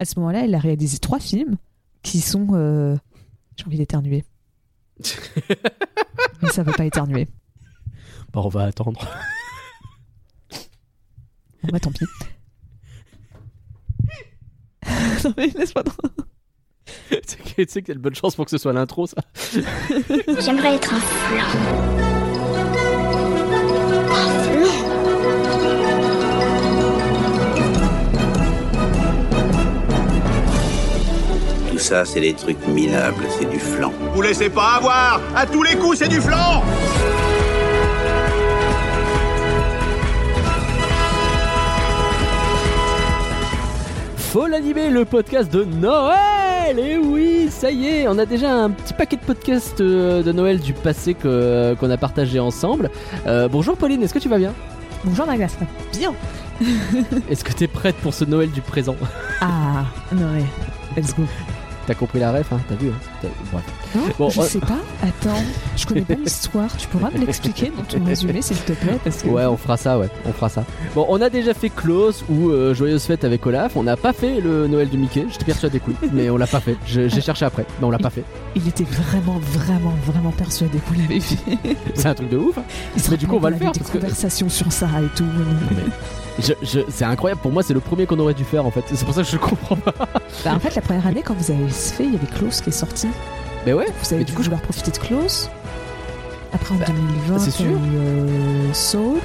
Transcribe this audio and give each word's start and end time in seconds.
à 0.00 0.04
ce 0.04 0.18
moment-là, 0.18 0.44
il 0.44 0.54
a 0.54 0.58
réalisé 0.58 0.98
trois 0.98 1.20
films 1.20 1.56
qui 2.02 2.20
sont. 2.20 2.48
euh, 2.54 2.96
J'ai 3.56 3.66
envie 3.66 3.76
d'éternuer. 3.78 4.24
Mais 6.42 6.48
ça 6.50 6.62
veut 6.64 6.72
pas 6.72 6.84
éternuer. 6.86 7.28
Bah, 8.32 8.40
on 8.44 8.48
va 8.48 8.64
attendre. 8.64 9.00
Bon, 11.62 11.68
bah 11.72 11.78
tant 11.80 11.92
pis. 11.92 12.04
non, 15.24 15.34
mais 15.36 15.48
laisse-moi 15.48 15.84
trop. 15.84 16.08
tu 17.10 17.16
sais 17.26 17.36
que- 17.36 17.62
tu 17.62 17.68
sais 17.68 17.82
qu'il 17.82 17.88
y 17.88 17.92
a 17.92 17.94
de 17.94 18.00
bonnes 18.00 18.14
chances 18.14 18.34
pour 18.34 18.46
que 18.46 18.50
ce 18.50 18.56
soit 18.58 18.72
l'intro, 18.72 19.06
ça. 19.06 19.16
J'aimerais 20.40 20.76
être 20.76 20.94
un 20.94 21.00
flan. 21.00 22.09
Ça, 31.90 32.04
c'est 32.04 32.20
des 32.20 32.34
trucs 32.34 32.64
minables, 32.68 33.24
c'est 33.36 33.50
du 33.50 33.58
flan. 33.58 33.92
Vous 34.14 34.22
laissez 34.22 34.48
pas 34.48 34.74
avoir 34.76 35.20
À 35.34 35.44
tous 35.44 35.64
les 35.64 35.74
coups, 35.74 35.98
c'est 35.98 36.08
du 36.08 36.20
flan 36.20 36.62
Faut 44.16 44.46
l'animer, 44.46 44.90
le 44.90 45.04
podcast 45.04 45.52
de 45.52 45.64
Noël 45.64 46.78
Et 46.78 46.96
oui, 46.98 47.48
ça 47.50 47.70
y 47.72 47.88
est, 47.88 48.08
on 48.08 48.16
a 48.18 48.26
déjà 48.26 48.52
un 48.54 48.70
petit 48.70 48.92
paquet 48.94 49.16
de 49.16 49.22
podcasts 49.22 49.80
euh, 49.80 50.22
de 50.22 50.30
Noël 50.30 50.60
du 50.60 50.72
passé 50.72 51.14
que- 51.14 51.74
qu'on 51.80 51.90
a 51.90 51.96
partagé 51.96 52.38
ensemble. 52.38 52.90
Euh, 53.26 53.48
bonjour 53.48 53.76
Pauline, 53.76 54.02
est-ce 54.04 54.14
que 54.14 54.20
tu 54.20 54.28
vas 54.28 54.38
bien? 54.38 54.52
Bonjour 55.04 55.26
va 55.26 55.34
bien. 55.36 56.12
Est-ce 57.30 57.42
que 57.42 57.52
t'es 57.52 57.66
prête 57.66 57.96
pour 57.96 58.12
ce 58.14 58.24
Noël 58.26 58.50
du 58.50 58.60
présent? 58.60 58.94
Ah, 59.40 59.84
non, 60.12 60.26
mais. 60.34 60.44
Let's 61.00 61.14
go. 61.16 61.22
T'as 61.90 61.96
compris 61.96 62.20
la 62.20 62.30
ref, 62.30 62.52
hein 62.52 62.60
T'as 62.68 62.76
vu 62.76 62.88
hein 62.90 62.92
T'as- 63.20 63.26
Bref. 63.50 63.64
Non, 63.96 64.02
Bon, 64.16 64.30
je 64.30 64.38
on- 64.38 64.42
sais 64.44 64.60
pas. 64.60 64.78
Attends, 65.02 65.42
je 65.76 65.86
connais 65.86 66.02
pas 66.02 66.14
l'histoire. 66.24 66.68
Tu 66.76 66.86
pourras 66.86 67.10
me 67.10 67.18
l'expliquer 67.18 67.72
dans 67.76 67.82
ton 67.82 68.04
résumé, 68.04 68.42
s'il 68.42 68.58
te 68.58 68.70
plaît 68.74 68.96
parce 69.02 69.22
que... 69.22 69.28
Ouais, 69.28 69.44
on 69.46 69.56
fera 69.56 69.76
ça, 69.76 69.98
ouais, 69.98 70.08
on 70.24 70.32
fera 70.32 70.48
ça. 70.48 70.62
Bon, 70.94 71.04
on 71.08 71.20
a 71.20 71.28
déjà 71.28 71.52
fait 71.52 71.68
Klaus 71.68 72.22
ou 72.30 72.50
euh, 72.50 72.74
Joyeuse 72.74 73.02
Fête 73.02 73.24
avec 73.24 73.44
Olaf. 73.44 73.72
On 73.74 73.82
n'a 73.82 73.96
pas 73.96 74.12
fait 74.12 74.40
le 74.40 74.68
Noël 74.68 74.88
de 74.88 74.96
Mickey. 74.96 75.26
J'étais 75.32 75.46
persuadé 75.46 75.80
que 75.80 75.86
oui, 75.90 75.96
mais 76.12 76.30
on 76.30 76.36
l'a 76.36 76.46
pas 76.46 76.60
fait. 76.60 76.76
Je- 76.86 77.08
J'ai 77.08 77.20
cherché 77.20 77.44
après, 77.44 77.66
mais 77.80 77.86
on 77.88 77.90
l'a 77.90 77.98
pas 77.98 78.10
fait. 78.10 78.22
Il 78.54 78.68
était 78.68 78.84
vraiment, 78.84 79.40
vraiment, 79.40 79.94
vraiment 80.06 80.30
persuadé 80.30 80.78
qu'on 80.88 80.96
l'avait 80.96 81.18
fait. 81.18 81.58
C'est 81.96 82.06
un 82.06 82.14
truc 82.14 82.28
de 82.28 82.36
ouf. 82.36 82.56
hein. 82.56 82.62
Il 82.96 83.02
Mais 83.10 83.16
du 83.16 83.26
coup, 83.26 83.34
on 83.34 83.40
va 83.40 83.50
le 83.50 83.56
faire, 83.56 83.72
parce 83.72 83.78
des 83.90 83.92
que- 83.92 83.98
conversations 83.98 84.48
sur 84.48 84.70
ça 84.70 84.86
et 85.02 85.16
tout. 85.16 85.24
Je, 86.38 86.52
je- 86.62 86.80
c'est 86.88 87.04
incroyable. 87.04 87.40
Pour 87.40 87.50
moi, 87.52 87.62
c'est 87.62 87.74
le 87.74 87.80
premier 87.80 88.06
qu'on 88.06 88.18
aurait 88.18 88.34
dû 88.34 88.44
faire 88.44 88.64
en 88.64 88.70
fait. 88.70 88.84
C'est 88.92 89.04
pour 89.04 89.14
ça 89.14 89.22
que 89.22 89.28
je 89.28 89.36
comprends 89.36 89.76
pas. 89.76 89.92
Bah, 90.44 90.52
en 90.54 90.58
fait, 90.60 90.74
la 90.74 90.82
première 90.82 91.06
année, 91.06 91.22
quand 91.22 91.34
vous 91.34 91.50
avez 91.50 91.68
fait, 91.68 92.04
il 92.04 92.12
y 92.12 92.16
avait 92.16 92.26
Klaus 92.26 92.60
qui 92.60 92.70
est 92.70 92.72
sorti. 92.72 93.08
Mais 93.66 93.72
ouais. 93.72 93.86
Vous 93.86 94.06
avez 94.14 94.18
Mais 94.18 94.24
dû 94.24 94.32
du 94.32 94.36
coup, 94.36 94.42
je- 94.42 94.48
vouloir 94.48 94.62
profiter 94.62 94.90
de 94.90 94.96
Klaus. 94.98 95.50
Après, 96.52 96.74
en 96.74 96.78
Bah, 96.78 96.86
2020, 96.88 97.38
c'est 97.38 97.60
il 97.60 97.66
y 97.66 97.68
a 97.68 97.72
sûr. 97.72 97.78
eu, 97.78 97.96
euh, 97.96 98.72
Soul. 98.74 99.18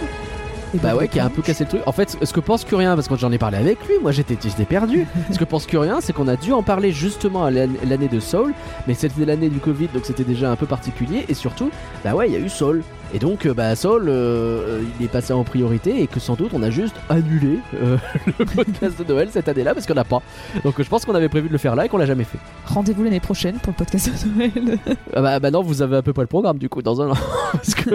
Et 0.73 0.77
Bah 0.77 0.93
ouais, 0.93 1.07
qui 1.07 1.21
a 1.21 1.25
un 1.25 1.29
peu 1.29 1.41
cassé 1.41 1.63
le 1.63 1.69
truc. 1.69 1.81
En 1.85 1.93
fait, 1.93 2.17
ce 2.21 2.33
que 2.33 2.41
pense 2.41 2.65
Curien, 2.65 2.95
parce 2.95 3.07
que 3.07 3.13
quand 3.13 3.19
j'en 3.19 3.31
ai 3.31 3.37
parlé 3.37 3.57
avec 3.57 3.77
lui, 3.87 3.93
moi 4.01 4.11
j'étais 4.11 4.35
perdu. 4.65 5.07
ce 5.31 5.39
que 5.39 5.45
pense 5.45 5.65
Curien, 5.67 5.99
c'est 6.01 6.11
qu'on 6.11 6.27
a 6.27 6.35
dû 6.35 6.51
en 6.51 6.63
parler 6.63 6.91
justement 6.91 7.45
à 7.45 7.51
l'an- 7.51 7.69
l'année 7.87 8.09
de 8.09 8.19
Soul, 8.19 8.53
mais 8.85 8.93
c'était 8.93 9.23
l'année 9.23 9.47
du 9.47 9.59
Covid, 9.59 9.87
donc 9.93 10.03
c'était 10.05 10.25
déjà 10.25 10.51
un 10.51 10.57
peu 10.57 10.65
particulier. 10.65 11.23
Et 11.29 11.33
surtout, 11.33 11.69
bah 12.03 12.13
ouais, 12.13 12.27
il 12.27 12.33
y 12.33 12.35
a 12.35 12.39
eu 12.39 12.49
Soul. 12.49 12.83
Et 13.15 13.19
donc, 13.19 13.45
euh, 13.45 13.53
bah 13.53 13.73
Soul, 13.77 14.07
euh, 14.09 14.81
il 14.99 15.05
est 15.05 15.09
passé 15.09 15.31
en 15.31 15.45
priorité 15.45 16.01
et 16.01 16.07
que 16.07 16.19
sans 16.19 16.33
doute 16.35 16.51
on 16.53 16.61
a 16.61 16.69
juste 16.69 16.97
annulé 17.07 17.59
euh, 17.81 17.95
le 18.39 18.43
podcast 18.43 18.99
de 18.99 19.05
Noël 19.05 19.29
cette 19.31 19.47
année-là 19.47 19.73
parce 19.73 19.85
qu'on 19.87 19.93
n'a 19.93 20.03
pas. 20.03 20.21
Donc 20.65 20.81
je 20.81 20.89
pense 20.89 21.05
qu'on 21.05 21.15
avait 21.15 21.29
prévu 21.29 21.47
de 21.47 21.53
le 21.53 21.57
faire 21.57 21.77
là 21.77 21.85
et 21.85 21.87
qu'on 21.87 21.95
l'a 21.97 22.07
jamais 22.07 22.25
fait. 22.25 22.37
Rendez-vous 22.65 23.05
l'année 23.05 23.21
prochaine 23.21 23.55
pour 23.59 23.71
le 23.71 23.77
podcast 23.77 24.11
de 24.25 24.37
Noël. 24.37 24.79
Ah 25.15 25.21
bah, 25.21 25.39
bah 25.39 25.49
non, 25.49 25.61
vous 25.61 25.81
avez 25.81 25.95
à 25.95 26.01
peu 26.01 26.11
près 26.11 26.23
le 26.23 26.27
programme 26.27 26.57
du 26.57 26.67
coup 26.67 26.81
dans 26.81 27.01
un 27.01 27.11
an. 27.11 27.15
Parce 27.53 27.73
que 27.73 27.91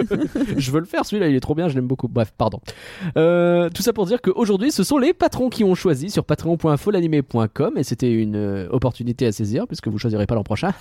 je 0.57 0.71
veux 0.71 0.79
le 0.79 0.87
faire 0.87 1.05
celui-là, 1.05 1.27
il 1.27 1.35
est 1.35 1.39
trop 1.39 1.53
bien, 1.53 1.67
je 1.67 1.75
l'aime 1.75 1.85
beaucoup. 1.85 2.07
Bref, 2.07 2.33
pardon. 2.35 2.59
Euh, 3.15 3.69
tout 3.69 3.83
ça 3.83 3.93
pour 3.93 4.07
dire 4.07 4.21
qu'aujourd'hui, 4.23 4.71
ce 4.71 4.83
sont 4.83 4.97
les 4.97 5.13
patrons 5.13 5.49
qui 5.49 5.63
ont 5.63 5.75
choisi 5.75 6.09
sur 6.09 6.25
patreon.folanimé.com 6.25 7.73
et 7.77 7.83
c'était 7.83 8.11
une 8.11 8.35
euh, 8.35 8.67
opportunité 8.71 9.27
à 9.27 9.31
saisir 9.31 9.67
puisque 9.67 9.87
vous 9.87 9.99
choisirez 9.99 10.25
pas 10.25 10.33
l'an 10.33 10.41
prochain. 10.43 10.71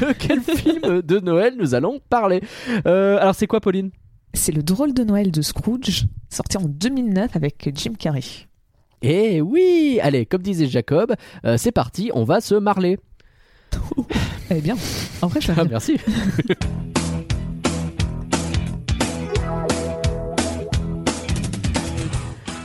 de 0.00 0.12
quel 0.18 0.40
film 0.40 1.00
de 1.02 1.20
Noël 1.20 1.54
nous 1.56 1.76
allons 1.76 2.00
parler 2.10 2.40
Euh, 2.86 3.18
Alors 3.20 3.36
c'est 3.36 3.46
quoi 3.52 3.60
Pauline? 3.60 3.90
C'est 4.32 4.52
le 4.52 4.62
drôle 4.62 4.94
de 4.94 5.04
Noël 5.04 5.30
de 5.30 5.42
Scrooge, 5.42 6.06
sorti 6.30 6.56
en 6.56 6.62
2009 6.62 7.36
avec 7.36 7.70
Jim 7.74 7.92
Carrey. 7.98 8.22
Eh 9.02 9.42
oui 9.42 10.00
Allez, 10.02 10.24
comme 10.24 10.40
disait 10.40 10.66
Jacob, 10.66 11.12
euh, 11.44 11.58
c'est 11.58 11.70
parti, 11.70 12.10
on 12.14 12.24
va 12.24 12.40
se 12.40 12.54
marler. 12.54 12.98
Eh 14.50 14.60
bien, 14.60 14.76
en 15.22 15.26
vrai, 15.28 15.40
je 15.40 15.52
Ah, 15.56 15.64
merci. 15.64 15.96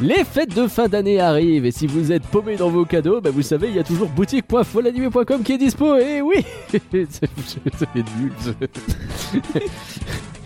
Les 0.02 0.24
fêtes 0.24 0.56
de 0.56 0.68
fin 0.68 0.88
d'année 0.88 1.20
arrivent 1.20 1.66
et 1.66 1.72
si 1.72 1.88
vous 1.88 2.12
êtes 2.12 2.24
paumé 2.24 2.56
dans 2.56 2.70
vos 2.70 2.86
cadeaux, 2.86 3.20
bah 3.20 3.32
vous 3.32 3.42
savez, 3.42 3.70
il 3.70 3.76
y 3.76 3.80
a 3.80 3.84
toujours 3.84 4.10
boutique.folanimé.com 4.10 5.44
qui 5.44 5.54
est 5.54 5.58
dispo. 5.58 5.96
Et 5.98 6.22
oui 6.22 6.46
C'est 6.70 6.82
c'est 7.10 7.96
nul. 7.96 8.32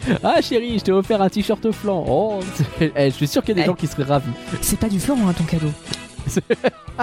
ah 0.24 0.42
chérie, 0.42 0.80
je 0.80 0.84
t'ai 0.84 0.92
offert 0.92 1.22
un 1.22 1.30
t-shirt 1.30 1.72
flan. 1.72 2.04
Oh, 2.08 2.40
eh, 2.82 2.92
je 3.10 3.16
suis 3.16 3.28
sûr 3.28 3.42
qu'il 3.44 3.50
y 3.50 3.52
a 3.54 3.56
des 3.56 3.62
Eh. 3.62 3.66
gens 3.66 3.76
qui 3.76 3.88
seraient 3.88 4.04
ravis. 4.04 4.32
c'est 4.62 4.80
pas 4.80 4.90
du 4.90 5.00
flan, 5.00 5.18
hein, 5.28 5.34
ton 5.38 5.44
cadeau. 5.44 5.72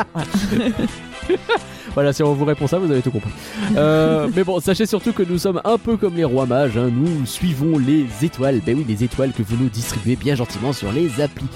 Voilà, 1.94 2.12
si 2.12 2.22
on 2.22 2.32
vous 2.32 2.44
répond 2.44 2.66
ça, 2.66 2.78
vous 2.78 2.90
avez 2.90 3.02
tout 3.02 3.10
compris. 3.10 3.30
Euh, 3.76 4.28
mais 4.34 4.44
bon, 4.44 4.60
sachez 4.60 4.86
surtout 4.86 5.12
que 5.12 5.22
nous 5.22 5.38
sommes 5.38 5.60
un 5.64 5.76
peu 5.76 5.96
comme 5.96 6.14
les 6.16 6.24
rois 6.24 6.46
mages, 6.46 6.76
hein. 6.76 6.90
nous 6.92 7.26
suivons 7.26 7.76
les 7.78 8.06
étoiles. 8.22 8.60
Ben 8.64 8.76
oui, 8.76 8.84
les 8.88 9.02
étoiles 9.04 9.32
que 9.32 9.42
vous 9.42 9.56
nous 9.56 9.68
distribuez 9.68 10.16
bien 10.16 10.34
gentiment 10.34 10.72
sur 10.72 10.92
les 10.92 11.20
applis. 11.20 11.48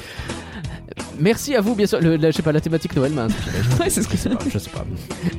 Merci 1.20 1.54
à 1.54 1.60
vous, 1.60 1.74
bien 1.74 1.86
sûr. 1.86 2.00
Le, 2.00 2.16
la- 2.16 2.30
je 2.30 2.36
sais 2.36 2.42
pas, 2.42 2.52
la 2.52 2.60
thématique 2.60 2.94
Noël 2.96 3.12
m'a 3.12 3.24
inspiré. 3.24 3.56
Ouais, 3.80 3.90
c'est 3.90 4.02
ce 4.02 4.08
que 4.08 4.16
Je 4.16 4.22
sais 4.22 4.28
pas, 4.30 4.38
je 4.52 4.58
sais 4.58 4.70
pas. 4.70 4.84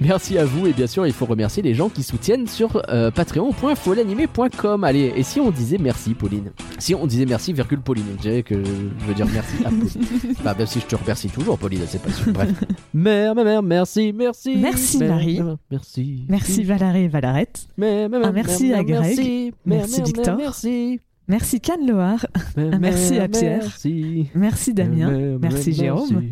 Merci 0.02 0.38
à 0.38 0.46
vous 0.46 0.68
et 0.68 0.74
bien 0.74 0.88
sûr, 0.88 1.06
il 1.08 1.14
faut 1.14 1.26
remercier 1.26 1.62
les 1.64 1.74
gens 1.74 1.90
qui 1.90 2.04
soutiennent 2.04 2.48
sur 2.48 2.82
euh, 2.90 3.12
patreon.folanimé.com. 3.12 4.84
Allez, 4.84 5.14
et 5.16 5.24
si 5.24 5.40
on 5.40 5.52
disait 5.52 5.78
merci, 5.80 6.14
Pauline? 6.14 6.52
Si 6.80 6.96
on 6.96 7.06
disait 7.08 7.26
merci, 7.26 7.54
virgule 7.54 7.80
Pauline, 7.82 8.06
je 8.18 8.22
dirais 8.22 8.44
que 8.44 8.56
je 8.64 9.06
veux 9.06 9.14
dire 9.14 9.28
merci 9.32 9.56
à 9.66 9.70
Pauline. 9.70 10.36
bah, 10.44 10.56
même 10.58 10.68
si 10.68 10.80
je 10.80 10.86
te 10.86 10.96
remercie 10.96 11.30
toujours, 11.30 11.58
Pauline, 11.58 11.82
c'est 11.88 12.02
pas 12.02 12.12
sûr. 12.12 12.32
Bref. 12.34 12.50
Mère, 12.94 13.36
ma 13.36 13.44
mère, 13.44 13.64
merci, 13.64 14.14
merci. 14.14 14.56
Merci, 14.58 14.98
Mère, 15.00 15.10
Marie. 15.10 15.42
mère, 15.42 15.58
Merci. 15.72 16.26
Merci 16.30 16.64
Valérie 16.64 17.04
et 17.04 17.08
Valarette. 17.08 17.68
Mère, 17.78 18.10
mère, 18.10 18.26
Un 18.26 18.32
merci 18.32 18.70
mère, 18.70 18.80
à 18.80 18.84
Greg. 18.84 19.02
Merci, 19.02 19.54
Mère, 19.66 19.78
Merci, 19.80 19.98
mère, 19.98 20.06
Victor. 20.06 20.26
mère, 20.26 20.38
Merci. 20.38 21.00
Merci 21.28 21.62
Cannes 21.62 21.90
Loire. 21.90 22.26
Mère, 22.58 22.74
Un 22.74 22.80
merci 22.80 23.18
à 23.20 23.28
Pierre. 23.28 23.64
Merci. 23.64 24.28
Merci 24.36 24.74
Damien. 24.74 25.38
Merci 25.40 25.74
Jérôme. 25.74 26.24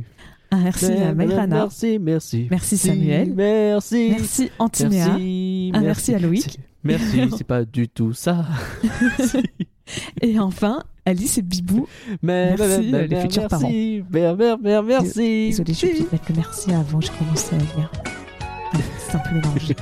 Un 0.53 0.63
merci 0.63 0.91
à 0.91 1.13
Maïrana. 1.13 1.63
Merci, 1.63 1.97
merci. 1.97 2.47
Merci 2.51 2.77
Samuel. 2.77 3.33
Merci. 3.33 4.09
Merci 4.11 4.51
Antinéa. 4.59 5.07
Merci. 5.07 5.71
Un 5.73 5.81
merci 5.81 6.13
à 6.13 6.19
Loïc. 6.19 6.59
Merci, 6.83 7.21
c'est 7.37 7.45
pas 7.45 7.63
du 7.63 7.87
tout 7.87 8.13
ça. 8.13 8.45
Et 10.21 10.39
enfin, 10.39 10.83
Alice 11.05 11.37
et 11.37 11.41
Bibou. 11.41 11.87
Merci, 12.21 12.93
euh, 12.93 13.07
les 13.07 13.21
futurs 13.21 13.47
parents. 13.47 13.69
merci. 13.69 14.03
Merci. 14.63 15.63
Désolée, 15.63 15.93
de 15.99 16.07
mettre 16.11 16.25
le 16.29 16.35
merci 16.35 16.73
avant, 16.73 17.01
j'ai 17.01 17.11
commencé 17.17 17.55
à 17.55 17.57
lire. 17.57 17.91
C'est 18.99 19.15
un 19.15 19.19
peu 19.19 19.35
mélangé. 19.35 19.75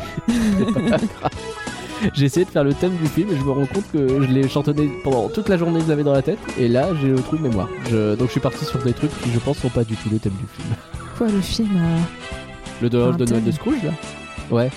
J'ai 2.13 2.25
essayé 2.25 2.45
de 2.45 2.49
faire 2.51 2.63
le 2.63 2.73
thème 2.73 2.95
du 2.97 3.07
film 3.07 3.29
et 3.31 3.35
je 3.37 3.43
me 3.43 3.51
rends 3.51 3.65
compte 3.65 3.91
que 3.91 4.07
je 4.07 4.27
l'ai 4.31 4.47
chantonné 4.47 4.89
pendant 5.03 5.27
toute 5.29 5.49
la 5.49 5.57
journée 5.57 5.79
que 5.79 5.85
je 5.85 5.89
l'avais 5.89 6.03
dans 6.03 6.13
la 6.13 6.21
tête 6.21 6.39
et 6.57 6.67
là 6.67 6.89
j'ai 7.01 7.09
le 7.09 7.15
trou 7.21 7.37
de 7.37 7.41
mémoire. 7.43 7.67
Je- 7.89 8.15
donc 8.15 8.27
je 8.27 8.31
suis 8.31 8.39
parti 8.39 8.63
sur 8.65 8.81
des 8.83 8.93
trucs 8.93 9.11
qui 9.21 9.31
je 9.31 9.39
pense 9.39 9.57
sont 9.57 9.69
pas 9.69 9.83
du 9.83 9.95
tout 9.95 10.09
le 10.09 10.17
thème 10.19 10.33
du 10.33 10.45
film. 10.61 10.75
Quoi, 11.17 11.27
le 11.27 11.41
film 11.41 11.69
euh, 11.75 11.99
Le 12.81 13.03
Un 13.03 13.11
de 13.17 13.25
Noël 13.25 13.43
de 13.43 13.51
Scrooge 13.51 13.83
là? 13.83 13.91
Ouais, 14.49 14.71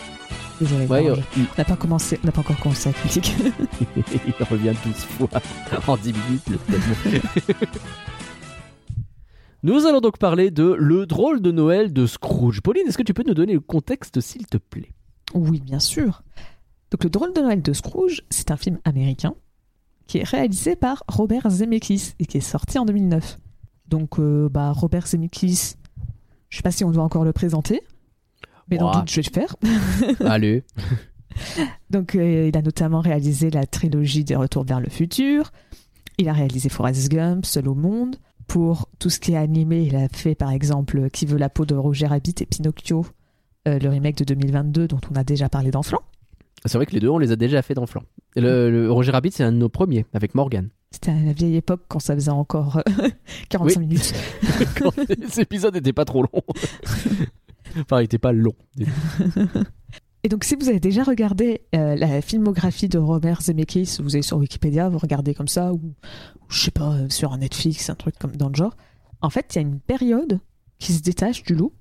Désolé, 0.60 0.86
ouais, 0.86 1.08
euh, 1.10 1.14
je- 1.36 1.40
on 1.42 1.44
n'a 1.58 1.64
pas 1.64 1.76
commencé, 1.76 2.18
on 2.22 2.26
n'a 2.26 2.32
pas 2.32 2.40
encore 2.40 2.58
commencé 2.58 2.88
la 2.88 2.92
critique. 2.94 3.34
il 3.96 4.44
revient 4.50 4.72
12 4.84 4.94
fois 4.94 5.28
en 5.86 5.96
10 5.96 6.12
minutes 6.12 6.48
le 6.50 6.58
thème. 6.58 7.20
Nous 9.62 9.86
allons 9.86 10.00
donc 10.00 10.18
parler 10.18 10.50
de 10.50 10.74
Le 10.76 11.06
drôle 11.06 11.40
de 11.40 11.52
Noël 11.52 11.92
de 11.92 12.06
Scrooge. 12.06 12.60
Pauline, 12.60 12.82
est-ce 12.88 12.98
que 12.98 13.02
tu 13.04 13.14
peux 13.14 13.22
nous 13.26 13.34
donner 13.34 13.52
le 13.52 13.60
contexte 13.60 14.20
s'il 14.20 14.46
te 14.46 14.56
plaît? 14.58 14.90
Oui, 15.34 15.60
bien 15.60 15.78
sûr. 15.78 16.22
Donc, 16.92 17.04
Le 17.04 17.10
drôle 17.10 17.32
de 17.32 17.40
Noël 17.40 17.62
de 17.62 17.72
Scrooge, 17.72 18.22
c'est 18.28 18.50
un 18.50 18.58
film 18.58 18.78
américain 18.84 19.34
qui 20.06 20.18
est 20.18 20.24
réalisé 20.24 20.76
par 20.76 21.02
Robert 21.08 21.48
Zemeckis 21.48 22.12
et 22.18 22.26
qui 22.26 22.36
est 22.36 22.42
sorti 22.42 22.78
en 22.78 22.84
2009. 22.84 23.38
Donc, 23.88 24.18
euh, 24.18 24.50
bah, 24.50 24.72
Robert 24.72 25.06
Zemeckis, 25.06 25.76
je 26.50 26.56
sais 26.56 26.62
pas 26.62 26.70
si 26.70 26.84
on 26.84 26.90
doit 26.90 27.02
encore 27.02 27.24
le 27.24 27.32
présenter, 27.32 27.80
mais 28.68 28.76
dans 28.76 28.92
le 28.92 29.00
doute, 29.00 29.10
je 29.10 29.20
vais 29.20 29.26
le 29.26 29.32
faire. 29.32 29.56
Allez. 30.30 30.64
Donc, 31.90 32.14
euh, 32.14 32.48
il 32.48 32.56
a 32.58 32.60
notamment 32.60 33.00
réalisé 33.00 33.48
la 33.48 33.64
trilogie 33.64 34.22
des 34.22 34.36
Retours 34.36 34.64
vers 34.64 34.80
le 34.80 34.90
futur. 34.90 35.50
Il 36.18 36.28
a 36.28 36.34
réalisé 36.34 36.68
Forrest 36.68 37.10
Gump, 37.10 37.46
Seul 37.46 37.68
au 37.68 37.74
monde. 37.74 38.16
pour 38.46 38.90
tout 38.98 39.08
ce 39.08 39.18
qui 39.18 39.32
est 39.32 39.38
animé, 39.38 39.82
il 39.84 39.96
a 39.96 40.08
fait 40.08 40.34
par 40.34 40.50
exemple 40.50 41.08
Qui 41.08 41.24
veut 41.24 41.38
la 41.38 41.48
peau 41.48 41.64
de 41.64 41.74
Roger 41.74 42.06
Rabbit 42.06 42.34
et 42.40 42.46
Pinocchio, 42.46 43.06
euh, 43.66 43.78
le 43.78 43.88
remake 43.88 44.18
de 44.18 44.24
2022 44.24 44.88
dont 44.88 45.00
on 45.10 45.16
a 45.16 45.24
déjà 45.24 45.48
parlé 45.48 45.70
dans 45.70 45.82
Flan. 45.82 46.02
C'est 46.64 46.78
vrai 46.78 46.86
que 46.86 46.92
les 46.92 47.00
deux, 47.00 47.08
on 47.08 47.18
les 47.18 47.32
a 47.32 47.36
déjà 47.36 47.60
fait 47.62 47.74
dans 47.74 47.86
Flan. 47.86 48.02
Le, 48.36 48.70
le 48.70 48.90
Roger 48.92 49.10
Rabbit, 49.10 49.32
c'est 49.32 49.42
un 49.42 49.50
de 49.52 49.56
nos 49.56 49.68
premiers, 49.68 50.06
avec 50.12 50.34
Morgan. 50.34 50.68
C'était 50.92 51.10
à 51.10 51.20
la 51.20 51.32
vieille 51.32 51.56
époque 51.56 51.82
quand 51.88 51.98
ça 51.98 52.14
faisait 52.14 52.30
encore 52.30 52.76
euh, 52.86 53.08
45 53.48 53.80
Oui. 53.80 53.86
minutes. 53.86 54.12
Quand 54.78 54.92
les 54.96 55.40
épisodes 55.40 55.74
n'étaient 55.74 55.92
pas 55.94 56.04
trop 56.04 56.22
longs. 56.22 56.42
enfin, 57.80 57.98
ils 58.00 58.02
n'étaient 58.02 58.18
pas 58.18 58.32
longs. 58.32 58.54
Et 60.24 60.28
donc, 60.28 60.44
si 60.44 60.54
vous 60.54 60.68
avez 60.68 60.78
déjà 60.78 61.02
regardé 61.02 61.62
euh, 61.74 61.96
la 61.96 62.20
filmographie 62.22 62.88
de 62.88 62.98
Robert 62.98 63.40
Zemeckis, 63.42 63.96
vous 64.00 64.14
allez 64.14 64.22
sur 64.22 64.36
Wikipédia, 64.36 64.88
vous 64.88 64.98
regardez 64.98 65.34
comme 65.34 65.48
ça, 65.48 65.72
ou, 65.72 65.76
ou 65.76 65.94
je 66.48 66.60
sais 66.64 66.70
pas, 66.70 66.92
euh, 66.92 67.08
sur 67.08 67.32
un 67.32 67.38
Netflix, 67.38 67.90
un 67.90 67.96
truc 67.96 68.14
comme 68.20 68.36
dans 68.36 68.48
le 68.48 68.54
genre. 68.54 68.76
En 69.20 69.30
fait, 69.30 69.46
il 69.52 69.56
y 69.56 69.58
a 69.58 69.62
une 69.62 69.80
période 69.80 70.38
qui 70.78 70.92
se 70.92 71.02
détache 71.02 71.42
du 71.42 71.54
lot 71.56 71.72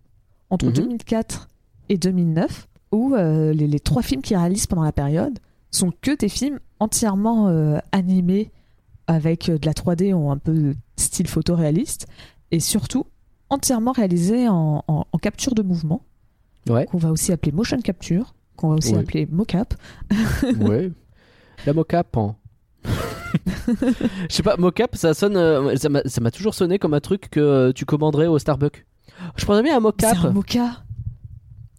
entre 0.49 0.65
Mhm. 0.67 0.73
2004 0.73 1.49
et 1.89 1.97
2009, 1.97 2.67
où 2.91 3.15
euh, 3.15 3.53
les, 3.53 3.67
les 3.67 3.79
trois 3.79 4.01
films 4.01 4.21
qu'il 4.21 4.37
réalise 4.37 4.67
pendant 4.67 4.83
la 4.83 4.91
période 4.91 5.39
sont 5.71 5.91
que 6.01 6.15
des 6.15 6.29
films 6.29 6.59
entièrement 6.79 7.47
euh, 7.47 7.77
animés 7.91 8.51
avec 9.07 9.49
euh, 9.49 9.57
de 9.57 9.65
la 9.65 9.73
3D 9.73 10.13
ou 10.13 10.29
un 10.31 10.37
peu 10.37 10.53
de 10.53 10.75
style 10.97 11.27
photoréaliste, 11.27 12.07
et 12.51 12.59
surtout 12.59 13.05
entièrement 13.49 13.91
réalisés 13.91 14.47
en- 14.49 14.83
en- 14.87 15.05
en 15.11 15.17
capture 15.17 15.55
de 15.55 15.61
mouvement 15.61 16.01
Ouais, 16.69 16.85
qu'on 16.85 16.97
va 16.99 17.11
aussi 17.11 17.31
appeler 17.31 17.51
motion 17.51 17.79
capture, 17.81 18.35
qu'on 18.55 18.69
va 18.69 18.75
aussi 18.75 18.93
appeler 18.99 19.25
mocap. 19.31 19.73
ouais. 20.59 20.91
La 21.65 21.73
mocap. 21.73 22.15
hein. 22.17 22.35
Je 24.29 24.35
sais 24.35 24.43
pas, 24.43 24.57
mocap, 24.57 24.95
ça 24.95 25.13
sonne. 25.13 25.77
ça 25.77 25.89
m'a 26.21 26.31
toujours 26.31 26.53
sonné 26.53 26.77
comme 26.79 26.93
un 26.93 26.99
truc 26.99 27.29
que 27.29 27.71
tu 27.71 27.85
commanderais 27.85 28.27
au 28.27 28.37
Starbucks. 28.39 28.85
Je 29.37 29.45
prendrais 29.45 29.63
bien 29.63 29.77
un 29.77 29.79
mocap. 29.79 30.15
C'est 30.21 30.27
un. 30.27 30.31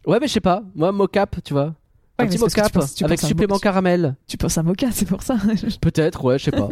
Ouais, 0.07 0.19
mais 0.21 0.27
je 0.27 0.33
sais 0.33 0.41
pas. 0.41 0.63
Moi, 0.75 0.91
mocap, 0.93 1.37
tu 1.45 1.53
vois. 1.53 1.67
Ouais, 1.67 1.75
un 2.19 2.27
petit 2.27 2.39
parce 2.39 2.55
que 2.55 2.61
mocap 2.61 2.77
avec 3.05 3.21
supplément 3.21 3.55
mo- 3.55 3.61
caramel. 3.61 4.17
Tu 4.27 4.37
penses 4.37 4.59
à 4.59 4.63
moca, 4.63 4.91
c'est 4.93 5.07
pour 5.07 5.23
ça. 5.23 5.37
Peut-être, 5.81 6.25
ouais, 6.25 6.39
je 6.39 6.45
sais 6.45 6.51
pas. 6.51 6.69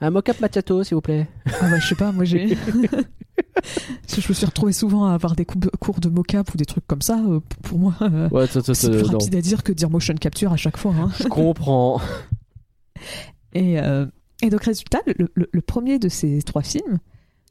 un 0.00 0.10
mocap 0.10 0.40
macchiato, 0.40 0.82
s'il 0.84 0.94
vous 0.94 1.00
plaît. 1.00 1.28
ah 1.46 1.66
ouais, 1.70 1.80
je 1.80 1.86
sais 1.88 1.94
pas, 1.94 2.12
moi 2.12 2.24
j'ai. 2.24 2.56
je 4.08 4.28
me 4.28 4.34
suis 4.34 4.46
retrouvée 4.46 4.72
souvent 4.72 5.06
à 5.06 5.14
avoir 5.14 5.34
des 5.36 5.44
cou- 5.44 5.58
cours 5.80 6.00
de 6.00 6.08
mocap 6.08 6.52
ou 6.54 6.56
des 6.56 6.64
trucs 6.64 6.86
comme 6.86 7.02
ça. 7.02 7.18
euh, 7.28 7.40
Pour 7.62 7.78
moi, 7.78 7.94
euh, 8.02 8.28
Ouais, 8.30 8.46
c'est 8.46 8.62
plus 8.90 9.02
non. 9.10 9.18
rapide 9.18 9.34
à 9.34 9.40
dire 9.40 9.62
que 9.62 9.72
dire 9.72 9.90
motion 9.90 10.14
capture 10.14 10.52
à 10.52 10.56
chaque 10.56 10.76
fois. 10.76 10.92
hein. 10.96 11.10
Je 11.20 11.24
comprends. 11.28 12.00
Et, 13.52 13.78
euh, 13.80 14.06
et 14.42 14.50
donc, 14.50 14.64
résultat, 14.64 14.98
le, 15.06 15.28
le- 15.34 15.48
le 15.52 15.60
premier 15.62 15.98
de 16.00 16.08
ces 16.08 16.42
trois 16.42 16.62
films, 16.62 16.98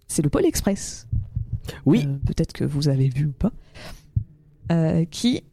c'est 0.07 0.21
le 0.21 0.29
Pôle 0.29 0.45
Express. 0.45 1.07
Oui, 1.85 2.05
Euh, 2.05 2.17
Peut-être 2.27 2.51
que 2.51 2.65
vous 2.65 2.89
avez 2.89 3.07
vu 3.07 3.27
ou 3.27 3.31
pas. 3.31 3.51
Euh, 4.73 5.05
qui, 5.05 5.43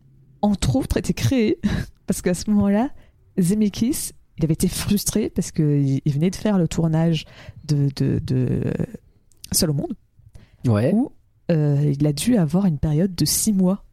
entre 0.42 0.76
autres, 0.76 0.96
était 0.96 1.12
créé 1.12 1.58
parce 2.06 2.22
qu'à 2.22 2.34
ce 2.34 2.50
moment-là, 2.50 2.90
Zemeckis, 3.38 4.12
il 4.38 4.44
avait 4.44 4.54
été 4.54 4.68
frustré 4.68 5.28
parce 5.30 5.50
qu'il 5.52 6.00
il 6.04 6.12
venait 6.12 6.30
de 6.30 6.36
faire 6.36 6.56
le 6.58 6.66
tournage 6.66 7.26
de, 7.64 7.88
de, 7.96 8.18
de 8.20 8.62
Seul 9.52 9.70
au 9.70 9.74
monde, 9.74 9.92
ouais. 10.66 10.92
où 10.94 11.12
euh, 11.50 11.92
il 11.98 12.06
a 12.06 12.12
dû 12.12 12.36
avoir 12.36 12.64
une 12.66 12.78
période 12.78 13.14
de 13.14 13.24
six 13.24 13.52
mois 13.52 13.84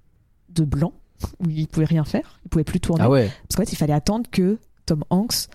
de 0.49 0.63
blanc 0.63 0.93
où 1.39 1.49
il 1.49 1.67
pouvait 1.67 1.85
rien 1.85 2.05
faire, 2.05 2.39
il 2.45 2.49
pouvait 2.49 2.63
plus 2.63 2.79
tourner. 2.79 3.03
Ah 3.03 3.09
ouais. 3.09 3.29
Parce 3.47 3.55
qu'en 3.57 3.63
fait, 3.65 3.73
il 3.73 3.77
fallait 3.77 3.93
attendre 3.93 4.29
que 4.31 4.57
Tom 4.85 5.03
Hanks 5.09 5.47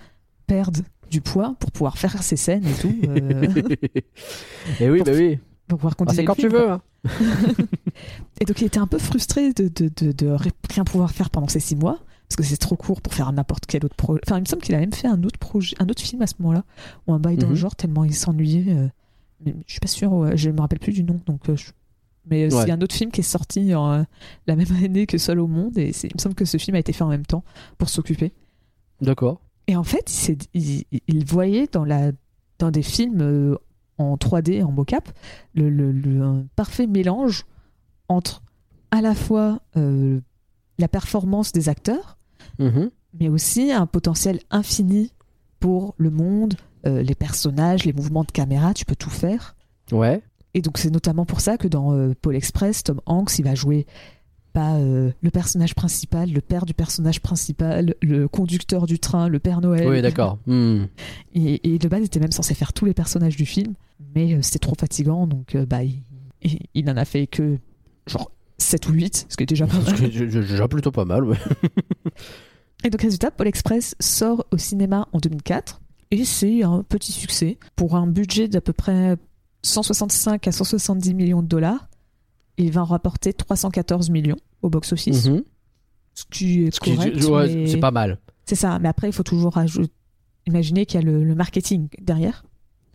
perde 0.46 0.78
du 1.10 1.20
poids 1.20 1.54
pour 1.60 1.70
pouvoir 1.70 1.96
faire 1.98 2.22
ses 2.22 2.36
scènes 2.36 2.66
et 2.66 2.74
tout, 2.80 2.94
euh, 3.08 3.48
Et 4.80 4.90
oui, 4.90 4.98
Pour- 4.98 5.06
bah 5.06 5.12
oui. 5.14 5.38
Pour 5.68 5.78
pouvoir 5.78 5.94
Ah, 5.98 6.04
continuer. 6.04 6.16
c'est 6.16 6.24
quand 6.24 6.34
film, 6.34 6.50
tu 6.50 6.56
veux. 6.56 6.70
hein. 6.70 6.80
Et 8.40 8.44
donc 8.44 8.60
il 8.60 8.64
était 8.66 8.78
un 8.78 8.86
peu 8.86 8.98
frustré 8.98 9.52
de, 9.52 9.68
de, 9.68 9.90
de, 9.96 10.12
de 10.12 10.36
rien 10.70 10.84
pouvoir 10.84 11.10
faire 11.10 11.30
pendant 11.30 11.48
ces 11.48 11.60
six 11.60 11.76
mois, 11.76 11.98
parce 12.28 12.36
que 12.36 12.42
c'est 12.42 12.56
trop 12.56 12.76
court 12.76 13.00
pour 13.00 13.14
faire 13.14 13.32
n'importe 13.32 13.66
quel 13.66 13.84
autre 13.84 13.94
projet. 13.96 14.20
Enfin, 14.26 14.38
il 14.38 14.42
me 14.42 14.46
semble 14.46 14.62
qu'il 14.62 14.74
a 14.74 14.78
même 14.78 14.92
fait 14.92 15.08
un 15.08 15.22
autre 15.22 15.38
projet, 15.38 15.76
un 15.78 15.88
autre 15.88 16.02
film 16.02 16.22
à 16.22 16.26
ce 16.26 16.34
moment-là, 16.40 16.64
ou 17.06 17.12
un 17.14 17.18
bail 17.18 17.36
dans 17.36 17.46
le 17.46 17.52
Mhm. 17.52 17.58
genre, 17.58 17.76
tellement 17.76 18.04
il 18.04 18.14
s'ennuyait. 18.14 18.72
euh, 18.74 18.88
je 19.44 19.52
suis 19.66 19.80
pas 19.80 19.88
sûr, 19.88 20.12
ouais, 20.12 20.36
je 20.36 20.50
me 20.50 20.60
rappelle 20.60 20.78
plus 20.78 20.92
du 20.92 21.02
nom. 21.04 21.20
Donc, 21.26 21.48
euh, 21.48 21.56
je- 21.56 21.70
Mais 22.30 22.44
Ouais. 22.54 22.64
c'est 22.64 22.70
un 22.70 22.80
autre 22.80 22.94
film 22.94 23.10
qui 23.10 23.18
est 23.20 23.24
sorti 23.24 23.74
en, 23.74 23.90
euh, 23.90 24.02
la 24.46 24.54
même 24.54 24.66
année 24.84 25.06
que 25.06 25.18
Seul 25.18 25.40
au 25.40 25.48
monde, 25.48 25.76
et 25.78 25.90
il 26.04 26.10
me 26.14 26.20
semble 26.20 26.36
que 26.36 26.44
ce 26.44 26.56
film 26.56 26.76
a 26.76 26.78
été 26.78 26.92
fait 26.92 27.02
en 27.02 27.08
même 27.08 27.26
temps 27.26 27.42
pour 27.78 27.88
s'occuper. 27.88 28.32
D'accord. 29.00 29.40
Et 29.66 29.74
en 29.76 29.82
fait, 29.82 30.08
il, 30.54 30.84
il- 30.92 31.00
il 31.08 31.24
voyait 31.24 31.66
dans, 31.72 31.84
la, 31.84 32.12
dans 32.60 32.70
des 32.70 32.82
films 32.82 33.20
euh, 33.22 33.56
en 34.02 34.16
3D, 34.16 34.62
en 34.64 34.70
mocap, 34.72 35.08
le, 35.54 35.70
le- 35.70 35.92
le- 35.92 36.22
un 36.22 36.44
parfait 36.56 36.86
mélange 36.86 37.44
entre 38.08 38.42
à 38.90 39.00
la 39.00 39.14
fois 39.14 39.60
euh, 39.76 40.20
la 40.78 40.88
performance 40.88 41.52
des 41.52 41.68
acteurs, 41.68 42.18
Mhm. 42.58 42.90
mais 43.20 43.28
aussi 43.28 43.72
un 43.72 43.86
potentiel 43.86 44.40
infini 44.50 45.12
pour 45.60 45.94
le 45.96 46.10
monde, 46.10 46.54
euh, 46.86 47.02
les 47.02 47.14
personnages, 47.14 47.84
les 47.84 47.92
mouvements 47.92 48.24
de 48.24 48.32
caméra, 48.32 48.74
tu 48.74 48.84
peux 48.84 48.96
tout 48.96 49.10
faire. 49.10 49.54
Ouais. 49.92 50.22
Et 50.54 50.60
donc 50.60 50.76
c'est 50.78 50.90
notamment 50.90 51.24
pour 51.24 51.40
ça 51.40 51.56
que 51.56 51.68
dans 51.68 51.92
euh, 51.94 52.14
Paul 52.20 52.34
Express, 52.36 52.82
Tom 52.82 53.00
Hanks, 53.06 53.38
il 53.38 53.44
va 53.44 53.54
jouer 53.54 53.86
pas 54.52 54.74
euh, 54.76 55.10
le 55.20 55.30
personnage 55.30 55.74
principal, 55.74 56.30
le 56.30 56.40
père 56.40 56.66
du 56.66 56.74
personnage 56.74 57.20
principal, 57.20 57.94
le 58.02 58.28
conducteur 58.28 58.86
du 58.86 58.98
train, 58.98 59.28
le 59.28 59.38
Père 59.38 59.60
Noël. 59.60 59.88
Oui, 59.88 60.02
d'accord. 60.02 60.38
Hmm. 60.46 60.84
Et, 61.34 61.74
et 61.74 61.78
de 61.78 61.88
base, 61.88 62.00
il 62.00 62.04
était 62.06 62.20
même 62.20 62.32
censé 62.32 62.54
faire 62.54 62.72
tous 62.72 62.84
les 62.84 62.94
personnages 62.94 63.36
du 63.36 63.46
film, 63.46 63.74
mais 64.14 64.34
euh, 64.34 64.38
c'était 64.42 64.58
trop 64.58 64.74
fatigant, 64.78 65.26
donc 65.26 65.54
euh, 65.54 65.64
bah, 65.66 65.82
il, 65.82 66.02
il- 66.42 66.60
il 66.74 66.90
en 66.90 66.96
a 66.96 67.04
fait 67.04 67.26
que 67.26 67.58
genre 68.06 68.30
7 68.58 68.88
ou 68.88 68.92
8, 68.92 69.26
ce 69.28 69.36
qui 69.36 69.42
est 69.42 69.46
déjà 69.46 69.66
pas 69.66 69.80
mal. 69.80 70.10
déjà 70.10 70.68
plutôt 70.68 70.90
pas 70.92 71.04
mal. 71.04 71.24
ouais. 71.24 71.38
Et 72.84 72.90
donc, 72.90 73.00
résultat, 73.00 73.30
Paul 73.30 73.46
Express 73.46 73.94
sort 74.00 74.44
au 74.50 74.58
cinéma 74.58 75.08
en 75.12 75.18
2004, 75.18 75.80
et 76.10 76.24
c'est 76.24 76.62
un 76.64 76.82
petit 76.82 77.12
succès. 77.12 77.58
Pour 77.76 77.94
un 77.94 78.06
budget 78.06 78.48
d'à 78.48 78.60
peu 78.60 78.72
près 78.72 79.16
165 79.62 80.46
à 80.48 80.52
170 80.52 81.14
millions 81.14 81.42
de 81.42 81.46
dollars, 81.48 81.88
il 82.58 82.70
va 82.72 82.82
en 82.82 82.84
rapporter 82.86 83.32
314 83.32 84.10
millions 84.10 84.36
au 84.62 84.70
box-office, 84.70 85.26
Mhm. 85.28 85.42
ce 86.14 86.24
qui 86.30 86.64
est 86.64 86.78
correct. 86.78 87.24
ouais, 87.24 87.54
mais- 87.54 87.66
C'est 87.66 87.78
pas 87.80 87.90
mal. 87.90 88.18
C'est 88.44 88.54
ça, 88.56 88.78
mais 88.78 88.88
après, 88.88 89.08
il 89.08 89.12
faut 89.12 89.22
toujours 89.22 89.58
imaginer 90.46 90.86
qu'il 90.86 91.00
y 91.00 91.02
a 91.02 91.06
le- 91.06 91.24
le 91.24 91.34
marketing 91.34 91.88
derrière. 92.00 92.44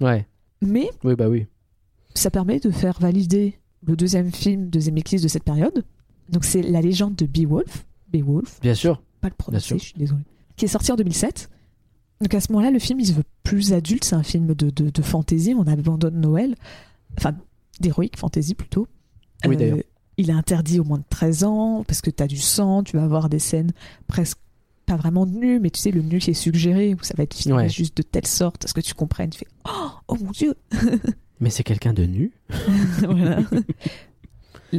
Ouais. 0.01 0.27
Mais 0.62 0.89
Oui, 1.04 1.15
bah 1.15 1.30
oui. 1.30 1.48
ça 2.13 2.30
permet 2.31 2.59
de 2.59 2.69
faire 2.71 3.00
valider 3.00 3.57
le 3.86 3.95
deuxième 3.95 4.31
film 4.31 4.69
de 4.69 4.80
Zemeckis 4.80 5.21
de 5.21 5.27
cette 5.27 5.44
période. 5.44 5.83
Donc 6.30 6.44
c'est 6.44 6.62
La 6.62 6.81
légende 6.81 7.15
de 7.15 7.25
Beowulf, 7.25 7.86
Beowulf, 8.11 8.59
Bien 8.61 8.73
sûr. 8.76 8.97
pas 9.21 9.30
le 9.30 9.31
Bien 9.31 9.35
prononcer, 9.37 9.68
sûr. 9.68 9.78
je 9.80 9.83
suis 9.85 9.94
désolée, 9.97 10.23
qui 10.57 10.66
est 10.66 10.68
sorti 10.68 10.92
en 10.92 10.95
2007. 10.95 11.49
Donc 12.21 12.33
à 12.33 12.42
ce 12.42 12.52
moment-là, 12.52 12.71
le 12.71 12.80
film 12.80 12.99
il 12.99 13.06
se 13.06 13.14
veut 13.14 13.23
plus 13.44 13.71
adulte, 13.73 14.04
c'est 14.04 14.16
un 14.16 14.23
film 14.23 14.47
de, 14.54 14.69
de, 14.69 14.90
de 14.90 15.02
fantasy, 15.02 15.54
on 15.57 15.66
abandonne 15.68 16.19
Noël, 16.19 16.56
enfin 17.18 17.33
d'héroïque 17.80 18.18
fantasy 18.18 18.56
plutôt. 18.56 18.87
Oui, 19.45 19.57
d'ailleurs. 19.57 19.77
Il 20.17 20.29
est 20.29 20.33
interdit 20.33 20.79
au 20.79 20.83
moins 20.83 20.97
de 20.97 21.03
13 21.09 21.44
ans 21.44 21.83
parce 21.87 22.01
que 22.01 22.09
tu 22.09 22.23
as 22.23 22.27
du 22.27 22.37
sang, 22.37 22.81
tu 22.83 22.97
vas 22.97 23.03
avoir 23.03 23.29
des 23.29 23.37
scènes 23.39 23.71
presque 24.07 24.37
pas 24.87 24.95
vraiment 24.95 25.25
de 25.25 25.31
nu, 25.31 25.59
mais 25.59 25.69
tu 25.69 25.79
sais, 25.81 25.91
le 25.91 26.01
nu 26.01 26.17
qui 26.19 26.31
est 26.31 26.33
suggéré, 26.33 26.94
où 26.94 27.03
ça 27.03 27.13
va 27.17 27.23
être 27.23 27.33
filmé 27.35 27.57
Ouais. 27.57 27.69
juste 27.69 27.97
de 27.97 28.01
telle 28.03 28.25
sorte 28.25 28.65
à 28.65 28.67
ce 28.69 28.73
que 28.73 28.79
tu 28.81 28.94
comprennes. 28.94 29.29
Tu 29.29 29.39
fais 29.39 29.47
Oh, 29.65 29.89
oh 30.07 30.15
mon 30.23 30.31
dieu 30.31 30.56
Mais 31.39 31.49
c'est 31.51 31.63
quelqu'un 31.63 31.94
de 31.94 32.06
nu. 32.06 32.31
Voilà. 33.01 33.39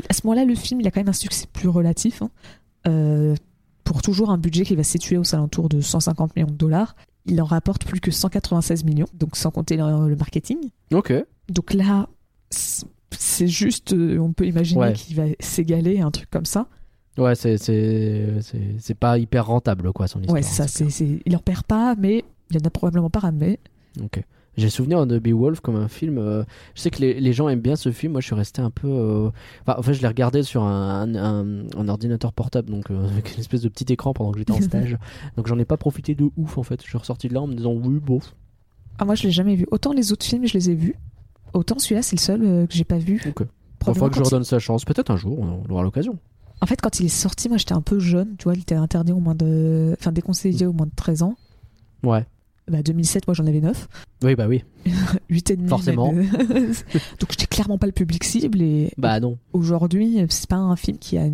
À 0.09 0.13
ce 0.15 0.21
moment-là, 0.27 0.45
le 0.45 0.55
film, 0.55 0.81
il 0.81 0.87
a 0.87 0.91
quand 0.91 1.01
même 1.01 1.09
un 1.09 1.13
succès 1.13 1.47
plus 1.53 1.69
relatif. 1.69 2.21
hein. 2.23 2.31
Euh, 2.89 3.35
pour 3.85 4.03
toujours 4.03 4.31
un 4.31 4.39
budget 4.39 4.65
qui 4.65 4.75
va 4.77 4.83
se 4.83 4.91
situer 4.93 5.17
aux 5.19 5.35
alentours 5.35 5.69
de 5.69 5.81
150 5.81 6.37
millions 6.37 6.49
de 6.51 6.53
dollars. 6.57 6.95
Il 7.27 7.41
en 7.41 7.45
rapporte 7.47 7.85
plus 7.87 8.01
que 8.01 8.11
196 8.11 8.85
millions, 8.85 9.07
donc 9.15 9.37
sans 9.37 9.51
compter 9.51 9.77
le, 9.77 10.09
le 10.09 10.17
marketing. 10.17 10.59
Ok. 10.93 11.13
Donc 11.49 11.73
là, 11.75 12.09
c'est 13.11 13.47
juste, 13.49 13.93
euh, 13.93 14.19
on 14.19 14.33
peut 14.33 14.47
imaginer 14.47 14.81
Ouais. 14.81 14.93
qu'il 14.93 15.17
va 15.17 15.25
s'égaler, 15.41 16.01
un 16.01 16.11
truc 16.11 16.29
comme 16.31 16.47
ça. 16.47 16.67
Ouais, 17.17 17.35
c'est 17.35 17.59
c'est 17.59 18.35
c'est 18.43 18.77
c'est 18.79 18.95
pas 18.95 19.19
hyper 19.19 19.47
rentable 19.47 19.93
quoi 19.93 20.07
son 20.07 20.21
histoire. 20.21 20.35
ouais, 20.37 20.43
ça. 20.43 20.69
c'est 20.69 20.87
il 21.27 21.37
en 21.37 21.41
perd 21.41 21.65
pas, 21.65 21.95
mais 21.99 22.25
il 22.51 22.59
en 22.59 22.65
a 22.67 22.71
probablement 22.71 23.11
pas 23.11 23.21
ramené. 23.21 23.59
Ok. 24.03 24.23
J'ai 24.57 24.71
souvenir 24.71 25.07
de 25.07 25.21
Beowulf 25.21 25.61
comme 25.61 25.77
un 25.77 25.87
film. 25.87 26.19
euh, 26.19 26.43
je 26.75 26.81
sais 26.81 26.91
que 26.91 27.01
les, 27.01 27.21
les 27.21 27.33
gens 27.33 27.49
aiment 27.49 27.61
bien 27.61 27.77
ce 27.77 27.93
film. 27.93 28.13
Moi, 28.13 28.21
je 28.21 28.27
suis 28.27 28.35
resté 28.35 28.61
un 28.61 28.71
peu. 28.71 28.89
euh, 28.89 29.31
Enfin, 29.63 29.79
en 29.79 29.83
fait, 29.83 29.95
je 29.95 30.03
l'ai 30.03 30.09
regardé 30.09 30.43
sur 30.43 30.65
un, 30.65 31.15
un, 31.15 31.15
un- 31.15 31.67
un 31.77 31.89
ordinateur 31.89 32.33
portable, 32.33 32.69
donc 32.71 32.91
euh, 32.91 33.07
avec 33.13 33.35
une 33.35 33.41
espèce 33.41 33.61
de 33.63 33.69
petit 33.69 33.93
écran 33.93 34.13
pendant 34.15 34.33
que 34.33 34.39
j'étais 34.41 34.53
en 34.53 34.61
stage. 34.61 34.97
donc, 35.37 35.47
j'en 35.47 35.59
ai 35.61 35.65
pas 35.65 35.77
profité 35.77 36.15
de 36.17 36.29
ouf 36.37 36.59
en 36.59 36.65
fait. 36.65 36.83
Je 36.83 36.89
suis 36.89 36.99
ressorti 36.99 37.29
de 37.29 37.35
là 37.35 37.41
en 37.43 37.47
me 37.47 37.55
disant 37.55 37.73
oui, 37.73 38.01
bon. 38.01 38.19
Ah, 38.99 39.05
moi, 39.05 39.15
je 39.15 39.23
l'ai 39.25 39.31
jamais 39.31 39.55
vu. 39.55 39.65
Autant 39.71 39.93
les 39.93 40.11
autres 40.13 40.27
films, 40.27 40.45
je 40.47 40.55
les 40.55 40.71
ai 40.71 40.75
vus. 40.75 40.97
Autant 41.55 41.79
celui-là, 41.79 42.03
c'est 42.03 42.17
le 42.17 42.21
seul 42.21 42.43
euh, 42.45 42.67
que 42.67 42.75
j'ai 42.75 42.85
pas 42.85 42.99
vu. 42.99 43.17
Ok. 43.29 43.41
Il 43.41 43.47
Probablement 43.79 43.95
faudra 44.07 44.09
que 44.11 44.17
je 44.17 44.23
redonne 44.25 44.45
sa 44.45 44.59
chance. 44.59 44.85
Peut-être 44.85 45.11
un 45.11 45.17
jour, 45.17 45.39
on 45.39 45.65
aura 45.73 45.83
l'occasion. 45.83 46.19
En 46.61 46.67
fait, 46.67 46.81
quand 46.81 46.99
il 46.99 47.07
est 47.07 47.11
sorti, 47.11 47.49
moi 47.49 47.59
j'étais 47.59 47.75
un 47.75 47.81
peu 47.81 48.01
jeune, 48.01 48.35
tu 48.39 48.45
vois, 48.45 48.55
il 48.55 48.61
était 48.61 48.75
interdit 48.75 49.13
au 49.13 49.21
moins 49.21 49.37
de. 49.37 49.95
Enfin, 50.01 50.11
déconseillé 50.13 50.67
au 50.67 50.73
moins 50.73 50.87
de 50.87 50.93
13 50.97 51.23
ans. 51.23 51.35
Ouais. 52.03 52.27
Bah, 52.69 52.83
2007, 52.83 53.27
moi 53.29 53.35
j'en 53.35 53.47
avais 53.47 53.61
9. 53.61 53.89
Oui, 54.25 54.35
bah 54.35 54.47
oui. 54.49 54.65
8 55.31 55.51
et 55.53 55.57
demi. 55.57 55.69
Forcément. 55.69 56.13
Donc 56.13 57.31
j'étais 57.31 57.47
clairement 57.47 57.79
pas 57.79 57.87
le 57.87 57.93
public 57.93 58.25
cible 58.25 58.61
et 58.61 58.91
Bah 58.99 59.21
non. 59.21 59.39
aujourd'hui, 59.53 60.19
c'est 60.29 60.49
pas 60.49 60.57
un 60.57 60.77
film 60.77 60.99
qui 60.99 61.17
a. 61.17 61.29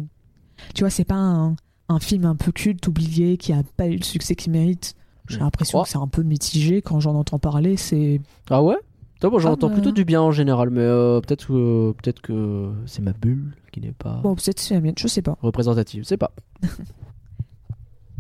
Tu 0.74 0.82
vois, 0.82 0.90
c'est 0.90 1.04
pas 1.04 1.16
un, 1.16 1.56
un 1.88 1.98
film 2.00 2.24
un 2.26 2.36
peu 2.36 2.52
culte, 2.52 2.86
oublié, 2.86 3.36
qui 3.36 3.52
a 3.52 3.62
pas 3.76 3.86
eu 3.88 3.96
le 3.96 4.04
succès 4.04 4.34
qu'il 4.36 4.52
mérite. 4.52 4.94
J'ai 5.28 5.38
l'impression 5.38 5.78
Oh. 5.80 5.82
que 5.84 5.88
c'est 5.88 5.96
un 5.98 6.06
peu 6.06 6.22
mitigé 6.22 6.82
quand 6.82 7.00
j'en 7.00 7.14
entends 7.14 7.38
parler. 7.38 7.76
C'est. 7.78 8.20
Ah 8.50 8.62
ouais? 8.62 8.76
Moi 9.22 9.40
j'entends 9.40 9.68
Ah 9.68 9.70
bah. 9.70 9.74
plutôt 9.76 9.92
du 9.92 10.04
bien 10.04 10.20
en 10.20 10.32
général, 10.32 10.68
mais 10.70 10.82
euh, 10.82 11.20
peut-être 11.20 11.46
que, 11.46 11.92
peut-être 11.92 12.20
que 12.20 12.70
c'est 12.86 13.00
ma 13.00 13.12
bulle 13.12 13.54
qui 13.72 13.80
n'est 13.80 13.92
pas 13.92 14.20
Bon, 14.22 14.34
peut-être 14.34 14.58
c'est 14.60 14.74
la 14.74 14.80
mienne, 14.80 14.94
je 14.98 15.08
sais 15.08 15.22
pas. 15.22 15.38
représentative. 15.40 16.04
C'est 16.04 16.18
pas. 16.18 16.32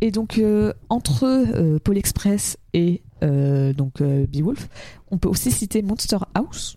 Et 0.00 0.10
donc, 0.10 0.38
euh, 0.38 0.72
entre 0.90 1.24
euh, 1.24 1.78
Pôle 1.78 1.96
Express 1.98 2.58
et 2.74 3.02
euh, 3.22 3.72
donc 3.72 4.00
euh, 4.00 4.26
Beowulf, 4.26 4.68
on 5.10 5.18
peut 5.18 5.28
aussi 5.28 5.50
citer 5.50 5.82
Monster 5.82 6.18
House, 6.34 6.76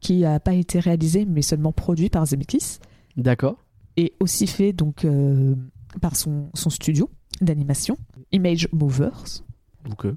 qui 0.00 0.24
a 0.24 0.40
pas 0.40 0.54
été 0.54 0.78
réalisé 0.80 1.26
mais 1.26 1.42
seulement 1.42 1.72
produit 1.72 2.08
par 2.08 2.24
Zemeckis, 2.24 2.78
D'accord. 3.16 3.56
et 3.96 4.14
aussi 4.20 4.46
fait 4.46 4.72
donc 4.72 5.04
euh, 5.04 5.54
par 6.00 6.16
son, 6.16 6.48
son 6.54 6.70
studio 6.70 7.10
d'animation, 7.42 7.98
Image 8.30 8.68
Movers. 8.72 9.42
Donc, 9.88 10.06
euh, 10.06 10.16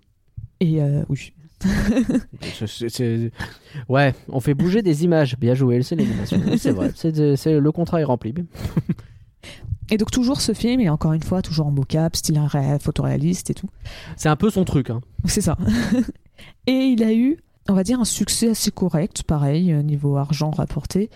Et 0.62 0.82
euh, 0.82 1.04
oui, 1.10 1.34
Ouais, 3.90 4.14
on 4.30 4.40
fait 4.40 4.54
bouger 4.54 4.82
des 4.82 5.04
images. 5.04 5.38
Bien 5.38 5.54
joué, 5.54 5.82
c'est 5.84 5.96
l'animation. 5.96 6.42
C'est 6.58 6.72
vrai. 6.72 6.92
C'est, 6.96 7.60
le 7.60 7.72
contrat 7.72 8.02
est 8.02 8.06
rempli. 8.06 8.34
Et 9.92 9.98
donc 9.98 10.10
toujours 10.10 10.42
ce 10.42 10.54
film, 10.54 10.82
et 10.82 10.90
encore 10.90 11.14
une 11.14 11.22
fois, 11.22 11.44
toujours 11.44 11.68
en 11.68 11.72
mocap, 11.72 12.16
style 12.16 12.40
ré- 12.40 12.80
photoréaliste 12.80 13.52
et 13.52 13.54
tout. 13.54 13.70
C'est 14.18 14.30
un 14.30 14.36
peu 14.36 14.50
son 14.50 14.66
truc. 14.66 14.90
Hein. 14.90 15.02
C'est 15.26 15.42
ça. 15.42 15.60
et 16.66 16.72
il 16.72 17.04
a 17.04 17.14
eu, 17.14 17.38
on 17.70 17.76
va 17.76 17.84
dire, 17.84 18.00
un 18.00 18.04
succès 18.06 18.50
assez 18.50 18.72
correct, 18.72 19.22
pareil, 19.22 19.72
euh, 19.72 19.84
niveau 19.84 20.18
argent 20.18 20.50
rapporté. 20.50 21.12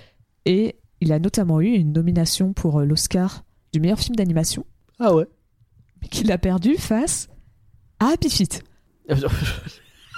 Et 0.45 0.75
il 1.01 1.11
a 1.11 1.17
notamment 1.17 1.61
eu 1.61 1.69
une 1.69 1.93
nomination 1.93 2.53
pour 2.53 2.81
euh, 2.81 2.85
l'Oscar 2.85 3.43
du 3.73 3.79
meilleur 3.79 3.97
film 3.99 4.15
d'animation, 4.15 4.63
Ah 4.99 5.15
ouais. 5.15 5.25
mais 6.03 6.07
qu'il 6.07 6.31
a 6.31 6.37
perdu 6.37 6.75
face 6.77 7.27
à 7.99 8.09
Happy 8.09 8.29
Feet. 8.29 8.61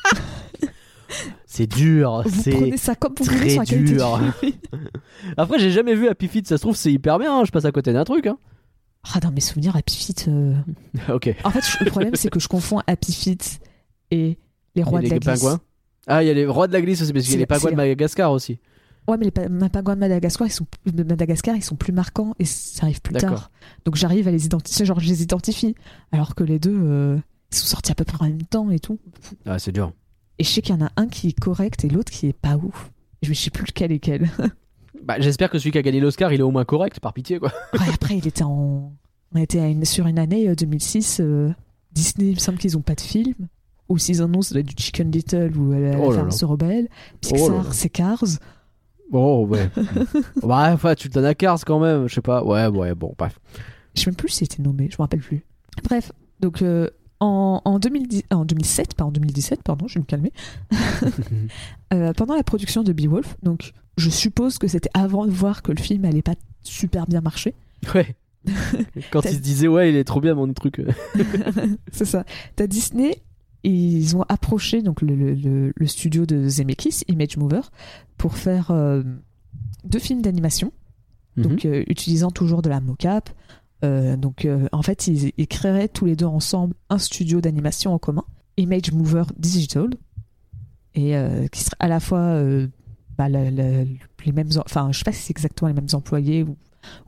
c'est 1.46 1.68
dur. 1.68 2.24
Vous 2.26 2.42
c'est 2.42 2.52
prenez 2.52 2.78
ça 2.78 2.96
comme 2.96 3.14
vous 3.18 3.26
voulez 3.26 3.38
très 3.40 3.50
sur 3.50 3.60
la 3.62 3.66
qualité 3.66 3.94
dur. 3.94 4.20
Après, 5.38 5.60
j'ai 5.60 5.72
jamais 5.72 5.96
vu 5.96 6.08
Happy 6.08 6.28
Feet. 6.28 6.48
Ça 6.48 6.58
se 6.58 6.62
trouve, 6.62 6.76
c'est 6.76 6.92
hyper 6.92 7.20
bien. 7.20 7.40
hein. 7.40 7.44
Je 7.46 7.52
passe 7.52 7.66
à 7.66 7.72
côté 7.72 7.94
d'un 7.94 8.04
truc. 8.04 8.28
Hein. 8.28 8.38
Ah, 9.14 9.20
dans 9.20 9.32
mes 9.32 9.42
souvenirs, 9.42 9.76
Happy 9.76 9.96
Feet... 9.96 10.26
euh, 10.28 10.54
ok. 11.14 11.36
En 11.44 11.50
fait, 11.52 11.62
je- 11.66 11.84
le 11.84 11.90
problème, 11.92 12.16
c'est 12.16 12.30
que 12.30 12.40
je 12.40 12.48
confonds 12.48 12.80
Happy 12.88 13.14
Feet 13.14 13.60
et 14.12 14.38
les 14.76 14.84
rois 14.84 15.00
Et 15.00 15.06
de 15.06 15.10
la 15.10 15.16
les 15.16 15.20
glisse. 15.20 15.40
pingouins. 15.40 15.60
Ah, 16.08 16.24
il 16.24 16.28
y 16.28 16.30
a 16.30 16.34
les 16.34 16.46
rois 16.46 16.68
de 16.68 16.74
la 16.74 16.82
glisse 16.82 17.02
aussi, 17.02 17.12
parce 17.14 17.26
qu'il 17.26 17.34
y 17.34 17.38
a 17.38 17.40
les 17.40 17.46
pingouins 17.46 17.72
de 17.72 17.76
Madagascar 17.76 18.32
aussi. 18.32 18.60
Ouais, 19.08 19.18
mais 19.18 19.26
les 19.26 19.32
pingouins 19.32 19.96
de 19.96 20.00
Madagascar, 20.00 20.48
ils 20.48 20.52
sont 20.52 20.68
de 20.86 21.04
Madagascar, 21.04 21.56
ils 21.56 21.64
sont 21.64 21.76
plus 21.76 21.92
marquants 21.92 22.36
et 22.38 22.46
ça 22.46 22.84
arrive 22.84 23.02
plus 23.02 23.14
D'accord. 23.14 23.30
tard. 23.32 23.52
Donc 23.86 23.96
j'arrive 23.96 24.28
à 24.28 24.32
les 24.32 24.46
identifier, 24.46 24.86
genre 24.86 25.00
je 25.00 25.08
les 25.08 25.24
identifie. 25.24 25.76
Alors 26.12 26.36
que 26.36 26.44
les 26.44 26.60
deux, 26.60 26.78
euh, 26.80 27.18
ils 27.52 27.58
sont 27.58 27.68
sortis 27.68 27.92
à 27.92 27.96
peu 27.96 28.04
près 28.06 28.18
en 28.20 28.26
même 28.28 28.44
temps 28.44 28.70
et 28.72 28.80
tout. 28.80 29.00
Ah, 29.46 29.60
c'est 29.60 29.72
dur. 29.72 29.92
Et 30.40 30.44
je 30.44 30.50
sais 30.50 30.62
qu'il 30.62 30.74
y 30.76 30.78
en 30.78 30.86
a 30.86 30.92
un 30.98 31.08
qui 31.08 31.28
est 31.30 31.40
correct 31.40 31.84
et 31.86 31.90
l'autre 31.90 32.12
qui 32.12 32.28
est 32.28 32.34
pas 32.34 32.56
ouf. 32.58 32.92
Je 33.22 33.34
sais 33.34 33.50
plus 33.52 33.66
lequel 33.66 33.92
est 33.92 34.00
quel. 34.00 34.30
Bah, 35.04 35.16
j'espère 35.20 35.50
que 35.50 35.58
celui 35.58 35.72
qui 35.72 35.80
a 35.80 35.82
gagné 35.82 36.00
l'Oscar, 36.00 36.32
il 36.32 36.42
est 36.42 36.44
au 36.44 36.52
moins 36.52 36.64
correct, 36.66 37.00
par 37.00 37.12
pitié, 37.14 37.40
quoi. 37.40 37.52
Ouais, 37.74 37.88
après, 37.92 38.18
il 38.18 38.28
était 38.28 38.44
en. 38.44 38.94
On 39.34 39.40
était 39.40 39.60
à 39.60 39.68
une- 39.68 39.84
sur 39.84 40.06
une 40.06 40.20
année 40.20 40.48
euh, 40.48 40.54
2006. 40.54 41.22
euh, 41.22 41.50
Disney, 41.92 42.28
il 42.30 42.36
me 42.36 42.40
semble 42.40 42.60
qu'ils 42.60 42.78
ont 42.78 42.82
pas 42.82 42.94
de 42.94 43.02
film. 43.02 43.34
Ou 43.90 43.98
s'ils 43.98 44.22
en 44.22 44.32
ont, 44.36 44.44
ça 44.44 44.54
doit 44.54 44.60
être 44.60 44.68
du 44.68 44.76
Chicken 44.84 45.10
Little 45.10 45.58
ou 45.58 45.74
euh, 45.74 45.92
La 45.94 46.00
Oh 46.00 46.12
Ferme 46.12 46.30
se 46.30 46.46
rebelle. 46.46 46.88
Oh 46.92 47.16
Pixar, 47.20 47.74
c'est 47.74 47.90
Cars. 47.90 48.24
Oh, 49.12 49.48
ouais. 49.50 49.70
bah, 50.44 50.70
enfin, 50.74 50.94
tu 50.94 51.10
te 51.10 51.16
donnes 51.16 51.26
à 51.26 51.34
Cars 51.36 51.60
quand 51.66 51.80
même, 51.80 52.08
je 52.08 52.14
sais 52.14 52.22
pas. 52.22 52.44
Ouais, 52.44 52.68
ouais, 52.68 52.94
bon, 52.94 53.16
bref. 53.18 53.40
Je 53.96 54.02
sais 54.02 54.10
même 54.12 54.16
plus 54.16 54.30
s'il 54.30 54.46
était 54.46 54.62
nommé, 54.62 54.88
je 54.92 54.96
me 54.98 55.02
rappelle 55.02 55.20
plus. 55.22 55.44
Bref, 55.84 56.12
donc 56.40 56.62
euh, 56.62 56.88
en, 57.22 57.62
en, 57.64 57.80
2010, 57.80 58.24
en 58.32 58.44
2007, 58.44 58.96
pas 58.96 59.06
en 59.06 59.12
2017, 59.12 59.64
pardon, 59.64 59.88
je 59.88 59.94
vais 59.96 60.00
me 60.02 60.06
calmer, 60.06 60.34
euh, 61.94 62.14
pendant 62.14 62.36
la 62.36 62.44
production 62.44 62.84
de 62.84 62.94
Beowulf, 62.94 63.38
donc 63.44 63.74
je 63.98 64.10
suppose 64.10 64.58
que 64.58 64.68
c'était 64.68 64.90
avant 64.94 65.26
de 65.26 65.32
voir 65.32 65.62
que 65.62 65.72
le 65.72 65.78
film 65.82 66.06
allait 66.06 66.22
pas 66.22 66.36
super 66.64 67.08
bien 67.08 67.22
marcher. 67.22 67.54
Ouais. 67.96 68.16
Quand 69.12 69.22
il 69.26 69.36
se 69.36 69.40
disait, 69.40 69.68
ouais, 69.68 69.90
il 69.90 69.96
est 69.96 70.04
trop 70.04 70.20
bien 70.22 70.34
mon 70.34 70.52
truc. 70.54 70.82
C'est 71.92 72.06
ça. 72.06 72.26
T'as 72.56 72.68
Disney, 72.68 73.22
ils 73.64 74.16
ont 74.16 74.24
approché 74.30 74.82
donc 74.82 75.02
le, 75.02 75.16
le- 75.16 75.34
le- 75.36 75.74
le 75.76 75.88
studio 75.88 76.26
de 76.26 76.48
Zemeckis, 76.48 77.04
Image 77.08 77.38
Mover, 77.38 77.62
pour 78.18 78.36
faire 78.38 78.72
euh, 78.72 79.04
deux 79.84 80.00
films 80.00 80.22
d'animation, 80.22 80.72
Mhm. 81.38 81.44
donc 81.44 81.66
euh, 81.66 81.84
utilisant 81.88 82.30
toujours 82.30 82.62
de 82.62 82.70
la 82.70 82.82
mocap. 82.82 83.30
Euh, 83.84 84.16
donc 84.16 84.46
euh, 84.46 84.68
en 84.72 84.82
fait, 84.82 85.08
ils, 85.08 85.48
créeraient 85.48 85.88
tous 85.88 86.06
les 86.06 86.16
deux 86.16 86.26
ensemble 86.26 86.76
un 86.90 86.98
studio 86.98 87.42
d'animation 87.42 87.94
en 87.94 87.98
commun, 88.00 88.24
Image 88.58 88.92
Mover 88.92 89.24
Digital, 89.38 89.90
et 90.94 91.16
euh, 91.16 91.48
qui 91.48 91.62
serait 91.64 91.78
à 91.80 91.88
la 91.88 92.00
fois 92.00 92.40
bah, 93.18 93.30
les 93.30 94.32
mêmes, 94.34 94.50
en- 94.58 94.64
enfin 94.66 94.92
je 94.92 95.00
sais 95.00 95.04
pas 95.04 95.12
si 95.12 95.24
c'est 95.24 95.32
exactement 95.32 95.68
les 95.68 95.74
mêmes 95.74 95.88
employés 95.94 96.44
ou, 96.44 96.58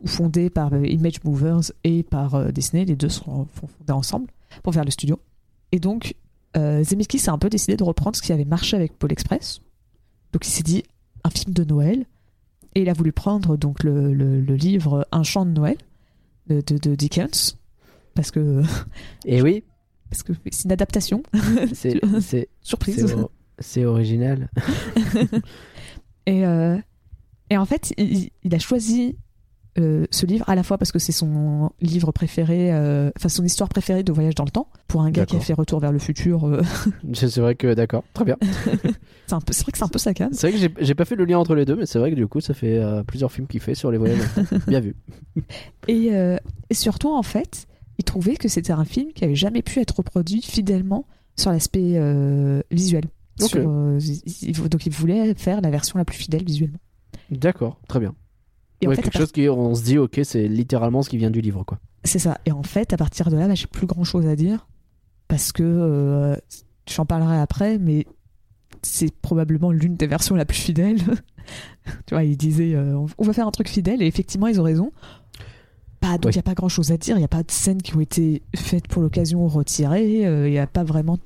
ou 0.02 0.08
fondés 0.08 0.50
par 0.50 0.74
Image 0.76 1.24
Movers 1.24 1.72
et 1.84 2.04
par 2.04 2.52
Disney, 2.52 2.86
les 2.86 2.96
deux 2.96 3.10
seront 3.10 3.48
fondés 3.54 3.94
ensemble 3.94 4.28
pour 4.64 4.74
faire 4.74 4.86
le 4.86 4.92
studio. 4.92 5.20
Et 5.72 5.80
donc 5.80 6.16
Zemeckis 6.56 7.30
a 7.30 7.34
un 7.34 7.38
peu 7.38 7.50
décidé 7.50 7.78
de 7.78 7.84
reprendre 7.84 8.16
ce 8.16 8.22
qui 8.22 8.32
avait 8.32 8.46
marché 8.46 8.76
avec 8.76 8.98
Paul 8.98 9.12
Express. 9.12 9.62
Donc 10.32 10.48
il 10.48 10.52
s'est 10.52 10.64
dit 10.64 10.84
un 11.24 11.30
film 11.30 11.54
de 11.54 11.64
Noël 11.64 12.06
et 12.76 12.82
il 12.82 12.90
a 12.90 12.94
voulu 12.94 13.12
prendre 13.12 13.58
donc 13.58 13.84
le 13.84 14.40
livre 14.56 15.08
Un 15.12 15.24
chant 15.24 15.46
de 15.46 15.52
Noël 15.52 15.78
de, 16.48 16.62
de- 16.62 16.78
de 16.78 16.96
Dickens 16.96 17.58
parce 18.16 18.32
que 18.32 18.62
Et 19.26 19.42
oui, 19.42 19.64
parce 20.10 20.24
que 20.24 20.34
c'est 20.52 20.66
une 20.66 20.72
adaptation. 20.72 21.24
C'est, 21.74 22.00
c'est, 22.22 22.50
surprise. 22.62 23.16
c'est, 23.60 23.86
original. 23.86 24.50
et 26.26 26.46
euh, 26.46 26.78
et 27.50 27.58
en 27.58 27.66
fait 27.66 27.94
il, 27.98 28.30
il 28.44 28.56
a 28.56 28.60
choisi 28.60 29.18
euh, 29.80 30.06
ce 30.12 30.26
livre 30.28 30.48
à 30.48 30.54
la 30.56 30.62
fois 30.62 30.78
parce 30.78 30.92
que 30.92 31.00
c'est 31.00 31.12
son 31.12 31.72
livre 31.82 32.12
préféré 32.12 32.72
euh, 32.72 33.10
enfin 33.18 33.28
son 33.28 33.44
histoire 33.44 33.70
préférée 33.70 34.04
de 34.04 34.12
voyage 34.12 34.36
dans 34.36 34.44
le 34.44 34.52
temps 34.52 34.68
pour 34.88 35.02
un 35.02 35.10
gars 35.10 35.26
qui 35.26 35.36
a 35.36 35.40
fait 35.40 35.54
Retour 35.54 35.80
vers 35.80 35.92
le 35.92 35.98
futur 35.98 36.46
euh, 36.48 36.62
C'est 37.14 37.38
vrai 37.40 37.56
que, 37.56 37.74
d'accord, 37.74 38.04
très 38.14 38.24
bien. 38.26 38.38
c'est 39.28 39.34
un 39.34 39.42
peu 39.42 39.52
c'est 39.52 39.64
vrai 39.64 39.72
que 39.72 39.78
c'est 39.80 39.84
un 39.84 39.88
peu 39.88 39.98
sa 39.98 40.14
cam 40.14 40.32
C'est 40.32 40.52
vrai 40.52 40.60
que 40.70 40.74
j'ai, 40.80 40.94
pas 40.96 41.06
fait 41.06 41.16
le 41.16 41.26
lien 41.26 41.40
entre 41.40 41.56
les 41.56 41.66
deux, 41.66 41.76
mais 41.76 41.86
c'est 41.88 41.98
vrai 41.98 42.12
que 42.12 42.16
du 42.16 42.28
coup, 42.28 42.40
ça 42.40 42.54
fait 42.54 42.80
plusieurs 43.08 43.32
films 43.32 43.48
qu'il 43.48 43.62
fait 43.62 43.74
sur 43.76 43.90
les 43.92 43.98
voyages. 43.98 44.20
dans 44.36 44.42
le 44.44 44.48
temps. 44.48 44.58
bien 44.68 44.80
vu. 44.80 44.96
Et, 45.88 46.10
et 46.70 46.74
surtout, 46.74 47.10
en 47.14 47.24
fait, 47.24 47.66
il 47.98 48.04
trouvait 48.04 48.36
que 48.36 48.48
c'était 48.48 48.74
un 48.74 48.86
film 48.86 49.12
qui 49.14 49.24
avait 49.26 49.36
jamais 49.36 49.62
pu 49.64 49.80
être 49.80 49.96
reproduit 49.98 50.42
fidèlement 50.44 51.06
sur 51.36 51.52
l'aspect 51.52 52.00
visuel. 52.70 53.06
Ok. 53.42 53.50
Sur, 53.50 53.98
il- 54.00 54.22
il- 54.44 54.70
donc, 54.70 54.86
il 54.86 54.92
voulait 54.92 55.34
faire 55.34 55.62
la 55.62 55.72
version 55.72 55.98
la 55.98 56.06
plus 56.06 56.18
fidèle 56.18 56.44
visuellement. 56.46 56.78
D'accord, 57.32 57.80
très 57.88 58.00
bien. 58.00 58.14
Et 58.84 58.88
Ouais, 58.88 58.94
en 58.94 58.96
fait, 58.96 59.02
quelque 59.04 59.14
part- 59.14 59.22
chose 59.22 59.32
qui, 59.32 59.48
on 59.50 59.74
se 59.76 59.84
dit, 59.84 59.98
ok, 59.98 60.20
c'est 60.24 60.48
littéralement 60.48 61.02
ce 61.04 61.10
qui 61.10 61.18
vient 61.18 61.32
du 61.32 61.42
livre, 61.42 61.64
quoi. 61.64 61.80
c'est 62.04 62.20
ça. 62.20 62.38
Et 62.46 62.52
en 62.52 62.64
fait, 62.64 62.94
à 62.94 62.98
partir 62.98 63.30
de 63.30 63.38
là, 63.38 63.48
bah, 63.48 63.56
j'ai 63.56 63.68
plus 63.68 63.88
grand 63.88 64.04
chose 64.04 64.26
à 64.28 64.36
dire 64.36 64.68
parce 65.28 65.52
que 65.52 65.64
euh, 65.64 66.36
j'en 66.90 67.06
parlerai 67.06 67.38
après, 67.40 67.78
mais 67.80 68.06
c'est 68.82 69.14
probablement 69.22 69.72
l'une 69.72 69.96
des 69.96 70.08
versions 70.08 70.36
la 70.36 70.46
plus 70.46 70.58
fidèle. 70.58 70.98
tu 72.06 72.14
vois, 72.14 72.24
il 72.24 72.36
disait 72.38 72.76
euh, 72.76 72.98
on- 73.18 73.24
va 73.24 73.34
faire 73.34 73.48
un 73.48 73.52
truc 73.52 73.70
fidèle 73.70 74.02
et 74.02 74.06
effectivement, 74.08 74.48
ils 74.48 74.60
ont 74.60 74.64
raison. 74.64 74.92
Bah, 76.02 76.18
donc 76.18 76.34
il 76.34 76.38
n'y 76.38 76.40
a 76.40 76.44
pas 76.44 76.54
grand 76.54 76.68
chose 76.70 76.92
à 76.92 76.98
dire, 76.98 77.16
il 77.16 77.20
n'y 77.20 77.26
a 77.26 77.30
pas 77.30 77.44
de 77.44 77.52
scènes 77.52 77.82
qui 77.82 77.96
ont 77.96 78.02
été 78.02 78.42
faites 78.56 78.88
pour 78.90 79.02
l'occasion 79.02 79.46
ou 79.46 79.48
retirées, 79.48 80.26
euh, 80.28 80.50
il 80.50 80.52
n'y 80.52 80.60
a 80.60 80.68
pas 80.68 80.84
vraiment 80.84 81.18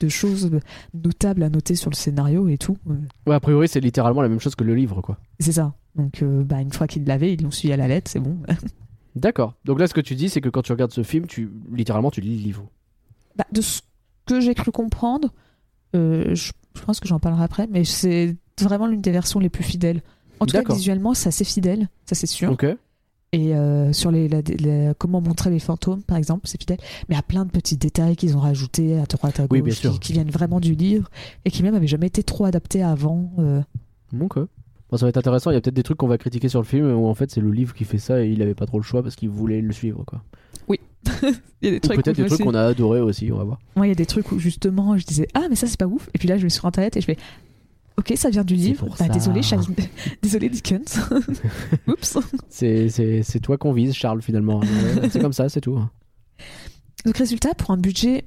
de 0.00 0.08
choses 0.08 0.48
notables 0.94 1.42
à 1.42 1.50
noter 1.50 1.74
sur 1.74 1.90
le 1.90 1.96
scénario 1.96 2.46
et 2.46 2.56
tout. 2.58 2.76
Euh, 2.88 2.94
Ouais, 3.26 3.34
a 3.34 3.40
priori, 3.40 3.66
c'est 3.66 3.80
littéralement 3.80 4.22
la 4.22 4.28
même 4.28 4.38
chose 4.38 4.54
que 4.54 4.62
le 4.62 4.76
livre, 4.76 5.00
quoi. 5.02 5.18
C'est 5.40 5.50
ça. 5.50 5.74
Donc 5.98 6.22
euh, 6.22 6.44
bah, 6.44 6.60
une 6.62 6.72
fois 6.72 6.86
qu'ils 6.86 7.04
l'avaient, 7.04 7.34
ils 7.34 7.42
l'ont 7.42 7.50
suivi 7.50 7.72
à 7.74 7.76
la 7.76 7.88
lettre, 7.88 8.10
c'est 8.10 8.20
bon. 8.20 8.38
D'accord. 9.16 9.54
Donc 9.64 9.80
là, 9.80 9.86
ce 9.88 9.94
que 9.94 10.00
tu 10.00 10.14
dis, 10.14 10.28
c'est 10.28 10.40
que 10.40 10.48
quand 10.48 10.62
tu 10.62 10.72
regardes 10.72 10.92
ce 10.92 11.02
film, 11.02 11.26
tu 11.26 11.50
littéralement, 11.72 12.10
tu 12.10 12.20
lis 12.20 12.36
le 12.36 12.42
livre. 12.42 12.64
Bah, 13.36 13.44
de 13.52 13.60
ce 13.60 13.80
que 14.26 14.40
j'ai 14.40 14.54
cru 14.54 14.70
comprendre, 14.70 15.32
euh, 15.96 16.34
je, 16.34 16.52
je 16.76 16.82
pense 16.82 17.00
que 17.00 17.08
j'en 17.08 17.18
parlerai 17.18 17.42
après, 17.44 17.66
mais 17.68 17.84
c'est 17.84 18.36
vraiment 18.60 18.86
l'une 18.86 19.00
des 19.00 19.10
versions 19.10 19.40
les 19.40 19.48
plus 19.48 19.64
fidèles. 19.64 20.02
En 20.40 20.46
tout 20.46 20.56
cas, 20.56 20.72
visuellement, 20.72 21.14
c'est 21.14 21.28
assez 21.28 21.44
fidèle, 21.44 21.88
ça 22.06 22.14
c'est 22.14 22.26
sûr. 22.28 22.52
Ok. 22.52 22.64
Et 23.32 23.54
euh, 23.54 23.92
sur 23.92 24.10
les, 24.12 24.28
la- 24.28 24.40
la- 24.60 24.94
comment 24.94 25.20
montrer 25.20 25.50
les 25.50 25.58
fantômes, 25.58 26.02
par 26.02 26.16
exemple, 26.16 26.46
c'est 26.48 26.58
fidèle. 26.60 26.78
Mais 27.08 27.14
il 27.14 27.16
y 27.16 27.18
a 27.18 27.22
plein 27.22 27.44
de 27.44 27.50
petits 27.50 27.76
détails 27.76 28.14
qu'ils 28.16 28.36
ont 28.36 28.40
rajoutés 28.40 28.98
à 28.98 29.04
droite, 29.04 29.40
à 29.40 29.46
gauche, 29.46 29.50
Oui, 29.58 29.62
bien 29.62 29.74
qui, 29.74 29.80
sûr. 29.80 29.98
qui 30.00 30.12
viennent 30.12 30.30
vraiment 30.30 30.60
du 30.60 30.74
livre 30.74 31.10
et 31.44 31.50
qui 31.50 31.62
même 31.64 31.74
avaient 31.74 31.86
jamais 31.88 32.06
été 32.06 32.22
trop 32.22 32.44
adaptés 32.44 32.82
avant. 32.82 33.32
euh. 33.38 33.60
Ok. 34.20 34.38
Bon, 34.90 34.96
ça 34.96 35.04
va 35.06 35.10
être 35.10 35.16
intéressant. 35.18 35.50
Il 35.50 35.54
y 35.54 35.56
a 35.56 35.60
peut-être 35.60 35.74
des 35.74 35.82
trucs 35.82 35.98
qu'on 35.98 36.08
va 36.08 36.18
critiquer 36.18 36.48
sur 36.48 36.60
le 36.60 36.66
film 36.66 36.90
où 36.94 37.06
en 37.06 37.14
fait 37.14 37.30
c'est 37.30 37.40
le 37.40 37.50
livre 37.50 37.74
qui 37.74 37.84
fait 37.84 37.98
ça 37.98 38.22
et 38.24 38.28
il 38.30 38.40
avait 38.42 38.54
pas 38.54 38.66
trop 38.66 38.78
le 38.78 38.84
choix 38.84 39.02
parce 39.02 39.16
qu'il 39.16 39.28
voulait 39.28 39.60
le 39.60 39.72
suivre, 39.72 40.04
quoi. 40.06 40.22
Oui. 40.66 40.80
Il 41.62 41.66
y 41.66 41.68
a 41.68 41.70
des 41.72 41.80
peut-être 41.80 42.16
des 42.16 42.26
trucs 42.26 42.40
qu'on 42.42 42.54
a 42.54 42.62
adoré 42.62 43.00
aussi, 43.00 43.30
on 43.32 43.36
va 43.38 43.44
voir. 43.44 43.58
Moi, 43.76 43.86
il 43.86 43.88
y 43.90 43.92
a 43.92 43.96
des 43.96 44.06
trucs 44.06 44.30
où 44.32 44.38
justement 44.38 44.96
je 44.96 45.04
disais 45.06 45.26
ah 45.34 45.46
mais 45.48 45.56
ça 45.56 45.66
c'est 45.66 45.78
pas 45.78 45.86
ouf 45.86 46.08
et 46.14 46.18
puis 46.18 46.28
là 46.28 46.36
je 46.38 46.42
vais 46.42 46.48
sur 46.50 46.66
internet 46.66 46.96
et 46.96 47.00
je 47.00 47.06
fais 47.06 47.16
ok 47.98 48.12
ça 48.16 48.30
vient 48.30 48.44
du 48.44 48.54
livre 48.54 48.80
pour 48.86 48.90
bah 48.90 49.06
ça. 49.06 49.08
désolé 49.08 49.42
Charles... 49.42 49.64
désolé 50.22 50.48
Dickens 50.48 51.00
oups 51.88 52.18
C'est- 52.48 53.40
toi 53.42 53.58
qu'on 53.58 53.72
vise, 53.72 53.94
Charles, 53.94 54.22
finalement. 54.22 54.60
C'est 55.10 55.20
comme 55.20 55.32
ça, 55.32 55.48
c'est 55.48 55.60
tout. 55.60 55.80
donc 57.04 57.16
résultat 57.16 57.54
pour 57.54 57.70
un 57.72 57.76
budget 57.78 58.24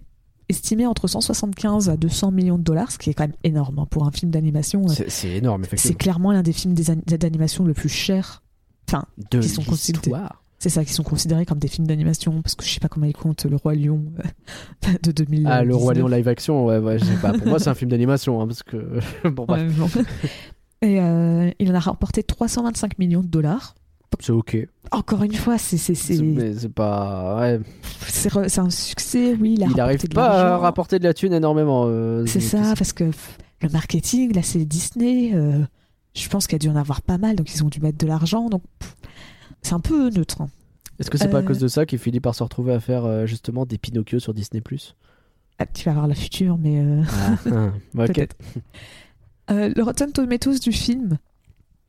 estimé 0.51 0.85
entre 0.85 1.07
175 1.07 1.89
à 1.89 1.97
200 1.97 2.31
millions 2.31 2.57
de 2.59 2.63
dollars 2.63 2.91
ce 2.91 2.97
qui 2.99 3.09
est 3.09 3.13
quand 3.15 3.23
même 3.23 3.35
énorme 3.43 3.79
hein, 3.79 3.87
pour 3.89 4.05
un 4.05 4.11
film 4.11 4.31
d'animation 4.31 4.85
euh, 4.85 4.93
C'est 4.93 5.09
c'est 5.09 5.29
énorme, 5.31 5.63
c'est 5.63 5.73
effectivement. 5.73 5.97
clairement 5.97 6.31
l'un 6.31 6.43
des 6.43 6.53
films 6.53 6.75
d'animation 6.75 7.63
le 7.65 7.73
plus 7.73 7.89
cher 7.89 8.43
enfin 8.87 9.05
De 9.31 9.39
qui 9.39 9.49
sont 9.49 9.63
l'histoire. 9.69 10.43
c'est 10.59 10.69
ça 10.69 10.85
qui 10.85 10.93
sont 10.93 11.03
considérés 11.03 11.45
comme 11.45 11.57
des 11.59 11.67
films 11.67 11.87
d'animation 11.87 12.41
parce 12.41 12.53
que 12.55 12.63
je 12.63 12.69
sais 12.69 12.79
pas 12.79 12.87
comment 12.87 13.07
ils 13.07 13.15
comptent 13.15 13.45
le 13.45 13.55
roi 13.55 13.73
lion 13.73 14.03
euh, 14.85 14.89
de 15.03 15.11
2000 15.11 15.47
Ah, 15.47 15.63
le 15.63 15.75
Roi 15.75 15.93
Lion 15.95 16.07
live 16.07 16.27
action, 16.27 16.65
ouais, 16.65 16.77
ouais, 16.77 16.99
je 16.99 17.05
sais 17.05 17.15
pas. 17.21 17.33
Pour 17.33 17.47
moi, 17.47 17.59
c'est 17.59 17.69
un 17.69 17.75
film 17.75 17.89
d'animation, 17.89 18.41
hein, 18.41 18.47
parce 18.47 18.61
que. 18.63 18.99
bon, 19.29 19.45
bref, 19.45 19.61
Ouais, 19.61 19.73
bon. 19.77 20.03
Et 20.83 20.99
euh, 20.99 21.49
il 21.59 21.71
en 21.71 21.75
a 21.75 21.79
rapporté 21.79 22.23
325 22.23 22.97
millions 22.99 23.21
de 23.21 23.27
dollars. 23.27 23.75
C'est 24.19 24.31
ok. 24.31 24.57
Encore 24.91 25.23
une 25.23 25.33
fois, 25.33 25.57
c'est 25.57 25.77
c'est 25.77 26.69
pas. 26.69 27.37
Ouais. 27.39 27.59
c'est 28.07 28.59
un 28.59 28.69
succès, 28.69 29.35
oui. 29.39 29.55
Il, 29.57 29.63
a 29.63 29.67
Il 29.67 29.79
arrive 29.79 30.07
de 30.07 30.13
pas 30.13 30.53
à 30.53 30.57
rapporter 30.57 30.99
de 30.99 31.03
la 31.05 31.13
thune 31.13 31.33
énormément. 31.33 31.85
euh, 31.87 32.25
C'est 32.25 32.39
ça, 32.41 32.73
parce 32.77 32.93
que 32.93 33.05
le 33.61 33.69
marketing, 33.69 34.33
là, 34.35 34.41
c'est 34.43 34.65
Disney. 34.65 35.31
euh, 35.33 35.59
je 36.13 36.27
pense 36.27 36.45
qu'il 36.45 36.55
y 36.55 36.57
a 36.57 36.59
dû 36.59 36.69
en 36.69 36.75
avoir 36.75 37.01
pas 37.01 37.17
mal, 37.17 37.35
donc 37.37 37.53
ils 37.55 37.63
ont 37.63 37.69
dû 37.69 37.79
mettre 37.79 37.97
de 37.97 38.07
l'argent. 38.07 38.49
Donc 38.49 38.63
c'est 39.61 39.73
un 39.73 39.79
peu 39.79 40.09
neutre. 40.09 40.41
hein. 40.41 40.49
Est-ce 40.99 41.09
que 41.09 41.17
c'est 41.17 41.29
pas 41.29 41.37
à 41.37 41.41
Euh, 41.41 41.45
cause 41.45 41.57
de 41.59 41.67
ça 41.69 41.85
qu'il 41.85 41.97
finit 41.99 42.19
par 42.19 42.35
se 42.35 42.43
retrouver 42.43 42.73
à 42.73 42.79
faire 42.79 43.05
euh, 43.05 43.25
justement 43.25 43.65
des 43.65 43.77
Pinocchio 43.77 44.19
sur 44.19 44.33
Disney 44.33 44.61
Ah, 45.57 45.65
tu 45.65 45.85
vas 45.85 45.93
voir 45.93 46.07
la 46.07 46.15
future, 46.15 46.57
mais 46.59 46.79
euh, 46.79 47.01
ah, 47.09 47.37
ah, 47.47 47.71
peut-être. 48.07 48.35
Euh, 49.49 49.71
le 49.75 49.83
Rotten 49.83 50.11
Tomatoes 50.11 50.59
du 50.59 50.71
film 50.71 51.17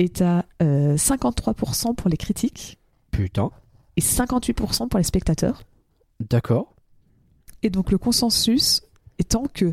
est 0.02 0.20
à 0.20 0.44
euh, 0.62 0.96
53% 0.96 1.94
pour 1.94 2.08
les 2.08 2.16
critiques 2.16 2.78
Putain. 3.10 3.50
et 3.96 4.00
58% 4.00 4.88
pour 4.88 4.98
les 4.98 5.04
spectateurs. 5.04 5.62
D'accord. 6.20 6.74
Et 7.62 7.70
donc 7.70 7.90
le 7.90 7.98
consensus 7.98 8.82
étant 9.18 9.44
que 9.52 9.72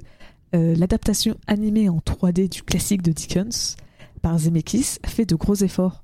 euh, 0.55 0.75
l'adaptation 0.75 1.35
animée 1.47 1.89
en 1.89 1.97
3D 1.99 2.49
du 2.49 2.63
classique 2.63 3.01
de 3.01 3.11
Dickens 3.11 3.75
par 4.21 4.37
Zemeckis 4.37 4.97
fait 5.05 5.25
de 5.25 5.35
gros 5.35 5.55
efforts. 5.55 6.03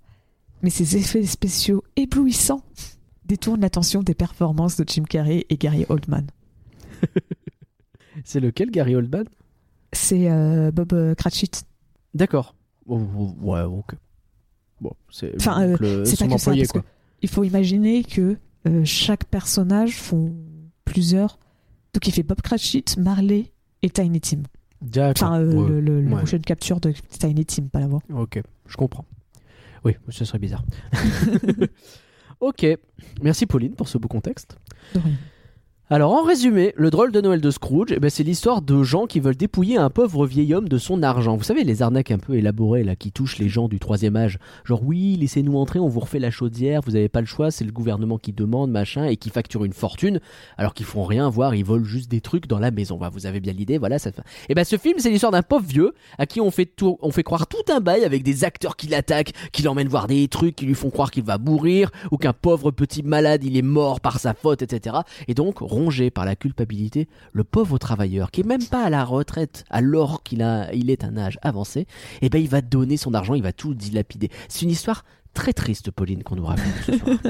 Mais 0.61 0.69
ses 0.69 0.97
effets 0.97 1.25
spéciaux 1.25 1.83
éblouissants 1.95 2.63
détournent 3.25 3.61
l'attention 3.61 4.03
des 4.03 4.13
performances 4.13 4.77
de 4.77 4.85
Jim 4.87 5.03
Carrey 5.03 5.45
et 5.49 5.57
Gary 5.57 5.85
Oldman. 5.89 6.27
C'est 8.23 8.39
lequel, 8.39 8.71
Gary 8.71 8.95
Oldman? 8.95 9.25
C'est 9.91 10.31
euh, 10.31 10.71
Bob 10.71 10.93
euh, 10.93 11.15
Cratchit. 11.15 11.51
D'accord. 12.13 12.55
Oh, 12.87 13.01
oh, 13.17 13.35
ouais, 13.41 13.61
ok. 13.61 13.95
Bon, 14.81 14.91
c'est 15.09 15.33
Enfin, 15.39 15.61
euh, 15.61 15.77
le- 15.79 16.05
son 16.05 16.15
pas 16.27 16.35
que 16.35 16.41
ça, 16.41 16.49
employé, 16.51 16.61
parce 16.63 16.71
que 16.73 16.79
quoi. 16.79 16.87
il 17.21 17.29
faut 17.29 17.43
imaginer 17.43 18.03
que 18.03 18.37
euh, 18.67 18.81
chaque 18.85 19.25
personnage 19.25 19.95
font 19.97 20.35
plusieurs. 20.85 21.39
Donc 21.93 22.07
il 22.07 22.11
fait 22.11 22.23
Bob 22.23 22.41
Cratchit, 22.41 22.83
Marley 22.97 23.51
et 23.81 23.89
Tiny 23.89 24.19
Tim. 24.19 24.43
D'accord. 24.81 25.29
Enfin, 25.29 25.39
euh, 25.41 25.53
Ouais. 25.53 25.69
le, 25.69 25.79
le- 26.01 26.01
ouais. 26.09 26.17
prochaine 26.17 26.41
capture 26.41 26.79
de 26.81 26.91
Tiny 27.09 27.45
Tim, 27.45 27.63
pas 27.67 27.79
la 27.79 27.87
voix. 27.87 28.01
Ok, 28.13 28.41
je 28.67 28.75
comprends. 28.77 29.05
Oui, 29.85 29.95
ce 30.09 30.25
serait 30.25 30.39
bizarre. 30.39 30.63
ok, 32.39 32.65
merci 33.21 33.45
Pauline 33.45 33.73
pour 33.75 33.87
ce 33.87 33.97
beau 33.97 34.07
contexte. 34.07 34.57
De 34.93 34.99
rien. 34.99 35.13
Alors 35.91 36.13
en 36.13 36.23
résumé, 36.23 36.73
le 36.77 36.89
drôle 36.89 37.11
de 37.11 37.21
Noël 37.21 37.41
de 37.41 37.51
Scrooge, 37.51 37.91
eh 37.91 37.99
ben, 37.99 38.09
c'est 38.09 38.23
l'histoire 38.23 38.63
de 38.63 38.81
gens 38.81 39.05
qui 39.05 39.19
veulent 39.19 39.35
dépouiller 39.35 39.77
un 39.77 39.91
pauvre 39.91 40.25
vieil 40.25 40.55
homme 40.55 40.67
de 40.67 40.79
son 40.79 41.03
argent. 41.03 41.37
Vous 41.37 41.43
savez, 41.43 41.63
les 41.63 41.83
arnaques 41.83 42.09
un 42.09 42.17
peu 42.17 42.33
élaborées 42.33 42.83
là 42.83 42.95
qui 42.95 43.11
touchent 43.11 43.37
les 43.37 43.49
gens 43.49 43.67
du 43.67 43.77
troisième 43.77 44.15
âge. 44.15 44.39
Genre 44.63 44.81
oui, 44.83 45.15
laissez-nous 45.15 45.55
entrer, 45.55 45.77
on 45.77 45.87
vous 45.87 45.99
refait 45.99 46.17
la 46.17 46.31
chaudière, 46.31 46.81
vous 46.83 46.93
n'avez 46.93 47.07
pas 47.07 47.21
le 47.21 47.27
choix, 47.27 47.51
c'est 47.51 47.65
le 47.65 47.71
gouvernement 47.71 48.17
qui 48.17 48.33
demande, 48.33 48.71
machin, 48.71 49.05
et 49.05 49.15
qui 49.15 49.29
facture 49.29 49.63
une 49.63 49.73
fortune, 49.73 50.21
alors 50.57 50.73
qu'ils 50.73 50.87
font 50.87 51.03
rien 51.03 51.29
voir, 51.29 51.53
ils 51.53 51.63
volent 51.63 51.85
juste 51.85 52.09
des 52.09 52.19
trucs 52.19 52.47
dans 52.47 52.57
la 52.57 52.71
maison. 52.71 52.97
Voilà, 52.97 53.11
vous 53.11 53.27
avez 53.27 53.39
bien 53.39 53.53
l'idée, 53.53 53.77
voilà. 53.77 53.99
Ça. 53.99 54.09
Et 54.49 54.55
ben 54.55 54.63
ce 54.63 54.79
film, 54.79 54.97
c'est 54.97 55.11
l'histoire 55.11 55.31
d'un 55.31 55.43
pauvre 55.43 55.67
vieux 55.67 55.93
à 56.17 56.25
qui 56.25 56.41
on 56.41 56.49
fait, 56.49 56.65
tout, 56.65 56.97
on 57.03 57.11
fait 57.11 57.21
croire 57.21 57.45
tout 57.45 57.71
un 57.71 57.79
bail 57.79 58.05
avec 58.05 58.23
des 58.23 58.43
acteurs 58.43 58.75
qui 58.75 58.87
l'attaquent, 58.87 59.33
qui 59.51 59.61
l'emmènent 59.61 59.87
voir 59.87 60.07
des 60.07 60.27
trucs, 60.29 60.55
qui 60.55 60.65
lui 60.65 60.73
font 60.73 60.89
croire 60.89 61.11
qu'il 61.11 61.25
va 61.25 61.37
mourir, 61.37 61.91
ou 62.09 62.17
qu'un 62.17 62.33
pauvre 62.33 62.71
petit 62.71 63.03
malade, 63.03 63.43
il 63.43 63.55
est 63.55 63.61
mort 63.61 64.01
par 64.01 64.19
sa 64.19 64.33
faute, 64.33 64.63
etc. 64.63 64.95
Et 65.27 65.35
donc, 65.35 65.61
rongé 65.75 66.09
par 66.09 66.25
la 66.25 66.35
culpabilité, 66.35 67.07
le 67.33 67.43
pauvre 67.43 67.77
travailleur, 67.77 68.31
qui 68.31 68.41
est 68.41 68.45
même 68.45 68.63
pas 68.65 68.83
à 68.83 68.89
la 68.89 69.03
retraite, 69.03 69.63
alors 69.69 70.23
qu'il 70.23 70.41
a, 70.41 70.73
il 70.73 70.89
est 70.89 71.03
un 71.03 71.17
âge 71.17 71.37
avancé, 71.41 71.85
et 72.21 72.29
ben 72.29 72.41
il 72.41 72.49
va 72.49 72.61
donner 72.61 72.97
son 72.97 73.13
argent, 73.13 73.33
il 73.35 73.43
va 73.43 73.53
tout 73.53 73.73
dilapider. 73.73 74.29
C'est 74.47 74.61
une 74.63 74.71
histoire 74.71 75.03
très 75.33 75.53
triste, 75.53 75.91
Pauline, 75.91 76.23
qu'on 76.23 76.35
nous 76.37 76.45
raconte 76.45 76.65
ce 76.85 76.97
soir. 76.97 77.17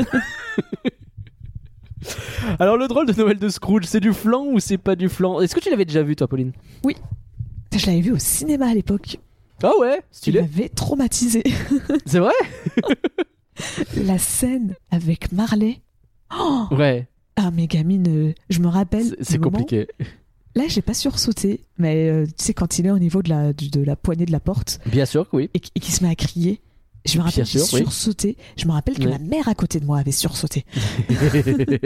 Alors 2.60 2.78
le 2.78 2.88
drôle 2.88 3.08
de 3.08 3.14
Noël 3.14 3.40
de 3.40 3.50
Scrooge, 3.50 3.86
c'est 3.86 4.00
du 4.00 4.14
flan 4.14 4.46
ou 4.46 4.60
c'est 4.60 4.78
pas 4.78 4.96
du 4.96 5.10
flan? 5.10 5.42
Est-ce 5.42 5.56
que 5.56 5.60
tu 5.60 5.70
l'avais 5.72 5.86
déjà 5.86 6.04
vu 6.04 6.16
toi 6.16 6.28
Pauline? 6.28 6.52
Je 7.76 7.86
l'avais 7.88 8.02
vu 8.02 8.12
au 8.12 8.20
cinéma 8.20 8.68
à 8.70 8.74
l'époque. 8.74 9.18
Ah 9.64 9.72
ouais, 9.80 9.98
Il 10.12 10.16
stylé. 10.16 10.42
m'avait 10.42 10.70
traumatisé. 10.70 11.44
C'est 12.06 12.20
vrai? 12.20 12.34
La 13.98 14.18
scène 14.18 14.76
avec 14.92 15.32
Marley. 15.32 15.82
Oh 16.38 16.66
Ouais, 16.72 17.08
ah, 17.36 17.52
mes 17.52 17.68
gamines, 17.68 18.08
euh, 18.08 18.34
je 18.50 18.60
me 18.60 18.68
rappelle. 18.68 19.16
c'est- 19.22 19.38
compliqué. 19.38 19.88
Là, 20.58 20.64
j'ai 20.70 20.82
pas 20.82 20.94
sursauté, 20.94 21.60
mais 21.78 22.08
euh, 22.10 22.26
tu 22.26 22.32
sais, 22.38 22.54
quand 22.54 22.80
il 22.80 22.86
est 22.86 22.92
au 22.92 22.98
niveau 23.00 23.22
de 23.22 23.28
la, 23.30 23.52
de 23.52 23.84
la 23.84 23.98
poignée 23.98 24.26
de 24.26 24.32
la 24.32 24.40
porte 24.40 24.80
Bien 24.86 25.06
sûr 25.06 25.30
que 25.30 25.36
oui. 25.36 25.50
et, 25.54 25.58
et 25.76 25.80
qu'il 25.82 25.94
se 25.94 26.02
met 26.02 26.10
à 26.10 26.16
crier, 26.16 26.62
je 27.06 27.18
me 27.18 27.24
rappelle, 27.24 27.46
sûr, 27.46 27.60
oui. 27.74 27.82
sursauté. 27.82 28.38
Je 28.56 28.66
me 28.66 28.72
rappelle 28.72 28.98
que 28.98 29.08
ma 29.10 29.20
mère 29.20 29.50
à 29.50 29.54
côté 29.54 29.82
de 29.82 29.86
moi 29.86 29.98
avait 30.00 30.14
sursauté. 30.14 30.64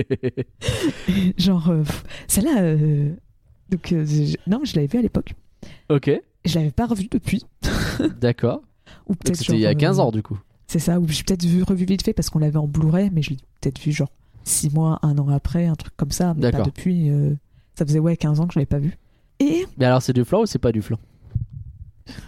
Genre, 1.38 1.69
euh, 1.69 1.83
celle-là. 2.27 2.62
euh, 2.62 3.13
donc, 3.69 3.91
euh, 3.91 4.05
je- 4.05 4.35
non, 4.47 4.62
je 4.63 4.75
l'avais 4.75 4.88
vu 4.88 4.99
à 4.99 5.01
l'époque. 5.01 5.33
ok, 5.89 6.12
Je 6.45 6.55
l'avais 6.55 6.71
pas 6.71 6.85
revu 6.85 7.07
depuis. 7.09 7.43
d'accord. 8.21 8.62
Ou 9.07 9.15
peut-être. 9.15 9.38
c'était 9.38 9.53
il 9.53 9.59
y 9.62 9.65
a 9.65 9.71
genre, 9.71 9.79
15 9.79 9.99
euh, 9.99 10.03
ans 10.03 10.12
du 10.12 10.21
coup. 10.23 10.39
C'est 10.67 10.79
ça, 10.79 10.99
ou 10.99 11.07
j'ai 11.07 11.23
peut-être 11.23 11.43
vu, 11.45 11.63
revu 11.63 11.85
vite 11.85 12.03
fait 12.03 12.13
parce 12.13 12.29
qu'on 12.29 12.39
l'avait 12.39 12.57
en 12.57 12.67
Blu-ray, 12.67 13.09
mais 13.12 13.21
je 13.23 13.31
l'ai 13.31 13.38
peut-être 13.62 13.79
vu 13.79 13.91
genre 13.91 14.12
six 14.43 14.73
mois, 14.73 14.99
un 15.02 15.17
an 15.17 15.30
après, 15.30 15.65
un 15.65 15.75
truc 15.75 15.95
comme 15.95 16.12
ça. 16.12 16.34
Mais 16.38 16.52
pas 16.52 16.62
depuis. 16.62 17.10
Euh, 17.10 17.36
ça 17.75 17.86
faisait 17.86 17.99
ouais 17.99 18.17
15 18.17 18.39
ans 18.39 18.47
que 18.47 18.54
je 18.54 18.60
l'avais 18.60 18.65
pas 18.65 18.80
vu. 18.80 18.97
Et. 19.39 19.65
Mais 19.78 19.86
alors 19.86 20.02
c'est 20.02 20.13
du 20.13 20.25
flan 20.25 20.41
ou 20.41 20.45
c'est 20.45 20.60
pas 20.60 20.71
du 20.71 20.82
flan? 20.82 20.97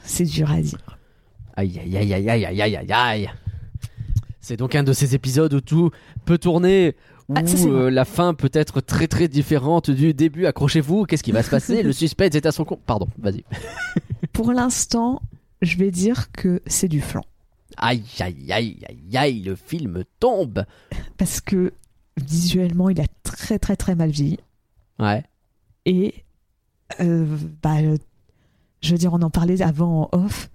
C'est 0.04 0.26
dur 0.26 0.50
à 0.52 0.62
dire. 0.62 1.00
Aïe 1.56 1.80
aïe 1.80 1.97
aïe 1.97 2.13
aïe 2.13 2.30
aïe 2.30 2.45
aïe 2.45 2.76
aïe 2.78 2.91
aïe. 2.91 3.30
C'est 4.39 4.58
donc 4.58 4.76
un 4.76 4.84
de 4.84 4.93
ces 4.93 5.13
épisodes 5.13 5.54
où 5.54 5.62
tout 5.62 5.91
peut 6.26 6.38
tourner. 6.38 6.95
Ah, 7.34 7.43
où 7.43 7.67
euh, 7.69 7.89
la 7.89 8.04
fin 8.04 8.34
peut 8.34 8.50
être 8.54 8.82
très 8.82 9.08
très 9.08 9.28
différente 9.28 9.89
du 9.89 10.13
début. 10.13 10.47
Accrochez-vous, 10.47 11.06
qu'est-ce 11.06 11.24
qui 11.24 11.32
va 11.32 11.43
se 11.43 11.50
passer? 11.50 11.82
Le 11.84 11.93
suspect 11.93 12.30
est 12.34 12.45
à 12.45 12.52
son 12.52 12.65
compte. 12.65 12.82
Pardon, 12.86 13.08
vas-y. 13.19 13.43
Pour 14.34 14.52
l'instant, 14.52 15.21
je 15.62 15.78
vais 15.78 15.91
dire 15.91 16.32
que 16.32 16.62
c'est 16.65 16.88
du 16.89 17.00
flan. 17.00 17.24
Aïe, 17.78 18.04
aïe, 18.19 18.52
aïe, 18.52 18.80
aïe, 18.89 19.17
aïe, 19.17 19.41
le 19.43 19.56
film 19.56 20.04
tombe. 20.19 20.65
Parce 21.17 21.39
que 21.39 21.71
visuellement, 22.23 22.89
il 22.89 22.99
a 23.01 23.05
très 23.23 23.60
très 23.60 23.75
très 23.75 23.95
mal 23.95 24.10
vieilli. 24.12 24.39
Ouais. 24.99 25.23
Et 25.86 26.13
euh, 26.99 27.25
bah, 27.63 27.77
euh, 27.81 27.97
je 28.81 28.91
veux 28.91 28.97
dire, 28.97 29.13
on 29.13 29.21
en 29.21 29.29
parlait 29.29 29.62
avant 29.62 30.10
en 30.13 30.17
off. 30.17 30.49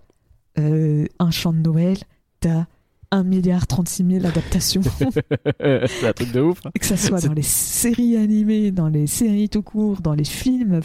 Euh, 0.58 1.04
un 1.18 1.30
chant 1.30 1.52
de 1.52 1.58
Noël, 1.58 1.98
t'as 2.40 2.64
1 3.10 3.24
milliard 3.24 3.66
36 3.66 4.04
000 4.20 4.26
adaptations. 4.26 4.80
c'est 5.60 6.06
un 6.06 6.12
truc 6.12 6.32
de 6.32 6.40
ouf. 6.40 6.64
hein. 6.64 6.70
que 6.78 6.86
ça 6.86 6.96
soit 6.96 7.20
dans 7.20 7.34
les 7.34 7.42
séries 7.42 8.16
animées, 8.16 8.70
dans 8.70 8.88
les 8.88 9.06
séries 9.06 9.48
tout 9.48 9.62
court, 9.62 10.00
dans 10.00 10.14
les 10.14 10.24
films. 10.24 10.80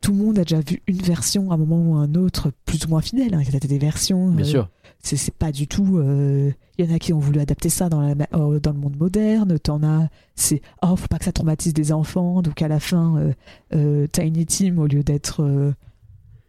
Tout 0.00 0.12
le 0.12 0.16
monde 0.18 0.38
a 0.38 0.42
déjà 0.42 0.60
vu 0.60 0.82
une 0.86 1.02
version 1.02 1.50
à 1.50 1.54
un 1.54 1.56
moment 1.56 1.76
ou 1.76 1.96
à 1.96 2.00
un 2.00 2.14
autre, 2.14 2.50
plus 2.64 2.84
ou 2.84 2.88
moins 2.88 3.00
fidèle. 3.00 3.34
hein. 3.34 3.42
T'as 3.50 3.58
des 3.66 3.78
versions. 3.78 4.30
Bien 4.30 4.44
euh, 4.44 4.48
sûr. 4.48 4.68
C'est 5.02 5.16
c'est 5.16 5.34
pas 5.34 5.50
du 5.50 5.66
tout. 5.66 5.98
euh, 5.98 6.52
Il 6.78 6.84
y 6.86 6.90
en 6.90 6.94
a 6.94 6.98
qui 6.98 7.12
ont 7.12 7.18
voulu 7.18 7.40
adapter 7.40 7.68
ça 7.68 7.88
dans, 7.88 8.00
la, 8.00 8.14
euh, 8.34 8.60
dans 8.60 8.72
le 8.72 8.78
monde 8.78 8.96
moderne. 8.96 9.58
T'en 9.58 9.82
as. 9.82 10.08
C'est. 10.36 10.62
Oh, 10.82 10.94
faut 10.96 11.08
pas 11.08 11.18
que 11.18 11.24
ça 11.24 11.32
traumatise 11.32 11.74
des 11.74 11.92
enfants. 11.92 12.40
Donc 12.42 12.62
à 12.62 12.68
la 12.68 12.78
fin, 12.80 13.16
euh, 13.16 13.32
euh, 13.74 14.06
Tiny 14.06 14.46
Tim, 14.46 14.78
au 14.78 14.86
lieu 14.86 15.02
d'être. 15.02 15.42
euh, 15.42 15.72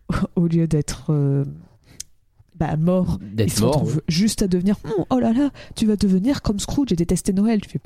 au 0.35 0.47
lieu 0.47 0.67
d'être. 0.67 1.07
euh, 1.11 1.45
bah, 2.55 2.77
mort, 2.77 3.17
il 3.23 3.35
D'être 3.35 3.51
se 3.51 3.61
mort. 3.61 3.87
juste 4.07 4.43
à 4.43 4.47
devenir. 4.47 4.75
Hum, 4.85 5.05
Oh 5.09 5.19
là 5.19 5.33
là, 5.33 5.49
tu 5.75 5.87
vas 5.87 5.95
devenir 5.95 6.43
comme 6.43 6.59
Scrooge 6.59 6.91
et 6.91 6.95
détester 6.95 7.33
Noël. 7.33 7.59
Tu 7.61 7.69
fais. 7.69 7.81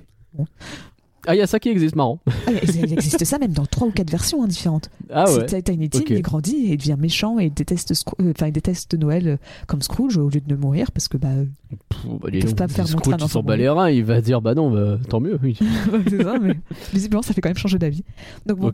Ah, 1.27 1.35
il 1.35 1.39
y 1.39 1.41
a 1.41 1.47
ça 1.47 1.59
qui 1.59 1.67
existe, 1.67 1.97
marrant. 1.97 2.21
Ah, 2.47 2.51
il 2.63 2.93
existe 2.93 3.25
ça 3.25 3.37
même 3.37 3.51
dans 3.51 3.65
trois 3.65 3.85
ou 3.85 3.91
quatre 3.91 4.09
versions 4.09 4.43
hein, 4.43 4.47
différentes. 4.47 4.89
Ah 5.09 5.29
ouais. 5.29 5.45
Tiny 5.45 5.89
Tim, 5.89 6.01
il 6.09 6.21
grandit 6.21 6.55
et 6.55 6.71
il 6.71 6.77
devient 6.77 6.95
méchant 6.97 7.37
et 7.37 7.47
il 7.47 7.53
déteste, 7.53 7.91
euh, 8.21 8.33
il 8.39 8.51
déteste 8.53 8.93
Noël 8.93 9.27
euh, 9.27 9.37
comme 9.67 9.81
Scrooge 9.81 10.15
au 10.15 10.29
lieu 10.29 10.39
de 10.39 10.55
mourir 10.55 10.89
parce 10.93 11.09
que 11.09 11.17
bah, 11.17 11.27
euh, 11.27 11.45
Pff, 11.89 12.05
bah, 12.21 12.29
peuvent 12.31 12.55
pas 12.55 12.67
faire 12.69 12.87
Scrooge, 12.87 13.07
montrer 13.07 13.13
un 13.13 13.17
il 13.17 13.23
enfant 13.25 13.39
s'en 13.39 13.43
bat 13.43 13.57
les 13.57 13.67
reins, 13.67 13.89
il 13.89 14.05
va 14.05 14.21
dire 14.21 14.41
bah 14.41 14.55
non, 14.55 14.71
bah 14.71 14.97
tant 15.09 15.19
mieux. 15.19 15.37
Oui. 15.43 15.57
c'est 16.07 16.23
ça, 16.23 16.39
mais 16.39 16.57
visiblement 16.93 17.21
ça 17.21 17.33
fait 17.33 17.41
quand 17.41 17.49
même 17.49 17.57
changer 17.57 17.77
d'avis. 17.77 18.05
Donc 18.45 18.59
bon, 18.59 18.71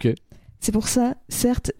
c'est 0.59 0.71
pour 0.71 0.87
ça, 0.87 1.15
certes, 1.29 1.71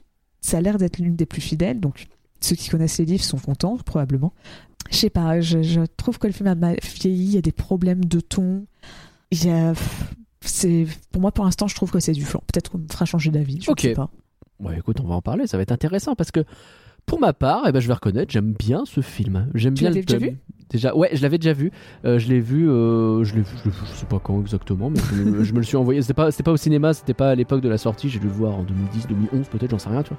ça 0.42 0.58
a 0.58 0.62
l'air 0.62 0.80
d'être 0.80 0.98
l'une 0.98 1.16
des 1.16 1.28
plus 1.28 1.42
fidèles, 1.42 1.80
donc 1.80 2.08
ceux 2.42 2.56
qui 2.56 2.70
connaissent 2.70 2.98
les 2.98 3.06
livres 3.06 3.24
sont 3.24 3.38
contents 3.38 3.78
probablement. 3.78 4.34
Je 4.90 4.98
sais 4.98 5.12
pas, 5.12 5.40
je, 5.40 5.62
je 5.62 5.82
trouve 5.98 6.18
que 6.18 6.26
le 6.26 6.34
film 6.34 6.48
a 6.48 6.56
mal 6.56 6.78
vieilli, 6.82 7.26
il 7.26 7.36
y 7.36 7.38
a 7.38 7.42
des 7.42 7.52
problèmes 7.52 8.06
de 8.06 8.20
ton, 8.20 8.66
il 9.30 9.46
y 9.46 9.50
a, 9.52 9.74
c'est, 10.46 10.88
pour 11.12 11.22
moi 11.22 11.32
pour 11.32 11.46
l'instant 11.46 11.68
je 11.68 11.76
trouve 11.76 11.92
que 11.92 12.00
c'est 12.00 12.14
du 12.14 12.26
flan. 12.26 12.42
Peut-être 12.52 12.72
qu'on 12.72 12.80
me 12.80 12.88
fera 12.92 13.06
changer 13.06 13.32
d'avis, 13.32 13.62
je 13.62 13.72
ne 13.72 13.78
sais 13.78 13.94
pas. 13.94 14.10
Ouais, 14.60 14.78
écoute, 14.78 15.00
on 15.02 15.08
va 15.08 15.16
en 15.16 15.22
parler, 15.22 15.48
ça 15.48 15.58
va 15.58 15.64
être 15.64 15.72
intéressant 15.72 16.16
parce 16.16 16.32
que 16.32 16.46
pour 17.06 17.20
ma 17.20 17.34
part, 17.34 17.64
eh 17.68 17.72
ben, 17.72 17.80
je 17.80 17.88
vais 17.88 17.94
reconnaître, 17.94 18.32
j'aime 18.32 18.54
bien 18.54 18.86
ce 18.86 19.02
film. 19.02 19.50
J'aime 19.54 19.74
bien 19.74 19.90
l'avais 19.90 20.02
le 20.02 20.06
déjà 20.06 20.20
vu? 20.20 20.38
Ouais, 20.96 21.10
je 21.14 21.22
l'avais 21.22 21.38
déjà 21.38 21.54
vu. 21.54 21.72
Euh, 22.06 22.20
je 22.20 22.28
l'ai 22.30 22.40
vu, 22.40 22.70
euh, 22.70 23.24
je 23.24 23.34
l'ai, 23.36 23.42
l'ai- 23.42 23.72
je 23.92 23.96
sais 23.98 24.06
pas 24.06 24.20
quand 24.24 24.40
exactement, 24.42 24.90
mais 24.90 25.00
je, 25.44 25.52
me- 25.54 25.60
le 25.60 25.64
suis 25.64 25.78
envoyé. 25.78 26.02
C'était 26.02 26.14
pas, 26.14 26.32
c'était 26.32 26.44
pas 26.44 26.52
au 26.52 26.58
cinéma, 26.58 26.94
c'était 26.94 27.14
pas 27.14 27.30
à 27.32 27.36
l'époque 27.36 27.62
de 27.62 27.70
la 27.70 27.78
sortie. 27.78 28.10
J'ai 28.10 28.20
dû 28.20 28.28
le 28.28 28.34
voir 28.34 28.56
en 28.56 28.64
2010, 28.64 29.08
2011 29.08 29.48
peut-être, 29.48 29.72
j'en 29.72 29.80
sais 29.80 29.90
rien, 29.90 30.04
tu 30.04 30.10
vois. 30.10 30.18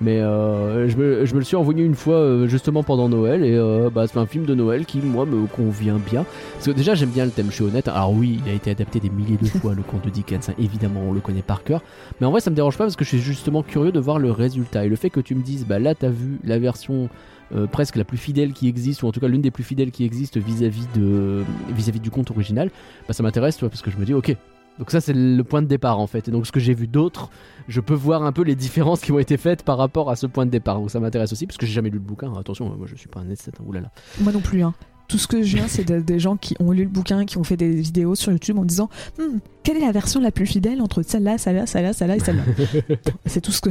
Mais 0.00 0.20
euh, 0.20 0.88
je, 0.88 0.96
me, 0.96 1.24
je 1.24 1.32
me 1.34 1.38
le 1.38 1.44
suis 1.44 1.56
envoyé 1.56 1.84
une 1.84 1.94
fois 1.94 2.14
euh, 2.16 2.46
justement 2.46 2.82
pendant 2.82 3.08
Noël 3.08 3.44
et 3.44 3.54
euh, 3.56 3.90
bah, 3.90 4.06
c'est 4.06 4.18
un 4.18 4.26
film 4.26 4.44
de 4.44 4.54
Noël 4.54 4.84
qui 4.86 4.98
moi 4.98 5.24
me 5.26 5.46
convient 5.46 5.98
bien. 5.98 6.24
Parce 6.54 6.66
que 6.66 6.70
déjà 6.72 6.94
j'aime 6.94 7.10
bien 7.10 7.24
le 7.24 7.30
thème, 7.30 7.46
je 7.48 7.54
suis 7.54 7.64
honnête. 7.64 7.88
Alors 7.88 8.12
oui, 8.12 8.40
il 8.44 8.50
a 8.50 8.54
été 8.54 8.70
adapté 8.70 9.00
des 9.00 9.10
milliers 9.10 9.38
de 9.40 9.46
fois 9.46 9.74
le 9.74 9.82
conte 9.82 10.04
de 10.04 10.10
Dickens, 10.10 10.48
hein, 10.50 10.54
évidemment 10.58 11.00
on 11.08 11.12
le 11.12 11.20
connaît 11.20 11.42
par 11.42 11.64
cœur. 11.64 11.82
Mais 12.20 12.26
en 12.26 12.30
vrai 12.30 12.40
ça 12.40 12.50
me 12.50 12.56
dérange 12.56 12.76
pas 12.76 12.84
parce 12.84 12.96
que 12.96 13.04
je 13.04 13.10
suis 13.10 13.18
justement 13.20 13.62
curieux 13.62 13.92
de 13.92 14.00
voir 14.00 14.18
le 14.18 14.30
résultat. 14.30 14.84
Et 14.84 14.88
le 14.88 14.96
fait 14.96 15.10
que 15.10 15.20
tu 15.20 15.34
me 15.34 15.42
dises, 15.42 15.66
bah 15.66 15.78
là 15.78 15.94
t'as 15.94 16.10
vu 16.10 16.38
la 16.44 16.58
version 16.58 17.08
euh, 17.54 17.66
presque 17.66 17.96
la 17.96 18.04
plus 18.04 18.18
fidèle 18.18 18.52
qui 18.52 18.68
existe, 18.68 19.02
ou 19.02 19.06
en 19.06 19.12
tout 19.12 19.20
cas 19.20 19.28
l'une 19.28 19.42
des 19.42 19.50
plus 19.50 19.64
fidèles 19.64 19.90
qui 19.90 20.04
existe 20.04 20.36
vis-à-vis 20.38 20.86
de 20.94 21.44
vis-à-vis 21.74 22.00
du 22.00 22.10
conte 22.10 22.30
original, 22.30 22.70
bah 23.06 23.14
ça 23.14 23.22
m'intéresse, 23.22 23.58
parce 23.58 23.82
que 23.82 23.90
je 23.90 23.96
me 23.98 24.04
dis, 24.04 24.14
ok. 24.14 24.34
Donc 24.78 24.90
ça 24.90 25.00
c'est 25.00 25.14
le 25.14 25.42
point 25.42 25.62
de 25.62 25.66
départ 25.68 25.98
en 25.98 26.06
fait. 26.06 26.28
Et 26.28 26.30
donc 26.30 26.46
ce 26.46 26.52
que 26.52 26.60
j'ai 26.60 26.74
vu 26.74 26.86
d'autres, 26.86 27.30
je 27.66 27.80
peux 27.80 27.94
voir 27.94 28.24
un 28.24 28.32
peu 28.32 28.42
les 28.42 28.54
différences 28.54 29.00
qui 29.00 29.10
ont 29.10 29.18
été 29.18 29.38
faites 29.38 29.62
par 29.62 29.78
rapport 29.78 30.10
à 30.10 30.16
ce 30.16 30.26
point 30.26 30.44
de 30.44 30.50
départ. 30.50 30.76
Donc 30.78 30.90
ça 30.90 31.00
m'intéresse 31.00 31.32
aussi, 31.32 31.46
parce 31.46 31.56
que 31.56 31.64
j'ai 31.64 31.72
jamais 31.72 31.88
lu 31.88 31.96
le 31.96 32.04
bouquin. 32.04 32.30
Attention, 32.38 32.68
moi 32.76 32.86
je 32.86 32.94
suis 32.96 33.08
pas 33.08 33.20
un 33.20 33.30
esthète, 33.30 33.54
hein, 33.58 33.64
oulala. 33.66 33.90
Moi 34.20 34.32
non 34.32 34.40
plus. 34.40 34.62
Hein. 34.62 34.74
Tout 35.08 35.18
ce 35.18 35.28
que 35.28 35.40
je 35.42 35.56
viens, 35.56 35.68
c'est 35.68 35.84
de- 35.84 36.00
des 36.00 36.18
gens 36.18 36.36
qui 36.36 36.56
ont 36.58 36.72
lu 36.72 36.82
le 36.82 36.90
bouquin, 36.90 37.24
qui 37.24 37.38
ont 37.38 37.44
fait 37.44 37.56
des 37.56 37.70
vidéos 37.70 38.16
sur 38.16 38.32
YouTube 38.32 38.58
en 38.58 38.64
disant 38.64 38.90
Hmm, 39.18 39.38
quelle 39.66 39.78
est 39.78 39.86
la 39.86 39.90
version 39.90 40.20
la 40.20 40.30
plus 40.30 40.46
fidèle 40.46 40.80
entre 40.80 41.02
celle-là, 41.02 41.38
celle-là, 41.38 41.66
celle-là, 41.66 41.92
celle-là 41.92 42.14
et 42.16 42.20
celle-là. 42.20 42.42
c'est 43.26 43.40
tout 43.40 43.50
ce 43.50 43.60
que 43.60 43.70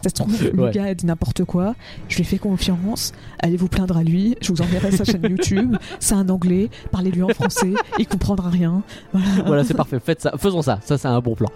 ça 0.00 0.10
se 0.10 0.14
trouve. 0.14 0.32
Le 0.52 0.62
Ouais. 0.62 0.70
gars 0.70 0.84
a 0.84 0.94
dit 0.94 1.06
n'importe 1.06 1.44
quoi. 1.44 1.74
Je 2.08 2.14
lui 2.14 2.22
ai 2.22 2.24
fait 2.24 2.38
confiance. 2.38 3.10
Allez 3.40 3.56
vous 3.56 3.66
plaindre 3.66 3.96
à 3.96 4.04
lui. 4.04 4.36
Je 4.40 4.52
vous 4.52 4.62
enverrai 4.62 4.92
sa 4.92 5.02
chaîne 5.04 5.24
YouTube. 5.28 5.76
C'est 5.98 6.14
un 6.14 6.28
anglais. 6.28 6.70
Parlez-lui 6.92 7.24
en 7.24 7.30
français. 7.30 7.72
Il 7.98 8.06
comprendra 8.06 8.48
rien. 8.48 8.84
Voilà. 9.12 9.26
voilà, 9.44 9.64
c'est 9.64 9.74
parfait. 9.74 9.98
Faites 9.98 10.20
ça. 10.20 10.34
Faisons 10.38 10.62
ça. 10.62 10.78
Ça, 10.84 10.98
c'est 10.98 11.08
un 11.08 11.18
bon 11.20 11.34
plan. 11.34 11.48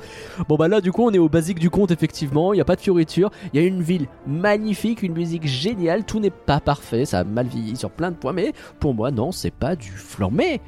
Bon, 0.48 0.56
bah 0.56 0.66
là, 0.66 0.80
du 0.80 0.90
coup, 0.90 1.04
on 1.04 1.12
est 1.12 1.18
au 1.18 1.28
basique 1.28 1.60
du 1.60 1.70
conte, 1.70 1.92
effectivement. 1.92 2.52
Il 2.52 2.56
n'y 2.56 2.60
a 2.62 2.64
pas 2.64 2.74
de 2.74 2.80
fioriture. 2.80 3.30
Il 3.52 3.60
y 3.60 3.62
a 3.62 3.66
une 3.66 3.80
ville 3.82 4.06
magnifique, 4.26 5.02
une 5.04 5.12
musique 5.12 5.46
géniale. 5.46 6.02
Tout 6.04 6.18
n'est 6.18 6.30
pas 6.30 6.58
parfait. 6.58 7.04
Ça 7.04 7.20
a 7.20 7.24
mal 7.24 7.46
vieilli 7.46 7.76
sur 7.76 7.90
plein 7.90 8.10
de 8.10 8.16
points. 8.16 8.32
Mais 8.32 8.52
pour 8.80 8.92
moi, 8.92 9.12
non, 9.12 9.30
c'est 9.30 9.52
pas 9.52 9.76
du 9.76 9.92
flan. 9.92 10.30
Mais. 10.32 10.60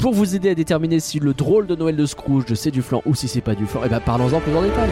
Pour 0.00 0.14
vous 0.14 0.34
aider 0.34 0.48
à 0.48 0.54
déterminer 0.54 0.98
si 0.98 1.20
le 1.20 1.34
drôle 1.34 1.66
de 1.66 1.76
Noël 1.76 1.94
de 1.94 2.06
Scrooge 2.06 2.54
c'est 2.54 2.70
du 2.70 2.80
flan 2.80 3.02
ou 3.04 3.14
si 3.14 3.28
c'est 3.28 3.42
pas 3.42 3.54
du 3.54 3.66
flan, 3.66 3.84
et 3.84 3.88
bah 3.90 4.00
parlons-en 4.00 4.40
plus 4.40 4.54
en 4.56 4.62
détail. 4.62 4.88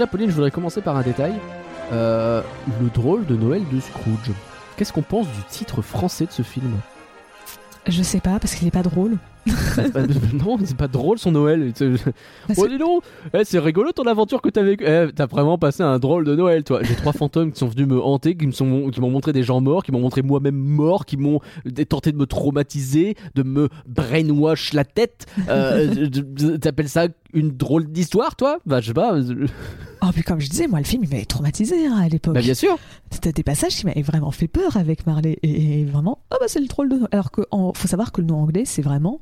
Déjà, 0.00 0.10
Pauline, 0.10 0.30
je 0.30 0.34
voudrais 0.34 0.50
commencer 0.50 0.80
par 0.80 0.96
un 0.96 1.02
détail. 1.02 1.34
Euh, 1.92 2.40
le 2.80 2.88
drôle 2.88 3.26
de 3.26 3.36
Noël 3.36 3.62
de 3.70 3.80
Scrooge. 3.80 4.32
Qu'est-ce 4.76 4.94
qu'on 4.94 5.02
pense 5.02 5.26
du 5.26 5.42
titre 5.50 5.82
français 5.82 6.24
de 6.24 6.32
ce 6.32 6.40
film? 6.40 6.72
Je 7.86 8.02
sais 8.02 8.20
pas 8.20 8.38
parce 8.38 8.54
qu'il 8.54 8.66
est 8.66 8.70
pas 8.70 8.82
drôle. 8.82 9.18
Pas- 9.46 10.02
Non, 10.32 10.58
c'est 10.64 10.76
pas 10.76 10.88
drôle 10.88 11.18
son 11.18 11.32
Noël. 11.32 11.72
Parce 12.46 12.58
Oh 12.58 12.68
dis 12.68 12.78
donc, 12.78 13.02
eh, 13.34 13.44
c'est 13.44 13.58
rigolo 13.58 13.92
ton 13.92 14.04
aventure 14.04 14.40
que 14.42 14.48
t'as 14.48 14.62
vécu. 14.62 14.84
Eh, 14.86 15.06
t'as 15.14 15.26
vraiment 15.26 15.58
passé 15.58 15.82
un 15.82 15.98
drôle 15.98 16.24
de 16.24 16.34
Noël, 16.36 16.64
toi. 16.64 16.80
J'ai 16.82 16.94
trois 16.94 17.12
fantômes 17.14 17.52
qui 17.52 17.58
sont 17.58 17.68
venus 17.68 17.86
me 17.86 18.00
hanter, 18.00 18.36
qui 18.36 18.46
me 18.46 18.52
sont, 18.52 18.90
qui 18.90 19.00
m'ont 19.00 19.10
montré 19.10 19.32
des 19.32 19.42
gens 19.42 19.60
morts, 19.60 19.82
qui 19.82 19.92
m'ont 19.92 20.00
montré 20.00 20.22
moi-même 20.22 20.56
mort, 20.56 21.04
qui 21.06 21.16
m'ont 21.16 21.40
tenté 21.88 22.12
de 22.12 22.16
me 22.16 22.26
traumatiser, 22.26 23.16
de 23.34 23.42
me 23.42 23.68
brainwash 23.88 24.72
la 24.72 24.84
tête. 24.84 25.26
Euh, 25.48 26.08
T'appelles 26.60 26.88
ça 26.88 27.06
une 27.32 27.50
drôle 27.50 27.86
d'histoire, 27.86 28.34
toi? 28.36 28.58
Bah 28.66 28.80
je 28.80 28.88
sais 28.88 28.94
pas. 28.94 29.16
Oh, 30.02 30.06
puis 30.12 30.22
comme 30.22 30.40
je 30.40 30.48
disais, 30.48 30.66
moi, 30.66 30.78
le 30.80 30.84
film, 30.84 31.04
il 31.04 31.10
m'avait 31.10 31.24
traumatisé 31.24 31.86
hein, 31.86 31.98
à 32.02 32.08
l'époque. 32.08 32.34
Bah 32.34 32.40
bien 32.40 32.54
sûr. 32.54 32.76
C'était 33.10 33.32
des 33.32 33.42
passages 33.42 33.76
qui 33.76 33.86
m'avaient 33.86 34.02
vraiment 34.02 34.30
fait 34.30 34.48
peur 34.48 34.76
avec 34.76 35.06
Marley. 35.06 35.38
Et, 35.42 35.80
et 35.80 35.84
vraiment, 35.84 36.18
oh 36.32 36.36
bah 36.40 36.46
c'est 36.48 36.60
le 36.60 36.66
troll 36.68 36.88
de 36.88 36.94
Noël. 36.96 37.08
Alors 37.12 37.30
en- 37.50 37.72
faut 37.74 37.88
savoir 37.88 38.10
que 38.12 38.20
le 38.20 38.26
nom 38.26 38.40
anglais, 38.40 38.64
c'est 38.64 38.82
vraiment 38.82 39.20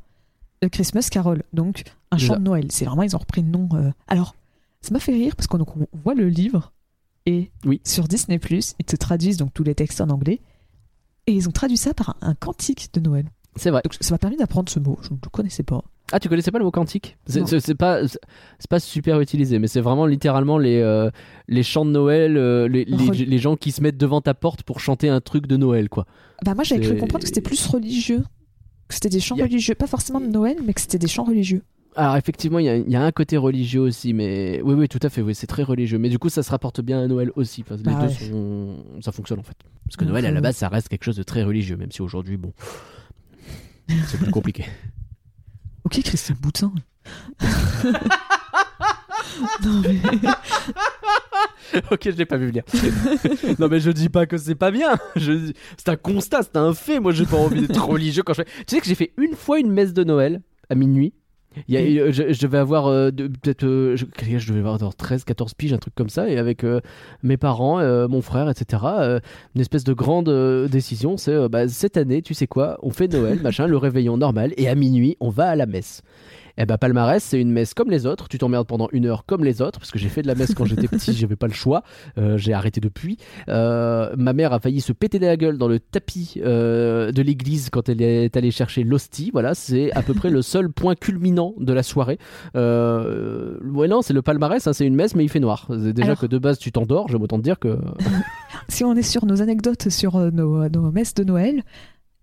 Christmas 0.66 1.09
Carol. 1.11 1.42
Donc, 1.53 1.85
un 2.11 2.18
chant 2.18 2.37
de 2.37 2.42
Noël. 2.42 2.66
C'est 2.71 2.85
vraiment, 2.85 3.03
ils 3.03 3.14
ont 3.14 3.21
repris 3.21 3.42
le 3.42 3.49
nom. 3.49 3.68
euh. 3.75 3.90
Alors, 4.09 4.35
ça 4.81 4.92
m'a 4.92 4.99
fait 5.01 5.12
rire 5.12 5.37
parce 5.37 5.47
qu'on 5.47 5.59
donc, 5.59 5.77
on 5.77 5.87
voit 6.03 6.14
le 6.14 6.29
livre 6.29 6.73
et 7.27 7.51
Oui. 7.64 7.81
sur 7.85 8.09
Disney, 8.09 8.40
ils 8.51 8.85
te 8.85 8.97
traduisent 8.97 9.37
donc 9.37 9.53
tous 9.55 9.62
les 9.64 9.75
textes 9.75 10.01
en 10.01 10.09
anglais. 10.11 10.40
Et 11.27 11.33
ils 11.33 11.47
ont 11.49 11.53
traduit 11.53 11.77
ça 11.77 11.92
par 11.94 12.16
un, 12.23 12.31
un 12.31 12.35
cantique 12.35 12.88
de 12.94 13.01
Noël. 13.01 13.27
C'est 13.57 13.71
vrai. 13.71 13.83
Donc, 13.85 13.94
ça 14.01 14.14
m'a 14.14 14.18
permis 14.18 14.37
d'apprendre 14.37 14.68
ce 14.71 14.79
mot. 14.79 14.99
Je 15.03 15.11
ne 15.11 15.18
le 15.23 15.29
connaissais 15.31 15.62
pas. 15.62 15.83
Ah, 16.11 16.18
tu 16.18 16.31
connaissais 16.31 16.51
pas 16.51 16.59
le 16.59 16.64
mot 16.64 16.71
quantique 16.71 17.18
C'est 17.27 17.40
Non. 17.40 17.47
c'est- 17.47 17.61
c'est 17.61 17.75
pas, 17.75 18.09
c'est 18.09 18.18
c'est 18.59 18.71
pas 18.71 18.81
super 18.81 19.21
utilisé, 19.21 19.59
mais 19.59 19.66
c'est 19.66 19.83
vraiment 19.83 20.07
littéralement 20.07 20.57
les, 20.57 20.79
euh, 20.81 21.11
les 21.49 21.62
chants 21.62 21.85
de 21.85 21.90
Noël, 21.90 22.38
euh, 22.38 22.66
les, 22.66 22.87
les, 22.87 22.97
Reli- 22.97 23.27
les 23.27 23.38
gens 23.38 23.57
qui 23.57 23.73
se 23.73 23.83
mettent 23.83 23.99
devant 23.99 24.23
ta 24.23 24.33
porte 24.33 24.62
pour 24.62 24.81
chanter 24.81 25.11
un 25.11 25.21
truc 25.21 25.47
de 25.47 25.59
Noël, 25.59 25.90
quoi. 25.90 26.07
Bah, 26.47 26.55
moi, 26.55 26.64
j'avais 26.64 26.81
cru 26.81 26.94
C'est- 26.94 26.99
comprendre 26.99 27.23
que 27.25 27.29
c'était 27.29 27.42
plus 27.42 27.66
religieux. 27.66 28.25
Que 28.88 28.94
c'était 28.94 29.09
des 29.11 29.20
chants 29.20 29.37
a- 29.38 29.42
religieux. 29.42 29.74
Pas 29.74 29.87
forcément 29.87 30.20
de 30.20 30.27
Noël, 30.27 30.57
mais 30.64 30.72
que 30.74 30.81
c'était 30.81 30.98
des 30.98 31.09
chants 31.09 31.24
religieux. 31.24 31.62
Alors 31.96 32.16
effectivement, 32.16 32.59
il 32.61 32.66
y, 32.66 32.68
a- 32.68 32.77
il 32.77 32.88
y 32.90 32.96
a 32.96 33.03
un 33.03 33.11
côté 33.12 33.37
religieux 33.37 33.81
aussi, 33.81 34.12
mais 34.12 34.61
oui, 34.62 34.74
oui, 34.74 34.88
tout 34.88 35.01
à 35.03 35.09
fait, 35.09 35.20
oui, 35.20 35.35
c'est 35.35 35.46
très 35.48 35.62
religieux. 35.64 35.98
Mais 35.98 36.09
du 36.09 36.18
coup, 36.18 36.29
ça 36.29 36.42
se 36.42 36.51
rapporte 36.51 36.81
bien 36.81 37.03
à 37.03 37.07
Noël 37.09 37.33
aussi. 37.35 37.62
Parce 37.64 37.83
que 37.83 37.88
les 37.88 37.94
Bah 37.94 38.07
deux 38.07 38.12
sont... 38.31 38.85
ça 39.01 39.11
fonctionne 39.12 39.40
en 39.40 39.42
fait. 39.42 39.57
Parce 39.85 39.96
que 39.96 40.05
Noël 40.05 40.24
à 40.27 40.31
la 40.31 40.38
euh, 40.38 40.40
base, 40.42 40.57
ça 40.57 40.68
reste 40.68 40.88
quelque 40.88 41.05
chose 41.05 41.16
de 41.16 41.22
très 41.24 41.42
religieux, 41.42 41.77
même 41.77 41.90
si 41.90 42.01
aujourd'hui, 42.03 42.37
bon, 42.37 42.53
c'est 44.07 44.18
plus 44.18 44.31
compliqué. 44.31 44.64
Ok, 45.85 46.01
Christine 46.03 46.37
Boutin. 46.40 46.72
non, 49.64 49.82
mais... 49.82 49.96
ok, 51.90 52.00
je 52.04 52.10
l'ai 52.10 52.26
pas 52.26 52.36
vu 52.36 52.46
venir. 52.48 52.62
non, 53.58 53.68
mais 53.68 53.80
je 53.80 53.90
dis 53.90 54.08
pas 54.08 54.26
que 54.26 54.36
c'est 54.36 54.54
pas 54.54 54.70
bien. 54.70 54.96
Je... 55.16 55.32
dis- 55.32 55.54
C'est 55.76 55.88
un 55.90 55.96
constat, 55.96 56.42
c'est 56.42 56.56
un 56.56 56.74
fait. 56.74 57.00
Moi, 57.00 57.12
j'ai 57.12 57.26
pas 57.26 57.36
envie 57.36 57.66
d'être 57.66 57.84
religieux 57.86 58.22
quand 58.22 58.32
je 58.34 58.42
fais. 58.42 58.48
Tu 58.66 58.74
sais 58.76 58.80
que 58.80 58.86
j'ai 58.86 58.94
fait 58.94 59.12
une 59.16 59.34
fois 59.34 59.58
une 59.58 59.70
messe 59.70 59.92
de 59.92 60.04
Noël 60.04 60.40
à 60.70 60.74
minuit. 60.74 61.12
Il 61.66 61.74
y 61.74 61.78
a- 61.98 62.04
Oui. 62.04 62.12
je, 62.12 62.32
je 62.32 62.40
devais 62.42 62.58
avoir 62.58 62.86
euh, 62.86 63.10
peut-être 63.10 63.64
euh, 63.64 63.96
je, 63.96 64.04
devais 64.04 64.58
avoir 64.58 64.78
genre 64.78 64.94
13 64.94 65.24
14 65.24 65.54
piges 65.54 65.72
un 65.72 65.78
truc 65.78 65.94
comme 65.94 66.10
ça 66.10 66.28
et 66.28 66.36
avec 66.38 66.62
euh, 66.62 66.80
mes 67.24 67.36
parents 67.38 67.78
mon 68.06 68.20
frère 68.22 68.48
etc 68.50 68.82
une 69.54 69.60
espèce 69.60 69.82
de 69.82 69.92
grande 69.94 70.28
décision 70.68 71.16
c'est 71.16 71.48
bah, 71.48 71.66
cette 71.66 71.96
année 71.96 72.20
tu 72.22 72.34
sais 72.34 72.46
quoi 72.46 72.78
on 72.82 72.90
fait 72.90 73.08
Noël 73.08 73.40
machin 73.42 73.66
le 73.66 73.76
réveillon 73.78 74.18
normal 74.18 74.52
et 74.56 74.68
à 74.68 74.74
minuit 74.76 75.16
on 75.20 75.30
va 75.30 75.48
à 75.48 75.56
la 75.56 75.66
messe 75.66 76.02
Eh 76.61 76.66
ben 76.66 76.77
palmarès, 76.77 77.23
c'est 77.23 77.40
une 77.40 77.53
messe 77.53 77.73
comme 77.73 77.88
les 77.88 78.05
autres. 78.05 78.29
Tu 78.29 78.37
t'emmerdes 78.37 78.66
pendant 78.66 78.88
une 78.92 79.07
heure 79.07 79.25
comme 79.25 79.44
les 79.44 79.62
autres, 79.62 79.79
parce 79.79 79.92
que 79.92 79.99
j'ai 79.99 80.09
fait 80.09 80.23
de 80.23 80.27
la 80.27 80.35
messe 80.35 80.55
quand 80.55 80.64
j'étais 80.64 80.88
petit, 80.88 81.12
j'avais 81.16 81.37
pas 81.37 81.47
le 81.47 81.53
choix. 81.53 81.85
Euh, 82.18 82.37
j'ai 82.37 82.53
arrêté 82.53 82.81
depuis. 82.81 83.16
Euh, 83.49 84.12
ma 84.16 84.33
mère 84.33 84.53
a 84.53 84.59
failli 84.59 84.81
se 84.81 84.92
péter 84.92 85.21
la 85.21 85.37
gueule 85.37 85.57
dans 85.57 85.68
le 85.68 85.79
tapis 85.79 86.35
euh, 86.44 87.12
de 87.12 87.23
l'église 87.23 87.71
quand 87.71 87.88
elle 87.88 88.03
est 88.03 88.37
allée 88.37 88.51
chercher 88.51 88.83
l'hostie. 88.83 89.31
Voilà, 89.33 89.55
c'est 89.55 89.92
à 89.92 90.03
peu 90.03 90.14
près 90.14 90.31
le 90.31 90.42
seul 90.42 90.68
point 90.68 90.97
culminant 90.97 91.55
de 91.59 91.73
la 91.73 91.85
soirée. 91.85 92.18
Ouais 92.55 93.88
non, 93.88 94.03
c'est 94.03 94.12
le 94.12 94.23
palmarès, 94.23 94.66
hein, 94.66 94.73
c'est 94.73 94.85
une 94.87 94.97
messe, 94.97 95.14
mais 95.14 95.25
il 95.25 95.29
fait 95.29 95.40
noir. 95.40 95.66
Déjà 95.71 96.05
Alors- 96.05 96.18
que 96.18 96.27
de 96.27 96.38
base 96.38 96.59
tu 96.59 96.73
t'endors, 96.73 97.09
j'aime 97.09 97.23
autant 97.23 97.38
te 97.38 97.42
dire 97.42 97.59
que 97.61 97.79
Si 98.68 98.83
on 98.85 98.97
est 98.97 99.03
sur 99.03 99.27
nos 99.27 99.40
anecdotes 99.42 99.88
sur 99.90 100.18
nos, 100.33 100.68
nos 100.68 100.90
messes 100.90 101.14
de 101.14 101.23
Noël, 101.25 101.62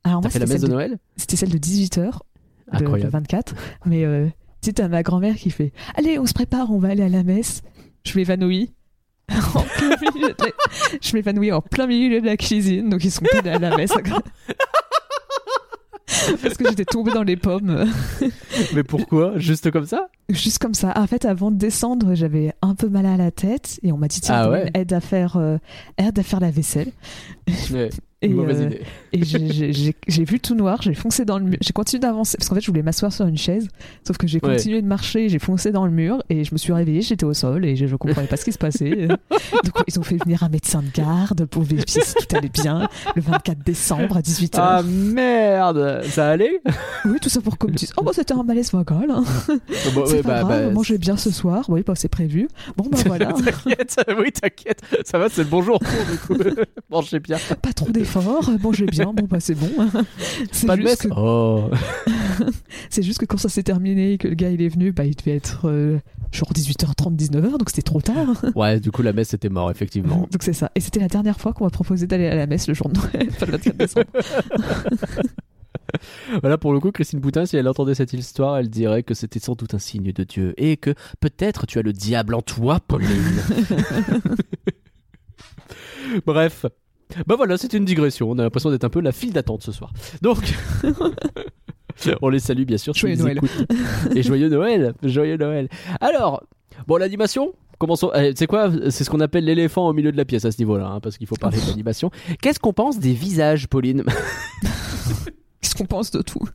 alors 0.03 0.21
moi 0.21 0.29
fait 0.29 0.39
la 0.39 0.45
messe 0.45 0.61
de 0.61 0.67
de, 0.67 0.71
Noël? 0.73 0.97
c'était 1.15 1.35
celle 1.37 1.49
de 1.49 1.57
18h, 1.57 2.19
de, 2.73 2.77
de 2.77 2.83
Incroyable. 2.83 3.11
24, 3.11 3.55
mais 3.85 4.03
euh, 4.05 4.25
tu 4.61 4.67
sais, 4.67 4.73
t'as 4.73 4.87
ma 4.87 5.03
grand-mère 5.03 5.35
qui 5.35 5.49
fait 5.51 5.71
«Allez, 5.95 6.17
on 6.19 6.25
se 6.25 6.33
prépare, 6.33 6.71
on 6.71 6.79
va 6.79 6.89
aller 6.89 7.03
à 7.03 7.09
la 7.09 7.23
messe». 7.23 7.61
Je 8.05 8.17
m'évanouis. 8.17 8.71
En 9.55 9.61
plein 9.61 9.95
milieu 10.01 10.29
de 10.33 10.35
la- 10.43 10.51
Je 11.01 11.15
m'évanouis 11.15 11.51
en 11.51 11.61
plein 11.61 11.87
milieu 11.87 12.21
de 12.21 12.25
la 12.27 12.37
cuisine, 12.37 12.89
donc 12.89 13.03
ils 13.03 13.09
sont 13.11 13.23
pas 13.31 13.39
allés 13.39 13.49
à 13.51 13.57
la 13.59 13.75
messe. 13.75 13.91
Parce 16.41 16.55
que 16.57 16.67
j'étais 16.69 16.85
tombée 16.85 17.11
dans 17.11 17.23
les 17.23 17.35
pommes. 17.35 17.85
Mais 18.73 18.83
pourquoi? 18.83 19.37
Juste 19.37 19.71
comme 19.71 19.85
ça? 19.85 20.07
Juste 20.29 20.59
comme 20.59 20.73
ça. 20.75 20.93
En 20.95 21.07
fait, 21.07 21.25
avant 21.25 21.49
de 21.51 21.57
descendre, 21.57 22.13
j'avais 22.15 22.53
un 22.61 22.75
peu 22.75 22.89
mal 22.89 23.05
à 23.07 23.17
la 23.17 23.31
tête 23.31 23.79
et 23.83 23.91
on 23.91 23.97
m'a 23.97 24.07
dit 24.07 24.21
tiens, 24.21 24.35
Ah 24.43 24.49
ouais. 24.51 24.69
aide 24.75 24.93
à 24.93 25.01
faire, 25.01 25.37
euh, 25.37 25.57
aide 25.97 26.17
à 26.19 26.23
faire 26.23 26.39
la 26.39 26.51
vaisselle. 26.51 26.91
Ouais, 27.71 27.89
Et, 28.21 28.29
Mauvaise 28.29 28.61
euh, 28.61 28.65
idée. 28.67 28.81
et 29.13 29.23
j'ai- 30.07 30.23
vu 30.25 30.39
tout 30.39 30.55
noir, 30.55 30.81
j'ai 30.81 30.93
foncé 30.95 31.25
dans 31.25 31.37
le 31.37 31.45
mur. 31.45 31.57
J'ai 31.61 31.73
continué 31.73 31.99
d'avancer 31.99 32.37
parce 32.37 32.49
qu'en 32.49 32.55
fait, 32.55 32.61
je 32.61 32.67
voulais 32.67 32.81
m'asseoir 32.81 33.11
sur 33.13 33.27
une 33.27 33.37
chaise, 33.37 33.67
sauf 34.07 34.17
que 34.17 34.25
j'ai 34.25 34.39
Ouais. 34.41 34.55
continué 34.55 34.81
de 34.81 34.87
marcher, 34.87 35.29
j'ai 35.29 35.37
foncé 35.37 35.71
dans 35.71 35.85
le 35.85 35.91
mur 35.91 36.23
et 36.29 36.43
je 36.43 36.53
me 36.53 36.57
suis 36.57 36.73
réveillée, 36.73 37.01
j'étais 37.01 37.25
au 37.25 37.33
sol 37.33 37.65
et 37.65 37.75
je, 37.75 37.85
je 37.87 37.95
comprenais 37.95 38.25
pas 38.27 38.37
ce 38.37 38.45
qui 38.45 38.51
se 38.51 38.57
passait. 38.57 39.07
Donc 39.63 39.73
ils 39.87 39.99
ont 39.99 40.03
fait 40.03 40.17
venir 40.23 40.43
un 40.43 40.49
médecin 40.49 40.81
de 40.81 40.89
garde 40.91 41.45
pour 41.45 41.63
vérifier 41.63 42.01
si 42.03 42.15
tout 42.15 42.35
allait 42.35 42.49
bien 42.49 42.87
le 43.15 43.21
24 43.21 43.63
décembre 43.63 44.17
à 44.17 44.21
18h. 44.21 44.55
Ah 44.59 44.81
merde 44.83 46.01
Ça 46.05 46.29
allait? 46.29 46.61
Oui, 47.05 47.19
tout 47.21 47.29
ça 47.29 47.41
pour 47.41 47.57
qu'on 47.57 47.67
me 47.67 47.73
dise 47.73 47.91
Oh, 47.97 48.03
bah 48.03 48.11
c'était 48.13 48.33
un 48.33 48.43
malaise 48.43 48.71
vocal. 48.71 49.05
hein. 49.11 49.23
Bon, 49.93 50.01
pas 50.03 50.21
bah, 50.23 50.39
grave, 50.43 50.47
bah, 50.47 50.71
mangez 50.71 50.97
bien 50.97 51.17
ce 51.17 51.29
soir. 51.31 51.65
Oui, 51.69 51.83
bah 51.85 51.93
c'est 51.95 52.07
prévu. 52.09 52.47
Bon, 52.77 52.85
bah 52.89 52.97
voilà. 53.05 53.33
T'inquiète, 53.33 53.97
oui, 54.17 54.31
t'inquiète. 54.31 54.81
Ça 55.05 55.19
va, 55.19 55.27
c'est 55.29 55.43
le 55.43 55.49
bonjour. 55.49 55.79
Mangez 56.89 57.19
bien. 57.19 57.37
pas 57.61 57.73
trop 57.73 57.89
d'efforts, 58.05 58.49
mangez 58.61 58.85
bien, 58.85 59.13
bon 59.13 59.25
bah 59.29 59.39
c'est 59.39 59.55
bon. 59.55 59.69
C'est 60.51 60.67
Pas 60.67 60.75
de 60.77 60.81
juste, 60.81 61.03
messe 61.03 61.11
que- 61.11 61.17
Oh 61.19 61.69
c'est 62.89 63.03
juste 63.03 63.19
que 63.19 63.25
quand 63.25 63.37
ça 63.37 63.49
s'est 63.49 63.63
terminé 63.63 64.13
et 64.13 64.17
que 64.17 64.27
le 64.27 64.35
gars 64.35 64.49
il 64.49 64.61
est 64.61 64.69
venu, 64.69 64.91
bah 64.91 65.05
il 65.05 65.15
devait 65.15 65.35
être 65.35 65.67
euh, 65.69 65.99
genre 66.31 66.51
18h30, 66.53 67.15
19h, 67.15 67.57
donc 67.57 67.69
c'était 67.69 67.81
trop 67.81 68.01
tard. 68.01 68.43
Ouais, 68.55 68.79
du 68.79 68.91
coup, 68.91 69.01
la 69.01 69.13
messe 69.13 69.33
était 69.33 69.49
mort, 69.49 69.69
effectivement. 69.71 70.27
Donc 70.31 70.41
c'est 70.43 70.53
ça. 70.53 70.71
Et 70.75 70.79
c'était 70.79 70.99
la 70.99 71.07
dernière 71.07 71.39
fois 71.39 71.53
qu'on 71.53 71.63
m'a 71.65 71.69
proposé 71.69 72.07
d'aller 72.07 72.27
à 72.27 72.35
la 72.35 72.47
messe 72.47 72.67
le 72.67 72.73
jour 72.73 72.89
de 72.89 72.97
Noël, 72.99 73.27
enfin, 73.31 73.45
le 73.47 73.51
24 73.53 73.77
décembre. 73.77 74.05
Voilà, 76.41 76.57
pour 76.57 76.73
le 76.73 76.79
coup, 76.79 76.91
Christine 76.91 77.19
Boutin, 77.19 77.45
si 77.45 77.55
elle 77.57 77.67
entendait 77.67 77.95
cette 77.95 78.11
histoire, 78.13 78.57
elle 78.57 78.69
dirait 78.69 79.03
que 79.03 79.13
c'était 79.13 79.39
sans 79.39 79.53
doute 79.55 79.73
un 79.73 79.79
signe 79.79 80.11
de 80.11 80.23
Dieu 80.23 80.53
et 80.57 80.75
que 80.77 80.93
peut-être 81.19 81.65
tu 81.67 81.79
as 81.79 81.81
le 81.81 81.93
diable 81.93 82.33
en 82.35 82.41
toi, 82.41 82.79
Pauline. 82.85 83.09
Bref. 86.25 86.65
Bah 87.27 87.35
voilà, 87.35 87.57
c'était 87.57 87.77
une 87.77 87.85
digression. 87.85 88.29
On 88.31 88.37
a 88.39 88.43
l'impression 88.43 88.69
d'être 88.69 88.83
un 88.83 88.89
peu 88.89 89.01
la 89.01 89.11
file 89.11 89.33
d'attente 89.33 89.63
ce 89.63 89.71
soir. 89.71 89.91
Donc, 90.21 90.53
on 92.21 92.29
les 92.29 92.39
salue 92.39 92.63
bien 92.63 92.77
sûr. 92.77 92.93
Joyeux 92.93 93.15
Noël. 93.17 93.39
Et 94.15 94.23
joyeux 94.23 94.49
Noël. 94.49 94.93
Joyeux 95.03 95.37
Noël. 95.37 95.69
Alors, 96.01 96.43
bon, 96.87 96.97
l'animation. 96.97 97.53
Commençons. 97.77 98.11
eh, 98.15 98.31
C'est 98.35 98.47
quoi? 98.47 98.71
C'est 98.89 99.03
ce 99.03 99.09
qu'on 99.09 99.19
appelle 99.19 99.43
l'éléphant 99.45 99.87
au 99.87 99.93
milieu 99.93 100.11
de 100.11 100.17
la 100.17 100.23
pièce 100.25 100.45
à 100.45 100.51
ce 100.51 100.57
niveau-là, 100.59 100.87
hein, 100.87 100.99
parce 101.01 101.17
qu'il 101.17 101.27
faut 101.27 101.35
parler 101.35 101.59
de 101.59 101.67
l'animation. 101.67 102.09
Qu'est-ce 102.41 102.59
qu'on 102.59 102.73
pense 102.73 102.99
des 102.99 103.13
visages, 103.13 103.67
Pauline? 103.67 104.03
Qu'est-ce 105.61 105.75
qu'on 105.75 105.85
pense 105.85 106.09
de 106.11 106.21
tout? 106.21 106.47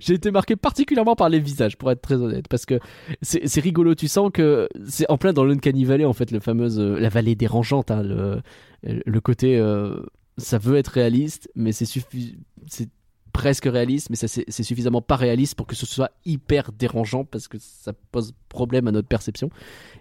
J'ai 0.00 0.14
été 0.14 0.30
marqué 0.32 0.56
particulièrement 0.56 1.14
par 1.14 1.28
les 1.28 1.38
visages, 1.38 1.76
pour 1.76 1.90
être 1.92 2.00
très 2.02 2.16
honnête, 2.16 2.48
parce 2.48 2.66
que 2.66 2.80
c'est 3.22 3.46
c'est 3.46 3.60
rigolo. 3.60 3.94
Tu 3.94 4.08
sens 4.08 4.30
que 4.32 4.68
c'est 4.88 5.08
en 5.08 5.16
plein 5.16 5.32
dans 5.32 5.44
l'Uncanny 5.44 5.84
Valley, 5.84 6.04
en 6.04 6.12
fait, 6.12 6.32
le 6.32 6.40
fameuse 6.40 6.80
euh, 6.80 6.98
la 6.98 7.08
vallée 7.08 7.36
dérangeante, 7.36 7.90
hein, 7.90 8.02
le, 8.02 8.40
le 8.82 9.20
côté 9.20 9.58
euh, 9.58 10.00
ça 10.38 10.58
veut 10.58 10.76
être 10.76 10.88
réaliste, 10.88 11.48
mais 11.54 11.72
c'est 11.72 11.84
suffi- 11.84 12.36
c'est 12.66 12.88
presque 13.32 13.64
réaliste, 13.66 14.10
mais 14.10 14.16
c'est 14.16 14.62
suffisamment 14.62 15.02
pas 15.02 15.16
réaliste 15.16 15.54
pour 15.54 15.66
que 15.66 15.76
ce 15.76 15.86
soit 15.86 16.10
hyper 16.24 16.72
dérangeant 16.72 17.24
parce 17.24 17.46
que 17.46 17.58
ça 17.60 17.92
pose 18.10 18.32
problème 18.48 18.88
à 18.88 18.92
notre 18.92 19.06
perception. 19.08 19.50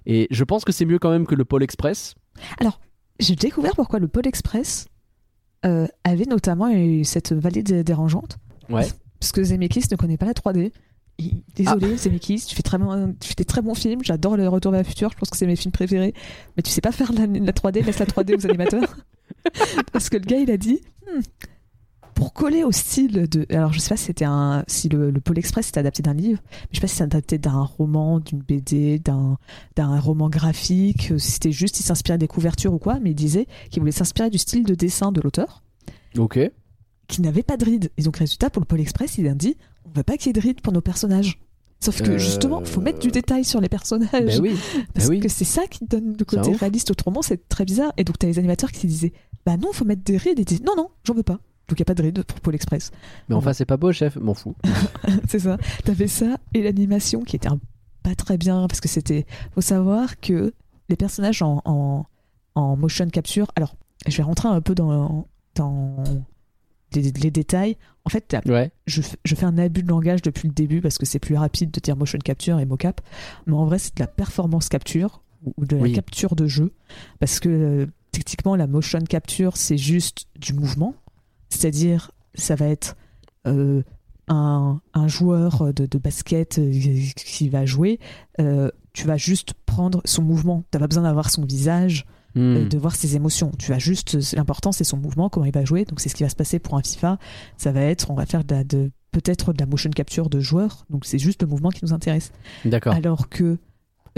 Et 0.06 0.28
je 0.32 0.44
pense 0.44 0.66
que 0.66 0.72
c'est 0.72 0.86
mieux 0.86 0.98
quand 1.00 1.12
même 1.12 1.28
que 1.28 1.36
le 1.36 1.46
Pôle 1.46 1.62
Express. 1.64 2.16
J'ai 3.20 3.36
découvert 3.36 3.76
pourquoi 3.76 4.00
le 4.00 4.08
Pôle 4.08 4.28
Express 4.28 4.88
euh, 5.66 5.88
avait 6.06 6.26
notamment 6.26 6.70
eu 6.70 7.04
cette 7.04 7.34
vallée 7.34 7.64
dé- 7.64 7.84
dérangeante. 7.84 8.38
Ouais. 8.70 8.88
Parce 9.20 9.32
que 9.34 9.44
Zemeckis 9.44 9.84
ne 9.92 9.98
connaît 9.98 10.18
pas 10.18 10.26
la 10.26 10.34
3D. 10.34 10.72
Désolé, 11.56 11.98
Zemeckis, 11.98 12.46
tu 12.48 12.56
fais, 12.56 12.62
très 12.64 12.78
bon- 12.78 13.16
tu 13.20 13.28
fais 13.30 13.36
des 13.36 13.46
très 13.46 13.62
bons 13.62 13.74
films. 13.76 14.02
J'adore 14.04 14.38
Le 14.38 14.48
Retour 14.48 14.72
vers 14.72 14.82
le 14.82 14.88
futur. 14.88 15.10
Je 15.12 15.18
pense 15.18 15.30
que 15.30 15.38
c'est 15.38 15.48
mes 15.48 15.56
films 15.56 15.72
préférés. 15.72 16.14
Mais 16.56 16.64
tu 16.64 16.70
sais 16.72 16.82
pas 16.82 16.92
faire 16.92 17.12
la, 17.14 17.26
la 17.28 17.52
3D. 17.52 17.84
Laisse 17.84 18.00
la 18.00 18.06
3D 18.06 18.36
aux 18.38 18.46
animateurs. 18.48 18.96
Parce 19.92 20.10
que 20.10 20.18
le 20.18 20.24
gars, 20.26 20.38
il 20.40 20.50
a 20.52 20.58
dit 20.58 20.80
Hmm, 21.08 21.22
pour 22.16 22.34
coller 22.34 22.64
au 22.64 22.72
style 22.72 23.28
de. 23.30 23.46
Alors, 23.50 23.72
je 23.74 23.80
sais 23.80 23.90
pas 23.90 23.98
si 23.98 24.06
c'était 24.06 24.26
un. 24.26 24.64
Si 24.68 24.90
le, 24.90 25.10
le 25.12 25.20
Pôle 25.22 25.38
Express 25.40 25.70
était 25.70 25.80
adapté 25.80 26.02
d'un 26.04 26.14
livre. 26.14 26.40
Mais 26.52 26.68
je 26.72 26.78
sais 26.78 26.82
pas 26.82 26.88
si 26.88 26.96
c'est 26.98 27.04
adapté 27.04 27.38
d'un 27.38 27.62
roman, 27.64 28.20
d'une 28.20 28.40
BD, 28.40 29.00
d'un 29.00 29.38
d'un 29.76 30.00
roman 30.00 30.30
graphique. 30.30 31.12
euh, 31.12 31.18
Si 31.18 31.32
c'était 31.32 31.52
juste, 31.52 31.80
il 31.80 31.84
s'inspirait 31.84 32.18
des 32.18 32.28
couvertures 32.28 32.74
ou 32.74 32.80
quoi. 32.80 33.00
Mais 33.02 33.12
il 33.12 33.16
disait 33.16 33.48
qu'il 33.72 33.80
voulait 33.82 33.92
s'inspirer 33.92 34.30
du 34.30 34.38
style 34.38 34.64
de 34.64 34.76
dessin 34.76 35.12
de 35.12 35.22
l'auteur 35.22 35.64
Ok. 36.18 36.40
qui 37.08 37.22
n'avait 37.22 37.44
pas 37.44 37.58
de 37.58 37.66
rides. 37.66 37.90
Et 37.98 38.04
donc, 38.04 38.18
résultat, 38.18 38.50
pour 38.50 38.60
le 38.62 38.66
Pôle 38.66 38.82
Express, 38.82 39.18
il 39.18 39.28
a 39.28 39.34
dit 39.34 39.56
on 39.94 39.98
veut 39.98 40.04
pas 40.04 40.18
qu'il 40.18 40.28
y 40.28 40.30
ait 40.32 40.34
de 40.34 40.40
rides 40.42 40.62
pour 40.62 40.74
nos 40.74 40.82
personnages. 40.82 41.40
Sauf 41.82 42.02
que 42.02 42.12
Euh, 42.12 42.18
justement, 42.18 42.64
faut 42.66 42.82
mettre 42.82 43.00
du 43.00 43.10
détail 43.10 43.46
sur 43.46 43.62
les 43.62 43.70
personnages. 43.70 44.10
Ben 44.12 44.42
oui. 44.42 44.56
parce 44.94 45.08
ben 45.08 45.16
oui. 45.16 45.20
que 45.22 45.30
c'est 45.30 45.46
ça 45.46 45.66
qui 45.68 45.86
donne 45.86 46.16
le 46.20 46.26
côté 46.26 46.52
réaliste. 46.54 46.92
Autrement, 46.92 47.22
c'est 47.22 47.48
très 47.48 47.64
bizarre. 47.64 47.94
Et 47.98 48.04
donc, 48.04 48.20
t'as 48.20 48.28
les 48.28 48.38
animateurs 48.38 48.72
qui 48.72 48.86
disaient 48.88 49.14
bah 49.46 49.56
non, 49.58 49.72
faut 49.72 49.86
mettre 49.86 50.04
des 50.04 50.18
rides. 50.18 50.40
Et 50.40 50.42
ils 50.42 50.46
disaient 50.46 50.64
non, 50.66 50.74
non, 50.76 50.90
j'en 51.06 51.14
veux 51.14 51.24
pas. 51.24 51.40
Donc, 51.70 51.78
il 51.78 51.82
n'y 51.82 51.84
a 51.84 51.86
pas 51.86 51.94
de 51.94 52.02
rides 52.04 52.24
pour 52.24 52.40
Pôle 52.42 52.56
Express. 52.56 52.92
Mais 53.30 53.36
enfin, 53.36 53.54
c'est 53.54 53.66
pas 53.66 53.78
beau, 53.78 53.92
chef. 53.94 54.16
M'en 54.18 54.34
fous. 54.34 54.56
c'est 55.30 55.40
ça. 55.40 55.58
T'avais 55.86 56.08
ça 56.08 56.38
et 56.54 56.64
l'animation 56.64 57.22
qui 57.24 57.36
était 57.38 57.48
un- 57.48 57.60
pas 58.04 58.16
très 58.16 58.38
bien 58.38 58.68
parce 58.68 58.82
que 58.82 58.88
c'était. 58.90 59.26
Faut 59.56 59.62
savoir 59.62 60.20
que 60.20 60.54
les 60.90 60.96
personnages 60.98 61.42
en, 61.42 61.62
en, 61.66 62.06
en 62.56 62.76
motion 62.76 63.08
capture. 63.10 63.52
Alors, 63.56 63.76
je 64.08 64.18
vais 64.18 64.24
rentrer 64.24 64.50
un 64.50 64.60
peu 64.62 64.76
dans, 64.76 65.28
dans 65.56 66.04
les, 66.94 67.12
les 67.12 67.32
détails. 67.32 67.78
En 68.06 68.10
fait, 68.10 68.36
Ouais. 68.48 68.72
je, 68.88 69.02
je 69.24 69.36
fais 69.36 69.46
un 69.46 69.58
abus 69.58 69.84
de 69.84 69.90
langage 69.90 70.22
depuis 70.22 70.48
le 70.48 70.54
début 70.54 70.82
parce 70.82 70.98
que 70.98 71.06
c'est 71.06 71.20
plus 71.20 71.36
rapide 71.36 71.72
de 71.72 71.80
dire 71.80 71.96
motion 71.96 72.18
capture 72.20 72.60
et 72.60 72.66
mocap. 72.66 73.02
Mais 73.46 73.54
en 73.54 73.66
vrai, 73.66 73.78
c'est 73.80 73.96
de 73.96 74.00
la 74.02 74.08
performance 74.08 74.70
capture 74.70 75.22
ou- 75.46 75.66
de 75.66 75.76
la 75.76 75.84
Oui. 75.84 75.94
capture 75.94 76.36
de 76.36 76.48
jeu. 76.48 76.74
Parce 77.20 77.40
que 77.40 77.50
euh, 77.50 77.86
techniquement, 78.12 78.56
la 78.56 78.68
motion 78.68 79.00
capture, 79.02 79.58
c'est 79.58 79.78
juste 79.78 80.26
du 80.40 80.54
mouvement. 80.54 80.96
C'est-à-dire, 81.50 82.12
ça 82.36 82.56
va 82.56 82.68
être 82.68 82.96
euh, 83.48 83.84
un, 84.28 84.82
un 84.94 85.08
joueur 85.08 85.74
de, 85.74 85.86
de 85.86 85.98
basket 85.98 86.60
euh, 86.60 86.72
qui 87.16 87.50
va 87.50 87.66
jouer. 87.66 88.00
euh, 88.40 88.70
tu 88.94 89.06
vas 89.08 89.18
juste 89.18 89.54
prendre 89.66 90.02
son 90.06 90.24
mouvement. 90.24 90.64
Tu 90.72 90.78
n'as 90.78 90.80
pas 90.82 90.88
besoin 90.88 91.04
d'avoir 91.04 91.30
son 91.30 91.46
visage 91.46 92.06
euh, 92.38 92.66
Hmm. 92.66 92.70
de 92.70 92.78
voir 92.78 92.96
ses 92.96 93.16
émotions. 93.16 93.52
Tu 93.58 93.72
vas 93.72 93.80
juste, 93.80 94.18
l'important 94.36 94.72
c'est 94.72 94.84
son 94.84 94.98
mouvement, 94.98 95.30
comment 95.30 95.46
il 95.46 95.52
va 95.54 95.66
jouer. 95.66 95.86
Donc 95.86 96.00
c'est 96.00 96.10
ce 96.10 96.16
qui 96.16 96.24
va 96.24 96.30
se 96.30 96.36
passer 96.36 96.60
pour 96.60 96.76
un 96.76 96.82
FIFA. 96.84 97.18
Ça 97.58 97.72
va 97.72 97.82
être, 97.82 98.12
on 98.12 98.14
va 98.16 98.26
faire 98.26 98.44
de, 98.44 98.92
peut-être 99.12 99.54
de 99.54 99.60
la 99.60 99.66
motion 99.66 99.90
capture 99.90 100.30
de 100.30 100.40
joueurs. 100.40 100.86
Donc 100.90 101.06
c'est 101.06 101.20
juste 101.20 101.42
le 101.42 101.48
mouvement 101.48 101.70
qui 101.70 101.84
nous 101.84 101.94
intéresse. 101.94 102.32
D'accord. 102.66 102.94
Alors 102.94 103.30
que 103.30 103.58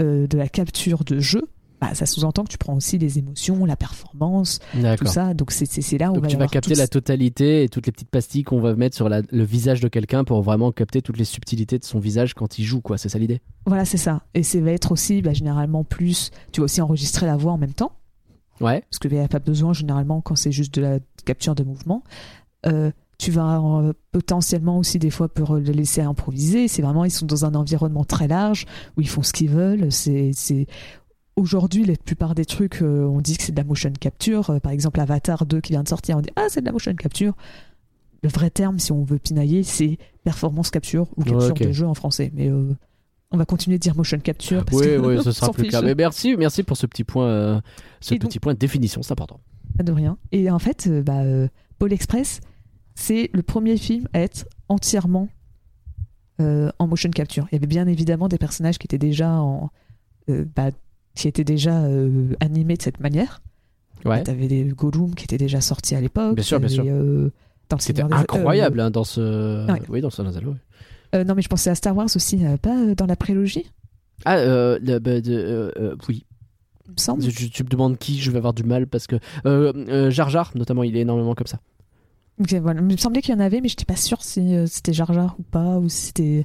euh, 0.00 0.26
de 0.26 0.36
la 0.38 0.48
capture 0.48 1.04
de 1.04 1.20
jeu, 1.20 1.42
bah, 1.80 1.94
ça 1.94 2.06
sous-entend 2.06 2.44
que 2.44 2.48
tu 2.48 2.58
prends 2.58 2.74
aussi 2.76 2.96
les 2.96 3.18
émotions, 3.18 3.64
la 3.64 3.74
performance, 3.76 4.60
tout 4.98 5.06
ça. 5.06 5.34
Donc 5.34 5.50
c'est, 5.50 5.98
là 5.98 6.12
où 6.12 6.16
on 6.16 6.20
va 6.20 6.28
tu 6.28 6.36
vas 6.36 6.46
capter 6.46 6.70
toutes- 6.70 6.78
la 6.78 6.86
totalité 6.86 7.64
et 7.64 7.68
toutes 7.68 7.86
les 7.86 7.92
petites 7.92 8.08
pastilles 8.10 8.44
qu'on 8.44 8.60
va 8.60 8.74
mettre 8.76 8.94
sur 8.94 9.08
la- 9.08 9.22
le 9.30 9.42
visage 9.42 9.80
de 9.80 9.88
quelqu'un 9.88 10.22
pour 10.22 10.42
vraiment 10.42 10.70
capter 10.70 11.02
toutes 11.02 11.16
les 11.18 11.24
subtilités 11.24 11.78
de 11.80 11.84
son 11.84 11.98
visage 11.98 12.34
quand 12.34 12.58
il 12.60 12.64
joue, 12.64 12.80
quoi. 12.80 12.98
C'est 12.98 13.08
ça 13.08 13.18
l'idée? 13.18 13.40
Voilà, 13.66 13.84
c'est 13.84 13.96
ça. 13.96 14.22
Et 14.34 14.44
ça 14.44 14.60
va 14.60 14.70
être 14.70 14.92
aussi 14.92 15.22
bah, 15.22 15.32
généralement 15.32 15.82
plus. 15.82 16.30
Tu 16.52 16.60
vas 16.60 16.66
aussi 16.66 16.80
enregistrer 16.80 17.26
la 17.26 17.36
voix 17.36 17.52
en 17.52 17.58
même 17.58 17.74
temps. 17.74 17.92
Ouais. 18.62 18.82
parce 18.88 18.98
qu'il 18.98 19.12
n'y 19.12 19.18
a 19.18 19.28
pas 19.28 19.38
besoin 19.38 19.72
généralement 19.72 20.20
quand 20.20 20.36
c'est 20.36 20.52
juste 20.52 20.74
de 20.74 20.82
la 20.82 20.98
capture 21.24 21.54
de 21.54 21.64
mouvement. 21.64 22.02
Euh, 22.66 22.90
tu 23.18 23.30
vas 23.30 23.58
euh, 23.58 23.92
potentiellement 24.10 24.78
aussi 24.78 24.98
des 24.98 25.10
fois 25.10 25.28
pour 25.28 25.54
le 25.54 25.72
laisser 25.72 26.00
improviser. 26.00 26.68
C'est 26.68 26.82
vraiment, 26.82 27.04
ils 27.04 27.10
sont 27.10 27.26
dans 27.26 27.44
un 27.44 27.54
environnement 27.54 28.04
très 28.04 28.26
large 28.26 28.66
où 28.96 29.00
ils 29.00 29.08
font 29.08 29.22
ce 29.22 29.32
qu'ils 29.32 29.50
veulent. 29.50 29.90
C'est. 29.92 30.32
Aujourd'hui, 31.34 31.86
la 31.86 31.94
plupart 31.96 32.34
des 32.34 32.44
trucs, 32.44 32.82
euh, 32.82 33.06
on 33.06 33.22
dit 33.22 33.38
que 33.38 33.44
c'est 33.44 33.52
de 33.52 33.56
la 33.56 33.64
motion 33.64 33.90
capture. 33.98 34.60
Par 34.60 34.70
exemple, 34.70 35.00
Avatar 35.00 35.46
2 35.46 35.60
qui 35.60 35.72
vient 35.72 35.82
de 35.82 35.88
sortir, 35.88 36.18
on 36.18 36.20
dit 36.20 36.30
Ah, 36.36 36.46
c'est 36.48 36.60
de 36.60 36.66
la 36.66 36.72
motion 36.72 36.94
capture. 36.94 37.34
le 38.22 38.28
vrai 38.28 38.50
terme, 38.50 38.78
si 38.78 38.92
on 38.92 39.02
veut 39.04 39.18
pinailler, 39.18 39.62
c'est 39.62 39.98
performance 40.24 40.70
capture 40.70 41.06
ou 41.16 41.22
capture 41.22 41.54
de 41.54 41.72
jeu 41.72 41.86
en 41.86 41.94
français. 41.94 42.30
Mais 42.34 42.50
on 43.32 43.36
va 43.38 43.44
continuer 43.44 43.78
de 43.78 43.82
dire 43.82 43.96
motion 43.96 44.18
capture. 44.18 44.64
Parce 44.64 44.78
Oui, 44.78 44.86
que 44.86 44.98
oui, 44.98 45.18
ce 45.24 45.32
sera 45.32 45.50
plus 45.52 45.68
clair. 45.68 45.82
Mais 45.82 45.94
merci, 45.94 46.36
merci 46.36 46.62
pour 46.62 46.76
ce 46.76 46.86
petit 46.86 47.04
point, 47.04 47.26
euh, 47.26 47.60
ce 48.00 48.14
Et 48.14 48.18
donc- 48.18 48.30
petit 48.30 48.38
point 48.40 48.54
de 48.54 48.58
définition, 48.58 49.02
c'est 49.02 49.12
important. 49.12 49.40
Pas 49.76 49.84
de 49.84 49.92
rien. 49.92 50.18
Et 50.32 50.50
en 50.50 50.58
fait, 50.58 50.86
euh, 50.86 51.02
bah, 51.02 51.20
euh, 51.22 51.48
Paul 51.78 51.92
Express, 51.92 52.40
c'est 52.94 53.30
le 53.32 53.42
premier 53.42 53.76
film 53.76 54.06
à 54.12 54.20
être 54.20 54.46
entièrement 54.68 55.28
euh, 56.40 56.70
en 56.78 56.86
motion 56.86 57.10
capture. 57.10 57.46
Il 57.50 57.54
y 57.54 57.56
avait 57.56 57.66
bien 57.66 57.86
évidemment 57.86 58.28
des 58.28 58.38
personnages 58.38 58.78
qui 58.78 58.86
étaient 58.86 58.98
déjà 58.98 59.30
en, 59.32 59.70
bah, 60.28 60.70
qui 61.14 61.28
étaient 61.28 61.44
déjà 61.44 61.82
animés 62.40 62.76
de 62.76 62.82
cette 62.82 63.00
manière. 63.00 63.42
Ouais. 64.04 64.22
T'avais 64.22 64.48
des 64.48 64.64
Gollum 64.64 65.14
qui 65.14 65.24
étaient 65.24 65.38
déjà 65.38 65.60
sortis 65.60 65.94
à 65.94 66.00
l'époque. 66.00 66.34
Bien 66.34 66.44
sûr, 66.44 66.58
bien 66.60 66.68
sûr. 66.68 66.84
C'était 67.78 68.02
incroyable 68.02 68.80
hein, 68.80 68.90
dans 68.90 69.04
ce. 69.04 69.66
ouais. 69.70 69.80
Oui, 69.88 70.00
dans 70.02 70.10
ce 70.10 70.20
Nazalo. 70.22 70.54
Euh, 71.14 71.24
non, 71.24 71.34
mais 71.34 71.42
je 71.42 71.48
pensais 71.48 71.70
à 71.70 71.74
Star 71.74 71.96
Wars 71.96 72.08
aussi, 72.14 72.44
euh, 72.44 72.56
pas 72.56 72.76
euh, 72.76 72.94
dans 72.94 73.06
la 73.06 73.16
prélogie, 73.16 73.70
Ah, 74.24 74.36
le- 74.36 74.98
bah, 74.98 75.20
de- 75.20 75.72
oui. 76.08 76.24
il 76.86 76.92
me 76.92 76.96
semble. 76.98 77.22
Tu, 77.22 77.50
tu 77.50 77.64
me 77.64 77.68
demandes 77.68 77.98
qui, 77.98 78.20
je 78.20 78.30
vais 78.30 78.38
avoir 78.38 78.54
du 78.54 78.64
mal 78.64 78.86
parce 78.86 79.06
que. 79.06 79.16
Jar 80.10 80.30
Jar, 80.30 80.52
notamment, 80.54 80.82
il 80.82 80.96
est 80.96 81.00
énormément 81.00 81.34
comme 81.34 81.46
ça. 81.46 81.58
Voilà. 82.60 82.80
Il 82.80 82.86
me 82.86 82.96
semblait 82.96 83.20
qu'il 83.20 83.32
y 83.34 83.36
en 83.36 83.40
avait, 83.40 83.60
mais 83.60 83.68
je 83.68 83.74
n'étais 83.74 83.84
pas 83.84 83.94
sûre 83.94 84.22
si 84.22 84.56
euh, 84.56 84.66
c'était 84.66 84.92
Jar 84.94 85.12
Jar 85.12 85.36
ou 85.38 85.42
pas, 85.42 85.78
ou 85.78 85.88
si 85.88 86.06
c'était 86.06 86.44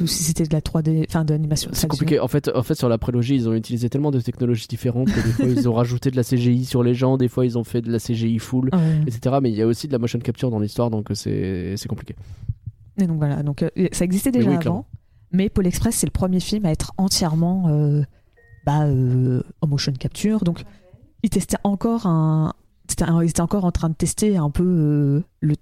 ou 0.00 0.06
si 0.06 0.24
c'était 0.24 0.44
de 0.44 0.52
la 0.52 0.60
3D, 0.62 1.04
enfin 1.08 1.24
de 1.24 1.32
l'animation. 1.34 1.70
C'est 1.74 1.86
compliqué. 1.86 2.18
En 2.18 2.26
fait, 2.26 2.50
en 2.54 2.62
fait, 2.62 2.74
sur 2.74 2.88
la 2.88 2.96
prélogie, 2.98 3.34
ils 3.36 3.48
ont 3.48 3.52
utilisé 3.54 3.90
tellement 3.90 4.10
de 4.10 4.18
technologies 4.20 4.66
différentes 4.66 5.08
que 5.12 5.20
des 5.20 5.32
fois, 5.32 5.44
ils 5.46 5.68
ont 5.68 5.74
rajouté 5.74 6.10
de 6.10 6.16
la 6.16 6.24
CGI 6.24 6.64
sur 6.64 6.82
les 6.82 6.94
gens, 6.94 7.16
des 7.18 7.28
fois, 7.28 7.44
ils 7.44 7.58
ont 7.58 7.64
fait 7.64 7.82
de 7.82 7.92
la 7.92 7.98
CGI 7.98 8.38
full, 8.38 8.70
Ouais. 8.72 8.80
etc. 9.06 9.36
Mais 9.42 9.50
il 9.50 9.56
y 9.56 9.62
a 9.62 9.66
aussi 9.66 9.86
de 9.86 9.92
la 9.92 9.98
motion 9.98 10.18
capture 10.18 10.50
dans 10.50 10.58
l'histoire, 10.58 10.90
donc 10.90 11.08
c'est 11.14 11.76
compliqué. 11.88 12.16
Et 13.00 13.06
donc 13.06 13.18
voilà, 13.18 13.42
donc 13.42 13.62
euh, 13.62 13.68
ça 13.92 14.04
existait 14.04 14.30
Mais 14.30 14.38
déjà 14.38 14.50
oui, 14.50 14.54
avant, 14.54 14.60
clairement. 14.62 14.86
mais 15.32 15.48
Paul 15.48 15.66
Express 15.66 15.96
c'est 15.96 16.06
le 16.06 16.12
premier 16.12 16.40
film 16.40 16.64
à 16.66 16.70
être 16.70 16.92
entièrement 16.98 17.68
euh, 17.68 18.02
bah, 18.66 18.84
euh, 18.86 19.42
en 19.60 19.66
motion 19.66 19.92
capture. 19.92 20.44
Donc 20.44 20.62
il 21.22 21.30
testait 21.30 21.56
encore 21.64 22.06
un, 22.06 22.52
c'était 22.88 23.04
un- 23.04 23.22
ils 23.22 23.30
étaient 23.30 23.40
encore 23.40 23.64
en 23.64 23.72
train 23.72 23.88
de 23.88 23.94
tester 23.94 24.36
un 24.36 24.50
peu 24.50 24.64
euh, 24.64 25.22
le, 25.40 25.54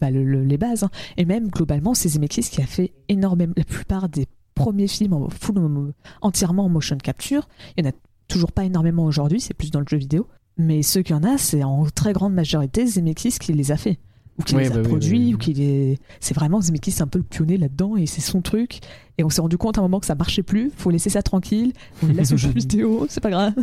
bah, 0.00 0.10
le- 0.10 0.24
le- 0.24 0.44
les 0.44 0.58
bases. 0.58 0.84
hein. 0.84 0.90
Et 1.16 1.24
même 1.24 1.48
globalement, 1.48 1.94
c'est 1.94 2.08
Zemeckis 2.08 2.42
qui 2.50 2.60
a 2.62 2.66
fait 2.66 2.92
énormément 3.08 3.54
la 3.56 3.64
plupart 3.64 4.08
des 4.08 4.26
premiers 4.54 4.88
films 4.88 5.12
en 5.12 5.28
full, 5.28 5.58
en- 5.58 5.90
entièrement 6.22 6.64
en 6.64 6.68
motion 6.68 6.96
capture. 6.96 7.48
Il 7.76 7.84
y 7.84 7.86
en 7.88 7.90
a 7.90 7.94
toujours 8.28 8.52
pas 8.52 8.64
énormément 8.64 9.04
aujourd'hui, 9.04 9.40
c'est 9.40 9.54
plus 9.54 9.70
dans 9.70 9.80
le 9.80 9.86
jeu 9.88 9.96
vidéo. 9.98 10.26
Mais 10.58 10.82
ceux 10.82 11.02
qu'il 11.02 11.14
y 11.14 11.18
en 11.18 11.22
a, 11.22 11.36
c'est 11.36 11.62
en 11.62 11.84
très 11.84 12.12
grande 12.14 12.32
majorité 12.32 12.86
Zemeckis 12.86 13.38
qui 13.38 13.52
les 13.52 13.70
a 13.72 13.76
fait. 13.76 13.98
Ou 14.38 14.42
qui 14.42 14.54
Oui, 14.54 14.62
les 14.64 14.70
a 14.70 14.74
bah 14.74 14.82
produits, 14.82 15.18
oui, 15.18 15.24
oui. 15.28 15.34
ou 15.34 15.38
qui 15.38 15.52
les. 15.54 15.98
C'est 16.20 16.34
vraiment 16.34 16.60
Zemeckis, 16.60 16.90
c'est 16.90 17.02
un 17.02 17.06
peu 17.06 17.18
le 17.18 17.24
pionnier 17.24 17.56
là-dedans, 17.56 17.96
et 17.96 18.04
c'est 18.06 18.20
son 18.20 18.42
truc. 18.42 18.80
Et 19.18 19.24
on 19.24 19.30
s'est 19.30 19.40
rendu 19.40 19.56
compte 19.56 19.78
à 19.78 19.80
un 19.80 19.84
moment 19.84 19.98
que 20.00 20.06
ça 20.06 20.14
marchait 20.14 20.42
plus, 20.42 20.70
faut 20.76 20.90
laisser 20.90 21.08
ça 21.10 21.22
tranquille, 21.22 21.72
on 22.02 22.08
laisse 22.08 22.32
aux 22.32 22.36
jeux 22.36 22.50
vidéo, 22.54 23.06
c'est 23.08 23.20
pas 23.22 23.30
grave. 23.30 23.54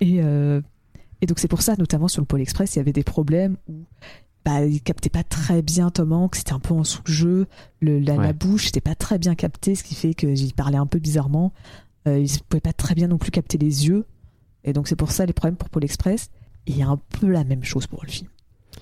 Et, 0.00 0.20
euh, 0.22 0.60
et 1.22 1.26
donc 1.26 1.38
c'est 1.38 1.48
pour 1.48 1.62
ça, 1.62 1.76
notamment 1.78 2.08
sur 2.08 2.20
le 2.20 2.26
Pôle 2.26 2.40
Express, 2.42 2.74
il 2.74 2.78
y 2.78 2.80
avait 2.80 2.92
des 2.92 3.04
problèmes 3.04 3.56
où 3.68 3.84
bah, 4.44 4.64
il 4.64 4.80
captait 4.82 5.10
pas 5.10 5.22
très 5.22 5.62
bien 5.62 5.90
Tom 5.90 6.12
Hanks, 6.12 6.36
c'était 6.36 6.52
un 6.52 6.60
peu 6.60 6.74
en 6.74 6.84
sous-jeu, 6.84 7.46
le, 7.80 7.98
la, 8.00 8.14
Ouais. 8.16 8.24
la 8.24 8.32
bouche 8.32 8.66
n'était 8.66 8.80
pas 8.80 8.94
très 8.94 9.18
bien 9.18 9.34
captée, 9.34 9.74
ce 9.74 9.82
qui 9.84 9.94
fait 9.94 10.14
qu'il 10.14 10.52
parlait 10.54 10.78
un 10.78 10.86
peu 10.86 10.98
bizarrement. 10.98 11.52
Euh, 12.08 12.18
il 12.18 12.28
pouvait 12.48 12.60
pas 12.62 12.72
très 12.72 12.94
bien 12.94 13.08
non 13.08 13.18
plus 13.18 13.30
capter 13.30 13.58
les 13.58 13.86
yeux. 13.86 14.06
Et 14.64 14.72
donc 14.72 14.88
c'est 14.88 14.96
pour 14.96 15.10
ça 15.10 15.26
les 15.26 15.32
problèmes 15.34 15.56
pour 15.56 15.68
Pôle 15.68 15.84
Express. 15.84 16.30
Et 16.66 16.72
il 16.72 16.78
y 16.78 16.82
a 16.82 16.88
un 16.88 16.98
peu 17.20 17.28
la 17.28 17.44
même 17.44 17.64
chose 17.64 17.86
pour 17.86 18.02
le 18.02 18.10
film. 18.10 18.28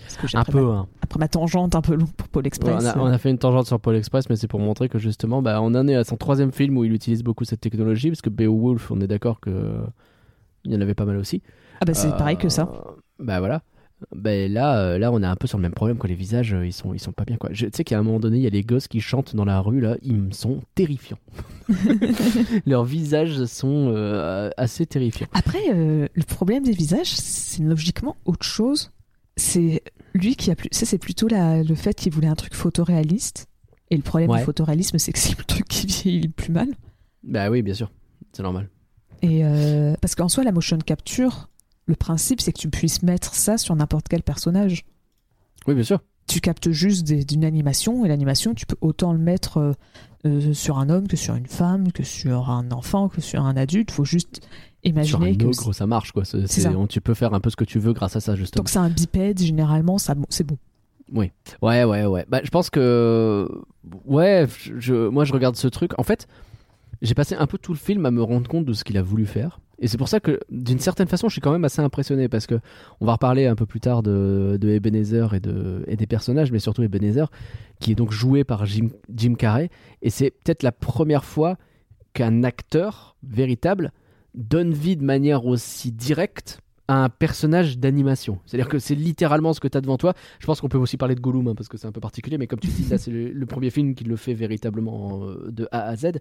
Parce 0.09 0.17
que 0.17 0.27
j'ai- 0.27 0.39
Un 0.39 0.41
après 0.41 0.53
peu, 0.53 0.63
ma- 0.65 0.73
hein. 0.73 0.87
après 1.03 1.19
ma 1.19 1.29
tangente 1.29 1.75
un 1.75 1.83
peu 1.83 1.95
longue 1.95 2.11
pour 2.17 2.29
Pôle 2.29 2.43
Ouais, 2.45 2.49
Express. 2.49 2.83
on, 2.83 2.87
a, 2.87 2.97
euh, 2.97 3.01
on 3.01 3.07
a 3.07 3.19
fait 3.19 3.31
une 3.31 3.39
tangente 3.39 3.67
sur 3.67 3.79
Paul 3.79 3.95
Express, 3.97 4.29
mais 4.31 4.37
c'est 4.37 4.49
pour 4.49 4.59
montrer 4.61 4.89
que 4.89 4.99
justement, 4.99 5.43
bah, 5.43 5.61
on 5.61 5.75
en 5.75 5.87
est 5.87 5.95
à 5.95 6.05
son 6.05 6.17
troisième 6.17 6.51
film 6.53 6.77
où 6.79 6.85
il 6.85 6.93
utilise 6.93 7.23
beaucoup 7.23 7.45
cette 7.45 7.61
technologie, 7.61 8.09
parce 8.09 8.23
que 8.23 8.31
Beowulf, 8.31 8.91
on 8.91 9.01
est 9.01 9.07
d'accord 9.07 9.39
que 9.41 9.77
il 10.65 10.73
y 10.73 10.77
en 10.77 10.81
avait 10.81 10.95
pas 10.95 11.05
mal 11.05 11.17
aussi. 11.19 11.43
Ah 11.81 11.85
bah 11.85 11.95
c'est 11.95 12.09
Euh, 12.09 12.13
pareil 12.13 12.37
que 12.37 12.49
ça. 12.49 12.69
Bah 13.19 13.39
voilà. 13.39 13.63
Ben 14.15 14.53
là, 14.53 14.79
euh, 14.79 14.99
là, 14.99 15.11
on 15.11 15.21
est 15.23 15.27
un 15.27 15.35
peu 15.35 15.49
sur 15.49 15.59
le 15.59 15.63
même 15.63 15.73
problème. 15.75 15.99
Quoi. 15.99 16.09
Les 16.09 16.15
visages, 16.15 16.55
euh, 16.55 16.65
ils 16.65 16.73
sont, 16.73 16.95
ils 16.95 17.01
sont 17.01 17.11
pas 17.11 17.25
bien. 17.25 17.37
Quoi. 17.37 17.51
Je, 17.53 17.67
tu 17.67 17.73
sais 17.75 17.83
qu'à 17.85 17.99
un 17.99 18.03
moment 18.05 18.21
donné, 18.21 18.37
il 18.37 18.43
y 18.45 18.47
a 18.47 18.51
les 18.51 18.63
gosses 18.63 18.87
qui 18.87 19.01
chantent 19.01 19.35
dans 19.35 19.45
la 19.45 19.59
rue 19.61 19.81
là. 19.81 19.97
Ils 20.03 20.15
me 20.21 20.31
sont 20.31 20.61
terrifiants. 20.77 21.19
Leurs 22.67 22.85
visages 22.85 23.45
sont 23.47 23.93
euh, 23.95 24.51
assez 24.57 24.87
terrifiants. 24.87 25.27
Après, 25.33 25.59
euh, 25.73 26.07
le 26.15 26.23
problème 26.23 26.63
des 26.63 26.73
visages, 26.73 27.11
c'est 27.13 27.63
logiquement 27.63 28.17
autre 28.25 28.45
chose. 28.47 28.91
C'est 29.37 29.83
lui 30.19 30.37
qui 30.37 30.51
a 30.51 30.57
plus. 30.57 30.69
Ça, 30.73 30.85
c'est 30.87 30.99
plutôt 30.99 31.29
la- 31.29 31.63
le 31.63 31.75
fait 31.75 31.95
qu'il 31.95 32.13
voulait 32.13 32.29
un 32.29 32.35
truc 32.37 32.55
photoréaliste. 32.55 33.47
Et 33.91 33.97
le 33.97 34.03
problème 34.03 34.31
Ouais. 34.31 34.39
du 34.41 34.45
photoréalisme, 34.45 34.99
c'est 34.99 35.13
que 35.13 35.19
c'est 35.19 35.37
le 35.39 35.45
truc 35.45 35.67
qui 35.67 35.87
vieillit 35.87 36.21
le 36.27 36.29
plus 36.33 36.53
mal. 36.53 36.69
Bah 37.23 37.51
oui, 37.51 37.63
bien 37.63 37.75
sûr, 37.75 37.91
c'est 38.33 38.43
normal. 38.43 38.69
Et 39.23 39.45
euh, 39.45 39.95
parce 40.01 40.15
qu'en 40.15 40.29
soi, 40.29 40.45
la 40.45 40.53
motion 40.53 40.77
capture, 40.79 41.49
le 41.87 41.95
principe, 41.97 42.41
c'est 42.41 42.53
que 42.53 42.59
tu 42.59 42.69
puisses 42.69 43.03
mettre 43.03 43.35
ça 43.35 43.57
sur 43.59 43.75
n'importe 43.75 44.09
quel 44.09 44.23
personnage. 44.23 44.85
Oui, 45.67 45.75
bien 45.75 45.85
sûr. 45.85 46.01
Tu 46.29 46.41
captes 46.41 46.71
juste 46.71 47.07
des- 47.07 47.25
d'une 47.25 47.45
animation, 47.45 48.05
et 48.05 48.09
l'animation, 48.09 48.55
tu 48.55 48.67
peux 48.67 48.77
autant 48.83 49.13
le 49.15 49.19
mettre 49.19 49.57
euh, 49.57 49.73
euh, 50.27 50.53
sur 50.53 50.79
un 50.79 50.91
homme 50.91 51.09
que 51.09 51.17
sur 51.17 51.35
une 51.35 51.47
femme, 51.47 51.91
que 51.91 52.03
sur 52.03 52.51
un 52.51 52.71
enfant, 52.71 53.09
que 53.09 53.21
sur 53.23 53.43
un 53.43 53.57
adulte. 53.57 53.91
faut 53.91 54.05
juste 54.05 54.47
Sur 54.85 54.91
imaginer 55.19 55.45
un 55.45 55.51
que. 55.51 55.73
ça 55.73 55.87
marche 55.87 56.13
quoi. 56.13 56.25
C'est- 56.25 56.47
C'est 56.47 56.69
on- 56.69 56.87
tu 56.87 57.01
peux 57.01 57.15
faire 57.15 57.35
un 57.35 57.41
peu 57.41 57.51
ce 57.51 57.57
que 57.57 57.65
tu 57.65 57.79
veux 57.79 57.93
grâce 57.93 58.17
à 58.17 58.21
ça 58.21 58.37
justement. 58.37 58.65
Que 58.65 58.71
c'est 58.71 58.79
un 58.79 58.89
bipède, 58.91 59.41
généralement, 59.41 59.99
ça, 59.99 60.15
c'est 60.29 60.47
bon. 60.47 60.57
Ouais, 61.13 61.33
ouais, 61.63 62.05
ouais. 62.07 62.27
Bah, 62.29 62.41
je 62.45 62.51
pense 62.51 62.71
que. 62.71 63.49
Ouais, 64.05 64.47
je, 64.79 65.09
moi 65.09 65.25
je 65.25 65.33
regarde 65.33 65.57
ce 65.57 65.67
truc. 65.69 65.99
En 65.99 66.03
fait, 66.03 66.27
j'ai 67.03 67.15
passé 67.15 67.35
un 67.35 67.47
peu 67.47 67.57
tout 67.59 67.73
le 67.73 67.79
film 67.79 68.05
à 68.07 68.11
me 68.11 68.23
rendre 68.23 68.49
compte 68.49 68.65
de 68.67 68.73
ce 68.73 68.85
qu'il 68.85 68.99
a 68.99 69.03
voulu 69.03 69.25
faire. 69.27 69.61
Et 69.81 69.87
c'est 69.87 69.97
pour 69.97 70.09
ça 70.09 70.19
que, 70.19 70.41
d'une 70.51 70.81
certaine 70.81 71.07
façon, 71.07 71.29
je 71.29 71.33
suis 71.35 71.41
quand 71.41 71.53
même 71.53 71.65
assez 71.65 71.81
impressionné 71.81 72.29
parce 72.29 72.47
que 72.49 72.57
on 73.01 73.07
va 73.07 73.13
reparler 73.13 73.47
un 73.47 73.55
peu 73.55 73.65
plus 73.65 73.79
tard 73.81 74.03
de, 74.03 74.59
de 74.61 74.69
Ebenezer 74.71 75.35
et, 75.35 75.41
de, 75.41 75.85
et 75.87 75.95
des 75.97 76.07
personnages, 76.09 76.51
mais 76.51 76.59
surtout 76.59 76.83
Ebenezer, 76.83 77.31
qui 77.79 77.93
est 77.93 77.95
donc 77.95 78.11
joué 78.11 78.43
par 78.43 78.67
Jim, 78.67 78.89
Jim 79.15 79.35
Carrey. 79.35 79.71
Et 80.03 80.11
c'est 80.11 80.31
peut-être 80.33 80.65
la 80.65 80.73
première 80.73 81.25
fois 81.25 81.57
qu'un 82.13 82.43
acteur 82.43 83.17
véritable 83.23 83.93
donne 84.35 84.73
vie 84.73 84.97
de 84.97 85.05
manière 85.05 85.47
aussi 85.47 85.93
directe 85.93 86.61
à 86.89 87.05
un 87.05 87.09
personnage 87.11 87.79
d'animation. 87.79 88.39
C'est-à-dire 88.47 88.69
que 88.69 88.79
c'est 88.79 88.95
littéralement 88.95 89.53
ce 89.53 89.61
que 89.61 89.69
tu 89.69 89.77
as 89.77 89.83
devant 89.83 89.99
toi. 89.99 90.15
Je 90.41 90.47
pense 90.47 90.61
qu'on 90.61 90.71
peut 90.71 90.79
aussi 90.79 90.97
parler 90.97 91.15
de 91.15 91.21
Gollum 91.21 91.47
hein, 91.49 91.55
parce 91.55 91.69
que 91.69 91.77
c'est 91.77 91.87
un 91.87 91.93
peu 91.93 92.01
particulier, 92.01 92.39
mais 92.39 92.47
comme 92.47 92.61
tu 92.61 92.69
dis, 92.69 92.89
là 92.89 92.97
c'est 92.97 93.11
le, 93.11 93.47
premier 93.47 93.71
film 93.71 93.95
qui 93.95 94.05
le 94.05 94.17
fait 94.17 94.35
véritablement 94.35 95.25
euh, 95.25 95.51
de 95.51 95.69
A 95.71 95.87
à 95.87 95.97
Z. 95.97 96.13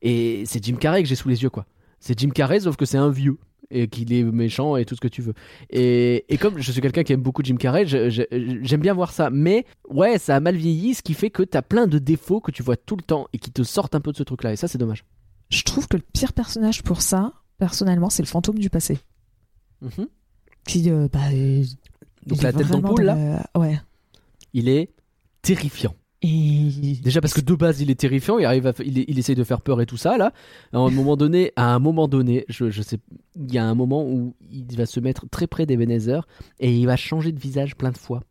Et 0.00 0.44
c'est 0.46 0.64
Jim 0.64 0.76
Carrey 0.76 1.02
que 1.02 1.08
j'ai 1.08 1.16
sous 1.16 1.28
les 1.28 1.42
yeux, 1.42 1.50
quoi. 1.50 1.66
C'est 1.98 2.18
Jim 2.18 2.30
Carrey, 2.30 2.60
sauf 2.60 2.76
que 2.76 2.84
c'est 2.84 2.98
un 2.98 3.10
vieux 3.10 3.38
et 3.70 3.88
qu'il 3.88 4.12
est 4.12 4.22
méchant 4.22 4.76
et 4.76 4.84
tout 4.84 4.94
ce 4.94 5.00
que 5.00 5.08
tu 5.08 5.22
veux. 5.22 5.34
Et, 5.70 6.24
et 6.28 6.36
comme 6.36 6.58
je 6.58 6.70
suis 6.70 6.80
quelqu'un 6.80 7.02
qui 7.02 7.12
aime 7.12 7.22
beaucoup 7.22 7.42
Jim 7.42 7.56
Carrey, 7.56 7.86
j'aime 7.86 8.80
bien 8.80 8.94
voir 8.94 9.12
ça. 9.12 9.30
Mais 9.30 9.66
ouais, 9.88 10.18
ça 10.18 10.36
a 10.36 10.40
mal 10.40 10.56
vieilli, 10.56 10.94
ce 10.94 11.02
qui 11.02 11.14
fait 11.14 11.30
que 11.30 11.42
t'as 11.42 11.62
plein 11.62 11.86
de 11.86 11.98
défauts 11.98 12.40
que 12.40 12.50
tu 12.50 12.62
vois 12.62 12.76
tout 12.76 12.96
le 12.96 13.02
temps 13.02 13.28
et 13.32 13.38
qui 13.38 13.50
te 13.50 13.62
sortent 13.62 13.94
un 13.94 14.00
peu 14.00 14.12
de 14.12 14.16
ce 14.16 14.22
truc-là. 14.22 14.52
Et 14.52 14.56
ça, 14.56 14.68
c'est 14.68 14.78
dommage. 14.78 15.04
Je 15.48 15.62
trouve 15.64 15.88
que 15.88 15.96
le 15.96 16.02
pire 16.12 16.32
personnage 16.32 16.82
pour 16.82 17.02
ça, 17.02 17.32
personnellement, 17.62 18.10
c'est 18.10 18.24
le 18.24 18.26
fantôme 18.26 18.58
du 18.58 18.70
passé. 18.70 18.98
Qui, 20.66 20.90
euh, 20.90 21.06
bah, 21.12 21.32
est- 21.32 21.76
Donc 22.26 22.38
il 22.38 22.42
la 22.42 22.48
est 22.48 22.52
tête 22.54 22.66
d'ampoule, 22.68 23.02
là, 23.02 23.14
la- 23.54 23.60
Ouais. 23.60 23.80
il 24.52 24.68
est 24.68 24.90
terrifiant. 25.42 25.94
Et... 26.22 26.96
Déjà 27.04 27.20
parce 27.20 27.34
que 27.34 27.40
de 27.40 27.54
base 27.54 27.80
il 27.80 27.88
est 27.90 27.94
terrifiant, 27.98 28.38
il 28.38 28.44
arrive, 28.44 28.66
à, 28.66 28.72
il, 28.84 28.98
il 29.08 29.16
essaye 29.18 29.36
de 29.36 29.44
faire 29.44 29.60
peur 29.60 29.80
et 29.80 29.86
tout 29.86 29.96
ça 29.96 30.16
là. 30.18 30.32
À 30.72 30.78
un 30.78 30.90
moment 30.90 31.16
donné, 31.16 31.52
à 31.54 31.72
un 31.72 31.78
moment 31.78 32.08
donné, 32.08 32.44
je, 32.48 32.68
je 32.70 32.82
sais, 32.82 32.98
il 33.36 33.52
y 33.54 33.58
a 33.58 33.64
un 33.64 33.74
moment 33.76 34.04
où 34.08 34.34
il 34.50 34.76
va 34.76 34.86
se 34.86 34.98
mettre 34.98 35.28
très 35.28 35.46
près 35.46 35.64
d'Ebenezer 35.66 36.26
et 36.58 36.76
il 36.76 36.86
va 36.86 36.96
changer 36.96 37.30
de 37.30 37.38
visage 37.40 37.76
plein 37.76 37.90
de 37.92 37.98
fois. 37.98 38.22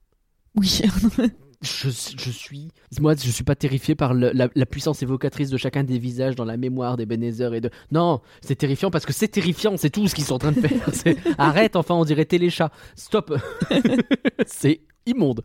Oui. 0.55 0.81
Je, 1.61 1.89
je 1.89 2.29
suis, 2.31 2.69
moi 2.99 3.13
je 3.15 3.29
suis 3.29 3.43
pas 3.43 3.53
terrifié 3.55 3.93
par 3.93 4.15
le- 4.15 4.31
la, 4.33 4.49
la 4.55 4.65
puissance 4.65 5.03
évocatrice 5.03 5.49
de 5.51 5.57
chacun 5.57 5.83
des 5.83 5.99
visages 5.99 6.35
dans 6.35 6.45
la 6.45 6.57
mémoire 6.57 6.97
d'Ebenezer 6.97 7.53
et 7.53 7.61
de. 7.61 7.69
Non, 7.91 8.21
c'est 8.41 8.55
terrifiant 8.55 8.89
parce 8.89 9.05
que 9.05 9.13
c'est 9.13 9.27
terrifiant, 9.27 9.77
c'est 9.77 9.91
tout 9.91 10.07
ce 10.07 10.15
qu'ils 10.15 10.23
sont 10.23 10.33
en 10.35 10.39
train 10.39 10.51
de 10.53 10.59
faire. 10.59 11.15
Arrête 11.37 11.75
enfin, 11.75 11.93
on 11.95 12.03
dirait 12.05 12.25
téléchat. 12.25 12.71
Stop. 12.95 13.37
c'est 14.47 14.81
immonde. 15.05 15.43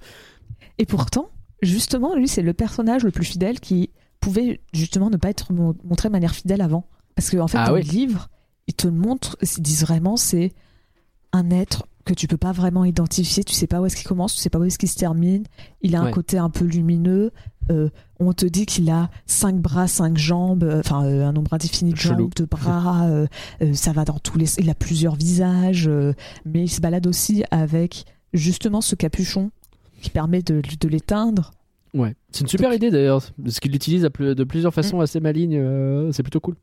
Et 0.79 0.87
pourtant, 0.87 1.31
justement, 1.62 2.14
lui, 2.14 2.29
c'est 2.29 2.42
le 2.42 2.55
personnage 2.55 3.02
le 3.05 3.11
plus 3.11 3.24
fidèle 3.24 3.61
qui 3.61 3.90
pouvait 4.20 4.61
justement 4.72 5.11
ne 5.11 5.16
pas 5.16 5.29
être 5.31 5.52
mon- 5.52 5.74
montré 5.85 6.09
de 6.09 6.12
manière 6.12 6.35
fidèle 6.35 6.61
avant. 6.62 6.88
Parce 7.14 7.31
qu'en 7.31 7.40
en 7.40 7.48
fait, 7.48 7.59
Ah 7.59 7.66
dans 7.68 7.74
oui. 7.74 7.83
le 7.83 7.90
livre, 7.90 8.29
ils 8.66 8.74
te 8.74 8.88
montrent, 8.88 9.37
ils 9.42 9.62
disent 9.62 9.83
vraiment, 9.83 10.16
c'est 10.16 10.52
un 11.33 11.50
être 11.50 11.87
que 12.07 12.14
tu 12.14 12.29
peux 12.29 12.37
pas 12.38 12.53
vraiment 12.53 12.85
identifier, 12.85 13.45
tu 13.45 13.53
sais 13.53 13.66
pas 13.66 13.81
où 13.81 13.87
est-ce 13.87 13.97
qu'il 13.97 14.07
commence, 14.07 14.35
tu 14.35 14.40
sais 14.40 14.49
pas 14.49 14.59
où 14.59 14.64
est-ce 14.64 14.79
qu'il 14.79 14.88
se 14.88 14.97
termine. 14.97 15.45
Il 15.83 15.97
a 15.97 16.01
un 16.01 16.11
côté 16.11 16.38
un 16.38 16.49
peu 16.49 16.64
lumineux. 16.64 17.33
euh, 17.71 17.90
on 18.21 18.33
te 18.33 18.47
dit 18.47 18.64
qu'il 18.64 18.88
a 18.90 19.11
cinq 19.27 19.57
bras, 19.57 19.88
cinq 19.88 20.16
jambes, 20.16 20.62
euh, 20.62 20.79
enfin 20.79 21.05
euh, 21.05 21.27
un 21.27 21.33
nombre 21.33 21.53
indéfini 21.53 21.92
de 21.92 21.97
Chelou. 21.99 22.19
jambes, 22.19 22.35
de 22.37 22.45
bras. 22.45 23.09
ça 23.75 23.92
va 23.92 24.05
dans 24.05 24.19
tous 24.21 24.38
les. 24.38 24.59
Il 24.61 24.71
a 24.71 24.75
plusieurs 24.75 25.16
visages, 25.16 25.90
mais 26.45 26.62
il 26.62 26.69
se 26.69 26.81
balade 26.81 27.07
aussi 27.09 27.42
avec 27.51 28.05
justement 28.33 28.81
ce 28.81 28.95
capuchon 28.95 29.50
qui 30.00 30.11
permet 30.11 30.42
de, 30.42 30.63
de 30.81 30.88
l'éteindre. 30.88 31.50
Ouais. 31.92 32.15
C'est 32.31 32.42
une 32.42 32.48
super 32.48 32.73
idée 32.73 32.90
d'ailleurs, 32.90 33.23
parce 33.42 33.59
qu'il 33.59 33.73
l'utilise 33.73 34.02
de 34.02 34.44
plusieurs 34.44 34.73
façons 34.73 35.00
assez 35.00 35.19
malignes. 35.19 35.61
c'est 36.13 36.23
plutôt 36.23 36.40
cool. 36.40 36.54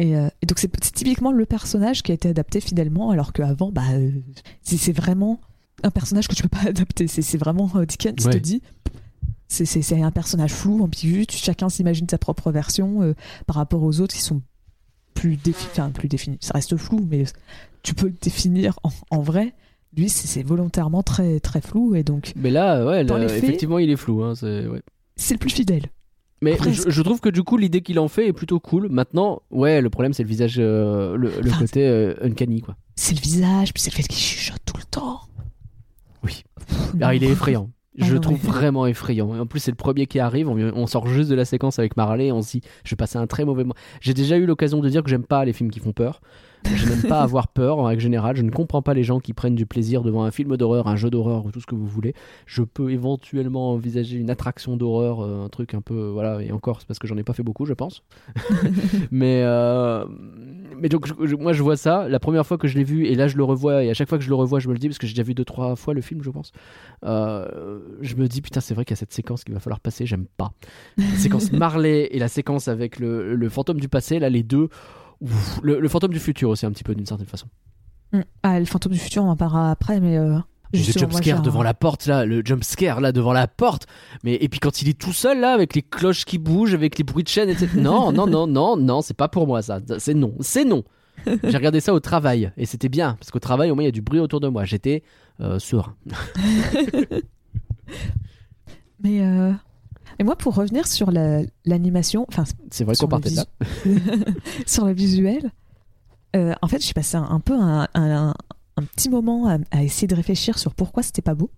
Et, 0.00 0.14
euh, 0.16 0.28
et 0.42 0.46
donc 0.46 0.60
c'est 0.60 0.70
typiquement 0.92 1.32
le 1.32 1.44
personnage 1.44 2.02
qui 2.04 2.12
a 2.12 2.14
été 2.14 2.28
adapté 2.28 2.60
fidèlement, 2.60 3.10
alors 3.10 3.32
qu'avant, 3.32 3.72
bah, 3.72 3.82
euh, 3.94 4.12
c'est 4.62 4.92
vraiment 4.92 5.40
un 5.82 5.90
personnage 5.90 6.28
que 6.28 6.34
tu 6.36 6.42
peux 6.44 6.48
pas 6.48 6.62
adapter. 6.68 7.08
C'est 7.08 7.36
vraiment 7.36 7.68
euh, 7.74 7.84
Dickens 7.84 8.14
qui 8.16 8.26
Ouais. 8.26 8.32
te 8.34 8.38
dit. 8.38 8.62
C'est- 9.48 9.92
un 9.94 10.10
personnage 10.10 10.52
flou, 10.52 10.82
ambigu. 10.84 11.24
chacun 11.30 11.68
s'imagine 11.68 12.06
sa 12.08 12.18
propre 12.18 12.52
version 12.52 13.02
euh, 13.02 13.14
par 13.46 13.56
rapport 13.56 13.82
aux 13.82 14.00
autres 14.00 14.14
qui 14.14 14.20
sont 14.22 14.40
plus 15.14 15.36
définis. 15.36 15.68
Enfin, 15.72 15.90
plus 15.90 16.06
définis. 16.08 16.38
Ça 16.40 16.52
reste 16.54 16.76
flou, 16.76 17.04
mais 17.10 17.24
tu 17.82 17.94
peux 17.94 18.06
le 18.06 18.14
définir 18.22 18.78
en, 18.84 18.90
en 19.10 19.20
vrai. 19.20 19.52
Lui, 19.96 20.08
c'est 20.10 20.42
volontairement 20.42 21.02
très 21.02 21.40
très 21.40 21.60
flou 21.62 21.94
et 21.96 22.04
donc 22.04 22.32
Mais 22.36 22.50
là, 22.50 22.84
ouais, 22.86 23.02
là, 23.02 23.24
effectivement, 23.24 23.78
il 23.78 23.90
est 23.90 23.96
flou. 23.96 24.22
Hein, 24.22 24.34
c'est- 24.36 24.66
ouais. 24.68 24.82
c'est 25.16 25.34
le 25.34 25.38
plus 25.38 25.50
fidèle. 25.50 25.86
Mais 26.40 26.52
Après, 26.54 26.72
je, 26.72 26.88
je 26.88 27.02
trouve 27.02 27.20
que 27.20 27.28
du 27.28 27.42
coup, 27.42 27.56
l'idée 27.56 27.80
qu'il 27.80 27.98
en 27.98 28.08
fait 28.08 28.28
est 28.28 28.32
plutôt 28.32 28.60
cool. 28.60 28.88
Maintenant, 28.88 29.42
ouais, 29.50 29.80
le 29.80 29.90
problème, 29.90 30.12
c'est 30.12 30.22
le 30.22 30.28
visage, 30.28 30.56
euh, 30.58 31.16
le, 31.16 31.30
le 31.42 31.50
Enfin, 31.50 31.60
côté 31.60 31.86
euh, 31.86 32.14
uncanny, 32.22 32.60
quoi. 32.60 32.76
C'est 32.96 33.14
le 33.14 33.20
visage, 33.20 33.72
puis 33.72 33.82
c'est 33.82 33.90
le 33.90 33.96
fait 33.96 34.06
qu'il 34.06 34.18
chuchote 34.18 34.58
tout 34.64 34.76
le 34.76 34.84
temps. 34.84 35.20
Oui. 36.22 36.44
Alors, 36.96 37.10
non. 37.10 37.16
il 37.16 37.24
est 37.24 37.28
effrayant. 37.30 37.70
Ah 38.00 38.06
Je 38.06 38.14
non, 38.14 38.20
trouve 38.20 38.38
vraiment 38.40 38.86
effrayant. 38.86 39.34
Et 39.34 39.40
en 39.40 39.46
plus, 39.46 39.58
c'est 39.58 39.72
le 39.72 39.76
premier 39.76 40.06
qui 40.06 40.20
arrive. 40.20 40.48
On, 40.48 40.56
on 40.56 40.86
sort 40.86 41.08
juste 41.08 41.28
de 41.30 41.34
la 41.34 41.44
séquence 41.44 41.80
avec 41.80 41.96
Marley. 41.96 42.30
On 42.30 42.42
se 42.42 42.52
dit, 42.52 42.60
je 42.84 42.90
vais 42.90 42.96
passer 42.96 43.18
un 43.18 43.26
très 43.26 43.44
mauvais 43.44 43.64
moment. 43.64 43.74
J'ai 44.00 44.14
déjà 44.14 44.36
eu 44.36 44.46
l'occasion 44.46 44.78
de 44.78 44.88
dire 44.88 45.02
que 45.02 45.10
j'aime 45.10 45.24
pas 45.24 45.44
les 45.44 45.52
films 45.52 45.70
qui 45.72 45.80
font 45.80 45.92
peur. 45.92 46.20
Je 46.64 46.86
n'aime 46.88 47.02
pas 47.08 47.20
avoir 47.22 47.48
peur 47.48 47.78
en 47.78 47.84
règle 47.84 48.02
générale. 48.02 48.36
Je 48.36 48.42
ne 48.42 48.50
comprends 48.50 48.82
pas 48.82 48.92
les 48.94 49.02
gens 49.04 49.20
qui 49.20 49.32
prennent 49.32 49.54
du 49.54 49.64
plaisir 49.66 50.02
devant 50.02 50.24
un 50.24 50.30
film 50.30 50.56
d'horreur, 50.56 50.86
un 50.88 50.96
jeu 50.96 51.08
d'horreur 51.10 51.46
ou 51.46 51.50
tout 51.50 51.60
ce 51.60 51.66
que 51.66 51.74
vous 51.74 51.86
voulez. 51.86 52.14
Je 52.46 52.62
peux 52.62 52.90
éventuellement 52.90 53.72
envisager 53.72 54.16
une 54.18 54.30
attraction 54.30 54.76
d'horreur, 54.76 55.20
euh, 55.20 55.44
un 55.44 55.48
truc 55.48 55.74
un 55.74 55.80
peu. 55.80 56.08
Voilà, 56.12 56.42
et 56.42 56.52
encore, 56.52 56.80
c'est 56.80 56.86
parce 56.86 56.98
que 56.98 57.06
j'en 57.06 57.16
ai 57.16 57.22
pas 57.22 57.32
fait 57.32 57.42
beaucoup, 57.42 57.64
je 57.64 57.72
pense. 57.74 58.02
mais, 59.10 59.42
euh, 59.44 60.04
mais 60.78 60.88
donc, 60.88 61.06
je- 61.24 61.36
moi, 61.36 61.52
je 61.52 61.62
vois 61.62 61.76
ça. 61.76 62.08
La 62.08 62.20
première 62.20 62.46
fois 62.46 62.58
que 62.58 62.68
je 62.68 62.76
l'ai 62.76 62.84
vu, 62.84 63.06
et 63.06 63.14
là, 63.14 63.28
je 63.28 63.36
le 63.36 63.44
revois, 63.44 63.84
et 63.84 63.90
à 63.90 63.94
chaque 63.94 64.08
fois 64.08 64.18
que 64.18 64.24
je 64.24 64.28
le 64.28 64.34
revois, 64.34 64.58
je 64.60 64.68
me 64.68 64.72
le 64.72 64.78
dis, 64.78 64.88
parce 64.88 64.98
que 64.98 65.06
j'ai 65.06 65.14
déjà 65.14 65.22
vu 65.22 65.34
deux, 65.34 65.44
trois 65.44 65.74
fois 65.76 65.94
le 65.94 66.00
film, 66.00 66.22
je 66.22 66.30
pense. 66.30 66.52
Euh, 67.04 67.80
je 68.00 68.14
me 68.16 68.28
dis, 68.28 68.40
putain, 68.42 68.60
c'est 68.60 68.74
vrai 68.74 68.84
qu'il 68.84 68.92
y 68.92 68.98
a 68.98 69.00
cette 69.00 69.12
séquence 69.12 69.44
qu'il 69.44 69.54
va 69.54 69.60
falloir 69.60 69.80
passer, 69.80 70.06
j'aime 70.06 70.26
pas. 70.36 70.52
La 70.96 71.04
séquence 71.16 71.52
Marley 71.52 72.08
et 72.12 72.18
la 72.18 72.28
séquence 72.28 72.68
avec 72.68 72.98
le, 72.98 73.34
le 73.34 73.48
fantôme 73.48 73.80
du 73.80 73.88
passé, 73.88 74.18
là, 74.18 74.28
les 74.28 74.42
deux. 74.42 74.68
Ouf, 75.20 75.60
le, 75.62 75.80
le 75.80 75.88
fantôme 75.88 76.12
du 76.12 76.20
futur 76.20 76.50
aussi, 76.50 76.66
un 76.66 76.70
petit 76.70 76.84
peu, 76.84 76.94
d'une 76.94 77.06
certaine 77.06 77.26
façon. 77.26 77.46
Mm. 78.12 78.20
Ah, 78.42 78.58
le 78.58 78.64
fantôme 78.66 78.92
du 78.92 78.98
futur, 78.98 79.24
on 79.24 79.30
en 79.30 79.36
parlera 79.36 79.70
après, 79.70 80.00
mais. 80.00 80.16
Euh, 80.18 80.38
Le 80.72 80.78
jumpscare 80.78 81.42
devant 81.42 81.62
la 81.62 81.74
porte, 81.74 82.06
là, 82.06 82.24
le 82.24 82.42
jumpscare, 82.44 83.00
là, 83.00 83.12
devant 83.12 83.32
la 83.32 83.46
porte. 83.48 83.86
Mais, 84.24 84.34
et 84.34 84.48
puis 84.48 84.60
quand 84.60 84.82
il 84.82 84.88
est 84.88 84.98
tout 84.98 85.12
seul, 85.12 85.40
là, 85.40 85.52
avec 85.52 85.74
les 85.74 85.82
cloches 85.82 86.24
qui 86.24 86.38
bougent, 86.38 86.74
avec 86.74 86.98
les 86.98 87.04
bruits 87.04 87.24
de 87.24 87.28
chaîne, 87.28 87.48
etc. 87.48 87.68
Non, 87.76 88.12
non, 88.12 88.26
non, 88.26 88.46
non, 88.46 88.76
non, 88.76 89.02
c'est 89.02 89.16
pas 89.16 89.28
pour 89.28 89.46
moi, 89.46 89.62
ça. 89.62 89.80
C'est 89.98 90.14
non, 90.14 90.34
c'est 90.40 90.64
non. 90.64 90.84
J'ai 91.26 91.56
regardé 91.56 91.80
ça 91.80 91.92
au 91.92 92.00
travail, 92.00 92.52
et 92.56 92.64
c'était 92.64 92.88
bien, 92.88 93.16
parce 93.18 93.30
qu'au 93.30 93.40
travail, 93.40 93.70
au 93.70 93.74
moins, 93.74 93.82
il 93.82 93.86
y 93.86 93.88
a 93.88 93.92
du 93.92 94.02
bruit 94.02 94.20
autour 94.20 94.40
de 94.40 94.48
moi. 94.48 94.64
J'étais 94.64 95.02
euh, 95.40 95.58
serein. 95.58 95.96
Mais, 99.00 99.22
euh, 99.22 99.52
mais 100.18 100.24
moi, 100.24 100.36
pour 100.36 100.54
revenir 100.54 100.86
sur 100.86 101.10
la- 101.10 101.42
l'animation, 101.64 102.24
enfin, 102.28 102.44
C'est 102.70 102.84
vrai 102.84 102.94
qu'on 102.96 103.08
partait 103.08 103.30
de 103.30 103.36
là. 103.36 103.44
sur 104.66 104.86
le 104.86 104.92
visuel, 104.92 105.50
euh, 106.36 106.54
en 106.62 106.68
fait, 106.68 106.84
j'ai 106.84 106.92
passé 106.92 107.16
un, 107.16 107.22
un 107.24 107.40
peu 107.40 107.54
un, 107.54 107.88
un- 107.94 108.34
un 108.76 108.82
petit 108.82 109.08
moment 109.10 109.48
à, 109.48 109.58
à 109.70 109.82
essayer 109.82 110.06
de 110.06 110.14
réfléchir 110.14 110.58
sur 110.58 110.74
pourquoi 110.74 111.02
c'était 111.02 111.22
pas 111.22 111.34
beau. 111.34 111.50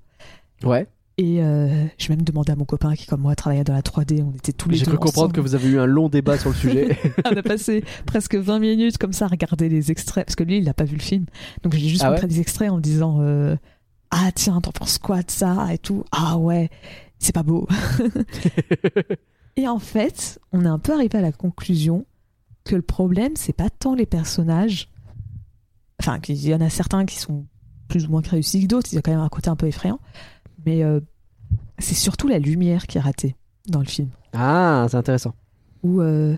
Ouais. 0.65 0.87
Et 1.19 1.43
euh, 1.43 1.85
j'ai 1.99 2.09
même 2.09 2.23
demandé 2.23 2.51
à 2.53 2.57
mon 2.57 2.65
copain 2.65 2.95
qui, 2.95 3.05
comme 3.07 3.21
moi, 3.21 3.35
travaillait 3.35 3.65
dans 3.65 3.75
la 3.75 3.83
3D. 3.83 4.23
On 4.23 4.35
était 4.35 4.53
tous 4.53 4.71
les 4.71 4.79
J'ai 4.79 4.87
deux 4.87 4.93
cru 4.93 4.99
comprendre 5.01 5.33
que 5.35 5.41
vous 5.41 5.55
avez 5.55 5.69
eu 5.69 5.79
un 5.79 5.85
long 5.85 6.09
débat 6.09 6.39
sur 6.39 6.49
le 6.49 6.55
sujet. 6.57 6.97
On 7.31 7.37
a 7.37 7.43
passé 7.43 7.85
presque 8.07 8.37
20 8.37 8.59
minutes 8.59 8.97
comme 8.97 9.13
ça 9.13 9.27
à 9.27 9.29
regarder 9.29 9.69
les 9.69 9.91
extraits. 9.91 10.25
Parce 10.25 10.35
que 10.37 10.45
lui, 10.45 10.57
il 10.59 10.65
n'a 10.65 10.73
pas 10.73 10.85
vu 10.85 10.97
le 10.97 11.03
film. 11.03 11.27
Donc 11.63 11.75
j'ai 11.75 11.89
juste 11.89 12.03
Ah 12.03 12.07
ouais 12.07 12.13
montré 12.13 12.27
des 12.27 12.41
extraits 12.41 12.71
en 12.71 12.77
me 12.77 12.81
disant 12.81 13.19
euh, 13.21 13.55
Ah, 14.11 14.31
tiens, 14.35 14.63
t'en 14.63 14.73
penses 14.73 14.97
quoi 14.97 15.19
de 15.23 15.31
ça 15.31 15.69
Et 15.75 15.79
tout? 15.79 16.05
Ah 16.11 16.39
ouais, 16.39 16.71
c'est 17.21 17.35
pas 17.35 17.45
beau. 17.45 17.69
Et 19.57 19.69
en 19.69 19.79
fait, 19.79 20.41
on 20.53 20.65
est 20.65 20.69
un 20.69 20.79
peu 20.79 20.93
arrivé 20.93 21.19
à 21.19 21.23
la 21.23 21.33
conclusion 21.33 22.07
que 22.65 22.75
le 22.75 22.83
problème, 22.83 23.33
c'est 23.37 23.53
pas 23.53 23.71
tant 23.71 23.95
les 23.95 24.07
personnages. 24.07 24.89
Enfin, 26.01 26.19
qu'il 26.19 26.43
y 26.43 26.55
en 26.55 26.61
a 26.61 26.71
certains 26.71 27.05
qui 27.05 27.19
sont 27.19 27.47
plus 27.89 28.07
ou 28.07 28.11
moins 28.11 28.23
réussis 28.23 28.63
que 28.63 28.67
d'autres. 28.67 28.89
Il 28.93 28.97
y 28.97 28.99
a 28.99 29.03
quand 29.03 29.11
même 29.11 29.21
un 29.21 29.29
côté 29.29 29.51
un 29.51 29.57
peu 29.57 29.67
effrayant. 29.67 30.01
Mais 30.65 30.83
euh, 30.83 31.01
c'est 31.79 31.95
surtout 31.95 32.27
la 32.27 32.39
lumière 32.39 32.87
qui 32.87 32.99
est 32.99 33.03
ratée 33.03 33.37
dans 33.69 33.81
le 33.81 33.87
film 33.87 34.09
ah, 34.33 34.87
c'est 34.89 34.97
intéressant. 34.97 35.35
où 35.83 36.01
euh, 36.01 36.37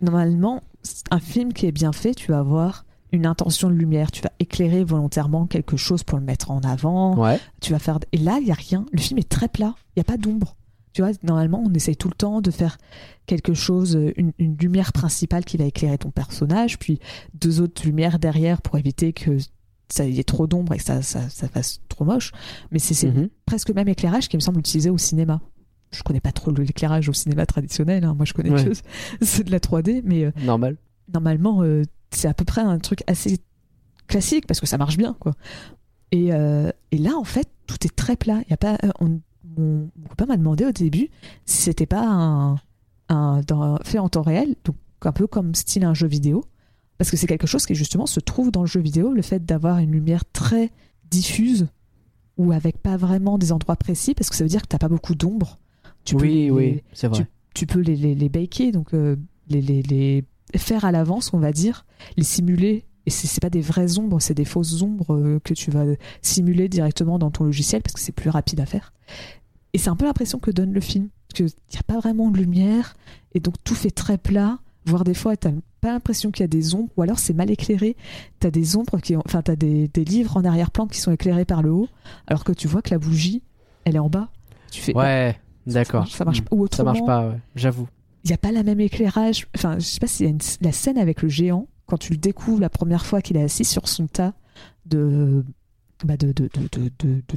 normalement, 0.00 0.62
un 1.10 1.20
film 1.20 1.52
qui 1.52 1.66
est 1.66 1.72
bien 1.72 1.92
fait, 1.92 2.14
tu 2.14 2.32
vas 2.32 2.40
avoir 2.40 2.84
une 3.12 3.26
intention 3.26 3.68
de 3.68 3.74
lumière, 3.74 4.10
tu 4.10 4.22
vas 4.22 4.32
éclairer 4.38 4.84
volontairement 4.84 5.46
quelque 5.46 5.76
chose 5.76 6.02
pour 6.04 6.18
le 6.18 6.24
mettre 6.24 6.50
en 6.50 6.60
avant, 6.60 7.16
Ouais. 7.18 7.38
tu 7.60 7.72
vas 7.72 7.78
faire... 7.78 7.98
Et 8.12 8.18
là, 8.18 8.38
il 8.40 8.44
n'y 8.44 8.50
a 8.50 8.54
rien, 8.54 8.86
le 8.92 8.98
film 8.98 9.18
est 9.18 9.28
très 9.28 9.48
plat, 9.48 9.74
il 9.96 9.98
n'y 9.98 10.02
a 10.02 10.04
pas 10.04 10.16
d'ombre. 10.16 10.56
Tu 10.92 11.02
vois, 11.02 11.12
normalement, 11.22 11.62
on 11.64 11.72
essaye 11.72 11.96
tout 11.96 12.08
le 12.08 12.14
temps 12.14 12.40
de 12.40 12.50
faire 12.50 12.76
quelque 13.26 13.54
chose, 13.54 13.96
une, 14.16 14.32
une 14.38 14.56
lumière 14.56 14.92
principale 14.92 15.44
qui 15.44 15.56
va 15.56 15.64
éclairer 15.64 15.98
ton 15.98 16.10
personnage, 16.10 16.78
puis 16.78 16.98
deux 17.34 17.60
autres 17.60 17.84
lumières 17.86 18.18
derrière 18.18 18.60
pour 18.60 18.76
éviter 18.76 19.12
que 19.12 19.36
ça 19.88 20.04
y 20.06 20.18
ait 20.18 20.24
trop 20.24 20.46
d'ombre 20.48 20.72
et 20.74 20.78
que 20.78 20.82
ça, 20.84 21.02
ça, 21.02 21.28
ça 21.28 21.48
fasse 21.48 21.80
trop 21.88 22.04
moche. 22.04 22.32
Mais 22.72 22.78
c'est 22.80 23.06
Mhm. 23.08 23.28
presque 23.46 23.68
le 23.68 23.74
même 23.74 23.88
éclairage 23.88 24.28
qui 24.28 24.36
me 24.36 24.40
semble 24.40 24.58
utilisé 24.60 24.90
au 24.90 24.98
cinéma. 24.98 25.40
Je 25.92 26.02
connais 26.04 26.20
pas 26.20 26.30
trop 26.32 26.50
l'éclairage 26.52 27.08
au 27.08 27.12
cinéma 27.12 27.46
traditionnel, 27.46 28.04
hein. 28.04 28.14
moi 28.14 28.24
je 28.24 28.32
connais 28.32 28.50
Ouais. 28.50 28.64
que 28.64 28.70
c'est 29.20 29.44
de 29.44 29.50
la 29.50 29.58
3D, 29.60 30.02
mais 30.04 30.24
euh, 30.24 30.30
Normal. 30.44 30.76
normalement 31.12 31.62
euh, 31.62 31.82
c'est 32.10 32.28
à 32.28 32.34
peu 32.34 32.44
près 32.44 32.60
un 32.60 32.78
truc 32.78 33.02
assez 33.06 33.38
classique 34.06 34.46
parce 34.46 34.60
que 34.60 34.66
ça 34.66 34.78
marche 34.78 34.96
bien 34.96 35.14
quoi. 35.20 35.34
Et, 36.12 36.32
euh, 36.32 36.70
et 36.90 36.98
là 36.98 37.16
en 37.16 37.24
fait 37.24 37.48
tout 37.66 37.76
est 37.84 37.94
très 37.94 38.16
plat. 38.16 38.40
Il 38.46 38.50
y 38.50 38.54
a 38.54 38.56
pas, 38.56 38.76
euh, 38.84 38.90
on- 39.00 39.20
mon, 39.56 39.90
copain 40.08 40.26
m'a 40.26 40.36
demandé 40.36 40.64
au 40.64 40.72
début 40.72 41.08
si 41.46 41.62
c'était 41.62 41.86
pas 41.86 42.04
un, 42.06 42.56
un- 43.08 43.40
dans- 43.46 43.78
fait 43.84 43.98
en 43.98 44.08
temps 44.08 44.22
réel, 44.22 44.54
donc 44.64 44.76
un 45.02 45.12
peu 45.12 45.26
comme 45.26 45.54
style 45.54 45.84
un 45.84 45.94
jeu 45.94 46.06
vidéo, 46.06 46.44
parce 46.98 47.10
que 47.10 47.16
c'est 47.16 47.26
quelque 47.26 47.46
chose 47.46 47.64
qui 47.66 47.74
justement 47.74 48.06
se 48.06 48.20
trouve 48.20 48.50
dans 48.50 48.60
le 48.60 48.66
jeu 48.66 48.80
vidéo, 48.80 49.12
le 49.12 49.22
fait 49.22 49.44
d'avoir 49.44 49.78
une 49.78 49.92
lumière 49.92 50.24
très 50.32 50.70
diffuse 51.10 51.68
ou 52.36 52.52
avec 52.52 52.78
pas 52.78 52.96
vraiment 52.96 53.38
des 53.38 53.52
endroits 53.52 53.76
précis, 53.76 54.14
parce 54.14 54.30
que 54.30 54.36
ça 54.36 54.44
veut 54.44 54.50
dire 54.50 54.62
que 54.62 54.66
t'as 54.68 54.78
pas 54.78 54.88
beaucoup 54.88 55.14
d'ombre. 55.14 55.58
Tu 56.04 56.16
peux 56.16 56.22
oui, 56.22 56.34
les- 56.34 56.50
oui, 56.50 56.82
c'est 56.92 57.08
vrai. 57.08 57.26
tu 57.54 57.66
peux 57.66 57.80
les, 57.80 57.96
les, 57.96 58.14
les 58.14 58.28
baker, 58.28 58.72
donc 58.72 58.94
euh, 58.94 59.16
les, 59.48 59.60
les, 59.62 59.82
les 59.82 60.24
faire 60.58 60.84
à 60.84 60.92
l'avance, 60.92 61.32
on 61.32 61.38
va 61.38 61.52
dire, 61.52 61.84
les 62.16 62.24
simuler. 62.24 62.84
Et 63.06 63.10
c'est 63.10 63.40
pas 63.40 63.50
des 63.50 63.62
vraies 63.62 63.98
ombres, 63.98 64.20
c'est 64.20 64.34
des 64.34 64.44
fausses 64.44 64.82
ombres 64.82 65.14
euh, 65.16 65.40
que 65.42 65.54
tu 65.54 65.70
vas 65.70 65.84
simuler 66.20 66.68
directement 66.68 67.18
dans 67.18 67.30
ton 67.30 67.44
logiciel 67.44 67.80
parce 67.82 67.94
que 67.94 68.00
c'est 68.00 68.12
plus 68.12 68.28
rapide 68.30 68.60
à 68.60 68.66
faire. 68.66 68.92
Et 69.72 69.78
c'est 69.78 69.88
un 69.88 69.96
peu 69.96 70.04
l'impression 70.04 70.38
que 70.38 70.50
donne 70.50 70.72
le 70.72 70.80
film, 70.80 71.08
parce 71.28 71.36
qu'il 71.36 71.46
n'y 71.46 71.78
a 71.78 71.82
pas 71.82 71.98
vraiment 71.98 72.30
de 72.30 72.36
lumière, 72.36 72.94
et 73.34 73.40
donc 73.40 73.54
tout 73.64 73.74
fait 73.74 73.90
très 73.90 74.18
plat, 74.18 74.58
voire 74.84 75.02
des 75.04 75.14
fois, 75.14 75.36
t'as 75.36 75.50
pas 75.80 75.92
l'impression 75.92 76.30
qu'il 76.30 76.42
y 76.42 76.44
a 76.44 76.48
des 76.48 76.74
ombres, 76.74 76.90
ou 76.96 77.02
alors 77.02 77.18
c'est 77.18 77.32
mal 77.32 77.50
éclairé, 77.50 77.96
t'as 78.38 78.50
des 78.50 78.76
ombres 78.76 78.98
qui 79.00 79.16
ont, 79.16 79.22
enfin, 79.24 79.40
t'as 79.40 79.56
des, 79.56 79.88
des 79.88 80.04
livres 80.04 80.36
en 80.36 80.44
arrière-plan 80.44 80.86
qui 80.86 81.00
sont 81.00 81.10
éclairés 81.12 81.44
par 81.46 81.62
le 81.62 81.70
haut, 81.72 81.88
alors 82.26 82.44
que 82.44 82.52
tu 82.52 82.68
vois 82.68 82.82
que 82.82 82.90
la 82.90 82.98
bougie, 82.98 83.42
elle 83.84 83.96
est 83.96 84.00
en 84.00 84.10
bas. 84.10 84.28
Tu 84.70 84.82
fais, 84.82 84.94
Ouais, 84.94 85.38
ça 85.66 85.72
d'accord. 85.72 86.00
marche- 86.02 86.12
Ça 86.16 86.24
marche 86.24 86.42
pas. 86.42 86.54
Ou 86.54 86.66
Ça 86.70 86.82
marche 86.84 86.98
autrement, 87.00 87.06
pas, 87.22 87.28
ouais. 87.30 87.40
j'avoue. 87.56 87.88
Il 88.24 88.28
n'y 88.28 88.34
a 88.34 88.38
pas 88.38 88.52
la 88.52 88.62
même 88.62 88.80
éclairage. 88.80 89.46
Enfin, 89.56 89.78
je 89.78 89.84
sais 89.84 90.00
pas 90.00 90.06
s'il 90.06 90.26
y 90.26 90.30
a 90.30 90.34
la 90.60 90.72
scène 90.72 90.98
avec 90.98 91.22
le 91.22 91.28
géant, 91.28 91.68
quand 91.86 91.98
tu 91.98 92.12
le 92.12 92.18
découvres 92.18 92.60
la 92.60 92.70
première 92.70 93.04
fois 93.04 93.22
qu'il 93.22 93.36
est 93.36 93.42
assis 93.42 93.64
sur 93.64 93.88
son 93.88 94.06
tas 94.06 94.34
de, 94.86 95.44
bah 96.04 96.16
de, 96.16 96.32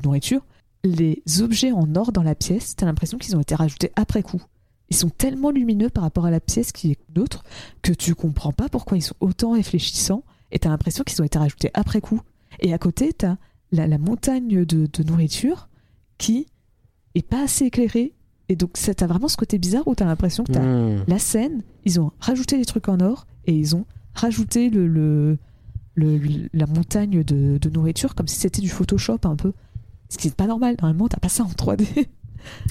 nourriture, 0.04 0.46
les 0.84 1.24
objets 1.42 1.72
en 1.72 1.96
or 1.96 2.12
dans 2.12 2.24
la 2.24 2.36
pièce, 2.36 2.76
t'as 2.76 2.86
l'impression 2.86 3.18
qu'ils 3.18 3.36
ont 3.36 3.42
été 3.42 3.56
rajoutés 3.56 3.92
après 3.96 4.24
coup. 4.24 4.42
Ils 4.90 4.96
sont 4.96 5.10
tellement 5.10 5.50
lumineux 5.50 5.90
par 5.90 6.04
rapport 6.04 6.26
à 6.26 6.32
la 6.32 6.40
pièce 6.40 6.72
qui 6.72 6.92
est 6.92 7.00
nôtre 7.16 7.44
que 7.82 7.94
tu 7.94 8.14
comprends 8.16 8.52
pas 8.52 8.70
pourquoi 8.70 8.98
ils 8.98 9.02
sont 9.02 9.16
autant 9.22 9.54
réfléchissants 9.54 10.24
et 10.52 10.60
t'as 10.60 10.70
l'impression 10.70 11.04
qu'ils 11.04 11.22
ont 11.22 11.26
été 11.26 11.40
rajoutés 11.40 11.72
après 11.74 12.02
coup. 12.02 12.22
Et 12.60 12.74
à 12.74 12.78
côté, 12.78 13.12
t'as 13.14 13.38
la, 13.72 13.88
la 13.88 13.98
montagne 13.98 14.66
de, 14.66 14.86
de 14.86 15.04
nourriture 15.04 15.70
qui 16.18 16.48
est 17.16 17.28
pas 17.28 17.44
assez 17.44 17.66
éclairée. 17.66 18.14
Et 18.50 18.56
donc, 18.56 18.72
ça- 18.76 18.94
t'as 18.94 19.08
vraiment 19.08 19.28
ce 19.28 19.38
côté 19.38 19.58
bizarre 19.58 19.88
où 19.88 19.96
t'as 19.96 20.06
l'impression 20.06 20.44
que 20.44 20.52
t'as 20.52 20.62
Hmm. 20.62 21.04
la 21.08 21.20
scène, 21.20 21.64
ils 21.86 22.00
ont 22.00 22.12
rajouté 22.20 22.58
des 22.58 22.66
trucs 22.66 22.90
en 22.90 23.00
or 23.00 23.26
et 23.46 23.54
ils 23.56 23.76
ont 23.76 23.86
rajouté 24.14 24.70
le, 24.70 24.88
le, 24.88 25.38
le- 25.96 26.18
le- 26.18 26.50
la 26.54 26.66
montagne 26.68 27.24
de, 27.24 27.58
de 27.58 27.70
nourriture 27.70 28.16
comme 28.16 28.28
si 28.28 28.36
c'était 28.38 28.62
du 28.62 28.70
Photoshop 28.70 29.20
un 29.24 29.36
peu. 29.36 29.54
Ce 30.10 30.18
qui 30.18 30.28
n'est 30.28 30.34
pas 30.34 30.48
normal. 30.48 30.76
Normalement, 30.82 31.08
t'as 31.08 31.20
pas 31.20 31.30
ça 31.30 31.44
en 31.44 31.48
3D. 31.50 31.88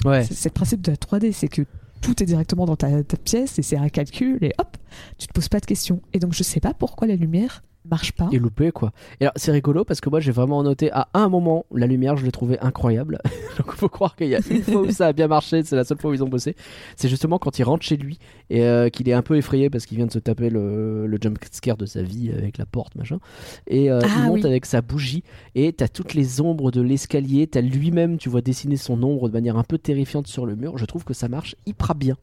Ouais. 0.05 0.23
C'est 0.27 0.33
c'est 0.35 0.49
le 0.49 0.53
principe 0.53 0.81
de 0.81 0.91
la 0.91 0.97
3D, 0.97 1.31
c'est 1.33 1.47
que 1.47 1.63
tout 2.01 2.21
est 2.21 2.25
directement 2.25 2.65
dans 2.65 2.75
ta, 2.75 3.03
ta 3.03 3.17
pièce 3.17 3.57
et 3.57 3.61
c'est 3.63 3.77
un 3.77 3.89
calcul 3.89 4.37
et 4.41 4.53
hop, 4.59 4.77
tu 5.17 5.27
te 5.27 5.33
poses 5.33 5.49
pas 5.49 5.59
de 5.59 5.65
questions. 5.65 6.01
Et 6.13 6.19
donc, 6.19 6.33
je 6.33 6.43
sais 6.43 6.59
pas 6.59 6.73
pourquoi 6.73 7.07
la 7.07 7.15
lumière 7.15 7.63
marche 7.89 8.13
pas. 8.13 8.29
Et 8.31 8.39
loupé 8.39 8.71
quoi. 8.71 8.93
Et 9.19 9.25
alors 9.25 9.33
c'est 9.35 9.51
rigolo 9.51 9.83
parce 9.83 9.99
que 9.99 10.09
moi 10.09 10.21
j'ai 10.21 10.31
vraiment 10.31 10.63
noté 10.63 10.89
à 10.93 11.09
un 11.13 11.27
moment 11.27 11.65
la 11.75 11.85
lumière 11.85 12.15
je 12.15 12.23
l'ai 12.23 12.31
trouvé 12.31 12.57
incroyable. 12.61 13.19
Donc 13.57 13.73
faut 13.73 13.89
croire 13.89 14.15
qu'il 14.15 14.29
y 14.29 14.35
a 14.35 14.39
une 14.49 14.63
fois 14.63 14.83
où 14.83 14.89
ça 14.91 15.07
a 15.07 15.11
bien 15.11 15.27
marché, 15.27 15.63
c'est 15.65 15.75
la 15.75 15.83
seule 15.83 15.97
fois 15.99 16.11
où 16.11 16.13
ils 16.13 16.23
ont 16.23 16.29
bossé. 16.29 16.55
C'est 16.95 17.09
justement 17.09 17.39
quand 17.39 17.59
il 17.59 17.63
rentre 17.63 17.83
chez 17.83 17.97
lui 17.97 18.19
et 18.49 18.63
euh, 18.63 18.87
qu'il 18.87 19.09
est 19.09 19.13
un 19.13 19.21
peu 19.21 19.35
effrayé 19.35 19.69
parce 19.69 19.85
qu'il 19.85 19.97
vient 19.97 20.05
de 20.05 20.13
se 20.13 20.19
taper 20.19 20.49
le, 20.49 21.07
le 21.07 21.17
jump 21.19 21.37
scare 21.51 21.75
de 21.75 21.85
sa 21.85 22.01
vie 22.03 22.31
avec 22.31 22.57
la 22.57 22.65
porte 22.65 22.95
machin. 22.95 23.19
Et 23.67 23.91
euh, 23.91 23.99
Ah, 24.01 24.07
il 24.19 24.23
monte 24.27 24.43
oui. 24.43 24.45
avec 24.45 24.65
sa 24.65 24.81
bougie 24.81 25.23
et 25.53 25.73
t'as 25.73 25.89
toutes 25.89 26.13
les 26.13 26.39
ombres 26.39 26.71
de 26.71 26.79
l'escalier, 26.79 27.47
t'as 27.47 27.59
lui-même 27.59 28.15
tu 28.17 28.29
vois 28.29 28.39
dessiner 28.39 28.77
son 28.77 29.03
ombre 29.03 29.27
de 29.27 29.33
manière 29.33 29.57
un 29.57 29.63
peu 29.65 29.77
terrifiante 29.77 30.27
sur 30.27 30.45
le 30.45 30.55
mur. 30.55 30.77
Je 30.77 30.85
trouve 30.85 31.03
que 31.03 31.13
ça 31.13 31.27
marche 31.27 31.57
hyper 31.65 31.95
bien. 31.95 32.15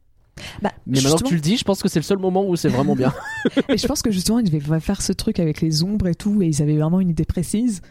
Bah, 0.62 0.72
Mais 0.86 1.00
maintenant 1.00 1.18
que 1.18 1.28
tu 1.28 1.34
le 1.34 1.40
dis, 1.40 1.56
je 1.56 1.64
pense 1.64 1.82
que 1.82 1.88
c'est 1.88 1.98
le 1.98 2.04
seul 2.04 2.18
moment 2.18 2.46
où 2.46 2.56
c'est 2.56 2.68
vraiment 2.68 2.94
bien. 2.94 3.12
Et 3.68 3.78
je 3.78 3.86
pense 3.86 4.02
que 4.02 4.10
justement, 4.10 4.38
ils 4.38 4.50
devaient 4.50 4.80
faire 4.80 5.02
ce 5.02 5.12
truc 5.12 5.38
avec 5.38 5.60
les 5.60 5.82
ombres 5.82 6.08
et 6.08 6.14
tout, 6.14 6.42
et 6.42 6.46
ils 6.46 6.62
avaient 6.62 6.76
vraiment 6.76 7.00
une 7.00 7.10
idée 7.10 7.24
précise. 7.24 7.82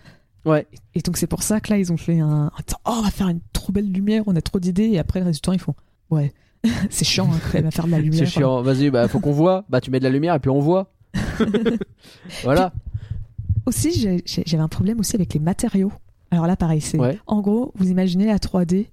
Ouais. 0.45 0.68
Et 0.95 1.02
donc, 1.02 1.18
c'est 1.18 1.28
pour 1.28 1.43
ça 1.43 1.60
que 1.60 1.72
là, 1.72 1.78
ils 1.78 1.91
ont 1.91 1.97
fait 1.97 2.20
un. 2.20 2.52
Oh, 2.86 2.93
on 2.97 3.02
va 3.02 3.12
faire 3.12 3.30
une 3.30 3.41
trop 3.54 3.72
belle 3.72 3.91
lumière, 3.91 4.24
on 4.28 4.36
a 4.36 4.41
trop 4.41 4.60
d'idées, 4.60 4.89
et 4.89 5.00
après, 5.00 5.20
le 5.20 5.26
résultat, 5.26 5.54
ils 5.54 5.60
font. 5.60 5.76
Ouais, 6.10 6.34
c'est 6.89 7.06
chiant, 7.06 7.30
hein, 7.32 7.39
quand 7.43 7.54
même, 7.56 7.68
à 7.68 7.72
faire 7.72 7.86
de 7.86 7.91
la 7.91 8.00
lumière. 8.00 8.20
C'est 8.20 8.39
chiant. 8.39 8.62
Vas-y, 8.62 8.89
bah 8.89 9.08
faut 9.08 9.20
qu'on 9.20 9.32
voit. 9.32 9.66
Bah 9.70 9.82
tu 9.82 9.91
mets 9.91 10.00
de 10.00 10.04
la 10.04 10.10
lumière 10.10 10.36
et 10.36 10.39
puis 10.39 10.50
on 10.50 10.60
voit. 10.60 10.91
voilà. 12.43 12.74
Aussi, 13.66 14.22
j'avais 14.26 14.64
un 14.64 14.68
problème 14.68 15.00
aussi 15.00 15.16
avec 15.16 15.34
les 15.34 15.39
matériaux. 15.39 15.91
Alors 16.32 16.47
là, 16.47 16.56
pareil, 16.56 16.82
c'est. 16.82 16.97
Ouais. 16.97 17.20
En 17.28 17.41
gros, 17.41 17.72
vous 17.76 17.89
imaginez 17.89 18.26
la 18.26 18.38
3D 18.38 18.88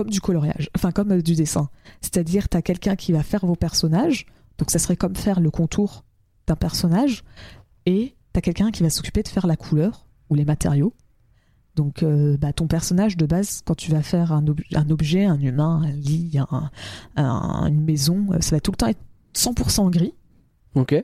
comme 0.00 0.10
du 0.10 0.20
coloriage, 0.22 0.70
enfin, 0.74 0.92
comme 0.92 1.12
euh, 1.12 1.20
du 1.22 1.34
dessin. 1.34 1.68
C'est-à-dire, 2.00 2.48
tu 2.48 2.56
as 2.56 2.62
quelqu'un 2.62 2.96
qui 2.96 3.12
va 3.12 3.22
faire 3.22 3.44
vos 3.44 3.54
personnages, 3.56 4.24
donc 4.58 4.70
ça 4.70 4.78
serait 4.78 4.96
comme 4.96 5.14
faire 5.14 5.40
le 5.40 5.50
contour 5.50 6.04
d'un 6.46 6.56
personnage, 6.56 7.22
et 7.84 8.14
tu 8.32 8.38
as 8.38 8.40
quelqu'un 8.40 8.70
qui 8.70 8.82
va 8.82 8.88
s'occuper 8.90 9.22
de 9.22 9.28
faire 9.28 9.46
la 9.46 9.56
couleur 9.56 10.06
ou 10.30 10.34
les 10.34 10.44
matériaux. 10.46 10.94
Donc, 11.76 12.02
euh, 12.02 12.36
bah, 12.38 12.52
ton 12.54 12.66
personnage 12.66 13.16
de 13.18 13.26
base, 13.26 13.60
quand 13.64 13.74
tu 13.76 13.90
vas 13.90 14.02
faire 14.02 14.32
un, 14.32 14.46
ob- 14.46 14.60
un 14.74 14.88
objet, 14.90 15.24
un 15.26 15.38
humain, 15.40 15.82
un 15.84 15.90
lit, 15.92 16.38
un- 16.38 16.70
un- 17.16 17.66
une 17.68 17.82
maison, 17.84 18.26
euh, 18.32 18.40
ça 18.40 18.56
va 18.56 18.60
tout 18.60 18.70
le 18.70 18.76
temps 18.76 18.86
être 18.88 19.00
100% 19.34 19.90
gris. 19.90 20.14
Ok. 20.74 20.94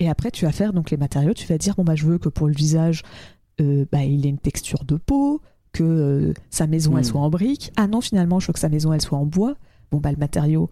Et 0.00 0.08
après, 0.08 0.30
tu 0.30 0.44
vas 0.44 0.52
faire 0.52 0.72
donc 0.72 0.90
les 0.90 0.96
matériaux. 0.96 1.34
Tu 1.34 1.46
vas 1.46 1.58
dire 1.58 1.74
bon 1.76 1.84
bah 1.84 1.94
je 1.94 2.04
veux 2.06 2.18
que 2.18 2.28
pour 2.28 2.46
le 2.48 2.54
visage, 2.54 3.02
euh, 3.60 3.84
bah, 3.92 4.02
il 4.04 4.24
ait 4.26 4.30
une 4.30 4.38
texture 4.38 4.84
de 4.84 4.96
peau, 4.96 5.40
que 5.74 5.82
euh, 5.84 6.32
sa 6.50 6.66
maison 6.66 6.96
elle 6.96 7.02
Hmm. 7.04 7.08
soit 7.08 7.20
en 7.20 7.28
brique. 7.30 7.70
Ah 7.76 7.86
non, 7.86 8.00
finalement, 8.00 8.40
je 8.40 8.46
veux 8.46 8.52
que 8.54 8.58
sa 8.58 8.70
maison 8.70 8.92
elle 8.94 9.02
soit 9.02 9.18
en 9.18 9.26
bois. 9.26 9.54
Bon 9.90 9.98
bah 9.98 10.10
le 10.10 10.16
matériau, 10.16 10.70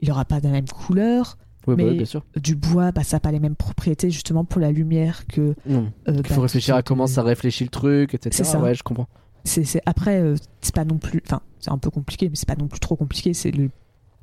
il 0.00 0.10
aura 0.10 0.24
pas 0.24 0.40
la 0.40 0.50
même 0.50 0.66
couleur. 0.68 1.36
Oui, 1.66 1.76
bah 1.76 1.82
Mais- 1.84 1.90
oui, 1.90 1.96
bien 1.96 2.06
sûr. 2.06 2.24
Du 2.36 2.54
bois, 2.56 2.92
bah 2.92 3.04
ça 3.04 3.18
a 3.18 3.20
pas 3.20 3.32
les 3.32 3.40
mêmes 3.40 3.56
propriétés 3.56 4.10
justement 4.10 4.44
pour 4.44 4.60
la 4.60 4.70
lumière 4.72 5.26
que. 5.26 5.54
Non. 5.66 5.90
euh, 6.08 6.14
Il 6.16 6.22
bah, 6.22 6.28
faut 6.30 6.40
réfléchir 6.40 6.74
tout 6.74 6.78
à 6.78 6.82
comment 6.82 7.06
ça 7.06 7.22
réfléchit 7.22 7.64
le 7.64 7.70
truc, 7.70 8.14
etc. 8.14 8.30
C'est 8.36 8.44
ça. 8.44 8.60
Ouais, 8.60 8.74
je 8.74 8.82
comprends. 8.82 9.08
C'est 9.44 9.64
c'est- 9.64 9.82
après 9.84 10.20
euh, 10.20 10.36
c'est 10.62 10.74
pas 10.74 10.84
non 10.86 10.96
plus. 10.98 11.20
Enfin 11.26 11.40
c'est 11.60 11.70
un 11.70 11.78
peu 11.78 11.90
compliqué, 11.90 12.28
mais 12.30 12.36
c'est 12.36 12.48
pas 12.48 12.56
non 12.56 12.66
plus 12.68 12.80
trop 12.80 12.96
compliqué. 12.96 13.34
C'est 13.34 13.50
le 13.50 13.70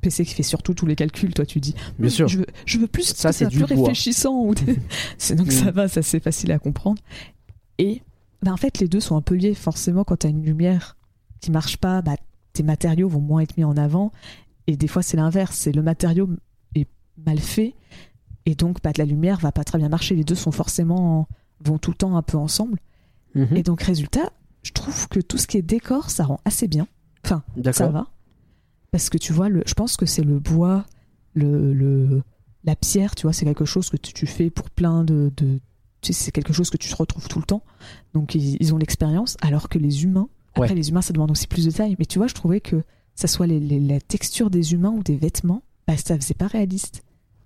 PC 0.00 0.24
qui 0.24 0.34
fait 0.34 0.42
surtout 0.42 0.74
tous 0.74 0.86
les 0.86 0.96
calculs. 0.96 1.32
Toi 1.34 1.46
tu 1.46 1.60
dis. 1.60 1.74
Bien 1.98 2.10
sûr. 2.10 2.26
Je 2.28 2.38
veux, 2.38 2.46
je 2.66 2.78
veux 2.78 2.86
plus 2.88 3.04
Ça, 3.14 3.28
que 3.30 3.34
c'est 3.36 3.46
du 3.46 3.58
bois. 3.60 3.66
réfléchissant. 3.68 4.34
Ou 4.44 4.54
des- 4.54 4.78
c'est 5.18 5.34
donc 5.36 5.48
Mm. 5.48 5.50
ça 5.50 5.70
va, 5.70 5.88
ça 5.88 6.02
c'est 6.02 6.20
facile 6.20 6.50
à 6.52 6.58
comprendre. 6.58 7.00
Et 7.78 8.02
bah, 8.42 8.52
en 8.52 8.56
fait, 8.56 8.78
les 8.78 8.88
deux 8.88 9.00
sont 9.00 9.16
un 9.16 9.22
peu 9.22 9.34
liés. 9.34 9.54
Forcément, 9.54 10.04
quand 10.04 10.18
tu 10.18 10.26
as 10.26 10.30
une 10.30 10.44
lumière 10.44 10.96
qui 11.40 11.50
marche 11.50 11.76
pas, 11.76 12.02
bah, 12.02 12.16
tes 12.52 12.62
matériaux 12.62 13.08
vont 13.08 13.20
moins 13.20 13.40
être 13.40 13.56
mis 13.56 13.64
en 13.64 13.76
avant. 13.76 14.12
Et 14.66 14.76
des 14.76 14.88
fois, 14.88 15.02
c'est 15.02 15.16
l'inverse. 15.16 15.56
C'est 15.56 15.72
le 15.72 15.82
matériau 15.82 16.28
est 16.74 16.88
mal 17.16 17.38
fait. 17.38 17.74
Et 18.46 18.54
donc, 18.54 18.82
bah, 18.82 18.90
la 18.96 19.04
lumière 19.04 19.38
va 19.38 19.52
pas 19.52 19.64
très 19.64 19.78
bien 19.78 19.88
marcher. 19.88 20.14
Les 20.14 20.24
deux 20.24 20.34
sont 20.34 20.52
forcément 20.52 21.28
vont 21.64 21.78
tout 21.78 21.92
le 21.92 21.96
temps 21.96 22.16
un 22.16 22.22
peu 22.22 22.36
ensemble. 22.36 22.78
Mhm. 23.34 23.56
Et 23.56 23.62
donc, 23.62 23.82
résultat, 23.82 24.32
je 24.62 24.72
trouve 24.72 25.08
que 25.08 25.20
tout 25.20 25.38
ce 25.38 25.46
qui 25.46 25.56
est 25.56 25.62
décor, 25.62 26.10
ça 26.10 26.24
rend 26.24 26.40
assez 26.44 26.68
bien. 26.68 26.88
Enfin, 27.24 27.42
ça 27.72 27.88
va. 27.88 28.08
Parce 28.90 29.08
que 29.08 29.18
tu 29.18 29.32
vois, 29.32 29.48
le, 29.48 29.62
je 29.66 29.74
pense 29.74 29.96
que 29.96 30.06
c'est 30.06 30.24
le 30.24 30.38
bois, 30.38 30.84
le, 31.34 31.72
le, 31.72 32.22
la 32.64 32.76
pierre, 32.76 33.14
tu 33.14 33.22
vois, 33.22 33.32
c'est 33.32 33.44
quelque 33.44 33.64
chose 33.64 33.88
que 33.88 33.96
tu, 33.96 34.12
tu 34.12 34.26
fais 34.26 34.50
pour 34.50 34.70
plein 34.70 35.04
de. 35.04 35.32
de 35.36 35.60
tu 36.02 36.12
sais, 36.12 36.24
c'est 36.24 36.30
quelque 36.32 36.52
chose 36.52 36.68
que 36.68 36.76
tu 36.76 36.92
retrouves 36.94 37.28
tout 37.28 37.38
le 37.38 37.44
temps. 37.46 37.62
Donc, 38.14 38.34
ils, 38.34 38.56
ils 38.60 38.74
ont 38.74 38.76
l'expérience, 38.78 39.36
alors 39.40 39.68
que 39.68 39.78
les 39.78 40.04
humains. 40.04 40.28
Après, 40.54 40.68
Ouais. 40.68 40.74
les 40.74 40.90
humains, 40.90 41.00
ça 41.00 41.12
demande 41.14 41.30
aussi 41.30 41.46
plus 41.46 41.64
de 41.64 41.70
taille. 41.70 41.96
Mais 41.98 42.04
tu 42.04 42.18
vois, 42.18 42.26
je 42.26 42.34
trouvais 42.34 42.60
que 42.60 42.82
ça 43.14 43.26
soit 43.28 43.46
les, 43.46 43.58
les- 43.60 43.80
la 43.80 44.00
texture 44.00 44.50
des 44.50 44.74
humains 44.74 44.90
ou 44.90 45.02
des 45.02 45.16
vêtements, 45.16 45.62
bah, 45.88 45.96
ça 45.96 46.14
faisait 46.16 46.34
pas 46.34 46.46
réaliste. 46.48 47.02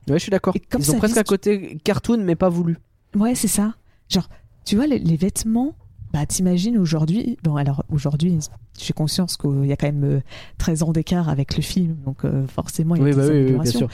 Ouais, 0.08 0.14
je 0.18 0.22
suis 0.24 0.30
d'accord. 0.30 0.54
Ils 0.78 0.90
ont 0.90 0.98
presque 0.98 1.16
un 1.16 1.22
côté 1.22 1.78
cartoon, 1.84 2.18
mais 2.24 2.34
pas 2.34 2.48
voulu. 2.48 2.78
Ouais, 3.14 3.34
c'est 3.34 3.48
ça. 3.48 3.74
Genre, 4.08 4.28
tu 4.64 4.76
vois, 4.76 4.86
les, 4.86 4.98
les 4.98 5.16
vêtements, 5.16 5.74
bah, 6.12 6.24
t'imagines 6.26 6.78
aujourd'hui. 6.78 7.36
Bon, 7.42 7.56
alors, 7.56 7.84
aujourd'hui, 7.90 8.38
j'ai 8.78 8.92
conscience 8.92 9.36
qu'il 9.36 9.66
y 9.66 9.72
a 9.72 9.76
quand 9.76 9.86
même 9.88 10.04
euh, 10.04 10.20
13 10.58 10.82
ans 10.84 10.92
d'écart 10.92 11.28
avec 11.28 11.56
le 11.56 11.62
film, 11.62 11.96
donc 12.04 12.24
euh, 12.24 12.46
forcément, 12.46 12.94
il 12.94 13.00
y 13.00 13.02
a 13.02 13.04
Oui, 13.06 13.10
des 13.10 13.16
bah 13.16 13.26
oui, 13.28 13.56
oui, 13.58 13.66
sûr. 13.72 13.88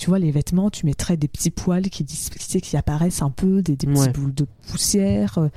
Tu 0.00 0.08
vois, 0.08 0.18
les 0.18 0.30
vêtements, 0.30 0.70
tu 0.70 0.86
mettrais 0.86 1.18
des 1.18 1.28
petits 1.28 1.50
poils 1.50 1.82
qui, 1.90 2.06
qui 2.06 2.76
apparaissent 2.78 3.20
un 3.20 3.28
peu, 3.28 3.60
des, 3.60 3.76
des 3.76 3.86
petits 3.86 4.00
Ouais. 4.00 4.08
boules 4.08 4.32
de 4.32 4.46
poussière, 4.70 5.36
euh, 5.36 5.48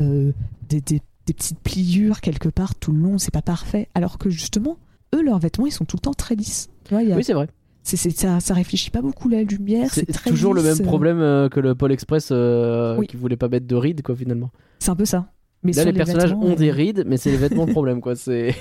euh, 0.00 0.32
des, 0.68 0.80
des- 0.80 1.00
des 1.26 1.32
petites 1.32 1.60
pliures 1.60 2.20
quelque 2.20 2.48
part 2.48 2.74
tout 2.74 2.90
le 2.90 2.98
long, 2.98 3.18
c'est 3.18 3.30
pas 3.32 3.42
parfait. 3.42 3.88
Alors 3.94 4.18
que 4.18 4.28
justement, 4.28 4.76
eux, 5.14 5.22
leurs 5.22 5.38
vêtements, 5.38 5.66
ils 5.66 5.70
sont 5.72 5.84
tout 5.84 5.96
le 5.96 6.00
temps 6.00 6.14
très 6.14 6.34
lisses. 6.34 6.68
Tu 6.84 6.94
vois, 6.94 7.04
il 7.04 7.10
y 7.10 7.12
a- 7.12 7.16
Oui, 7.16 7.22
c'est 7.22 7.32
vrai. 7.32 7.48
ça, 7.84 8.40
ça 8.40 8.54
réfléchit 8.54 8.90
pas 8.90 9.02
beaucoup 9.02 9.28
la 9.28 9.44
lumière, 9.44 9.88
c'est 9.94 10.04
toujours 10.24 10.52
le 10.52 10.64
même 10.64 10.80
euh, 10.80 10.84
problème 10.84 11.20
euh, 11.20 11.48
que 11.48 11.60
le 11.60 11.76
Paul 11.76 11.92
Express 11.92 12.30
euh, 12.32 12.96
Oui. 12.98 13.06
qui 13.06 13.16
voulait 13.16 13.36
pas 13.36 13.46
mettre 13.48 13.68
de 13.68 13.76
rides, 13.76 14.02
quoi, 14.02 14.16
finalement. 14.16 14.50
C'est 14.80 14.90
un 14.90 14.96
peu 14.96 15.04
ça. 15.04 15.28
Mais 15.64 15.72
Là, 15.72 15.84
les 15.84 15.92
personnages 15.92 16.32
ont 16.32 16.54
des 16.56 16.70
euh, 16.70 16.72
rides, 16.72 17.04
mais 17.06 17.16
c'est 17.16 17.30
les 17.30 17.36
vêtements 17.36 17.66
le 17.66 17.72
problème, 17.72 18.00
quoi. 18.00 18.16
C'est 18.16 18.54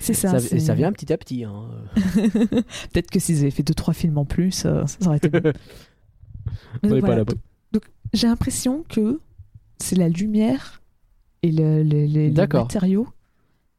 C'est 0.00 0.14
ça. 0.14 0.38
ça, 0.38 0.58
ça 0.58 0.74
vient 0.74 0.90
petit 0.92 1.12
à 1.12 1.18
petit. 1.18 1.44
Hein. 1.44 1.68
Peut-être 2.92 3.10
que 3.10 3.18
s'ils 3.20 3.40
avaient 3.40 3.50
fait 3.50 3.62
deux 3.62 3.74
trois 3.74 3.92
films 3.94 4.18
en 4.18 4.24
plus, 4.24 4.64
euh, 4.64 4.84
ça 4.86 5.06
aurait 5.08 5.18
été 5.18 5.28
bon. 5.28 5.40
On 6.82 6.88
voilà, 6.88 7.24
pas 7.24 7.32
donc- 7.32 7.40
donc, 7.72 7.82
j'ai 8.14 8.26
l'impression 8.26 8.84
que 8.88 9.20
c'est 9.78 9.96
la 9.96 10.08
lumière 10.08 10.80
et 11.42 11.50
le, 11.52 11.82
le- 11.82 12.06
le- 12.06 12.28
les 12.28 12.30
matériaux 12.30 13.08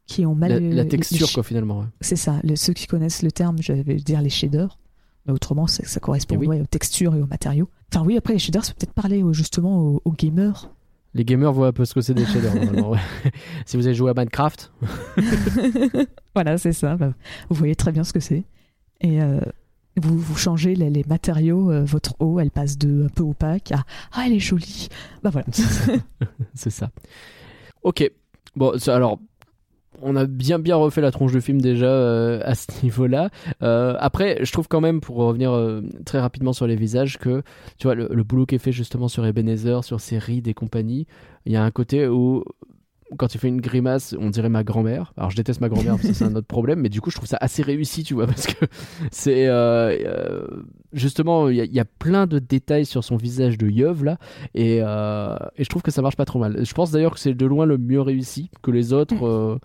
qui 0.05 0.25
ont 0.25 0.35
mal. 0.35 0.51
La, 0.51 0.59
la 0.59 0.83
les 0.83 0.89
texture, 0.89 1.31
quoi, 1.33 1.43
finalement. 1.43 1.79
ouais. 1.79 1.85
C'est 2.01 2.15
ça. 2.15 2.39
Ceux 2.55 2.73
qui 2.73 2.85
connaissent 2.87 3.23
le 3.23 3.31
terme, 3.31 3.57
je 3.61 3.73
vais 3.73 3.95
dire 3.95 4.21
les 4.21 4.29
shaders. 4.29 4.77
Mais 5.25 5.33
autrement, 5.33 5.67
c'est- 5.67 5.85
ça 5.85 5.99
correspond 5.99 6.35
Eh 6.35 6.37
oui. 6.37 6.47
ouais, 6.47 6.61
aux 6.61 6.65
textures 6.65 7.15
et 7.15 7.21
aux 7.21 7.27
matériaux. 7.27 7.69
Enfin, 7.93 8.05
oui, 8.05 8.17
après, 8.17 8.33
les 8.33 8.39
shaders, 8.39 8.63
ça 8.63 8.73
peut 8.73 8.77
peut-être 8.79 8.93
parler 8.93 9.23
justement 9.31 9.79
aux, 9.81 10.01
aux 10.05 10.11
gamers. 10.13 10.69
Les 11.17 11.25
gamers 11.25 11.51
voient 11.51 11.67
un 11.67 11.71
peu 11.73 11.83
ce 11.83 11.95
que 11.95 12.01
c'est 12.01 12.13
des 12.13 12.25
shaders, 12.27 12.53
normalement. 12.63 12.91
ouais. 12.91 12.99
si 13.65 13.75
vous 13.75 13.87
avez 13.87 13.95
joué 13.95 14.11
à 14.11 14.13
Minecraft, 14.13 14.71
voilà, 16.35 16.59
c'est 16.59 16.73
ça. 16.73 16.95
Bah, 16.95 17.11
vous 17.49 17.55
voyez 17.55 17.75
très 17.75 17.91
bien 17.91 18.03
ce 18.03 18.13
que 18.13 18.19
c'est. 18.19 18.43
Et 19.01 19.19
euh, 19.21 19.39
vous, 19.95 20.17
vous 20.17 20.35
changez 20.37 20.75
les, 20.75 20.91
les 20.91 21.03
matériaux. 21.09 21.71
euh, 21.71 21.83
votre 21.83 22.13
eau, 22.19 22.39
elle 22.39 22.51
passe 22.51 22.77
de 22.77 23.05
un 23.05 23.09
peu 23.09 23.23
opaque 23.23 23.71
à 23.71 23.83
Ah, 24.11 24.25
elle 24.27 24.33
est 24.33 24.39
jolie. 24.39 24.89
Bah 25.23 25.31
voilà. 25.31 25.47
c'est 26.53 26.69
ça. 26.69 26.91
Ok. 27.83 28.11
Bon, 28.55 28.73
alors, 28.87 29.19
on 30.01 30.15
a 30.15 30.25
bien 30.25 30.59
bien 30.59 30.75
refait 30.75 31.01
la 31.01 31.11
tronche 31.11 31.33
de 31.33 31.39
film 31.39 31.59
déjà 31.61 31.85
euh, 31.87 32.39
à 32.43 32.55
ce 32.55 32.67
niveau-là. 32.83 33.29
Euh, 33.63 33.95
après, 33.99 34.39
je 34.43 34.51
trouve 34.51 34.67
quand 34.67 34.81
même, 34.81 35.01
pour 35.01 35.15
revenir 35.17 35.51
euh, 35.51 35.81
très 36.05 36.19
rapidement 36.19 36.53
sur 36.53 36.67
les 36.67 36.75
visages, 36.75 37.17
que 37.17 37.41
tu 37.77 37.87
vois 37.87 37.95
le, 37.95 38.07
le 38.11 38.23
boulot 38.23 38.45
qui 38.45 38.55
est 38.55 38.59
fait 38.59 38.71
justement 38.71 39.07
sur 39.07 39.25
Ebenezer, 39.25 39.83
sur 39.83 39.99
ses 39.99 40.17
rides 40.19 40.47
et 40.47 40.53
compagnie, 40.53 41.07
il 41.45 41.51
y 41.51 41.55
a 41.55 41.63
un 41.63 41.71
côté 41.71 42.07
où 42.07 42.43
quand 43.17 43.33
il 43.33 43.37
fait 43.39 43.47
une 43.47 43.61
grimace, 43.61 44.13
on 44.19 44.29
dirait 44.29 44.49
ma 44.49 44.65
grand-mère. 44.65 45.13
Alors 45.15 45.31
je 45.31 45.37
déteste 45.37 45.61
ma 45.61 45.69
grand-mère, 45.69 45.95
parce 45.95 46.07
que 46.09 46.13
c'est 46.13 46.25
un 46.25 46.35
autre 46.35 46.45
problème, 46.47 46.81
mais 46.81 46.89
du 46.89 46.99
coup 46.99 47.09
je 47.09 47.15
trouve 47.15 47.29
ça 47.29 47.37
assez 47.39 47.61
réussi, 47.63 48.03
tu 48.03 48.13
vois, 48.13 48.27
parce 48.27 48.47
que 48.47 48.65
c'est 49.11 49.47
euh, 49.47 50.45
justement 50.93 51.47
il 51.49 51.55
y, 51.55 51.61
a- 51.61 51.65
il 51.65 51.73
y 51.73 51.79
a 51.79 51.85
plein 51.85 52.27
de 52.27 52.37
détails 52.39 52.85
sur 52.85 53.03
son 53.05 53.15
visage 53.15 53.57
de 53.57 53.69
Yeuve 53.69 54.03
là, 54.03 54.17
et, 54.55 54.79
euh, 54.81 55.37
et 55.55 55.63
je 55.63 55.69
trouve 55.69 55.81
que 55.83 55.91
ça 55.91 56.01
marche 56.01 56.17
pas 56.17 56.25
trop 56.25 56.39
mal. 56.39 56.65
Je 56.65 56.73
pense 56.73 56.91
d'ailleurs 56.91 57.13
que 57.13 57.19
c'est 57.19 57.33
de 57.33 57.45
loin 57.45 57.65
le 57.65 57.77
mieux 57.77 58.01
réussi 58.01 58.49
que 58.61 58.71
les 58.71 58.91
autres. 58.93 59.15
euh, 59.25 59.57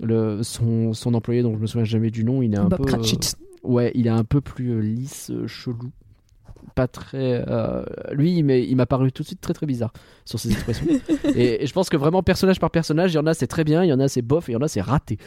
le, 0.00 0.42
son, 0.42 0.92
son 0.92 1.14
employé, 1.14 1.42
dont 1.42 1.54
je 1.54 1.60
me 1.60 1.66
souviens 1.66 1.84
jamais 1.84 2.10
du 2.10 2.24
nom, 2.24 2.42
il 2.42 2.54
est 2.54 2.58
un 2.58 2.64
Bob 2.68 2.78
peu. 2.78 2.82
euh, 2.84 2.86
Cratchit. 2.86 3.18
Ouais, 3.62 3.90
il 3.94 4.06
est 4.06 4.10
un 4.10 4.24
peu 4.24 4.40
plus 4.40 4.70
euh, 4.72 4.80
lisse, 4.80 5.30
euh, 5.30 5.46
chelou. 5.46 5.90
Pas 6.74 6.86
très. 6.88 7.42
euh, 7.48 7.84
lui, 8.12 8.36
il 8.36 8.42
m'est- 8.42 8.64
il 8.66 8.76
m'a 8.76 8.84
paru 8.86 9.10
tout 9.10 9.22
de 9.22 9.26
suite 9.28 9.40
très 9.40 9.54
très 9.54 9.64
bizarre 9.66 9.92
sur 10.26 10.38
ses 10.38 10.50
expressions. 10.52 10.86
et, 11.34 11.62
et 11.62 11.66
je 11.66 11.72
pense 11.72 11.88
que 11.88 11.96
vraiment, 11.96 12.22
personnage 12.22 12.60
par 12.60 12.70
personnage, 12.70 13.12
il 13.12 13.16
y 13.16 13.18
en 13.18 13.26
a 13.26 13.32
c'est 13.34 13.46
très 13.46 13.64
bien, 13.64 13.82
il 13.82 13.88
y 13.88 13.92
en 13.92 14.00
a 14.00 14.08
c'est 14.08 14.20
bof, 14.22 14.48
et 14.48 14.52
il 14.52 14.54
y 14.54 14.58
en 14.58 14.62
a 14.62 14.68
c'est 14.68 14.82
raté. 14.82 15.18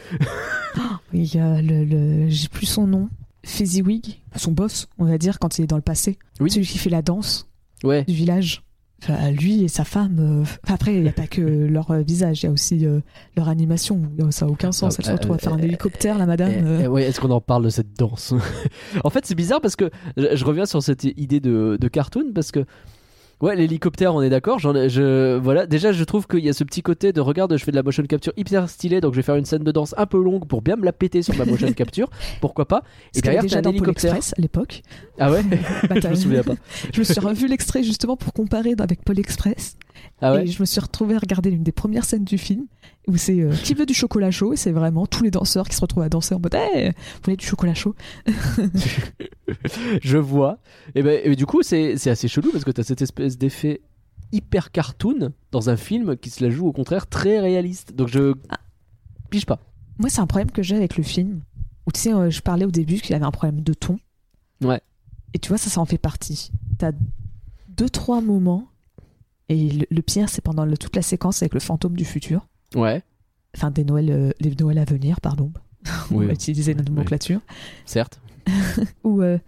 Il 1.12 1.34
y 1.34 1.38
a 1.38 1.60
le. 1.60 1.84
le- 1.84 2.28
J'ai 2.28 2.48
plus 2.48 2.66
son 2.66 2.86
nom. 2.86 3.08
Fezziwig, 3.44 4.20
son 4.36 4.52
boss, 4.52 4.86
on 4.98 5.06
va 5.06 5.16
dire, 5.18 5.38
quand 5.38 5.58
il 5.58 5.62
est 5.64 5.66
dans 5.66 5.76
le 5.76 5.82
passé. 5.82 6.18
Oui. 6.40 6.50
Celui 6.50 6.66
qui 6.66 6.76
fait 6.78 6.90
la 6.90 7.00
danse 7.02 7.48
Ouais, 7.82 8.04
du 8.04 8.12
village. 8.14 8.62
Enfin, 9.02 9.30
lui 9.30 9.62
et 9.64 9.68
sa 9.68 9.84
femme. 9.84 10.18
euh, 10.42 10.44
après, 10.72 10.94
il 10.94 11.02
n'y 11.02 11.08
a 11.08 11.12
pas 11.12 11.26
que 11.26 11.40
leur 11.70 11.90
euh, 11.90 12.02
visage, 12.02 12.42
il 12.42 12.46
y 12.46 12.48
a 12.48 12.52
aussi 12.52 12.84
euh, 12.86 13.00
leur 13.36 13.48
animation. 13.48 14.02
Ça 14.30 14.44
n'a 14.46 14.52
aucun 14.52 14.72
sens. 14.72 14.98
Elle 14.98 15.04
se 15.06 15.10
euh, 15.10 15.14
retrouve 15.14 15.36
à 15.36 15.38
faire 15.38 15.54
un 15.54 15.58
hélicoptère, 15.58 16.18
la 16.18 16.26
madame. 16.26 16.86
Ouais, 16.88 17.04
est-ce 17.04 17.20
qu'on 17.20 17.30
en 17.30 17.40
parle 17.40 17.64
de 17.64 17.70
cette 17.70 17.94
danse? 17.98 18.34
En 19.04 19.10
fait, 19.10 19.24
c'est 19.26 19.34
bizarre 19.34 19.60
parce 19.60 19.76
que 19.76 19.90
je, 20.16 20.34
je 20.36 20.44
reviens 20.44 20.66
sur 20.66 20.82
cette 20.82 21.04
idée 21.04 21.40
de, 21.40 21.78
de 21.80 21.88
cartoon 21.88 22.32
parce 22.34 22.50
que 22.52 22.64
ouais, 23.40 23.56
l'hélicoptère, 23.56 24.14
on 24.14 24.22
est 24.22 24.30
d'accord. 24.30 24.58
Je 24.58 25.36
voilà, 25.38 25.66
déjà, 25.66 25.92
je 25.92 26.04
trouve 26.04 26.26
qu'il 26.26 26.40
y 26.40 26.48
a 26.48 26.52
ce 26.52 26.64
petit 26.64 26.82
côté 26.82 27.12
de 27.12 27.20
regarde, 27.20 27.56
je 27.56 27.64
fais 27.64 27.70
de 27.70 27.76
la 27.76 27.82
motion 27.82 28.02
capture 28.04 28.32
hyper 28.36 28.68
stylée, 28.68 29.00
donc 29.00 29.12
je 29.12 29.16
vais 29.16 29.22
faire 29.22 29.36
une 29.36 29.44
scène 29.44 29.64
de 29.64 29.72
danse 29.72 29.94
un 29.96 30.06
peu 30.06 30.22
longue 30.22 30.46
pour 30.46 30.62
bien 30.62 30.76
me 30.76 30.84
la 30.84 30.92
péter 30.92 31.22
sur 31.22 31.36
ma 31.36 31.44
motion 31.44 31.72
capture. 31.74 32.08
Pourquoi 32.40 32.66
pas? 32.66 32.82
Et 33.14 33.20
derrière, 33.20 33.42
déjà 33.42 33.60
t'as 33.62 33.68
un 33.68 33.72
hélicoptère. 33.72 34.14
Express 34.16 34.34
à 34.38 34.40
l'époque? 34.40 34.82
Ah 35.18 35.30
ouais? 35.30 35.42
Bah, 35.88 35.96
Je 36.02 36.08
me 36.08 36.14
souviens 36.14 36.42
pas. 36.42 36.54
je 36.92 36.98
me 37.00 37.04
suis 37.04 37.20
revu 37.20 37.46
l'extrait 37.46 37.82
justement 37.82 38.16
pour 38.16 38.32
comparer 38.32 38.74
avec 38.78 39.02
Paul 39.04 39.18
Express. 39.18 39.76
Ah 40.20 40.34
ouais 40.34 40.44
Et 40.44 40.46
je 40.46 40.60
me 40.60 40.66
suis 40.66 40.80
retrouvée 40.80 41.14
à 41.14 41.18
regarder 41.18 41.50
l'une 41.50 41.62
des 41.62 41.72
premières 41.72 42.04
scènes 42.04 42.24
du 42.24 42.38
film 42.38 42.66
où 43.06 43.16
c'est 43.16 43.40
euh, 43.40 43.52
qui 43.52 43.74
veut 43.74 43.86
du 43.86 43.94
chocolat 43.94 44.30
chaud 44.30 44.52
et 44.52 44.56
c'est 44.56 44.72
vraiment 44.72 45.06
tous 45.06 45.22
les 45.22 45.30
danseurs 45.30 45.68
qui 45.68 45.74
se 45.76 45.80
retrouvent 45.80 46.02
à 46.02 46.08
danser 46.08 46.34
en 46.34 46.40
mode 46.40 46.54
hey, 46.54 46.88
vous 46.88 47.20
voulez 47.24 47.36
du 47.36 47.46
chocolat 47.46 47.74
chaud 47.74 47.94
je 50.02 50.18
vois. 50.18 50.58
Et, 50.94 51.02
ben, 51.02 51.20
et 51.24 51.34
du 51.36 51.46
coup, 51.46 51.62
c'est 51.62 51.94
assez 52.08 52.28
chelou 52.28 52.50
parce 52.52 52.64
que 52.64 52.70
t'as 52.70 52.82
cette 52.82 53.02
espèce 53.02 53.38
d'effet 53.38 53.80
hyper 54.32 54.70
cartoon 54.70 55.32
dans 55.50 55.70
un 55.70 55.76
film 55.76 56.16
qui 56.16 56.30
se 56.30 56.44
la 56.44 56.50
joue 56.50 56.66
au 56.66 56.72
contraire 56.72 57.06
très 57.06 57.40
réaliste. 57.40 57.94
Donc 57.94 58.08
je 58.08 58.34
pige 59.30 59.46
pas. 59.46 59.60
Moi, 59.98 60.08
c'est 60.08 60.20
un 60.20 60.26
problème 60.26 60.50
que 60.50 60.62
j'ai 60.62 60.76
avec 60.76 60.96
le 60.96 61.02
film. 61.02 61.42
Où 61.86 61.92
tu 61.92 62.00
sais, 62.00 62.12
euh, 62.12 62.30
je 62.30 62.40
parlais 62.40 62.64
au 62.64 62.70
début 62.70 63.00
qu'il 63.00 63.14
avait 63.14 63.24
un 63.24 63.30
problème 63.30 63.60
de 63.62 63.74
ton. 63.74 63.98
Ouais. 64.62 64.80
Et 65.34 65.38
tu 65.38 65.48
vois, 65.48 65.58
ça, 65.58 65.70
ça 65.70 65.80
en 65.80 65.84
fait 65.84 65.98
partie. 65.98 66.50
T'as 66.78 66.92
deux, 67.68 67.88
trois 67.88 68.20
moments. 68.20 68.69
Et 69.50 69.68
le, 69.68 69.86
le 69.90 70.00
pire, 70.02 70.28
c'est 70.30 70.40
pendant 70.40 70.64
le- 70.64 70.78
toute 70.78 70.96
la 70.96 71.02
séquence 71.02 71.42
avec 71.42 71.52
le 71.54 71.60
fantôme 71.60 71.96
du 71.96 72.04
futur. 72.06 72.46
Ouais, 72.74 73.02
Enfin, 73.56 73.70
des 73.72 73.82
Noëls, 73.84 74.10
euh, 74.10 74.30
les 74.40 74.54
Noëls 74.54 74.78
à 74.78 74.84
venir, 74.84 75.20
pardon. 75.20 75.52
On 76.12 76.18
va 76.20 76.32
utiliser 76.32 76.72
notre 76.74 76.90
nomenclature. 76.92 77.40
certes. 77.84 78.20
Où, 79.04 79.22
euh, 79.22 79.38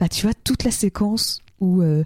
bah, 0.00 0.08
tu 0.08 0.22
vois, 0.22 0.34
toute 0.44 0.62
la 0.64 0.70
séquence 0.70 1.42
où, 1.60 1.82
euh, 1.82 2.04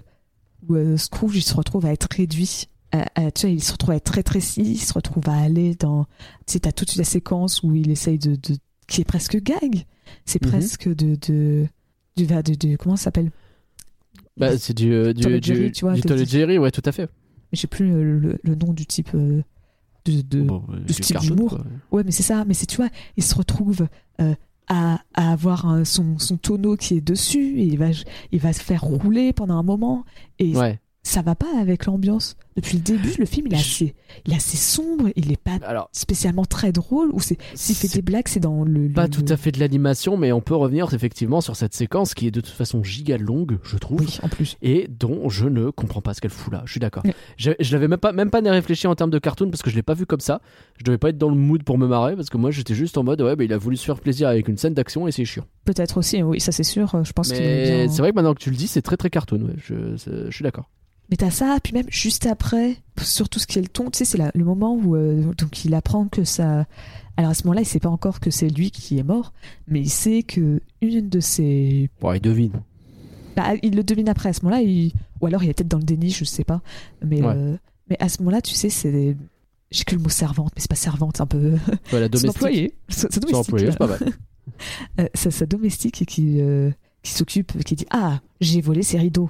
où 0.67 0.75
euh, 0.75 0.97
Scrooge, 0.97 1.35
il 1.37 1.41
se 1.43 1.53
retrouve 1.53 1.85
à 1.85 1.91
être 1.93 2.07
réduit. 2.11 2.67
à- 2.91 3.05
à- 3.15 3.31
tu 3.31 3.45
vois, 3.45 3.53
il 3.53 3.63
se 3.63 3.71
retrouve 3.71 3.91
à 3.91 3.95
être 3.97 4.09
rétréci, 4.09 4.61
il 4.61 4.77
se 4.79 4.93
retrouve 4.93 5.29
à 5.29 5.35
aller 5.35 5.75
dans. 5.75 6.05
Tu 6.47 6.53
sais, 6.53 6.59
t'as 6.61 6.71
toute 6.71 6.95
la 6.95 7.03
séquence 7.03 7.61
où 7.63 7.75
il 7.75 7.91
essaye 7.91 8.17
de. 8.17 8.35
de 8.35 8.57
qui 8.87 9.01
est 9.01 9.05
presque 9.05 9.37
gag. 9.41 9.85
C'est 10.25 10.43
Mhm. 10.43 10.49
presque 10.51 10.87
de. 10.89 11.15
de 11.27 11.67
du, 12.15 12.25
va- 12.25 12.41
de, 12.43 12.53
de- 12.55 12.75
comment 12.77 12.95
ça 12.95 13.05
s'appelle? 13.05 13.31
Bah, 14.37 14.57
c'est 14.57 14.73
du, 14.73 14.89
du, 15.13 15.39
du, 15.39 15.39
Jerry, 15.41 15.71
tu 15.71 15.85
vois, 15.85 15.93
du 15.93 16.01
de- 16.01 16.25
Jerry, 16.25 16.57
ouais, 16.57 16.71
tout 16.71 16.81
à 16.85 16.91
fait. 16.91 17.09
Mais 17.53 17.55
je 17.55 17.61
sais 17.61 17.67
plus 17.67 17.93
euh, 17.93 18.03
le, 18.19 18.39
le 18.43 18.55
nom 18.55 18.73
du 18.73 18.85
type 18.87 19.11
euh, 19.13 19.43
de. 20.05 20.21
de... 20.21 20.41
Bon, 20.41 20.63
du 20.87 20.93
type 20.93 21.05
cartoon, 21.13 21.35
d'humour. 21.35 21.59
Ouais, 21.91 22.03
mais 22.03 22.09
c'est 22.11 22.23
ça. 22.23 22.43
Mais 22.45 22.55
c'est, 22.55 22.65
tu 22.65 22.77
vois, 22.77 22.89
il 23.15 23.23
se 23.23 23.35
retrouve 23.35 23.87
euh, 24.19 24.33
à, 24.67 24.99
à 25.13 25.31
avoir 25.31 25.67
un- 25.67 25.85
son, 25.85 26.17
son 26.17 26.37
tonneau 26.37 26.75
qui 26.75 26.95
est 26.97 27.01
dessus 27.01 27.59
et 27.59 27.63
il 27.65 27.77
va, 27.77 27.89
il 28.31 28.39
va 28.39 28.53
se 28.53 28.61
faire 28.61 28.81
rouler 28.81 29.33
pendant 29.33 29.55
un 29.57 29.63
moment. 29.63 30.03
Et 30.39 30.57
Ouais. 30.57 30.79
Ça 31.05 31.21
va 31.21 31.35
pas 31.35 31.47
avec 31.59 31.85
l'ambiance. 31.85 32.35
Depuis 32.55 32.77
le 32.77 32.83
début, 32.83 33.13
le 33.17 33.25
film, 33.25 33.47
il 33.47 33.53
est 33.55 33.57
assez, 33.57 33.95
il 34.27 34.31
est 34.33 34.35
assez 34.35 34.57
sombre, 34.57 35.09
il 35.15 35.31
est 35.31 35.41
pas 35.41 35.57
Alors, 35.65 35.89
spécialement 35.91 36.45
très 36.45 36.71
drôle. 36.71 37.09
Ou 37.13 37.19
c'est, 37.19 37.37
s'il 37.55 37.75
fait 37.75 37.87
des 37.87 38.03
blagues, 38.03 38.27
c'est 38.27 38.39
dans 38.39 38.63
le. 38.63 38.89
pas 38.89 39.07
tout 39.07 39.25
à 39.27 39.37
fait 39.37 39.51
de 39.51 39.59
l'animation, 39.59 40.17
mais 40.17 40.31
on 40.31 40.39
peut 40.39 40.55
revenir 40.55 40.93
effectivement 40.93 41.41
sur 41.41 41.55
cette 41.55 41.73
séquence 41.73 42.13
qui 42.13 42.27
est 42.27 42.31
de 42.31 42.41
toute 42.41 42.53
façon 42.53 42.83
giga 42.83 43.17
longue, 43.17 43.57
je 43.63 43.75
trouve. 43.77 44.01
Oui, 44.01 44.19
en 44.21 44.29
plus. 44.29 44.55
et 44.61 44.87
dont 44.87 45.29
je 45.29 45.47
ne 45.47 45.71
comprends 45.71 46.01
pas 46.01 46.13
ce 46.13 46.21
qu'elle 46.21 46.29
fout 46.31 46.53
là. 46.53 46.61
Je 46.65 46.71
suis 46.71 46.79
d'accord. 46.79 47.03
Je, 47.37 47.51
je 47.59 47.73
l'avais 47.73 47.87
même 47.87 47.99
pas, 47.99 48.13
même 48.13 48.29
pas 48.29 48.39
réfléchi 48.41 48.85
en 48.85 48.93
termes 48.95 49.09
de 49.11 49.19
cartoon 49.19 49.49
parce 49.49 49.63
que 49.63 49.71
je 49.71 49.75
l'ai 49.75 49.83
pas 49.83 49.95
vu 49.95 50.05
comme 50.05 50.19
ça. 50.19 50.41
Je 50.77 50.83
devais 50.83 50.99
pas 50.99 51.09
être 51.09 51.17
dans 51.17 51.29
le 51.29 51.35
mood 51.35 51.63
pour 51.63 51.79
me 51.79 51.87
marrer 51.87 52.15
parce 52.15 52.29
que 52.29 52.37
moi 52.37 52.51
j'étais 52.51 52.75
juste 52.75 52.97
en 52.99 53.03
mode 53.03 53.19
ouais, 53.21 53.35
bah, 53.35 53.43
il 53.43 53.51
a 53.51 53.57
voulu 53.57 53.77
se 53.77 53.85
faire 53.85 53.99
plaisir 53.99 54.27
avec 54.29 54.47
une 54.47 54.57
scène 54.57 54.75
d'action 54.75 55.07
et 55.07 55.11
c'est 55.11 55.25
chiant. 55.25 55.45
Peut-être 55.65 55.97
aussi, 55.97 56.21
oui, 56.21 56.39
ça 56.39 56.51
c'est 56.51 56.63
sûr. 56.63 57.03
Je 57.03 57.11
pense 57.13 57.29
qu'il 57.29 57.37
c'est 57.37 57.97
vrai 57.97 58.11
que 58.11 58.15
maintenant 58.15 58.35
que 58.35 58.39
tu 58.41 58.51
le 58.51 58.55
dis, 58.55 58.67
c'est 58.67 58.83
très 58.83 58.95
très 58.97 59.09
cartoon. 59.09 59.41
Ouais. 59.41 59.53
Je, 59.57 59.97
c'est- 59.97 60.25
je 60.29 60.31
suis 60.35 60.43
d'accord. 60.43 60.69
Mais 61.13 61.17
t'as 61.17 61.29
ça, 61.29 61.59
puis 61.61 61.73
même 61.73 61.85
juste 61.89 62.25
après, 62.25 62.75
sur 62.99 63.29
tout 63.29 63.37
ce 63.37 63.45
qui 63.45 63.59
est 63.59 63.61
le 63.61 63.67
ton, 63.67 63.91
tu 63.91 63.99
sais, 63.99 64.03
c'est 64.05 64.17
la- 64.17 64.31
le 64.33 64.43
moment 64.43 64.73
où 64.73 64.95
euh, 64.95 65.31
donc 65.37 65.63
il 65.63 65.75
apprend 65.75 66.07
que 66.07 66.23
ça. 66.23 66.65
Alors 67.17 67.29
à 67.29 67.33
ce 67.35 67.43
moment-là, 67.43 67.61
il 67.61 67.65
sait 67.67 67.79
pas 67.79 67.89
encore 67.89 68.19
que 68.19 68.31
c'est 68.31 68.49
lui 68.49 68.71
qui 68.71 68.97
est 68.97 69.03
mort, 69.03 69.31
mais 69.67 69.79
il 69.79 69.91
sait 69.91 70.23
que 70.23 70.59
une 70.81 71.09
de 71.09 71.19
ses. 71.19 71.91
Bon, 72.01 72.13
il 72.13 72.19
devine. 72.19 72.53
Bah, 73.35 73.53
il 73.61 73.75
le 73.75 73.83
devine 73.83 74.09
après. 74.09 74.29
À 74.29 74.33
ce 74.33 74.41
moment-là, 74.43 74.63
il... 74.63 74.91
ou 75.21 75.27
alors 75.27 75.43
il 75.43 75.51
est 75.51 75.53
peut-être 75.53 75.67
dans 75.67 75.77
le 75.77 75.83
déni, 75.83 76.09
je 76.09 76.25
sais 76.25 76.43
pas. 76.43 76.61
Mais 77.05 77.21
Ouais. 77.21 77.27
euh, 77.35 77.57
mais 77.91 77.97
à 77.99 78.09
ce 78.09 78.17
moment-là, 78.23 78.41
tu 78.41 78.55
sais, 78.55 78.71
c'est. 78.71 79.15
J'ai 79.69 79.83
que 79.83 79.93
le 79.95 80.01
mot 80.01 80.09
servante, 80.09 80.51
mais 80.55 80.61
c'est 80.63 80.69
pas 80.69 80.75
servante, 80.75 81.17
c'est 81.17 81.21
un 81.21 81.27
peu. 81.27 81.51
Ouais, 81.91 81.99
la 81.99 82.05
Son 82.05 82.09
domestique. 82.09 82.29
employé. 82.29 82.73
Son, 82.89 83.01
son 83.01 83.07
Son 83.11 83.19
domestique. 83.19 83.35
employé, 83.53 83.69
c'est 83.71 83.77
pas 83.77 83.85
mal. 83.87 83.99
Euh, 84.99 85.07
sa, 85.13 85.29
sa 85.31 85.45
domestique 85.45 86.05
qui, 86.07 86.41
euh, 86.41 86.71
qui 87.03 87.11
s'occupe, 87.13 87.63
qui 87.63 87.75
dit 87.75 87.85
Ah, 87.91 88.19
j'ai 88.41 88.61
volé 88.61 88.81
ses 88.83 88.97
rideaux. 88.97 89.29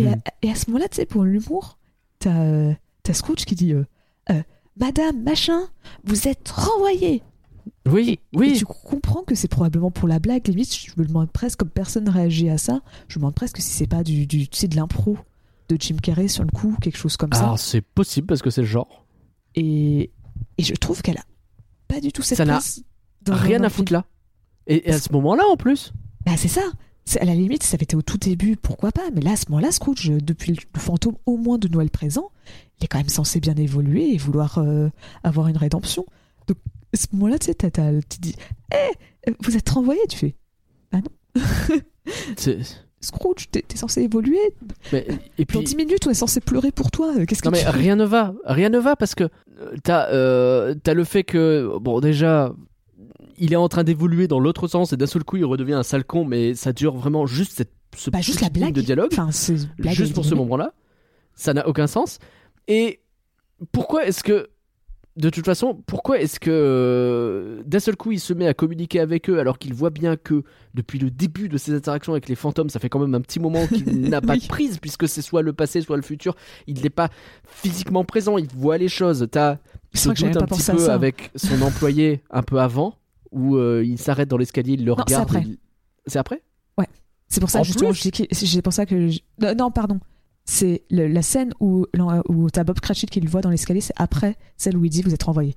Et, 0.00 0.08
à, 0.08 0.16
et 0.42 0.50
à 0.50 0.54
ce 0.54 0.70
moment-là, 0.70 0.88
tu 0.88 0.96
sais, 0.96 1.06
pour 1.06 1.24
l'humour, 1.24 1.78
t'as 2.18 2.42
euh, 2.44 2.74
Scrooge 3.12 3.44
qui 3.44 3.54
dit 3.54 3.72
euh, 3.72 3.84
Euh, 4.30 4.42
Madame, 4.78 5.22
machin, 5.22 5.60
vous 6.04 6.28
êtes 6.28 6.48
renvoyée. 6.50 7.22
Oui, 7.86 8.20
Et 8.32 8.36
oui. 8.36 8.54
tu 8.58 8.64
comprends 8.66 9.22
que 9.22 9.34
c'est 9.34 9.48
probablement 9.48 9.90
pour 9.90 10.08
la 10.08 10.18
blague. 10.18 10.46
Limite, 10.46 10.74
je 10.74 10.92
me 10.96 11.06
demande 11.06 11.30
presque, 11.32 11.58
comme 11.60 11.70
personne 11.70 12.08
réagit 12.08 12.48
à 12.50 12.58
ça, 12.58 12.80
je 13.08 13.18
me 13.18 13.22
demande 13.22 13.34
presque 13.34 13.58
si 13.58 13.70
c'est 13.70 13.86
pas 13.86 14.02
du, 14.04 14.26
du, 14.26 14.46
tu 14.48 14.58
sais, 14.58 14.68
de 14.68 14.76
l'impro 14.76 15.16
de 15.68 15.76
Jim 15.78 15.96
Carrey 16.02 16.28
sur 16.28 16.44
le 16.44 16.50
coup, 16.50 16.76
quelque 16.80 16.96
chose 16.98 17.16
comme 17.16 17.32
ça. 17.32 17.40
Alors 17.44 17.58
c'est 17.58 17.80
possible 17.82 18.26
parce 18.26 18.40
que 18.42 18.50
c'est 18.50 18.60
le 18.62 18.66
genre. 18.66 19.04
Et, 19.54 20.10
et 20.58 20.62
je 20.62 20.74
trouve 20.74 21.02
qu'elle 21.02 21.18
a 21.18 21.24
pas 21.88 22.00
du 22.00 22.12
tout 22.12 22.22
cette 22.22 22.38
Ça 22.38 22.44
n'a 22.44 22.54
place. 22.54 22.82
dans- 23.22 23.34
Rien 23.34 23.62
à 23.64 23.68
foutre 23.70 23.92
là. 23.92 24.04
Et, 24.66 24.88
et 24.88 24.92
à 24.92 24.98
ce 24.98 25.10
moment-là 25.12 25.44
en 25.50 25.56
plus. 25.56 25.92
Bah, 26.24 26.32
c'est 26.36 26.48
ça. 26.48 26.62
À 27.20 27.24
la 27.24 27.34
limite, 27.34 27.62
ça 27.62 27.74
avait 27.76 27.84
été 27.84 27.96
au 27.96 28.02
tout 28.02 28.18
début, 28.18 28.56
pourquoi 28.56 28.92
pas. 28.92 29.08
Mais 29.14 29.20
là, 29.22 29.32
à 29.32 29.36
ce 29.36 29.46
moment-là, 29.50 29.70
Scrooge, 29.72 30.10
euh, 30.10 30.18
depuis 30.20 30.52
le 30.52 30.80
fantôme 30.80 31.14
au 31.26 31.36
moins 31.36 31.56
de 31.58 31.68
Noël 31.68 31.90
présent, 31.90 32.30
il 32.80 32.84
est 32.84 32.86
quand 32.88 32.98
même 32.98 33.08
censé 33.08 33.40
bien 33.40 33.54
évoluer 33.56 34.12
et 34.14 34.18
vouloir 34.18 34.58
euh, 34.58 34.88
avoir 35.24 35.48
une 35.48 35.56
rédemption. 35.56 36.04
Donc, 36.46 36.58
à 36.92 36.96
ce 36.96 37.06
moment-là, 37.12 37.38
tu 37.38 37.46
sais, 37.46 37.54
tu 37.54 38.18
dis 38.20 38.34
Hé, 38.72 39.32
vous 39.40 39.56
êtes 39.56 39.68
renvoyé 39.68 40.00
Tu 40.08 40.16
fais 40.18 40.34
c'est- 42.36 42.58
Scrooge, 43.00 43.48
t'es 43.52 43.62
censé 43.76 44.02
évoluer. 44.02 44.40
mais- 44.92 45.06
et 45.38 45.44
Dans 45.44 45.60
puis 45.60 45.62
10 45.62 45.76
minutes, 45.76 46.04
on 46.08 46.10
est 46.10 46.14
censé 46.14 46.40
pleurer 46.40 46.72
pour 46.72 46.90
toi. 46.90 47.14
Euh, 47.16 47.26
Qu'est-ce 47.26 47.42
que 47.42 47.46
Non 47.48 47.52
mais 47.52 47.58
tu 47.60 47.64
fais? 47.64 47.70
rien 47.70 47.94
ne 47.94 48.04
va, 48.04 48.34
rien 48.44 48.70
ne 48.70 48.78
va 48.78 48.96
parce 48.96 49.14
que 49.14 49.22
euh, 49.60 49.76
t'as 49.84 50.08
euh, 50.10 50.74
t'as 50.82 50.94
le 50.94 51.04
fait 51.04 51.22
que 51.22 51.78
bon 51.80 52.00
déjà 52.00 52.52
il 53.38 53.52
est 53.52 53.56
en 53.56 53.68
train 53.68 53.84
d'évoluer 53.84 54.28
dans 54.28 54.40
l'autre 54.40 54.68
sens 54.68 54.92
et 54.92 54.96
d'un 54.96 55.06
seul 55.06 55.24
coup 55.24 55.36
il 55.36 55.44
redevient 55.44 55.74
un 55.74 55.82
sale 55.82 56.04
con 56.04 56.24
mais 56.24 56.54
ça 56.54 56.72
dure 56.72 56.96
vraiment 56.96 57.26
juste 57.26 57.52
cette 57.56 57.72
ce 57.96 58.10
Bah, 58.10 58.20
juste 58.20 58.40
la 58.40 58.50
blague. 58.50 58.74
de 58.74 58.80
dialogue 58.82 59.08
Enfin, 59.12 59.30
c'est 59.30 59.56
blague 59.78 59.94
juste 59.94 60.14
pour 60.14 60.24
ce 60.24 60.34
moment-là 60.34 60.72
ça 61.34 61.54
n'a 61.54 61.66
aucun 61.68 61.86
sens 61.86 62.18
et 62.68 63.00
pourquoi 63.72 64.06
est-ce 64.06 64.22
que 64.22 64.48
de 65.16 65.30
toute 65.30 65.46
façon, 65.46 65.82
pourquoi 65.88 66.20
est-ce 66.20 66.38
que 66.38 66.48
euh, 66.48 67.62
d'un 67.66 67.80
seul 67.80 67.96
coup 67.96 68.12
il 68.12 68.20
se 68.20 68.32
met 68.32 68.46
à 68.46 68.54
communiquer 68.54 69.00
avec 69.00 69.28
eux 69.28 69.40
alors 69.40 69.58
qu'il 69.58 69.74
voit 69.74 69.90
bien 69.90 70.16
que 70.16 70.44
depuis 70.74 71.00
le 71.00 71.10
début 71.10 71.48
de 71.48 71.58
ses 71.58 71.72
interactions 71.74 72.12
avec 72.12 72.28
les 72.28 72.36
fantômes, 72.36 72.68
ça 72.70 72.78
fait 72.78 72.88
quand 72.88 73.00
même 73.00 73.16
un 73.16 73.20
petit 73.20 73.40
moment 73.40 73.66
qu'il 73.66 74.00
n'a 74.10 74.20
pas 74.20 74.34
Oui. 74.34 74.42
de 74.42 74.46
prise 74.46 74.78
puisque 74.78 75.08
c'est 75.08 75.22
soit 75.22 75.42
le 75.42 75.52
passé, 75.52 75.80
soit 75.80 75.96
le 75.96 76.02
futur. 76.02 76.36
Il 76.68 76.80
n'est 76.82 76.88
pas 76.90 77.08
physiquement 77.48 78.04
présent, 78.04 78.38
il 78.38 78.46
voit 78.54 78.78
les 78.78 78.86
choses. 78.88 79.26
T'as 79.28 79.56
doute 79.92 80.36
un 80.36 80.46
petit 80.46 80.70
peu 80.70 80.88
avec 80.88 81.32
son 81.34 81.62
employé 81.62 82.22
un 82.30 82.42
peu 82.44 82.60
avant 82.60 82.94
où 83.30 83.56
euh, 83.56 83.84
il 83.84 83.98
s'arrête 83.98 84.28
dans 84.28 84.36
l'escalier, 84.38 84.74
il 84.74 84.84
le 84.84 84.94
c'est 84.96 85.02
regarde. 85.02 85.22
après. 85.24 85.40
et 85.40 85.46
il- 85.46 85.58
C'est 86.06 86.18
après? 86.18 86.42
C'est 87.30 87.40
pour 87.40 87.50
ça, 87.50 87.60
En 87.60 87.62
justement, 87.62 87.90
que- 87.90 88.24
c'est 88.32 88.62
pour 88.62 88.72
ça 88.72 88.86
que. 88.86 89.08
je- 89.08 89.18
Non, 89.38 89.54
non, 89.54 89.70
pardon. 89.70 90.00
C'est 90.46 90.84
le- 90.90 91.08
la 91.08 91.20
scène 91.20 91.52
où, 91.60 91.84
où 92.30 92.48
t'as 92.48 92.64
Bob 92.64 92.80
Cratchit 92.80 93.04
qui 93.04 93.20
le 93.20 93.28
voit 93.28 93.42
dans 93.42 93.50
l'escalier, 93.50 93.82
c'est 93.82 93.92
après 93.96 94.36
celle 94.56 94.78
où 94.78 94.84
il 94.86 94.88
dit 94.88 95.02
vous 95.02 95.12
êtes 95.12 95.24
renvoyé. 95.24 95.54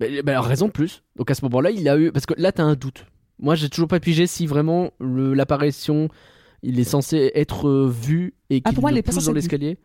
Mais, 0.00 0.22
mais 0.24 0.32
alors, 0.32 0.46
raison 0.46 0.66
de 0.68 0.72
plus. 0.72 1.02
Donc 1.16 1.30
à 1.30 1.34
ce 1.34 1.44
moment-là, 1.44 1.70
il 1.72 1.86
a 1.90 1.98
eu. 1.98 2.10
Parce 2.10 2.24
que 2.24 2.32
là, 2.38 2.52
t'as 2.52 2.62
un 2.62 2.74
doute. 2.74 3.04
Moi, 3.38 3.54
j'ai 3.54 3.68
toujours 3.68 3.86
pas 3.88 4.00
pigé 4.00 4.26
si 4.26 4.46
vraiment 4.46 4.92
le- 4.98 5.34
l'apparition, 5.34 6.08
il 6.62 6.80
est 6.80 6.84
censé 6.84 7.32
être 7.34 7.68
euh, 7.68 7.86
vu 7.86 8.32
et 8.48 8.62
Ah, 8.64 8.70
qu'il 8.70 8.74
pour 8.76 8.80
moi, 8.84 8.90
il 8.90 8.94
le 8.94 9.02
pousse 9.02 9.16
dans 9.16 9.20
vu. 9.34 9.76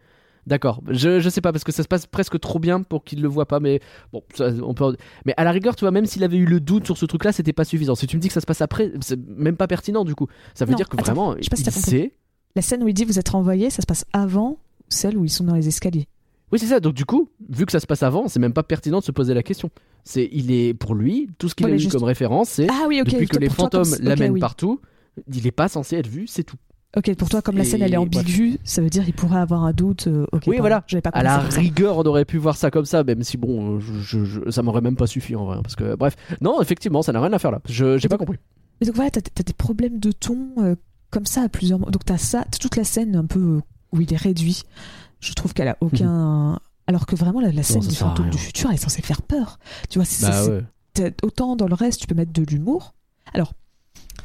D'accord. 0.47 0.81
Je, 0.87 1.19
je 1.19 1.29
sais 1.29 1.41
pas 1.41 1.51
parce 1.51 1.63
que 1.63 1.71
ça 1.71 1.83
se 1.83 1.87
passe 1.87 2.05
presque 2.07 2.39
trop 2.39 2.59
bien 2.59 2.81
pour 2.81 3.03
qu'il 3.03 3.21
le 3.21 3.27
voit 3.27 3.45
pas. 3.45 3.59
Mais 3.59 3.79
bon, 4.13 4.23
ça, 4.35 4.49
on 4.63 4.73
peut. 4.73 4.95
Mais 5.25 5.33
à 5.37 5.43
la 5.43 5.51
rigueur, 5.51 5.75
tu 5.75 5.81
vois, 5.81 5.91
même 5.91 6.05
s'il 6.05 6.23
avait 6.23 6.37
eu 6.37 6.45
le 6.45 6.59
doute 6.59 6.85
sur 6.85 6.97
ce 6.97 7.05
truc-là, 7.05 7.31
c'était 7.31 7.53
pas 7.53 7.65
suffisant. 7.65 7.95
Si 7.95 8.07
tu 8.07 8.15
me 8.17 8.21
dis 8.21 8.27
que 8.29 8.33
ça 8.33 8.41
se 8.41 8.45
passe 8.45 8.61
après, 8.61 8.91
c'est 9.01 9.19
même 9.27 9.57
pas 9.57 9.67
pertinent 9.67 10.03
du 10.05 10.15
coup. 10.15 10.27
Ça 10.55 10.65
veut 10.65 10.71
Non, 10.71 10.77
dire 10.77 10.89
que 10.89 10.95
attends, 10.97 11.05
vraiment, 11.13 11.35
je 11.37 11.43
sais 11.43 11.49
pas 11.49 11.55
si 11.55 11.63
il 11.63 11.71
sait. 11.71 12.13
La 12.55 12.61
scène 12.61 12.83
où 12.83 12.87
il 12.87 12.93
dit 12.93 13.05
vous 13.05 13.19
êtes 13.19 13.29
renvoyé, 13.29 13.69
ça 13.69 13.81
se 13.81 13.85
passe 13.85 14.05
avant 14.13 14.57
celle 14.87 15.17
où 15.17 15.25
ils 15.25 15.29
sont 15.29 15.43
dans 15.43 15.55
les 15.55 15.67
escaliers. 15.67 16.07
Oui, 16.51 16.57
c'est 16.57 16.65
ça. 16.65 16.79
Donc 16.79 16.95
du 16.95 17.05
coup, 17.05 17.29
vu 17.47 17.65
que 17.67 17.71
ça 17.71 17.79
se 17.79 17.85
passe 17.85 18.01
avant, 18.01 18.27
c'est 18.27 18.39
même 18.39 18.53
pas 18.53 18.63
pertinent 18.63 18.99
de 18.99 19.03
se 19.03 19.11
poser 19.11 19.35
la 19.35 19.43
question. 19.43 19.69
C'est, 20.03 20.27
il 20.31 20.51
est 20.51 20.73
pour 20.73 20.95
lui, 20.95 21.29
tout 21.37 21.47
ce 21.47 21.53
qu'il 21.53 21.67
Ouais, 21.67 21.73
a 21.73 21.75
eu 21.75 21.79
juste- 21.79 21.91
comme 21.91 22.03
référence, 22.03 22.49
c'est 22.49 22.67
Ah 22.71 22.85
oui, 22.87 23.03
depuis 23.05 23.27
que 23.27 23.37
les 23.37 23.49
fantômes 23.49 23.83
l'amènent 24.01 24.31
oui. 24.31 24.39
partout, 24.39 24.79
il 25.31 25.45
est 25.45 25.51
pas 25.51 25.67
censé 25.67 25.97
être 25.97 26.07
vu, 26.07 26.25
c'est 26.25 26.43
tout. 26.43 26.57
Ok, 26.97 27.13
pour 27.15 27.29
toi, 27.29 27.41
comme 27.43 27.55
la 27.57 27.63
scène 27.65 27.83
elle 27.83 27.93
est 27.93 27.97
ambiguë, 27.97 28.57
ça 28.63 28.81
veut 28.81 28.89
dire 28.89 29.03
il 29.07 29.13
pourrait 29.13 29.39
avoir 29.39 29.63
un 29.63 29.73
doute. 29.73 30.07
euh, 30.07 30.25
Oui, 30.33 30.39
pardon, 30.45 30.59
voilà. 30.61 30.83
J'avais 30.87 31.01
pas 31.01 31.11
À 31.11 31.21
la 31.21 31.37
rigueur, 31.37 31.97
on 31.99 32.03
aurait 32.03 32.25
pu 32.25 32.37
voir 32.39 32.57
ça 32.57 32.71
comme 32.71 32.85
ça, 32.85 33.03
même 33.03 33.21
si 33.23 33.37
bon, 33.37 33.75
euh, 33.75 33.79
je, 33.79 33.93
je- 33.99 34.25
je- 34.25 34.49
ça 34.49 34.63
m'aurait 34.63 34.81
même 34.81 34.95
pas 34.95 35.05
suffi 35.05 35.35
en 35.35 35.45
vrai. 35.45 35.57
hein, 35.57 35.61
Parce 35.61 35.75
que, 35.75 35.95
bref, 35.95 36.15
non, 36.41 36.59
effectivement, 36.61 37.03
ça 37.03 37.11
n'a 37.11 37.21
rien 37.21 37.31
à 37.31 37.37
faire 37.37 37.51
là. 37.51 37.61
Je 37.69 37.97
j'ai 37.99 38.07
pas 38.09 38.17
compris. 38.17 38.37
Mais 38.81 38.87
donc 38.87 38.95
voilà, 38.95 39.11
t'as 39.11 39.19
as 39.39 39.43
des 39.43 39.53
problèmes 39.53 39.99
de 39.99 40.11
ton 40.11 40.49
euh, 40.57 40.75
comme 41.11 41.27
ça 41.27 41.43
à 41.43 41.49
plusieurs 41.49 41.77
moments. 41.77 41.91
Donc 41.91 42.05
t'as 42.05 42.17
ça, 42.17 42.43
t'as 42.49 42.57
toute 42.57 42.75
la 42.75 42.83
scène 42.83 43.15
un 43.15 43.25
peu 43.25 43.39
euh, 43.39 43.61
où 43.91 44.01
il 44.01 44.11
est 44.11 44.17
réduit. 44.17 44.63
Je 45.19 45.33
trouve 45.33 45.53
qu'elle 45.53 45.67
a 45.67 45.77
aucun. 45.81 46.59
Alors 46.87 47.05
que 47.05 47.15
vraiment, 47.15 47.39
la, 47.39 47.51
la 47.51 47.61
scène 47.61 47.83
Mhm. 47.83 47.89
ça 47.91 48.13
du 48.31 48.37
futur, 48.39 48.69
elle 48.69 48.75
est 48.77 48.79
censée 48.81 49.03
faire 49.03 49.21
peur. 49.21 49.59
Tu 49.91 49.99
vois, 49.99 50.05
c'est 50.05 50.25
Bah 50.25 50.43
ouais. 50.97 51.13
autant 51.21 51.55
dans 51.55 51.67
le 51.67 51.75
reste, 51.75 52.01
tu 52.01 52.07
peux 52.07 52.15
mettre 52.15 52.33
de 52.33 52.41
l'humour. 52.43 52.95
Alors, 53.35 53.53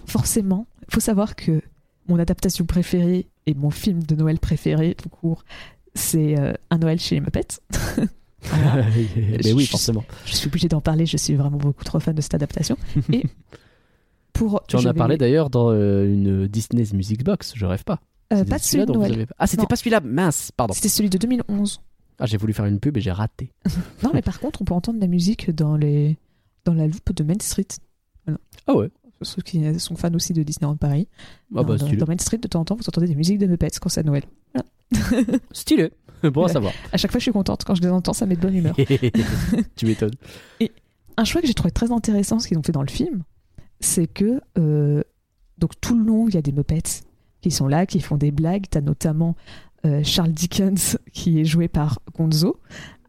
forcément, 0.06 0.66
il 0.88 0.94
faut 0.94 1.00
savoir 1.00 1.36
que 1.36 1.60
mon 2.08 2.18
adaptation 2.18 2.64
préférée 2.66 3.26
et 3.46 3.54
mon 3.54 3.70
film 3.70 4.02
de 4.02 4.14
Noël 4.14 4.38
préféré, 4.38 4.94
tout 4.94 5.08
court, 5.08 5.44
c'est 5.94 6.38
euh, 6.38 6.52
Un 6.70 6.78
Noël 6.78 6.98
chez 7.00 7.14
les 7.16 7.20
Muppets. 7.20 7.60
Voilà. 8.46 8.84
Mais 9.16 9.42
Je- 9.42 9.54
oui, 9.54 9.64
forcément. 9.64 10.04
Je 10.26 10.34
suis 10.34 10.48
obligée 10.48 10.68
d'en 10.68 10.82
parler, 10.82 11.06
je 11.06 11.16
suis 11.16 11.34
vraiment 11.34 11.56
beaucoup 11.56 11.82
trop 11.82 11.98
fan 11.98 12.14
de 12.14 12.20
cette 12.20 12.34
adaptation. 12.34 12.76
Et 13.12 13.24
pour. 14.34 14.62
Tu 14.68 14.76
en 14.76 14.84
as 14.84 14.92
parlé 14.92 15.16
d'ailleurs 15.16 15.48
dans 15.48 15.70
euh, 15.70 16.04
une 16.04 16.46
Disney's 16.46 16.92
Music 16.92 17.24
Box, 17.24 17.52
je 17.56 17.64
rêve 17.64 17.84
pas. 17.84 18.00
euh, 18.34 18.44
pas 18.44 18.58
de 18.58 18.62
celui-là 18.62 18.84
celui 18.84 18.86
de 18.86 18.92
Noël. 18.92 19.12
avez- 19.12 19.26
Ah, 19.38 19.46
c'était 19.46 19.66
pas 19.66 19.76
celui-là, 19.76 20.00
mince, 20.00 20.50
pardon. 20.54 20.74
C'était 20.74 20.90
celui 20.90 21.08
de 21.08 21.16
2011. 21.16 21.80
Ah, 22.18 22.26
j'ai 22.26 22.36
voulu 22.36 22.52
faire 22.52 22.66
une 22.66 22.80
pub 22.80 22.96
et 22.98 23.00
j'ai 23.00 23.12
raté. 23.12 23.50
Non, 24.02 24.10
mais 24.12 24.20
par 24.22 24.38
contre, 24.40 24.60
on 24.60 24.64
peut 24.66 24.74
entendre 24.74 24.98
de 24.98 25.04
la 25.04 25.08
musique 25.08 25.50
dans, 25.50 25.76
les... 25.76 26.16
dans 26.66 26.74
la 26.74 26.86
loupe 26.86 27.12
de 27.14 27.24
Main 27.24 27.34
Street. 27.40 27.66
Ah 28.66 28.74
ouais, 28.74 28.90
Ceux 29.24 29.42
qui 29.42 29.78
sont 29.80 29.96
fans 29.96 30.14
aussi 30.14 30.32
de 30.32 30.42
Disneyland 30.42 30.76
Paris. 30.76 31.08
ah 31.56 31.62
bah 31.62 31.76
dans, 31.76 32.06
Main 32.06 32.18
Street, 32.18 32.38
de 32.38 32.48
temps 32.48 32.60
en 32.60 32.64
temps, 32.64 32.76
vous 32.76 32.88
entendez 32.88 33.06
des 33.06 33.14
musiques 33.14 33.38
de 33.38 33.46
Muppets 33.46 33.78
quand 33.80 33.88
c'est 33.88 34.00
à 34.00 34.04
Noël. 34.04 34.24
Stylé. 35.52 35.90
Bon 36.22 36.44
à 36.44 36.48
savoir. 36.48 36.72
À 36.90 36.96
chaque 36.96 37.10
fois, 37.10 37.18
je 37.18 37.24
suis 37.24 37.32
contente. 37.32 37.64
Quand 37.64 37.74
je 37.74 37.82
les 37.82 37.88
entends, 37.88 38.14
ça 38.14 38.24
met 38.24 38.36
de 38.36 38.40
bonne 38.40 38.54
humeur. 38.54 38.74
tu 39.76 39.86
m'étonnes. 39.86 40.14
Un 41.16 41.24
choix 41.24 41.42
que 41.42 41.46
j'ai 41.46 41.54
trouvé 41.54 41.70
très 41.70 41.92
intéressant, 41.92 42.38
ce 42.38 42.48
qu'ils 42.48 42.56
ont 42.56 42.62
fait 42.62 42.72
dans 42.72 42.82
le 42.82 42.88
film, 42.88 43.24
c'est 43.80 44.06
que 44.06 44.40
euh, 44.58 45.02
donc 45.58 45.72
tout 45.80 45.98
le 45.98 46.04
long, 46.04 46.28
il 46.28 46.34
y 46.34 46.38
a 46.38 46.42
des 46.42 46.52
Muppets 46.52 47.02
qui 47.42 47.50
sont 47.50 47.68
là, 47.68 47.84
qui 47.84 48.00
font 48.00 48.16
des 48.16 48.30
blagues. 48.30 48.64
T'as 48.70 48.80
notamment 48.80 49.36
euh, 49.84 50.02
Charles 50.02 50.32
Dickens 50.32 50.98
qui 51.12 51.40
est 51.40 51.44
joué 51.44 51.68
par 51.68 52.00
Gonzo. 52.16 52.58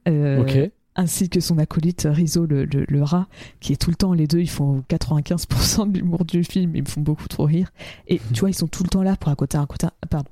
euh, 0.08 0.42
ok. 0.42 0.72
Ainsi 0.96 1.30
que 1.30 1.40
son 1.40 1.58
acolyte 1.58 2.08
Rizzo 2.10 2.46
le, 2.46 2.66
le- 2.66 2.86
le 2.88 3.04
rat, 3.04 3.28
qui 3.60 3.74
est 3.74 3.76
tout 3.76 3.90
le 3.90 3.96
temps, 3.96 4.14
les 4.14 4.28
deux, 4.28 4.40
ils 4.40 4.50
font 4.50 4.84
95% 4.90 5.92
de 5.92 5.98
l'humour 6.00 6.26
du 6.26 6.44
film, 6.44 6.76
ils 6.76 6.84
me 6.84 6.88
font 6.88 7.02
beaucoup 7.02 7.28
trop 7.28 7.46
rire. 7.46 7.72
Et 8.08 8.20
tu 8.34 8.40
vois, 8.40 8.50
ils 8.50 8.56
sont 8.56 8.68
tout 8.68 8.84
le 8.84 8.90
temps 8.90 9.04
là 9.04 9.16
pour, 9.18 9.30
un 9.30 9.36
côté, 9.36 9.58
un 9.58 9.66
côté- 9.66 9.88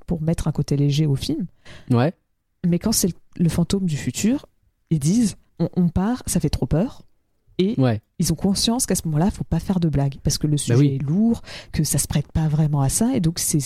pour 0.06 0.22
mettre 0.22 0.48
un 0.48 0.52
côté 0.52 0.76
léger 0.76 1.06
au 1.06 1.16
film. 1.16 1.46
Ouais. 1.90 2.12
Mais 2.66 2.78
quand 2.78 2.92
c'est 2.92 3.08
le, 3.08 3.14
le 3.44 3.48
fantôme 3.48 3.84
du 3.86 3.96
futur, 3.96 4.46
ils 4.90 4.98
disent, 4.98 5.36
on, 5.58 5.68
on 5.76 5.88
part, 5.88 6.22
ça 6.26 6.40
fait 6.40 6.50
trop 6.50 6.66
peur. 6.66 7.02
Et 7.58 7.74
Ouais. 7.78 8.00
ils 8.18 8.32
ont 8.32 8.36
conscience 8.36 8.84
qu'à 8.86 8.96
ce 8.96 9.02
moment-là, 9.06 9.30
faut 9.30 9.44
pas 9.44 9.60
faire 9.60 9.78
de 9.78 9.88
blagues, 9.88 10.16
parce 10.24 10.38
que 10.38 10.46
le 10.48 10.56
sujet 10.56 10.74
Bah 10.74 10.80
oui. 10.80 10.94
est 10.96 10.98
lourd, 10.98 11.42
que 11.72 11.84
ça 11.84 11.98
se 11.98 12.08
prête 12.08 12.32
pas 12.32 12.48
vraiment 12.48 12.80
à 12.80 12.88
ça, 12.88 13.14
et 13.14 13.20
donc 13.20 13.38
c'est 13.38 13.60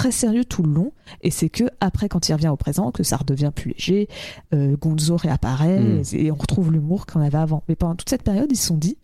très 0.00 0.12
sérieux 0.12 0.44
tout 0.44 0.62
le 0.62 0.72
long, 0.72 0.92
et 1.20 1.30
c'est 1.30 1.48
que 1.50 1.64
après, 1.80 2.08
quand 2.08 2.28
il 2.28 2.32
revient 2.32 2.48
au 2.48 2.56
présent, 2.56 2.90
que 2.90 3.02
ça 3.02 3.16
redevient 3.18 3.52
plus 3.54 3.72
léger, 3.72 4.08
euh, 4.54 4.76
Gonzo 4.76 5.16
réapparaît, 5.16 5.78
Mm. 5.80 6.02
et, 6.12 6.24
et 6.26 6.32
on 6.32 6.36
retrouve 6.36 6.72
l'humour 6.72 7.04
qu'on 7.06 7.20
avait 7.20 7.38
avant. 7.38 7.62
Mais 7.68 7.76
pendant 7.76 7.94
toute 7.96 8.08
cette 8.08 8.22
période, 8.22 8.48
ils 8.50 8.56
se 8.56 8.66
sont 8.68 8.76
dit, 8.76 8.96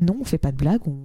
non, 0.00 0.16
on 0.20 0.24
fait 0.24 0.38
pas 0.38 0.50
de 0.52 0.56
blagues, 0.56 0.80
on, 0.86 0.96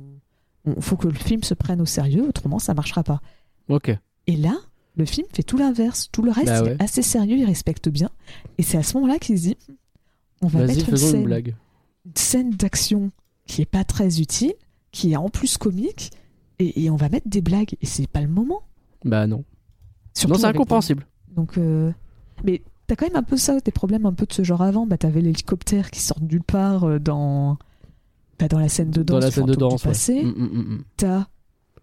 on- 0.66 0.80
faut 0.82 0.96
que 0.96 1.08
le 1.10 1.14
film 1.16 1.44
se 1.44 1.54
prenne 1.54 1.82
au 1.82 1.86
sérieux, 1.86 2.26
autrement 2.28 2.60
ça 2.60 2.74
marchera 2.74 3.04
pas. 3.04 3.22
Ok. 3.68 3.92
Et 4.28 4.38
là, 4.38 4.56
le 4.96 5.04
film 5.06 5.28
fait 5.34 5.44
tout 5.44 5.58
l'inverse. 5.58 6.08
Tout 6.12 6.22
le 6.22 6.32
reste 6.32 6.48
Bah 6.48 6.62
il 6.66 6.72
est 6.72 6.82
assez 6.82 7.02
sérieux, 7.02 7.38
il 7.38 7.46
respecte 7.46 7.90
bien. 7.90 8.10
Et 8.58 8.64
c'est 8.64 8.78
à 8.78 8.84
ce 8.84 8.94
moment-là 8.98 9.20
qu'il 9.20 9.38
se 9.38 9.44
dit 9.44 9.58
on 10.42 10.48
va 10.48 10.66
mettre 10.66 10.80
une 10.80 10.86
faisons 10.86 11.08
scène, 11.12 11.20
une 11.20 11.26
blague. 11.26 11.56
une 12.06 12.16
scène 12.16 12.50
d'action 12.52 13.12
qui 13.48 13.62
est 13.62 13.66
pas 13.66 13.84
très 13.84 14.22
utile, 14.22 14.54
qui 14.94 15.12
est 15.12 15.18
en 15.18 15.28
plus 15.30 15.58
comique, 15.58 16.12
et, 16.60 16.84
et 16.86 16.90
on 16.90 16.96
va 16.96 17.10
mettre 17.10 17.28
des 17.28 17.42
blagues. 17.42 17.76
Et 17.82 17.86
c'est 17.86 18.08
pas 18.08 18.22
le 18.22 18.30
moment. 18.30 18.62
Bah 19.06 19.28
non. 19.28 19.44
Surtout 20.14 20.34
non, 20.34 20.40
c'est 20.40 20.52
des- 20.52 20.56
incompréhensible. 20.58 21.08
Donc, 21.36 21.58
euh, 21.58 21.92
mais 22.44 22.62
t'as 22.88 22.96
quand 22.96 23.06
même 23.08 23.16
un 23.16 23.24
peu 23.24 23.38
ça, 23.38 23.60
des 23.60 23.72
problèmes 23.72 24.06
un 24.06 24.14
peu 24.14 24.26
de 24.26 24.34
ce 24.34 24.44
genre 24.44 24.62
avant. 24.62 24.86
Bah, 24.86 24.98
t'avais 24.98 25.22
l'hélicoptère 25.22 25.92
qui 25.92 26.00
sort 26.02 26.22
nulle 26.22 26.44
part 26.44 26.84
euh, 26.86 27.00
dans. 27.00 27.58
bah, 28.40 28.48
dans 28.48 28.60
la 28.60 28.68
scène 28.70 28.92
de 28.92 29.04
danse 29.04 29.20
Dans 29.20 29.26
la 29.26 29.32
scène 29.32 29.46
de 29.46 29.56
danse. 29.56 29.84
ouais. 29.86 29.92
passé. 29.92 30.24
Mm, 30.24 30.30
mm, 30.30 30.60
mm. 30.76 30.84
T'as- 30.98 31.28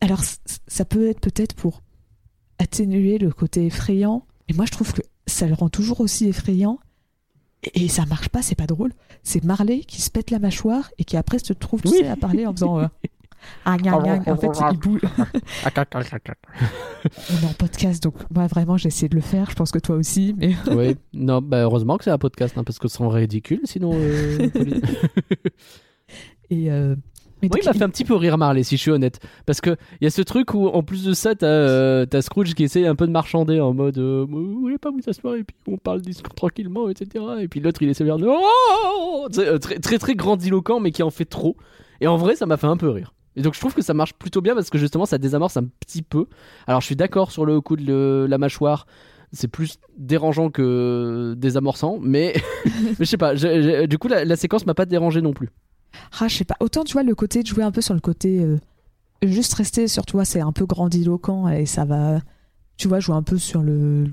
Alors, 0.01 0.21
ça 0.67 0.85
peut 0.85 1.09
être 1.09 1.21
peut-être 1.21 1.55
pour 1.55 1.81
atténuer 2.59 3.19
le 3.19 3.31
côté 3.31 3.67
effrayant. 3.67 4.27
Et 4.49 4.55
moi, 4.55 4.65
je 4.67 4.73
trouve 4.73 4.93
que 4.93 5.03
ça 5.27 5.47
le 5.47 5.55
rend 5.55 5.69
toujours 5.69 6.01
aussi 6.01 6.27
effrayant. 6.29 6.79
Et, 7.65 7.85
et 7.85 7.89
ça 7.89 8.05
marche 8.07 8.29
pas, 8.29 8.43
c'est 8.43 8.55
pas 8.57 8.67
drôle. 8.67 8.93
C'est 9.23 9.45
Marley 9.45 9.81
qui 9.81 10.01
se 10.03 10.11
pète 10.11 10.31
la 10.31 10.39
mâchoire 10.41 10.91
et 10.99 11.05
qui 11.05 11.17
après 11.17 11.39
se 11.39 11.53
trouve, 11.53 11.81
tu 11.83 11.89
Oui. 11.89 11.99
sais, 11.99 12.09
à 12.09 12.17
parler 12.17 12.47
en 12.47 12.53
faisant. 12.53 12.81
euh, 12.81 12.87
Ah, 13.65 13.77
gna, 13.77 13.99
gna. 13.99 14.33
En 14.33 14.37
fait, 14.37 14.49
il 14.73 14.79
bouge. 14.79 15.01
On 17.31 17.47
est 17.47 17.51
en 17.51 17.53
podcast, 17.55 18.03
donc 18.03 18.15
moi, 18.35 18.47
vraiment, 18.47 18.77
j'ai 18.77 18.89
essayé 18.89 19.09
de 19.09 19.15
le 19.15 19.21
faire. 19.21 19.51
Je 19.51 19.55
pense 19.57 19.71
que 19.73 19.79
toi 19.79 19.97
aussi, 19.97 20.35
mais. 20.37 20.55
oui. 20.75 20.97
Non, 21.13 21.41
bah 21.43 21.63
heureusement 21.63 21.97
que 21.99 22.05
c'est 22.05 22.11
un 22.11 22.19
podcast, 22.19 22.57
hein, 22.57 22.65
parce 22.65 22.79
que 22.79 22.89
c'est 22.89 23.03
ridicule, 23.05 23.61
sinon. 23.65 23.93
euh. 23.95 24.49
Et. 26.51 26.71
euh, 26.71 26.95
mais 27.41 27.49
Moi, 27.49 27.57
donc, 27.57 27.65
il 27.65 27.67
m'a 27.67 27.73
il- 27.75 27.79
fait 27.79 27.85
un 27.85 27.89
petit 27.89 28.05
peu 28.05 28.15
rire 28.15 28.39
Marley, 28.39 28.63
si 28.63 28.77
je 28.77 28.83
suis 28.83 28.91
honnête. 28.93 29.19
Parce 29.47 29.61
que 29.61 29.71
il 30.01 30.05
y 30.05 30.07
a 30.07 30.11
ce 30.11 30.23
truc 30.23 30.55
où, 30.55 30.69
en 30.69 30.85
plus 30.85 31.03
de 31.05 31.13
ça, 31.13 31.35
t'as 31.35 31.47
euh, 31.49 32.07
Scrooge 32.21 32.55
qui 32.55 32.63
essaie 32.63 32.87
un 32.87 32.95
peu 32.95 33.05
de 33.05 33.11
marchander 33.11 33.59
en 33.59 33.75
mode 33.75 33.99
euh, 33.99 34.25
Vous 34.29 34.61
voulez 34.61 34.79
pas 34.79 34.93
vous 34.93 35.01
asseoir 35.09 35.35
et 35.35 35.43
puis 35.43 35.57
on 35.67 35.77
parle 35.77 36.03
discours 36.03 36.35
tranquillement, 36.37 36.89
etc. 36.89 37.25
Et 37.41 37.49
puis 37.49 37.59
l'autre, 37.59 37.83
il 37.83 37.89
essaie 37.89 38.05
de 38.05 38.11
faire 38.11 38.19
Oh 38.25 39.27
euh, 39.39 39.59
très, 39.59 39.81
très 39.81 39.99
très 39.99 40.15
grandiloquent, 40.15 40.79
mais 40.79 40.93
qui 40.93 41.03
en 41.03 41.11
fait 41.11 41.25
trop. 41.25 41.57
Et 42.01 42.07
en 42.07 42.17
vrai, 42.17 42.37
ça 42.37 42.47
m'a 42.47 42.57
fait 42.57 42.69
un 42.69 42.77
peu 42.77 42.91
rire. 42.91 43.13
Et 43.37 43.43
donc, 43.43 43.55
je 43.55 43.61
trouve 43.61 43.75
que 43.75 43.83
ça 43.83 43.95
marche 43.95 44.13
plutôt 44.15 44.41
bien 44.41 44.55
parce 44.55 44.69
que 44.71 44.79
justement, 44.79 45.07
ça 45.07 45.19
désamorce 45.19 45.57
un 45.57 45.65
petit 45.81 46.03
peu. 46.03 46.27
Alors, 46.67 46.81
je 46.81 46.87
suis 46.87 46.97
d'accord 46.97 47.31
sur 47.31 47.47
le 47.47 47.61
coup 47.61 47.77
de 47.77 48.27
la 48.29 48.39
mâchoire. 48.39 48.87
C'est 49.33 49.49
plus 49.49 49.79
dérangeant 49.97 50.51
que 50.51 51.35
désamorçant, 51.39 51.99
mais, 52.03 52.35
je 52.99 53.05
sais 53.05 53.17
pas. 53.17 53.35
du 53.35 53.97
coup, 53.99 54.09
la, 54.09 54.25
la 54.27 54.37
séquence 54.37 54.67
m'a 54.67 54.75
pas 54.75 54.85
dérangé 54.85 55.23
non 55.23 55.33
plus. 55.33 55.49
Ah, 56.21 56.29
je 56.29 56.37
sais 56.37 56.45
pas. 56.45 56.57
Autant, 56.61 56.85
tu 56.85 56.93
vois, 56.93 57.03
le 57.03 57.15
côté 57.15 57.43
de 57.43 57.47
jouer 57.47 57.65
un 57.65 57.71
peu 57.71 57.81
sur 57.81 57.95
le 57.95 58.01
côté. 58.01 58.41
euh, 58.43 58.59
juste 59.23 59.55
rester 59.55 59.89
sur 59.89 60.05
toi, 60.05 60.25
c'est 60.27 60.41
un 60.41 60.53
peu 60.53 60.67
grandiloquent 60.67 61.49
et 61.49 61.65
ça 61.65 61.85
va. 61.87 62.21
Tu 62.77 62.89
vois, 62.89 63.01
jouer 63.01 63.15
un 63.15 63.23
peu 63.23 63.39
sur 63.39 63.63
le- 63.63 64.11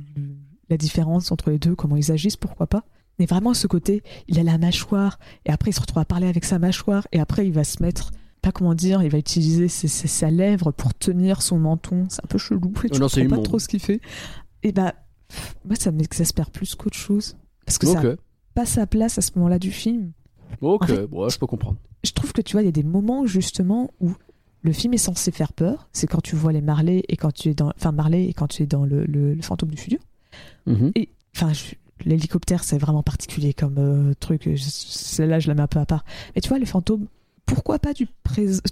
la 0.69 0.77
différence 0.77 1.31
entre 1.31 1.49
les 1.49 1.59
deux, 1.59 1.75
comment 1.75 1.95
ils 1.97 2.11
agissent, 2.11 2.37
pourquoi 2.37 2.67
pas. 2.67 2.83
Mais 3.17 3.25
vraiment, 3.25 3.53
ce 3.53 3.67
côté, 3.67 4.03
il 4.29 4.39
a 4.39 4.43
la 4.43 4.57
mâchoire 4.57 5.19
et 5.45 5.51
après, 5.51 5.71
il 5.71 5.73
se 5.73 5.81
retrouve 5.81 5.99
à 6.01 6.05
parler 6.05 6.27
avec 6.27 6.45
sa 6.45 6.59
mâchoire 6.59 7.07
et 7.11 7.19
après, 7.19 7.45
il 7.47 7.51
va 7.53 7.65
se 7.65 7.81
mettre. 7.83 8.11
Pas 8.41 8.51
comment 8.51 8.73
dire, 8.73 9.03
il 9.03 9.09
va 9.09 9.17
utiliser 9.17 9.67
ses- 9.67 9.87
ses- 9.89 10.07
sa 10.07 10.31
lèvre 10.31 10.71
pour 10.71 10.93
tenir 10.93 11.41
son 11.41 11.57
menton. 11.59 12.05
C'est 12.09 12.23
un 12.23 12.27
peu 12.27 12.37
chelou. 12.37 12.71
Et 12.85 12.89
tu 12.89 12.95
Oh 12.95 12.99
non, 12.99 13.07
c'est 13.09 13.21
comprends 13.23 13.37
pas 13.37 13.43
trop 13.43 13.59
ce 13.59 13.67
qu'il 13.67 13.79
fait. 13.81 13.99
Et 14.63 14.71
bah, 14.71 14.95
pff, 15.27 15.55
moi, 15.65 15.75
ça 15.75 15.91
m'exaspère 15.91 16.49
plus 16.49 16.75
qu'autre 16.75 16.97
chose. 16.97 17.35
Parce 17.65 17.77
que 17.77 17.87
ça 17.87 17.99
Ok. 17.99 18.03
n'a 18.05 18.15
pas 18.53 18.65
sa 18.65 18.87
place 18.87 19.17
à 19.17 19.21
ce 19.21 19.31
moment-là 19.35 19.59
du 19.59 19.71
film 19.71 20.11
Ok, 20.61 20.83
En 20.83 20.87
fait- 20.87 21.07
bon, 21.07 21.27
je 21.29 21.37
peux 21.37 21.47
comprendre. 21.47 21.77
je 22.03 22.11
trouve 22.11 22.31
que 22.33 22.41
tu 22.41 22.53
vois, 22.53 22.61
il 22.61 22.65
y 22.65 22.69
a 22.69 22.71
des 22.71 22.83
moments 22.83 23.25
justement 23.25 23.91
où 23.99 24.11
le 24.63 24.71
film 24.71 24.93
est 24.93 24.97
censé 24.97 25.31
faire 25.31 25.53
peur. 25.53 25.87
C'est 25.93 26.07
quand 26.07 26.21
tu 26.21 26.35
vois 26.35 26.51
les 26.53 26.61
Marley 26.61 27.03
et 27.09 27.15
quand 27.17 27.31
tu 27.33 27.49
es 27.49 27.53
dans, 27.53 27.71
enfin 27.75 27.91
Marley 27.91 28.25
et 28.25 28.33
quand 28.33 28.47
tu 28.47 28.63
es 28.63 28.65
dans 28.65 28.85
le, 28.85 29.05
le- 29.05 29.33
le 29.33 29.41
fantôme 29.41 29.69
du 29.69 29.77
futur. 29.77 29.99
Mhm. 30.65 30.91
Et 30.95 31.09
enfin, 31.35 31.51
l'hélicoptère 32.05 32.63
c'est 32.63 32.77
vraiment 32.77 33.03
particulier 33.03 33.53
comme 33.53 33.75
euh, 33.77 34.13
truc. 34.19 34.49
Celle-là, 34.57 35.39
je 35.39 35.47
la 35.49 35.53
mets 35.55 35.61
un 35.61 35.67
peu 35.67 35.79
à 35.79 35.85
part. 35.85 36.03
Mais 36.35 36.41
tu 36.41 36.49
vois, 36.49 36.57
les 36.59 36.65
fantômes. 36.65 37.05
Pourquoi 37.49 37.79
pas 37.79 37.93
du, 37.93 38.07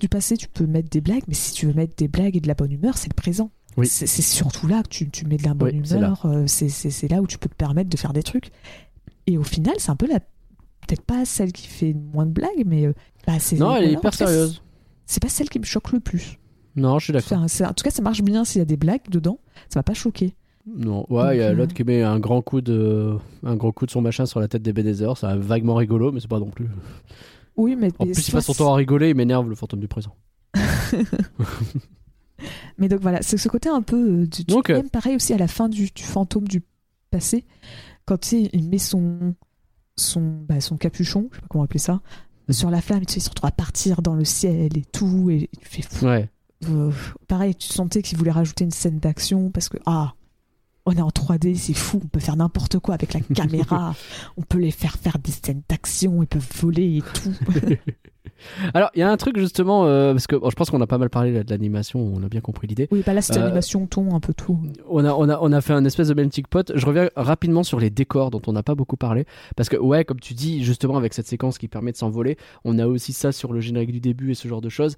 passé, 0.10 0.38
tu 0.38 0.48
peux 0.48 0.66
mettre 0.66 0.90
des 0.90 1.02
blagues, 1.02 1.24
mais 1.28 1.34
si 1.34 1.54
tu 1.54 1.66
veux 1.68 1.74
mettre 1.74 1.96
des 1.96 2.08
blagues 2.08 2.36
et 2.38 2.40
de 2.40 2.48
la 2.48 2.54
bonne 2.54 2.72
humeur, 2.72 2.98
c'est 2.98 3.10
le 3.10 3.16
présent. 3.16 3.50
Oui. 3.76 3.88
C'est 3.88 4.08
surtout 4.08 4.68
là 4.68 4.82
que 4.84 4.90
tu, 4.90 5.10
tu 5.10 5.26
mets 5.26 5.38
de 5.38 5.44
la 5.44 5.54
bonne 5.54 5.76
Oui, 5.76 5.82
c'est 5.84 6.00
là. 6.00 6.08
humeur, 6.08 6.26
euh, 6.26 6.44
c'est 6.48 7.10
là 7.12 7.22
où 7.22 7.28
tu 7.28 7.38
peux 7.38 7.50
te 7.50 7.56
permettre 7.56 7.90
de 7.90 7.98
faire 7.98 8.14
des 8.14 8.24
trucs. 8.24 8.50
Et 9.28 9.38
au 9.38 9.44
final, 9.44 9.76
c'est 9.78 9.92
un 9.92 9.96
peu 9.96 10.08
la. 10.08 10.20
Peut-être 10.20 11.02
pas 11.04 11.26
celle 11.26 11.52
qui 11.52 11.68
fait 11.68 11.94
moins 11.94 12.26
de 12.26 12.32
blagues, 12.32 12.64
mais. 12.66 12.86
euh, 12.88 12.94
bah, 13.28 13.34
Non, 13.58 13.76
elle 13.76 13.84
est 13.90 13.94
hyper 13.94 14.14
sérieuse. 14.14 14.64
c'est 15.06 15.22
pas 15.22 15.30
celle 15.30 15.50
qui 15.50 15.60
me 15.60 15.66
choque 15.66 15.92
le 15.92 16.00
plus. 16.00 16.40
Non, 16.76 16.98
je 17.00 17.06
suis 17.06 17.14
d'accord. 17.14 17.40
En 17.42 17.74
tout 17.74 17.84
cas, 17.84 17.90
ça 17.92 18.02
marche 18.02 18.22
bien 18.22 18.46
s'il 18.46 18.60
y 18.60 18.62
a 18.62 18.66
des 18.66 18.78
blagues 18.78 19.10
dedans. 19.10 19.40
Ça 19.70 19.80
m'a 19.80 19.84
pas 19.84 19.94
choqué. 19.96 20.34
Non, 20.66 21.06
ouais, 21.10 21.38
il 21.38 21.40
y 21.40 21.44
a 21.44 21.48
euh, 21.50 21.54
l'autre 21.54 21.74
qui 21.74 21.84
met 21.84 22.04
un 22.04 22.20
grand 22.20 22.42
coup 22.42 22.62
de, 22.62 23.16
un 23.44 23.56
gros 23.56 23.72
coup 23.72 23.86
de 23.86 23.92
son 23.92 24.02
machin 24.02 24.26
sur 24.26 24.40
la 24.40 24.48
tête 24.48 24.62
des 24.64 24.74
Bénézer. 24.74 25.18
C'est 25.18 25.36
vaguement 25.38 25.76
rigolo, 25.76 26.12
mais 26.12 26.20
c'est 26.20 26.28
pas 26.28 26.40
non 26.40 26.50
plus. 26.50 26.68
Oui, 27.58 27.76
mais 27.76 27.90
En 28.00 28.06
plus, 28.06 28.28
il 28.28 28.32
passe 28.32 28.46
son 28.46 28.54
temps 28.54 28.72
à 28.74 28.76
rigoler, 28.76 29.10
il 29.10 29.16
m'énerve 29.16 29.50
le 29.50 29.56
fantôme 29.56 29.80
du 29.80 29.88
présent. 29.88 30.16
Mais 32.78 32.88
donc 32.88 33.02
voilà, 33.02 33.20
c'est 33.24 33.38
ce 33.38 33.50
côté 33.50 33.68
un 33.70 33.82
peu 33.82 34.22
euh, 34.22 34.28
du, 34.28 34.44
même 34.70 34.90
pareil 34.92 35.16
aussi 35.16 35.34
à 35.34 35.38
la 35.38 35.48
fin 35.48 35.70
du, 35.70 35.90
du 35.90 36.04
fantôme 36.04 36.48
du 36.48 36.62
passé, 37.10 37.46
quand 38.06 38.20
tu 38.20 38.28
sais, 38.28 38.50
il 38.54 38.70
met 38.70 38.78
son 38.78 39.34
son 39.96 40.22
bah, 40.48 40.62
son 40.62 40.78
capuchon, 40.78 41.28
je 41.32 41.36
sais 41.38 41.42
pas 41.42 41.48
comment 41.50 41.64
appeler 41.64 41.80
ça, 41.80 42.02
Mhm. 42.48 42.54
sur 42.54 42.70
la 42.70 42.80
flamme, 42.82 43.02
et 43.02 43.06
tu 43.08 43.14
sais, 43.14 43.20
il 43.20 43.24
se 43.24 43.30
retrouve 43.30 43.48
à 43.48 43.52
partir 43.52 44.02
dans 44.04 44.14
le 44.14 44.24
ciel 44.24 44.78
et 44.78 44.86
tout, 44.86 45.30
et 45.32 45.50
tu 45.60 45.68
fais 45.68 45.82
fou. 45.82 46.06
Ouais. 46.06 46.30
euh, 46.70 46.92
pareil, 47.28 47.56
tu 47.56 47.68
sentais 47.68 48.02
qu'ils 48.04 48.18
voulaient 48.20 48.32
rajouter 48.32 48.64
une 48.64 48.72
scène 48.72 49.00
d'action 49.00 49.50
parce 49.50 49.68
que 49.70 49.78
ah, 49.88 50.14
on 50.88 50.94
est 50.94 51.02
en 51.02 51.10
3D, 51.10 51.56
c'est 51.56 51.74
fou, 51.74 52.00
on 52.04 52.08
peut 52.08 52.22
faire 52.22 52.38
n'importe 52.38 52.80
quoi 52.80 52.96
avec 52.96 53.14
la 53.14 53.20
caméra, 53.20 53.94
on 54.38 54.42
peut 54.42 54.58
les 54.58 54.72
faire 54.72 54.96
faire 54.96 55.20
des 55.20 55.32
scènes 55.32 55.62
d'action, 55.68 56.24
ils 56.24 56.28
peuvent 56.28 56.48
voler 56.62 56.98
et 56.98 57.02
tout. 57.02 57.34
Alors, 58.74 58.92
il 58.96 59.00
y 59.00 59.02
a 59.02 59.10
un 59.10 59.18
truc 59.18 59.38
justement, 59.38 59.86
euh, 59.86 60.14
parce 60.14 60.28
que 60.28 60.36
bon, 60.36 60.50
je 60.50 60.56
pense 60.56 60.70
qu'on 60.70 60.80
a 60.80 60.88
pas 60.88 60.98
mal 60.98 61.10
parlé 61.10 61.34
là, 61.34 61.44
de 61.44 61.50
l'animation, 61.50 62.00
on 62.00 62.24
a 62.24 62.30
bien 62.30 62.40
compris 62.40 62.68
l'idée. 62.68 62.88
oui, 62.92 63.04
bah 63.06 63.14
là 63.14 63.22
c'était 63.22 63.40
Euh, 63.40 63.46
animation, 63.48 63.86
ton, 63.88 64.16
un 64.16 64.20
peu 64.20 64.34
tout. 64.34 64.60
On 64.90 65.04
a, 65.04 65.12
on, 65.12 65.28
a, 65.28 65.40
on 65.42 65.52
a 65.52 65.60
fait 65.62 65.74
un 65.74 65.84
espèce 65.86 66.08
de 66.10 66.14
melting 66.14 66.46
pot. 66.46 66.72
Je 66.74 66.86
reviens 66.86 67.10
rapidement 67.16 67.64
sur 67.64 67.80
les 67.80 67.90
décors 67.90 68.30
dont 68.30 68.42
on 68.48 68.54
n'a 68.54 68.64
pas 68.64 68.76
beaucoup 68.76 68.98
parlé. 68.98 69.26
Parce 69.56 69.70
que, 69.70 69.76
ouais, 69.78 70.06
comme 70.06 70.20
tu 70.20 70.36
dis, 70.36 70.64
justement, 70.64 70.98
avec 70.98 71.14
cette 71.14 71.28
séquence 71.28 71.58
qui 71.58 71.68
permet 71.68 71.92
de 71.92 71.98
s'envoler, 71.98 72.38
on 72.64 72.78
a 72.80 72.88
aussi 72.88 73.12
ça 73.12 73.32
sur 73.32 73.54
le 73.54 73.60
générique 73.60 73.92
du 73.92 74.00
début 74.02 74.32
et 74.32 74.36
ce 74.36 74.48
genre 74.48 74.62
de 74.62 74.70
choses. 74.70 74.98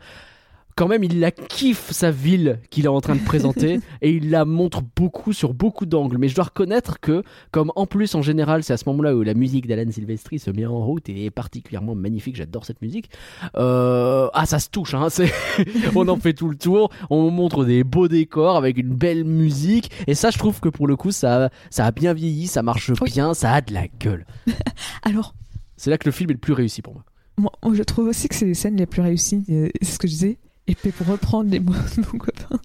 Quand 0.79 0.87
même, 0.87 1.03
il 1.03 1.19
la 1.19 1.31
kiffe 1.31 1.91
sa 1.91 2.09
ville 2.09 2.61
qu'il 2.69 2.85
est 2.85 2.87
en 2.87 3.01
train 3.01 3.15
de 3.15 3.19
présenter 3.19 3.81
et 4.01 4.11
il 4.11 4.29
la 4.29 4.45
montre 4.45 4.81
beaucoup 4.95 5.33
sur 5.33 5.53
beaucoup 5.53 5.85
d'angles. 5.85 6.17
Mais 6.17 6.29
je 6.29 6.35
dois 6.35 6.45
reconnaître 6.45 7.01
que, 7.01 7.21
comme 7.51 7.73
en 7.75 7.85
plus 7.85 8.15
en 8.15 8.21
général, 8.21 8.63
c'est 8.63 8.71
à 8.71 8.77
ce 8.77 8.87
moment-là 8.87 9.13
où 9.13 9.21
la 9.21 9.33
musique 9.33 9.67
d'Alan 9.67 9.91
Silvestri 9.91 10.39
se 10.39 10.49
met 10.51 10.65
en 10.65 10.79
route 10.85 11.09
et 11.09 11.25
est 11.25 11.31
particulièrement 11.31 11.95
magnifique, 11.95 12.37
j'adore 12.37 12.63
cette 12.63 12.81
musique. 12.81 13.09
Euh, 13.57 14.29
ah, 14.33 14.45
ça 14.45 14.59
se 14.59 14.69
touche, 14.69 14.93
hein. 14.93 15.09
on 15.95 16.07
en 16.07 16.15
fait 16.15 16.31
tout 16.31 16.47
le 16.47 16.55
tour. 16.55 16.89
On 17.09 17.29
montre 17.29 17.65
des 17.65 17.83
beaux 17.83 18.07
décors 18.07 18.55
avec 18.55 18.77
une 18.77 18.95
belle 18.95 19.25
musique. 19.25 19.91
Et 20.07 20.15
ça, 20.15 20.29
je 20.29 20.37
trouve 20.37 20.61
que 20.61 20.69
pour 20.69 20.87
le 20.87 20.95
coup, 20.95 21.11
ça, 21.11 21.49
ça 21.71 21.87
a 21.87 21.91
bien 21.91 22.13
vieilli, 22.13 22.47
ça 22.47 22.63
marche 22.63 22.89
Oui. 23.01 23.11
bien, 23.11 23.33
ça 23.33 23.51
a 23.51 23.59
de 23.59 23.73
la 23.73 23.89
gueule. 23.99 24.25
Alors, 25.03 25.35
C'est 25.75 25.89
là 25.89 25.97
que 25.97 26.05
le 26.05 26.13
film 26.13 26.29
est 26.29 26.35
le 26.35 26.39
plus 26.39 26.53
réussi 26.53 26.81
pour 26.81 26.93
moi. 26.93 27.03
moi, 27.37 27.51
moi, 27.65 27.73
je 27.75 27.83
trouve 27.83 28.07
aussi 28.07 28.29
que 28.29 28.35
c'est 28.35 28.45
les 28.45 28.53
scènes 28.53 28.77
les 28.77 28.85
plus 28.85 29.01
réussies, 29.01 29.43
euh, 29.49 29.67
c'est 29.81 29.91
ce 29.91 29.99
que 29.99 30.07
je 30.07 30.13
disais. 30.13 30.37
Et 30.69 30.75
puis 30.75 30.91
pour 30.91 31.07
reprendre 31.07 31.49
les 31.49 31.59
mots 31.59 31.73
de 31.73 32.01
mon 32.01 32.17
copain, 32.19 32.59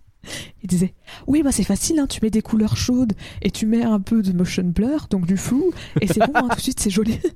il 0.63 0.69
disait 0.69 0.95
Oui, 1.27 1.43
bah 1.43 1.51
c'est 1.53 1.65
facile, 1.65 1.99
hein, 1.99 2.07
tu 2.07 2.21
mets 2.23 2.31
des 2.31 2.43
couleurs 2.43 2.77
chaudes 2.77 3.15
et 3.43 3.51
tu 3.51 3.67
mets 3.67 3.83
un 3.83 3.99
peu 4.01 4.23
de 4.23 4.33
motion 4.33 4.63
blur, 4.65 5.07
donc 5.11 5.27
du 5.27 5.37
flou, 5.37 5.73
et 6.01 6.07
c'est 6.07 6.21
bon, 6.21 6.33
hein, 6.35 6.49
tout 6.51 6.57
de 6.57 6.61
suite 6.61 6.81
c'est 6.81 6.91
joli. 6.91 7.19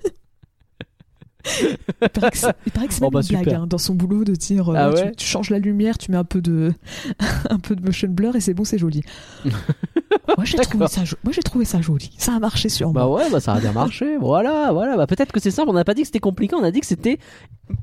il 2.03 2.09
paraît 2.11 2.31
que 2.31 2.37
c'est 2.37 2.53
Oh, 3.01 3.05
même 3.05 3.11
bah, 3.13 3.21
une 3.23 3.41
blague 3.43 3.55
hein, 3.55 3.67
dans 3.67 3.79
son 3.79 3.95
boulot 3.95 4.25
de 4.25 4.35
dire 4.35 4.69
euh, 4.69 4.75
Ah 4.77 4.91
tu- 4.95 5.03
ouais 5.03 5.13
tu, 5.15 5.25
changes 5.27 5.51
la 5.51 5.59
lumière, 5.59 5.97
tu 5.97 6.11
mets 6.11 6.17
un 6.19 6.25
peu 6.25 6.43
de, 6.43 6.75
un 7.51 7.59
peu 7.59 7.75
de 7.77 7.83
motion 7.85 8.09
blur 8.09 8.37
et 8.37 8.41
c'est 8.41 8.55
bon, 8.55 8.65
c'est 8.65 8.77
joli. 8.79 9.03
moi 9.45 10.45
j'ai 10.45 10.59
trouvé, 10.59 10.87
ça 10.89 11.03
trouvé 11.45 11.65
joli, 11.81 12.11
ça 12.19 12.35
a 12.35 12.39
marché 12.39 12.69
sur 12.69 12.91
Bah 12.93 13.07
moi. 13.07 13.17
ouais, 13.19 13.31
bah 13.31 13.41
ça 13.41 13.55
a 13.55 13.61
bien 13.61 13.73
marché. 13.73 14.17
voilà, 14.19 14.73
voilà. 14.73 14.97
Bah 14.97 15.07
peut-être 15.07 15.33
que 15.33 15.41
c'est 15.41 15.51
simple. 15.51 15.71
On 15.71 15.75
n'a 15.75 15.85
pas 15.85 15.95
dit 15.95 16.03
que 16.03 16.09
c'était 16.09 16.19
compliqué, 16.21 16.55
on 16.55 16.63
a 16.65 16.71
dit 16.71 16.81
que 16.81 16.87
c'était 16.87 17.19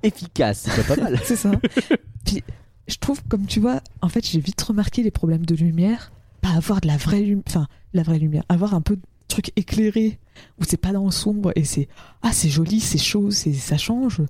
efficace. 0.04 0.68
C'est 0.70 0.86
pas 0.88 1.02
mal. 1.02 1.20
C'est 1.24 1.36
ça. 1.36 1.52
Puis 2.26 2.44
je 2.88 2.98
trouve, 2.98 3.22
comme 3.28 3.46
tu 3.46 3.60
vois, 3.60 3.82
en 4.02 4.10
fait, 4.10 4.26
j'ai 4.28 4.40
vite 4.40 4.62
remarqué 4.62 5.04
les 5.04 5.12
problèmes 5.12 5.46
de 5.46 5.56
lumière. 5.56 6.12
Pas 6.42 6.50
avoir 6.50 6.82
de 6.82 6.88
la 6.88 6.98
vraie 6.98 7.22
lumière, 7.22 7.44
enfin, 7.48 7.68
la 7.94 8.04
vraie 8.04 8.20
lumière, 8.20 8.44
avoir 8.50 8.74
un 8.76 8.82
peu 8.82 8.96
de 8.96 9.02
truc 9.28 9.52
éclairé 9.56 10.20
où 10.60 10.64
c'est 10.64 10.78
pas 10.78 10.92
dans 10.92 11.06
le 11.06 11.12
sombre 11.12 11.52
et 11.56 11.64
c'est 11.64 11.88
ah 12.22 12.32
c'est 12.32 12.50
joli, 12.50 12.80
c'est 12.80 13.00
chaud, 13.00 13.32
c'est 13.32 13.54
ça 13.54 13.78
change. 13.78 14.22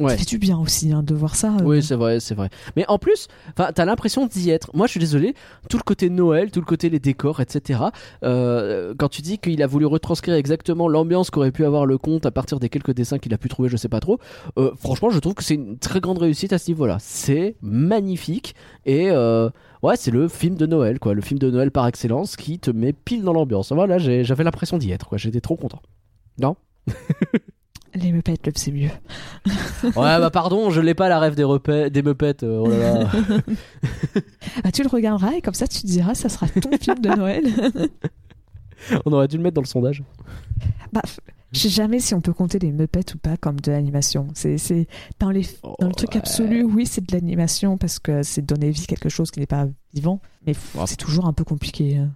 Ouais. 0.00 0.12
Ça 0.12 0.16
fait 0.18 0.26
du 0.28 0.38
bien 0.38 0.58
aussi 0.58 0.92
hein, 0.92 1.02
de 1.02 1.14
voir 1.14 1.36
ça. 1.36 1.54
euh. 1.60 1.62
Oui, 1.64 1.82
c'est 1.82 1.94
vrai, 1.94 2.20
c'est 2.20 2.34
vrai. 2.34 2.48
Mais 2.74 2.84
en 2.88 2.98
plus, 2.98 3.28
t'as 3.54 3.84
l'impression 3.84 4.26
d'y 4.26 4.50
être. 4.50 4.70
Moi, 4.74 4.86
je 4.86 4.92
suis 4.92 5.00
désolé, 5.00 5.34
tout 5.68 5.76
le 5.76 5.82
côté 5.82 6.08
Noël, 6.10 6.50
tout 6.50 6.60
le 6.60 6.64
côté 6.66 6.88
les 6.88 6.98
décors, 6.98 7.40
etc. 7.40 7.80
euh, 8.24 8.94
quand 8.98 9.08
tu 9.08 9.22
dis 9.22 9.38
qu'il 9.38 9.62
a 9.62 9.66
voulu 9.66 9.86
retranscrire 9.86 10.34
exactement 10.34 10.88
l'ambiance 10.88 11.30
qu'aurait 11.30 11.52
pu 11.52 11.64
avoir 11.64 11.86
le 11.86 11.98
conte 11.98 12.24
à 12.26 12.30
partir 12.30 12.58
des 12.58 12.68
quelques 12.68 12.92
dessins 12.94 13.18
qu'il 13.18 13.34
a 13.34 13.38
pu 13.38 13.48
trouver, 13.48 13.68
je 13.68 13.76
sais 13.76 13.88
pas 13.88 14.00
trop. 14.00 14.18
euh, 14.58 14.72
franchement, 14.76 15.10
je 15.10 15.18
trouve 15.18 15.34
que 15.34 15.44
c'est 15.44 15.54
une 15.54 15.78
très 15.78 16.00
grande 16.00 16.18
réussite 16.18 16.52
à 16.52 16.58
ce 16.58 16.70
niveau-là. 16.70 16.96
C'est 17.00 17.56
magnifique 17.60 18.54
et 18.86 19.10
ouais, 19.10 19.96
c'est 19.96 20.10
le 20.10 20.28
film 20.28 20.54
de 20.56 20.66
Noël, 20.66 20.98
quoi, 20.98 21.14
le 21.14 21.20
film 21.22 21.38
de 21.38 21.50
Noël 21.50 21.70
par 21.70 21.86
excellence 21.86 22.36
qui 22.36 22.58
te 22.58 22.70
met 22.70 22.92
pile 22.92 23.22
dans 23.22 23.32
l'ambiance. 23.32 23.72
Voilà, 23.72 23.98
j'avais 23.98 24.44
l'impression 24.44 24.78
d'y 24.78 24.90
être, 24.92 25.08
quoi. 25.08 25.18
J'étais 25.18 25.40
trop 25.40 25.56
content. 25.56 25.80
Non? 26.38 26.56
Les 27.94 28.12
Muppets, 28.12 28.36
le 28.46 28.52
c'est 28.54 28.70
mieux. 28.70 28.90
Ouais, 29.82 29.92
bah 29.94 30.30
pardon, 30.30 30.70
je 30.70 30.80
l'ai 30.80 30.94
pas 30.94 31.08
la 31.08 31.18
rêve 31.18 31.34
des, 31.34 31.44
Muppets. 32.02 32.44
euh, 32.44 32.62
oh 32.64 32.68
là 32.68 33.02
là. 33.04 33.10
Ah, 34.64 34.70
tu 34.72 34.82
le 34.82 34.88
regarderas 34.88 35.32
et 35.34 35.40
comme 35.42 35.54
ça 35.54 35.66
tu 35.66 35.80
te 35.80 35.86
diras 35.86 36.14
ça 36.14 36.28
sera 36.28 36.46
ton 36.48 36.70
film 36.80 36.98
de 37.00 37.08
Noël. 37.08 37.44
On 39.06 39.12
aurait 39.12 39.28
dû 39.28 39.36
le 39.36 39.42
mettre 39.42 39.54
dans 39.54 39.60
le 39.60 39.66
sondage. 39.66 40.02
bah, 40.92 41.02
je 41.52 41.58
sais 41.58 41.68
jamais 41.68 41.98
si 41.98 42.14
on 42.14 42.20
peut 42.20 42.32
compter 42.32 42.58
les 42.60 42.70
Muppets 42.72 43.14
ou 43.14 43.18
pas 43.18 43.36
comme 43.36 43.58
de 43.60 43.72
l'animation. 43.72 44.28
C'est 44.34 44.56
dans 45.18 45.30
les 45.30 45.46
dans 45.80 45.88
le 45.88 45.94
truc 45.94 46.10
Ouais. 46.12 46.18
absolu, 46.18 46.62
oui, 46.62 46.86
c'est 46.86 47.04
de 47.06 47.12
l'animation 47.14 47.76
parce 47.76 47.98
que 47.98 48.22
c'est 48.22 48.42
donner 48.42 48.70
vie 48.70 48.84
à 48.84 48.86
quelque 48.86 49.08
chose 49.08 49.30
qui 49.30 49.40
n'est 49.40 49.46
pas 49.46 49.66
vivant, 49.92 50.20
mais 50.46 50.54
c'est 50.86 50.96
toujours 50.96 51.26
un 51.26 51.32
peu 51.32 51.44
compliqué. 51.44 51.96
hein. 51.98 52.10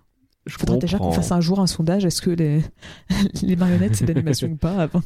Je 0.47 0.57
Faudrait 0.59 0.79
déjà 0.79 0.99
qu'on 0.99 1.11
fasse 1.11 1.33
un 1.33 1.41
jour 1.41 1.59
un 1.61 1.66
sondage. 1.66 2.05
Est-ce 2.05 2.20
que 2.22 2.31
les, 2.31 2.62
les 3.43 3.57
marionnettes 3.57 3.97
c'est 3.97 4.05
de 4.05 4.12
l'animation 4.12 4.49
ou 4.49 4.57
pas 4.57 4.77
avant 4.83 5.01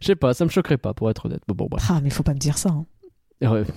Je 0.00 0.06
sais 0.06 0.16
pas, 0.16 0.34
ça 0.34 0.44
me 0.44 0.50
choquerait 0.50 0.78
pas 0.78 0.94
pour 0.94 1.10
être 1.10 1.26
honnête. 1.26 1.42
Bon, 1.48 1.54
bon 1.54 1.66
bref. 1.70 1.84
Ah, 1.90 2.00
mais 2.02 2.10
faut 2.10 2.22
pas 2.22 2.34
me 2.34 2.38
dire 2.38 2.58
ça. 2.58 2.70
hein. 2.70 2.84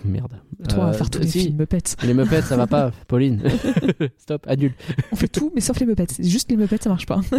Merde. 0.05 0.33
Toi, 0.69 0.85
Euh, 0.85 0.93
faire 0.93 1.09
tous 1.11 1.19
les 1.19 1.27
si, 1.27 1.39
films 1.41 1.57
Muppets. 1.57 1.83
Les 2.03 2.13
Muppets, 2.15 2.41
ça 2.41 2.57
va 2.57 2.65
pas, 2.65 2.89
Pauline. 3.07 3.43
Stop, 4.17 4.45
annule. 4.47 4.73
On 5.11 5.15
fait 5.15 5.27
tout, 5.27 5.51
mais 5.53 5.61
sauf 5.61 5.79
les 5.79 5.85
Muppets. 5.85 6.07
Juste 6.19 6.49
les 6.49 6.57
Muppets, 6.57 6.77
ça 6.81 6.89
marche 6.89 7.05
pas. 7.05 7.21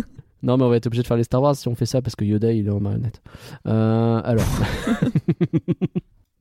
Non, 0.44 0.56
mais 0.56 0.64
on 0.64 0.68
va 0.70 0.76
être 0.76 0.88
obligé 0.88 1.02
de 1.02 1.06
faire 1.06 1.16
les 1.16 1.22
Star 1.22 1.40
Wars 1.40 1.54
si 1.54 1.68
on 1.68 1.76
fait 1.76 1.86
ça 1.86 2.02
parce 2.02 2.16
que 2.16 2.24
Yoda 2.24 2.50
il 2.52 2.66
est 2.66 2.70
en 2.70 2.80
marionnette. 2.80 3.22
Euh, 3.68 4.20
alors. 4.24 4.44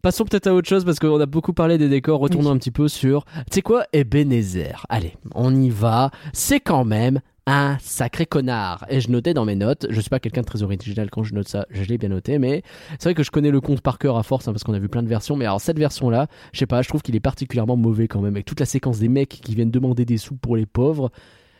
Passons 0.01 0.25
peut-être 0.25 0.47
à 0.47 0.55
autre 0.55 0.67
chose 0.67 0.83
parce 0.83 0.97
qu'on 0.97 1.19
a 1.19 1.27
beaucoup 1.27 1.53
parlé 1.53 1.77
des 1.77 1.87
décors. 1.87 2.19
Retournons 2.19 2.49
Oui. 2.49 2.55
un 2.55 2.57
petit 2.57 2.71
peu 2.71 2.87
sur. 2.87 3.25
Tu 3.25 3.41
sais 3.51 3.61
quoi 3.61 3.83
Ebenezer. 3.93 4.87
Allez, 4.89 5.13
on 5.35 5.53
y 5.55 5.69
va. 5.69 6.09
C'est 6.33 6.59
quand 6.59 6.83
même 6.83 7.19
un 7.47 7.77
sacré 7.79 8.25
connard. 8.25 8.85
Et 8.89 9.01
je 9.01 9.09
notais 9.09 9.33
dans 9.33 9.45
mes 9.45 9.55
notes. 9.55 9.87
Je 9.89 9.99
suis 9.99 10.09
pas 10.09 10.19
quelqu'un 10.19 10.41
de 10.41 10.45
très 10.45 10.61
original 10.63 11.09
quand 11.09 11.23
je 11.23 11.33
note 11.33 11.47
ça. 11.47 11.65
Je 11.71 11.83
l'ai 11.83 11.97
bien 11.97 12.09
noté, 12.09 12.37
mais 12.39 12.61
c'est 12.91 13.03
vrai 13.05 13.13
que 13.15 13.23
je 13.23 13.31
connais 13.31 13.51
le 13.51 13.59
conte 13.61 13.81
par 13.81 13.97
cœur 13.97 14.17
à 14.17 14.23
force 14.23 14.47
hein, 14.47 14.53
parce 14.53 14.63
qu'on 14.63 14.73
a 14.73 14.79
vu 14.79 14.89
plein 14.89 15.03
de 15.03 15.07
versions. 15.09 15.35
Mais 15.35 15.45
alors 15.45 15.59
cette 15.61 15.79
version-là, 15.79 16.27
je 16.53 16.59
sais 16.59 16.67
pas, 16.67 16.81
je 16.81 16.89
trouve 16.89 17.01
qu'il 17.01 17.15
est 17.15 17.19
particulièrement 17.19 17.77
mauvais 17.77 18.07
quand 18.07 18.21
même 18.21 18.35
avec 18.35 18.45
toute 18.45 18.59
la 18.59 18.65
séquence 18.65 18.99
des 18.99 19.09
mecs 19.09 19.29
qui 19.43 19.55
viennent 19.55 19.71
demander 19.71 20.05
des 20.05 20.17
sous 20.17 20.35
pour 20.35 20.55
les 20.55 20.65
pauvres. 20.67 21.11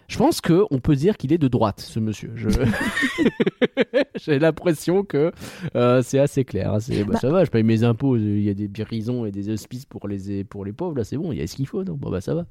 Je 0.07 0.17
pense 0.17 0.41
que 0.41 0.65
on 0.71 0.79
peut 0.79 0.95
dire 0.95 1.15
qu'il 1.17 1.31
est 1.31 1.37
de 1.37 1.47
droite, 1.47 1.79
ce 1.79 1.99
monsieur. 1.99 2.31
Je- 2.35 2.49
J'ai 4.15 4.39
l'impression 4.39 5.03
que 5.03 5.31
euh, 5.75 6.01
c'est 6.03 6.19
assez 6.19 6.43
clair. 6.43 6.73
hein. 6.73 6.79
C'est- 6.79 7.03
bah, 7.03 7.13
Bah- 7.13 7.19
ça 7.19 7.29
va, 7.29 7.45
je 7.45 7.49
paye 7.49 7.63
mes 7.63 7.83
impôts. 7.83 8.17
Il 8.17 8.41
y 8.41 8.49
a 8.49 8.53
des 8.53 8.67
prisons 8.67 9.25
et 9.25 9.31
des 9.31 9.49
hospices 9.49 9.85
pour 9.85 10.07
les 10.07 10.43
pour 10.43 10.65
les 10.65 10.73
pauvres. 10.73 10.97
Là, 10.97 11.03
c'est 11.03 11.17
bon. 11.17 11.31
Il 11.31 11.39
y 11.39 11.41
a 11.41 11.47
ce 11.47 11.55
qu'il 11.55 11.67
faut. 11.67 11.83
Donc 11.83 11.99
bon 11.99 12.09
bah 12.09 12.21
ça 12.21 12.35
va. 12.35 12.45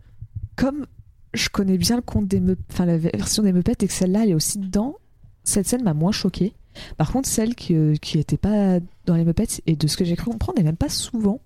Comme 0.56 0.86
je 1.34 1.48
connais 1.48 1.78
bien 1.78 1.96
le 1.96 2.02
conte 2.02 2.26
des 2.28 2.40
Muppets, 2.40 2.62
enfin 2.72 2.86
la 2.86 2.96
version 2.98 3.42
des 3.42 3.52
Muppets 3.52 3.76
et 3.80 3.86
que 3.86 3.92
celle-là 3.92 4.24
elle 4.24 4.30
est 4.30 4.34
aussi 4.34 4.58
dedans, 4.58 4.96
cette 5.44 5.66
scène 5.66 5.82
m'a 5.84 5.94
moins 5.94 6.12
choquée. 6.12 6.54
Par 6.96 7.10
contre, 7.12 7.28
celle 7.28 7.54
qui, 7.54 7.74
euh, 7.74 7.94
qui 7.96 8.18
était 8.18 8.36
pas 8.36 8.78
dans 9.06 9.14
les 9.16 9.24
Muppets 9.24 9.60
et 9.66 9.74
de 9.76 9.86
ce 9.86 9.96
que 9.96 10.04
j'ai 10.04 10.16
cru 10.16 10.30
comprendre, 10.30 10.58
n'est 10.58 10.64
même 10.64 10.76
pas 10.76 10.88
souvent 10.88 11.40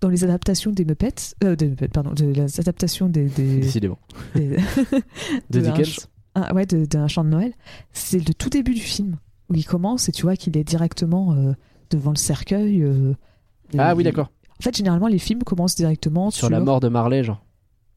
dans 0.00 0.08
les 0.08 0.24
adaptations 0.24 0.70
des 0.72 0.84
Muppets, 0.86 1.34
euh, 1.44 1.54
des 1.56 1.68
Muppets, 1.68 1.88
pardon, 1.88 2.12
de 2.12 2.24
les 2.24 2.60
adaptations 2.60 3.08
des, 3.08 3.26
des, 3.26 3.58
Décidément. 3.60 3.98
des- 4.34 4.56
De 5.50 5.60
de 5.60 5.68
un 5.68 5.72
Dickens. 5.72 6.08
ouais, 6.54 6.64
d'un 6.66 7.08
chant 7.08 7.24
de 7.24 7.28
Noël. 7.28 7.52
C'est 7.92 8.26
le 8.26 8.32
tout 8.32 8.48
début 8.48 8.72
du 8.74 8.80
film 8.80 9.16
où 9.50 9.54
il 9.54 9.66
commence 9.66 10.08
et 10.08 10.12
tu 10.12 10.22
vois 10.22 10.36
qu'il 10.36 10.56
est 10.56 10.64
directement 10.64 11.34
euh, 11.34 11.52
devant 11.90 12.10
le 12.12 12.16
cercueil. 12.16 12.82
euh, 12.82 13.12
Ah 13.76 13.94
oui, 13.94 14.02
d'accord. 14.04 14.30
En 14.58 14.62
fait, 14.62 14.74
généralement, 14.76 15.08
les 15.08 15.18
films 15.18 15.42
commencent 15.42 15.74
directement 15.76 16.30
Sur 16.30 16.48
la 16.50 16.60
mort 16.60 16.80
de 16.80 16.88
Marley, 16.88 17.22
genre. 17.24 17.44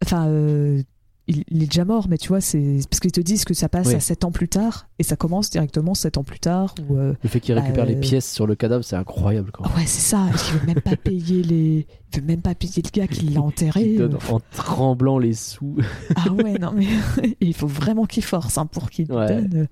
Enfin, 0.04 0.28
euh, 0.28 0.82
il, 1.28 1.44
il 1.50 1.64
est 1.64 1.68
déjà 1.68 1.86
mort, 1.86 2.08
mais 2.10 2.18
tu 2.18 2.28
vois, 2.28 2.42
c'est 2.42 2.80
parce 2.90 3.00
qu'ils 3.00 3.12
te 3.14 3.22
disent 3.22 3.46
que 3.46 3.54
ça 3.54 3.70
passe 3.70 3.88
Oui. 3.88 3.96
à 3.96 4.00
7 4.02 4.26
ans 4.26 4.32
plus 4.32 4.50
tard 4.50 4.88
et 5.00 5.04
ça 5.04 5.16
commence 5.16 5.50
directement 5.50 5.94
7 5.94 6.18
ans 6.18 6.24
plus 6.24 6.40
tard. 6.40 6.76
Euh, 6.92 7.14
Le 7.24 7.30
fait 7.30 7.40
qu'il 7.40 7.54
récupère 7.58 7.86
les 7.86 7.96
Euh, 7.96 8.00
pièces 8.00 8.30
sur 8.32 8.46
le 8.46 8.56
cadavre, 8.56 8.84
c'est 8.84 8.96
incroyable. 8.98 9.52
Ah 9.64 9.70
ouais, 9.78 9.86
c'est 9.86 10.02
ça. 10.02 10.28
Il 10.34 10.60
veut 10.60 10.66
même 10.68 10.82
pas 10.82 10.98
payer 10.98 11.42
les, 11.44 11.88
il 12.14 12.20
veut 12.20 12.26
même 12.26 12.42
pas 12.42 12.56
payer 12.56 12.82
le 12.84 12.90
gars 12.92 13.08
qui 13.08 13.26
l'a 13.30 13.42
enterré. 13.42 13.84
Il 13.92 13.98
donne 14.00 14.16
euh. 14.16 14.34
en 14.34 14.40
tremblant 14.52 15.18
les 15.18 15.34
sous. 15.34 15.78
Ah 16.16 16.32
ouais, 16.34 16.60
non 16.60 16.74
mais 16.76 16.88
il 17.42 17.54
faut 17.54 17.68
vraiment 17.68 18.06
qu'il 18.06 18.24
force 18.24 18.58
hein, 18.58 18.66
pour 18.66 18.90
qu'il 18.90 19.12
Ouais. 19.12 19.28
donne. 19.42 19.68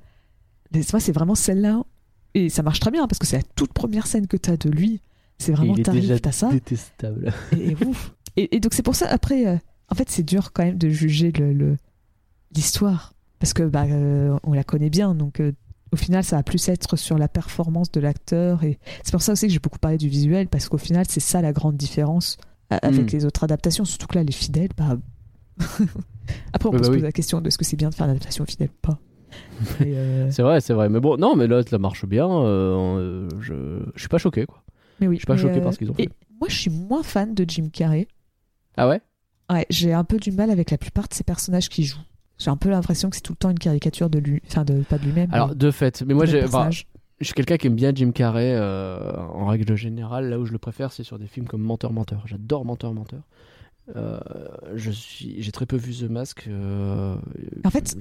Mais 0.74 0.82
vois, 0.82 1.00
c'est 1.02 1.12
vraiment 1.12 1.36
celle-là 1.36 1.84
et 2.34 2.48
ça 2.48 2.64
marche 2.64 2.80
très 2.80 2.92
bien 2.92 3.08
parce 3.08 3.20
que 3.20 3.28
c'est 3.28 3.36
la 3.38 3.44
toute 3.56 3.74
première 3.74 4.08
scène 4.08 4.28
que 4.28 4.38
t'as 4.38 4.56
de 4.56 4.70
lui. 4.70 5.02
C'est 5.38 5.52
vraiment 5.52 5.76
t'arrives, 5.76 6.20
t'as 6.22 6.32
ça. 6.32 6.50
détestable. 6.50 7.34
Et, 7.58 7.72
et 7.72 7.78
ouf. 7.86 8.14
Et, 8.38 8.56
et 8.56 8.60
donc 8.62 8.74
c'est 8.74 8.84
pour 8.84 8.96
ça 8.96 9.08
après 9.10 9.60
en 9.92 9.96
fait 9.96 10.10
c'est 10.10 10.24
dur 10.24 10.52
quand 10.54 10.64
même 10.64 10.78
de 10.78 10.90
juger 10.90 11.32
le 11.32 11.54
le- 11.54 11.78
l'histoire 12.56 13.14
parce 13.40 13.54
que 13.54 13.64
bah 13.64 13.86
euh, 13.90 14.38
on 14.44 14.54
la 14.54 14.64
connaît 14.64 14.90
bien 14.90 15.14
donc 15.16 15.40
euh, 15.40 15.52
au 15.92 15.96
final 15.96 16.24
ça 16.24 16.38
va 16.38 16.44
plus 16.44 16.68
être 16.70 16.96
sur 16.96 17.18
la 17.18 17.28
performance 17.28 17.92
de 17.92 18.00
l'acteur 18.00 18.64
et 18.64 18.80
c'est 19.04 19.12
pour 19.12 19.22
ça 19.22 19.34
aussi 19.34 19.48
que 19.48 19.54
j'ai 19.54 19.60
beaucoup 19.60 19.80
parlé 19.80 19.98
du 19.98 20.10
visuel 20.10 20.48
parce 20.48 20.68
qu'au 20.70 20.78
final 20.78 21.06
c'est 21.08 21.20
ça 21.20 21.42
la 21.42 21.54
grande 21.54 21.78
différence 21.78 22.38
euh, 22.74 22.78
avec 22.82 23.12
Mm. 23.14 23.18
les 23.18 23.26
autres 23.26 23.44
adaptations 23.44 23.86
surtout 23.86 24.08
que 24.08 24.16
là 24.16 24.24
les 24.24 24.32
fidèles 24.32 24.70
bah 24.78 24.98
après 26.54 26.70
on 26.70 26.72
peut 26.72 26.78
bah 26.80 26.84
se 26.86 26.90
oui. 26.90 26.98
poser 26.98 27.06
la 27.08 27.12
question 27.12 27.42
de 27.42 27.48
est-ce 27.48 27.58
que 27.58 27.66
c'est 27.66 27.76
bien 27.78 27.90
de 27.90 27.96
faire 27.96 28.06
une 28.06 28.12
adaptation 28.12 28.46
fidèle 28.46 28.70
ou 28.70 28.80
pas 28.88 29.00
euh, 29.82 30.30
C'est 30.32 30.42
vrai, 30.44 30.60
c'est 30.60 30.74
vrai. 30.74 30.90
Mais 30.90 31.00
bon, 31.00 31.16
non, 31.18 31.36
mais 31.38 31.48
là, 31.48 31.62
ça 31.64 31.78
marche 31.78 32.06
bien. 32.06 32.28
euh, 32.30 33.30
je... 33.40 33.80
je 33.96 34.00
suis 34.00 34.10
pas 34.10 34.18
choqué, 34.18 34.46
quoi. 34.46 34.62
mais 35.00 35.08
oui 35.08 35.16
je 35.16 35.20
suis 35.20 35.26
pas 35.26 35.38
choqué 35.38 35.60
euh, 35.60 35.62
par 35.62 35.74
ce 35.74 35.78
qu'ils 35.78 35.90
ont 35.90 35.94
fait. 35.94 36.04
et 36.04 36.10
moi 36.40 36.48
je 36.50 36.56
suis 36.56 36.70
moins 36.70 37.04
fan 37.04 37.34
de 37.34 37.46
Jim 37.48 37.70
Carrey 37.72 38.08
Ah 38.76 38.90
ouais? 38.90 39.00
Ouais, 39.52 39.66
j'ai 39.70 39.94
un 39.94 40.04
peu 40.04 40.18
du 40.18 40.32
mal 40.32 40.50
avec 40.50 40.72
la 40.72 40.78
plupart 40.78 41.08
de 41.08 41.14
ces 41.14 41.24
personnages 41.24 41.70
qui 41.70 41.84
jouent. 41.84 42.00
J'ai 42.38 42.50
un 42.50 42.58
peu 42.58 42.70
l'impression 42.70 43.10
que 43.10 43.16
c'est 43.16 43.22
tout 43.22 43.34
le 43.34 43.38
temps 43.38 43.50
une 43.50 43.60
caricature 43.60 44.10
de 44.10 44.18
lui, 44.18 44.42
enfin 44.48 44.64
de 44.64 44.82
pas 44.82 44.98
de 44.98 45.04
lui-même. 45.04 45.30
Alors, 45.32 45.56
de 45.56 45.72
fait, 45.72 46.04
mais 46.08 46.14
moi, 46.14 46.26
j'ai, 46.26 46.44
je 47.22 47.26
suis 47.26 47.36
quelqu'un 47.36 47.58
qui 47.58 47.68
aime 47.68 47.76
bien 47.76 47.92
Jim 47.94 48.12
Carrey 48.12 48.54
euh, 48.56 49.16
en 49.16 49.46
règle 49.46 49.76
générale. 49.76 50.30
Là 50.30 50.40
où 50.40 50.46
je 50.46 50.52
le 50.52 50.58
préfère, 50.58 50.92
c'est 50.92 51.04
sur 51.04 51.20
des 51.20 51.28
films 51.28 51.48
comme 51.48 51.62
Menteur, 51.62 51.94
Menteur. 51.94 52.24
J'adore 52.26 52.66
Menteur, 52.66 52.94
Menteur. 52.94 53.22
Euh, 53.96 54.20
je 54.76 54.92
suis, 54.92 55.42
j'ai 55.42 55.52
très 55.52 55.66
peu 55.66 55.76
vu 55.76 55.94
The 55.94 56.10
Mask. 56.10 56.46
euh, 56.48 57.16
En 57.66 57.70
fait- 57.70 57.96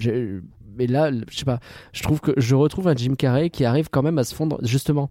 mais 0.77 0.87
là, 0.87 1.11
je 1.31 1.37
sais 1.37 1.45
pas. 1.45 1.59
Je 1.93 2.03
trouve 2.03 2.21
que 2.21 2.33
je 2.37 2.55
retrouve 2.55 2.87
un 2.89 2.95
Jim 2.95 3.15
Carrey 3.17 3.51
qui 3.51 3.65
arrive 3.65 3.89
quand 3.91 4.03
même 4.03 4.19
à 4.19 4.25
se 4.25 4.35
fondre. 4.35 4.59
Justement, 4.63 5.11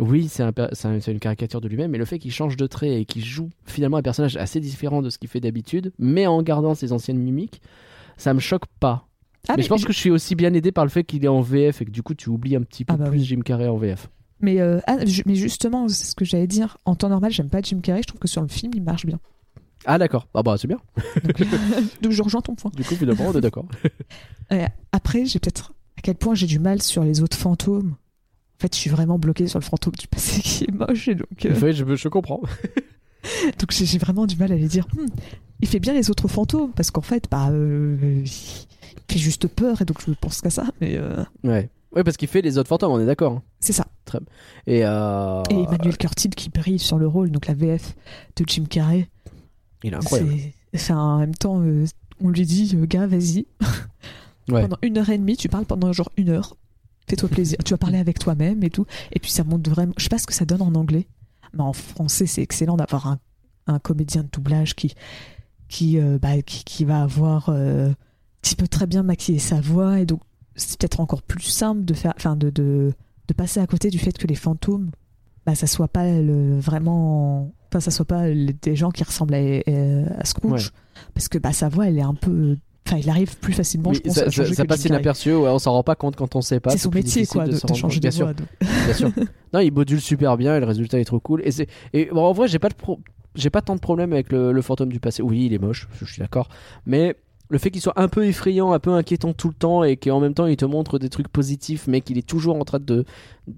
oui, 0.00 0.28
c'est 0.28 0.42
un, 0.42 0.52
un- 0.58 0.98
une 1.00 1.18
caricature 1.20 1.60
de 1.60 1.68
lui-même, 1.68 1.90
mais 1.90 1.98
le 1.98 2.04
fait 2.04 2.18
qu'il 2.18 2.32
change 2.32 2.56
de 2.56 2.66
trait 2.66 3.00
et 3.00 3.04
qu'il 3.04 3.24
joue 3.24 3.48
finalement 3.64 3.96
un 3.96 4.02
personnage 4.02 4.36
assez 4.36 4.60
différent 4.60 5.02
de 5.02 5.08
ce 5.10 5.18
qu'il 5.18 5.28
fait 5.28 5.40
d'habitude, 5.40 5.92
mais 5.98 6.26
en 6.26 6.42
gardant 6.42 6.74
ses 6.74 6.92
anciennes 6.92 7.18
mimiques, 7.18 7.62
ça 8.16 8.34
me 8.34 8.40
choque 8.40 8.66
pas. 8.80 9.06
Ah, 9.48 9.54
mais, 9.56 9.62
je 9.62 9.68
pense 9.68 9.84
que 9.84 9.92
je 9.92 9.98
suis 9.98 10.10
aussi 10.10 10.34
bien 10.34 10.52
aidé 10.52 10.72
par 10.72 10.84
le 10.84 10.90
fait 10.90 11.04
qu'il 11.04 11.24
est 11.24 11.28
en 11.28 11.40
VF 11.40 11.80
et 11.80 11.84
que 11.86 11.90
du 11.90 12.02
coup 12.02 12.14
tu 12.14 12.28
oublies 12.28 12.56
un 12.56 12.62
petit 12.62 12.84
peu 12.84 12.94
Ah 12.94 12.96
bah 12.98 13.08
plus 13.08 13.20
oui. 13.20 13.24
Jim 13.24 13.40
Carrey 13.40 13.66
en 13.68 13.76
VF. 13.78 14.10
Mais, 14.40 14.60
euh, 14.60 14.78
ah, 14.86 14.98
mais 15.26 15.34
justement, 15.34 15.88
c'est 15.88 16.04
ce 16.04 16.14
que 16.14 16.24
j'allais 16.24 16.46
dire. 16.46 16.76
En 16.84 16.94
temps 16.94 17.08
normal, 17.08 17.32
j'aime 17.32 17.48
pas 17.48 17.60
Jim 17.62 17.80
Carrey. 17.80 18.02
Je 18.02 18.08
trouve 18.08 18.20
que 18.20 18.28
sur 18.28 18.42
le 18.42 18.46
film, 18.48 18.72
il 18.74 18.82
marche 18.82 19.06
bien. 19.06 19.18
Ah 19.84 19.98
d'accord, 19.98 20.26
ah 20.34 20.42
bah 20.42 20.56
c'est 20.58 20.68
bien. 20.68 20.78
Donc, 21.24 21.40
donc 22.02 22.12
je 22.12 22.22
rejoins 22.22 22.40
ton 22.40 22.54
point. 22.54 22.70
Du 22.74 22.84
coup 22.84 22.94
finalement 22.96 23.24
on 23.28 23.32
est 23.32 23.40
d'accord. 23.40 23.66
Euh, 24.50 24.64
après, 24.92 25.26
j'ai 25.26 25.38
peut-être 25.38 25.74
à 25.98 26.00
quel 26.00 26.14
point 26.14 26.34
j'ai 26.34 26.46
du 26.46 26.58
mal 26.58 26.80
sur 26.80 27.04
les 27.04 27.20
autres 27.22 27.36
fantômes. 27.36 27.90
En 28.56 28.60
fait, 28.62 28.74
je 28.74 28.80
suis 28.80 28.88
vraiment 28.88 29.18
bloqué 29.18 29.46
sur 29.46 29.58
le 29.58 29.64
fantôme 29.64 29.92
du 29.92 30.06
passé 30.08 30.40
qui 30.42 30.64
est 30.64 30.72
moche. 30.72 31.06
Et 31.08 31.14
donc, 31.14 31.44
euh, 31.44 31.60
Ouais, 31.60 31.74
je, 31.74 31.84
je 31.96 32.08
comprends. 32.08 32.40
donc 33.58 33.70
j'ai 33.72 33.98
vraiment 33.98 34.24
du 34.26 34.36
mal 34.36 34.50
à 34.52 34.56
les 34.56 34.68
dire. 34.68 34.86
Hmm, 34.96 35.04
il 35.60 35.68
fait 35.68 35.80
bien 35.80 35.92
les 35.92 36.08
autres 36.10 36.28
fantômes 36.28 36.72
parce 36.72 36.90
qu'en 36.90 37.02
fait, 37.02 37.24
bah, 37.30 37.50
euh, 37.50 38.22
il 38.24 39.12
fait 39.12 39.18
juste 39.18 39.48
peur 39.48 39.82
et 39.82 39.84
donc 39.84 40.00
je 40.06 40.12
pense 40.18 40.40
qu'à 40.40 40.48
ça. 40.50 40.64
Mais 40.80 40.96
euh, 40.96 41.22
Ouais. 41.44 41.68
Ouais 41.94 42.02
parce 42.04 42.16
qu'il 42.16 42.28
fait 42.28 42.40
les 42.42 42.56
autres 42.56 42.68
fantômes, 42.68 42.92
on 42.92 43.00
est 43.00 43.06
d'accord. 43.06 43.32
hein. 43.32 43.42
c'est 43.60 43.72
ça. 43.74 43.86
Et, 44.66 44.80
euh... 44.84 45.42
Et 45.50 45.54
Emmanuel 45.62 45.96
Curtil 45.98 46.30
qui 46.30 46.48
brille 46.48 46.78
sur 46.78 46.98
le 46.98 47.06
rôle, 47.06 47.30
donc 47.30 47.46
la 47.46 47.54
VF 47.54 47.94
de 48.36 48.44
Jim 48.46 48.64
Carrey. 48.68 49.08
Il 49.84 49.92
est 49.92 49.96
incroyable. 49.96 50.32
C'est 50.74 50.92
en 50.92 51.18
même 51.18 51.34
temps, 51.34 51.60
euh, 51.62 51.84
on 52.20 52.28
lui 52.28 52.44
dit, 52.46 52.72
euh, 52.74 52.86
gars, 52.86 53.06
vas-y. 53.06 53.46
Ouais. 54.50 54.62
Pendant 54.62 54.78
une 54.80 54.96
heure 54.96 55.10
et 55.10 55.18
demie, 55.18 55.36
tu 55.36 55.50
parles 55.50 55.66
pendant 55.66 55.92
genre 55.92 56.10
une 56.16 56.30
heure. 56.30 56.56
Fais-toi 57.06 57.28
plaisir. 57.28 57.58
tu 57.66 57.74
vas 57.74 57.76
parler 57.76 57.98
avec 57.98 58.18
toi-même 58.18 58.64
et 58.64 58.70
tout. 58.70 58.86
Et 59.12 59.18
puis 59.18 59.30
ça 59.30 59.44
montre 59.44 59.68
vraiment. 59.70 59.92
Je 59.98 60.04
sais 60.04 60.08
pas 60.08 60.16
ce 60.16 60.26
que 60.26 60.32
ça 60.32 60.46
donne 60.46 60.62
en 60.62 60.74
anglais, 60.74 61.06
mais 61.52 61.60
en 61.60 61.74
français, 61.74 62.24
c'est 62.24 62.40
excellent 62.40 62.78
d'avoir 62.78 63.08
un, 63.08 63.18
un 63.66 63.78
comédien 63.78 64.22
de 64.22 64.28
doublage 64.32 64.74
qui, 64.74 64.94
qui, 65.68 65.98
euh, 65.98 66.18
bah, 66.18 66.40
qui, 66.40 66.64
qui 66.64 66.86
va 66.86 67.02
avoir. 67.02 67.50
euh, 67.50 67.92
qui 68.40 68.56
peut 68.56 68.68
très 68.68 68.86
bien 68.86 69.02
maquiller 69.02 69.38
sa 69.38 69.60
voix. 69.60 70.00
Et 70.00 70.06
donc, 70.06 70.22
c'est 70.56 70.78
peut-être 70.78 71.00
encore 71.00 71.20
plus 71.20 71.42
simple 71.42 71.84
de, 71.84 71.92
faire, 71.92 72.14
enfin, 72.16 72.34
de, 72.34 72.48
de, 72.48 72.94
de 73.26 73.34
passer 73.34 73.60
à 73.60 73.66
côté 73.66 73.90
du 73.90 73.98
fait 73.98 74.16
que 74.16 74.26
les 74.26 74.34
fantômes, 74.34 74.90
bah, 75.44 75.54
ça 75.54 75.66
soit 75.66 75.88
pas 75.88 76.06
le, 76.10 76.58
vraiment. 76.58 77.52
Enfin, 77.70 77.80
ça 77.80 77.90
soit 77.90 78.04
pas 78.06 78.24
des 78.30 78.76
gens 78.76 78.90
qui 78.90 79.04
ressemblent 79.04 79.34
à, 79.34 79.38
à 80.18 80.24
Scrooge. 80.24 80.70
Parce 81.14 81.28
que 81.28 81.38
bah, 81.38 81.52
sa 81.52 81.68
voix, 81.68 81.86
elle 81.88 81.98
est 81.98 82.02
un 82.02 82.14
peu. 82.14 82.56
Enfin, 82.86 82.96
il 82.96 83.10
arrive 83.10 83.36
plus 83.38 83.52
facilement, 83.52 83.90
Oui, 83.90 83.96
je 83.96 84.00
pense, 84.00 84.14
ça, 84.14 84.22
à 84.22 84.24
ça- 84.24 84.30
changer 84.30 84.54
ça 84.54 84.64
passe 84.64 84.84
inaperçu, 84.86 85.34
ouais, 85.34 85.50
on 85.50 85.58
s'en 85.58 85.72
rend 85.72 85.82
pas 85.82 85.94
compte 85.94 86.16
quand 86.16 86.34
on 86.36 86.40
sait 86.40 86.58
pas. 86.60 86.70
C'est 86.70 86.78
son 86.78 86.90
métier, 86.90 87.26
quoi, 87.26 87.46
de, 87.46 87.52
de 87.52 87.74
changer 87.74 87.96
de 87.96 88.00
bien 88.00 88.10
sûr. 88.10 88.24
voix. 88.24 88.32
donc. 88.34 88.46
bien 88.60 88.94
sûr. 88.94 89.10
Non, 89.52 89.60
il 89.60 89.70
module 89.72 90.00
super 90.00 90.38
bien 90.38 90.56
et 90.56 90.60
le 90.60 90.64
résultat 90.66 90.98
est 90.98 91.04
trop 91.04 91.20
cool. 91.20 91.42
Et, 91.44 91.50
c'est... 91.50 91.66
et 91.92 92.06
bon, 92.06 92.22
en 92.24 92.32
vrai, 92.32 92.48
j'ai 92.48 92.58
pas, 92.58 92.70
de 92.70 92.74
pro- 92.74 93.00
j'ai 93.34 93.50
pas 93.50 93.60
tant 93.60 93.74
de 93.74 93.80
problèmes 93.80 94.14
avec 94.14 94.32
le, 94.32 94.52
le 94.52 94.62
fantôme 94.62 94.90
du 94.90 95.00
passé. 95.00 95.22
Oui, 95.22 95.44
il 95.44 95.52
est 95.52 95.58
moche, 95.58 95.86
je 96.00 96.06
suis 96.06 96.20
d'accord. 96.20 96.48
Mais 96.86 97.14
le 97.48 97.58
fait 97.58 97.70
qu'il 97.70 97.80
soit 97.80 97.98
un 97.98 98.08
peu 98.08 98.26
effrayant, 98.26 98.72
un 98.72 98.78
peu 98.78 98.92
inquiétant 98.92 99.32
tout 99.32 99.48
le 99.48 99.54
temps 99.54 99.82
et 99.84 99.96
qu'en 99.96 100.20
même 100.20 100.34
temps 100.34 100.46
il 100.46 100.56
te 100.56 100.64
montre 100.64 100.98
des 100.98 101.08
trucs 101.08 101.28
positifs, 101.28 101.86
mais 101.86 102.00
qu'il 102.00 102.18
est 102.18 102.26
toujours 102.26 102.56
en 102.56 102.64
train 102.64 102.78
de 102.78 103.04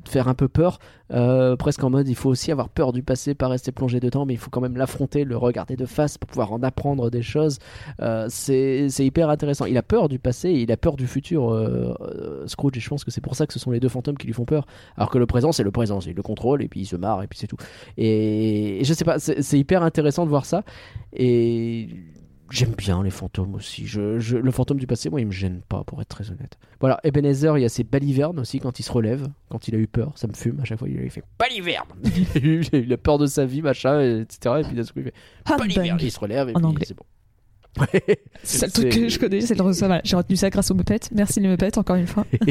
faire 0.09 0.29
un 0.29 0.35
peu 0.35 0.49
peur, 0.49 0.79
euh, 1.13 1.57
presque 1.57 1.83
en 1.83 1.91
mode 1.91 2.09
il 2.09 2.15
faut 2.15 2.31
aussi 2.31 2.53
avoir 2.53 2.69
peur 2.69 2.93
du 2.93 3.03
passé, 3.03 3.35
pas 3.35 3.49
rester 3.49 3.73
plongé 3.73 3.99
dedans, 3.99 4.27
mais 4.27 4.35
il 4.35 4.39
faut 4.39 4.51
quand 4.51 4.61
même 4.61 4.77
l'affronter, 4.77 5.25
le 5.25 5.37
regarder 5.37 5.77
de 5.77 5.87
face 5.87 6.19
pour 6.19 6.29
pouvoir 6.29 6.53
en 6.53 6.63
apprendre 6.63 7.11
des 7.11 7.23
choses. 7.23 7.59
Euh, 8.01 8.27
c'est, 8.29 8.89
hyper 8.99 9.29
intéressant. 9.29 9.65
Il 9.65 9.77
a 9.77 9.83
peur 9.83 10.09
du 10.09 10.19
passé 10.19 10.51
il 10.51 10.71
a 10.71 10.77
peur 10.77 10.97
du 10.97 11.07
futur, 11.07 11.53
euh, 11.53 12.45
Scrooge, 12.47 12.77
et 12.77 12.81
je 12.81 12.89
pense 12.89 13.05
que 13.05 13.11
c'est 13.11 13.21
pour 13.21 13.35
ça 13.35 13.47
que 13.47 13.53
ce 13.53 13.59
sont 13.59 13.71
les 13.71 13.81
deux 13.81 13.89
fantômes 13.89 14.17
qui 14.17 14.27
lui 14.27 14.35
font 14.35 14.45
peur. 14.45 14.67
Alors 14.97 15.11
que 15.11 15.19
le 15.19 15.27
présent, 15.27 15.53
c'est 15.53 15.65
le 15.65 15.71
présent, 15.71 15.99
il 16.01 16.15
le 16.15 16.23
contrôle 16.23 16.63
et 16.63 16.69
puis 16.69 16.81
il 16.81 16.87
se 16.87 16.97
marre 16.97 17.23
et 17.23 17.27
puis 17.27 17.39
c'est 17.39 17.47
tout. 17.47 17.57
Et, 17.97 18.81
et 18.81 18.85
je 18.85 18.95
sais 18.95 19.05
pas, 19.05 19.19
c'est 19.19 19.59
hyper 19.59 19.83
intéressant 19.83 20.25
de 20.25 20.31
voir 20.31 20.45
ça. 20.45 20.63
Et 21.13 21.89
j'aime 22.51 22.75
bien 22.77 23.03
les 23.03 23.11
fantômes 23.11 23.55
aussi. 23.55 23.87
Je, 23.87 24.19
je- 24.19 24.37
le 24.37 24.51
fantôme 24.51 24.79
du 24.79 24.87
passé, 24.87 25.09
moi, 25.11 25.21
il 25.21 25.27
me 25.27 25.33
gêne 25.33 25.61
pas, 25.69 25.85
pour 25.85 26.01
être 26.03 26.09
très 26.09 26.31
honnête. 26.31 26.59
Voilà, 26.81 27.01
Ebenezer, 27.05 27.57
il 27.59 27.63
y 27.63 27.65
a 27.65 27.69
ses 27.69 27.85
balivernes 27.85 28.39
aussi 28.41 28.61
quand 28.61 28.79
il 28.79 28.83
se 28.83 28.93
relève, 28.93 29.27
quand 29.49 29.69
il 29.69 29.75
a 29.75 29.79
eu 29.79 29.87
peur, 29.87 30.13
ça 30.17 30.27
me 30.27 30.35
fume 30.35 30.61
à 30.61 30.65
chaque 30.65 30.79
fois. 30.79 30.89
Il 30.89 31.11
fait 31.11 31.23
baliverne 31.39 31.89
il, 32.05 32.27
a 32.35 32.45
eu- 32.47 32.65
il 32.73 32.93
a 32.93 32.97
peur 32.97 33.19
de 33.19 33.27
sa 33.27 33.45
vie, 33.47 33.63
machin, 33.63 34.01
etc. 34.21 34.57
Et 34.61 34.63
puis 34.65 34.75
d'un 34.77 34.83
coup, 34.83 34.91
il 34.97 35.05
fait 35.05 35.15
baliverne. 35.59 35.99
Il 36.03 36.11
se 36.11 36.19
relève 36.21 36.49
et 36.49 36.53
En 36.57 36.59
puis 36.61 36.67
anglais. 36.67 36.85
c'est 36.87 36.97
bon. 36.97 37.05
C'est 38.43 38.67
le 38.67 38.73
truc 38.73 38.89
que 38.91 39.09
je 39.09 39.19
connais, 39.19 39.41
c'est 39.43 39.55
le. 39.55 39.63
Voilà, 39.63 40.01
J'ai 40.03 40.17
retenu 40.17 40.35
ça 40.37 40.51
grâce 40.51 40.71
aux 40.71 40.75
Muppets. 40.75 40.99
Merci 41.15 41.39
les 41.41 41.49
Muppets, 41.49 41.79
encore 41.79 41.97
une 41.97 42.07
fois. 42.09 42.27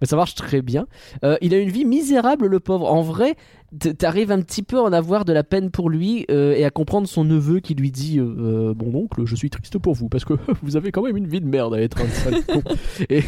Mais 0.00 0.06
ça 0.06 0.14
marche 0.16 0.34
très 0.34 0.60
bien. 0.62 0.86
Euh, 1.24 1.36
il 1.40 1.54
a 1.54 1.58
une 1.58 1.70
vie 1.70 1.84
misérable, 1.86 2.46
le 2.46 2.60
pauvre. 2.60 2.90
En 2.92 3.02
vrai, 3.02 3.34
t'arrives 3.78 4.30
un 4.32 4.40
petit 4.42 4.62
peu 4.62 4.78
à 4.78 4.82
en 4.82 4.92
avoir 4.92 5.24
de 5.24 5.32
la 5.32 5.44
peine 5.44 5.70
pour 5.70 5.90
lui 5.90 6.24
euh, 6.30 6.54
et 6.54 6.64
à 6.64 6.70
comprendre 6.70 7.06
son 7.06 7.24
neveu 7.24 7.60
qui 7.60 7.74
lui 7.74 7.90
dit 7.90 8.18
euh, 8.18 8.70
euh, 8.70 8.74
Bon 8.74 8.94
oncle, 8.94 9.24
je 9.24 9.34
suis 9.36 9.50
triste 9.50 9.78
pour 9.78 9.94
vous 9.94 10.08
parce 10.08 10.24
que 10.24 10.34
vous 10.62 10.76
avez 10.76 10.92
quand 10.92 11.02
même 11.02 11.16
une 11.16 11.26
vie 11.26 11.40
de 11.40 11.46
merde 11.46 11.74
à 11.74 11.80
être 11.82 12.00
un 12.00 12.08
sale 12.08 12.44
con. 12.44 12.62
Et 13.10 13.18
et 13.18 13.24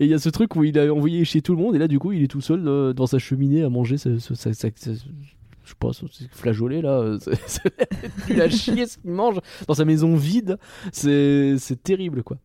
il 0.00 0.06
y 0.08 0.14
a 0.14 0.18
ce 0.18 0.28
truc 0.28 0.56
où 0.56 0.64
il 0.64 0.78
a 0.78 0.92
envoyé 0.92 1.24
chez 1.24 1.40
tout 1.42 1.54
le 1.54 1.62
monde 1.62 1.74
et 1.74 1.78
là, 1.78 1.88
du 1.88 1.98
coup, 1.98 2.12
il 2.12 2.22
est 2.22 2.28
tout 2.28 2.40
seul 2.40 2.66
euh, 2.66 2.92
dans 2.92 3.06
sa 3.06 3.18
cheminée 3.18 3.62
à 3.62 3.68
manger 3.68 3.96
sa, 3.98 4.18
sa- 4.18 4.34
sa- 4.34 4.52
sa- 4.52 4.68
sa- 4.76 4.92
je 4.92 5.70
sais 5.70 5.74
pas, 5.80 5.92
ce 5.92 6.06
ce 6.08 6.24
flageolet 6.30 6.80
là, 6.82 6.98
euh, 7.00 7.18
c'est- 7.20 7.38
c'est 7.46 8.30
nul 8.30 8.40
à 8.40 8.48
chier 8.48 8.86
ce 8.86 8.98
qu'il 8.98 9.10
mange 9.10 9.36
dans 9.66 9.74
sa 9.74 9.84
maison 9.84 10.14
vide. 10.16 10.58
C'est 10.92 11.56
c'est 11.58 11.82
terrible 11.82 12.22
quoi. 12.22 12.38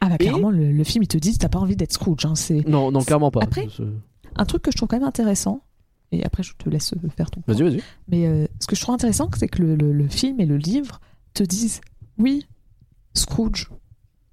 Ah 0.00 0.08
bah 0.08 0.16
Et- 0.20 0.24
clairement, 0.24 0.50
le, 0.50 0.70
le 0.72 0.84
film, 0.84 1.04
il 1.04 1.08
te 1.08 1.16
dit, 1.16 1.38
t'as 1.38 1.48
pas 1.48 1.58
envie 1.58 1.74
d'être 1.76 1.92
Scrooge. 1.92 2.26
hein, 2.26 2.34
c'est 2.34 2.66
Non, 2.68 2.90
non, 2.92 3.00
clairement 3.00 3.30
pas. 3.30 3.40
Après- 3.42 3.66
un 4.38 4.44
truc 4.44 4.60
que 4.62 4.70
je 4.70 4.76
trouve 4.76 4.88
quand 4.88 4.98
même 4.98 5.08
intéressant. 5.08 5.62
Et 6.12 6.24
après, 6.24 6.42
je 6.42 6.52
te 6.56 6.68
laisse 6.70 6.94
faire 7.16 7.30
ton. 7.30 7.42
Vas-y, 7.46 7.62
vas-y. 7.62 7.82
Mais 8.08 8.26
euh, 8.26 8.46
ce 8.60 8.66
que 8.66 8.76
je 8.76 8.80
trouve 8.80 8.94
intéressant, 8.94 9.28
c'est 9.36 9.48
que 9.48 9.60
le, 9.62 9.74
le- 9.74 9.92
le 9.92 10.08
film 10.08 10.40
et 10.40 10.46
le 10.46 10.56
livre 10.56 11.00
te 11.34 11.42
disent, 11.42 11.80
oui, 12.18 12.46
Scrooge, 13.14 13.70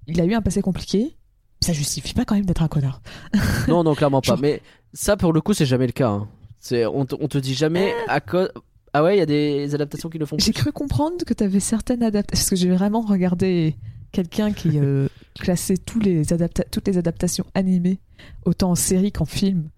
il 0.06 0.20
a 0.20 0.24
eu 0.24 0.34
un 0.34 0.42
passé 0.42 0.62
compliqué. 0.62 1.16
Ça 1.60 1.72
justifie 1.72 2.12
pas 2.14 2.24
quand 2.24 2.34
même 2.34 2.44
d'être 2.46 2.62
un 2.62 2.68
connard. 2.68 3.00
Non, 3.68 3.82
non, 3.82 3.94
clairement 3.94 4.20
pas. 4.20 4.28
Genre- 4.28 4.38
Mais 4.40 4.60
ça, 4.92 5.16
pour 5.16 5.32
le 5.32 5.40
coup, 5.40 5.54
c'est 5.54 5.66
jamais 5.66 5.86
le 5.86 5.92
cas. 5.92 6.10
hein. 6.10 6.28
C'est, 6.58 6.86
on, 6.86 7.00
on 7.20 7.28
te 7.28 7.38
dit 7.38 7.54
jamais 7.54 7.92
à 8.08 8.20
cause. 8.20 8.48
Ah 8.92 9.02
ouais, 9.02 9.16
il 9.16 9.18
y 9.18 9.22
a 9.22 9.26
des 9.26 9.74
adaptations 9.74 10.08
qui 10.08 10.18
le 10.18 10.26
font. 10.26 10.36
J'ai 10.38 10.52
cru 10.52 10.70
comprendre 10.72 11.24
que 11.26 11.34
tu 11.34 11.42
avais 11.42 11.60
certaines 11.60 12.02
adaptations. 12.02 12.40
Parce 12.40 12.50
que 12.50 12.56
j'ai 12.56 12.70
vraiment 12.70 13.00
regardé 13.00 13.76
quelqu'un 14.12 14.52
qui 14.52 14.78
euh, 14.78 15.08
classait 15.34 15.76
tous 15.76 15.98
les 15.98 16.26
adapta- 16.32 16.64
toutes 16.70 16.86
les 16.86 16.96
adaptations 16.98 17.44
animées, 17.54 17.98
autant 18.44 18.70
en 18.70 18.74
série 18.76 19.10
qu'en 19.10 19.24
film, 19.24 19.68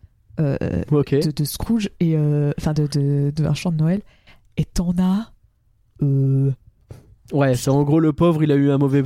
euh, 0.41 0.57
de, 1.21 1.31
de 1.31 1.45
Scrooge, 1.45 1.91
et 2.01 2.17
euh, 2.17 2.53
enfin 2.59 2.73
de, 2.73 2.87
de, 2.87 3.33
de 3.35 3.45
Un 3.45 3.55
chant 3.55 3.71
de 3.73 3.77
Noël. 3.77 4.03
Et 4.57 4.65
t'en 4.65 4.95
as. 4.99 5.33
euh, 6.03 6.51
Ouais, 7.33 7.57
c'est 7.57 7.71
en 7.71 7.83
gros 7.83 7.99
le 7.99 8.13
pauvre, 8.13 8.43
il 8.45 8.53
a 8.53 8.55
eu 8.55 8.71
un 8.71 8.79
mauvais, 8.79 9.03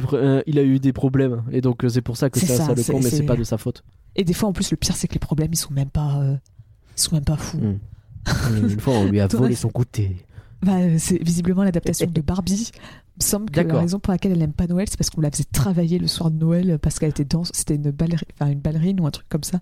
il 0.46 0.58
a 0.58 0.62
eu 0.62 0.78
des 0.78 0.92
problèmes, 0.92 1.42
et 1.52 1.62
donc 1.62 1.84
c'est 1.88 2.02
pour 2.02 2.16
ça 2.18 2.28
que 2.28 2.38
C'est 2.38 2.46
ça, 2.46 2.56
ça, 2.56 2.64
ça 2.66 2.74
le 2.74 2.82
con, 2.84 3.00
mais 3.02 3.08
c'est 3.10 3.22
pas 3.22 3.36
de 3.36 3.44
sa 3.44 3.56
faute. 3.56 3.82
Et 4.14 4.24
des 4.24 4.34
fois, 4.34 4.48
en 4.48 4.52
plus, 4.52 4.70
le 4.70 4.76
pire, 4.76 4.94
c'est 4.94 5.08
que 5.08 5.14
les 5.14 5.18
problèmes, 5.20 5.50
ils 5.52 5.56
sont 5.56 5.72
même 5.72 5.88
pas. 5.88 6.20
ils 6.96 7.00
sont 7.00 7.14
même 7.14 7.24
pas 7.24 7.36
fous. 7.38 7.56
Mm. 7.58 7.78
Une 8.70 8.80
fois, 8.80 8.92
on 8.94 9.04
lui 9.06 9.20
a 9.20 9.26
volé 9.26 9.54
son 9.54 9.68
goûter. 9.68 10.16
Bah, 10.62 10.76
c'est 10.98 11.22
visiblement 11.24 11.62
l'adaptation 11.64 12.06
de 12.10 12.20
Barbie. 12.20 12.70
Il 12.74 13.24
me 13.24 13.24
semble 13.24 13.48
que 13.50 13.60
la 13.60 13.80
raison 13.80 13.98
pour 13.98 14.12
laquelle 14.12 14.32
elle 14.32 14.42
aime 14.42 14.52
pas 14.52 14.66
Noël, 14.66 14.86
c'est 14.90 14.98
parce 14.98 15.08
qu'on 15.08 15.22
la 15.22 15.30
faisait 15.30 15.44
travailler 15.50 15.98
le 15.98 16.06
soir 16.06 16.30
de 16.30 16.36
Noël 16.36 16.78
parce 16.82 16.98
qu'elle 16.98 17.08
était 17.10 17.24
danse. 17.24 17.50
C'était 17.54 17.76
une, 17.76 17.90
balleri- 17.90 18.24
enfin, 18.38 18.50
une 18.50 18.60
ballerine 18.60 19.00
ou 19.00 19.06
un 19.06 19.10
truc 19.10 19.26
comme 19.30 19.44
ça. 19.44 19.60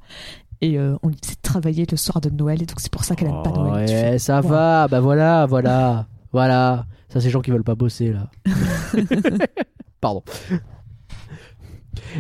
Et 0.61 0.79
euh, 0.79 0.97
on 1.03 1.09
lui 1.09 1.17
faisait 1.23 1.37
travailler 1.43 1.87
le 1.91 1.97
soir 1.97 2.21
de 2.21 2.31
Noël. 2.31 2.63
Et 2.63 2.67
donc, 2.67 2.81
c'est 2.81 2.91
pour 2.91 3.05
ça 3.05 3.15
qu'elle 3.15 3.29
aime 3.29 3.43
pas 3.43 3.51
Noël. 3.51 3.87
Tu 3.87 3.95
fais, 3.95 4.11
Ouais, 4.13 4.19
ça 4.19 4.41
wow. 4.41 4.49
va, 4.49 4.89
bah 4.89 5.01
voilà, 5.01 5.47
voilà, 5.47 6.07
voilà. 6.33 6.87
Ça, 7.09 7.21
c'est 7.21 7.27
les 7.27 7.31
gens 7.31 7.41
qui 7.41 7.51
veulent 7.51 7.65
pas 7.65 7.75
bosser 7.77 8.13
là. 8.13 8.31
Pardon. 10.01 10.23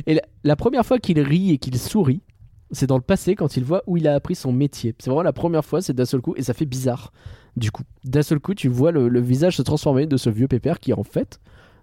Et 0.07 0.14
la, 0.14 0.22
la 0.45 0.57
première 0.57 0.84
fois 0.84 0.99
qu'il 0.99 1.20
rit 1.20 1.53
et 1.53 1.59
qu'il 1.59 1.78
sourit, 1.78 2.22
c'est 2.70 2.86
dans 2.86 2.97
le 2.97 3.03
passé 3.03 3.34
quand 3.34 3.57
il 3.57 3.64
voit 3.64 3.82
où 3.86 3.97
il 3.97 4.07
a 4.09 4.14
appris 4.14 4.34
son 4.34 4.53
métier. 4.53 4.95
C'est 4.99 5.11
vraiment 5.11 5.22
la 5.22 5.32
première 5.32 5.64
fois, 5.64 5.80
c'est 5.80 5.93
d'un 5.95 6.05
seul 6.05 6.20
coup, 6.20 6.34
et 6.36 6.43
ça 6.43 6.55
fait 6.55 6.66
bizarre. 6.66 7.12
Du 7.57 7.70
coup, 7.70 7.82
d'un 8.05 8.22
seul 8.22 8.41
coup, 8.41 8.55
tu 8.55 8.68
vois 8.68 8.93
le, 8.93 9.09
le 9.09 9.20
visage 9.20 9.57
se 9.57 9.62
transformer 9.62 10.07
de 10.07 10.16
ce 10.16 10.30
vieux 10.30 10.49
pépère 10.49 10.78
qui, 10.78 10.93
en 10.93 11.03
fait, 11.03 11.41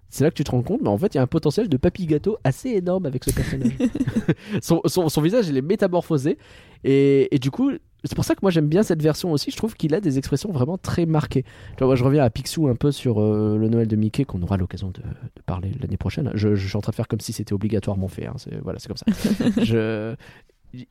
c'est 0.08 0.24
là 0.24 0.30
que 0.30 0.36
tu 0.36 0.44
te 0.44 0.50
rends 0.50 0.62
compte, 0.62 0.80
mais 0.82 0.88
en 0.88 0.98
fait, 0.98 1.14
il 1.14 1.16
y 1.16 1.20
a 1.20 1.22
un 1.22 1.26
potentiel 1.26 1.68
de 1.68 1.76
papy 1.76 2.06
gâteau 2.06 2.38
assez 2.44 2.70
énorme 2.70 3.06
avec 3.06 3.24
ce 3.24 3.30
personnage. 3.30 3.72
son, 4.62 4.80
son- 4.86 5.08
son 5.08 5.20
visage, 5.22 5.48
il 5.48 5.56
est 5.56 5.62
métamorphosé, 5.62 6.38
et, 6.84 7.34
et 7.34 7.38
du 7.38 7.50
coup, 7.50 7.72
c'est 8.04 8.14
pour 8.14 8.24
ça 8.24 8.34
que 8.34 8.40
moi 8.42 8.50
j'aime 8.52 8.68
bien 8.68 8.84
cette 8.84 9.02
version 9.02 9.32
aussi. 9.32 9.50
Je 9.50 9.56
trouve 9.56 9.74
qu'il 9.74 9.92
a 9.94 10.00
des 10.00 10.16
expressions 10.18 10.52
vraiment 10.52 10.78
très 10.78 11.06
marquées. 11.06 11.42
Tu 11.42 11.78
vois, 11.78 11.88
moi, 11.88 11.96
je 11.96 12.04
reviens 12.04 12.22
à 12.22 12.30
Picsou 12.30 12.68
un 12.68 12.76
peu 12.76 12.92
sur 12.92 13.20
euh, 13.20 13.56
le 13.58 13.68
Noël 13.68 13.88
de 13.88 13.96
Mickey 13.96 14.24
qu'on 14.24 14.40
aura 14.42 14.56
l'occasion 14.56 14.88
de, 14.88 15.00
de 15.00 15.42
parler 15.44 15.72
l'année 15.80 15.96
prochaine. 15.96 16.30
Je, 16.34 16.54
je 16.54 16.68
suis 16.68 16.76
en 16.76 16.80
train 16.80 16.90
de 16.90 16.94
faire 16.96 17.08
comme 17.08 17.18
si 17.20 17.32
c'était 17.32 17.52
obligatoirement 17.52 18.06
fait. 18.06 18.26
hein. 18.26 18.34
C'est, 18.36 18.56
voilà, 18.62 18.78
c'est 18.78 18.86
comme 18.86 18.96
ça. 18.96 19.06
je, 19.64 20.14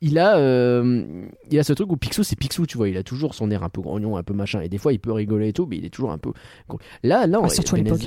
il 0.02 0.18
a, 0.20 0.38
euh, 0.38 1.26
il 1.52 1.58
a 1.60 1.64
ce 1.64 1.72
truc 1.74 1.90
où 1.92 1.96
Picsou 1.96 2.24
c'est 2.24 2.36
Picsou, 2.36 2.66
tu 2.66 2.76
vois. 2.78 2.90
Il 2.90 2.98
a 2.98 3.04
toujours 3.04 3.34
son 3.34 3.50
air 3.50 3.64
un 3.64 3.70
peu 3.70 3.82
grognon, 3.82 4.18
un 4.18 4.24
peu 4.24 4.34
machin. 4.34 4.60
Et 4.62 4.68
des 4.68 4.78
fois 4.80 4.92
il 4.92 5.00
peut 5.00 5.12
rigoler 5.14 5.50
et 5.50 5.54
tout, 5.54 5.68
mais 5.68 5.78
il 5.78 5.86
est 5.86 5.90
toujours 5.92 6.12
un 6.12 6.18
peu. 6.18 6.32
Là, 7.04 7.28
là, 7.28 7.40
Ah, 7.44 7.50
surtout 7.50 7.76
à 7.76 7.78
l'époque. 7.84 8.00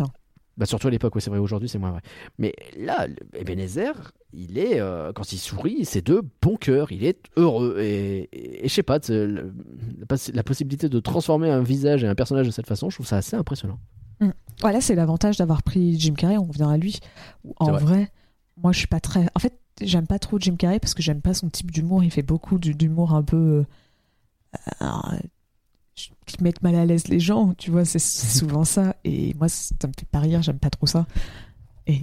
Bah 0.58 0.66
surtout 0.66 0.88
à 0.88 0.90
l'époque, 0.90 1.14
ouais, 1.14 1.20
c'est 1.22 1.30
vrai, 1.30 1.38
aujourd'hui 1.38 1.68
c'est 1.70 1.78
moins 1.78 1.92
vrai. 1.92 2.00
Mais 2.38 2.52
là, 2.76 3.06
Ebenezer, 3.32 4.12
il 4.34 4.58
est, 4.58 4.78
euh, 4.80 5.12
quand 5.14 5.32
il 5.32 5.38
sourit, 5.38 5.84
c'est 5.86 6.04
de 6.06 6.22
bon 6.42 6.56
cœur, 6.56 6.92
il 6.92 7.04
est 7.04 7.18
heureux. 7.36 7.76
Et, 7.80 8.28
et- 8.32 8.64
et 8.64 8.68
je 8.68 8.74
sais 8.74 8.82
pas, 8.82 8.98
la, 9.08 9.42
poss- 10.06 10.32
la 10.34 10.42
possibilité 10.42 10.88
de 10.90 11.00
transformer 11.00 11.48
un 11.48 11.62
visage 11.62 12.04
et 12.04 12.06
un 12.08 12.14
personnage 12.14 12.46
de 12.46 12.50
cette 12.52 12.66
façon, 12.66 12.90
je 12.90 12.96
trouve 12.96 13.06
ça 13.06 13.16
assez 13.16 13.36
impressionnant. 13.36 13.78
Voilà, 14.60 14.80
c'est 14.80 14.96
l'avantage 14.96 15.36
d'avoir 15.36 15.62
pris 15.62 15.96
Jim 16.00 16.14
Carrey, 16.14 16.36
on 16.36 16.42
revient 16.44 16.66
à 16.68 16.76
lui. 16.76 16.98
En 17.58 17.70
vrai. 17.70 17.80
vrai. 17.80 18.12
moi 18.56 18.72
je 18.72 18.78
suis 18.78 18.88
pas 18.88 18.98
très. 18.98 19.28
En 19.36 19.38
fait, 19.38 19.56
j'aime 19.80 20.08
pas 20.08 20.18
trop 20.18 20.40
Jim 20.40 20.56
Carrey 20.56 20.80
parce 20.80 20.94
que 20.94 21.02
j'aime 21.02 21.20
pas 21.22 21.32
son 21.34 21.48
type 21.48 21.70
d'humour. 21.70 22.02
Il 22.02 22.10
fait 22.10 22.22
beaucoup 22.24 22.58
d'humour 22.58 23.14
un 23.14 23.22
peu. 23.22 23.36
euh, 23.36 23.64
euh, 24.82 25.18
qui 26.26 26.42
mettent 26.42 26.62
mal 26.62 26.74
à 26.74 26.84
l'aise 26.86 27.08
les 27.08 27.20
gens, 27.20 27.54
tu 27.58 27.70
vois, 27.70 27.84
c'est 27.84 27.98
souvent 28.38 28.64
ça. 28.64 28.96
Et 29.04 29.34
moi, 29.38 29.48
ça 29.48 29.74
me 29.86 29.92
fait 29.98 30.08
pas 30.10 30.20
rire, 30.20 30.42
j'aime 30.42 30.58
pas 30.58 30.70
trop 30.70 30.86
ça. 30.86 31.06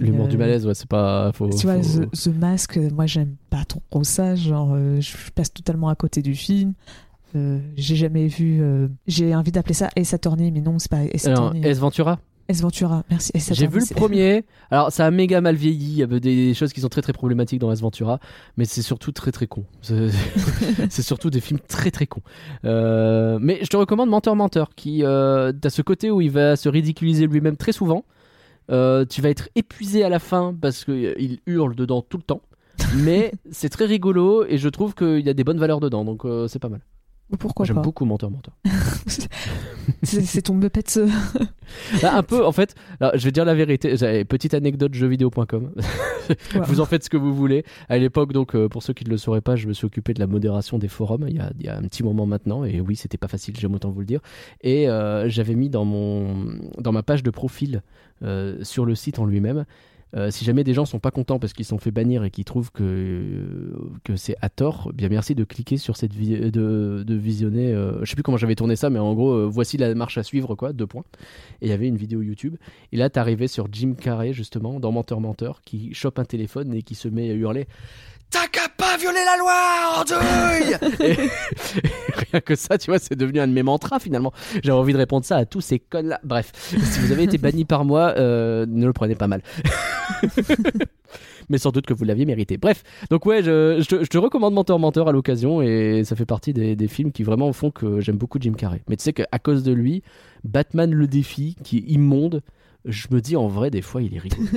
L'humour 0.00 0.26
euh, 0.26 0.28
du 0.28 0.36
malaise, 0.36 0.66
ouais, 0.66 0.74
c'est 0.74 0.88
pas. 0.88 1.30
Faut, 1.32 1.48
Tu 1.48 1.64
vois, 1.66 1.78
The, 1.78 2.10
The 2.10 2.28
Mask, 2.28 2.76
moi 2.92 3.06
j'aime 3.06 3.36
pas 3.50 3.64
trop 3.64 4.02
ça. 4.02 4.34
Genre, 4.34 4.72
euh, 4.74 5.00
je 5.00 5.12
passe 5.32 5.52
totalement 5.52 5.88
à 5.88 5.94
côté 5.94 6.22
du 6.22 6.34
film. 6.34 6.72
Euh, 7.36 7.60
j'ai 7.76 7.94
jamais 7.96 8.26
vu. 8.26 8.60
euh, 8.62 8.88
j'ai 9.06 9.34
envie 9.34 9.52
d'appeler 9.52 9.74
ça 9.74 9.88
Ace 9.96 10.12
Attorney, 10.14 10.50
mais 10.50 10.60
non, 10.60 10.78
c'est 10.78 10.90
pas 10.90 11.04
Ace 11.04 11.26
Alors, 11.26 11.48
Attorney. 11.48 11.66
S 11.66 11.78
Ventura? 11.78 12.18
Ace 12.48 12.60
Ventura, 12.60 13.02
merci. 13.10 13.32
J'ai 13.34 13.66
vu 13.66 13.80
le 13.80 13.94
premier. 13.94 14.44
Alors, 14.70 14.92
ça 14.92 15.04
a 15.04 15.10
méga 15.10 15.40
mal 15.40 15.56
vieilli. 15.56 15.92
Il 15.92 15.98
y 15.98 16.02
avait 16.02 16.20
des 16.20 16.54
choses 16.54 16.72
qui 16.72 16.80
sont 16.80 16.88
très 16.88 17.02
très 17.02 17.12
problématiques 17.12 17.58
dans 17.58 17.72
S 17.72 17.80
Ventura, 17.80 18.20
mais 18.56 18.64
c'est 18.64 18.82
surtout 18.82 19.10
très 19.12 19.32
très 19.32 19.46
con. 19.46 19.64
C'est 20.90 21.02
surtout 21.02 21.30
des 21.30 21.40
films 21.40 21.60
très 21.60 21.90
très 21.90 22.06
cons. 22.06 22.22
Euh, 22.64 23.38
mais 23.40 23.58
je 23.62 23.66
te 23.66 23.76
recommande 23.76 24.10
Menteur 24.10 24.36
Menteur, 24.36 24.70
qui 24.76 25.02
euh, 25.02 25.52
t'as 25.52 25.70
ce 25.70 25.82
côté 25.82 26.10
où 26.10 26.20
il 26.20 26.30
va 26.30 26.56
se 26.56 26.68
ridiculiser 26.68 27.26
lui-même 27.26 27.56
très 27.56 27.72
souvent. 27.72 28.04
Euh, 28.70 29.04
tu 29.04 29.20
vas 29.22 29.30
être 29.30 29.48
épuisé 29.54 30.04
à 30.04 30.08
la 30.08 30.18
fin 30.18 30.54
parce 30.60 30.84
qu'il 30.84 31.38
hurle 31.46 31.74
dedans 31.74 32.02
tout 32.02 32.16
le 32.16 32.22
temps. 32.22 32.42
Mais 32.96 33.32
c'est 33.50 33.68
très 33.68 33.86
rigolo 33.86 34.44
et 34.46 34.58
je 34.58 34.68
trouve 34.68 34.94
qu'il 34.94 35.20
y 35.20 35.28
a 35.28 35.34
des 35.34 35.44
bonnes 35.44 35.58
valeurs 35.58 35.80
dedans, 35.80 36.04
donc 36.04 36.24
euh, 36.24 36.48
c'est 36.48 36.58
pas 36.58 36.68
mal. 36.68 36.80
Pourquoi 37.38 37.66
J'aime 37.66 37.82
beaucoup 37.82 38.04
Menteur 38.04 38.30
Menteur. 38.30 38.54
C'est 40.02 40.42
ton 40.42 40.54
Muppet. 40.54 40.84
euh, 40.96 41.08
Ah, 42.02 42.18
un 42.18 42.22
peu, 42.22 42.44
en 42.44 42.52
fait, 42.52 42.74
alors, 43.00 43.12
je 43.16 43.24
vais 43.24 43.32
dire 43.32 43.44
la 43.44 43.54
vérité. 43.54 43.94
Petite 44.24 44.54
anecdote 44.54 44.94
jeuxvideo.com. 44.94 45.72
Wow. 46.54 46.62
Vous 46.66 46.80
en 46.80 46.84
faites 46.86 47.04
ce 47.04 47.10
que 47.10 47.16
vous 47.16 47.34
voulez. 47.34 47.64
À 47.88 47.98
l'époque, 47.98 48.32
donc, 48.32 48.54
euh, 48.54 48.68
pour 48.68 48.82
ceux 48.82 48.92
qui 48.92 49.04
ne 49.04 49.10
le 49.10 49.16
sauraient 49.16 49.40
pas, 49.40 49.56
je 49.56 49.66
me 49.66 49.72
suis 49.72 49.86
occupé 49.86 50.14
de 50.14 50.20
la 50.20 50.26
modération 50.26 50.78
des 50.78 50.88
forums 50.88 51.26
il 51.28 51.36
y 51.36 51.38
a, 51.40 51.50
il 51.58 51.66
y 51.66 51.68
a 51.68 51.76
un 51.76 51.82
petit 51.82 52.02
moment 52.02 52.26
maintenant. 52.26 52.64
Et 52.64 52.80
oui, 52.80 52.96
c'était 52.96 53.18
pas 53.18 53.28
facile, 53.28 53.56
j'aime 53.58 53.74
autant 53.74 53.90
vous 53.90 54.00
le 54.00 54.06
dire. 54.06 54.20
Et 54.62 54.88
euh, 54.88 55.28
j'avais 55.28 55.54
mis 55.54 55.68
dans, 55.68 55.84
mon, 55.84 56.46
dans 56.78 56.92
ma 56.92 57.02
page 57.02 57.22
de 57.22 57.30
profil 57.30 57.82
euh, 58.22 58.62
sur 58.62 58.84
le 58.86 58.94
site 58.94 59.18
en 59.18 59.24
lui-même. 59.24 59.64
Euh, 60.14 60.30
si 60.30 60.44
jamais 60.44 60.62
des 60.64 60.72
gens 60.72 60.84
sont 60.84 61.00
pas 61.00 61.10
contents 61.10 61.38
parce 61.38 61.52
qu'ils 61.52 61.64
sont 61.64 61.78
fait 61.78 61.90
bannir 61.90 62.22
et 62.24 62.30
qu'ils 62.30 62.44
trouvent 62.44 62.70
que, 62.70 63.74
que 64.04 64.16
c'est 64.16 64.36
à 64.40 64.48
tort, 64.48 64.92
bien 64.94 65.08
merci 65.08 65.34
de 65.34 65.44
cliquer 65.44 65.76
sur 65.78 65.96
cette 65.96 66.14
vi- 66.14 66.50
de, 66.50 67.02
de 67.04 67.14
visionner. 67.14 67.72
euh, 67.72 68.04
je 68.04 68.10
sais 68.10 68.14
plus 68.14 68.22
comment 68.22 68.36
j'avais 68.36 68.54
tourné 68.54 68.76
ça, 68.76 68.88
mais 68.88 68.98
en 69.00 69.14
gros, 69.14 69.32
euh, 69.32 69.46
voici 69.46 69.76
la 69.76 69.94
marche 69.94 70.16
à 70.16 70.22
suivre, 70.22 70.54
quoi, 70.54 70.72
deux 70.72 70.86
points. 70.86 71.04
Et 71.60 71.66
il 71.66 71.68
y 71.68 71.72
avait 71.72 71.88
une 71.88 71.96
vidéo 71.96 72.22
YouTube. 72.22 72.56
Et 72.92 72.96
là, 72.96 73.10
t'arrivais 73.10 73.48
sur 73.48 73.66
Jim 73.72 73.94
Carrey, 73.94 74.32
justement, 74.32 74.78
dans 74.80 74.92
Menteur 74.92 75.20
Menteur, 75.20 75.60
qui 75.64 75.92
chope 75.92 76.18
un 76.18 76.24
téléphone 76.24 76.72
et 76.72 76.82
qui 76.82 76.94
se 76.94 77.08
met 77.08 77.30
à 77.30 77.34
hurler 77.34 77.66
T'as 78.30 78.48
qu'à 78.48 78.68
pas 78.76 78.96
violer 78.96 79.20
la 79.24 79.36
loi, 79.38 80.00
andouille 80.00 80.74
et, 81.00 81.12
et 81.12 81.30
rien 82.32 82.40
que 82.40 82.54
ça, 82.56 82.76
tu 82.76 82.90
vois, 82.90 82.98
c'est 82.98 83.14
devenu 83.14 83.40
un 83.40 83.46
de 83.46 83.52
mes 83.52 83.62
mantras 83.62 84.00
finalement. 84.00 84.32
J'avais 84.62 84.76
envie 84.78 84.92
de 84.92 84.98
répondre 84.98 85.24
ça 85.24 85.36
à 85.36 85.44
tous 85.44 85.60
ces 85.60 85.78
connes-là. 85.78 86.20
Bref, 86.24 86.52
si 86.54 87.00
vous 87.00 87.12
avez 87.12 87.22
été 87.22 87.38
banni 87.38 87.64
par 87.64 87.84
moi, 87.84 88.14
euh, 88.18 88.66
ne 88.68 88.86
le 88.86 88.92
prenez 88.92 89.14
pas 89.14 89.28
mal. 89.28 89.42
Mais 91.48 91.58
sans 91.58 91.70
doute 91.70 91.86
que 91.86 91.94
vous 91.94 92.04
l'aviez 92.04 92.26
mérité. 92.26 92.56
Bref, 92.56 92.82
donc 93.10 93.24
ouais, 93.26 93.42
je, 93.44 93.80
je 93.80 93.86
te, 93.86 94.02
je 94.02 94.08
te 94.08 94.18
recommande 94.18 94.52
Menteur 94.54 94.80
Menteur 94.80 95.08
à 95.08 95.12
l'occasion 95.12 95.62
et 95.62 96.02
ça 96.04 96.16
fait 96.16 96.26
partie 96.26 96.52
des, 96.52 96.74
des 96.74 96.88
films 96.88 97.12
qui 97.12 97.22
vraiment 97.22 97.52
font 97.52 97.70
que 97.70 98.00
j'aime 98.00 98.16
beaucoup 98.16 98.38
Jim 98.40 98.54
Carrey. 98.54 98.82
Mais 98.88 98.96
tu 98.96 99.04
sais 99.04 99.12
qu'à 99.12 99.38
cause 99.38 99.62
de 99.62 99.72
lui, 99.72 100.02
Batman 100.42 100.92
le 100.92 101.06
défi, 101.06 101.54
qui 101.62 101.78
est 101.78 101.84
immonde, 101.86 102.42
je 102.84 103.06
me 103.12 103.20
dis 103.20 103.36
en 103.36 103.46
vrai, 103.46 103.70
des 103.70 103.82
fois, 103.82 104.02
il 104.02 104.16
est 104.16 104.18
rigolo. 104.18 104.48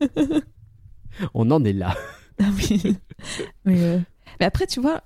On 1.34 1.48
en 1.52 1.64
est 1.64 1.72
là. 1.72 1.94
Ah 2.40 2.50
oui. 2.56 2.96
mais, 3.64 3.80
euh, 3.80 3.98
mais 4.40 4.46
après, 4.46 4.66
tu 4.66 4.80
vois, 4.80 5.02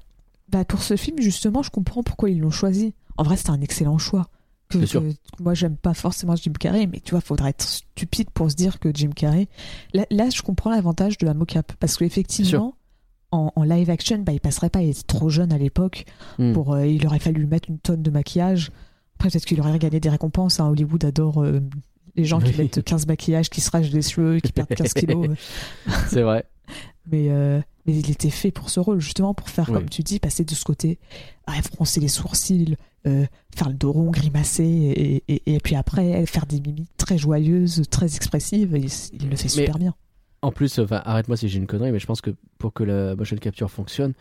bah, 0.49 0.65
pour 0.65 0.83
ce 0.83 0.97
film, 0.97 1.21
justement, 1.21 1.63
je 1.63 1.71
comprends 1.71 2.03
pourquoi 2.03 2.31
ils 2.31 2.41
l'ont 2.41 2.51
choisi. 2.51 2.95
En 3.17 3.23
vrai, 3.23 3.37
c'était 3.37 3.51
un 3.51 3.61
excellent 3.61 3.99
choix. 3.99 4.29
Que, 4.71 4.85
sûr. 4.87 5.03
que- 5.03 5.43
moi, 5.43 5.55
j'aime 5.55 5.77
pas 5.77 5.95
forcément 5.95 6.37
Jim 6.37 6.53
Carrey, 6.59 6.87
mais 6.87 7.01
tu 7.01 7.13
vois, 7.13 7.21
faudrait 7.21 7.51
être 7.51 7.63
stupide 7.63 8.31
pour 8.31 8.51
se 8.51 8.57
dire 8.57 8.79
que 8.79 8.91
Jim 8.95 9.11
Carrey. 9.15 9.49
Là, 9.95 10.05
là, 10.11 10.29
je 10.31 10.43
comprends 10.43 10.71
l'avantage 10.71 11.17
de 11.19 11.27
la 11.27 11.35
mocap. 11.35 11.73
Parce 11.81 11.97
qu'effectivement, 11.97 12.75
en, 13.31 13.51
en 13.57 13.63
live 13.63 13.91
action, 13.91 14.19
bah, 14.19 14.33
il 14.33 14.41
passerait 14.41 14.71
pas. 14.71 14.83
Il 14.83 14.91
était 14.91 15.03
trop 15.03 15.29
jeune 15.31 15.53
à 15.53 15.59
l'époque. 15.59 16.05
Hmm. 16.39 16.53
Pour, 16.53 16.75
euh, 16.75 16.87
il 16.87 17.07
aurait 17.07 17.19
fallu 17.19 17.41
lui 17.41 17.47
mettre 17.47 17.69
une 17.71 17.79
tonne 17.79 18.03
de 18.03 18.11
maquillage. 18.11 18.71
Après, 19.17 19.31
peut-être 19.31 19.45
qu'il 19.47 19.61
aurait 19.61 19.79
gagné 19.79 20.01
des 20.01 20.09
récompenses. 20.11 20.61
hein. 20.61 20.69
Hollywood 20.69 21.05
adore 21.05 21.43
euh, 21.43 21.61
les 22.15 22.25
gens 22.25 22.41
qui 22.41 22.51
Oui. 22.53 22.59
mettent 22.59 22.83
15 22.85 23.07
maquillages, 23.07 23.49
qui 23.51 23.61
se 23.61 23.71
rachent 23.71 23.91
des 23.91 24.03
cheveux, 24.03 24.41
qui 24.41 24.53
perdent 24.53 24.69
15 24.69 24.93
kilos. 24.93 25.29
C'est 26.09 26.23
vrai. 26.23 26.45
Mais, 27.11 27.31
euh, 27.31 27.61
mais 27.87 27.95
il 27.95 28.11
était 28.11 28.31
fait 28.31 28.51
pour 28.51 28.69
ce 28.71 28.81
rôle, 28.81 29.01
justement 29.01 29.35
pour 29.35 29.49
faire, 29.49 29.69
Oui. 29.69 29.75
comme 29.77 29.89
tu 29.89 30.03
dis, 30.03 30.19
passer 30.19 30.45
de 30.45 30.55
ce 30.55 30.65
côté, 30.65 30.99
à 31.47 31.53
froncer 31.63 32.01
les 32.01 32.09
sourcils, 32.09 32.77
euh, 33.07 33.25
faire 33.57 33.69
le 33.69 33.75
dos 33.75 33.93
rond, 33.93 34.11
grimacer, 34.11 34.65
et, 34.65 35.23
et, 35.29 35.55
et 35.55 35.59
puis 35.61 35.75
après 35.77 36.27
faire 36.27 36.45
des 36.47 36.61
mimiques 36.61 36.91
très 36.99 37.17
joyeuses, 37.19 37.83
très 37.91 38.15
expressives. 38.17 38.75
et 38.77 38.87
il 39.13 39.29
le 39.31 39.37
fait 39.37 39.45
Mais- 39.45 39.49
super 39.49 39.79
bien. 39.79 39.95
En 40.41 40.53
plus, 40.53 40.79
enfin, 40.79 41.03
arrête-moi 41.05 41.37
si 41.37 41.49
j'ai 41.49 41.59
une 41.59 41.67
connerie, 41.67 41.91
mais 41.91 41.99
je 41.99 42.07
pense 42.07 42.21
que 42.21 42.31
pour 42.59 42.73
que 42.73 42.85
la 42.85 43.17
motion 43.17 43.37
capture 43.39 43.71
fonctionne, 43.73 44.13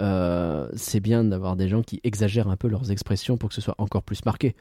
euh, 0.00 0.68
c'est 0.74 1.00
bien 1.00 1.22
d'avoir 1.22 1.54
des 1.54 1.68
gens 1.68 1.82
qui 1.82 2.00
exagèrent 2.02 2.48
un 2.48 2.56
peu 2.56 2.68
leurs 2.68 2.90
expressions 2.90 3.36
pour 3.36 3.50
que 3.50 3.54
ce 3.54 3.60
soit 3.60 3.74
encore 3.76 4.02
plus 4.02 4.24
marqué. 4.24 4.54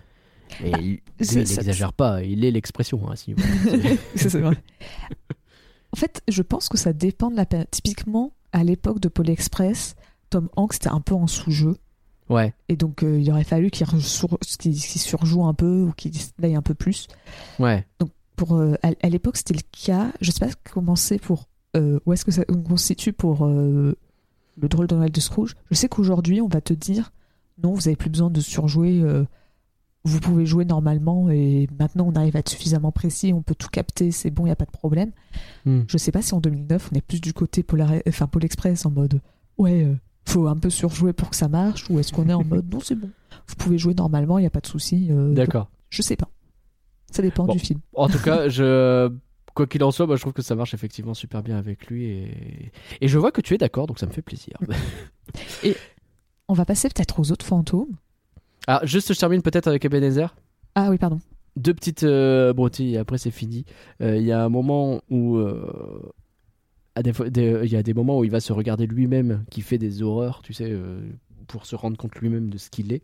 Et 0.63 1.01
c'est- 1.21 1.35
il 1.35 1.37
n'exagère 1.39 1.93
pas, 1.93 2.21
il 2.21 2.43
est 2.43 2.51
l'expression. 2.51 2.99
hein, 3.09 3.13
c'est 4.15 4.39
vrai. 4.41 4.57
En 5.95 5.97
fait, 5.97 6.21
je 6.27 6.41
pense 6.41 6.67
que 6.67 6.77
ça 6.77 6.91
dépend 6.91 7.31
de 7.31 7.37
la 7.37 7.45
période. 7.45 7.69
Typiquement, 7.71 8.33
à 8.51 8.65
l'époque 8.65 8.99
de 8.99 9.07
Poly 9.07 9.31
Express, 9.31 9.95
Tom 10.29 10.49
Hanks 10.57 10.75
était 10.75 10.89
un 10.89 10.99
peu 10.99 11.15
en 11.15 11.25
sous-jeu. 11.25 11.77
ouais, 12.27 12.53
Et 12.67 12.75
donc, 12.75 13.01
euh, 13.01 13.17
il 13.17 13.31
aurait 13.31 13.45
fallu 13.45 13.71
qu'il 13.71 13.87
qu'il 13.87 14.75
surjoue 15.01 15.45
un 15.45 15.53
peu 15.53 15.83
ou 15.83 15.93
qu'il 15.93 16.11
aille 16.43 16.55
un 16.55 16.61
peu 16.61 16.73
plus. 16.73 17.07
ouais. 17.59 17.87
pour 18.35 18.55
euh, 18.57 18.75
à, 18.83 18.89
à 19.01 19.07
l'époque 19.07 19.37
c'était 19.37 19.53
le 19.53 19.61
cas 19.71 20.11
je 20.19 20.31
sais 20.31 20.45
pas 20.45 20.51
comment 20.69 20.97
c'est 20.97 21.17
pour 21.19 21.45
euh, 21.77 22.01
où 22.05 22.11
est-ce 22.11 22.25
que 22.25 22.31
ça 22.31 22.43
on 22.49 22.61
constitue 22.61 23.13
pour 23.13 23.45
le 23.47 23.95
drôle 24.57 24.87
de 24.87 24.95
Noël 24.95 25.11
de 25.13 25.21
Scrooge 25.21 25.55
je 25.71 25.75
sais 25.75 25.87
qu'aujourd'hui 25.87 26.41
on 26.41 26.49
va 26.49 26.59
te 26.59 26.73
dire 26.73 27.13
non 27.63 27.71
vous 27.73 27.87
avez 27.87 27.95
plus 27.95 28.09
besoin 28.09 28.29
de 28.29 28.41
surjouer 28.41 29.01
vous 30.05 30.19
pouvez 30.21 30.45
jouer 30.45 30.63
normalement 30.65 31.29
et 31.29 31.67
maintenant 31.79 32.05
on 32.07 32.15
arrive 32.15 32.35
à 32.35 32.39
être 32.39 32.49
suffisamment 32.49 32.91
précis 32.91 33.33
on 33.33 33.41
peut 33.41 33.55
tout 33.55 33.67
capter 33.69 34.11
c'est 34.11 34.29
bon 34.31 34.45
il 34.45 34.49
y 34.49 34.51
a 34.51 34.55
pas 34.55 34.65
de 34.65 34.71
problème 34.71 35.11
Hmm. 35.65 35.81
je 35.87 35.97
sais 35.97 36.11
pas 36.11 36.21
si 36.21 36.33
en 36.33 36.39
2009 36.39 36.89
on 36.93 36.95
est 36.95 37.01
plus 37.01 37.19
du 37.19 37.33
côté 37.33 37.63
Polar 37.63 37.91
enfin 38.07 38.27
Pôle 38.27 38.45
Express 38.45 38.85
en 38.85 38.91
mode 38.91 39.19
ouais 39.57 39.83
euh, 39.83 39.93
faut 40.25 40.47
un 40.47 40.55
peu 40.55 40.69
surjouer 40.69 41.11
pour 41.11 41.29
que 41.31 41.35
ça 41.35 41.47
marche 41.49 41.89
ou 41.89 41.99
est-ce 41.99 42.13
qu'on 42.13 42.29
est 42.29 42.33
en 42.33 42.43
mode 42.45 42.71
non 42.71 42.79
c'est 42.79 42.95
bon 42.95 43.09
vous 43.47 43.55
pouvez 43.55 43.77
jouer 43.77 43.93
normalement 43.95 44.37
il 44.39 44.43
y 44.43 44.47
a 44.47 44.51
pas 44.51 44.61
de 44.61 44.67
souci 44.67 45.07
euh, 45.11 45.33
D'accord. 45.33 45.69
je 45.89 46.01
sais 46.01 46.15
pas 46.15 46.29
ça 47.11 47.21
dépend 47.21 47.45
Bon. 47.45 47.53
du 47.53 47.59
film 47.59 47.79
En 47.93 48.07
tout 48.09 48.19
cas, 48.19 48.49
je... 48.49 49.09
quoi 49.53 49.67
qu'il 49.67 49.81
en 49.85 49.91
soit, 49.91 50.05
moi, 50.05 50.17
je 50.17 50.21
trouve 50.21 50.33
que 50.33 50.41
ça 50.41 50.53
marche 50.55 50.73
effectivement 50.73 51.13
super 51.13 51.43
bien 51.43 51.55
avec 51.57 51.87
lui. 51.87 52.03
Et, 52.05 52.71
et 52.99 53.07
je 53.07 53.17
vois 53.17 53.31
que 53.31 53.39
tu 53.39 53.53
es 53.53 53.57
d'accord, 53.57 53.87
donc 53.87 53.99
ça 53.99 54.05
me 54.05 54.11
fait 54.11 54.21
plaisir. 54.23 54.57
On 56.47 56.53
va 56.53 56.65
passer 56.65 56.89
peut-être 56.89 57.19
aux 57.19 57.31
autres 57.31 57.45
fantômes. 57.45 57.95
Alors, 58.67 58.85
juste, 58.85 59.13
je 59.13 59.19
termine 59.19 59.41
peut-être 59.41 59.67
avec 59.67 59.85
Ebenezer. 59.85 60.35
Ah 60.75 60.89
oui, 60.89 60.97
pardon. 60.97 61.19
deux 61.55 61.73
petites 61.73 62.03
euh, 62.03 62.51
broutilles 62.53 62.95
et 62.95 62.97
après 62.97 63.17
c'est 63.17 63.31
fini. 63.31 63.65
Euh, 64.01 64.17
Il 64.17 64.23
y 64.23 64.31
a 64.31 64.43
un 64.43 64.49
moment 64.49 65.01
où 65.09 65.37
euh, 65.37 66.11
il 66.97 67.71
y 67.71 67.75
a 67.75 67.83
des 67.83 67.93
moments 67.93 68.19
où 68.19 68.23
il 68.23 68.31
va 68.31 68.39
se 68.39 68.51
regarder 68.53 68.87
lui-même 68.87 69.45
qui 69.51 69.61
fait 69.61 69.77
des 69.77 70.01
horreurs, 70.01 70.41
tu 70.41 70.53
sais, 70.53 70.67
euh, 70.69 70.99
pour 71.47 71.65
se 71.65 71.75
rendre 71.75 71.97
compte 71.97 72.15
lui-même 72.15 72.49
de 72.49 72.57
ce 72.57 72.69
qu'il 72.69 72.91
est. 72.93 73.03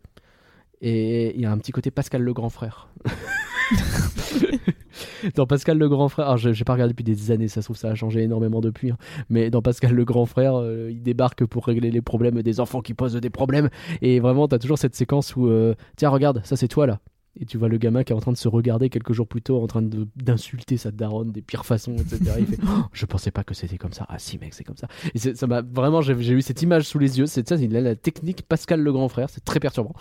Et 0.80 1.34
il 1.34 1.40
y 1.40 1.46
a 1.46 1.52
un 1.52 1.58
petit 1.58 1.72
côté 1.72 1.90
Pascal 1.90 2.22
le 2.22 2.32
grand 2.32 2.50
frère. 2.50 2.88
dans 5.34 5.46
Pascal 5.46 5.78
le 5.78 5.88
grand 5.88 6.08
frère, 6.08 6.26
alors 6.26 6.36
j'ai 6.38 6.64
pas 6.64 6.74
regardé 6.74 6.92
depuis 6.92 7.04
des 7.04 7.30
années, 7.30 7.48
ça 7.48 7.62
se 7.62 7.66
trouve 7.66 7.76
ça 7.76 7.90
a 7.90 7.94
changé 7.94 8.22
énormément 8.22 8.60
depuis, 8.60 8.90
hein. 8.90 8.96
mais 9.30 9.50
dans 9.50 9.62
Pascal 9.62 9.92
le 9.92 10.04
grand 10.04 10.26
frère, 10.26 10.56
euh, 10.56 10.90
il 10.90 11.02
débarque 11.02 11.44
pour 11.44 11.66
régler 11.66 11.90
les 11.90 12.02
problèmes 12.02 12.42
des 12.42 12.60
enfants 12.60 12.80
qui 12.80 12.94
posent 12.94 13.14
des 13.14 13.30
problèmes, 13.30 13.68
et 14.00 14.20
vraiment 14.20 14.48
t'as 14.48 14.58
toujours 14.58 14.78
cette 14.78 14.94
séquence 14.94 15.36
où, 15.36 15.48
euh, 15.48 15.74
tiens 15.96 16.10
regarde, 16.10 16.40
ça 16.44 16.56
c'est 16.56 16.68
toi 16.68 16.86
là, 16.86 17.00
et 17.40 17.46
tu 17.46 17.56
vois 17.56 17.68
le 17.68 17.78
gamin 17.78 18.04
qui 18.04 18.12
est 18.12 18.16
en 18.16 18.20
train 18.20 18.32
de 18.32 18.36
se 18.36 18.48
regarder 18.48 18.90
quelques 18.90 19.12
jours 19.12 19.26
plus 19.26 19.40
tôt, 19.42 19.62
en 19.62 19.66
train 19.66 19.82
de- 19.82 20.06
d'insulter 20.16 20.76
sa 20.76 20.90
daronne 20.90 21.32
des 21.32 21.40
pires 21.42 21.64
façons, 21.64 21.94
etc. 21.96 22.18
Il 22.38 22.46
fait 22.46 22.58
Oh, 22.66 22.82
Je 22.92 23.06
pensais 23.06 23.30
pas 23.30 23.42
que 23.42 23.54
c'était 23.54 23.78
comme 23.78 23.92
ça. 23.92 24.04
Ah 24.08 24.18
si, 24.18 24.38
mec, 24.38 24.52
c'est 24.54 24.64
comme 24.64 24.76
ça. 24.76 24.88
Et 25.14 25.18
ça 25.18 25.46
m'a 25.46 25.62
vraiment, 25.62 26.02
j'ai 26.02 26.14
j'ai 26.20 26.34
eu 26.34 26.42
cette 26.42 26.60
image 26.62 26.84
sous 26.84 26.98
les 26.98 27.18
yeux. 27.18 27.26
C'est 27.26 27.48
ça, 27.48 27.56
il 27.56 27.74
a 27.76 27.80
la 27.80 27.96
technique 27.96 28.42
Pascal 28.42 28.80
le 28.80 28.92
grand 28.92 29.08
frère. 29.08 29.30
C'est 29.30 29.44
très 29.44 29.60
perturbant. 29.60 29.94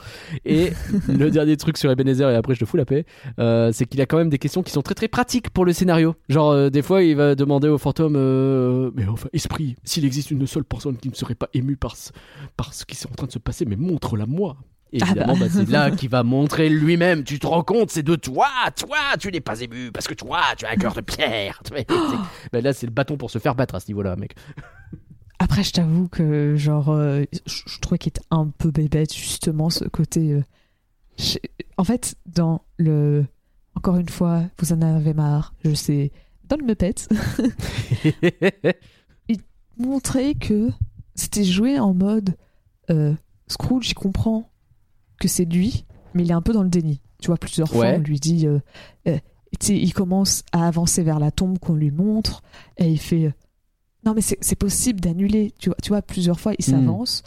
Et 0.46 0.72
le 1.08 1.32
dernier 1.32 1.56
truc 1.58 1.78
sur 1.78 1.90
Ebenezer, 1.90 2.30
et 2.30 2.36
après 2.36 2.54
je 2.56 2.60
te 2.60 2.66
fous 2.66 2.78
la 2.78 2.86
paix, 2.86 3.06
euh, 3.40 3.72
c'est 3.72 3.86
qu'il 3.86 4.02
a 4.02 4.06
quand 4.06 4.18
même 4.18 4.30
des 4.30 4.40
questions 4.40 4.62
qui 4.62 4.72
sont 4.72 4.82
très 4.82 4.96
très 4.96 5.08
pratiques 5.08 5.50
pour 5.52 5.64
le 5.66 5.74
scénario. 5.74 6.16
Genre, 6.30 6.52
euh, 6.52 6.70
des 6.70 6.82
fois, 6.82 7.02
il 7.04 7.16
va 7.16 7.36
demander 7.36 7.70
au 7.70 7.78
fantôme 7.78 8.16
euh, 8.18 8.92
Mais 8.96 9.08
enfin, 9.08 9.30
esprit, 9.34 9.76
s'il 9.84 10.06
existe 10.06 10.32
une 10.32 10.46
seule 10.48 10.66
personne 10.66 10.98
qui 10.98 11.10
ne 11.10 11.16
serait 11.16 11.36
pas 11.36 11.50
émue 11.54 11.78
par 11.78 11.96
ce, 11.96 12.12
par 12.58 12.74
ce 12.74 12.86
qui 12.86 12.96
est 12.96 13.10
en 13.10 13.16
train 13.16 13.28
de 13.28 13.32
se 13.32 13.40
passer, 13.40 13.66
mais 13.66 13.76
montre-la 13.78 14.26
moi. 14.26 14.58
Et 14.94 15.00
Ah 15.02 15.06
évidemment, 15.06 15.34
bah. 15.38 15.46
bah, 15.46 15.52
c'est 15.52 15.70
là 15.70 15.92
qu'il 15.92 16.10
va 16.10 16.24
montrer 16.24 16.68
lui-même. 16.70 17.24
Tu 17.24 17.40
te 17.40 17.48
rends 17.48 17.64
compte, 17.64 17.92
c'est 17.92 18.04
de 18.04 18.16
toi, 18.16 18.50
toi, 18.76 18.98
tu 19.20 19.32
n'es 19.32 19.40
pas 19.42 19.60
ému 19.62 19.92
parce 19.92 20.08
que 20.08 20.14
toi, 20.14 20.42
tu 20.58 20.66
as 20.66 20.72
un 20.72 20.76
cœur 20.76 20.94
de 20.94 21.02
pierre. 21.02 21.62
C'est- 21.68 21.88
bah, 22.52 22.62
là, 22.62 22.74
c'est 22.74 22.88
le 22.88 22.92
bâton 22.92 23.16
pour 23.18 23.32
se 23.32 23.40
faire 23.40 23.56
battre 23.56 23.76
à 23.76 23.80
ce 23.80 23.88
niveau-là, 23.88 24.16
mec. 24.18 24.36
Après, 25.40 25.64
je 25.64 25.72
t'avoue 25.72 26.08
que, 26.08 26.56
genre, 26.56 26.90
euh, 26.90 27.24
je, 27.48 27.62
je 27.66 27.80
trouvais 27.80 27.98
qu'il 27.98 28.10
était 28.10 28.22
un 28.32 28.48
peu 28.50 28.70
bébête, 28.70 29.14
justement, 29.16 29.70
ce 29.70 29.86
côté. 29.86 30.34
euh, 30.34 30.44
je- 31.18 31.38
En 31.78 31.84
fait, 31.84 32.16
dans 32.28 32.64
le. 32.78 33.26
Encore 33.76 33.96
une 33.98 34.10
fois, 34.10 34.44
vous 34.60 34.74
en 34.74 34.82
avez 34.82 35.14
marre, 35.14 35.54
je 35.64 35.74
sais. 35.74 36.12
Dans 36.50 36.58
le 36.58 36.66
Muppet, 36.66 36.94
montrer 39.78 40.36
que 40.36 40.70
c'était 41.16 41.44
joué 41.44 41.80
en 41.80 41.94
mode. 41.94 42.36
euh, 42.90 43.14
Scrooge, 43.48 43.90
il 43.90 43.94
comprend 43.96 44.51
que 45.22 45.28
c'est 45.30 45.46
lui, 45.46 45.86
mais 46.14 46.24
il 46.24 46.30
est 46.32 46.34
un 46.34 46.42
peu 46.42 46.52
dans 46.54 46.64
le 46.64 46.70
déni. 46.70 47.00
Tu 47.22 47.28
vois, 47.28 47.38
plusieurs 47.38 47.70
fois, 47.70 47.86
on 47.96 48.00
lui 48.00 48.20
dit. 48.20 48.48
euh, 48.48 48.60
euh, 49.08 49.18
il 49.70 49.94
commence 49.94 50.44
à 50.52 50.68
avancer 50.68 51.04
vers 51.04 51.20
la 51.20 51.30
tombe 51.32 51.60
qu'on 51.60 51.76
lui 51.76 51.92
montre, 51.92 52.42
et 52.78 52.90
il 52.90 53.00
fait. 53.00 53.26
euh, 53.26 53.32
non, 54.06 54.14
mais 54.16 54.22
c'est 54.22 54.56
possible 54.56 55.00
d'annuler. 55.00 55.54
Tu 55.60 55.70
vois, 55.70 55.76
tu 55.84 55.90
vois, 55.90 56.02
plusieurs 56.02 56.40
fois, 56.40 56.54
il 56.58 56.66
Hmm. 56.66 56.72
s'avance 56.72 57.22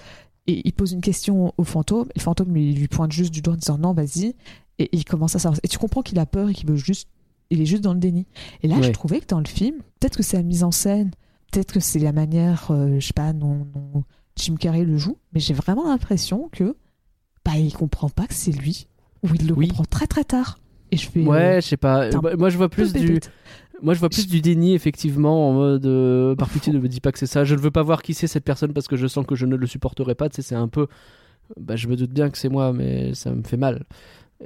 et 0.49 0.61
il 0.67 0.73
pose 0.73 0.93
une 0.93 1.01
question 1.01 1.55
au 1.57 1.63
fantôme. 1.65 2.09
Et 2.15 2.19
le 2.19 2.23
fantôme 2.23 2.53
lui, 2.53 2.75
lui 2.75 2.89
pointe 2.89 3.13
juste 3.13 3.33
du 3.33 3.41
doigt 3.43 3.55
en 3.55 3.57
disant 3.57 3.79
non, 3.79 3.93
vas-y. 3.95 4.35
Et 4.81 4.89
il 4.93 5.05
commence 5.05 5.37
à 5.37 5.39
s'avancer. 5.39 5.61
Et 5.63 5.69
tu 5.69 5.79
comprends 5.79 6.03
qu'il 6.03 6.19
a 6.19 6.27
peur 6.27 6.49
et 6.51 6.53
qu'il 6.55 6.69
veut 6.69 6.75
juste. 6.77 7.09
Il 7.51 7.61
est 7.61 7.67
juste 7.67 7.85
dans 7.85 7.93
le 7.95 8.01
déni. 8.01 8.27
Et 8.63 8.69
là, 8.69 8.77
je 8.81 8.87
Ouais. 8.89 8.93
trouvais 8.93 9.21
que 9.21 9.27
dans 9.27 9.39
le 9.39 9.47
film, 9.47 9.77
peut-être 10.01 10.17
que 10.17 10.23
c'est 10.25 10.37
la 10.37 10.43
mise 10.43 10.65
en 10.65 10.73
scène, 10.73 11.13
peut-être 11.53 11.73
que 11.73 11.79
c'est 11.81 12.01
la 12.01 12.11
manière, 12.13 12.69
euh, 12.71 12.99
je 12.99 13.07
sais 13.07 13.13
pas, 13.13 13.33
non, 13.33 13.67
non, 13.75 14.03
Jim 14.35 14.57
Carrey 14.57 14.83
le 14.85 14.99
joue, 14.99 15.17
mais 15.33 15.39
j'ai 15.41 15.55
vraiment 15.55 15.87
l'impression 15.87 16.49
que 16.51 16.75
bah, 17.45 17.57
il 17.57 17.73
comprend 17.73 18.09
pas 18.09 18.27
que 18.27 18.35
c'est 18.35 18.53
lui, 18.53 18.87
ou 19.23 19.29
il 19.35 19.47
le 19.49 19.55
Oui. 19.55 19.69
comprend 19.69 19.85
très 19.85 20.07
très 20.07 20.25
tard. 20.25 20.59
Et 20.91 20.97
je 20.97 21.09
fais. 21.09 21.21
euh, 21.21 21.25
Ouais, 21.27 21.61
je 21.61 21.67
sais 21.69 21.77
pas. 21.77 22.11
Bah, 22.11 22.37
Moi, 22.37 22.49
je 22.51 22.57
vois 22.57 22.69
plus 22.69 22.93
du. 22.93 23.21
Moi, 23.83 23.93
je 23.95 23.99
vois 23.99 24.09
plus 24.09 24.27
du 24.29 24.41
déni, 24.41 24.73
effectivement, 24.75 25.49
en 25.51 25.53
mode 25.53 25.85
euh, 25.87 26.35
par 26.37 26.49
pitié, 26.49 26.73
ne 26.73 26.79
me 26.79 26.89
dis 26.89 27.01
pas 27.01 27.11
que 27.13 27.19
c'est 27.19 27.27
ça. 27.27 27.45
Je 27.45 27.55
ne 27.55 27.61
veux 27.61 27.71
pas 27.73 27.83
voir 27.83 28.03
qui 28.03 28.15
c'est 28.15 28.29
cette 28.29 28.45
personne 28.45 28.73
parce 28.73 28.87
que 28.87 28.97
je 28.97 29.07
sens 29.07 29.27
que 29.27 29.35
je 29.35 29.47
ne 29.47 29.57
le 29.57 29.67
supporterai 29.67 30.15
pas. 30.15 30.29
Tu 30.29 30.37
sais, 30.37 30.43
c'est 30.43 30.55
un 30.55 30.69
peu. 30.69 30.87
Bah, 31.61 31.77
je 31.77 31.89
me 31.89 31.97
doute 31.97 32.11
bien 32.13 32.31
que 32.31 32.39
c'est 32.39 32.49
moi, 32.49 32.73
mais 32.73 33.13
ça 33.15 33.31
me 33.33 33.43
fait 33.43 33.57
mal. 33.57 33.85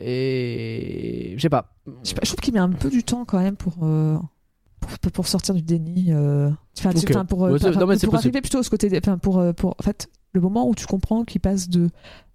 Et. 0.00 1.34
Je 1.36 1.42
sais 1.42 1.48
pas. 1.50 1.72
Je, 2.04 2.14
trouve 2.14 2.40
qu'il 2.40 2.54
met 2.54 2.60
un 2.60 2.70
peu 2.70 2.90
du 2.90 3.02
temps 3.04 3.24
quand 3.24 3.38
même 3.40 3.56
pour, 3.56 3.74
euh, 3.82 4.16
pour, 4.80 5.12
pour 5.12 5.26
sortir 5.28 5.54
du 5.54 5.62
déni. 5.62 6.06
euh. 6.12 6.50
Enfin, 6.78 6.92
tu- 6.92 6.98
Ok. 7.04 7.10
enfin, 7.10 7.24
pour, 7.24 7.44
euh, 7.44 7.50
Ouais, 7.52 7.58
enfin, 7.60 7.78
non, 7.78 7.86
mais 7.86 7.96
pour 7.98 8.14
arriver 8.14 8.40
plutôt 8.40 8.58
à 8.58 8.62
ce 8.62 8.70
côté. 8.70 8.88
des- 8.88 8.98
Enfin, 8.98 9.18
pour, 9.18 9.38
euh, 9.38 9.52
pour, 9.52 9.74
en 9.78 9.82
fait, 9.82 10.08
le 10.32 10.40
moment 10.40 10.68
où 10.68 10.74
tu 10.74 10.86
comprends 10.86 11.24
qu'il 11.24 11.40
passe 11.40 11.68
de 11.68 11.90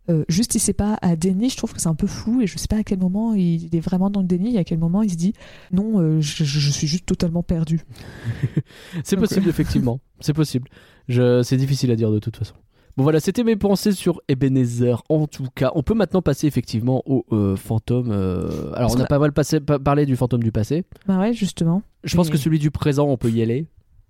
euh, 0.10 0.24
juste 0.28 0.56
il 0.56 0.60
sait 0.60 0.74
pas 0.74 0.98
à 1.02 1.16
déni, 1.16 1.50
je 1.50 1.58
trouve 1.58 1.74
que 1.74 1.80
c'est 1.82 1.88
un 1.90 1.96
peu 1.96 2.08
flou 2.08 2.42
et 2.42 2.48
je 2.48 2.58
sais 2.58 2.68
pas 2.68 2.78
à 2.78 2.84
quel 2.84 3.00
moment 3.00 3.34
il 3.34 3.74
est 3.76 3.80
vraiment 3.80 4.10
dans 4.10 4.20
le 4.22 4.28
déni 4.28 4.56
et 4.56 4.60
à 4.60 4.64
quel 4.64 4.78
moment 4.78 5.02
il 5.02 5.10
se 5.12 5.16
dit 5.16 5.34
non, 5.72 6.00
euh, 6.02 6.20
je, 6.22 6.44
suis 6.44 6.88
juste 6.88 7.06
totalement 7.06 7.44
perdu. 7.44 7.82
C'est 9.04 9.18
possible, 9.18 9.48
effectivement. 9.50 10.00
C'est 10.20 10.34
possible. 10.34 10.68
Je... 11.08 11.42
C'est 11.44 11.58
difficile 11.58 11.92
à 11.92 11.96
dire 11.96 12.12
de 12.12 12.20
toute 12.20 12.38
façon. 12.38 12.54
Bon 12.96 13.04
voilà, 13.04 13.20
c'était 13.20 13.44
mes 13.44 13.56
pensées 13.56 13.92
sur 13.92 14.22
Ebenezer 14.28 15.02
en 15.10 15.26
tout 15.26 15.48
cas. 15.56 15.72
On 15.74 15.82
peut 15.82 15.96
maintenant 15.96 16.22
passer 16.22 16.46
effectivement 16.46 17.02
au 17.08 17.26
euh, 17.32 17.56
fantôme. 17.56 18.12
euh, 18.12 18.72
Alors 18.76 18.94
on 18.96 19.00
a 19.00 19.04
a- 19.04 19.08
pas 19.08 19.18
mal 19.18 19.32
passé, 19.34 19.60
pa- 19.60 19.80
parlé 19.80 20.06
du 20.06 20.16
fantôme 20.16 20.44
du 20.44 20.52
passé. 20.52 20.84
Bah 21.08 21.18
ouais, 21.20 21.34
justement. 21.34 21.82
Je 22.04 22.16
pense 22.16 22.28
Et- 22.28 22.32
que 22.32 22.38
celui 22.38 22.60
du 22.60 22.70
présent, 22.70 23.08
on 23.08 23.18
peut 23.18 23.32
y 23.32 23.42
aller. 23.42 23.66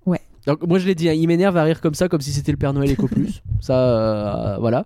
Ouais. 0.06 0.20
Donc 0.48 0.68
moi 0.68 0.80
je 0.80 0.86
l'ai 0.86 0.96
dit, 0.96 1.08
hein, 1.08 1.14
il 1.14 1.26
m'énerve 1.28 1.56
à 1.56 1.64
rire 1.64 1.80
comme 1.80 1.94
ça, 1.94 2.10
comme 2.10 2.20
si 2.20 2.34
c'était 2.34 2.52
le 2.52 2.58
Père 2.58 2.74
Noël 2.74 2.92
Eco 2.92 3.08
Plus. 3.08 3.42
ça, 3.62 3.78
euh, 3.78 4.58
voilà. 4.58 4.86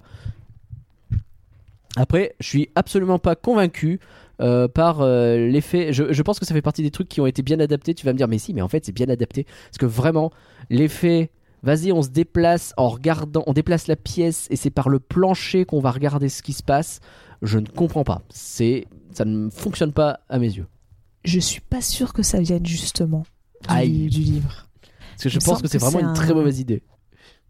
Après, 1.98 2.36
je 2.40 2.48
suis 2.48 2.70
absolument 2.76 3.20
pas 3.20 3.36
convaincu 3.36 4.00
euh, 4.40 4.68
par 4.68 5.02
euh, 5.02 5.48
l'effet. 5.48 5.92
Je, 5.94 6.14
je 6.14 6.22
pense 6.22 6.40
que 6.40 6.46
ça 6.46 6.54
fait 6.54 6.62
partie 6.62 6.84
des 6.84 6.92
trucs 6.92 7.10
qui 7.10 7.20
ont 7.22 7.26
été 7.26 7.42
bien 7.42 7.60
adaptés. 7.60 7.96
Tu 7.96 8.06
vas 8.06 8.14
me 8.14 8.18
dire, 8.18 8.28
mais 8.28 8.38
si, 8.38 8.54
mais 8.54 8.62
en 8.62 8.68
fait 8.68 8.86
c'est 8.86 8.92
bien 8.92 9.10
adapté. 9.10 9.44
Parce 9.44 9.78
que 9.80 9.86
vraiment, 9.86 10.32
l'effet. 10.70 11.32
Vas-y, 11.64 11.92
on 11.92 12.04
se 12.04 12.10
déplace 12.10 12.72
en 12.78 12.88
regardant, 12.88 13.44
on 13.48 13.52
déplace 13.52 13.88
la 13.88 13.96
pièce 13.96 14.46
et 14.52 14.56
c'est 14.56 14.70
par 14.70 14.90
le 14.90 15.00
plancher 15.00 15.66
qu'on 15.66 15.80
va 15.80 15.90
regarder 15.90 16.30
ce 16.30 16.44
qui 16.44 16.54
se 16.54 16.62
passe. 16.62 17.00
Je 17.42 17.58
ne 17.58 17.66
comprends 17.66 18.04
pas. 18.04 18.22
C'est, 18.30 18.86
ça 19.12 19.26
ne 19.26 19.50
fonctionne 19.50 19.92
pas 19.92 20.20
à 20.30 20.38
mes 20.38 20.54
yeux. 20.56 20.68
Je 21.26 21.40
suis 21.40 21.60
pas 21.60 21.82
sûre 21.82 22.14
que 22.14 22.22
ça 22.22 22.40
vienne 22.40 22.66
justement 22.66 23.24
du, 23.68 23.84
livre. 23.84 24.68
Parce 25.12 25.24
que 25.24 25.30
je 25.30 25.40
Il 25.40 25.44
pense 25.44 25.64
que 25.64 25.68
c'est 25.68 25.80
vraiment 25.80 26.00
une 26.00 26.06
un- 26.06 26.14
très 26.14 26.34
mauvaise 26.34 26.60
idée. 26.60 26.84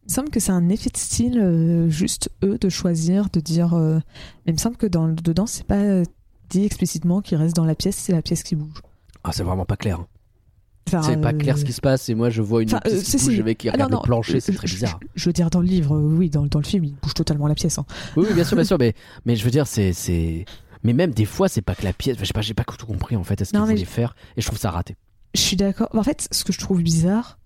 Il 0.08 0.12
me 0.12 0.14
semble 0.14 0.30
que 0.30 0.40
c'est 0.40 0.52
un 0.54 0.70
effet 0.70 0.90
de 0.90 0.96
style, 0.98 1.38
euh, 1.38 1.90
juste 1.90 2.30
eux, 2.44 2.58
de 2.58 2.70
choisir, 2.70 3.30
de 3.30 3.42
dire. 3.42 3.74
euh, 3.74 3.96
Mais 4.46 4.52
il 4.52 4.54
me 4.54 4.58
semble 4.58 4.78
que 4.78 4.88
dans, 4.88 5.08
dedans, 5.10 5.46
c'est 5.46 5.66
pas 5.66 5.76
euh, 5.80 6.04
dit 6.50 6.64
explicitement 6.64 7.22
qu'il 7.22 7.38
reste 7.38 7.56
dans 7.56 7.66
la 7.66 7.76
pièce, 7.76 7.98
c'est 7.98 8.14
la 8.14 8.22
pièce 8.22 8.44
qui 8.44 8.56
bouge. 8.56 8.82
Ah, 9.26 9.32
c'est 9.34 9.44
vraiment 9.44 9.66
pas 9.66 9.76
clair. 9.76 10.00
Enfin, 10.88 11.02
c'est 11.02 11.20
pas 11.20 11.34
clair 11.34 11.58
ce 11.58 11.66
qui 11.66 11.74
se 11.74 11.82
passe 11.82 12.08
et 12.08 12.16
moi 12.16 12.30
je 12.30 12.42
vois 12.42 12.62
une 12.64 12.70
enfin, 12.70 12.80
pièce 12.80 13.04
qui 13.04 13.18
bouge 13.18 13.34
si. 13.36 13.40
avec 13.42 13.58
qui 13.58 13.68
Ah, 13.68 13.74
regarde 13.74 13.92
non, 13.92 13.98
le 13.98 14.04
plancher, 14.04 14.40
c'est 14.40 14.54
très 14.54 14.68
je- 14.68 14.76
bizarre. 14.76 15.00
Je, 15.16 15.26
veux 15.28 15.34
dire, 15.34 15.50
dans 15.50 15.60
le 15.60 15.66
livre, 15.68 15.98
oui, 16.00 16.30
dans, 16.30 16.46
dans 16.46 16.60
le 16.60 16.66
film, 16.66 16.86
il 16.86 16.96
bouge 16.96 17.14
totalement 17.14 17.48
la 17.48 17.56
pièce. 17.56 17.78
hein. 17.78 17.86
Oui, 18.16 18.24
oui, 18.30 18.34
bien 18.34 18.46
sûr, 18.46 18.56
bien 18.56 18.64
sûr, 18.64 18.78
mais, 18.80 18.94
mais 19.26 19.36
je 19.36 19.44
veux 19.44 19.52
dire, 19.52 19.68
c'est, 19.68 19.92
c'est. 19.92 20.46
Mais 20.84 20.94
même 20.94 21.12
des 21.12 21.26
fois, 21.26 21.50
c'est 21.50 21.62
pas 21.62 21.76
que 21.76 21.84
la 21.84 21.92
pièce. 21.92 22.16
Je 22.18 22.24
sais 22.24 22.32
pas, 22.32 22.40
j'ai 22.42 22.54
pas 22.54 22.64
tout 22.64 22.86
compris 22.86 23.18
en 23.18 23.26
fait 23.26 23.42
à 23.42 23.44
ce 23.44 23.50
qu'il 23.50 23.60
Non, 23.60 23.66
mais 23.66 23.74
voulait 23.74 23.84
je- 23.86 23.90
faire 23.90 24.16
et 24.38 24.42
je 24.42 24.48
trouve 24.48 24.60
ça 24.60 24.72
raté. 24.72 24.96
Je 25.36 25.42
suis 25.42 25.58
d'accord. 25.58 25.90
En 25.94 26.04
fait, 26.04 26.30
ce 26.32 26.46
que 26.46 26.54
je 26.54 26.60
trouve 26.60 26.82
bizarre, 26.82 27.37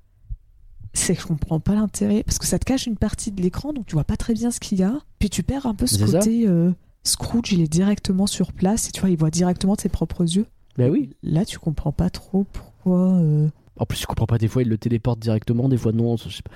c'est 0.93 1.15
que 1.15 1.21
je 1.21 1.27
comprends 1.27 1.59
pas 1.59 1.73
l'intérêt, 1.75 2.23
parce 2.23 2.37
que 2.39 2.45
ça 2.45 2.59
te 2.59 2.65
cache 2.65 2.85
une 2.87 2.97
partie 2.97 3.31
de 3.31 3.41
l'écran, 3.41 3.73
donc 3.73 3.85
tu 3.85 3.93
vois 3.93 4.03
pas 4.03 4.17
très 4.17 4.33
bien 4.33 4.51
ce 4.51 4.59
qu'il 4.59 4.79
y 4.79 4.83
a. 4.83 4.99
Puis 5.19 5.29
tu 5.29 5.43
perds 5.43 5.65
un 5.65 5.75
peu 5.75 5.87
ce 5.87 6.03
côté. 6.03 6.47
euh, 6.47 6.71
Scrooge, 7.03 7.51
il 7.53 7.61
est 7.61 7.67
directement 7.71 8.27
sur 8.27 8.51
place, 8.53 8.89
et 8.89 8.91
tu 8.91 9.01
vois, 9.01 9.09
il 9.09 9.17
voit 9.17 9.31
directement 9.31 9.73
de 9.75 9.81
ses 9.81 9.89
propres 9.89 10.21
yeux. 10.23 10.45
Bah 10.77 10.87
oui. 10.89 11.09
Là, 11.23 11.45
tu 11.45 11.59
comprends 11.59 11.91
pas 11.91 12.09
trop 12.09 12.45
pourquoi. 12.51 13.13
euh, 13.15 13.47
En 13.77 13.85
plus, 13.85 13.99
je 13.99 14.05
comprends 14.05 14.27
pas, 14.27 14.37
des 14.37 14.47
fois, 14.47 14.61
il 14.61 14.69
le 14.69 14.77
téléporte 14.77 15.19
directement, 15.19 15.67
des 15.69 15.77
fois, 15.77 15.91
non. 15.91 16.17
je 16.17 16.29
sais 16.29 16.43
pas. 16.43 16.51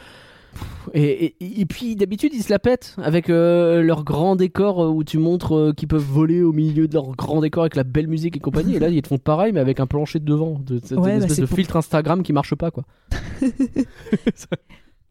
Et, 0.93 1.35
et, 1.39 1.61
et 1.61 1.65
puis, 1.65 1.95
d'habitude, 1.95 2.31
ils 2.33 2.43
se 2.43 2.49
la 2.51 2.59
pètent 2.59 2.95
avec 3.01 3.29
euh, 3.29 3.81
leur 3.81 4.03
grand 4.03 4.35
décor 4.35 4.83
euh, 4.83 4.89
où 4.89 5.03
tu 5.03 5.17
montres 5.17 5.55
euh, 5.55 5.73
qu'ils 5.73 5.87
peuvent 5.87 6.01
voler 6.03 6.41
au 6.41 6.51
milieu 6.53 6.87
de 6.87 6.93
leur 6.93 7.15
grand 7.15 7.41
décor 7.41 7.63
avec 7.63 7.75
la 7.75 7.83
belle 7.83 8.07
musique 8.07 8.37
et 8.37 8.39
compagnie. 8.39 8.75
Et 8.75 8.79
là, 8.79 8.89
ils 8.89 9.01
te 9.01 9.07
font 9.07 9.17
pareil, 9.17 9.51
mais 9.51 9.59
avec 9.59 9.79
un 9.79 9.87
plancher 9.87 10.19
de 10.19 10.25
devant. 10.25 10.59
De, 10.65 10.75
Ouais, 10.95 11.17
bah, 11.19 11.25
espèce 11.25 11.39
de 11.39 11.45
pour- 11.45 11.55
filtre 11.57 11.75
Instagram 11.75 12.23
qui 12.23 12.33
marche 12.33 12.55
pas, 12.55 12.71
quoi. 12.71 12.83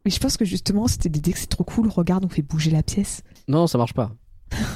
Mais 0.04 0.10
je 0.10 0.18
pense 0.20 0.36
que 0.36 0.44
justement, 0.44 0.86
c'était 0.86 1.08
l'idée 1.08 1.32
que 1.32 1.38
c'est 1.38 1.46
trop 1.46 1.64
cool. 1.64 1.88
Regarde, 1.88 2.24
on 2.24 2.28
fait 2.28 2.42
bouger 2.42 2.70
la 2.70 2.82
pièce. 2.82 3.22
Non, 3.48 3.66
ça 3.66 3.78
marche 3.78 3.94
pas. 3.94 4.12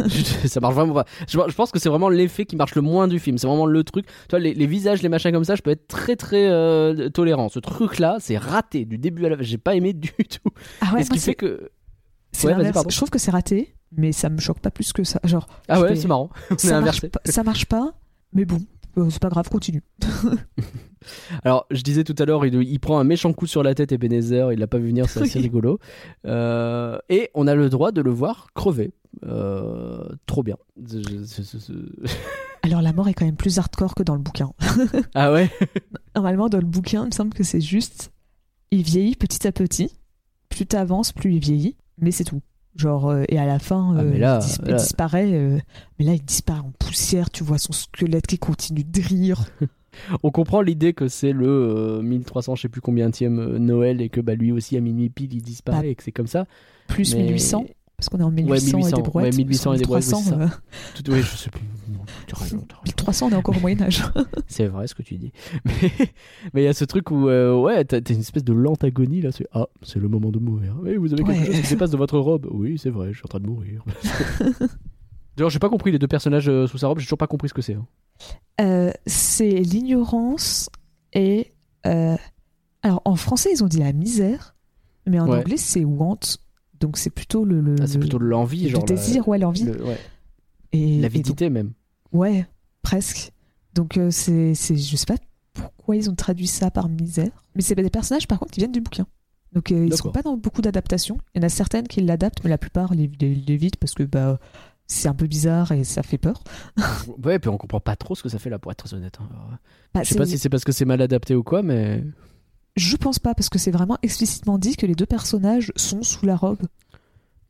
Ça 0.46 0.60
marche 0.60 0.74
vraiment 0.74 0.94
pas. 0.94 1.04
Je, 1.28 1.38
je 1.48 1.54
pense 1.54 1.70
que 1.70 1.78
c'est 1.78 1.88
vraiment 1.88 2.08
l'effet 2.08 2.44
qui 2.44 2.56
marche 2.56 2.74
le 2.74 2.82
moins 2.82 3.08
du 3.08 3.18
film. 3.18 3.38
C'est 3.38 3.46
vraiment 3.46 3.66
le 3.66 3.84
truc. 3.84 4.06
Tu 4.06 4.12
vois, 4.30 4.38
les, 4.38 4.54
les 4.54 4.66
visages, 4.66 5.02
les 5.02 5.08
machins 5.08 5.32
comme 5.32 5.44
ça, 5.44 5.54
je 5.54 5.62
peux 5.62 5.70
être 5.70 5.86
très 5.88 6.16
très 6.16 6.48
euh, 6.48 7.08
tolérant. 7.10 7.48
Ce 7.48 7.58
truc-là, 7.58 8.16
c'est 8.20 8.36
raté 8.38 8.84
du 8.84 8.98
début 8.98 9.26
à 9.26 9.30
la 9.30 9.36
fin. 9.36 9.42
J'ai 9.42 9.58
pas 9.58 9.74
aimé 9.74 9.92
du 9.92 10.10
tout. 10.18 10.50
Ah 10.80 10.94
ouais, 10.94 11.00
et 11.00 11.04
ce 11.04 11.10
qui 11.10 11.18
c'est 11.18 11.30
fait 11.30 11.34
que. 11.34 11.70
Ouais. 12.44 12.54
Je 12.88 12.96
trouve 12.96 13.10
que 13.10 13.18
c'est 13.18 13.30
raté, 13.30 13.74
mais 13.96 14.12
ça 14.12 14.28
me 14.28 14.38
choque 14.38 14.60
pas 14.60 14.70
plus 14.70 14.92
que 14.92 15.02
ça. 15.04 15.18
Genre, 15.24 15.46
Ah 15.68 15.80
ouais, 15.80 15.88
fais- 15.88 15.96
c'est 15.96 16.08
marrant. 16.08 16.30
Ça 16.58 16.80
marche, 16.80 17.00
pas, 17.08 17.20
ça 17.24 17.42
marche 17.42 17.64
pas, 17.66 17.94
mais 18.32 18.44
bon, 18.44 18.58
euh, 18.98 19.08
c'est 19.10 19.20
pas 19.22 19.30
grave, 19.30 19.48
continue. 19.48 19.82
Alors, 21.44 21.66
je 21.70 21.82
disais 21.82 22.04
tout 22.04 22.14
à 22.18 22.24
l'heure, 22.24 22.44
il, 22.44 22.54
il 22.62 22.78
prend 22.80 22.98
un 22.98 23.04
méchant 23.04 23.32
coup 23.32 23.46
sur 23.46 23.62
la 23.62 23.74
tête 23.74 23.92
Ebenezer, 23.92 24.52
il 24.52 24.58
l'a 24.58 24.66
pas 24.66 24.78
vu 24.78 24.88
venir, 24.88 25.08
c'est 25.08 25.22
assez 25.22 25.38
rigolo. 25.38 25.78
Euh, 26.26 26.98
et 27.08 27.30
on 27.34 27.46
a 27.46 27.54
le 27.54 27.70
droit 27.70 27.92
de 27.92 28.00
le 28.02 28.10
voir 28.10 28.48
crever. 28.54 28.92
Euh, 29.24 30.08
trop 30.26 30.42
bien. 30.42 30.56
Je- 30.76 30.98
je- 31.02 31.42
je- 31.42 31.58
je- 31.58 32.12
Alors 32.62 32.82
la 32.82 32.92
mort 32.92 33.08
est 33.08 33.14
quand 33.14 33.24
même 33.24 33.36
plus 33.36 33.58
hardcore 33.58 33.94
que 33.94 34.02
dans 34.02 34.14
le 34.14 34.20
bouquin. 34.20 34.52
Ah 35.14 35.32
ouais? 35.32 35.50
Normalement, 36.14 36.48
dans 36.48 36.58
le 36.58 36.66
bouquin, 36.66 37.02
il 37.04 37.06
me 37.06 37.10
semble 37.12 37.32
que 37.34 37.42
c'est 37.44 37.60
juste, 37.60 38.12
il 38.70 38.82
vieillit 38.82 39.16
petit 39.16 39.46
à 39.46 39.52
petit. 39.52 39.90
Plus 40.48 40.66
t'avances, 40.66 41.12
plus 41.12 41.34
il 41.34 41.40
vieillit, 41.40 41.76
mais 41.98 42.10
c'est 42.10 42.24
tout. 42.24 42.40
Genre, 42.76 43.08
euh, 43.10 43.24
et 43.28 43.38
à 43.38 43.46
la 43.46 43.58
fin, 43.58 43.94
Ah, 43.96 44.00
euh, 44.00 44.10
mais 44.12 44.18
là, 44.18 44.40
il, 44.42 44.46
dis- 44.46 44.58
il 44.64 44.70
là- 44.70 44.76
disparaît. 44.76 45.26
mais 45.98 46.04
là, 46.04 46.14
il 46.14 46.22
disparaît 46.24 46.60
en 46.60 46.72
poussière. 46.78 47.30
Tu 47.30 47.42
vois 47.44 47.58
son 47.58 47.72
squelette 47.72 48.26
qui 48.26 48.38
continue 48.38 48.84
de 48.84 49.00
rire. 49.00 49.44
On 50.22 50.30
comprend 50.30 50.60
l'idée 50.60 50.92
que 50.92 51.08
c'est 51.08 51.32
le 51.32 51.46
euh, 51.48 52.02
1300, 52.02 52.54
je 52.54 52.62
sais 52.62 52.68
plus 52.68 52.80
combien 52.80 53.10
Noël 53.20 54.00
et 54.00 54.08
que 54.10 54.20
bah, 54.20 54.34
lui 54.34 54.52
aussi 54.52 54.76
à 54.76 54.80
minuit 54.80 55.08
pile 55.10 55.34
il 55.34 55.42
disparaît 55.42 55.80
Bah, 55.82 55.86
et 55.88 55.94
que 55.96 56.02
c'est 56.04 56.12
comme 56.12 56.26
ça. 56.28 56.46
Plus 56.86 57.14
Mais- 57.14 57.22
1800. 57.22 57.66
Parce 57.98 58.08
qu'on 58.10 58.20
est 58.20 58.22
en 58.22 58.30
1800, 58.30 58.76
1800, 58.78 58.88
et 58.88 59.02
des 59.02 59.02
brouettes. 59.10 59.24
ouais, 59.34 59.36
1800 59.44 59.72
et 59.72 59.78
des 59.78 59.84
brouettes, 59.84 60.04
oui, 60.04 60.14
1300, 60.14 60.22
c'est 60.22 60.30
ça. 60.30 60.40
euh, 60.40 60.48
Tout, 60.94 61.10
oui, 61.10 61.20
je 61.20 61.36
sais 61.36 61.50
plus. 61.50 61.62
Non, 61.88 61.98
t'as 62.28 62.36
raison, 62.38 62.58
t'as 62.68 62.76
raison. 62.76 62.82
1300, 62.84 63.26
on 63.26 63.30
est 63.30 63.34
encore 63.34 63.56
au 63.56 63.60
Moyen-Âge. 63.60 64.04
C'est 64.46 64.66
vrai 64.68 64.86
ce 64.86 64.94
que 64.94 65.02
tu 65.02 65.16
dis. 65.16 65.32
Mais 66.54 66.62
il 66.62 66.62
y 66.62 66.68
a 66.68 66.74
ce 66.74 66.84
truc 66.84 67.10
où, 67.10 67.28
euh, 67.28 67.56
ouais, 67.60 67.84
t'as 67.84 67.98
une 67.98 68.20
espèce 68.20 68.44
de 68.44 68.52
lente 68.52 68.84
agonie 68.84 69.20
là. 69.20 69.32
C'est 69.32 69.48
ah, 69.52 69.66
c'est 69.82 69.98
le 69.98 70.08
moment 70.08 70.30
de 70.30 70.38
mourir. 70.38 70.76
Oui, 70.80 70.94
vous 70.96 71.12
avez 71.12 71.24
quelque 71.24 71.40
Ouais. 71.40 71.46
chose 71.46 71.60
qui 71.62 71.68
dépasse 71.70 71.90
de 71.90 71.96
votre 71.96 72.18
robe. 72.18 72.46
Oui, 72.52 72.78
c'est 72.78 72.90
vrai, 72.90 73.08
je 73.12 73.16
suis 73.18 73.24
en 73.24 73.28
train 73.28 73.40
de 73.40 73.46
mourir. 73.48 73.84
D'ailleurs, 75.36 75.50
j'ai 75.50 75.58
pas 75.58 75.68
compris 75.68 75.90
les 75.90 75.98
deux 75.98 76.06
personnages 76.08 76.48
euh, 76.48 76.66
sous 76.68 76.78
sa 76.78 76.86
robe. 76.88 76.98
J'ai 77.00 77.04
toujours 77.06 77.18
pas 77.18 77.26
compris 77.26 77.48
ce 77.48 77.54
que 77.54 77.62
c'est. 77.62 77.74
hein. 77.74 77.86
Euh, 78.60 78.92
c'est 79.06 79.50
l'ignorance 79.50 80.70
et. 81.14 81.52
Alors, 81.84 83.02
en 83.04 83.16
français, 83.16 83.50
ils 83.52 83.64
ont 83.64 83.68
dit 83.68 83.78
la 83.80 83.92
misère. 83.92 84.54
Mais 85.06 85.18
en 85.18 85.28
Ouais. 85.28 85.38
anglais, 85.38 85.56
c'est 85.56 85.84
want. 85.84 86.18
Donc, 86.80 86.96
c'est 86.96 87.10
plutôt 87.10 87.44
le. 87.44 87.60
le 87.60 87.76
Ah, 87.80 87.86
c'est 87.86 87.98
plutôt 87.98 88.18
l'envie, 88.18 88.64
le 88.64 88.68
genre. 88.70 88.80
la- 88.82 88.86
désir, 88.96 89.26
ouais, 89.28 89.38
l'envie. 89.38 89.64
le- 89.64 89.84
ouais. 89.84 89.98
Et, 90.72 90.82
et 90.82 90.92
donc- 90.94 91.02
L'avidité 91.02 91.50
même. 91.50 91.72
Ouais, 92.12 92.46
presque. 92.82 93.32
Donc 93.74 93.96
euh, 93.96 94.10
c'est, 94.10 94.54
c'est, 94.54 94.76
je 94.76 94.96
sais 94.96 95.06
pas 95.06 95.16
pourquoi 95.52 95.94
ils 95.96 96.10
ont 96.10 96.14
traduit 96.14 96.46
ça 96.46 96.70
par 96.70 96.88
misère, 96.88 97.44
mais 97.54 97.62
c'est 97.62 97.74
des 97.74 97.90
personnages 97.90 98.26
par 98.26 98.38
contre 98.38 98.50
qui 98.52 98.60
viennent 98.60 98.72
du 98.72 98.80
bouquin. 98.80 99.06
Donc 99.52 99.70
euh, 99.70 99.84
ils 99.86 99.90
sont 99.92 99.96
D'accord. 100.08 100.12
pas 100.12 100.22
dans 100.22 100.36
beaucoup 100.36 100.62
d'adaptations. 100.62 101.18
Il 101.34 101.38
y 101.40 101.44
en 101.44 101.46
a 101.46 101.48
certaines 101.48 101.86
qui 101.86 102.00
l'adaptent, 102.00 102.42
mais 102.44 102.50
la 102.50 102.58
plupart 102.58 102.92
l'évitent 102.94 103.76
parce 103.76 103.94
que 103.94 104.02
bah 104.02 104.38
c'est 104.86 105.08
un 105.08 105.14
peu 105.14 105.26
bizarre 105.26 105.70
et 105.72 105.84
ça 105.84 106.02
fait 106.02 106.18
peur. 106.18 106.42
Ouais, 107.24 107.38
puis 107.38 107.48
on 107.50 107.56
comprend 107.58 107.80
pas 107.80 107.94
trop 107.96 108.14
ce 108.14 108.22
que 108.22 108.28
ça 108.28 108.38
fait 108.38 108.50
là, 108.50 108.58
pour 108.58 108.72
être 108.72 108.84
très 108.84 108.94
honnête. 108.96 109.18
hein. 109.20 109.28
Alors, 109.30 109.50
Bah, 109.94 110.00
Je 110.02 110.08
sais 110.08 110.14
c'est- 110.14 110.18
pas 110.18 110.26
si 110.26 110.38
c'est 110.38 110.48
parce 110.48 110.64
que 110.64 110.72
c'est 110.72 110.84
mal 110.86 111.00
adapté 111.02 111.34
ou 111.34 111.42
quoi, 111.42 111.62
mais. 111.62 112.02
Je 112.78 112.96
pense 112.96 113.18
pas 113.18 113.34
parce 113.34 113.48
que 113.48 113.58
c'est 113.58 113.70
vraiment 113.70 113.98
explicitement 114.02 114.58
dit 114.58 114.76
que 114.76 114.86
les 114.86 114.94
deux 114.94 115.06
personnages 115.06 115.72
sont 115.76 116.02
sous 116.02 116.24
la 116.26 116.36
robe 116.36 116.62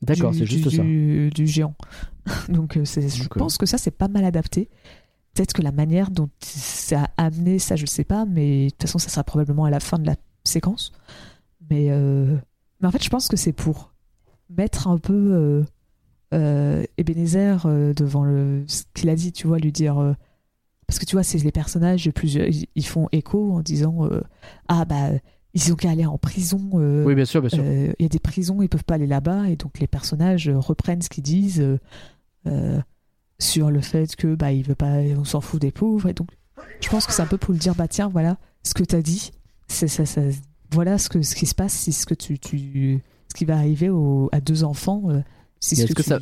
D'accord, 0.03 0.31
du, 0.33 0.39
c'est 0.39 0.47
juste 0.47 0.69
du- 0.69 0.77
ça. 0.77 0.83
du, 0.83 1.31
du 1.31 1.47
géant. 1.47 1.75
Donc 2.49 2.77
euh, 2.77 2.85
je 2.85 3.29
pense 3.29 3.59
que 3.59 3.67
ça 3.67 3.79
c'est 3.79 3.91
pas 3.91 4.09
mal 4.09 4.25
adapté. 4.25 4.69
Peut-être 5.35 5.53
que 5.53 5.63
la 5.63 5.73
manière 5.73 6.11
dont 6.11 6.31
ça 6.41 7.11
a 7.17 7.27
amené 7.27 7.59
ça, 7.59 7.77
je 7.77 7.87
sais 7.87 8.05
pas, 8.05 8.25
mais 8.25 8.67
de 8.67 8.71
toute 8.71 8.83
façon 8.83 8.99
ça 8.99 9.09
sera 9.09 9.25
probablement 9.25 9.65
à 9.65 9.71
la 9.71 9.81
fin 9.81 9.99
de 9.99 10.07
la 10.07 10.17
séquence. 10.45 10.93
Mais, 11.71 11.89
euh, 11.91 12.37
mais 12.81 12.89
en 12.89 12.91
fait 12.91 13.03
je 13.03 13.11
pense 13.11 13.29
que 13.29 13.37
c'est 13.37 13.53
pour 13.53 13.93
mettre 14.51 14.89
un 14.89 14.99
peu 14.99 15.65
euh, 16.33 16.85
Ebenezer 16.97 17.67
devant 17.95 18.25
le, 18.25 18.65
ce 18.67 18.85
qu'il 18.95 19.09
a 19.11 19.15
dit, 19.15 19.33
tu 19.33 19.47
vois, 19.47 19.59
lui 19.59 19.73
dire... 19.73 20.15
parce 20.89 20.99
que 20.99 21.05
tu 21.05 21.15
vois, 21.15 21.23
c'est 21.23 21.39
les 21.39 21.53
personnages, 21.53 22.11
plusieurs, 22.11 22.49
ils 22.75 22.87
font 22.87 23.09
écho 23.13 23.53
en 23.53 23.61
disant 23.61 24.07
euh, 24.07 24.21
Ah 24.69 24.85
bah, 24.85 25.11
ils 25.55 25.73
ont 25.73 25.77
qu'à 25.77 25.91
aller 25.91 26.05
en 26.07 26.19
prison. 26.19 26.71
euh, 26.75 27.05
Oui, 27.05 27.15
bien 27.15 27.25
sûr, 27.25 27.41
bien 27.41 27.51
sûr. 27.51 27.63
euh, 27.65 27.93
Il 27.99 28.03
y 28.03 28.07
a 28.07 28.09
des 28.09 28.19
prisons, 28.19 28.61
ils 28.63 28.69
peuvent 28.69 28.85
pas 28.85 28.95
aller 28.95 29.07
là-bas, 29.07 29.49
et 29.49 29.55
donc 29.57 29.79
les 29.79 29.87
personnages 29.87 30.49
reprennent 30.49 31.03
ce 31.03 31.09
qu'ils 31.09 31.23
disent 31.25 31.63
sur 33.41 33.71
le 33.71 33.81
fait 33.81 34.17
que 34.17 34.35
bah 34.35 34.53
il 34.53 34.65
veut 34.65 34.75
pas, 34.75 34.95
on 35.17 35.25
s'en 35.25 35.41
fout 35.41 35.61
des 35.61 35.71
pauvres, 35.71 36.09
et 36.09 36.13
donc 36.15 36.29
je 36.81 36.89
pense 36.89 37.07
que 37.07 37.13
c'est 37.13 37.23
un 37.23 37.27
peu 37.27 37.39
pour 37.39 37.53
le 37.53 37.59
dire 37.61 37.75
bah 37.75 37.87
tiens 37.87 38.09
voilà 38.09 38.37
ce 38.65 38.75
que 38.75 38.83
t'as 38.83 39.01
dit, 39.03 39.31
c'est 39.69 39.87
ça, 39.89 40.05
ça, 40.07 40.23
voilà 40.73 40.99
ce 40.99 41.09
que 41.09 41.23
ce 41.23 41.35
qui 41.37 41.47
se 41.47 41.55
passe, 41.55 41.73
c'est 41.73 41.93
ce 41.93 42.05
que 42.05 42.15
tu, 42.15 42.39
tu 42.39 43.01
ce 43.29 43.35
qui 43.35 43.45
va 43.45 43.57
arriver 43.57 43.91
aux- 43.91 44.29
à 44.33 44.41
deux 44.41 44.65
enfants, 44.65 45.05
c'est 45.61 45.79
Mais 45.79 45.87
ce 45.87 45.93
que 45.95 46.03
tu- 46.03 46.09
ça- 46.09 46.19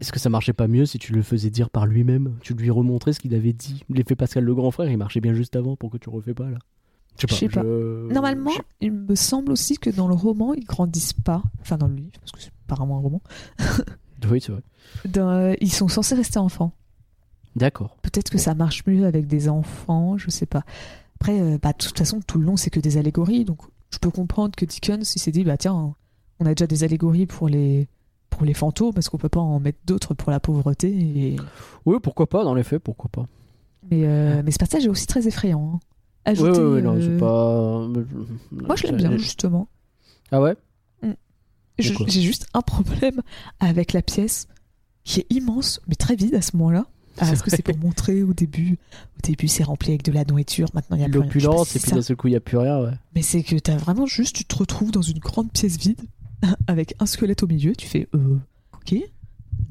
Est-ce 0.00 0.12
que 0.12 0.18
ça 0.18 0.28
marchait 0.30 0.52
pas 0.52 0.68
mieux 0.68 0.86
si 0.86 0.98
tu 0.98 1.12
le 1.12 1.22
faisais 1.22 1.50
dire 1.50 1.70
par 1.70 1.86
lui-même? 1.86 2.36
Tu 2.40 2.54
lui 2.54 2.70
remontrais 2.70 3.12
ce 3.12 3.20
qu'il 3.20 3.34
avait 3.34 3.52
dit? 3.52 3.82
L'effet 3.90 4.14
Pascal 4.16 4.44
le 4.44 4.54
grand 4.54 4.70
frère, 4.70 4.90
il 4.90 4.96
marchait 4.98 5.20
bien 5.20 5.34
juste 5.34 5.56
avant, 5.56 5.76
pourquoi 5.76 5.98
tu 5.98 6.08
le 6.10 6.16
refais 6.16 6.34
pas 6.34 6.48
là 6.50 6.58
Je 7.18 7.34
sais 7.34 7.48
pas. 7.48 7.62
je- 7.62 8.12
Normalement, 8.12 8.52
il 8.80 8.92
me 8.92 9.14
semble 9.16 9.50
aussi 9.52 9.76
que 9.76 9.90
dans 9.90 10.06
le 10.08 10.14
roman, 10.14 10.54
ils 10.54 10.64
grandissent 10.64 11.12
pas, 11.14 11.42
enfin 11.60 11.76
dans 11.78 11.88
le 11.88 11.94
livre, 11.96 12.18
parce 12.20 12.30
que 12.32 12.40
c'est 12.40 12.52
apparemment 12.66 12.98
un 12.98 13.00
roman, 13.00 13.22
Oui, 14.30 14.40
c'est 14.40 14.52
vrai. 14.52 14.62
dans- 15.04 15.54
ils 15.60 15.72
sont 15.72 15.88
censés 15.88 16.14
rester 16.14 16.38
enfants. 16.38 16.72
D'accord. 17.56 17.96
Peut-être 18.02 18.30
que 18.30 18.38
ça 18.38 18.54
marche 18.54 18.86
mieux 18.86 19.04
avec 19.04 19.26
des 19.26 19.48
enfants, 19.48 20.16
je 20.18 20.30
sais 20.30 20.46
pas. 20.46 20.62
Après, 21.16 21.40
euh, 21.40 21.58
bah, 21.60 21.72
de 21.72 21.78
toute 21.84 21.98
façon, 21.98 22.20
tout 22.24 22.38
le 22.38 22.44
long, 22.44 22.56
c'est 22.56 22.70
que 22.70 22.78
des 22.78 22.98
allégories. 22.98 23.44
Donc, 23.44 23.62
je 23.90 23.98
peux 23.98 24.10
comprendre 24.10 24.54
que 24.54 24.64
Dickens, 24.64 25.14
il 25.16 25.18
s'est 25.18 25.32
dit, 25.32 25.42
bah 25.42 25.56
tiens, 25.56 25.94
on 26.38 26.46
a 26.46 26.50
déjà 26.54 26.68
des 26.68 26.84
allégories 26.84 27.26
pour 27.26 27.48
les, 27.48 27.88
pour 28.30 28.44
les 28.44 28.54
fantômes, 28.54 28.92
parce 28.94 29.08
qu'on 29.08 29.18
peut 29.18 29.28
pas 29.28 29.40
en 29.40 29.60
mettre 29.60 29.78
d'autres 29.86 30.14
pour 30.14 30.30
la 30.30 30.40
pauvreté. 30.40 30.88
Et... 30.88 31.36
Oui, 31.86 31.96
pourquoi 32.02 32.28
pas, 32.28 32.44
dans 32.44 32.54
les 32.54 32.62
faits, 32.62 32.82
pourquoi 32.82 33.10
pas. 33.10 33.26
Mais, 33.90 34.02
euh, 34.04 34.42
mais 34.44 34.50
ce 34.50 34.58
passage 34.58 34.84
est 34.84 34.88
aussi 34.88 35.06
très 35.06 35.26
effrayant. 35.26 35.72
hein. 35.74 35.80
Ajouter, 36.24 36.60
oui, 36.60 36.74
oui, 36.74 36.82
non, 36.82 36.96
euh, 36.96 37.00
c'est 37.00 37.18
pas. 37.18 38.66
Moi, 38.66 38.76
je 38.76 38.86
l'aime 38.86 38.96
bien, 38.96 39.16
justement. 39.16 39.68
Ah 40.30 40.40
ouais? 40.42 40.54
Pourquoi 41.00 42.06
J'ai 42.08 42.22
juste 42.22 42.46
un 42.54 42.60
problème 42.60 43.22
avec 43.60 43.92
la 43.92 44.02
pièce, 44.02 44.48
qui 45.04 45.20
est 45.20 45.26
immense, 45.30 45.80
mais 45.86 45.94
très 45.94 46.16
vide 46.16 46.34
à 46.34 46.42
ce 46.42 46.56
moment-là. 46.56 46.86
Ah, 47.20 47.32
Est-ce 47.32 47.42
que 47.42 47.50
c'est 47.50 47.62
pour 47.62 47.78
montrer 47.78 48.22
au 48.22 48.32
début 48.32 48.78
Au 49.16 49.26
début, 49.26 49.48
c'est 49.48 49.62
rempli 49.64 49.90
avec 49.90 50.04
de 50.04 50.12
la 50.12 50.24
nourriture. 50.24 50.68
Maintenant, 50.74 50.96
il 50.96 51.02
y 51.02 51.04
a 51.04 51.08
plus 51.08 51.20
L'opulence, 51.20 51.68
si 51.68 51.78
et 51.78 51.80
c'est 51.80 51.86
puis 51.86 51.96
d'un 51.96 52.02
seul 52.02 52.16
coup, 52.16 52.28
il 52.28 52.32
n'y 52.32 52.36
a 52.36 52.40
plus 52.40 52.58
rien, 52.58 52.80
ouais. 52.80 52.92
Mais 53.14 53.22
c'est 53.22 53.42
que 53.42 53.56
t'as 53.56 53.76
vraiment 53.76 54.06
juste, 54.06 54.36
tu 54.36 54.44
te 54.44 54.54
retrouves 54.56 54.90
dans 54.92 55.02
une 55.02 55.18
grande 55.18 55.50
pièce 55.52 55.76
vide 55.78 56.00
avec 56.66 56.94
un 56.98 57.06
squelette 57.06 57.42
au 57.42 57.46
milieu. 57.46 57.74
Tu 57.74 57.86
fais, 57.86 58.08
euh, 58.14 58.36
ok. 58.74 58.92
Ouais, 58.92 59.02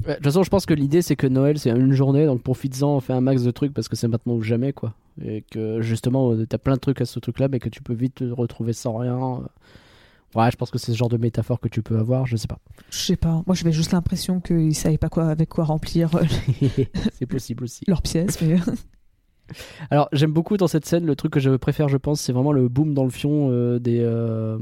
De 0.06 0.14
toute 0.15 0.23
façon, 0.26 0.44
je 0.44 0.49
pense 0.49 0.65
que 0.65 0.73
l'idée 0.73 1.02
c'est 1.02 1.15
que 1.15 1.27
Noël 1.27 1.57
c'est 1.60 1.69
une 1.72 1.94
journée, 1.94 2.26
donc 2.26 2.44
profites-en, 2.44 2.99
fais 2.99 3.14
un 3.14 3.22
max 3.22 3.44
de 3.44 3.52
trucs 3.52 3.73
parce 3.73 3.88
que 3.88 3.95
c'est 3.95 4.07
maintenant 4.07 4.34
ou 4.34 4.41
jamais 4.41 4.73
quoi. 4.73 4.94
Et 5.23 5.44
que 5.49 5.81
justement, 5.81 6.31
euh, 6.34 6.45
t'as 6.45 6.57
plein 6.60 6.76
de 6.76 6.80
trucs 6.80 7.02
à 7.02 7.06
ce 7.06 7.19
truc-là, 7.19 7.48
mais 7.48 7.60
que 7.60 7.69
tu 7.69 7.81
peux 7.81 7.94
vite 7.94 8.15
te 8.15 8.23
retrouver 8.26 8.73
sans 8.73 8.98
rien. 8.98 9.41
Ouais, 10.35 10.52
je 10.52 10.57
pense 10.57 10.69
que 10.69 10.77
c'est 10.77 10.91
ce 10.91 10.98
genre 10.98 11.10
de 11.10 11.18
métaphore 11.18 11.60
que 11.60 11.69
tu 11.69 11.81
peux 11.81 11.98
avoir, 11.98 12.27
je 12.27 12.35
sais 12.35 12.48
pas. 12.48 12.60
Je 12.91 12.98
sais 12.98 13.15
pas. 13.15 13.41
Moi, 13.48 13.56
j'avais 13.56 13.72
juste 13.72 13.94
l'impression 13.94 14.39
qu'ils 14.41 14.76
savaient 14.76 14.98
pas 14.99 15.10
quoi, 15.10 15.26
avec 15.30 15.49
quoi 15.49 15.64
remplir 15.64 16.14
euh, 16.15 16.23
c'est 17.14 17.26
possible 17.26 17.64
aussi. 17.64 17.84
leur 17.88 18.02
pièce. 18.03 18.39
Mais... 18.41 18.57
Alors, 19.89 20.10
j'aime 20.11 20.34
beaucoup 20.34 20.57
dans 20.57 20.68
cette 20.68 20.85
scène, 20.85 21.06
le 21.06 21.15
truc 21.15 21.31
que 21.31 21.39
je 21.39 21.49
préfère, 21.52 21.88
je 21.88 21.98
pense, 21.98 22.19
c'est 22.22 22.34
vraiment 22.34 22.52
le 22.52 22.68
boom 22.68 22.94
dans 22.94 23.06
le 23.06 23.10
fion 23.10 23.49
euh, 23.52 23.80
des. 23.80 23.99
euh, 24.02 24.60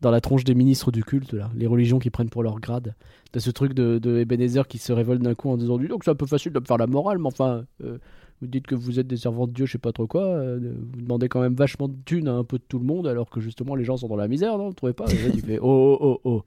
dans 0.00 0.10
la 0.10 0.20
tronche 0.20 0.44
des 0.44 0.54
ministres 0.54 0.90
du 0.90 1.04
culte, 1.04 1.32
là, 1.32 1.50
les 1.54 1.66
religions 1.66 1.98
qui 1.98 2.10
prennent 2.10 2.30
pour 2.30 2.42
leur 2.42 2.58
grade. 2.60 2.94
T'as 3.32 3.40
ce 3.40 3.50
truc 3.50 3.74
de, 3.74 3.98
de 3.98 4.18
Ebenezer 4.18 4.66
qui 4.66 4.78
se 4.78 4.92
révolte 4.92 5.22
d'un 5.22 5.34
coup 5.34 5.50
en 5.50 5.56
disant 5.56 5.78
donc 5.78 6.04
c'est 6.04 6.10
un 6.10 6.14
peu 6.14 6.26
facile 6.26 6.52
de 6.52 6.60
me 6.60 6.64
faire 6.64 6.78
la 6.78 6.86
morale, 6.86 7.18
mais 7.18 7.26
enfin, 7.26 7.64
euh, 7.84 7.98
vous 8.40 8.46
dites 8.46 8.66
que 8.66 8.74
vous 8.74 8.98
êtes 8.98 9.06
des 9.06 9.18
servants 9.18 9.46
de 9.46 9.52
Dieu, 9.52 9.66
je 9.66 9.72
sais 9.72 9.78
pas 9.78 9.92
trop 9.92 10.06
quoi, 10.06 10.24
euh, 10.24 10.74
vous 10.92 11.02
demandez 11.02 11.28
quand 11.28 11.40
même 11.40 11.54
vachement 11.54 11.88
de 11.88 11.96
thunes 12.04 12.28
à 12.28 12.32
un 12.32 12.44
peu 12.44 12.58
de 12.58 12.64
tout 12.66 12.78
le 12.78 12.84
monde, 12.84 13.06
alors 13.06 13.28
que 13.28 13.40
justement 13.40 13.74
les 13.74 13.84
gens 13.84 13.98
sont 13.98 14.08
dans 14.08 14.16
la 14.16 14.28
misère, 14.28 14.56
non 14.56 14.68
Vous 14.68 14.74
trouvez 14.74 14.94
pas? 14.94 15.06
Et 15.12 15.16
là, 15.16 15.58
oh 15.60 15.98
oh 16.00 16.00
oh 16.00 16.20
oh. 16.24 16.42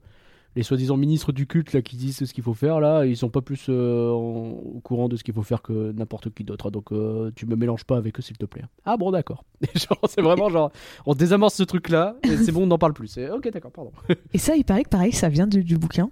Les 0.56 0.62
soi-disant 0.62 0.96
ministres 0.96 1.32
du 1.32 1.46
culte 1.48 1.72
là 1.72 1.82
qui 1.82 1.96
disent 1.96 2.24
ce 2.24 2.32
qu'il 2.32 2.44
faut 2.44 2.54
faire 2.54 2.78
là, 2.78 3.04
ils 3.04 3.16
sont 3.16 3.28
pas 3.28 3.40
plus 3.40 3.66
euh, 3.68 4.10
en- 4.10 4.50
au 4.50 4.80
courant 4.84 5.08
de 5.08 5.16
ce 5.16 5.24
qu'il 5.24 5.34
faut 5.34 5.42
faire 5.42 5.62
que 5.62 5.90
n'importe 5.92 6.32
qui 6.32 6.44
d'autre. 6.44 6.68
hein. 6.68 6.70
Donc 6.70 6.92
euh, 6.92 7.32
tu 7.34 7.44
me 7.46 7.56
mélanges 7.56 7.84
pas 7.84 7.96
avec 7.96 8.18
eux 8.18 8.22
s'il 8.22 8.38
te 8.38 8.46
plaît. 8.46 8.62
Ah 8.84 8.96
bon 8.96 9.10
d'accord. 9.10 9.44
Et 9.62 9.66
c'est 10.08 10.20
vraiment 10.20 10.48
genre 10.50 10.70
on 11.06 11.14
désamorce 11.14 11.54
ce 11.54 11.64
truc 11.64 11.88
là 11.88 12.16
et 12.22 12.36
c'est 12.36 12.52
bon 12.52 12.62
on 12.62 12.66
n'en 12.66 12.78
parle 12.78 12.92
plus. 12.94 13.08
C'est 13.08 13.28
ok 13.30 13.50
d'accord 13.52 13.72
pardon. 13.72 13.90
Et 14.32 14.38
ça, 14.38 14.54
il 14.56 14.64
paraît 14.64 14.84
que 14.84 14.90
pareil, 14.90 15.12
ça 15.12 15.28
vient 15.28 15.46
du, 15.48 15.64
du 15.64 15.76
bouquin. 15.76 16.10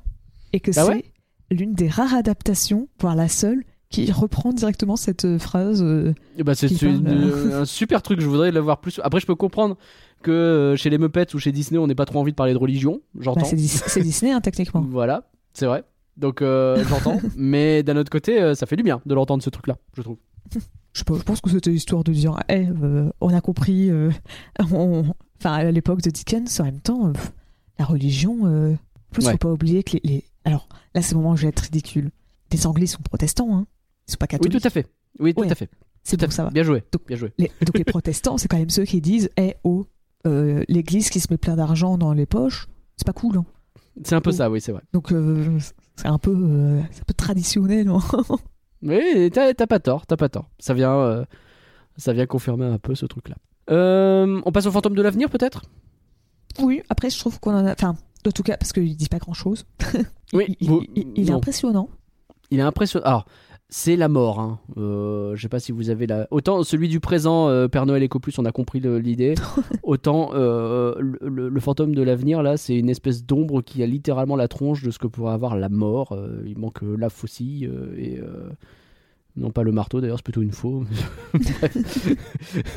Et 0.52 0.60
que 0.60 0.70
Ah 0.76 0.84
c'est 0.84 0.88
ouais 0.88 1.04
l'une 1.50 1.74
des 1.74 1.88
rares 1.88 2.14
adaptations, 2.14 2.88
voire 2.98 3.14
la 3.14 3.28
seule, 3.28 3.62
qui 3.90 4.10
reprend 4.10 4.52
directement 4.54 4.96
cette 4.96 5.26
euh, 5.26 5.38
phrase. 5.38 5.82
euh, 5.82 6.14
Et 6.38 6.42
bah 6.44 6.54
c'est 6.54 6.66
un 6.82 7.64
super 7.66 8.00
truc. 8.02 8.20
Je 8.20 8.26
voudrais 8.26 8.50
l'avoir 8.50 8.80
plus. 8.80 9.00
Après 9.04 9.20
je 9.20 9.26
peux 9.26 9.34
comprendre 9.34 9.76
que 10.22 10.30
euh, 10.30 10.76
chez 10.76 10.88
les 10.90 10.96
Muppets 10.98 11.34
ou 11.34 11.38
chez 11.38 11.52
Disney 11.52 11.78
on 11.78 11.86
n'ait 11.86 11.94
pas 11.94 12.06
trop 12.06 12.18
envie 12.20 12.30
de 12.32 12.36
parler 12.36 12.52
de 12.54 12.58
religion. 12.58 13.02
J'entends. 13.18 13.40
bah, 13.40 13.46
c'est 13.46 13.56
Dis- 13.56 13.68
c'est 13.68 14.00
Disney, 14.00 14.32
hein, 14.32 14.40
techniquement. 14.40 14.80
Voilà 14.90 15.28
c'est 15.52 15.66
vrai. 15.66 15.84
Donc 16.16 16.40
euh, 16.40 16.82
j'entends. 16.88 17.18
Mais 17.36 17.82
d'un 17.82 17.96
autre 17.96 18.10
côté 18.10 18.40
euh, 18.40 18.54
ça 18.54 18.64
fait 18.66 18.76
du 18.76 18.82
bien 18.82 19.02
de 19.04 19.14
l'entendre 19.14 19.42
ce 19.42 19.50
truc 19.50 19.66
là 19.66 19.76
je 19.96 20.02
trouve. 20.02 20.16
Je, 20.94 21.04
pense 21.04 21.40
que 21.40 21.48
c'était 21.48 21.72
histoire 21.72 22.04
de 22.04 22.12
dire, 22.12 22.38
Eh, 22.50 22.66
euh, 22.82 23.10
on 23.22 23.32
a 23.32 23.40
compris. 23.40 23.90
euh, 23.90 24.10
on- 24.72 25.04
Enfin, 25.40 25.52
à 25.54 25.70
l'époque 25.70 26.02
de 26.02 26.10
Dickens, 26.10 26.60
en 26.60 26.64
même 26.64 26.80
temps, 26.80 27.10
la 27.78 27.86
religion. 27.86 28.42
En 28.44 28.76
plus, 29.10 29.24
Ouais. 29.24 29.32
faut 29.32 29.38
pas 29.38 29.52
oublier 29.52 29.82
que 29.82 29.92
les, 29.94 30.00
les- 30.04 30.24
Alors, 30.44 30.68
là, 30.94 31.00
c'est 31.00 31.14
le 31.14 31.20
moment 31.20 31.32
où 31.32 31.36
je 31.36 31.42
vais 31.44 31.48
être 31.48 31.60
ridicule. 31.60 32.10
Les 32.52 32.66
Anglais 32.66 32.84
sont 32.84 33.00
protestants, 33.00 33.56
hein. 33.56 33.66
Ils 34.06 34.12
sont 34.12 34.16
pas 34.18 34.24
Oui 34.26 34.28
catholiques. 34.28 34.60
tout 34.60 34.66
à 34.66 34.70
fait. 34.70 34.86
Oui 35.18 35.32
tout 35.32 35.40
Ouais. 35.40 35.50
à 35.50 35.54
fait. 35.54 35.70
C'est 36.04 36.20
bon, 36.20 36.30
ça 36.30 36.44
va. 36.44 36.50
Bien 36.50 36.62
joué. 36.62 36.82
Donc- 36.92 37.06
Bien 37.08 37.16
joué. 37.16 37.32
Les- 37.38 37.50
donc 37.64 37.78
les 37.78 37.84
protestants, 37.84 38.36
c'est 38.36 38.48
quand 38.48 38.58
même 38.58 38.68
ceux 38.68 38.84
qui 38.84 39.00
disent 39.00 39.30
Eh 39.38 39.54
oh, 39.64 39.86
euh, 40.26 40.62
l'église 40.68 41.10
qui 41.10 41.20
se 41.20 41.28
met 41.30 41.38
plein 41.38 41.56
d'argent 41.56 41.98
dans 41.98 42.12
les 42.12 42.26
poches, 42.26 42.68
c'est 42.96 43.06
pas 43.06 43.12
cool. 43.12 43.38
hein. 43.38 43.44
C'est 44.04 44.14
un 44.14 44.20
peu 44.20 44.30
Oh. 44.30 44.34
ça 44.36 44.50
oui 44.50 44.60
c'est 44.60 44.72
vrai. 44.72 44.82
Donc 44.92 45.12
euh, 45.12 45.58
c'est 45.96 46.06
un 46.06 46.18
peu, 46.18 46.34
euh, 46.34 46.80
un 46.80 47.04
peu 47.06 47.14
traditionnel. 47.14 47.88
hein. 47.88 48.00
Mais 48.82 49.30
t'as 49.30 49.54
pas 49.66 49.78
tort, 49.78 50.06
t'as 50.06 50.16
pas 50.16 50.28
tort. 50.28 50.48
Ça 50.58 50.74
vient, 50.74 50.92
euh, 50.94 51.24
ça 51.96 52.12
vient 52.12 52.26
confirmer 52.26 52.66
un 52.66 52.78
peu 52.78 52.94
ce 52.94 53.06
truc-là. 53.06 53.36
On 53.68 54.52
passe 54.52 54.66
au 54.66 54.72
fantôme 54.72 54.94
de 54.94 55.02
l'avenir 55.02 55.30
peut-être? 55.30 55.62
Oui, 56.60 56.82
après 56.88 57.08
je 57.10 57.18
trouve 57.18 57.38
qu'on 57.40 57.54
en 57.54 57.64
a. 57.66 57.72
Enfin, 57.72 57.96
en 58.26 58.30
tout 58.30 58.42
cas, 58.42 58.56
parce 58.56 58.72
qu'il 58.72 58.96
dit 58.96 59.08
pas 59.08 59.18
grand 59.18 59.32
chose. 59.34 59.64
Oui, 60.32 60.56
il, 60.60 60.68
vous- 60.68 60.82
il- 60.94 61.12
il 61.16 61.30
est 61.30 61.32
impressionnant. 61.32 61.88
Il 62.50 62.58
est 62.58 62.62
impressionnant. 62.62 63.04
Alors, 63.06 63.26
c'est 63.74 63.96
la 63.96 64.08
mort. 64.08 64.38
Hein. 64.38 64.58
Euh, 64.76 65.34
je 65.34 65.40
sais 65.40 65.48
pas 65.48 65.58
si 65.58 65.72
vous 65.72 65.88
avez 65.88 66.06
la. 66.06 66.28
Autant 66.30 66.62
celui 66.62 66.88
du 66.88 67.00
présent, 67.00 67.48
euh, 67.48 67.68
Père 67.68 67.86
Noël 67.86 68.02
Éco 68.02 68.20
Plus, 68.20 68.38
on 68.38 68.44
a 68.44 68.52
compris 68.52 68.80
l'idée. 68.80 69.34
Autant 69.82 70.32
euh, 70.34 70.94
le, 70.98 71.48
le- 71.48 71.60
fantôme 71.60 71.94
de 71.94 72.02
l'avenir, 72.02 72.42
là, 72.42 72.58
c'est 72.58 72.76
une 72.76 72.90
espèce 72.90 73.24
d'ombre 73.24 73.62
qui 73.62 73.82
a 73.82 73.86
littéralement 73.86 74.36
la 74.36 74.46
tronche 74.46 74.82
de 74.82 74.90
ce 74.90 74.98
que 74.98 75.06
pourrait 75.06 75.32
avoir 75.32 75.56
la 75.56 75.70
mort. 75.70 76.14
Il 76.44 76.58
manque 76.58 76.82
la 76.82 77.08
faucille 77.08 77.70
et. 77.96 78.20
Euh, 79.36 79.40
Non, 79.42 79.50
pas 79.50 79.62
le 79.62 79.72
marteau 79.72 80.00
d'ailleurs, 80.00 80.18
c'est 80.18 80.24
plutôt 80.24 80.42
une 80.42 80.52
faux. 80.52 80.84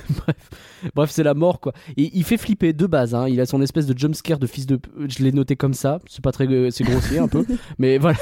Bref, 0.10 0.50
Bref. 0.96 1.10
C'est 1.12 1.24
la 1.24 1.34
mort 1.34 1.60
quoi. 1.60 1.74
Et 1.98 2.12
il 2.14 2.24
fait 2.24 2.38
flipper 2.38 2.74
de 2.74 2.86
base. 2.86 3.14
Hein. 3.16 3.28
Il 3.28 3.40
a 3.42 3.46
son 3.46 3.62
espèce 3.62 3.86
de 3.86 3.98
jumpscare 3.98 4.40
de 4.40 4.48
fils 4.48 4.66
de. 4.66 4.80
Je 5.08 5.24
l'ai 5.24 5.32
noté 5.32 5.56
comme 5.56 5.74
ça. 5.74 6.00
C'est 6.08 6.24
pas 6.24 6.32
très. 6.32 6.48
C'est 6.72 6.84
grossier 6.84 7.20
un 7.20 7.28
peu. 7.28 7.46
Mais 7.80 7.98
voilà. 7.98 8.18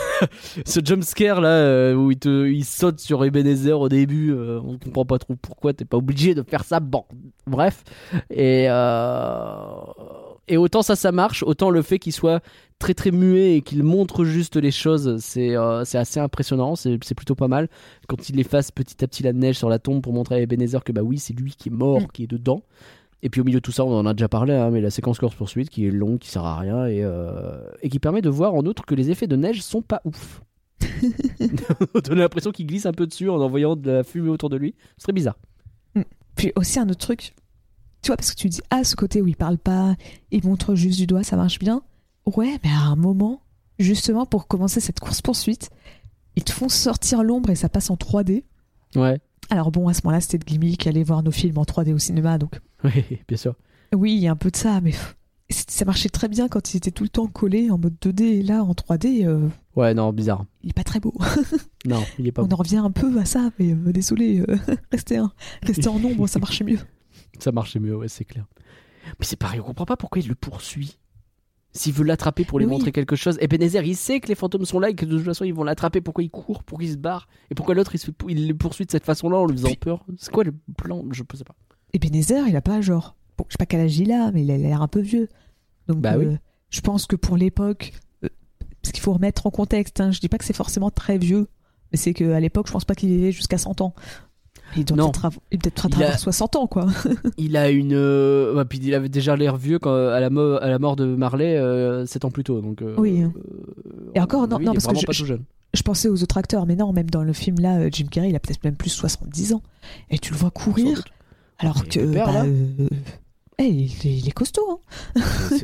Ce 0.65 0.80
jumpscare 0.84 1.41
là 1.41 1.49
euh, 1.49 1.93
où 1.93 2.11
il, 2.11 2.18
te, 2.19 2.47
il 2.47 2.64
saute 2.65 2.99
sur 2.99 3.23
Ebenezer 3.26 3.80
au 3.80 3.89
début. 3.89 4.31
euh, 4.31 4.60
on 4.64 4.77
comprend 4.77 5.05
pas 5.05 5.19
trop 5.19 5.35
pourquoi. 5.35 5.73
T'es 5.73 5.85
pas 5.85 5.97
obligé 5.97 6.35
de 6.35 6.43
faire 6.43 6.64
ça. 6.64 6.80
Bon. 6.80 7.05
Bref. 7.47 7.84
Et. 8.30 8.65
euh, 8.69 9.65
Et 10.48 10.57
autant 10.57 10.82
ça, 10.82 10.95
ça 10.95 11.11
marche. 11.11 11.44
Autant 11.44 11.70
le 11.70 11.82
fait 11.82 11.99
qu'il 11.99 12.11
soit 12.11 12.44
très 12.80 12.94
très 12.94 13.11
muet 13.11 13.56
et 13.56 13.61
qu'il 13.61 13.82
montre 13.84 14.26
juste 14.26 14.57
les 14.57 14.72
choses, 14.72 15.18
c'est 15.20 15.56
euh, 15.56 15.84
assez 15.94 16.20
impressionnant. 16.20 16.76
C'est 16.76 16.98
plutôt 17.15 17.36
pas 17.36 17.48
mal 17.48 17.70
quand 18.07 18.28
il 18.30 18.40
efface 18.40 18.70
petit 18.72 19.03
à 19.03 19.07
petit 19.07 19.24
la 19.24 19.32
neige 19.34 19.57
sur 19.57 19.70
la 19.70 19.80
tombe 19.80 20.02
pour 20.02 20.11
montrer 20.14 20.36
à 20.36 20.40
Ebenezer 20.41 20.84
que 20.84 20.91
bah 20.91 21.02
oui, 21.02 21.18
c'est 21.18 21.34
lui 21.34 21.53
qui 21.57 21.70
est 21.70 21.72
mort, 21.72 22.02
Mm. 22.02 22.07
qui 22.14 22.24
est 22.24 22.28
dedans. 22.28 22.61
Et 23.22 23.30
puis 23.30 23.40
au 23.40 23.45
milieu 23.45 23.60
de 23.60 23.61
tout 23.61 23.72
ça, 23.72 23.86
on 23.86 23.98
en 23.98 24.06
a 24.06 24.14
déjà 24.14 24.28
parlé, 24.28 24.53
hein, 24.53 24.70
mais 24.70 24.82
la 24.82 24.90
séquence 24.90 25.18
course 25.18 25.34
poursuite 25.36 25.70
qui 25.70 25.88
est 25.88 25.91
longue, 25.91 26.20
qui 26.20 26.30
sert 26.30 26.44
à 26.44 26.60
rien 26.60 26.88
et, 26.88 27.03
euh, 27.03 27.57
et 27.82 27.88
qui 27.90 27.99
permet 27.99 28.22
de 28.22 28.30
voir 28.30 28.53
en 28.53 28.65
outre 28.65 28.86
que 28.86 28.95
les 28.95 29.11
effets 29.11 29.28
de 29.28 29.38
neige 29.38 29.61
sont 29.61 29.82
pas 29.82 30.02
ouf. 30.03 30.41
on 31.95 31.99
donne 31.99 32.18
l'impression 32.20 32.52
qu'il 32.52 32.68
glisse 32.68 32.86
un 32.86 32.91
peu 32.91 33.07
dessus 33.07 33.30
en 33.30 33.40
envoyant 33.40 33.78
de 33.78 33.90
la 33.90 34.03
fumée 34.03 34.30
autour 34.30 34.49
de 34.49 34.57
lui. 34.57 34.76
C'est 34.98 35.03
très 35.03 35.14
bizarre. 35.14 35.38
Puis 36.36 36.52
aussi 36.56 36.80
un 36.80 36.90
autre 36.90 36.98
truc, 36.98 37.34
tu 38.04 38.08
vois, 38.08 38.18
parce 38.18 38.32
que 38.32 38.36
tu 38.36 38.50
dis, 38.50 38.62
ah, 38.70 38.84
ce 38.84 38.96
côté 38.96 39.22
où 39.22 39.28
il 39.28 39.36
parle 39.36 39.58
pas, 39.58 39.96
il 40.32 40.46
montre 40.46 40.76
juste 40.76 41.00
du 41.00 41.08
doigt, 41.08 41.24
ça 41.24 41.36
marche 41.36 41.58
bien. 41.58 41.82
Ouais, 42.26 42.60
mais 42.64 42.70
à 42.70 42.82
un 42.82 42.96
moment, 42.96 43.42
justement, 43.80 44.26
pour 44.26 44.48
commencer 44.48 44.80
cette 44.80 45.00
course-poursuite, 45.00 45.72
ils 46.36 46.44
te 46.44 46.52
font 46.52 46.70
sortir 46.70 47.24
l'ombre 47.24 47.50
et 47.50 47.56
ça 47.56 47.70
passe 47.70 47.90
en 47.90 47.96
3D. 47.96 48.44
Ouais, 48.96 49.20
Alors 49.50 49.72
bon, 49.72 49.88
à 49.88 49.94
ce 49.94 50.02
moment-là, 50.04 50.22
c'était 50.22 50.38
de 50.38 50.46
gimmick, 50.46 50.86
aller 50.88 51.04
voir 51.04 51.24
nos 51.24 51.32
films 51.32 51.58
en 51.58 51.64
3D 51.64 51.94
au 51.94 51.98
cinéma, 52.00 52.38
donc 52.38 52.60
oui, 52.84 53.04
bien 53.28 53.38
sûr. 53.38 53.56
oui, 53.96 54.14
il 54.14 54.20
y 54.20 54.28
a 54.28 54.32
un 54.32 54.36
peu 54.36 54.52
de 54.52 54.56
ça, 54.56 54.80
mais 54.82 54.94
ça 55.50 55.86
marchait 55.86 56.10
très 56.10 56.28
bien 56.28 56.48
quand 56.48 56.74
il 56.74 56.78
était 56.78 56.92
tout 56.92 57.04
le 57.04 57.10
temps 57.10 57.28
collé 57.28 57.70
en 57.72 57.78
mode 57.78 57.96
2D, 58.02 58.22
et 58.24 58.42
là, 58.44 58.64
en 58.64 58.74
3D, 58.74 59.26
euh, 59.26 59.48
Ouais, 59.76 59.94
non, 59.94 60.12
bizarre. 60.14 60.46
il 60.64 60.70
est 60.70 60.74
pas 60.74 60.84
très 60.84 61.00
beau. 61.00 61.14
Non, 61.86 62.04
il 62.20 62.28
est 62.28 62.32
pas 62.32 62.42
On 62.48 62.50
en 62.52 62.56
revient 62.56 62.78
un 62.78 62.92
peu 62.92 63.18
à 63.20 63.26
ça, 63.26 63.50
mais 63.60 63.74
euh, 63.74 63.92
désolé, 63.92 64.44
euh, 64.48 64.56
restez, 64.92 65.18
un- 65.18 65.32
restez 65.64 65.88
en 65.88 65.96
ombre, 66.04 66.28
ça 66.28 66.40
marchait 66.40 66.64
mieux. 66.64 66.80
Ça 67.39 67.51
marchait 67.51 67.80
mieux, 67.80 67.95
ouais, 67.95 68.07
c'est 68.07 68.26
clair. 68.26 68.45
Mais 69.19 69.26
c'est 69.26 69.35
pareil, 69.35 69.60
on 69.60 69.64
comprend 69.64 69.85
pas 69.85 69.97
pourquoi 69.97 70.22
il 70.22 70.27
le 70.27 70.35
poursuit. 70.35 70.97
S'il 71.76 71.91
veut 71.93 72.03
l'attraper 72.03 72.45
pour 72.45 72.60
lui 72.60 72.65
Oui. 72.68 72.72
montrer 72.72 72.91
quelque 72.91 73.15
chose, 73.15 73.38
Ebenezer, 73.41 73.84
il 73.84 73.95
sait 73.95 74.19
que 74.19 74.27
les 74.27 74.35
fantômes 74.35 74.64
sont 74.65 74.80
là 74.80 74.89
et 74.91 74.93
que 74.95 75.05
de 75.05 75.15
toute 75.18 75.26
façon 75.26 75.43
ils 75.43 75.53
vont 75.55 75.64
l'attraper. 75.64 76.01
Pourquoi 76.01 76.23
il 76.23 76.30
court 76.30 76.64
Pourquoi 76.64 76.85
il 76.85 76.91
se 76.91 76.97
barre 76.97 77.27
Et 77.49 77.55
pourquoi 77.55 77.73
l'autre 77.73 77.95
il, 77.95 77.97
se- 77.97 78.11
il 78.30 78.47
le 78.47 78.53
poursuit 78.53 78.85
de 78.85 78.91
cette 78.91 79.05
façon-là 79.05 79.38
en 79.38 79.45
lui 79.47 79.53
faisant 79.57 79.68
Puis- 79.69 79.77
peur? 79.77 80.05
C'est 80.18 80.31
quoi 80.31 80.43
le 80.43 80.53
plan? 80.77 81.03
Je 81.11 81.23
sais 81.35 81.43
pas. 81.43 81.55
Et 81.93 81.99
Benézer, 81.99 82.47
il 82.47 82.55
a 82.55 82.61
pas 82.61 82.80
genre. 82.81 83.15
Bon, 83.38 83.45
je 83.49 83.53
sais 83.53 83.57
pas 83.57 83.65
quel 83.65 83.80
âge 83.81 83.97
il 83.97 84.11
a, 84.11 84.31
mais 84.31 84.43
il 84.43 84.51
a 84.51 84.57
l'air 84.57 84.84
un 84.84 84.88
peu 84.88 84.99
vieux. 85.01 85.27
Donc, 85.88 85.97
Bah 85.99 86.15
oui. 86.18 86.26
euh, 86.26 86.38
je 86.69 86.81
pense 86.81 87.07
que 87.07 87.15
pour 87.15 87.38
l'époque, 87.38 87.93
euh, 88.23 88.30
parce 88.84 88.91
qu'il 88.91 89.01
faut 89.01 89.14
remettre 89.14 89.47
en 89.47 89.51
contexte, 89.51 89.99
hein, 89.99 90.11
je 90.11 90.19
dis 90.19 90.30
pas 90.30 90.38
que 90.38 90.45
c'est 90.45 90.55
forcément 90.55 90.91
très 90.91 91.18
vieux, 91.18 91.47
mais 91.91 91.97
c'est 91.97 92.14
qu'à 92.14 92.39
l'époque, 92.39 92.68
je 92.68 92.72
pense 92.72 92.85
pas 92.85 92.93
qu'il 92.93 93.11
ait 93.23 93.31
jusqu'à 93.31 93.57
100 93.57 93.81
ans. 93.81 93.95
Il 94.76 94.86
doit 94.86 94.98
peut-être 94.98 95.26
avoir, 95.26 96.00
Il 96.00 96.04
a- 96.04 96.06
avoir 96.08 96.20
60 96.20 96.56
ans, 96.56 96.68
quoi. 96.68 96.88
Il 97.38 97.56
a 97.58 97.70
une. 97.70 97.94
euh, 97.94 98.56
ouais, 98.56 98.66
puis 98.66 98.80
il 98.82 98.94
avait 98.94 99.10
déjà 99.10 99.36
l'air 99.36 99.56
vieux 99.58 99.80
quand, 99.80 99.94
à, 99.94 100.20
la 100.20 100.30
mo- 100.30 100.58
à 100.62 100.68
la 100.70 100.80
mort 100.80 100.95
de 100.95 101.06
Marley, 101.06 101.60
7 102.06 102.26
ans 102.26 102.32
plus 102.32 102.44
tôt. 102.44 102.62
Donc, 102.62 102.82
euh, 102.82 102.95
Oui. 102.98 103.22
euh, 103.24 103.30
Et 104.16 104.20
encore, 104.20 104.48
non, 104.48 104.60
non, 104.60 104.74
parce 104.74 104.88
que 104.88 104.95
je- 105.00 105.06
pas 105.06 105.14
tout 105.14 105.26
jeune. 105.26 105.44
Je 105.76 105.82
pensais 105.82 106.08
aux 106.08 106.22
autres 106.22 106.38
acteurs, 106.38 106.66
mais 106.68 106.76
non, 106.76 106.94
même 106.94 107.10
dans 107.10 107.24
le 107.24 107.34
film 107.34 107.58
là, 107.60 107.80
euh, 107.80 107.90
Jim 107.91 108.06
Carrey, 108.10 108.30
il 108.30 108.36
a 108.36 108.40
peut-être 108.40 108.64
même 108.64 108.76
plus 108.76 108.91
70 108.91 109.54
ans. 109.54 109.62
Et 110.12 110.20
tu 110.20 110.32
le 110.32 110.38
vois 110.38 110.52
courir, 110.52 111.04
alors 111.58 111.84
que. 111.88 112.12
père, 112.14 112.28
bah, 112.28 112.34
là 112.34 112.45
euh, 112.45 112.88
il, 113.60 113.86
est, 114.06 114.18
il 114.18 114.28
est 114.28 114.32
costaud, 114.32 114.82
hein. 115.16 115.20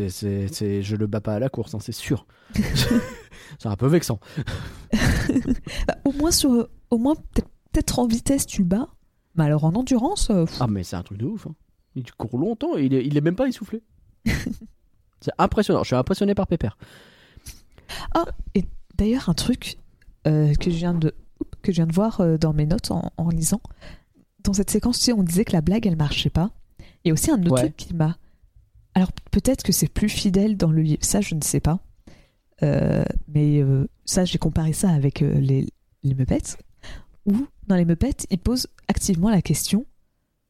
C'est- 0.10 0.82
je 0.82 0.96
le 0.96 1.06
bats 1.08 1.22
pas 1.22 1.34
à 1.36 1.40
la 1.40 1.50
course, 1.50 1.76
hein, 1.76 1.80
c'est 1.80 1.92
sûr. 1.92 2.26
c'est 3.60 3.68
un 3.68 3.76
peu 3.76 3.88
vexant. 3.88 4.20
Bah, 5.88 5.96
au 6.06 6.12
moins, 6.14 6.32
sur, 6.32 6.68
au 6.90 6.98
moins 6.98 7.16
peut-être 7.16 7.48
peut-être 7.72 8.00
en 8.00 8.08
vitesse, 8.08 8.48
tu 8.48 8.62
le 8.64 8.68
bats. 8.68 8.88
Mais 9.40 9.46
alors 9.46 9.64
en 9.64 9.74
endurance, 9.74 10.30
euh, 10.30 10.46
pff, 10.46 10.58
Ah, 10.62 10.68
mais 10.68 10.84
c'est 10.84 10.96
un 10.98 11.04
truc 11.04 11.18
de 11.18 11.26
ouf. 11.26 11.48
hein. 11.48 11.56
Il 11.96 12.12
court 12.12 12.38
longtemps 12.38 12.78
et 12.78 12.84
il 12.86 12.94
est, 12.94 13.06
il 13.06 13.18
est 13.18 13.22
même 13.22 13.36
pas 13.36 13.48
essoufflé. 13.48 13.82
c'est 14.26 15.32
impressionnant. 15.38 15.82
Je 15.84 15.88
suis 15.88 15.96
impressionné 15.96 16.36
par 16.36 16.46
Pépère. 16.48 16.78
D'ailleurs, 18.98 19.30
un 19.30 19.34
truc 19.34 19.78
euh, 20.28 20.54
que, 20.56 20.70
je 20.70 20.76
viens 20.76 20.94
de, 20.94 21.14
que 21.62 21.72
je 21.72 21.78
viens 21.78 21.88
de 21.88 21.94
voir 21.94 22.20
euh, 22.20 22.38
dans 22.38 22.52
mes 22.54 22.66
notes 22.66 22.92
en, 22.92 23.14
en 23.16 23.30
lisant, 23.30 23.62
dans 24.44 24.52
cette 24.52 24.70
séquence, 24.70 25.00
tu 25.00 25.06
sais, 25.06 25.14
on 25.14 25.24
disait 25.24 25.46
que 25.46 25.54
la 25.54 25.62
blague, 25.62 25.88
elle 25.88 25.96
marchait 25.96 26.30
pas. 26.30 26.52
Il 27.04 27.08
y 27.08 27.12
a 27.12 27.14
aussi 27.14 27.32
un 27.32 27.42
autre 27.42 27.52
Ouais. 27.54 27.62
truc 27.62 27.78
qui 27.78 27.94
m'a... 27.94 28.18
Alors 28.94 29.12
peut-être 29.32 29.64
que 29.64 29.72
c'est 29.72 29.88
plus 29.88 30.10
fidèle 30.10 30.58
dans 30.58 30.72
le 30.72 30.82
livre, 30.82 31.02
ça 31.04 31.22
je 31.22 31.34
ne 31.36 31.42
sais 31.42 31.62
pas. 31.62 31.80
Euh, 32.62 33.06
mais 33.30 33.60
euh, 33.62 33.88
ça, 34.04 34.26
j'ai 34.26 34.38
comparé 34.38 34.74
ça 34.74 34.90
avec 34.90 35.22
euh, 35.22 35.40
les, 35.40 35.66
les 36.04 36.14
Muppets, 36.14 36.58
où 37.30 37.48
dans 37.68 37.76
les 37.76 37.86
Muppets, 37.86 38.26
ils 38.30 38.38
posent 38.40 38.68
activement 38.88 39.30
la 39.30 39.42
question 39.42 39.86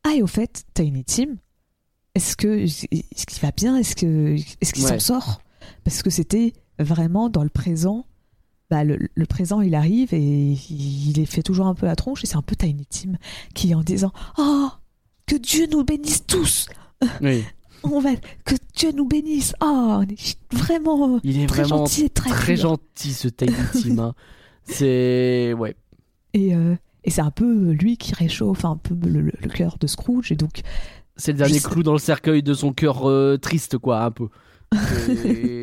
Ah, 0.04 0.14
et 0.16 0.22
au 0.24 0.28
fait, 0.28 0.64
Tiny 0.74 1.04
Tim, 1.04 1.36
est-ce 2.16 2.36
que 2.36 2.48
est-ce 2.64 3.26
qu'il 3.26 3.42
va 3.42 3.52
bien? 3.52 3.76
Est-ce 3.78 3.96
qu'il 3.96 4.84
Ouais. 4.86 5.00
s'en 5.00 5.00
sort? 5.00 5.42
Parce 5.84 6.02
que 6.02 6.10
c'était 6.10 6.54
vraiment 6.80 7.30
dans 7.30 7.44
le 7.44 7.50
présent. 7.50 8.06
Bah, 8.70 8.84
le, 8.84 8.98
le 9.16 9.26
présent, 9.26 9.62
il 9.62 9.74
arrive 9.76 10.14
et 10.14 10.52
il, 10.52 11.10
il 11.10 11.20
est 11.20 11.26
fait 11.26 11.42
toujours 11.44 11.66
un 11.68 11.74
peu 11.76 11.86
la 11.88 11.96
tronche 11.96 12.24
et 12.24 12.28
c'est 12.28 12.36
un 12.38 12.42
peu 12.44 12.56
Tiny 12.56 12.86
Tim 12.86 13.14
qui, 13.56 13.74
en 13.76 13.82
disant 13.84 14.12
Oh, 14.38 14.70
que 15.26 15.36
Dieu 15.36 15.68
nous 15.72 15.84
bénisse 15.84 16.26
tous 16.28 16.68
Oui. 17.22 17.44
on 17.84 18.00
va 18.00 18.16
que 18.46 18.56
Dieu 18.76 18.92
nous 18.92 19.08
bénisse. 19.08 19.54
Oh, 19.62 19.66
on 20.00 20.02
est 20.04 20.38
vraiment 20.54 21.20
Il 21.24 21.40
est 21.40 21.48
très 21.48 21.64
vraiment 21.64 21.78
gentil 21.86 22.04
et 22.06 22.10
très, 22.10 22.30
très 22.30 22.56
gentil 22.58 23.14
ce 23.14 23.28
Tiny 23.28 23.54
Tim. 23.74 24.00
hein. 24.00 24.16
C'est. 24.66 25.54
Ouais. 25.58 25.76
Et, 26.34 26.54
euh, 26.56 26.76
et 27.04 27.10
c'est 27.10 27.22
un 27.22 27.32
peu 27.32 27.72
lui 27.72 27.98
qui 27.98 28.14
réchauffe 28.14 28.66
un 28.66 28.78
peu 28.78 28.96
le, 29.08 29.22
le- 29.22 29.32
le 29.42 29.50
cœur 29.50 29.78
de 29.80 29.88
Scrooge. 29.88 30.32
Et 30.32 30.36
donc, 30.36 30.62
C'est 31.16 31.32
le 31.32 31.38
dernier 31.38 31.60
clou 31.60 31.84
dans 31.84 31.94
le 31.94 32.00
cercueil 32.00 32.44
de 32.44 32.54
son 32.54 32.72
cœur 32.74 33.10
euh, 33.10 33.38
triste, 33.38 33.78
quoi, 33.78 34.04
un 34.04 34.12
peu. 34.12 34.28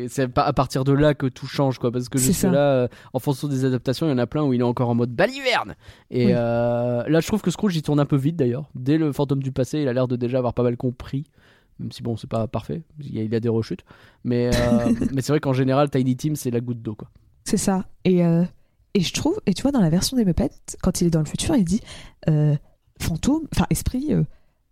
C'est 0.09 0.27
pas- 0.27 0.43
à 0.43 0.53
partir 0.53 0.83
de 0.83 0.91
là 0.91 1.13
que 1.13 1.27
tout 1.27 1.47
change, 1.47 1.79
quoi. 1.79 1.91
Parce 1.91 2.09
que 2.09 2.17
C'est 2.17 2.27
jusque 2.27 2.41
ça. 2.41 2.51
là, 2.51 2.59
euh, 2.59 2.87
en 3.13 3.19
fonction 3.19 3.47
des 3.47 3.65
adaptations, 3.65 4.07
il 4.07 4.09
y 4.09 4.13
en 4.13 4.17
a 4.17 4.27
plein 4.27 4.43
où 4.43 4.53
il 4.53 4.59
est 4.59 4.63
encore 4.63 4.89
en 4.89 4.95
mode 4.95 5.11
baliverne. 5.11 5.75
Et 6.09 6.27
Oui. 6.27 6.31
euh, 6.35 7.03
là, 7.07 7.19
je 7.19 7.27
trouve 7.27 7.41
que 7.41 7.51
Scrooge, 7.51 7.75
il 7.75 7.81
tourne 7.81 7.99
un 7.99 8.05
peu 8.05 8.17
vite 8.17 8.35
d'ailleurs. 8.35 8.69
Dès 8.75 8.97
le 8.97 9.11
fantôme 9.11 9.41
du 9.43 9.51
passé, 9.51 9.79
il 9.79 9.87
a 9.87 9.93
l'air 9.93 10.07
de 10.07 10.15
déjà 10.15 10.37
avoir 10.39 10.53
pas 10.53 10.63
mal 10.63 10.77
compris. 10.77 11.25
Même 11.79 11.91
si 11.91 12.01
bon, 12.01 12.17
c'est 12.17 12.29
pas 12.29 12.47
parfait, 12.47 12.81
il 12.99 13.13
y 13.15 13.19
a, 13.19 13.23
il 13.23 13.35
a 13.35 13.39
des 13.39 13.49
rechutes. 13.49 13.83
Mais, 14.23 14.49
euh, 14.55 14.93
mais 15.13 15.21
c'est 15.21 15.31
vrai 15.31 15.39
qu'en 15.39 15.53
général, 15.53 15.89
Tiny 15.91 16.15
Tim, 16.17 16.33
c'est 16.35 16.49
la 16.51 16.59
goutte 16.59 16.81
d'eau, 16.81 16.95
quoi. 16.95 17.09
c'est 17.43 17.57
ça. 17.57 17.85
Et, 18.03 18.25
et 18.97 19.01
je 19.01 19.13
trouve, 19.13 19.39
et 19.45 19.53
tu 19.53 19.61
vois, 19.61 19.71
dans 19.71 19.81
la 19.81 19.89
version 19.89 20.17
des 20.17 20.25
Muppets, 20.25 20.49
quand 20.81 21.01
il 21.01 21.07
est 21.07 21.09
dans 21.11 21.19
le 21.19 21.25
futur, 21.25 21.55
il 21.55 21.63
dit 21.63 21.81
euh, 22.29 22.55
fantôme, 22.99 23.47
enfin 23.53 23.65
esprit, 23.69 24.07
euh, 24.13 24.23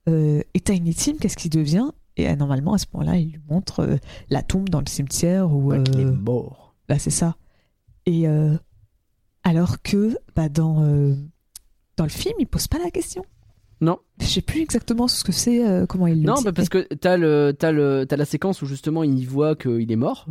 euh, 0.10 0.42
et 0.54 0.60
Tiny 0.60 0.96
Tim, 0.96 1.14
qu'est-ce 1.20 1.38
qu'il 1.38 1.52
devient? 1.52 1.90
Et 2.18 2.28
euh, 2.30 2.36
normalement, 2.36 2.74
à 2.74 2.78
ce 2.78 2.86
moment-là, 2.94 3.18
il 3.18 3.32
lui 3.34 3.42
montre 3.50 3.82
euh, 3.82 3.98
la 4.30 4.42
tombe 4.42 4.70
dans 4.70 4.80
le 4.80 4.88
cimetière 4.88 5.52
où. 5.52 5.72
Ouais, 5.72 5.84
qu'il 5.84 6.00
est 6.00 6.06
euh, 6.06 6.12
mort. 6.12 6.76
Bah, 6.90 6.98
c'est 7.00 7.10
ça. 7.12 7.36
Et 8.06 8.28
euh, 8.28 8.56
alors 9.44 9.82
que 9.82 10.18
bah, 10.36 10.50
dans, 10.50 10.82
euh, 10.84 11.14
dans 11.98 12.04
le 12.06 12.10
film, 12.10 12.36
il 12.40 12.48
pose 12.48 12.68
pas 12.68 12.80
la 12.80 12.90
question. 12.92 13.24
Non. 13.82 14.00
Je 14.22 14.26
sais 14.28 14.42
plus 14.42 14.62
exactement 14.62 15.08
ce 15.08 15.24
que 15.24 15.32
c'est, 15.34 15.68
euh, 15.68 15.86
comment 15.86 16.08
il 16.08 16.22
le 16.22 16.28
Non, 16.28 16.36
dit. 16.36 16.44
bah, 16.46 16.54
parce 16.54 16.70
que 16.70 16.88
t'as 16.96 17.18
le, 17.18 17.54
t'as 17.58 17.72
le, 17.72 18.06
t'as 18.08 18.16
la 18.16 18.26
séquence 18.26 18.62
où 18.62 18.66
justement 18.66 19.04
il 19.04 19.28
voit 19.28 19.56
qu'il 19.56 19.92
est 19.92 19.96
mort 19.98 20.26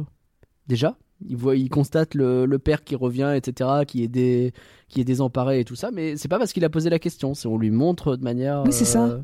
déjà. 0.66 0.97
Il 1.27 1.37
voit, 1.37 1.57
il 1.57 1.69
constate 1.71 2.15
le, 2.15 2.45
le 2.47 2.59
père 2.59 2.85
qui 2.85 2.95
revient, 2.97 3.33
etc., 3.35 3.71
qui 3.87 4.03
est 4.05 4.09
dé- 4.09 4.53
qui 4.89 5.01
est 5.01 5.05
désemparé 5.05 5.61
et 5.61 5.65
tout 5.65 5.75
ça. 5.77 5.91
Mais 5.91 6.17
c'est 6.17 6.29
pas 6.29 6.39
parce 6.39 6.53
qu'il 6.53 6.65
a 6.65 6.69
posé 6.71 6.91
la 6.91 6.99
question, 6.99 7.35
c'est 7.35 7.49
on 7.49 7.57
lui 7.59 7.71
montre 7.71 8.17
de 8.17 8.23
manière 8.25 8.63
Oui, 8.67 8.73
c'est 8.73 8.85
ça. 8.85 9.05
euh, 9.07 9.21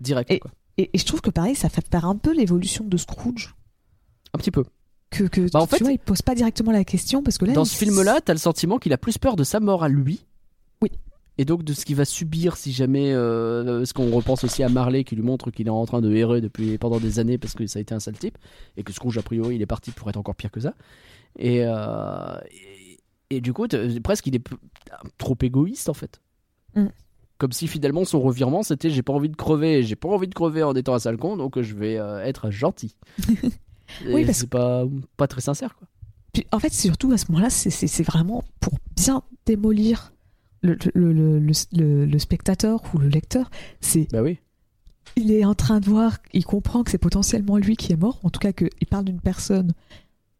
directe. 0.00 0.30
Et-. 0.30 0.40
Et, 0.76 0.90
et 0.92 0.98
je 0.98 1.04
trouve 1.04 1.20
que 1.20 1.30
pareil, 1.30 1.54
ça 1.54 1.68
fait 1.68 1.84
faire 1.88 2.04
un 2.06 2.16
peu 2.16 2.34
l'évolution 2.34 2.84
de 2.84 2.96
Scrooge. 2.96 3.54
Un 4.32 4.38
petit 4.38 4.50
peu. 4.50 4.64
Que, 5.10 5.24
que 5.24 5.48
Bah, 5.52 5.60
en 5.60 5.66
fait, 5.66 5.76
tu 5.76 5.84
vois, 5.84 5.92
il 5.92 5.98
pose 6.00 6.22
pas 6.22 6.34
directement 6.34 6.72
la 6.72 6.82
question 6.84 7.22
parce 7.22 7.38
que 7.38 7.44
là. 7.44 7.52
Dans 7.52 7.62
il- 7.62 7.68
ce 7.68 7.76
film-là, 7.76 8.20
t'as 8.24 8.32
le 8.32 8.38
sentiment 8.40 8.78
qu'il 8.78 8.92
a 8.92 8.98
plus 8.98 9.16
peur 9.18 9.36
de 9.36 9.44
sa 9.44 9.60
mort 9.60 9.84
à 9.84 9.88
lui. 9.88 10.24
Et 11.36 11.44
donc 11.44 11.64
de 11.64 11.72
ce 11.72 11.84
qu'il 11.84 11.96
va 11.96 12.04
subir 12.04 12.56
si 12.56 12.72
jamais. 12.72 13.12
Euh, 13.12 13.84
ce 13.84 13.92
qu'on 13.92 14.10
repense 14.10 14.44
aussi 14.44 14.62
à 14.62 14.68
Marley 14.68 15.04
qui 15.04 15.16
lui 15.16 15.22
montre 15.22 15.50
qu'il 15.50 15.66
est 15.66 15.70
en 15.70 15.84
train 15.84 16.00
de 16.00 16.14
errer 16.14 16.40
depuis 16.40 16.78
pendant 16.78 17.00
des 17.00 17.18
années 17.18 17.38
parce 17.38 17.54
que 17.54 17.66
ça 17.66 17.78
a 17.78 17.82
été 17.82 17.94
un 17.94 18.00
sale 18.00 18.16
type 18.16 18.38
et 18.76 18.84
que 18.84 18.92
Scrooge 18.92 19.18
a 19.18 19.22
priori 19.22 19.56
il 19.56 19.62
est 19.62 19.66
parti 19.66 19.90
pour 19.90 20.08
être 20.08 20.16
encore 20.16 20.36
pire 20.36 20.50
que 20.50 20.60
ça. 20.60 20.74
Et, 21.36 21.62
euh, 21.64 22.38
et, 22.52 23.36
et 23.36 23.40
du 23.40 23.52
coup, 23.52 23.66
presque 24.02 24.26
il 24.28 24.36
est 24.36 24.48
trop 25.18 25.36
égoïste 25.40 25.88
en 25.88 25.94
fait. 25.94 26.20
Mm. 26.76 26.86
Comme 27.38 27.52
si 27.52 27.66
finalement 27.66 28.04
son 28.04 28.20
revirement 28.20 28.62
c'était 28.62 28.90
j'ai 28.90 29.02
pas 29.02 29.12
envie 29.12 29.28
de 29.28 29.36
crever, 29.36 29.82
j'ai 29.82 29.96
pas 29.96 30.08
envie 30.08 30.28
de 30.28 30.34
crever 30.34 30.62
en 30.62 30.74
étant 30.74 30.94
un 30.94 31.00
sale 31.00 31.16
con 31.16 31.36
donc 31.36 31.60
je 31.60 31.74
vais 31.74 31.98
euh, 31.98 32.24
être 32.24 32.50
gentil. 32.50 32.96
Oui, 34.06 34.24
parce 34.24 34.38
c'est 34.38 34.48
pas, 34.48 34.84
pas 35.18 35.28
très 35.28 35.42
sincère 35.42 35.76
quoi. 35.76 35.86
En 36.52 36.58
fait, 36.58 36.72
surtout 36.72 37.12
à 37.12 37.18
ce 37.18 37.30
moment-là, 37.30 37.50
c'est 37.50 38.02
vraiment 38.02 38.42
pour 38.58 38.72
bien 38.96 39.22
démolir 39.46 40.13
le, 40.64 40.76
le, 40.94 41.38
le, 41.38 42.06
le, 42.06 42.18
spectateur 42.18 42.82
ou 42.94 42.98
le 42.98 43.08
lecteur. 43.08 43.50
C'est 43.80 44.08
Bah 44.10 44.22
oui. 44.22 44.38
il 45.16 45.30
est 45.30 45.44
en 45.44 45.54
train 45.54 45.80
de 45.80 45.86
voir, 45.86 46.18
il 46.32 46.44
comprend 46.44 46.82
que 46.82 46.90
c'est 46.90 46.98
potentiellement 46.98 47.56
lui 47.58 47.76
qui 47.76 47.92
est 47.92 47.96
mort, 47.96 48.18
en 48.24 48.30
tout 48.30 48.40
cas 48.40 48.52
qu'il 48.52 48.86
parle 48.88 49.04
d'une 49.04 49.20
personne 49.20 49.72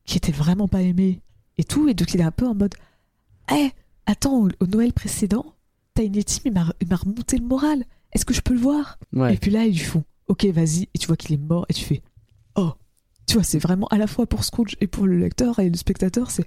qui 0.05 0.17
était 0.17 0.33
vraiment 0.33 0.69
pas 0.69 0.83
aimée 0.83 1.21
et 1.59 1.65
tout, 1.65 1.89
et 1.89 1.95
donc 1.95 2.13
il 2.15 2.21
est 2.21 2.25
un 2.25 2.31
peu 2.31 2.47
en 2.47 2.55
mode 2.55 2.75
Eh, 3.53 3.71
attends, 4.07 4.43
au, 4.45 4.49
au 4.61 4.67
Noël 4.67 4.93
précédent, 4.93 5.55
Tiny 5.95 6.25
il 6.45 6.53
m'a 6.53 6.97
remonté 6.97 7.37
le 7.39 7.45
moral, 7.47 7.85
est-ce 8.13 8.25
que 8.25 8.35
je 8.35 8.41
peux 8.41 8.55
le 8.55 8.61
voir? 8.61 8.99
Ouais. 9.13 9.35
Et 9.35 9.37
puis 9.37 9.51
là, 9.51 9.65
ils 9.65 9.73
lui 9.73 9.79
font 9.85 10.03
Ok, 10.27 10.45
vas-y, 10.47 10.89
et 10.95 10.99
tu 10.99 11.07
vois 11.07 11.17
qu'il 11.17 11.35
est 11.35 11.39
mort, 11.39 11.67
et 11.69 11.75
tu 11.75 11.85
fais 11.85 12.03
Tu 13.27 13.35
vois, 13.35 13.43
c'est 13.43 13.59
vraiment 13.59 13.87
à 13.89 13.97
la 13.99 14.07
fois 14.07 14.27
pour 14.27 14.45
Scrooge 14.45 14.77
et 14.81 14.87
pour 14.87 15.07
le 15.07 15.17
lecteur 15.19 15.59
et 15.59 15.69
le 15.71 15.77
spectateur, 15.77 16.31
c'est 16.31 16.45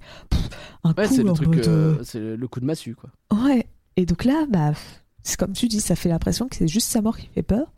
un 0.84 0.94
Ouais, 0.96 1.08
coup 1.08 1.16
le 1.16 1.30
en 1.30 1.32
truc, 1.34 1.48
mode, 1.48 1.58
euh, 1.66 1.94
euh, 1.96 2.00
c'est 2.04 2.36
le 2.36 2.48
coup 2.48 2.60
de 2.60 2.64
massue 2.66 2.94
quoi. 2.94 3.10
Ouais. 3.44 3.66
Et 3.96 4.06
donc 4.06 4.24
là, 4.24 4.46
bah, 4.48 4.72
c'est 5.24 5.36
comme 5.38 5.52
tu 5.52 5.66
dis, 5.68 5.80
ça 5.80 5.96
fait 5.96 6.08
l'impression 6.08 6.46
que 6.48 6.54
c'est 6.56 6.68
juste 6.68 6.88
sa 6.88 7.02
mort 7.02 7.16
qui 7.18 7.28
fait 7.34 7.42
peur. 7.42 7.72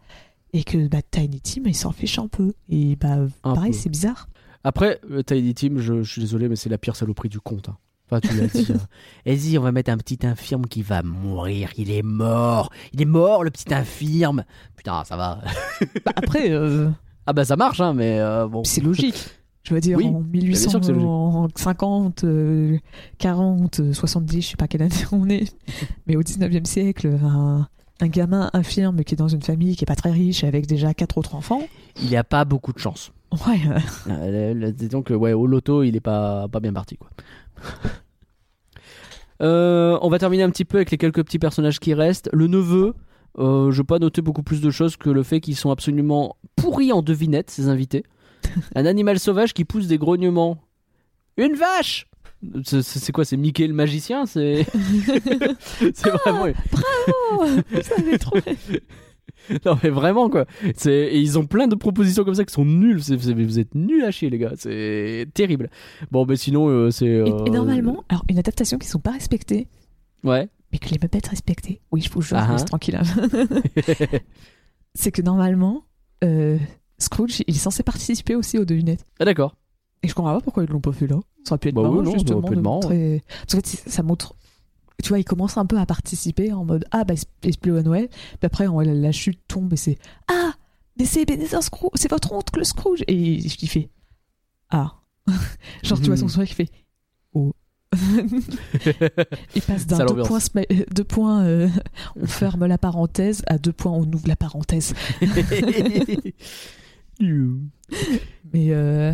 Et 0.52 0.64
que 0.64 0.89
bah, 0.89 0.98
Tiny 1.10 1.40
Tim, 1.40 1.62
il 1.66 1.74
s'en 1.77 1.93
fiche 1.93 2.18
un 2.18 2.27
peu. 2.28 2.52
Et 2.68 2.97
bah, 2.97 3.18
Un 3.44 3.55
pareil, 3.55 3.72
c'est 3.72 3.89
bizarre. 3.89 4.28
Après, 4.64 5.01
euh, 5.10 5.22
Tiny 5.22 5.55
Tim, 5.55 5.78
je, 5.78 6.02
je 6.02 6.10
suis 6.12 6.20
désolé, 6.20 6.48
mais 6.48 6.56
c'est 6.56 6.68
la 6.68 6.77
pire 6.77 6.97
saloperie 6.97 7.28
du 7.28 7.40
conte. 7.40 7.68
hein. 7.68 7.77
Enfin, 8.10 8.20
tu 8.20 8.35
l'as 8.36 8.48
dit. 8.48 8.66
hein. 8.72 8.77
Vas-y, 9.27 9.56
on 9.59 9.62
va 9.62 9.70
mettre 9.72 9.90
un 9.93 9.97
petit 9.97 10.27
infirme 10.27 10.66
qui 10.66 10.82
va 10.82 11.02
mourir. 11.05 11.70
Il 11.78 11.90
est 11.93 12.02
mort. 12.02 12.70
Il 12.93 13.01
est 13.01 13.05
mort, 13.06 13.44
le 13.44 13.51
petit 13.52 13.72
infirme. 13.72 14.44
Putain, 14.77 15.05
ça 15.05 15.16
va. 15.16 15.40
Bah, 16.05 16.12
après, 16.16 16.51
euh, 16.51 16.90
Ah 17.26 17.32
bah 17.32 17.44
ça 17.44 17.56
marche, 17.56 17.80
hein, 17.80 17.92
mais 17.94 18.18
euh, 18.20 18.47
bon. 18.48 18.64
c'est 18.64 18.80
logique. 18.82 19.16
Je 19.62 19.74
veux 19.74 19.80
dire, 19.80 19.98
Oui, 19.98 20.06
en 20.06 20.20
bien 20.20 20.55
sûr 20.55 20.80
que 20.80 20.86
c'est 20.86 20.92
logique. 20.92 21.06
1850, 21.06 22.24
euh, 22.24 22.78
40, 23.18 23.80
euh, 23.80 23.92
70, 23.92 24.40
je 24.40 24.47
sais 24.48 24.56
pas 24.56 24.66
quelle 24.66 24.80
année 24.82 24.94
on 25.12 25.28
est, 25.28 25.55
mais 26.06 26.16
au 26.16 26.22
19e 26.22 26.64
siècle, 26.64 27.18
un, 27.22 27.68
un 28.01 28.06
gamin 28.09 28.48
infirme 28.55 29.05
qui 29.05 29.14
est 29.14 29.18
dans 29.18 29.28
une 29.28 29.42
famille 29.42 29.76
qui 29.76 29.84
est 29.84 29.86
pas 29.86 29.97
très 29.97 30.10
riche 30.12 30.44
avec 30.44 30.66
déjà 30.66 30.94
quatre 30.94 31.18
autres 31.18 31.34
enfants, 31.34 31.60
Il 32.02 32.09
n'y 32.09 32.16
a 32.16 32.24
pas 32.24 32.47
beaucoup 32.47 32.72
de 32.72 32.78
chance. 32.78 33.12
ouais, 33.47 33.60
euh, 33.68 33.78
Euh, 34.10 34.55
le- 34.55 34.60
le- 34.60 34.72
disons 34.72 35.02
que 35.02 35.12
ouais, 35.12 35.34
au 35.34 35.47
loto, 35.47 35.82
il 35.82 35.94
est 35.94 36.01
pas, 36.01 36.48
pas 36.48 36.60
bien 36.60 36.72
parti. 36.72 36.97
Quoi. 36.97 37.10
Euh, 39.42 39.98
on 40.02 40.09
va 40.10 40.18
terminer 40.18 40.42
un 40.42 40.51
petit 40.51 40.64
peu 40.64 40.78
avec 40.78 40.90
les 40.90 40.98
quelques 40.98 41.22
petits 41.24 41.38
personnages 41.38 41.80
qui 41.80 41.94
restent. 41.94 42.28
Le 42.32 42.47
neveu, 42.47 42.94
euh, 43.39 43.70
je 43.70 43.81
n'ai 43.81 43.85
pas 43.86 43.98
noté 43.98 44.23
beaucoup 44.23 44.43
plus 44.43 44.61
de 44.61 44.70
choses 44.70 44.97
que 44.97 45.11
le 45.11 45.23
fait 45.23 45.40
qu'ils 45.40 45.57
sont 45.57 45.70
absolument 45.70 46.36
pourris 46.57 46.93
en 46.93 47.02
devinettes, 47.02 47.51
ces 47.51 47.69
invités. 47.69 48.02
Un 48.74 48.86
animal 48.86 49.19
sauvage 49.19 49.52
qui 49.55 49.65
pousse 49.65 49.86
des 49.86 49.98
grognements. 49.98 50.59
Une 51.36 51.55
vache 51.55 52.07
C'est- 52.65 53.12
quoi 53.12 53.24
C'est 53.24 53.36
Mickey 53.36 53.66
le 53.66 53.74
magicien 53.74 54.27
C'est 54.27 54.66
vraiment. 56.24 56.47
vous 57.36 57.93
avez 57.98 58.19
trouvé. 58.19 58.43
Non 59.65 59.77
mais 59.82 59.89
vraiment 59.89 60.28
quoi. 60.28 60.44
C'est 60.77 60.93
et 60.93 61.19
ils 61.19 61.39
ont 61.39 61.47
plein 61.47 61.66
de 61.66 61.74
propositions 61.74 62.24
comme 62.24 62.35
ça 62.35 62.44
qui 62.44 62.52
sont 62.52 62.65
nulles. 62.65 62.98
Vous 62.98 63.59
êtes 63.59 63.74
nuls 63.74 64.05
à 64.05 64.11
chier 64.11 64.28
les 64.31 64.39
gars. 64.39 64.52
C'est 64.57 65.27
terrible. 65.35 65.70
Bon 66.11 66.27
mais 66.27 66.36
sinon 66.36 66.69
euh, 66.69 66.90
c'est. 66.90 67.07
Et, 67.07 67.20
euh, 67.20 67.44
et 67.47 67.51
normalement, 67.51 68.05
alors 68.09 68.24
une 68.28 68.39
adaptation 68.39 68.78
qui 68.78 68.86
sont 68.89 68.98
pas 69.01 69.12
respectées, 69.12 69.66
Ouais. 70.24 70.48
Mais 70.72 70.78
que 70.78 70.88
les 70.90 70.98
Muppets 71.02 71.26
respectés. 71.28 71.80
Oui, 71.90 72.01
je 72.01 72.10
vous 72.10 72.22
jure, 72.22 72.36
Ah 72.38 72.47
je 72.47 72.52
reste 72.52 72.66
tranquille. 72.68 72.97
hein. 72.97 73.02
c'est 74.94 75.12
que 75.12 75.22
normalement, 75.22 75.84
euh, 76.24 76.59
Scrooge, 76.98 77.42
il 77.47 77.55
est 77.55 77.59
censé 77.59 77.82
participer 77.82 78.34
aussi 78.34 78.59
aux 78.59 78.64
devinettes. 78.64 79.05
ah 79.18 79.24
d'accord. 79.24 79.56
Et 80.02 80.09
je 80.09 80.14
comprends 80.14 80.32
pas 80.34 80.40
pourquoi 80.40 80.64
ils 80.64 80.70
l'ont 80.70 80.80
pas 80.80 80.92
fait 80.92 81.06
là. 81.06 81.20
Ça 81.44 81.52
aurait 81.52 81.59
pu 81.59 81.68
être 81.68 81.74
Bah 81.74 81.82
marrant, 81.82 81.97
oui, 81.98 82.05
non, 82.05 82.12
justement, 82.14 82.40
de 82.40 82.60
montrer- 82.60 83.22
Parce 83.28 83.52
qu'en 83.52 83.56
fait, 83.59 83.66
c'est- 83.66 83.88
ça 83.90 84.02
montre... 84.02 84.34
Tu 85.02 85.09
vois, 85.10 85.18
il 85.18 85.24
commence 85.24 85.56
un 85.56 85.64
peu 85.66 85.78
à 85.78 85.86
participer 85.86 86.52
en 86.52 86.64
mode 86.64 86.84
«Ah, 86.90 87.05
bah, 87.05 87.14
il 87.42 87.52
se- 87.55 87.59
plaît 87.59 87.78
à 87.78 87.82
Noël.» 87.82 88.09
Puis 88.10 88.38
après, 88.42 88.66
on- 88.66 88.80
la, 88.80 88.92
la 88.94 89.12
chute 89.12 89.40
tombe 89.48 89.72
et 89.72 89.76
c'est 89.76 89.98
«Ah, 90.28 90.52
mais 90.98 91.05
c'est 91.06 91.24
Scrooge, 91.62 91.90
c'est 91.94 92.10
votre 92.10 92.32
oncle 92.32 92.64
Scrooge!» 92.64 93.02
Et 93.09 93.14
il, 93.14 93.47
il 93.47 93.68
fait 93.68 93.88
«Ah.» 94.70 94.94
Genre, 95.82 95.98
tu 96.01 96.06
vois 96.06 96.16
son 96.18 96.24
Mhm. 96.26 96.30
sourire 96.30 96.48
qui 96.48 96.55
fait 96.55 96.68
«Oh.» 96.72 96.76
Il 99.54 99.62
passe 99.62 99.86
d'un 99.86 99.96
Sale 99.96 100.06
deux 100.08 100.22
points, 100.22 100.38
deux 100.94 101.04
points 101.04 101.44
euh, 101.44 101.68
on 102.20 102.26
ferme 102.26 102.66
la 102.66 102.78
parenthèse 102.78 103.42
à 103.46 103.58
deux 103.58 103.72
points 103.72 103.92
on 103.92 104.04
ouvre 104.12 104.28
la 104.28 104.36
parenthèse. 104.36 104.94
Mais, 107.20 108.70
euh, 108.70 109.12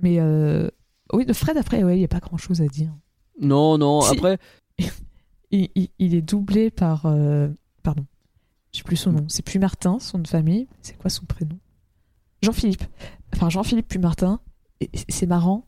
mais 0.00 0.16
euh, 0.20 0.68
oui, 1.12 1.24
de 1.26 1.32
Fred, 1.32 1.56
après, 1.56 1.82
ouais, 1.82 1.96
il 1.96 1.98
n'y 2.00 2.04
a 2.04 2.08
pas 2.08 2.20
grand 2.20 2.36
chose 2.36 2.60
à 2.60 2.66
dire. 2.66 2.92
non 3.40 3.78
non. 3.78 4.02
Si. 4.02 4.16
Après 4.16 4.38
Il, 5.50 5.68
il- 5.74 5.88
il 5.98 6.14
est 6.14 6.22
doublé 6.22 6.70
par. 6.70 7.06
euh, 7.06 7.48
pardon, 7.82 8.04
je 8.72 8.78
sais 8.78 8.84
plus 8.84 8.96
son 8.96 9.12
nom. 9.12 9.24
C'est 9.28 9.42
Puy-Martin, 9.44 9.98
son 10.00 10.18
nom 10.18 10.22
de 10.22 10.28
famille. 10.28 10.68
C'est 10.82 10.96
quoi 10.98 11.10
son 11.10 11.24
prénom? 11.24 11.58
Jean-Philippe. 12.42 12.84
Enfin, 13.34 13.48
Jean-Philippe 13.50 13.88
Puy-Martin. 13.88 14.38
Et 14.80 14.88
et 14.92 15.04
c'est 15.12 15.26
marrant 15.26 15.66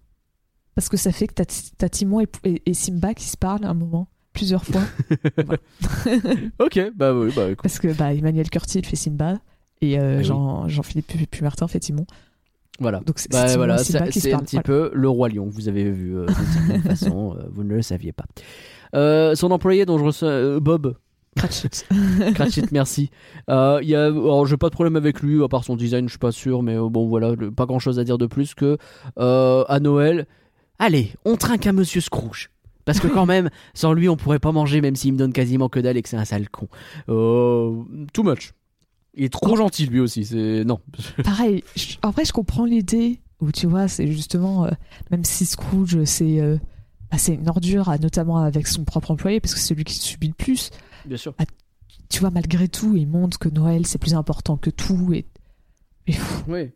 parce 0.74 0.88
que 0.88 0.96
ça 0.96 1.12
fait 1.12 1.26
que 1.26 1.34
t'as 1.34 1.88
Timon 1.88 2.20
et, 2.20 2.26
et- 2.44 2.62
et 2.66 2.74
Simba 2.74 3.14
qui 3.14 3.24
se 3.28 3.36
parlent 3.36 3.64
à 3.64 3.70
un 3.70 3.74
moment, 3.74 4.08
plusieurs 4.32 4.64
fois. 4.64 4.80
ok 6.58 6.92
bah 6.94 7.14
oui 7.14 7.32
bah 7.34 7.46
écoute. 7.50 7.62
parce 7.62 7.78
que 7.78 7.92
bah, 7.92 8.12
Emmanuel 8.14 8.48
Curti, 8.50 8.78
il 8.78 8.86
fait 8.86 8.96
Simba. 8.96 9.38
Et 9.80 9.98
euh, 9.98 10.18
oui. 10.18 10.24
Jean- 10.24 10.68
Jean-Philippe 10.68 11.08
Pu- 11.08 11.26
Puy-Martin 11.26 11.66
fait 11.66 11.80
Timon. 11.80 12.06
Voilà. 12.78 13.00
Donc 13.00 13.18
c'est 13.18 13.30
Bah 13.32 13.56
voilà, 13.56 13.78
c'est 13.78 13.96
un 14.00 14.06
petit 14.06 14.30
Voilà. 14.30 14.62
peu 14.62 14.90
le 14.94 15.08
roi 15.08 15.28
lion 15.28 15.46
que 15.48 15.54
vous 15.54 15.68
avez 15.68 15.90
vu 15.90 16.16
euh, 16.16 16.26
d'une 16.26 16.34
certaine 16.46 16.82
façon. 16.96 17.36
euh, 17.36 17.42
vous 17.50 17.64
ne 17.64 17.74
le 17.74 17.82
saviez 17.82 18.12
pas. 18.12 18.24
Euh, 18.94 19.34
son 19.34 19.50
employé 19.50 19.84
dont 19.84 19.98
je 19.98 20.04
reçois 20.04 20.60
Bob. 20.60 20.94
Cratchit. 21.36 21.68
Cratchit, 22.34 22.64
merci. 22.72 23.10
Y 23.48 23.52
a, 23.94 24.04
alors 24.06 24.46
j'ai 24.46 24.56
pas 24.56 24.68
de 24.68 24.74
problème 24.74 24.96
avec 24.96 25.20
lui, 25.20 25.42
à 25.42 25.48
part 25.48 25.64
son 25.64 25.76
design, 25.76 26.04
je 26.06 26.10
suis 26.10 26.18
pas 26.18 26.30
sûr, 26.32 26.62
mais 26.62 26.76
bon 26.76 27.08
voilà, 27.08 27.34
le- 27.34 27.50
pas 27.50 27.64
grand 27.66 27.78
chose 27.78 27.98
à 27.98 28.04
dire 28.04 28.18
de 28.18 28.26
plus 28.26 28.54
que 28.54 28.76
à 29.16 29.80
Noël. 29.80 30.26
Allez, 30.78 31.12
on 31.24 31.36
trinque 31.36 31.66
à 31.66 31.72
Monsieur 31.72 32.00
Scrooge. 32.00 32.50
Parce 32.84 32.98
que 33.00 33.06
quand 33.06 33.26
même, 33.26 33.50
sans 33.74 33.92
lui, 33.92 34.08
on 34.08 34.16
pourrait 34.16 34.38
pas 34.40 34.52
manger, 34.52 34.80
même 34.80 34.96
s'il 34.96 35.12
me 35.12 35.18
donne 35.18 35.32
quasiment 35.32 35.68
que 35.68 35.78
dalle 35.80 35.96
et 35.96 36.02
que 36.02 36.08
c'est 36.08 36.16
un 36.16 36.24
sale 36.24 36.48
con. 36.48 36.68
Euh, 37.08 37.82
too 38.12 38.22
much. 38.24 38.52
Il 39.14 39.24
est 39.24 39.32
trop 39.32 39.56
gentil 39.56 39.86
lui 39.86 40.00
aussi. 40.00 40.24
C'est 40.24 40.64
non. 40.64 40.80
Pareil, 41.24 41.62
je- 41.76 41.96
en 42.02 42.10
vrai, 42.10 42.24
je 42.24 42.32
comprends 42.32 42.64
l'idée 42.64 43.20
où 43.40 43.52
tu 43.52 43.66
vois, 43.66 43.86
c'est 43.88 44.06
justement, 44.10 44.64
euh, 44.66 44.70
même 45.10 45.24
si 45.24 45.44
Scrooge, 45.46 46.02
c'est 46.04 46.40
euh, 46.40 46.56
bah, 47.10 47.18
c'est 47.18 47.34
une 47.34 47.48
ordure, 47.48 47.90
notamment 48.00 48.38
avec 48.38 48.66
son 48.66 48.84
propre 48.84 49.10
employé, 49.10 49.38
parce 49.40 49.54
que 49.54 49.60
c'est 49.60 49.74
lui 49.74 49.84
qui 49.84 49.94
subit 49.94 50.28
le 50.28 50.34
plus. 50.34 50.70
Bien 51.04 51.16
sûr. 51.18 51.34
Tu 52.08 52.20
vois, 52.20 52.30
malgré 52.30 52.68
tout, 52.68 52.96
il 52.96 53.06
montre 53.06 53.38
que 53.38 53.48
Noël, 53.48 53.86
c'est 53.86 53.98
plus 53.98 54.14
important 54.14 54.56
que 54.56 54.70
tout. 54.70 55.12
Et, 55.12 55.26
et 56.06 56.14
Oui. 56.48 56.70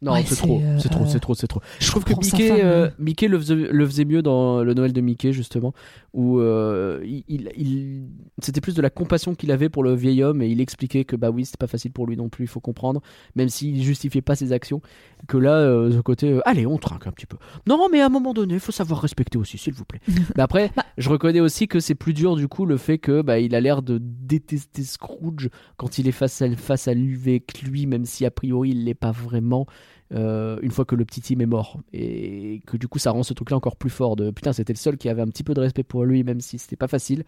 Non, 0.00 0.12
Ouais, 0.12 0.22
c'est 0.24 0.36
trop, 0.36 0.60
euh, 0.60 0.78
c'est 0.78 0.88
trop, 0.88 1.02
euh, 1.02 1.06
c'est 1.08 1.18
trop, 1.18 1.34
c'est 1.34 1.46
trop. 1.48 1.60
je 1.80 1.86
Je 1.86 1.90
trouve 1.90 2.04
que 2.04 2.14
Mickey, 2.14 2.62
euh, 2.62 2.86
hein. 2.86 2.92
Mickey 3.00 3.26
le, 3.26 3.38
faisait, 3.38 3.56
le 3.56 3.86
faisait 3.86 4.04
mieux 4.04 4.22
dans 4.22 4.62
le 4.62 4.72
Noël 4.72 4.92
de 4.92 5.00
Mickey 5.00 5.32
justement, 5.32 5.74
où 6.14 6.38
euh, 6.40 7.00
il, 7.04 7.50
il- 7.56 8.08
c'était 8.42 8.60
plus 8.60 8.74
de 8.74 8.82
la 8.82 8.90
compassion 8.90 9.34
qu'il 9.34 9.50
avait 9.52 9.68
pour 9.68 9.82
le 9.82 9.94
vieil 9.94 10.22
homme 10.22 10.40
et 10.42 10.48
il 10.48 10.60
expliquait 10.60 11.04
que 11.04 11.16
bah 11.16 11.30
oui 11.30 11.44
c'est 11.44 11.56
pas 11.58 11.66
facile 11.66 11.92
pour 11.92 12.06
lui 12.06 12.16
non 12.16 12.28
plus, 12.28 12.44
il 12.44 12.48
faut 12.48 12.60
comprendre, 12.60 13.00
même 13.36 13.48
s'il 13.48 13.82
justifiait 13.82 14.22
pas 14.22 14.34
ses 14.36 14.52
actions, 14.52 14.80
que 15.26 15.36
là 15.36 15.52
euh, 15.56 15.90
ce 15.92 16.00
côté 16.00 16.30
euh, 16.32 16.40
allez 16.48 16.66
on 16.66 16.78
trinque 16.78 17.06
un 17.06 17.12
petit 17.12 17.26
peu. 17.26 17.36
Non 17.66 17.88
mais 17.92 18.00
à 18.00 18.06
un 18.06 18.10
moment 18.10 18.32
donné 18.34 18.54
il 18.54 18.60
faut 18.60 18.72
savoir 18.72 19.00
respecter 19.02 19.38
aussi 19.38 19.58
s'il 19.58 19.74
vous 19.74 19.84
plaît. 19.84 20.00
mais 20.36 20.42
après 20.42 20.70
je 20.96 21.08
reconnais 21.10 21.40
aussi 21.40 21.68
que 21.68 21.80
c'est 21.80 21.94
plus 21.94 22.14
dur 22.14 22.36
du 22.36 22.48
coup 22.48 22.64
le 22.64 22.76
fait 22.78 22.98
que 22.98 23.20
bah 23.22 23.38
il 23.38 23.54
a 23.54 23.60
l'air 23.60 23.82
de 23.82 23.98
détester 24.00 24.82
Scrooge 24.84 25.50
quand 25.76 25.98
il 25.98 26.08
est 26.08 26.12
face 26.12 26.40
à 26.42 26.50
face 26.56 26.88
à 26.88 26.94
lui 26.94 27.16
avec 27.20 27.60
lui 27.62 27.86
même 27.86 28.04
si 28.06 28.24
a 28.24 28.30
priori 28.30 28.70
il 28.70 28.84
l'est 28.84 28.94
pas 28.94 29.10
vraiment 29.12 29.66
euh, 30.14 30.58
une 30.62 30.70
fois 30.70 30.84
que 30.84 30.94
le 30.94 31.04
petit 31.04 31.20
Tim 31.20 31.40
est 31.40 31.46
mort. 31.46 31.80
Et 31.92 32.62
que 32.66 32.76
du 32.76 32.88
coup, 32.88 32.98
ça 32.98 33.10
rend 33.10 33.22
ce 33.22 33.34
truc-là 33.34 33.56
encore 33.56 33.76
plus 33.76 33.90
fort. 33.90 34.16
De 34.16 34.30
putain, 34.30 34.52
c'était 34.52 34.72
le 34.72 34.78
seul 34.78 34.96
qui 34.96 35.08
avait 35.08 35.22
un 35.22 35.26
petit 35.26 35.44
peu 35.44 35.54
de 35.54 35.60
respect 35.60 35.82
pour 35.82 36.04
lui, 36.04 36.24
même 36.24 36.40
si 36.40 36.58
c'était 36.58 36.76
pas 36.76 36.88
facile. 36.88 37.24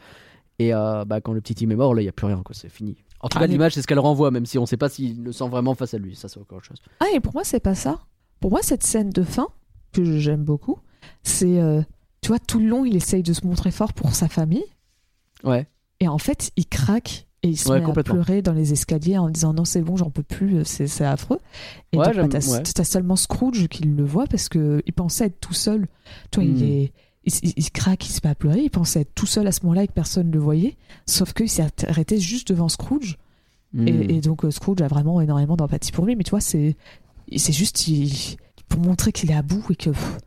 Et 0.59 0.74
euh, 0.74 1.05
bah, 1.05 1.20
quand 1.20 1.32
le 1.32 1.40
petit 1.40 1.55
Tim 1.55 1.70
est 1.70 1.77
mort, 1.77 1.94
là, 1.94 2.02
il 2.02 2.05
n'y 2.05 2.11
a 2.11 2.12
plus 2.12 2.27
rien, 2.27 2.43
quoi. 2.43 2.55
C'est 2.55 2.69
fini. 2.69 2.97
En 3.20 3.28
tout 3.28 3.39
cas, 3.39 3.47
l'image, 3.47 3.74
c'est 3.74 3.82
ce 3.82 3.86
qu'elle 3.86 3.98
renvoie, 3.98 4.31
même 4.31 4.47
si 4.47 4.59
on 4.59 4.66
sait 4.66 4.77
pas 4.77 4.89
s'il 4.89 5.23
le 5.23 5.32
sent 5.32 5.48
vraiment 5.48 5.74
face 5.74 5.94
à 5.94 5.98
lui. 5.98 6.15
Ça, 6.15 6.28
c'est 6.28 6.40
encore 6.40 6.59
autre 6.59 6.66
chose. 6.66 6.82
Ah, 7.01 7.07
et 7.15 7.20
pour 7.20 7.35
moi, 7.35 7.44
c'est 7.44 7.61
pas 7.61 7.74
ça. 7.74 8.01
Pour 8.40 8.51
moi, 8.51 8.61
cette 8.62 8.82
scène 8.82 9.11
de 9.11 9.23
fin, 9.23 9.48
que 9.93 10.19
j'aime 10.19 10.44
beaucoup, 10.44 10.78
c'est, 11.23 11.61
euh, 11.61 11.82
tu 12.23 12.28
vois, 12.28 12.39
tout 12.39 12.59
le 12.59 12.66
long, 12.66 12.85
il 12.85 12.97
essaye 12.97 13.23
de 13.23 13.32
se 13.32 13.47
montrer 13.47 13.70
fort 13.70 13.93
pour 13.93 14.15
sa 14.15 14.28
famille. 14.28 14.65
Ouais. 15.44 15.66
Et 16.01 16.09
en 16.09 16.19
fait, 16.19 16.51
il 16.57 16.66
craque 16.66 17.27
et 17.42 17.48
il 17.48 17.56
se 17.56 17.68
Ouais, 17.70 17.80
met 17.80 17.98
à 17.98 18.02
pleurer 18.02 18.42
dans 18.42 18.52
les 18.52 18.72
escaliers 18.72 19.16
en 19.18 19.30
disant 19.30 19.52
non, 19.54 19.64
c'est 19.64 19.80
bon, 19.82 19.96
j'en 19.96 20.10
peux 20.10 20.22
plus, 20.22 20.64
c'est 20.64 20.86
c'est 20.86 21.04
affreux. 21.04 21.38
Et 21.92 21.96
Ouais, 21.96 22.06
donc, 22.06 22.14
bah, 22.30 22.38
t'as 22.40 22.58
ouais. 22.58 22.84
seulement 22.84 23.16
Scrooge 23.16 23.66
qui 23.68 23.84
le 23.84 24.04
voit 24.04 24.26
parce 24.26 24.48
que 24.48 24.82
il 24.86 24.92
pensait 24.92 25.26
être 25.26 25.40
tout 25.40 25.54
seul. 25.54 25.86
Toi, 26.30 26.44
Hmm. 26.44 26.56
il 26.56 26.62
est. 26.64 26.92
Il, 27.24 27.32
il- 27.42 27.52
il 27.56 27.70
craque, 27.70 28.06
il 28.08 28.12
se 28.12 28.20
met 28.24 28.30
à 28.30 28.34
pleurer, 28.34 28.60
il 28.62 28.70
pensait 28.70 29.02
être 29.02 29.14
tout 29.14 29.26
seul 29.26 29.46
à 29.46 29.52
ce 29.52 29.60
moment-là 29.64 29.82
et 29.84 29.86
que 29.88 29.92
personne 29.92 30.28
ne 30.28 30.32
le 30.32 30.38
voyait. 30.38 30.76
Sauf 31.06 31.34
qu'il 31.34 31.50
s'est 31.50 31.66
arrêté 31.86 32.18
juste 32.18 32.48
devant 32.48 32.68
Scrooge. 32.70 33.18
Hmm. 33.74 33.86
Et, 33.86 34.16
et 34.16 34.20
donc 34.22 34.44
euh, 34.44 34.50
Scrooge 34.50 34.80
a 34.80 34.88
vraiment 34.88 35.20
énormément 35.20 35.54
d'empathie 35.56 35.92
pour 35.92 36.06
lui. 36.06 36.16
Mais 36.16 36.24
tu 36.24 36.30
vois, 36.30 36.40
c'est 36.40 36.76
c'est 37.36 37.52
juste 37.52 37.86
il- 37.88 38.36
pour 38.68 38.80
montrer 38.80 39.12
qu'il 39.12 39.30
est 39.30 39.34
à 39.34 39.42
bout 39.42 39.64
et 39.70 39.76
que 39.76 39.90
pff, 39.90 40.18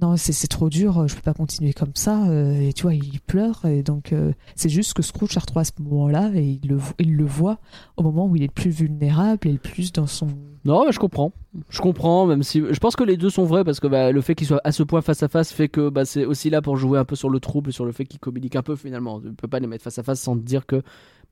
non, 0.00 0.16
c'est 0.16 0.48
trop 0.48 0.68
dur, 0.68 0.98
euh, 0.98 1.06
je 1.06 1.14
peux 1.14 1.20
pas 1.22 1.34
continuer 1.34 1.72
comme 1.72 1.94
ça. 1.94 2.26
euh, 2.28 2.60
et 2.60 2.72
tu 2.72 2.82
vois, 2.82 2.94
il 2.94 3.20
pleure. 3.20 3.64
Et 3.64 3.82
donc 3.84 4.12
euh, 4.12 4.32
c'est 4.56 4.68
juste 4.68 4.92
que 4.94 5.02
Scrooge 5.02 5.30
s'est 5.32 5.38
retrouvé 5.40 5.60
à 5.60 5.64
ce 5.64 5.70
moment-là 5.80 6.30
et 6.34 6.58
il 6.62 6.68
le, 6.68 6.76
vo- 6.76 6.94
il 6.98 7.14
le 7.16 7.24
voit 7.24 7.58
au 7.96 8.02
moment 8.02 8.26
où 8.26 8.34
il 8.34 8.42
est 8.42 8.46
le 8.46 8.52
plus 8.52 8.70
vulnérable 8.70 9.46
et 9.46 9.52
le 9.52 9.58
plus 9.58 9.92
dans 9.92 10.06
son. 10.08 10.26
Non, 10.64 10.84
mais 10.86 10.92
je 10.92 10.98
comprends. 10.98 11.32
Je 11.68 11.80
comprends, 11.80 12.26
même 12.26 12.42
si 12.42 12.60
je 12.68 12.78
pense 12.80 12.96
que 12.96 13.04
les 13.04 13.16
deux 13.16 13.30
sont 13.30 13.44
vrais 13.44 13.62
parce 13.64 13.78
que 13.80 13.86
bah, 13.86 14.10
le 14.10 14.20
fait 14.20 14.34
qu'il 14.34 14.46
soit 14.46 14.60
à 14.64 14.72
ce 14.72 14.82
point 14.82 15.00
face 15.02 15.22
à 15.22 15.28
face 15.28 15.52
fait 15.52 15.68
que 15.68 15.90
bah, 15.90 16.04
c'est 16.04 16.24
aussi 16.24 16.50
là 16.50 16.60
pour 16.62 16.76
jouer 16.76 16.98
un 16.98 17.04
peu 17.04 17.14
sur 17.16 17.28
le 17.30 17.38
trouble, 17.38 17.72
sur 17.72 17.84
le 17.84 17.92
fait 17.92 18.04
qu'il 18.04 18.18
communique 18.18 18.56
un 18.56 18.62
peu 18.62 18.74
finalement. 18.74 19.20
Tu 19.20 19.32
peux 19.34 19.46
pas 19.48 19.60
les 19.60 19.66
mettre 19.68 19.84
face 19.84 19.98
à 19.98 20.02
face 20.02 20.20
sans 20.20 20.36
te 20.36 20.42
dire 20.42 20.66
que 20.66 20.82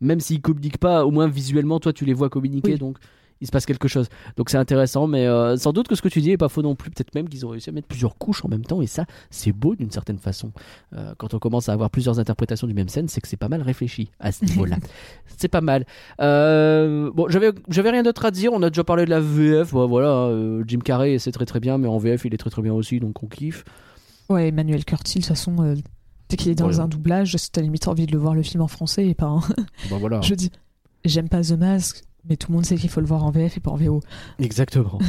même 0.01 0.20
s'ils 0.20 0.40
communiquent 0.40 0.78
pas, 0.78 1.05
au 1.05 1.10
moins 1.10 1.26
visuellement, 1.28 1.80
toi 1.80 1.93
tu 1.93 2.05
les 2.05 2.12
vois 2.14 2.28
communiquer, 2.28 2.74
Oui. 2.74 2.78
donc 2.78 2.98
il 3.43 3.47
se 3.47 3.51
passe 3.51 3.66
quelque 3.66 3.89
chose. 3.89 4.09
Donc 4.36 4.48
c'est 4.51 4.56
intéressant, 4.56 5.09
mais 5.09 5.27
euh, 5.27 5.56
sans 5.56 5.73
doute 5.73 5.89
que 5.89 5.97
ce 5.97 6.01
que 6.01 6.09
tu 6.09 6.20
dis 6.20 6.31
est 6.31 6.36
pas 6.36 6.48
faux 6.48 6.62
non 6.62 6.77
plus. 6.77 6.90
Peut-être 6.90 7.12
même 7.14 7.28
qu'ils 7.28 7.44
ont 7.44 7.48
réussi 7.48 7.69
à 7.69 7.73
mettre 7.73 7.89
plusieurs 7.89 8.16
couches 8.16 8.44
en 8.44 8.48
même 8.48 8.64
temps 8.64 8.81
et 8.81 8.86
ça, 8.86 9.05
c'est 9.31 9.52
beau 9.52 9.74
d'une 9.74 9.90
certaine 9.90 10.19
façon. 10.19 10.52
Euh, 10.97 11.14
quand 11.19 11.35
on 11.35 11.40
commence 11.40 11.69
à 11.69 11.73
avoir 11.73 11.90
plusieurs 11.90 12.20
interprétations 12.20 12.69
du 12.69 12.73
même 12.73 12.89
scène, 12.89 13.09
c'est 13.09 13.20
que 13.20 13.27
c'est 13.27 13.36
pas 13.36 13.48
mal 13.48 13.60
réfléchi 13.60 14.10
à 14.20 14.31
ce 14.31 14.44
niveau-là. 14.44 14.77
c'est 15.36 15.48
pas 15.48 15.60
mal. 15.60 15.85
Euh, 16.20 17.10
bon, 17.12 17.27
j'avais 17.28 17.51
j'avais 17.69 17.90
rien 17.90 18.05
d'autre 18.05 18.24
à 18.24 18.31
dire. 18.31 18.52
On 18.52 18.62
a 18.62 18.70
déjà 18.70 18.85
parlé 18.85 19.05
de 19.05 19.10
la 19.10 19.20
VF. 19.20 19.73
Bon, 19.73 19.89
voilà, 19.89 20.31
Jim 20.64 20.78
Carrey, 20.78 21.19
c'est 21.19 21.32
très 21.32 21.47
très 21.47 21.59
bien, 21.59 21.78
mais 21.78 21.89
en 21.89 21.98
VF, 21.98 22.24
il 22.24 22.32
est 22.32 22.39
très 22.39 22.51
très 22.51 22.62
bien 22.62 22.73
aussi, 22.73 23.01
donc 23.01 23.20
on 23.24 23.27
kiffe. 23.27 23.64
Ouais, 24.28 24.48
Emmanuel 24.48 24.85
Curtil, 24.85 25.19
de 25.19 25.24
toute 25.24 25.28
façon, 25.28 25.74
dès 26.28 26.36
qu'il 26.36 26.52
est 26.52 26.55
dans 26.55 26.81
un 26.81 26.86
doublage, 26.86 27.36
t'as 27.51 27.60
limite 27.60 27.89
envie 27.89 28.06
de 28.06 28.12
le 28.12 28.19
voir 28.19 28.36
le 28.36 28.43
film 28.43 28.62
en 28.62 28.69
français 28.69 29.09
et 29.09 29.14
pas 29.14 29.27
en. 29.27 29.40
Bon, 29.90 29.98
voilà. 29.98 30.20
je 30.23 30.35
dis, 30.35 30.52
j'aime 31.05 31.28
pas 31.28 31.43
The 31.43 31.59
Mask, 31.59 32.05
mais 32.28 32.36
tout 32.36 32.51
le 32.51 32.57
monde 32.57 32.66
sait 32.66 32.77
qu'il 32.77 32.90
faut 32.90 33.01
le 33.01 33.07
voir 33.07 33.24
en 33.24 33.31
VF 33.31 33.57
et 33.57 33.61
pas 33.61 33.70
en 33.70 33.77
VO. 33.77 34.01
Exactement. 34.39 34.99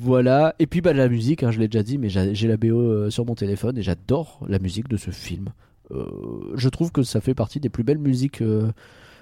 Voilà. 0.00 0.54
Et 0.58 0.66
puis 0.66 0.80
bah, 0.80 0.94
la 0.94 1.06
musique, 1.06 1.42
hein, 1.42 1.50
je 1.50 1.60
l'ai 1.60 1.68
déjà 1.68 1.82
dit, 1.82 1.98
mais 1.98 2.08
j'ai 2.08 2.34
j'ai 2.34 2.48
la 2.48 2.56
BO 2.56 2.80
euh, 2.80 3.10
sur 3.10 3.26
mon 3.26 3.34
téléphone 3.34 3.76
et 3.76 3.82
j'adore 3.82 4.40
la 4.48 4.58
musique 4.58 4.88
de 4.88 4.96
ce 4.96 5.10
film. 5.10 5.50
Euh, 5.90 6.52
je 6.54 6.68
trouve 6.68 6.92
que 6.92 7.02
ça 7.02 7.20
fait 7.20 7.34
partie 7.34 7.60
des 7.60 7.68
plus 7.68 7.84
belles 7.84 7.98
musiques. 7.98 8.40
euh, 8.40 8.70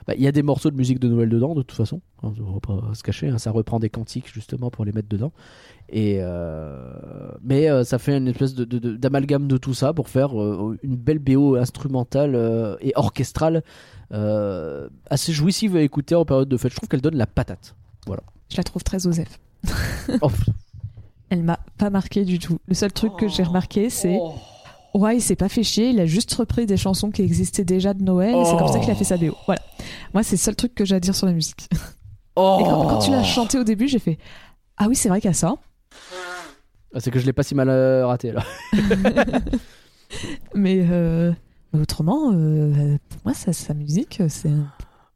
bah, 0.06 0.14
Il 0.16 0.22
y 0.22 0.26
a 0.28 0.32
des 0.32 0.42
morceaux 0.42 0.70
de 0.70 0.76
musique 0.76 0.98
de 1.00 1.08
Noël 1.08 1.28
dedans, 1.28 1.54
de 1.54 1.62
toute 1.62 1.76
façon. 1.76 2.00
Hein, 2.22 2.32
on 2.38 2.52
va 2.52 2.60
pas 2.60 2.94
se 2.94 3.02
cacher. 3.02 3.28
hein, 3.28 3.38
ça 3.38 3.50
reprend 3.50 3.78
des 3.80 3.90
cantiques 3.90 4.32
justement 4.32 4.70
pour 4.70 4.84
les 4.84 4.92
mettre 4.92 5.08
dedans. 5.08 5.32
Et 5.88 6.18
euh, 6.20 7.32
mais 7.42 7.68
euh, 7.68 7.82
ça 7.84 7.98
fait 7.98 8.16
une 8.16 8.28
espèce 8.28 8.54
de- 8.54 8.64
de- 8.64 8.78
de- 8.78 8.96
d'amalgame 8.96 9.48
de, 9.48 9.56
tout 9.56 9.74
ça 9.74 9.92
pour 9.92 10.08
faire 10.08 10.40
euh, 10.40 10.78
une 10.82 10.96
belle 10.96 11.18
BO 11.18 11.56
instrumentale 11.56 12.34
euh, 12.36 12.76
et 12.80 12.92
orchestrale 12.94 13.64
euh, 14.12 14.88
assez 15.08 15.32
jouissive 15.32 15.74
à 15.76 15.80
écouter 15.82 16.14
en 16.14 16.24
période 16.24 16.48
de 16.48 16.56
fête. 16.56 16.70
Je 16.72 16.76
trouve 16.76 16.88
qu'elle 16.88 17.00
donne 17.00 17.16
la 17.16 17.26
patate. 17.26 17.74
je 18.50 18.56
la 18.56 18.62
trouve 18.64 18.84
très 18.84 19.06
osef. 19.06 19.40
Oh, 20.22 20.30
Elle 21.30 21.42
m'a 21.44 21.58
pas 21.78 21.90
marqué 21.90 22.24
du 22.24 22.38
tout. 22.40 22.58
Le 22.66 22.74
seul 22.74 22.92
truc 22.92 23.16
que 23.16 23.28
j'ai 23.28 23.42
remarqué, 23.44 23.88
c'est. 23.90 24.16
Oh. 24.20 24.34
Ouais, 24.94 25.16
il 25.16 25.20
s'est 25.20 25.36
pas 25.36 25.48
fait 25.48 25.62
chier, 25.62 25.90
il 25.90 26.00
a 26.00 26.06
juste 26.06 26.32
repris 26.34 26.66
des 26.66 26.76
chansons 26.76 27.10
qui 27.10 27.22
existaient 27.22 27.64
déjà 27.64 27.94
de 27.94 28.02
Noël 28.02 28.34
et 28.34 28.44
c'est 28.44 28.56
comme 28.56 28.68
ça 28.68 28.78
qu'il 28.80 28.90
a 28.90 28.94
fait 28.94 29.04
sa 29.04 29.16
BO. 29.16 29.36
Voilà. 29.46 29.62
Moi, 30.14 30.22
c'est 30.22 30.36
le 30.36 30.40
seul 30.40 30.56
truc 30.56 30.74
que 30.74 30.84
j'ai 30.84 30.96
à 30.96 31.00
dire 31.00 31.14
sur 31.14 31.26
la 31.26 31.32
musique. 31.32 31.68
Et 31.72 31.74
quand, 32.34 32.86
quand 32.86 32.98
tu 32.98 33.10
l'as 33.10 33.22
chanté 33.22 33.58
au 33.58 33.64
début, 33.64 33.86
j'ai 33.86 33.98
fait 33.98 34.18
Ah 34.76 34.86
oui, 34.88 34.96
c'est 34.96 35.08
vrai 35.08 35.20
qu'il 35.20 35.28
y 35.28 35.30
a 35.30 35.34
ça. 35.34 35.54
Ah, 36.94 36.98
c'est 36.98 37.10
que 37.10 37.20
je 37.20 37.26
l'ai 37.26 37.32
pas 37.32 37.42
si 37.42 37.54
mal 37.54 37.68
euh, 37.68 38.06
raté 38.06 38.32
là. 38.32 38.42
Mais, 40.54 40.84
euh, 40.90 41.32
mais 41.72 41.80
autrement, 41.80 42.32
euh, 42.34 42.96
pour 43.08 43.20
moi, 43.24 43.34
sa, 43.34 43.52
sa 43.52 43.74
musique, 43.74 44.22
c'est. 44.28 44.50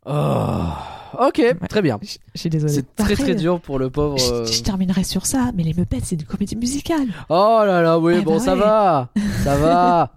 Ok, 0.07 1.41
très 1.69 1.83
bien. 1.83 1.99
Je 2.03 2.17
je 2.35 2.41
suis 2.41 2.51
désolée. 2.51 2.73
C'est 2.73 2.95
très 2.97 3.15
très 3.15 3.35
dur 3.35 3.61
pour 3.61 3.79
le 3.79 3.91
pauvre. 3.91 4.19
Je, 4.19 4.33
euh, 4.33 4.47
je 4.47 4.63
terminerai 4.63 5.05
sur 5.05 5.27
ça, 5.27 5.53
mais 5.55 5.63
les 5.63 5.73
Muppets, 5.75 6.01
c'est 6.03 6.17
une 6.21 6.27
comédie 6.27 6.57
musicale. 6.57 7.09
Oh 7.29 7.63
là 7.65 7.83
là, 7.83 7.99
oui, 7.99 8.17
Eh 8.19 8.23
bon, 8.23 8.35
bah 8.35 8.41
ça 8.41 8.55
va, 8.57 9.11
ça 9.45 9.57
va, 9.57 10.13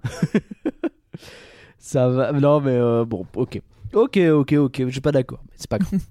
ça 1.77 2.07
va. 2.09 2.31
Non, 2.31 2.59
mais 2.61 2.71
euh, 2.71 3.05
bon, 3.05 3.25
ok, 3.35 3.61
ok, 3.93 4.17
ok, 4.17 4.53
ok. 4.53 4.83
Je 4.87 4.91
suis 4.91 5.01
pas 5.01 5.11
d'accord, 5.11 5.39
mais 5.45 5.53
c'est 5.57 5.69
pas 5.69 5.79
grave. 5.79 5.99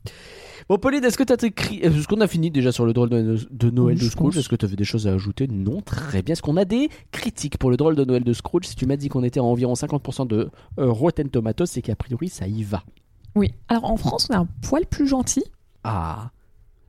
Bon, 0.69 0.78
Pauline, 0.78 1.05
est-ce 1.05 1.16
que 1.16 1.23
tu 1.23 1.32
as 1.32 1.47
écrit. 1.47 1.77
Est-ce 1.77 2.09
qu'on 2.09 2.20
a 2.20 2.27
fini 2.27 2.51
déjà 2.51 2.73
sur 2.73 2.86
le 2.86 2.93
drôle 2.93 3.09
de, 3.09 3.39
de 3.48 3.70
Noël 3.70 3.97
Oui, 3.97 4.05
de 4.05 4.11
Scrooge? 4.11 4.36
Est-ce 4.36 4.48
que 4.48 4.57
tu 4.57 4.65
avais 4.66 4.74
des 4.74 4.82
choses 4.82 5.07
à 5.07 5.12
ajouter? 5.12 5.47
Non, 5.47 5.81
très 5.81 6.23
bien. 6.23 6.32
Est-ce 6.32 6.43
qu'on 6.43 6.57
a 6.57 6.65
des 6.65 6.90
critiques 7.12 7.57
pour 7.57 7.70
le 7.70 7.77
drôle 7.77 7.94
de 7.94 8.05
Noël 8.05 8.24
de 8.24 8.32
Scrooge? 8.32 8.65
Si 8.65 8.74
tu 8.74 8.85
m'as 8.85 8.97
dit 8.97 9.09
qu'on 9.09 9.23
était 9.23 9.39
à 9.39 9.44
environ 9.44 9.74
50% 9.74 10.27
de 10.27 10.51
euh, 10.81 10.90
Rotten 10.90 11.28
Tomatoes, 11.28 11.66
c'est 11.66 11.82
qu'a 11.82 11.94
priori 11.94 12.28
ça 12.28 12.48
y 12.48 12.65
va. 12.65 12.82
Oui. 13.36 13.52
Alors 13.68 13.84
en 13.84 13.96
France, 13.96 14.28
on 14.30 14.34
est 14.34 14.38
un 14.38 14.48
poil 14.62 14.86
plus 14.86 15.06
gentil. 15.06 15.44
Ah, 15.84 16.30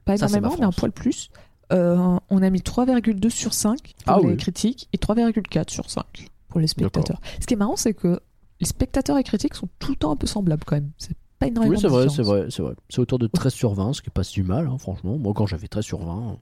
Pas 0.06 0.18
Ça, 0.18 0.26
énormément, 0.28 0.54
ma 0.54 0.58
mais 0.62 0.66
un 0.66 0.72
poil 0.72 0.92
plus. 0.92 1.30
Euh, 1.74 2.18
on 2.30 2.42
a 2.42 2.50
mis 2.50 2.62
3,2 2.62 3.30
sur 3.30 3.54
5 3.54 3.94
pour 4.06 4.16
Ah 4.16 4.20
les 4.22 4.30
oui. 4.30 4.38
critiques 4.38 4.88
et 4.94 4.98
3,4 4.98 5.70
sur 5.70 5.90
5 5.90 6.04
pour 6.48 6.60
les 6.62 6.68
spectateurs. 6.68 7.20
Ce 7.42 7.46
qui 7.46 7.54
est 7.54 7.58
marrant, 7.58 7.76
c'est 7.76 7.94
que 7.94 8.22
les 8.62 8.66
spectateurs 8.66 9.18
et 9.18 9.24
critiques 9.24 9.54
sont 9.54 9.68
tout 9.78 9.92
le 9.92 9.98
temps 9.98 10.12
un 10.12 10.16
peu 10.16 10.28
semblables 10.28 10.64
quand 10.66 10.78
même. 10.78 10.92
C'est 10.98 11.16
pas 11.40 11.48
énormément 11.48 11.76
oui, 11.76 11.80
c'est 11.82 11.90
vrai, 11.90 12.08
c'est 12.10 12.24
vrai, 12.24 12.48
c'est 12.50 12.62
vrai. 12.64 12.74
C'est 12.90 13.00
autour 13.00 13.20
de 13.20 13.28
13 13.28 13.54
sur 13.54 13.74
20, 13.74 13.94
ce 13.94 14.02
qui 14.02 14.08
est 14.08 14.12
pas 14.12 14.24
si 14.24 14.42
mal, 14.42 14.68
hein, 14.68 14.78
franchement. 14.78 15.18
Moi, 15.18 15.34
quand 15.36 15.46
j'avais 15.46 15.68
13 15.68 15.84
sur 15.84 16.00
20, 16.00 16.38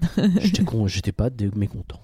j'étais 0.40 0.64
con, 0.64 0.86
j'étais 0.86 1.12
pas 1.12 1.28
mécontent. 1.54 2.00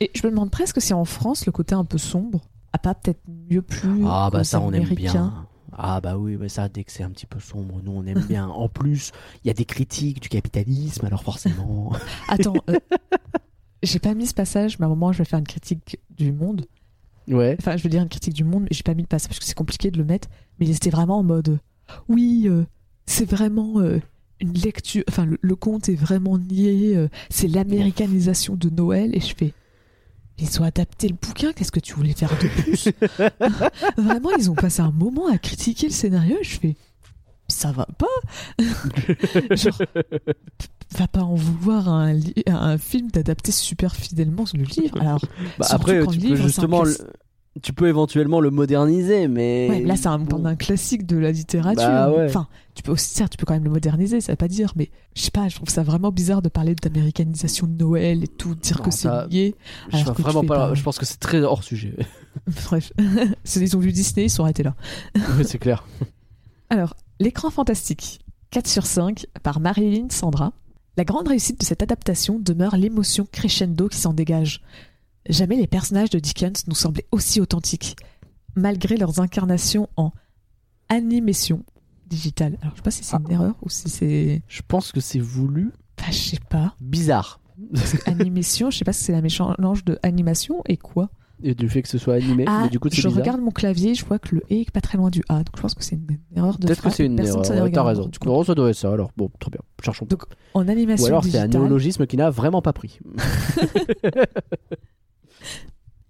Et 0.00 0.10
je 0.14 0.24
me 0.26 0.30
demande 0.30 0.50
presque 0.50 0.80
si 0.82 0.92
en 0.92 1.04
France, 1.06 1.46
le 1.46 1.52
côté 1.52 1.74
un 1.74 1.84
peu 1.84 1.98
sombre 1.98 2.42
a 2.72 2.78
pas 2.78 2.94
peut-être 2.94 3.22
mieux 3.50 3.62
plu. 3.62 4.02
Ah 4.06 4.28
bah 4.30 4.44
ça 4.44 4.60
on 4.60 4.70
aime 4.72 4.84
bien. 4.84 5.47
Ah 5.80 6.00
bah 6.00 6.18
oui, 6.18 6.36
mais 6.38 6.48
ça 6.48 6.68
dès 6.68 6.82
que 6.82 6.90
c'est 6.90 7.04
un 7.04 7.10
petit 7.10 7.26
peu 7.26 7.38
sombre, 7.38 7.80
nous 7.84 7.92
on 7.92 8.04
aime 8.04 8.24
bien. 8.28 8.48
En 8.48 8.68
plus, 8.68 9.12
il 9.44 9.48
y 9.48 9.50
a 9.50 9.54
des 9.54 9.64
critiques 9.64 10.20
du 10.20 10.28
capitalisme, 10.28 11.06
alors 11.06 11.22
forcément. 11.22 11.92
Attends, 12.28 12.54
euh, 12.68 12.78
j'ai 13.82 14.00
pas 14.00 14.14
mis 14.14 14.26
ce 14.26 14.34
passage, 14.34 14.78
mais 14.78 14.84
à 14.84 14.86
un 14.86 14.90
moment, 14.90 15.12
je 15.12 15.18
vais 15.18 15.24
faire 15.24 15.38
une 15.38 15.46
critique 15.46 15.98
du 16.10 16.32
monde. 16.32 16.66
Ouais. 17.28 17.56
Enfin, 17.60 17.76
je 17.76 17.82
veux 17.84 17.90
dire 17.90 18.02
une 18.02 18.08
critique 18.08 18.34
du 18.34 18.42
monde, 18.44 18.62
mais 18.64 18.68
j'ai 18.72 18.82
pas 18.82 18.94
mis 18.94 19.02
le 19.02 19.08
passage 19.08 19.28
parce 19.28 19.38
que 19.38 19.44
c'est 19.44 19.54
compliqué 19.54 19.90
de 19.90 19.98
le 19.98 20.04
mettre. 20.04 20.28
Mais 20.58 20.72
c'était 20.72 20.90
vraiment 20.90 21.18
en 21.18 21.22
mode, 21.22 21.60
oui, 22.08 22.46
euh, 22.46 22.64
c'est 23.06 23.28
vraiment 23.30 23.78
euh, 23.80 24.00
une 24.40 24.54
lecture. 24.54 25.04
Enfin, 25.08 25.26
le, 25.26 25.38
le 25.40 25.54
conte 25.56 25.88
est 25.88 25.94
vraiment 25.94 26.38
nié. 26.38 26.96
euh, 26.96 27.08
c'est 27.30 27.46
l'américanisation 27.48 28.56
de 28.56 28.68
Noël, 28.68 29.14
et 29.14 29.20
je 29.20 29.34
fais. 29.36 29.54
Ils 30.40 30.60
ont 30.60 30.64
adapté 30.64 31.08
le 31.08 31.14
bouquin, 31.20 31.52
qu'est-ce 31.52 31.72
que 31.72 31.80
tu 31.80 31.94
voulais 31.94 32.12
faire 32.12 32.30
de 32.40 32.48
plus 32.48 32.88
Vraiment, 34.02 34.30
ils 34.38 34.50
ont 34.50 34.54
passé 34.54 34.80
un 34.82 34.92
moment 34.92 35.26
à 35.32 35.36
critiquer 35.38 35.88
le 35.88 35.92
scénario, 35.92 36.36
et 36.40 36.44
je 36.44 36.58
fais. 36.58 36.76
Ça 37.48 37.72
va 37.72 37.86
pas 37.86 38.06
Genre, 39.56 39.78
va 40.98 41.08
pas 41.08 41.22
en 41.22 41.34
vouloir 41.34 41.88
à 41.88 41.92
un, 41.92 42.12
li- 42.12 42.42
à 42.46 42.56
un 42.66 42.78
film 42.78 43.10
d'adapter 43.10 43.52
super 43.52 43.96
fidèlement 43.96 44.44
le 44.54 44.64
livre. 44.64 45.00
Alors, 45.00 45.20
Bah, 45.58 45.66
après, 45.70 46.00
quand 46.04 46.10
tu 46.12 46.18
le 46.18 46.22
peux 46.22 46.28
livre, 46.28 46.36
c'est 46.36 46.42
un 46.42 46.48
justement, 46.48 46.84
tu 47.62 47.72
peux 47.72 47.88
éventuellement 47.88 48.40
le 48.40 48.50
moderniser, 48.50 49.28
mais 49.28 49.68
Ouais, 49.70 49.80
mais 49.80 49.86
là, 49.86 49.96
c'est 49.96 50.06
un, 50.08 50.18
Bon. 50.18 50.44
un 50.44 50.56
classique 50.56 51.06
de 51.06 51.16
la 51.16 51.30
littérature. 51.32 51.82
Bah 51.86 52.10
ouais. 52.12 52.24
Enfin, 52.26 52.46
tu 52.74 52.82
peux 52.82 52.92
aussi, 52.92 53.14
certes, 53.14 53.32
tu 53.32 53.36
peux 53.36 53.46
quand 53.46 53.54
même 53.54 53.64
le 53.64 53.70
moderniser, 53.70 54.20
ça 54.20 54.32
veut 54.32 54.36
pas 54.36 54.48
dire, 54.48 54.72
mais 54.76 54.90
je 55.14 55.22
sais 55.22 55.30
pas, 55.30 55.48
je 55.48 55.56
trouve 55.56 55.68
ça 55.68 55.82
vraiment 55.82 56.10
bizarre 56.12 56.42
de 56.42 56.48
parler 56.48 56.74
d'américanisation 56.74 57.66
de 57.66 57.72
Noël 57.72 58.24
et 58.24 58.28
tout, 58.28 58.54
dire 58.54 58.78
Non, 58.78 58.84
que 58.84 58.90
c'est 58.90 59.08
lié. 59.30 59.54
Je, 59.92 60.04
que 60.04 60.22
vraiment 60.22 60.44
pas, 60.44 60.68
pas- 60.68 60.74
je 60.74 60.82
pense 60.82 60.98
que 60.98 61.06
c'est 61.06 61.18
très 61.20 61.40
hors 61.42 61.64
sujet. 61.64 61.94
Bref, 62.66 62.92
ils 63.56 63.76
ont 63.76 63.80
vu 63.80 63.92
Disney, 63.92 64.26
ils 64.26 64.30
sont 64.30 64.44
arrêtés 64.44 64.62
là. 64.62 64.74
C'est 65.44 65.58
clair. 65.58 65.86
Alors, 66.70 66.94
l'écran 67.20 67.50
fantastique, 67.50 68.20
4 68.50 68.66
sur 68.66 68.86
5, 68.86 69.26
par 69.42 69.60
Marilyn 69.60 70.06
Sandra. 70.10 70.52
La 70.96 71.04
grande 71.04 71.28
réussite 71.28 71.60
de 71.60 71.64
cette 71.64 71.82
adaptation 71.82 72.38
demeure 72.40 72.76
l'émotion 72.76 73.26
crescendo 73.30 73.88
qui 73.88 73.98
s'en 73.98 74.12
dégage. 74.12 74.62
Jamais 75.28 75.56
les 75.56 75.66
personnages 75.66 76.10
de 76.10 76.18
Dickens 76.18 76.64
nous 76.68 76.74
semblaient 76.74 77.06
aussi 77.12 77.40
authentiques, 77.40 77.96
malgré 78.56 78.96
leurs 78.96 79.20
incarnations 79.20 79.88
en 79.96 80.12
animation 80.88 81.64
digitale. 82.06 82.56
Alors, 82.62 82.72
je 82.72 82.76
sais 82.78 82.82
pas 82.82 82.90
si 82.90 83.04
c'est 83.04 83.16
une 83.16 83.30
erreur 83.30 83.54
ou 83.62 83.68
si 83.68 83.88
c'est. 83.88 84.42
Je 84.48 84.62
pense 84.66 84.92
que 84.92 85.00
c'est 85.00 85.18
voulu 85.18 85.72
Enfin, 86.00 86.12
je 86.12 86.16
sais 86.18 86.38
pas. 86.48 86.74
bizarre. 86.80 87.40
Animation, 88.06 88.70
je 88.70 88.78
sais 88.78 88.84
pas 88.84 88.92
si 88.92 89.04
c'est 89.04 89.12
la 89.12 89.20
mélange 89.20 89.84
de 89.84 89.98
animation 90.02 90.62
et 90.66 90.76
quoi. 90.76 91.10
Et 91.42 91.54
du 91.54 91.68
fait 91.68 91.82
que 91.82 91.88
ce 91.88 91.98
soit 91.98 92.14
animé, 92.14 92.44
Ah, 92.48 92.62
mais 92.64 92.68
du 92.70 92.80
coup 92.80 92.88
c'est 92.88 92.96
je 93.00 93.06
bizarre. 93.06 93.22
regarde 93.22 93.40
mon 93.40 93.50
clavier, 93.52 93.94
je 93.94 94.04
vois 94.04 94.18
que 94.18 94.34
le 94.34 94.40
E 94.50 94.62
est 94.62 94.70
pas 94.72 94.80
très 94.80 94.96
loin 94.98 95.08
du 95.10 95.22
A, 95.28 95.36
donc 95.38 95.56
je 95.56 95.60
pense 95.62 95.74
que 95.74 95.84
c'est 95.84 95.94
une 95.96 96.18
erreur 96.34 96.58
de 96.58 96.66
Peut-être 96.66 96.82
que 96.82 96.90
c'est 96.90 97.04
une 97.06 97.14
personne 97.16 97.44
erreur. 97.56 97.70
T'as 97.72 97.82
raison. 97.84 98.06
du 98.06 98.18
coup. 98.18 98.26
Non, 98.28 98.42
ça 98.42 98.54
doit 98.56 98.70
être 98.70 98.76
ça. 98.76 98.92
Alors 98.92 99.10
bon, 99.16 99.30
très 99.38 99.50
bien. 99.50 99.60
Cherchons. 99.84 100.06
Donc, 100.06 100.22
En 100.54 100.66
animation 100.66 101.04
Ou 101.04 101.08
alors 101.08 101.24
c'est 101.24 101.38
un 101.38 101.46
néologisme 101.46 102.06
qui 102.06 102.16
n'a 102.16 102.30
vraiment 102.30 102.62
pas 102.62 102.72
pris. 102.72 102.98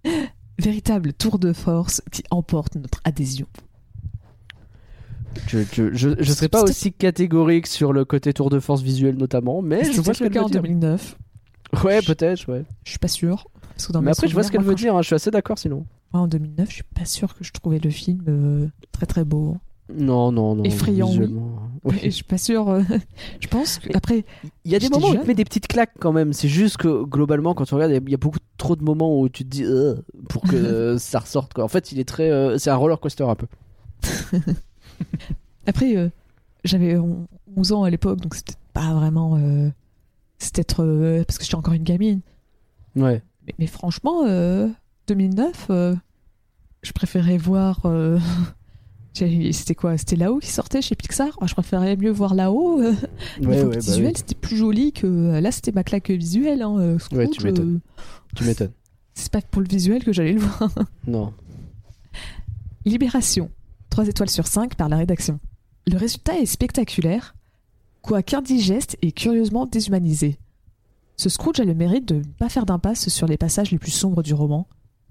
véritable 0.59 1.13
tour 1.13 1.39
de 1.39 1.53
force 1.53 2.01
qui 2.11 2.23
emporte 2.31 2.75
notre 2.75 2.99
adhésion. 3.03 3.47
Je, 5.47 5.59
je, 5.71 5.93
je, 5.93 6.09
je 6.19 6.33
serais 6.33 6.49
pas 6.49 6.63
aussi 6.63 6.91
catégorique 6.91 7.67
sur 7.67 7.93
le 7.93 8.03
côté 8.03 8.33
tour 8.33 8.49
de 8.49 8.59
force 8.59 8.81
visuel 8.81 9.15
notamment, 9.15 9.61
mais 9.61 9.83
je 9.83 10.01
vois 10.01 10.13
ce 10.13 10.23
le 10.23 10.29
qu'elle 10.29 10.33
cas 10.33 10.39
veut 10.39 10.45
en 10.45 10.49
dire. 10.49 10.61
2009. 10.63 11.17
Ouais, 11.83 12.01
peut-être, 12.01 12.51
ouais. 12.51 12.63
Je 12.83 12.89
suis 12.91 12.99
pas 12.99 13.07
sûre. 13.07 13.47
Parce 13.75 13.87
que 13.87 13.93
dans 13.93 14.01
Mais 14.01 14.11
après, 14.11 14.27
je 14.27 14.33
vois 14.33 14.43
ce 14.43 14.51
qu'elle 14.51 14.63
veut 14.63 14.75
dire, 14.75 14.95
hein, 14.95 15.01
je 15.01 15.07
suis 15.07 15.15
assez 15.15 15.31
d'accord 15.31 15.57
sinon. 15.59 15.85
moi, 16.11 16.23
en 16.23 16.27
2009, 16.27 16.67
je 16.69 16.73
suis 16.75 16.83
pas 16.83 17.05
sûre 17.05 17.35
que 17.35 17.43
je 17.43 17.51
trouvais 17.51 17.79
le 17.79 17.89
film 17.91 18.23
euh, 18.27 18.67
très 18.91 19.05
très 19.05 19.23
beau. 19.23 19.55
Non, 19.93 20.31
non, 20.31 20.55
non. 20.55 20.63
Effrayant, 20.63 21.09
oui. 21.11 21.35
Oui. 21.83 21.95
Je 22.03 22.09
suis 22.09 22.23
pas 22.23 22.37
sûre. 22.37 22.69
euh, 22.69 22.83
je 23.39 23.47
pense 23.47 23.79
que 23.79 23.89
après, 23.95 24.23
Il 24.65 24.71
y 24.71 24.75
a 24.75 24.79
des 24.79 24.89
moments 24.89 25.09
où 25.09 25.13
il 25.15 25.23
met 25.27 25.33
des 25.33 25.45
petites 25.45 25.67
claques 25.67 25.93
quand 25.99 26.11
même. 26.11 26.33
C'est 26.33 26.47
juste 26.49 26.77
que 26.77 27.03
globalement, 27.05 27.53
quand 27.55 27.65
tu 27.65 27.73
regardes, 27.73 27.91
il 27.91 27.95
y 27.95 27.97
a- 27.97 28.01
il 28.05 28.09
y 28.11 28.13
a 28.13 28.17
beaucoup 28.17 28.37
trop 28.59 28.75
de 28.75 28.83
moments 28.83 29.19
où 29.19 29.27
tu 29.29 29.43
te 29.43 29.49
dis 29.49 29.63
euh, 29.63 29.95
pour 30.29 30.43
que 30.43 30.97
ça 30.99 31.19
ressorte. 31.19 31.53
Quoi. 31.53 31.63
En 31.63 31.67
fait, 31.69 31.91
il 31.91 31.99
est 31.99 32.07
très. 32.07 32.29
euh, 32.29 32.57
c'est 32.59 32.69
un 32.69 32.75
roller 32.75 32.99
coaster 32.99 33.23
un 33.23 33.35
peu. 33.35 33.47
après, 35.67 35.95
euh, 35.97 36.09
j'avais 36.63 36.97
on- 36.97 37.27
11 37.55 37.71
ans 37.71 37.83
à 37.83 37.89
l'époque, 37.89 38.19
donc 38.21 38.35
c'était 38.35 38.53
pas 38.73 38.93
vraiment. 38.93 39.37
c'était 40.37 40.61
être 40.61 41.23
parce 41.25 41.37
que 41.37 41.43
j'étais 41.43 41.55
encore 41.55 41.73
une 41.73 41.83
gamine. 41.83 42.21
Ouais. 42.95 43.21
Mais, 43.47 43.55
mais 43.59 43.67
franchement, 43.67 44.23
euh, 44.27 44.67
2009, 45.07 45.67
euh, 45.69 45.95
je 46.83 46.91
préférais 46.91 47.37
voir. 47.37 47.81
c'était 49.13 49.75
quoi? 49.75 49.97
C'était 49.97 50.15
là-haut 50.15 50.39
qui 50.39 50.47
sortait 50.49 50.81
chez 50.81 50.95
Pixar? 50.95 51.35
Moi, 51.41 51.47
Je 51.47 51.53
préférais 51.53 51.97
mieux 51.97 52.11
voir 52.11 52.35
là-haut. 52.35 52.79
euh, 52.79 52.93
Ouais, 53.41 53.47
niveau 53.55 53.69
ouais, 53.69 53.75
bah 53.75 53.79
visuel, 53.79 54.07
oui. 54.07 54.13
c'était 54.15 54.35
plus 54.35 54.55
joli 54.57 54.93
que. 54.93 55.39
Là, 55.39 55.51
c'était 55.51 55.71
ma 55.71 55.83
claque 55.83 56.09
visuelle. 56.11 56.61
Hein, 56.61 56.97
Ouais, 57.11 57.27
tu 57.27 57.45
euh, 57.47 57.79
Tu 58.39 58.45
m'étonnes. 58.45 58.71
c'est 59.13 59.31
pas 59.31 59.41
pour 59.41 59.61
le 59.61 59.67
visuel 59.67 60.03
que 60.03 60.11
j'allais 60.13 60.33
le 60.33 60.39
voir. 60.39 60.69
Non. 61.07 61.33
Libération, 62.85 63.51
3 63.89 64.07
étoiles 64.07 64.29
sur 64.29 64.47
5 64.47 64.75
par 64.75 64.89
la 64.89 64.97
rédaction. 64.97 65.39
Le 65.87 65.97
résultat 65.97 66.37
est 66.39 66.45
spectaculaire, 66.45 67.35
quoique 68.01 68.35
indigeste 68.35 68.97
et 69.01 69.11
curieusement 69.11 69.65
déshumanisé. 69.65 70.37
Ce 71.17 71.29
Scrooge 71.29 71.59
a 71.59 71.65
le 71.65 71.75
mérite 71.75 72.07
de 72.07 72.15
ne 72.15 72.23
pas 72.23 72.47
faire 72.49 72.65
d'impasse 72.65 73.09
sur 73.09 73.27
les 73.27 73.37
passages 73.37 73.71
les 73.71 73.77
plus 73.77 73.91
sombres 73.91 74.23
du 74.23 74.33
roman. 74.33 74.67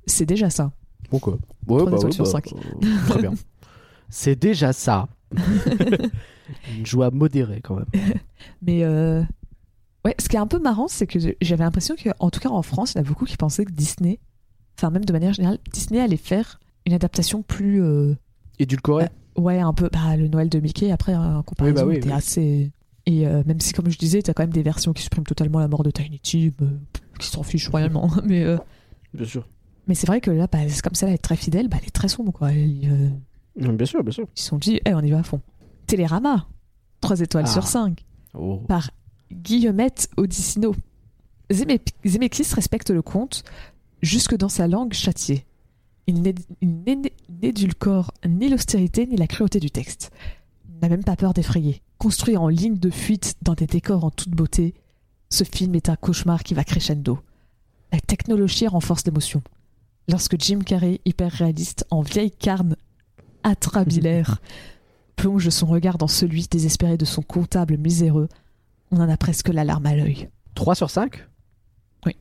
C'est 0.06 0.24
déjà 0.26 0.48
ça. 0.48 0.72
Bon 1.10 1.18
quoi. 1.18 1.38
Ouais, 1.66 1.84
Trois 1.84 1.98
étoiles 1.98 2.12
sur 2.14 2.24
bah, 2.24 2.30
cinq. 2.30 2.52
euh, 2.54 3.08
très 3.08 3.20
bien. 3.20 3.34
C'est 4.08 4.36
déjà 4.40 4.72
ça. 4.72 5.06
Une 6.76 6.86
joie 6.86 7.10
modérée 7.10 7.60
quand 7.60 7.76
même. 7.76 7.86
Mais 8.62 8.82
euh, 8.84 9.22
ouais, 10.04 10.14
ce 10.18 10.28
qui 10.28 10.36
est 10.36 10.40
un 10.40 10.46
peu 10.46 10.58
marrant, 10.58 10.88
c'est 10.88 11.06
que 11.06 11.18
j'avais 11.40 11.64
l'impression 11.64 11.94
qu'en 11.96 12.30
tout 12.30 12.40
cas 12.40 12.48
en 12.50 12.62
France, 12.62 12.92
il 12.92 12.98
y 12.98 13.00
en 13.00 13.04
a 13.04 13.06
beaucoup 13.08 13.24
qui 13.24 13.36
pensaient 13.36 13.64
que 13.64 13.72
Disney, 13.72 14.18
enfin 14.78 14.90
même 14.90 15.04
de 15.04 15.12
manière 15.12 15.32
générale, 15.32 15.58
Disney 15.72 16.00
allait 16.00 16.16
faire 16.16 16.60
une 16.86 16.92
adaptation 16.94 17.42
plus 17.42 17.82
euh, 17.82 18.14
Édulcoré. 18.58 19.08
Ouais, 19.36 19.58
un 19.60 19.72
peu. 19.72 19.88
Bah, 19.92 20.16
le 20.16 20.26
Noël 20.28 20.48
de 20.48 20.58
Mickey, 20.58 20.90
après, 20.90 21.14
en 21.14 21.42
comparaison, 21.44 21.76
Oui, 21.76 21.82
bah 21.82 21.88
oui, 21.90 21.96
était 21.96 22.08
oui. 22.08 22.14
assez. 22.14 22.72
Et 23.06 23.26
euh, 23.26 23.42
même 23.46 23.60
si, 23.60 23.72
comme 23.72 23.88
je 23.88 23.96
disais, 23.98 24.20
t'as 24.20 24.32
quand 24.34 24.42
même 24.42 24.52
des 24.52 24.62
versions 24.64 24.92
qui 24.92 25.02
suppriment 25.02 25.24
totalement 25.24 25.60
la 25.60 25.68
mort 25.68 25.82
de 25.84 25.90
Tiny 25.92 26.18
Tim, 26.20 26.50
euh, 26.64 26.70
qui 27.20 27.28
s'en 27.28 27.42
fichent 27.44 27.68
royalement. 27.68 28.10
mais 28.24 28.42
euh, 28.42 28.56
Bien 29.14 29.24
sûr. 29.26 29.48
mais 29.86 29.94
c'est 29.94 30.06
vrai 30.08 30.20
que 30.20 30.30
là, 30.32 30.48
bah, 30.50 30.58
comme 30.82 30.94
ça, 30.94 31.06
elle 31.06 31.14
est 31.14 31.18
très 31.18 31.36
fidèle, 31.36 31.68
bah, 31.68 31.76
elle 31.80 31.86
est 31.86 31.92
très 31.92 32.08
sombre, 32.08 32.32
quoi. 32.32 32.52
Elle, 32.52 32.80
euh, 33.60 33.72
Bien 33.72 33.86
sûr, 33.86 34.02
bien 34.02 34.12
sûr. 34.12 34.26
ils 34.36 34.40
se 34.40 34.48
sont 34.48 34.58
dit, 34.58 34.80
eh, 34.84 34.92
on 34.94 35.00
y 35.00 35.10
va 35.10 35.20
à 35.20 35.22
fond. 35.22 35.40
Télérama, 35.86 36.48
3 37.00 37.20
étoiles 37.20 37.44
Ah. 37.46 37.52
sur 37.52 37.66
5, 37.66 38.04
Oh. 38.34 38.56
par 38.68 38.90
Guillemette 39.32 40.08
Odissino. 40.16 40.74
Zeme- 41.50 41.78
Zemeckis 42.06 42.52
respecte 42.54 42.90
le 42.90 43.02
conte 43.02 43.44
jusque 44.02 44.36
dans 44.36 44.48
sa 44.48 44.68
langue 44.68 44.92
châtiée. 44.92 45.44
Il 46.06 46.22
n'é- 46.22 46.34
il 46.62 46.82
n'é- 46.82 47.12
n'édulcore 47.28 48.12
ni 48.26 48.48
l'austérité 48.48 49.06
ni 49.06 49.16
la 49.16 49.26
cruauté 49.26 49.60
du 49.60 49.70
texte. 49.70 50.10
Il 50.68 50.78
n'a 50.80 50.88
même 50.88 51.04
pas 51.04 51.16
peur 51.16 51.34
d'effrayer. 51.34 51.82
Construit 51.98 52.36
en 52.36 52.48
ligne 52.48 52.78
de 52.78 52.90
fuite 52.90 53.34
dans 53.42 53.54
des 53.54 53.66
décors 53.66 54.04
en 54.04 54.10
toute 54.10 54.30
beauté, 54.30 54.74
ce 55.30 55.44
film 55.44 55.74
est 55.74 55.88
un 55.88 55.96
cauchemar 55.96 56.42
qui 56.42 56.54
va 56.54 56.64
crescendo. 56.64 57.18
La 57.92 58.00
technologie 58.00 58.66
renforce 58.66 59.04
l'émotion. 59.04 59.42
Lorsque 60.08 60.40
Jim 60.40 60.60
Carrey, 60.60 61.00
hyper 61.04 61.32
réaliste, 61.32 61.84
en 61.90 62.00
vieille 62.00 62.30
carne 62.30 62.76
atrabilaire, 63.42 64.40
plonge 65.16 65.48
son 65.50 65.66
regard 65.66 65.98
dans 65.98 66.06
celui 66.08 66.46
désespéré 66.50 66.96
de 66.96 67.04
son 67.04 67.22
comptable 67.22 67.76
miséreux, 67.76 68.28
on 68.90 69.00
en 69.00 69.08
a 69.08 69.16
presque 69.16 69.48
la 69.48 69.64
larme 69.64 69.86
à 69.86 69.94
l'œil. 69.94 70.28
3 70.54 70.74
sur 70.74 70.90
5 70.90 71.26
Oui. 72.06 72.16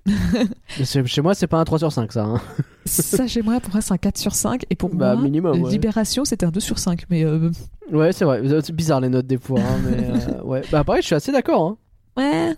Chez 0.84 1.22
moi, 1.22 1.34
c'est 1.36 1.48
pas 1.48 1.60
un 1.60 1.64
3 1.66 1.80
sur 1.80 1.92
5 1.92 2.12
ça. 2.12 2.24
hein. 2.26 2.42
Ça, 2.86 3.28
chez 3.28 3.42
moi, 3.42 3.60
pour 3.60 3.74
moi, 3.74 3.82
c'est 3.82 3.94
un 3.94 3.98
4 3.98 4.18
sur 4.18 4.34
5. 4.36 4.66
Et 4.70 4.76
pour 4.76 4.90
Bah, 4.94 5.16
moi, 5.16 5.24
minimum, 5.24 5.62
ouais. 5.62 5.72
Libération, 5.72 6.24
c'était 6.26 6.46
un 6.46 6.52
2 6.52 6.60
sur 6.60 6.80
5. 6.80 7.06
Mais 7.10 7.24
euh, 7.24 7.50
Ouais, 7.92 8.12
c'est 8.14 8.26
vrai. 8.26 8.42
C'est 8.62 8.76
bizarre 8.76 9.02
les 9.02 9.10
notes 9.10 9.28
des 9.28 9.38
fois. 9.38 9.60
hein, 9.60 9.78
mais, 9.86 10.04
euh, 10.04 10.42
ouais. 10.44 10.62
Bah, 10.72 10.84
pareil, 10.84 11.02
je 11.02 11.08
suis 11.08 11.16
assez 11.16 11.32
d'accord. 11.32 11.64
Hein. 11.68 11.78
ouais, 12.18 12.56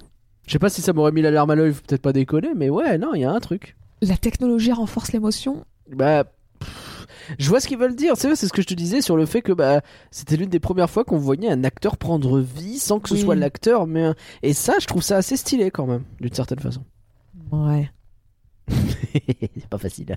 Je 0.48 0.52
sais 0.52 0.60
pas 0.60 0.70
si 0.70 0.82
ça 0.82 0.94
m'aurait 0.94 1.12
mis 1.12 1.22
l'alarme 1.22 1.50
à 1.52 1.56
l'œil, 1.56 1.74
faut 1.74 1.82
peut-être 1.88 2.02
pas 2.02 2.14
déconner, 2.14 2.50
mais 2.56 2.70
ouais, 2.70 2.98
non, 2.98 3.14
il 3.14 3.22
y 3.22 3.26
a 3.26 3.32
un 3.32 3.40
truc. 3.40 3.76
la 4.02 4.18
technologie 4.18 4.72
renforce 4.72 5.12
l'émotion. 5.14 5.66
Bah. 5.92 6.26
Je 7.38 7.50
vois 7.50 7.60
ce 7.60 7.68
qu'ils 7.68 7.78
veulent 7.78 7.96
dire, 7.96 8.14
c'est 8.18 8.36
c'est 8.36 8.48
ce 8.48 8.54
que 8.54 8.62
je 8.62 8.68
te 8.68 8.74
disais 8.74 9.02
sur 9.02 9.16
le 9.18 9.26
fait 9.26 9.42
que 9.42 9.52
bah, 9.52 9.82
c'était 10.12 10.38
l'une 10.38 10.50
des 10.50 10.60
premières 10.60 10.90
fois 10.90 11.04
qu'on 11.04 11.18
voyait 11.18 11.50
un 11.50 11.64
acteur 11.64 11.98
prendre 11.98 12.40
vie 12.40 12.80
sans 12.80 13.00
que 13.00 13.10
ce 13.10 13.14
Oui. 13.16 13.22
soit 13.22 13.36
l'acteur, 13.36 13.86
mais 13.88 14.12
et 14.42 14.54
ça, 14.54 14.74
je 14.80 14.88
trouve 14.88 15.04
ça 15.04 15.18
assez 15.18 15.38
stylé 15.38 15.70
quand 15.72 15.86
même, 15.86 16.04
d'une 16.20 16.34
certaine 16.34 16.60
façon. 16.60 16.84
Ouais. 17.52 17.90
c'est 18.70 19.68
pas 19.70 19.78
facile. 19.78 20.16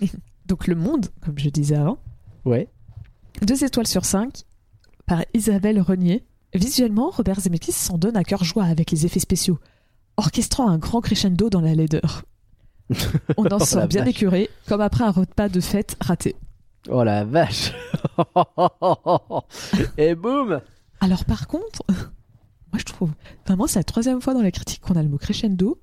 Donc, 0.46 0.66
Le 0.66 0.74
Monde, 0.74 1.06
comme 1.24 1.38
je 1.38 1.48
disais 1.48 1.76
avant, 1.76 1.98
ouais. 2.44 2.68
2 3.42 3.64
étoiles 3.64 3.86
sur 3.86 4.04
5 4.04 4.42
par 5.06 5.24
Isabelle 5.34 5.80
Renier. 5.80 6.24
Visuellement, 6.54 7.10
Robert 7.10 7.40
Zemeckis 7.40 7.72
s'en 7.72 7.96
donne 7.98 8.16
à 8.16 8.24
cœur 8.24 8.42
joie 8.42 8.64
avec 8.64 8.90
les 8.90 9.06
effets 9.06 9.20
spéciaux, 9.20 9.60
orchestrant 10.16 10.68
un 10.68 10.78
grand 10.78 11.00
crescendo 11.00 11.48
dans 11.48 11.60
la 11.60 11.74
laideur. 11.76 12.24
On 13.36 13.44
en 13.46 13.56
Oh 13.60 13.64
sort 13.64 13.80
la 13.80 13.86
bien 13.86 14.00
vache. 14.04 14.10
écuré, 14.10 14.50
comme 14.68 14.80
après 14.80 15.04
un 15.04 15.10
repas 15.10 15.48
de 15.48 15.60
fête 15.60 15.96
raté. 16.00 16.34
Oh 16.88 17.04
la 17.04 17.24
vache. 17.24 17.72
et 19.98 20.14
boum. 20.14 20.60
Alors 21.00 21.24
par 21.24 21.46
contre, 21.46 21.82
moi 21.88 22.78
je 22.78 22.84
trouve, 22.84 23.10
vraiment 23.46 23.66
c'est 23.66 23.78
la 23.78 23.84
troisième 23.84 24.20
fois 24.20 24.34
dans 24.34 24.42
la 24.42 24.50
critique 24.50 24.80
qu'on 24.80 24.94
a 24.96 25.02
le 25.02 25.08
mot 25.08 25.18
crescendo. 25.18 25.80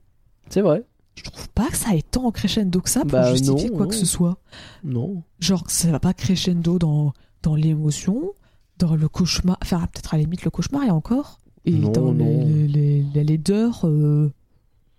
C'est 0.50 0.62
vrai. 0.62 0.84
Je 1.16 1.24
trouve 1.24 1.50
pas 1.50 1.68
que 1.68 1.78
ça 1.78 1.96
ait 1.96 2.04
tant 2.04 2.26
en 2.26 2.32
crescendo 2.32 2.80
que 2.80 2.90
ça 2.90 3.02
pour 3.02 3.12
Bah, 3.12 3.32
justifier 3.32 3.70
non, 3.70 3.76
quoi 3.78 3.86
non. 3.86 3.90
que 3.90 3.96
ce 3.96 4.06
soit. 4.06 4.38
Non. 4.84 5.24
Genre 5.40 5.64
ça 5.68 5.90
va 5.92 6.00
pas 6.00 6.14
crescendo 6.14 6.78
dans, 6.78 7.14
dans 7.42 7.56
l'émotion, 7.56 8.34
dans 8.78 8.96
le 8.96 9.08
cauchemar, 9.10 9.58
enfin 9.64 9.80
peut-être 9.92 10.14
à 10.14 10.18
la 10.18 10.24
limite 10.24 10.44
le 10.44 10.52
cauchemar 10.52 10.84
et 10.84 10.92
encore, 10.92 11.40
et 11.66 11.72
Non, 11.72 11.92
dans 11.92 12.12
les- 12.12 12.44
les- 12.46 12.68
les- 12.68 13.06
la 13.16 13.24
laideur. 13.24 13.82
euh, 13.88 14.32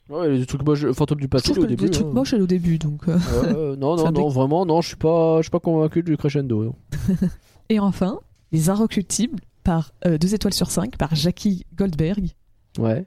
Ouais, 0.09 0.29
les 0.31 0.47
trucs 0.47 0.63
moches, 0.65 0.91
fantôme 0.93 1.21
du 1.21 1.29
passé 1.29 1.51
au 1.51 1.67
début. 1.67 1.85
des 1.85 1.91
trucs 1.91 2.07
hein. 2.07 2.11
moches 2.13 2.33
au 2.33 2.47
début 2.47 2.79
donc. 2.79 3.09
euh. 3.09 3.77
Non, 3.77 3.97
non, 3.97 4.11
non, 4.11 4.29
vraiment, 4.29 4.65
non, 4.65 4.81
je 4.81 4.89
suis 4.89 4.97
pas, 4.97 5.39
je 5.39 5.43
suis 5.43 5.51
pas 5.51 5.61
convaincu 5.61 6.03
du 6.03 6.17
crescendo. 6.17 6.75
Et 7.69 7.79
enfin, 7.79 8.21
Les 8.51 8.71
Inrecuptibles 8.71 9.41
par 9.65 9.93
2 10.07 10.35
étoiles 10.35 10.55
sur 10.55 10.71
5 10.71 10.97
par 10.97 11.15
Jackie 11.15 11.67
Goldberg. 11.77 12.31
Ouais. 12.79 13.05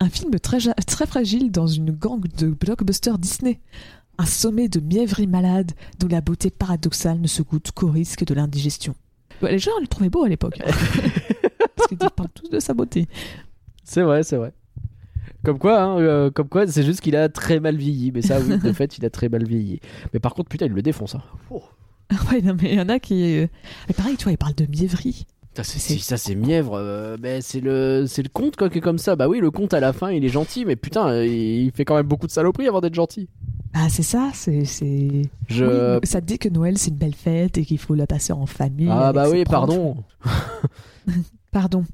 Un 0.00 0.08
film 0.08 0.38
très, 0.40 0.58
très 0.86 1.06
fragile 1.06 1.52
dans 1.52 1.68
une 1.68 1.92
gang 1.92 2.20
de 2.36 2.48
blockbusters 2.48 3.18
Disney. 3.18 3.60
Un 4.18 4.26
sommet 4.26 4.68
de 4.68 4.80
mièvrerie 4.80 5.28
malade 5.28 5.70
dont 6.00 6.08
la 6.08 6.20
beauté 6.20 6.50
paradoxale 6.50 7.20
ne 7.20 7.28
se 7.28 7.42
goûte 7.42 7.70
qu'au 7.70 7.90
risque 7.92 8.24
de 8.24 8.34
l'indigestion. 8.34 8.94
Les 9.42 9.60
gens 9.60 9.70
le 9.80 9.86
trouvaient 9.86 10.10
beau 10.10 10.24
à 10.24 10.28
l'époque. 10.28 10.58
Parce 11.76 11.88
qu'ils 11.88 11.98
parlent 11.98 12.28
tous 12.34 12.48
de 12.50 12.58
sa 12.58 12.74
beauté. 12.74 13.06
C'est 13.84 14.02
vrai, 14.02 14.24
c'est 14.24 14.36
vrai. 14.36 14.52
Comme 15.44 15.58
quoi, 15.58 15.80
hein, 15.80 15.98
euh, 16.00 16.30
comme 16.30 16.48
quoi, 16.48 16.66
c'est 16.66 16.82
juste 16.82 17.00
qu'il 17.00 17.16
a 17.16 17.28
très 17.28 17.60
mal 17.60 17.76
vieilli. 17.76 18.10
Mais 18.12 18.22
ça, 18.22 18.38
oui, 18.40 18.58
de 18.58 18.72
fait, 18.72 18.98
il 18.98 19.04
a 19.04 19.10
très 19.10 19.28
mal 19.28 19.44
vieilli. 19.44 19.80
Mais 20.12 20.20
par 20.20 20.34
contre, 20.34 20.48
putain, 20.48 20.66
il 20.66 20.72
le 20.72 20.82
défonce. 20.82 21.14
Hein. 21.14 21.22
Oh. 21.50 21.62
ouais, 22.32 22.40
non, 22.42 22.56
mais 22.60 22.72
il 22.72 22.78
y 22.78 22.80
en 22.80 22.88
a 22.88 22.98
qui. 22.98 23.36
euh, 23.38 23.46
Mais 23.88 23.94
pareil, 23.94 24.16
tu 24.16 24.24
vois, 24.24 24.32
ils 24.32 24.38
parlent 24.38 24.54
de 24.54 24.66
mièvrerie. 24.66 25.26
Ça, 25.54 25.64
c'est, 25.64 25.98
ça, 25.98 26.16
c'est 26.16 26.34
mièvre. 26.36 26.74
euh, 26.74 27.16
mais 27.20 27.40
c'est 27.40 27.60
le, 27.60 28.04
c'est 28.06 28.22
le 28.22 28.28
conte 28.28 28.54
quoi, 28.56 28.70
qui 28.70 28.78
est 28.78 28.80
comme 28.80 28.98
ça. 28.98 29.16
Bah 29.16 29.26
oui, 29.28 29.40
le 29.40 29.50
conte 29.50 29.74
à 29.74 29.80
la 29.80 29.92
fin, 29.92 30.10
il 30.12 30.24
est 30.24 30.28
gentil, 30.28 30.64
mais 30.64 30.76
putain, 30.76 31.22
il 31.24 31.72
fait 31.74 31.84
quand 31.84 31.96
même 31.96 32.06
beaucoup 32.06 32.26
de 32.28 32.32
saloperies 32.32 32.68
avant 32.68 32.80
d'être 32.80 32.94
gentil. 32.94 33.28
Ah, 33.74 33.88
c'est 33.90 34.02
ça, 34.04 34.30
c'est. 34.34 34.64
c'est... 34.64 35.22
Je. 35.48 35.64
Oui, 35.96 36.00
ça 36.04 36.20
te 36.20 36.26
dit 36.26 36.38
que 36.38 36.48
Noël 36.48 36.78
c'est 36.78 36.90
une 36.90 36.96
belle 36.96 37.14
fête 37.14 37.58
et 37.58 37.64
qu'il 37.64 37.78
faut 37.78 37.94
la 37.94 38.06
passer 38.06 38.32
en 38.32 38.46
famille. 38.46 38.88
ah 38.90 39.12
bah 39.12 39.28
oui, 39.28 39.44
pardon. 39.44 39.96
Pardon. 41.50 41.84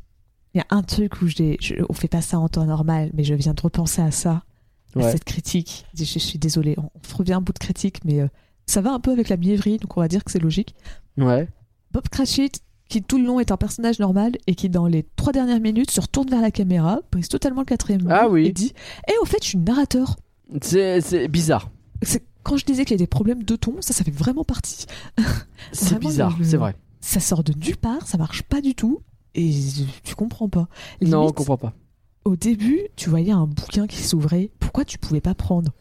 Il 0.54 0.58
y 0.58 0.60
a 0.60 0.66
un 0.70 0.82
truc 0.82 1.20
où 1.22 1.26
je- 1.26 1.82
on 1.88 1.92
fait 1.92 2.08
pas 2.08 2.20
ça 2.22 2.38
en 2.38 2.48
temps 2.48 2.64
normal, 2.64 3.10
mais 3.14 3.24
je 3.24 3.34
viens 3.34 3.54
de 3.54 3.60
repenser 3.60 4.00
à 4.02 4.10
ça, 4.10 4.44
à 4.96 5.10
cette 5.10 5.24
critique. 5.24 5.84
Je, 5.98 6.04
je 6.04 6.18
suis 6.18 6.38
désolée, 6.38 6.76
on, 6.78 6.84
on 6.84 7.16
revient 7.18 7.32
un 7.34 7.40
bout 7.40 7.52
de 7.52 7.58
critique, 7.58 8.04
mais 8.04 8.20
euh, 8.20 8.28
ça 8.66 8.80
va 8.80 8.92
un 8.92 9.00
peu 9.00 9.10
avec 9.10 9.28
la 9.28 9.36
mièvrerie, 9.36 9.78
donc 9.78 9.96
on 9.96 10.00
va 10.00 10.08
dire 10.08 10.22
que 10.22 10.30
c'est 10.30 10.38
logique. 10.38 10.74
Ouais. 11.18 11.48
Bob 11.92 12.08
Cratchit, 12.08 12.52
qui 12.88 13.02
tout 13.02 13.18
le 13.18 13.24
long 13.24 13.40
est 13.40 13.50
un 13.50 13.56
personnage 13.56 13.98
normal 13.98 14.32
et 14.46 14.54
qui 14.54 14.68
dans 14.68 14.86
les 14.86 15.04
trois 15.16 15.32
dernières 15.32 15.60
minutes 15.60 15.90
se 15.90 16.00
retourne 16.00 16.28
vers 16.30 16.40
la 16.42 16.50
caméra, 16.50 17.00
brise 17.10 17.28
totalement 17.28 17.62
le 17.62 17.66
quatrième 17.66 18.06
Ah 18.10 18.28
oui. 18.28 18.46
et 18.46 18.52
dit 18.52 18.72
Eh, 19.08 19.12
au 19.22 19.24
fait, 19.24 19.38
je 19.42 19.48
suis 19.48 19.58
narrateur. 19.58 20.16
C'est, 20.62 21.26
bizarre. 21.28 21.70
C'est- 22.02 22.24
Quand 22.44 22.56
je 22.56 22.64
disais 22.64 22.84
qu'il 22.84 22.92
y 22.92 22.98
a 23.00 23.02
des 23.02 23.06
problèmes 23.08 23.42
de 23.42 23.56
ton, 23.56 23.76
ça, 23.80 23.92
ça 23.94 24.04
fait 24.04 24.10
vraiment 24.12 24.44
partie. 24.44 24.86
C'est 25.72 25.98
bizarre, 25.98 26.36
c'est 26.42 26.56
vrai. 26.58 26.76
ça 27.00 27.18
sort 27.20 27.42
de 27.42 27.52
nulle 27.54 27.76
part, 27.76 28.06
ça 28.06 28.18
marche 28.18 28.42
pas 28.42 28.60
du 28.60 28.74
tout, 28.74 29.00
et 29.34 29.50
tu 30.02 30.14
comprends 30.14 30.48
pas. 30.48 30.68
Non, 31.02 31.26
on 31.26 31.32
comprend 31.32 31.56
pas. 31.58 31.72
Au 32.24 32.36
début, 32.36 32.80
tu 32.96 33.10
voyais 33.10 33.32
un 33.32 33.46
bouquin 33.46 33.86
qui 33.86 34.02
s'ouvrait. 34.02 34.50
Pourquoi 34.58 34.84
tu 34.84 34.98
pouvais 34.98 35.20
pas 35.20 35.34
prendre 35.34 35.72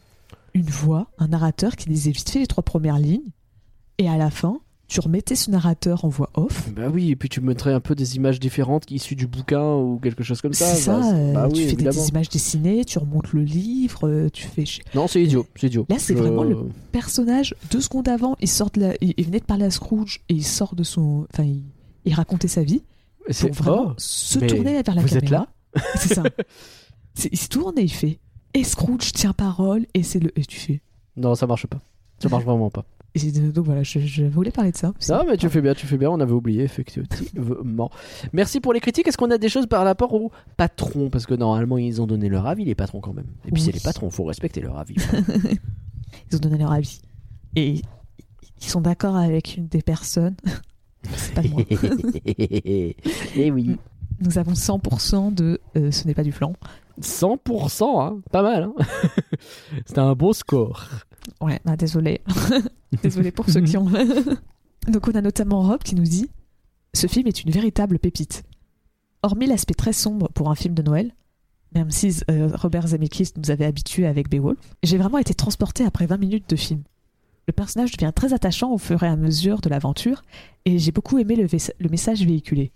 une 0.52 0.66
voix, 0.68 1.08
un 1.18 1.28
narrateur 1.28 1.74
qui 1.76 1.88
lisait 1.88 2.10
vite 2.10 2.28
fait 2.30 2.40
les 2.40 2.46
trois 2.46 2.62
premières 2.64 2.98
lignes, 2.98 3.30
et 3.98 4.08
à 4.08 4.16
la 4.16 4.30
fin, 4.30 4.60
tu 4.86 5.00
remettais 5.00 5.34
ce 5.34 5.50
narrateur 5.50 6.04
en 6.04 6.08
voix 6.08 6.28
off? 6.34 6.70
Bah 6.76 6.88
oui, 6.92 7.10
et 7.10 7.16
puis 7.16 7.28
tu 7.30 7.40
mettrais 7.40 7.72
un 7.72 7.80
peu 7.80 7.94
des 7.94 8.16
images 8.16 8.38
différentes 8.38 8.90
issues 8.90 9.16
du 9.16 9.26
bouquin 9.26 9.74
ou 9.74 9.98
quelque 9.98 10.22
chose 10.22 10.42
comme 10.42 10.52
ça. 10.52 10.66
C'est 10.66 10.82
ça, 10.82 11.00
bah, 11.00 11.12
euh, 11.14 11.32
bah 11.32 11.48
tu 11.50 11.60
oui, 11.62 11.68
fais 11.70 11.76
des, 11.76 12.08
images 12.08 12.28
dessinées, 12.28 12.84
tu 12.84 12.98
remontes 12.98 13.32
le 13.32 13.42
livre, 13.42 14.06
euh, 14.06 14.28
tu 14.30 14.46
fais. 14.46 14.64
Non, 14.94 15.06
c'est 15.08 15.22
idiot, 15.22 15.46
c'est 15.56 15.68
idiot. 15.68 15.86
Là, 15.88 15.96
c'est 15.98 16.14
Je- 16.14 16.18
vraiment 16.18 16.44
le- 16.44 16.58
personnage, 16.92 17.54
deux 17.70 17.80
secondes 17.80 18.08
avant, 18.08 18.36
il, 18.40 18.48
sort 18.48 18.70
de 18.70 18.80
la- 18.82 18.94
il, 19.00 19.14
il 19.16 19.24
venait 19.24 19.40
de 19.40 19.44
parler 19.44 19.64
à 19.64 19.70
Scrooge 19.70 20.20
et 20.28 20.34
il 20.34 20.44
sort 20.44 20.74
de 20.74 20.82
son. 20.82 21.26
Enfin, 21.32 21.44
il, 21.44 21.62
il 22.04 22.12
racontait 22.14 22.48
sa 22.48 22.62
vie 22.62 22.82
C'est 23.30 23.54
vraiment 23.54 23.88
oh, 23.90 23.94
se 23.96 24.38
tourner 24.38 24.82
vers 24.82 24.94
la 24.94 25.02
vous 25.02 25.16
êtes 25.16 25.24
caméra. 25.24 25.46
C'est 25.96 26.14
ça. 26.14 26.22
Il 27.32 27.38
se 27.38 27.48
tourne 27.48 27.78
et 27.78 27.82
il 27.82 27.92
fait. 27.92 28.18
Et 28.54 28.64
Scrooge 28.64 29.12
tient 29.12 29.32
parole 29.32 29.86
et 29.94 30.02
c'est 30.02 30.18
le. 30.18 30.36
Et 30.38 30.44
tu 30.44 30.58
fais. 30.58 30.80
Non, 31.16 31.34
ça 31.36 31.46
marche 31.46 31.66
pas. 31.66 31.80
Ça 32.18 32.28
marche 32.28 32.44
vraiment 32.44 32.70
pas. 32.70 32.84
et 33.14 33.30
donc 33.30 33.64
voilà, 33.66 33.82
je, 33.84 34.00
je 34.00 34.24
voulais 34.24 34.50
parler 34.50 34.72
de 34.72 34.76
ça. 34.76 34.92
Non, 35.08 35.24
mais 35.28 35.36
tu 35.36 35.48
fais 35.48 35.60
bien, 35.60 35.74
tu 35.74 35.86
fais 35.86 35.96
bien. 35.96 36.10
On 36.10 36.18
avait 36.18 36.32
oublié, 36.32 36.64
effectivement. 36.64 37.90
Merci 38.32 38.60
pour 38.60 38.72
les 38.72 38.80
critiques. 38.80 39.06
Est-ce 39.06 39.16
qu'on 39.16 39.30
a 39.30 39.38
des 39.38 39.48
choses 39.48 39.66
par 39.66 39.84
rapport 39.84 40.12
aux 40.14 40.32
patrons? 40.56 41.08
Parce 41.08 41.24
que 41.26 41.34
normalement, 41.34 41.78
ils 41.78 42.02
ont 42.02 42.06
donné 42.06 42.28
leur 42.28 42.46
avis, 42.46 42.64
les 42.64 42.74
patrons, 42.74 43.00
quand 43.00 43.12
même. 43.12 43.26
Et 43.46 43.52
puis, 43.52 43.60
Oui. 43.62 43.66
c'est 43.66 43.72
les 43.72 43.80
patrons, 43.80 44.10
faut 44.10 44.24
respecter 44.24 44.60
leur 44.60 44.76
avis. 44.78 44.96
Ils 46.30 46.36
ont 46.36 46.40
donné 46.40 46.58
leur 46.58 46.72
avis. 46.72 47.00
Et 47.56 47.82
ils 48.60 48.68
sont 48.68 48.80
d'accord 48.80 49.16
avec 49.16 49.56
une 49.56 49.66
des 49.68 49.82
personnes. 49.82 50.36
C'est 51.16 51.34
pas 51.34 51.42
moi. 51.42 51.62
Et 51.68 52.96
Eh 53.36 53.50
oui. 53.50 53.76
Nous 54.20 54.38
avons 54.38 54.52
100% 54.52 55.34
de 55.34 55.60
euh, 55.76 55.90
ce 55.90 56.06
n'est 56.06 56.14
pas 56.14 56.22
du 56.22 56.32
flan. 56.32 56.52
100%, 57.00 58.00
hein. 58.00 58.20
pas 58.30 58.42
mal. 58.42 58.64
Hein 58.64 58.86
C'était 59.86 59.98
un 59.98 60.14
beau 60.14 60.32
score. 60.32 60.88
Ouais, 61.40 61.60
bah 61.64 61.76
désolé. 61.76 62.20
désolé 63.02 63.32
pour 63.32 63.48
ceux 63.48 63.60
qui 63.62 63.76
ont. 63.76 63.90
Donc 64.88 65.08
on 65.08 65.12
a 65.12 65.20
notamment 65.20 65.62
Rob 65.62 65.82
qui 65.82 65.94
nous 65.94 66.04
dit 66.04 66.30
Ce 66.92 67.06
film 67.06 67.26
est 67.26 67.42
une 67.42 67.50
véritable 67.50 67.98
pépite. 67.98 68.44
Hormis 69.22 69.46
l'aspect 69.46 69.74
très 69.74 69.92
sombre 69.92 70.28
pour 70.34 70.50
un 70.50 70.54
film 70.54 70.74
de 70.74 70.82
Noël, 70.82 71.12
même 71.74 71.90
si 71.90 72.20
euh, 72.30 72.50
Robert 72.54 72.88
Zemeckis 72.88 73.32
nous 73.36 73.50
avait 73.50 73.64
habitués 73.64 74.06
avec 74.06 74.30
Beowulf, 74.30 74.58
j'ai 74.82 74.98
vraiment 74.98 75.18
été 75.18 75.34
transporté 75.34 75.84
après 75.84 76.06
20 76.06 76.18
minutes 76.18 76.48
de 76.48 76.56
film. 76.56 76.82
Le 77.46 77.52
personnage 77.52 77.92
devient 77.92 78.12
très 78.14 78.32
attachant 78.32 78.72
au 78.72 78.78
fur 78.78 79.02
et 79.02 79.08
à 79.08 79.16
mesure 79.16 79.60
de 79.60 79.68
l'aventure, 79.68 80.22
et 80.64 80.78
j'ai 80.78 80.92
beaucoup 80.92 81.18
aimé 81.18 81.36
le, 81.36 81.88
message 81.88 82.24
véhiculé. 82.24 82.72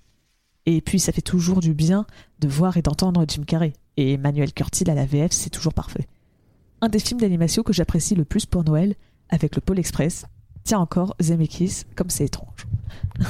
Et 0.67 0.81
puis 0.81 0.99
ça 0.99 1.13
fait 1.13 1.23
toujours 1.23 1.61
du 1.61 1.73
bien 1.73 2.07
de 2.41 2.49
voir 2.49 2.77
et 2.77 2.83
d'entendre 2.83 3.25
Jim 3.27 3.45
Carrey, 3.47 3.73
et 3.97 4.19
Manuel 4.19 4.53
Curtil 4.53 4.91
à 4.91 4.95
la 4.95 5.07
VF, 5.07 5.33
c'est 5.33 5.51
toujours 5.51 5.75
parfait. 5.75 6.07
Un 6.81 6.89
des 6.89 6.99
films 6.99 7.21
d'animation 7.21 7.63
que 7.63 7.73
j'apprécie 7.73 8.15
le 8.15 8.25
plus 8.25 8.47
pour 8.47 8.63
Noël, 8.63 8.95
avec 9.31 9.57
le 9.57 9.61
Pôle 9.61 9.79
Express. 9.79 10.27
Tiens 10.65 10.79
encore, 10.79 11.17
Zemeckis, 11.21 11.85
comme 11.97 12.11
c'est 12.11 12.27
étrange. 12.27 12.67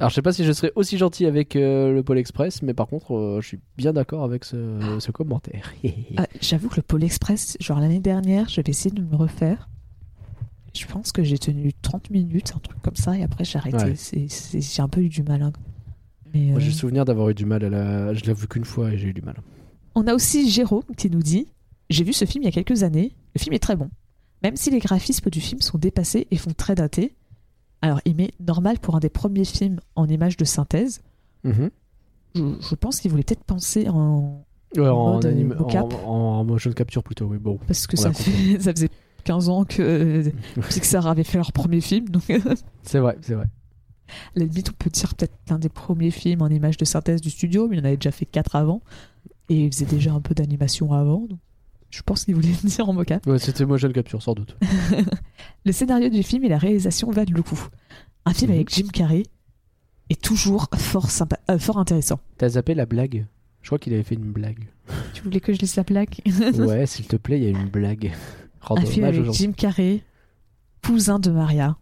Alors, 0.00 0.10
je 0.10 0.16
sais 0.16 0.22
pas 0.22 0.32
si 0.32 0.44
je 0.44 0.52
serais 0.52 0.72
aussi 0.74 0.98
gentil 0.98 1.24
avec 1.24 1.54
euh, 1.54 1.92
le 1.92 2.02
Pôle 2.02 2.18
Express, 2.18 2.62
mais 2.62 2.74
par 2.74 2.88
contre, 2.88 3.14
euh, 3.14 3.40
je 3.40 3.46
suis 3.46 3.60
bien 3.76 3.92
d'accord 3.92 4.24
avec 4.24 4.44
ce, 4.44 4.98
ce 4.98 5.12
commentaire. 5.12 5.72
Ah, 6.16 6.26
J'avoue 6.40 6.68
que 6.68 6.76
le 6.76 6.82
Pôle 6.82 7.04
Express, 7.04 7.56
genre 7.60 7.78
l'année 7.78 8.00
dernière, 8.00 8.48
j'avais 8.48 8.70
essayé 8.70 8.90
de 8.90 9.02
me 9.02 9.14
refaire. 9.14 9.68
Je 10.76 10.86
pense 10.86 11.12
que 11.12 11.22
j'ai 11.22 11.38
tenu 11.38 11.72
30 11.82 12.10
minutes, 12.10 12.52
un 12.56 12.58
truc 12.58 12.80
comme 12.82 12.96
ça, 12.96 13.16
et 13.16 13.22
après 13.22 13.44
j'ai 13.44 13.58
arrêté. 13.58 13.76
Ouais. 13.76 13.94
C'est- 13.96 14.28
c'est- 14.28 14.60
J'ai 14.60 14.82
un 14.82 14.88
peu 14.88 15.00
eu 15.02 15.08
du 15.08 15.22
mal. 15.22 15.42
hein. 15.42 15.52
Mais, 16.34 16.46
Moi, 16.46 16.56
euh, 16.56 16.60
j'ai 16.60 16.66
le 16.68 16.72
souvenir 16.72 17.04
d'avoir 17.04 17.28
eu 17.30 17.34
du 17.34 17.46
mal 17.46 17.64
à 17.64 17.68
la. 17.70 18.12
Je 18.14 18.24
l'ai 18.24 18.34
vu 18.34 18.48
qu'une 18.48 18.64
fois 18.64 18.92
et 18.92 18.98
j'ai 18.98 19.08
eu 19.08 19.12
du 19.14 19.22
mal. 19.22 19.36
On 19.94 20.06
a 20.08 20.14
aussi 20.14 20.50
Jérôme 20.50 20.82
qui 20.96 21.08
nous 21.10 21.22
dit 21.22 21.46
J'ai 21.90 22.02
vu 22.02 22.12
ce 22.12 22.24
film 22.24 22.42
il 22.42 22.46
y 22.46 22.48
a 22.48 22.52
quelques 22.52 22.82
années, 22.82 23.12
le 23.34 23.38
film 23.40 23.54
est 23.54 23.58
très 23.60 23.76
bon. 23.76 23.88
Même 24.42 24.56
si 24.56 24.70
les 24.70 24.78
graphismes 24.80 25.30
du 25.30 25.40
film 25.40 25.60
sont 25.60 25.78
dépassés 25.78 26.26
et 26.30 26.36
font 26.36 26.52
très 26.56 26.74
dater. 26.74 27.14
Alors, 27.82 28.00
il 28.04 28.14
met 28.16 28.30
normal 28.40 28.78
pour 28.78 28.96
un 28.96 29.00
des 29.00 29.10
premiers 29.10 29.44
films 29.44 29.78
en 29.94 30.06
images 30.08 30.36
de 30.36 30.44
synthèse. 30.44 31.02
Mhm. 31.44 31.70
Je, 32.34 32.42
je 32.68 32.74
pense 32.74 32.98
qu'il 33.00 33.10
voulait 33.10 33.22
peut-être 33.22 33.44
penser 33.44 33.88
en. 33.88 34.44
Ouais, 34.76 34.88
en, 34.88 35.14
mode, 35.14 35.26
euh, 35.26 35.30
anime- 35.30 35.54
mocap. 35.56 35.92
en, 35.92 36.08
en- 36.08 36.40
en 36.40 36.44
motion 36.44 36.72
capture 36.72 37.02
plutôt, 37.04 37.26
oui. 37.26 37.38
Bon. 37.38 37.58
Parce 37.66 37.86
que 37.86 37.96
On 37.96 38.02
ça, 38.02 38.08
a 38.08 38.12
fait- 38.12 38.58
ça 38.60 38.72
faisait 38.72 38.88
15 39.24 39.48
ans 39.48 39.64
que 39.64 40.30
Pixar 40.70 41.06
avait 41.06 41.24
fait 41.24 41.38
leur 41.38 41.52
premier 41.52 41.80
film. 41.80 42.06
À 42.14 42.20
C'est 42.82 42.98
vrai, 42.98 43.16
c'est 43.22 43.34
vrai. 43.34 43.46
la 44.36 44.44
limite, 44.44 44.70
on 44.70 44.74
peut 44.74 44.90
dire 44.90 45.14
peut-être 45.14 45.34
l'un 45.50 45.58
des 45.58 45.68
premiers 45.68 46.10
films 46.10 46.42
en 46.42 46.48
images 46.48 46.76
de 46.76 46.84
synthèse 46.84 47.20
du 47.20 47.30
studio, 47.30 47.66
mais 47.68 47.76
il 47.76 47.80
en 47.80 47.84
avait 47.84 47.96
déjà 47.96 48.10
fait 48.12 48.26
4 48.26 48.56
avant. 48.56 48.82
Et 49.48 49.64
il 49.64 49.72
faisait 49.72 49.84
déjà 49.86 50.12
un 50.12 50.20
peu 50.20 50.34
d'animation 50.34 50.92
avant. 50.92 51.26
Donc, 51.28 51.38
je 51.90 52.02
pense 52.02 52.24
qu'il 52.24 52.34
voulait 52.34 52.48
dire 52.64 52.88
en 52.88 52.92
mocap. 52.92 53.26
Ouais, 53.26 53.38
c'était 53.38 53.64
motion 53.66 53.90
capture, 53.92 54.22
sans 54.22 54.34
doute. 54.34 54.56
Le 55.64 55.72
scénario 55.72 56.08
du 56.08 56.22
film 56.22 56.44
et 56.44 56.48
la 56.48 56.58
réalisation 56.58 57.10
valent 57.10 57.32
le 57.34 57.42
coup. 57.42 57.60
Un 58.26 58.32
film 58.32 58.50
Mhm. 58.50 58.56
avec 58.56 58.70
Jim 58.74 58.86
Carrey 58.92 59.22
est 60.10 60.20
toujours 60.20 60.68
fort, 60.76 61.10
sympa, 61.10 61.38
euh, 61.50 61.58
fort 61.58 61.78
intéressant. 61.78 62.18
T'as 62.38 62.50
zappé 62.50 62.74
la 62.74 62.86
blague? 62.86 63.26
Je 63.62 63.68
crois 63.68 63.78
qu'il 63.78 63.94
avait 63.94 64.02
fait 64.02 64.14
une 64.16 64.32
blague. 64.32 64.68
Tu 65.14 65.22
voulais 65.22 65.40
que 65.40 65.52
je 65.54 65.58
lise 65.58 65.76
la 65.76 65.84
plaque 65.84 66.20
ouais, 66.58 66.84
s'il 66.86 67.06
te 67.06 67.16
plaît, 67.16 67.38
il 67.38 67.44
y 67.44 67.46
a 67.46 67.50
une 67.50 67.68
blague. 67.70 68.12
Un 68.70 68.84
film 68.86 69.04
avec. 69.06 69.30
Jim 69.32 69.52
Carrey, 69.52 70.02
cousin 70.84 71.18
de 71.18 71.30
Maria. 71.30 71.76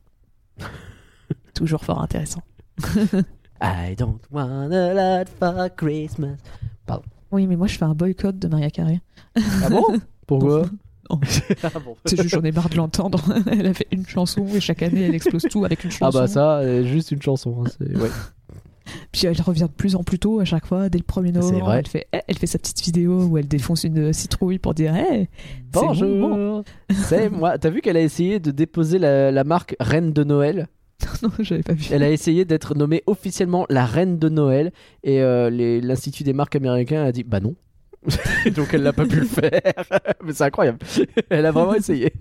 toujours 1.54 1.84
fort 1.84 2.00
intéressant. 2.02 2.42
I 3.60 3.94
don't 3.96 4.20
want 4.30 4.72
a 4.72 4.92
lot 4.94 5.28
for 5.38 5.68
Christmas. 5.76 6.36
Oui, 7.30 7.46
mais 7.46 7.56
moi 7.56 7.66
je 7.66 7.78
fais 7.78 7.84
un 7.84 7.94
boycott 7.94 8.38
de 8.38 8.46
Maria 8.48 8.70
Carrey. 8.70 9.00
Ah 9.36 9.70
bon? 9.70 9.84
Pourquoi? 10.26 10.66
Non. 11.10 11.18
Ah 11.62 11.70
bon. 11.82 11.96
C'est 12.04 12.20
juste, 12.20 12.34
j'en 12.34 12.42
ai 12.42 12.52
marre 12.52 12.68
de 12.68 12.76
l'entendre. 12.76 13.22
elle 13.50 13.66
a 13.66 13.72
fait 13.74 13.86
une 13.90 14.06
chanson 14.06 14.46
et 14.48 14.60
chaque 14.60 14.82
année 14.82 15.02
elle 15.02 15.14
explose 15.14 15.42
tout 15.50 15.64
avec 15.64 15.82
une 15.84 15.90
Ah 15.94 16.10
chanson. 16.10 16.18
bah 16.18 16.26
ça, 16.26 16.82
juste 16.84 17.10
une 17.10 17.22
chanson. 17.22 17.64
hein, 17.64 17.84
ouais. 17.98 18.10
Puis 19.12 19.26
elle 19.26 19.40
revient 19.40 19.62
de 19.62 19.76
plus 19.76 19.96
en 19.96 20.02
plus 20.02 20.18
tôt 20.18 20.40
à 20.40 20.44
chaque 20.44 20.66
fois, 20.66 20.88
dès 20.88 20.98
le 20.98 21.04
1er 21.04 21.32
novembre. 21.32 21.64
vrai. 21.64 21.78
Elle 21.78 21.86
fait, 21.86 22.06
eh, 22.12 22.20
elle 22.26 22.38
fait 22.38 22.46
sa 22.46 22.58
petite 22.58 22.82
vidéo 22.82 23.24
où 23.24 23.38
elle 23.38 23.48
défonce 23.48 23.84
une 23.84 24.12
citrouille 24.12 24.58
pour 24.58 24.74
dire 24.74 24.94
hey, 24.94 25.28
moment. 25.74 25.88
Bonjour, 25.88 26.64
c'est 26.90 27.28
moi. 27.28 27.58
T'as 27.58 27.70
vu 27.70 27.80
qu'elle 27.80 27.96
a 27.96 28.02
essayé 28.02 28.40
de 28.40 28.50
déposer 28.50 28.98
la, 28.98 29.30
la 29.30 29.44
marque 29.44 29.76
Reine 29.80 30.12
de 30.12 30.24
Noël? 30.24 30.68
Non, 31.22 31.30
j'avais 31.40 31.62
pas 31.62 31.72
vu. 31.72 31.86
Elle 31.90 32.02
a 32.02 32.10
essayé 32.10 32.44
d'être 32.44 32.74
nommée 32.74 33.02
officiellement 33.06 33.66
la 33.68 33.84
Reine 33.84 34.18
de 34.18 34.28
Noël 34.28 34.72
et 35.02 35.20
euh, 35.20 35.50
l'Institut 35.80 36.22
des 36.22 36.32
marques 36.32 36.56
américains 36.56 37.02
a 37.04 37.12
dit 37.12 37.24
bah 37.24 37.40
non. 37.40 37.54
Donc 38.56 38.72
elle 38.72 38.82
n'a 38.82 38.92
pas 38.92 39.06
pu 39.06 39.20
le 39.20 39.26
faire. 39.26 39.50
Mais 40.24 40.32
c'est 40.32 40.44
incroyable. 40.44 40.78
Elle 41.30 41.46
a 41.46 41.52
vraiment 41.52 41.74
essayé. 41.74 42.12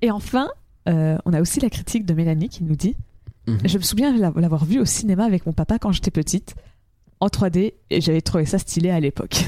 Et 0.00 0.10
enfin, 0.10 0.48
euh, 0.88 1.16
on 1.24 1.32
a 1.32 1.40
aussi 1.40 1.60
la 1.60 1.70
critique 1.70 2.06
de 2.06 2.14
Mélanie 2.14 2.48
qui 2.48 2.64
nous 2.64 2.76
dit 2.76 2.96
Mhm. 3.46 3.58
Je 3.64 3.78
me 3.78 3.82
souviens 3.82 4.16
l'av- 4.16 4.38
l'avoir 4.38 4.64
vu 4.64 4.78
au 4.80 4.84
cinéma 4.84 5.24
avec 5.24 5.46
mon 5.46 5.52
papa 5.52 5.78
quand 5.78 5.90
j'étais 5.92 6.10
petite, 6.10 6.54
en 7.20 7.26
3D, 7.28 7.74
et 7.90 8.00
j'avais 8.00 8.20
trouvé 8.20 8.44
ça 8.46 8.58
stylé 8.58 8.90
à 8.90 9.00
l'époque. 9.00 9.44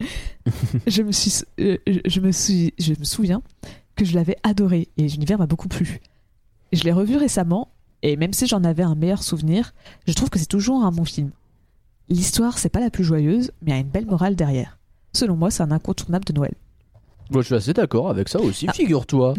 je, 0.86 1.02
me 1.02 1.12
suis, 1.12 1.42
euh, 1.60 1.76
je, 2.06 2.20
me 2.20 2.32
suis, 2.32 2.74
je 2.78 2.92
me 2.98 3.04
souviens 3.04 3.42
que 3.96 4.04
je 4.04 4.14
l'avais 4.14 4.36
adoré 4.42 4.88
et 4.96 5.06
l'univers 5.08 5.38
m'a 5.38 5.46
beaucoup 5.46 5.68
plu. 5.68 6.00
Je 6.72 6.82
l'ai 6.84 6.92
revu 6.92 7.16
récemment, 7.16 7.68
et 8.02 8.16
même 8.16 8.32
si 8.32 8.46
j'en 8.46 8.64
avais 8.64 8.82
un 8.82 8.94
meilleur 8.94 9.22
souvenir, 9.22 9.72
je 10.06 10.12
trouve 10.12 10.30
que 10.30 10.38
c'est 10.38 10.46
toujours 10.46 10.84
un 10.84 10.90
bon 10.90 11.04
film. 11.04 11.30
L'histoire, 12.08 12.58
c'est 12.58 12.68
pas 12.68 12.80
la 12.80 12.90
plus 12.90 13.04
joyeuse, 13.04 13.50
mais 13.62 13.72
a 13.72 13.78
une 13.78 13.88
belle 13.88 14.06
morale 14.06 14.36
derrière. 14.36 14.78
Selon 15.14 15.36
moi, 15.36 15.50
c'est 15.50 15.62
un 15.62 15.70
incontournable 15.70 16.24
de 16.24 16.32
Noël. 16.32 16.54
Moi 17.30 17.40
je 17.42 17.46
suis 17.46 17.54
assez 17.54 17.72
d'accord 17.72 18.10
avec 18.10 18.28
ça 18.28 18.40
aussi, 18.40 18.66
Ah. 18.68 18.72
figure-toi. 18.72 19.34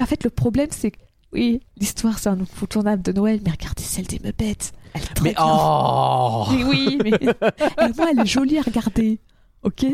En 0.00 0.06
fait, 0.06 0.22
le 0.24 0.30
problème, 0.30 0.68
c'est 0.70 0.90
que, 0.90 0.98
oui, 1.34 1.60
l'histoire, 1.76 2.18
c'est 2.18 2.28
un 2.28 2.40
incontournable 2.40 3.02
de 3.02 3.12
Noël, 3.12 3.40
mais 3.44 3.50
regardez 3.50 3.82
celle 3.82 4.06
des 4.06 4.20
Muppets. 4.24 4.56
Elle 4.94 5.02
est 5.02 5.14
très 5.14 5.24
Mais 5.24 5.32
bien. 5.34 5.44
oh 5.44 6.46
Mais 6.52 6.64
oui, 6.64 6.98
mais 7.02 7.10
et 7.20 7.92
moi, 7.96 8.08
elle 8.12 8.20
est 8.20 8.26
jolie 8.26 8.58
à 8.58 8.62
regarder. 8.62 9.18
Ok? 9.62 9.84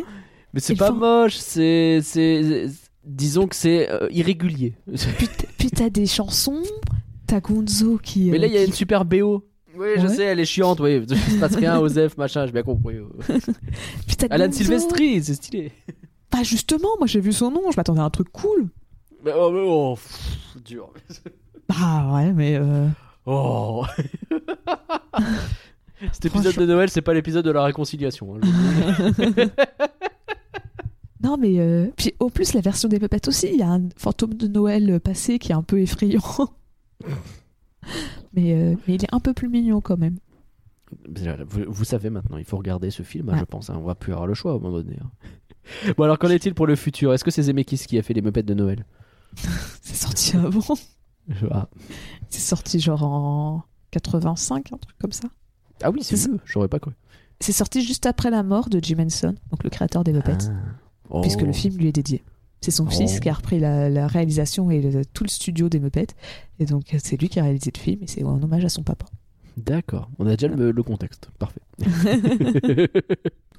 Mais 0.53 0.61
c'est 0.61 0.75
pas 0.77 0.89
faut- 0.89 0.95
moche, 0.95 1.37
c'est. 1.37 2.01
c'est- 2.03 2.67
Disons 3.03 3.47
que 3.47 3.57
c'est 3.57 3.89
euh, 3.91 4.09
irrégulier. 4.11 4.75
Puis, 5.19 5.29
puis 5.57 5.71
t'as 5.71 5.89
des 5.89 6.05
chansons, 6.07 6.63
t'as 7.27 7.41
Gonzo 7.41 7.97
qui. 8.03 8.31
Mais 8.31 8.37
là 8.37 8.45
euh, 8.45 8.49
il 8.49 8.55
y 8.55 8.59
a 8.59 8.65
une 8.65 8.73
super 8.75 9.07
BO. 9.07 9.47
Oui, 9.75 9.87
je 9.97 10.03
Ouais. 10.07 10.15
sais, 10.15 10.25
elle 10.25 10.39
est 10.41 10.45
chiante, 10.45 10.81
oui. 10.81 11.03
Il 11.09 11.17
se 11.19 11.39
passe 11.39 11.55
rien, 11.57 11.79
Osef, 11.79 12.19
machin, 12.19 12.45
j'ai 12.45 12.53
bien 12.53 12.63
compris. 12.63 12.97
puis 14.07 14.17
t'as 14.17 14.27
Alan 14.29 14.47
Gonzo. 14.47 14.59
Silvestri, 14.59 15.23
c'est 15.25 15.35
stylé. 15.35 15.73
Bah 16.31 16.43
justement, 16.43 16.91
moi 16.99 17.07
j'ai 17.07 17.21
vu 17.21 17.33
son 17.33 17.51
nom, 17.51 17.71
je 17.73 17.77
m'attendais 17.79 18.01
à 18.01 18.05
un 18.05 18.11
truc 18.11 18.31
cool. 18.31 18.69
Mais 19.25 19.33
oh, 19.37 19.51
mais 19.51 19.61
oh, 19.65 19.95
pff, 19.97 20.63
dur. 20.65 20.91
Bah 21.69 22.11
ouais, 22.15 22.33
mais. 22.33 22.57
euh, 22.57 22.89
Oh 23.27 23.85
Cet 26.13 26.25
épisode 26.27 26.55
de 26.57 26.65
Noël, 26.67 26.89
c'est 26.89 27.03
pas 27.03 27.13
l'épisode 27.13 27.45
de 27.45 27.51
la 27.51 27.63
réconciliation. 27.65 28.37
hein, 28.37 28.41
je- 28.43 29.49
Non, 31.23 31.37
mais. 31.37 31.59
euh, 31.61 31.89
Puis 31.97 32.15
au 32.19 32.31
plus, 32.31 32.55
la 32.55 32.63
version 32.63 32.89
des 32.89 32.99
Muppets 32.99 33.29
aussi, 33.29 33.49
il 33.53 33.59
y 33.59 33.63
a 33.63 33.69
un 33.71 33.89
fantôme 33.97 34.33
de 34.35 34.47
Noël 34.49 34.99
passé 35.01 35.39
qui 35.39 35.53
est 35.53 35.55
un 35.55 35.63
peu 35.63 35.79
effrayant. 35.81 36.23
mais, 38.33 38.55
euh, 38.55 38.75
mais 38.89 38.95
il 38.95 39.05
est 39.05 39.13
un 39.15 39.21
peu 39.21 39.35
plus 39.35 39.49
mignon 39.49 39.81
quand 39.83 39.99
même. 39.99 40.17
Vous, 41.47 41.63
vous 41.69 41.85
savez 41.85 42.09
maintenant, 42.11 42.39
il 42.39 42.45
faut 42.45 42.57
regarder 42.57 42.91
ce 42.91 43.03
film, 43.03 43.29
hein, 43.29 43.35
Ouais. 43.35 43.39
je 43.41 43.45
pense. 43.45 43.69
hein, 43.71 43.77
on 43.79 43.85
va 43.85 43.95
plus 43.95 44.13
avoir 44.13 44.27
le 44.27 44.35
choix 44.35 44.53
à 44.53 44.55
un 44.55 44.59
moment 44.59 44.79
donné. 44.79 44.97
hein. 45.01 45.11
Bon, 45.97 46.05
alors 46.05 46.19
qu'en 46.19 46.31
est-il 46.31 46.55
pour 46.55 46.67
le 46.67 46.75
futur? 46.75 47.13
Est-ce 47.13 47.23
que 47.23 47.31
c'est 47.31 47.43
Zemeckis 47.43 47.85
qui 47.87 47.99
a 47.99 48.03
fait 48.03 48.15
les 48.15 48.23
meupettes 48.23 48.47
de 48.47 48.55
Noël? 48.55 48.87
C'est 49.83 49.97
sorti 49.97 50.37
avant. 50.37 50.77
Je-. 51.29 51.47
C'est 52.29 52.41
sorti 52.41 52.81
genre 52.81 53.03
en 53.05 53.65
85, 53.93 54.73
un 54.73 54.77
truc 54.77 54.97
comme 54.99 55.13
ça. 55.13 55.29
Ah 55.83 55.91
oui, 55.91 56.01
c'est 56.03 56.17
vieux, 56.17 56.39
j'aurais 56.45 56.69
pas 56.69 56.79
cru. 56.79 56.93
C'est 57.41 57.53
sorti 57.53 57.83
juste 57.83 58.05
après 58.07 58.31
la 58.31 58.43
mort 58.43 58.69
de 58.69 58.81
Jim 58.83 58.99
Henson, 59.01 59.35
donc 59.51 59.65
le 59.65 59.71
créateur 59.71 60.05
des 60.05 60.13
Muppets, 60.13 60.49
Ah. 60.49 60.53
Oh. 61.09 61.21
puisque 61.23 61.41
le 61.43 61.53
film 61.53 61.77
lui 61.79 61.89
est 61.89 61.93
dédié. 61.93 62.23
C'est 62.61 62.71
son 62.71 62.87
Oh. 62.87 62.91
fils 62.91 63.19
qui 63.21 63.29
a 63.31 63.33
repris 63.33 63.59
la, 63.59 63.89
la 63.89 64.07
réalisation 64.07 64.71
et 64.71 64.83
le- 64.83 65.05
tout 65.07 65.25
le 65.25 65.31
studio 65.31 65.69
des 65.71 65.81
Muppets. 65.81 66.09
Et 66.59 66.67
donc 66.67 66.95
c'est 67.03 67.17
lui 67.19 67.29
qui 67.31 67.41
a 67.41 67.45
réalisé 67.45 67.71
le 67.75 67.81
film 67.81 68.03
et 68.03 68.07
c'est 68.07 68.23
en 68.25 68.43
hommage 68.43 68.65
à 68.65 68.69
son 68.69 68.83
papa. 68.83 69.07
D'accord, 69.57 70.11
on 70.19 70.27
a 70.27 70.37
déjà 70.37 70.55
le, 70.55 70.71
le 70.71 70.83
contexte. 70.83 71.31
Parfait. 71.39 71.61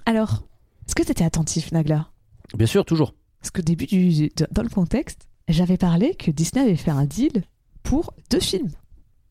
Alors, 0.06 0.44
est-ce 0.88 0.96
que 0.96 1.04
tu 1.04 1.12
étais 1.12 1.24
attentif, 1.24 1.72
Nagla? 1.72 2.10
Bien 2.56 2.68
sûr, 2.68 2.86
toujours. 2.86 3.14
Parce 3.40 3.52
qu'au 3.52 3.62
début, 3.62 3.86
du, 3.86 4.30
dans 4.52 4.64
le 4.64 4.70
contexte, 4.70 5.28
j'avais 5.48 5.78
parlé 5.78 6.16
que 6.16 6.32
Disney 6.32 6.64
avait 6.64 6.76
fait 6.76 6.92
un 6.92 7.06
deal 7.06 7.44
pour 7.84 8.14
deux 8.30 8.40
films. 8.40 8.70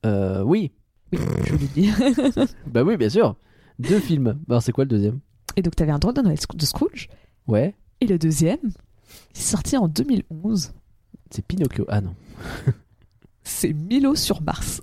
Euh, 0.06 0.42
oui, 0.42 0.72
Oui, 1.12 1.18
je 1.44 1.52
vous 1.52 1.58
l'ai 1.58 1.66
dit. 1.68 1.90
bah 2.66 2.82
oui, 2.82 2.96
bien 2.96 3.08
sûr. 3.08 3.36
Deux 3.78 4.00
films. 4.00 4.34
Bah, 4.46 4.54
Alors, 4.54 4.62
c'est 4.62 4.72
quoi 4.72 4.84
le 4.84 4.90
deuxième? 4.90 5.20
Et 5.56 5.62
donc, 5.62 5.74
tu 5.76 5.82
avais 5.82 5.92
un 5.92 5.98
drôle 5.98 6.14
de 6.14 6.22
Noël 6.22 6.38
de 6.54 6.66
Scrooge. 6.66 7.08
Ouais, 7.46 7.74
Et 8.00 8.06
le 8.06 8.18
deuxième, 8.18 8.58
il 9.34 9.38
est 9.38 9.42
sorti 9.42 9.76
en 9.76 9.88
2011. 9.88 10.72
c'est 11.30 11.42
Pinocchio. 11.44 11.84
Ah 11.88 12.00
non. 12.00 12.14
C'est 13.42 13.72
Milo 13.72 14.14
sur 14.14 14.42
Mars. 14.42 14.80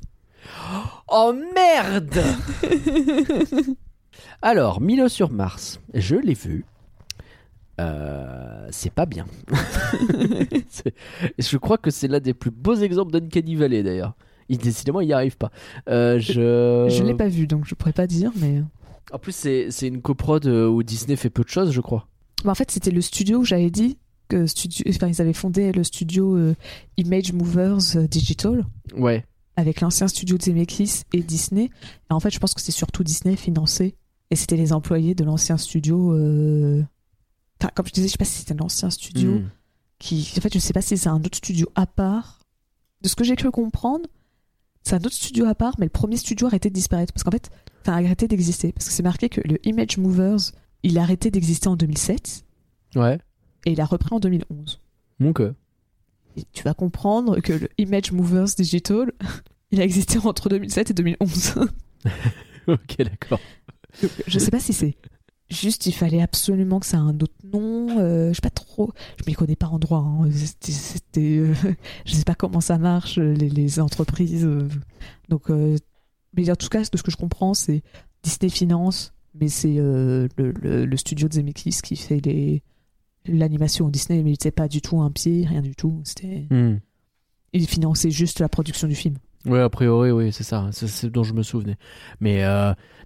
Oh 1.10 1.34
merde 1.56 2.22
Alors, 4.41 4.82
Milo 4.82 5.08
sur 5.10 5.32
Mars, 5.32 5.80
je 5.94 6.16
l'ai 6.16 6.34
vu. 6.34 6.66
Euh, 7.80 8.68
c'est 8.72 8.91
pas 8.91 9.06
bien. 9.06 9.26
Je 11.38 11.58
crois 11.58 11.78
que 11.78 11.91
c'est 11.91 12.08
l'un 12.08 12.20
des 12.20 12.34
plus 12.34 12.52
beaux 12.52 12.76
exemples 12.76 13.12
d'Uncanny 13.12 13.56
Valley 13.56 13.84
d'ailleurs. 13.84 14.16
Il, 14.49 14.58
décidément, 14.58 15.02
il 15.02 15.08
n'y 15.08 15.14
arrive 15.14 15.38
pas. 15.38 15.52
Euh, 15.90 16.20
je 16.20 16.88
Je 16.90 17.04
l'ai 17.04 17.14
pas 17.14 17.28
vu, 17.28 17.48
donc 17.48 17.66
je 17.66 17.76
pourrais 17.76 17.94
pas 17.94 18.08
dire, 18.08 18.32
mais. 18.38 18.62
En 19.12 19.20
plus, 19.20 19.34
c'est 19.34 19.88
une 19.88 20.02
coprode 20.02 20.48
euh, 20.48 20.68
où 20.68 20.84
Disney 20.84 21.16
fait 21.16 21.30
peu 21.30 21.44
de 21.44 21.49
choses, 21.49 21.72
je 21.72 21.82
crois. 21.82 22.08
Bah, 22.44 22.52
en 22.52 22.56
fait, 22.56 22.72
c'était 22.72 22.91
le 22.91 23.02
studio 23.02 23.40
où 23.40 23.44
j'avais 23.45 23.70
dit 23.70 23.98
que 24.30 24.45
studio... 24.45 24.86
enfin, 24.90 25.08
ils 25.08 25.22
avaient 25.22 25.34
fondé 25.34 25.72
le 25.72 25.84
studio 25.84 26.36
euh, 26.36 26.56
Image 26.98 27.32
Movers 27.34 27.95
euh, 27.95 28.08
Digital 28.08 28.66
Ouais. 28.98 29.24
avec 29.56 29.80
l'ancien 29.82 30.08
studio 30.10 30.38
de 30.38 30.44
Zemeckis 30.44 31.04
et 31.14 31.22
Disney. 31.22 31.70
Et 32.10 32.14
en 32.14 32.20
fait, 32.20 32.32
je 32.32 32.40
pense 32.40 32.54
que 32.54 32.60
c'est 32.62 32.72
surtout 32.74 33.04
Disney 33.04 33.36
financé. 33.38 33.95
Et 34.30 34.36
c'était 34.36 34.58
les 34.58 34.74
employés 34.74 35.16
de 35.16 35.24
l'ancien 35.24 35.58
studio. 35.58 36.14
Comme 37.76 37.88
je 37.88 37.92
disais, 37.92 38.08
je 38.08 38.12
sais 38.14 38.18
pas 38.18 38.26
si 38.26 38.40
c'était 38.40 38.54
l'ancien 38.54 38.90
studio 38.90 39.40
Hmm. 39.40 39.50
qui. 40.00 40.32
En 40.38 40.42
fait, 40.42 40.54
je 40.54 40.60
sais 40.60 40.74
pas 40.74 40.82
si 40.82 40.98
c'est 40.98 41.10
un 41.10 41.18
autre 41.24 41.38
studio 41.38 41.68
à 41.76 41.86
part. 41.88 42.40
De 43.02 43.08
ce 43.08 43.16
que 43.16 43.24
j'ai 43.24 43.36
cru 43.36 43.52
comprendre, 43.52 44.08
c'est 44.84 44.96
un 44.96 45.00
autre 45.00 45.14
studio 45.14 45.46
à 45.46 45.56
part, 45.56 45.76
mais 45.80 45.86
le 45.86 45.92
premier 45.92 46.18
studio 46.18 46.48
a 46.48 46.50
arrêté 46.50 46.70
de 46.70 46.74
disparaître. 46.76 47.14
Parce 47.14 47.24
qu'en 47.24 47.32
fait, 47.32 47.50
enfin, 47.82 47.94
a 47.94 47.98
arrêté 47.98 48.28
d'exister. 48.28 48.72
Parce 48.72 48.88
que 48.88 48.92
c'est 48.94 49.04
marqué 49.04 49.30
que 49.30 49.42
le 49.48 49.60
Image 49.68 49.98
Movers, 49.98 50.52
il 50.84 50.98
a 50.98 51.02
arrêté 51.04 51.30
d'exister 51.32 51.68
en 51.68 51.76
2007 51.76 52.44
Ouais. 52.96 53.20
et 53.66 53.72
il 53.74 53.82
a 53.82 53.86
repris 53.86 54.10
en 54.14 54.20
2011. 54.20 54.80
Donc, 55.20 55.42
Et 56.36 56.44
tu 56.54 56.64
vas 56.64 56.74
comprendre 56.74 57.40
que 57.42 57.54
le 57.54 57.70
Image 57.78 58.12
Movers 58.12 58.56
Digital, 58.58 59.12
il 59.72 59.82
a 59.82 59.84
existé 59.84 60.18
entre 60.20 60.50
2007 60.50 60.92
et 60.92 60.94
2011. 60.94 61.56
ok, 62.68 62.98
d'accord. 63.00 63.40
Je 64.28 64.40
sais 64.40 64.52
pas 64.52 64.60
si 64.60 64.74
c'est 64.74 64.96
juste 65.49 65.86
il 65.86 65.91
fallait 65.94 66.22
absolument 66.22 66.80
que 66.80 66.86
ça 66.86 66.98
ait 66.98 66.99
un 66.99 67.15
autre 67.19 67.34
nom. 67.44 67.99
euh, 67.99 68.30
je 68.30 68.36
sais 68.36 68.41
pas 68.41 68.49
trop. 68.49 68.91
Je 69.18 69.24
m'y 69.28 69.34
connais 69.34 69.56
pas 69.56 69.68
en 69.68 69.80
droit. 69.80 69.99
hein. 69.99 70.30
C'était, 70.32 71.38
euh, 71.38 71.53
je 72.06 72.14
sais 72.14 72.24
pas 72.24 72.36
comment 72.36 72.61
ça 72.61 72.78
marche 72.78 73.18
les, 73.18 73.49
les 73.49 73.80
entreprises. 73.80 74.45
euh. 74.45 74.68
donc, 75.30 75.49
euh, 75.49 75.78
mais 76.36 76.49
en 76.52 76.56
tout 76.56 76.68
cas, 76.69 76.82
de 76.82 76.98
ce 76.98 77.03
que 77.03 77.11
je 77.11 77.18
comprends, 77.18 77.53
c'est 77.53 77.82
Disney 78.24 78.49
finance, 78.49 79.14
mais 79.40 79.48
c'est 79.48 79.76
le, 79.76 80.28
le- 80.38 80.86
le 80.86 80.98
studio 80.98 81.28
de 81.28 81.34
Zemeckis 81.34 81.80
qui 81.84 81.95
fait 81.95 82.19
les 82.26 82.61
l'animation. 83.26 83.90
Disney, 83.90 84.24
mais 84.24 84.36
c'est 84.41 84.52
pas 84.52 84.68
du 84.68 84.82
tout 84.82 85.02
un 85.02 85.11
pied, 85.11 85.45
rien 85.48 85.61
du 85.61 85.76
tout. 85.76 86.02
C'était, 86.03 86.48
Hmm. 86.49 86.78
il 87.53 87.68
finançait 87.68 88.10
juste 88.11 88.40
la 88.40 88.49
production 88.49 88.88
du 88.88 88.95
film. 88.95 89.15
Ouais, 89.45 89.60
a 89.61 89.69
priori, 89.69 90.11
oui, 90.11 90.32
c'est 90.34 90.44
ça. 90.44 90.69
C'est 90.72 90.88
ce 90.88 91.07
dont 91.07 91.24
je 91.24 91.34
me 91.34 91.44
souvenais. 91.44 91.76
Mais 92.19 92.44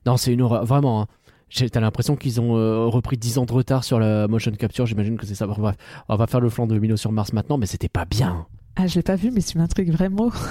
non, 0.06 0.18
c'est 0.18 0.34
une 0.34 0.42
horreur. 0.42 0.66
Vraiment, 0.66 1.02
hein. 1.04 1.08
T'as 1.54 1.80
l'impression 1.80 2.16
qu'ils 2.16 2.40
ont 2.40 2.58
euh, 2.58 2.86
repris 2.86 3.18
10 3.18 3.40
ans 3.40 3.46
de 3.46 3.52
retard 3.52 3.84
sur 3.84 4.00
la 4.00 4.28
motion 4.28 4.52
capture. 4.52 4.86
J'imagine 4.86 5.18
que 5.18 5.26
c'est 5.26 5.36
ça. 5.36 5.48
Bref, 5.48 5.76
on 6.08 6.16
va 6.16 6.28
faire 6.28 6.40
le 6.40 6.50
flanc 6.50 6.68
de 6.68 6.78
Milo 6.80 6.98
sur 6.98 7.12
Mars 7.12 7.34
maintenant, 7.34 7.58
mais 7.58 7.66
c'était 7.66 7.90
pas 7.90 8.06
bien. 8.06 8.48
Ah, 8.78 8.88
je 8.88 8.96
l'ai 8.96 9.04
pas 9.04 9.18
vu, 9.18 9.32
mais 9.32 9.42
tu 9.42 9.58
m'intrigues 9.58 9.92
vraiment. 9.92 10.32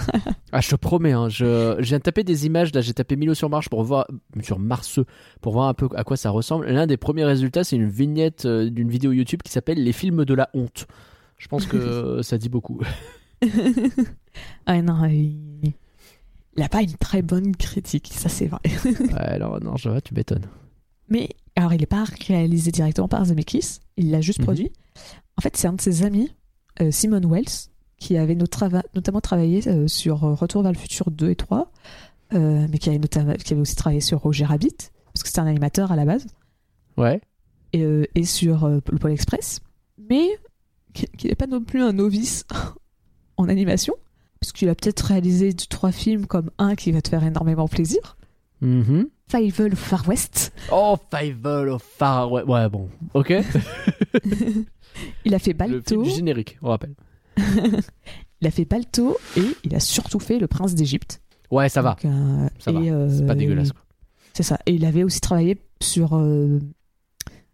Ah, 0.53 0.61
je 0.61 0.69
te 0.69 0.75
promets, 0.75 1.13
hein, 1.13 1.29
je, 1.29 1.77
je 1.79 1.85
viens 1.85 1.99
de 1.99 2.03
taper 2.03 2.25
des 2.25 2.45
images. 2.45 2.75
Là, 2.75 2.81
j'ai 2.81 2.93
tapé 2.93 3.15
Milo 3.15 3.35
sur 3.35 3.49
Mars 3.49 3.69
pour 3.69 3.85
voir 3.85 4.09
sur 4.43 4.59
Mars 4.59 4.99
pour 5.41 5.53
voir 5.53 5.69
un 5.69 5.75
peu 5.75 5.89
à 5.95 6.03
quoi 6.03 6.17
ça 6.17 6.31
ressemble. 6.31 6.67
L'un 6.67 6.89
des 6.89 6.97
premiers 6.97 7.25
résultats, 7.25 7.63
c'est 7.63 7.77
une 7.77 7.89
vignette 7.89 8.47
euh, 8.47 8.69
d'une 8.69 8.91
vidéo 8.91 9.13
YouTube 9.13 9.43
qui 9.45 9.53
s'appelle 9.53 9.81
Les 9.81 9.93
films 9.93 10.25
de 10.25 10.35
la 10.35 10.51
honte. 10.53 10.89
Je 11.39 11.47
pense 11.47 11.67
que 11.67 12.21
ça 12.23 12.37
dit 12.37 12.49
beaucoup. 12.49 12.81
ah 14.67 14.83
non, 14.83 15.05
il... 15.05 15.73
il 16.57 16.63
a 16.65 16.69
pas 16.69 16.83
une 16.83 16.97
très 16.97 17.23
bonne 17.23 17.55
critique, 17.55 18.11
ça 18.13 18.29
c'est 18.29 18.47
vrai. 18.47 18.61
Ouais, 18.85 19.21
alors, 19.21 19.61
non, 19.63 19.77
je 19.77 19.89
vois, 19.89 20.01
tu 20.01 20.15
m'étonnes. 20.15 20.49
Mais 21.11 21.29
alors, 21.57 21.73
il 21.75 21.81
n'est 21.81 21.87
pas 21.87 22.05
réalisé 22.27 22.71
directement 22.71 23.09
par 23.09 23.25
Zemeckis, 23.25 23.81
il 23.97 24.11
l'a 24.11 24.21
juste 24.21 24.39
Mhm. 24.39 24.45
produit. 24.47 24.73
En 25.37 25.43
fait, 25.43 25.57
c'est 25.57 25.67
un 25.69 25.73
de 25.75 25.81
ses 25.81 26.05
amis, 26.05 26.31
euh, 26.81 26.91
Simon 26.91 27.21
Wells, 27.29 27.69
qui 27.99 28.17
avait 28.17 28.35
not- 28.35 28.47
trava- 28.47 28.85
notamment 28.95 29.21
travaillé 29.21 29.67
euh, 29.69 29.89
sur 29.89 30.25
euh, 30.25 30.35
Retour 30.35 30.63
vers 30.63 30.73
le 30.73 30.79
futur 30.79 31.11
2 31.11 31.31
et 31.31 31.37
3, 31.37 31.71
euh, 32.33 32.67
mais 32.71 32.79
qui 32.79 32.89
avait, 32.89 32.99
notamment, 32.99 33.35
qui 33.35 33.53
avait 33.53 33.61
aussi 33.63 33.75
travaillé 33.77 34.01
sur 34.01 34.21
Roger 34.21 34.45
Rabbit, 34.45 34.77
parce 35.13 35.23
que 35.23 35.29
c'était 35.29 35.41
un 35.41 35.47
animateur 35.47 35.91
à 35.93 35.97
la 35.97 36.05
base, 36.05 36.27
Ouais. 36.97 37.21
et, 37.73 38.09
et 38.15 38.25
sur 38.25 38.69
le 38.69 38.81
Pôle 38.81 39.13
Express, 39.13 39.61
mais 39.99 40.29
qui 40.95 41.07
qui 41.19 41.27
n'est 41.29 41.35
pas 41.35 41.47
non 41.47 41.63
plus 41.63 41.83
un 41.83 41.93
novice 41.93 42.45
en 43.37 43.49
animation, 43.49 43.95
puisqu'il 44.41 44.69
a 44.69 44.75
peut-être 44.75 45.01
réalisé 45.01 45.53
deux, 45.53 45.67
trois 45.69 45.93
films 45.93 46.27
comme 46.27 46.51
un 46.59 46.75
qui 46.77 46.93
va 46.93 47.03
te 47.03 47.09
faire 47.09 47.25
énormément 47.25 47.69
plaisir, 47.69 48.17
Mhm. 48.61 49.09
Five 49.29 49.75
Far 49.77 50.09
West. 50.09 50.53
Oh, 50.73 50.97
Fivel 51.15 51.69
au 51.69 51.79
Far. 51.79 52.31
Ouais, 52.33 52.43
ouais, 52.43 52.69
bon. 52.69 52.89
Ok. 53.15 53.33
Il 55.25 55.35
a 55.35 55.39
fait 55.39 55.53
Le 55.53 55.57
Balto. 55.59 55.83
film 55.89 56.03
du 56.03 56.11
générique, 56.11 56.59
on 56.63 56.69
rappelle. 56.71 56.95
Il 58.41 58.47
a 58.47 58.51
fait 58.51 58.65
Balto 58.65 59.19
et 59.37 59.43
il 59.65 59.75
a 59.75 59.81
surtout 59.81 60.19
fait 60.19 60.39
Le 60.39 60.47
Prince 60.47 60.75
d'Égypte. 60.75 61.21
Ouais, 61.51 61.69
ça 61.69 61.83
va. 61.83 61.91
Donc, 62.03 62.07
euh, 62.07 62.49
Ça 62.59 62.73
va. 62.73 62.81
euh, 62.81 63.09
C'est 63.11 63.27
pas 63.27 63.35
dégueulasse. 63.35 63.73
quoi. 63.73 63.83
C'est 64.33 64.43
ça. 64.43 64.59
Et 64.67 64.73
il 64.73 64.85
avait 64.87 65.05
aussi 65.05 65.21
travaillé 65.21 65.59
sur 65.83 66.17
euh, 66.17 66.59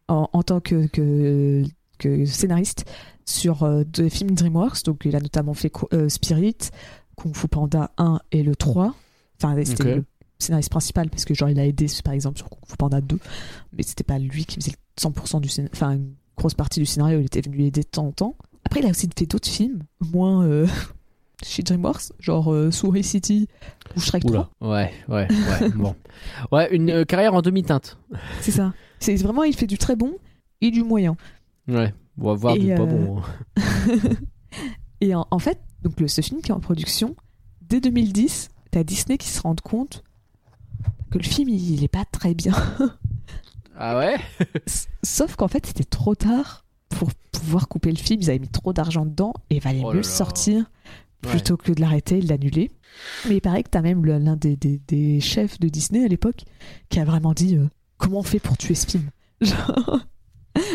en, 0.09 0.29
en 0.33 0.43
tant 0.45 0.61
que, 0.61 0.87
que, 0.87 1.65
que 1.99 2.25
scénariste 2.25 2.85
sur 3.25 3.65
euh, 3.65 3.83
des 3.85 4.11
films 4.11 4.31
DreamWorks. 4.37 4.85
Donc 4.85 5.03
il 5.05 5.17
a 5.17 5.21
notamment 5.21 5.55
fait 5.55 5.73
euh, 5.93 6.09
Spirit, 6.09 6.57
Kung 7.17 7.35
Fu 7.35 7.49
Panda 7.49 7.91
1 7.99 8.21
et 8.31 8.43
le 8.45 8.55
3. 8.55 8.95
Enfin, 9.43 9.57
c'était 9.65 9.97
le 9.97 10.05
scénariste 10.39 10.71
principal 10.71 11.09
parce 11.11 11.25
que 11.25 11.35
genre 11.35 11.49
il 11.49 11.59
a 11.59 11.65
aidé 11.67 11.87
par 12.05 12.13
exemple 12.15 12.39
sur 12.39 12.49
Kung 12.51 12.61
Fu 12.69 12.77
Panda 12.77 13.01
2, 13.01 13.19
mais 13.73 13.83
c'était 13.83 14.05
pas 14.05 14.19
lui 14.19 14.45
qui 14.45 14.57
faisait 14.57 14.75
100% 15.01 15.41
du 15.41 15.49
scénario, 15.49 15.71
enfin 15.75 15.93
une 15.93 16.15
grosse 16.37 16.55
partie 16.55 16.81
du 16.81 16.87
scénario, 16.87 17.21
il 17.21 17.27
était 17.27 17.41
venu 17.41 17.65
aider 17.65 17.83
de 17.83 17.87
temps 17.87 18.07
en 18.07 18.13
temps. 18.13 18.37
Après, 18.65 18.81
il 18.81 18.87
a 18.87 18.91
aussi 18.91 19.09
fait 19.17 19.27
d'autres 19.27 19.49
films, 19.49 19.85
moins 20.13 20.45
euh, 20.45 20.67
chez 21.43 21.63
DreamWorks, 21.63 22.13
genre 22.19 22.53
euh, 22.53 22.71
Souris 22.71 23.05
City 23.05 23.49
ou 23.97 24.01
Shrek 24.01 24.25
3. 24.25 24.31
Oula. 24.31 24.51
Ouais, 24.61 24.93
ouais, 25.09 25.29
ouais. 25.31 25.69
bon. 25.75 25.95
Ouais, 26.53 26.69
une 26.75 26.91
euh, 26.91 27.05
carrière 27.05 27.35
en 27.35 27.43
demi-teinte. 27.43 27.97
C'est 28.41 28.51
ça. 28.51 28.75
C'est 28.99 29.15
vraiment, 29.17 29.45
il 29.45 29.55
fait 29.55 29.67
du 29.67 29.79
très 29.79 29.95
bon 29.97 30.15
et 30.61 30.71
du 30.71 30.83
moyen. 30.83 31.17
Ouais. 31.69 31.95
On 32.19 32.29
va 32.29 32.35
voir 32.35 32.57
Et, 32.57 32.59
du 32.59 32.75
pas 32.75 32.83
euh, 32.83 32.87
bon. 32.87 33.19
hein. 33.19 33.63
Et 35.01 35.15
en, 35.15 35.27
en 35.31 35.39
fait, 35.39 35.61
donc 35.83 36.01
le, 36.01 36.09
ce 36.09 36.21
film 36.23 36.41
qui 36.41 36.51
est 36.51 36.55
en 36.55 36.61
production, 36.61 37.15
dès 37.63 37.81
2010, 37.81 38.49
t'as 38.71 38.83
Disney 38.85 39.19
qui 39.19 39.29
se 39.29 39.41
rend 39.43 39.55
compte 39.63 40.03
que 41.19 41.23
le 41.23 41.29
film, 41.29 41.49
il, 41.49 41.83
est 41.85 41.89
pas 41.89 42.05
très 42.05 42.35
bien. 42.35 42.55
Ah 43.79 43.99
ouais? 43.99 44.17
Sauf 45.03 45.37
qu'en 45.37 45.49
fait, 45.49 45.67
c'était 45.67 45.85
trop 45.85 46.15
tard 46.15 46.65
pour 46.89 47.11
pouvoir 47.31 47.69
couper 47.69 47.91
le 47.91 47.99
film. 47.99 48.23
Ils 48.23 48.31
avaient 48.31 48.39
mis 48.39 48.49
trop 48.49 48.73
d'argent 48.73 49.05
dedans 49.05 49.35
et 49.51 49.57
il 49.57 49.61
valait 49.63 49.83
Oh 49.85 49.91
mieux 49.91 49.99
le 49.99 50.03
sortir 50.03 50.71
plutôt 51.21 51.59
que 51.59 51.73
de 51.73 51.81
l'arrêter 51.83 52.17
et 52.17 52.21
de 52.23 52.29
l'annuler. 52.31 52.71
Mais 53.29 53.37
il 53.37 53.41
paraît 53.43 53.63
que 53.63 53.69
t'as 53.69 53.83
même 53.83 54.07
le- 54.07 54.17
l'un 54.19 54.37
des, 54.37 54.57
des- 54.57 54.81
des 54.89 55.21
chefs 55.21 55.61
de 55.61 55.69
Disney 55.69 56.03
à 56.05 56.09
l'époque 56.09 56.45
qui 56.89 57.01
a 57.01 57.05
vraiment 57.05 57.35
dit 57.35 57.57
euh, 57.59 57.69
comment 57.99 58.21
on 58.21 58.23
fait 58.23 58.39
pour 58.41 58.57
tuer 58.57 58.75
ce 58.75 58.87
film? 58.87 59.11
Genre, 59.43 60.01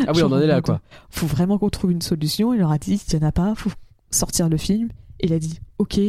Ah 0.07 0.11
oui, 0.13 0.22
on 0.22 0.31
en 0.31 0.39
est 0.39 0.45
là, 0.45 0.61
quoi. 0.61 0.80
Faut 1.09 1.26
vraiment 1.26 1.57
qu'on 1.57 1.69
trouve 1.72 1.91
une 1.91 2.03
solution. 2.03 2.53
Il 2.53 2.59
leur 2.59 2.72
a 2.72 2.77
dit 2.77 3.01
il 3.11 3.18
n'y 3.18 3.26
en 3.26 3.27
a 3.27 3.31
pas, 3.31 3.55
faut 3.55 3.72
sortir 4.11 4.47
le 4.47 4.57
film. 4.57 4.89
Et 5.22 5.26
il 5.26 5.34
a 5.34 5.39
dit 5.39 5.59
ok, 5.80 5.99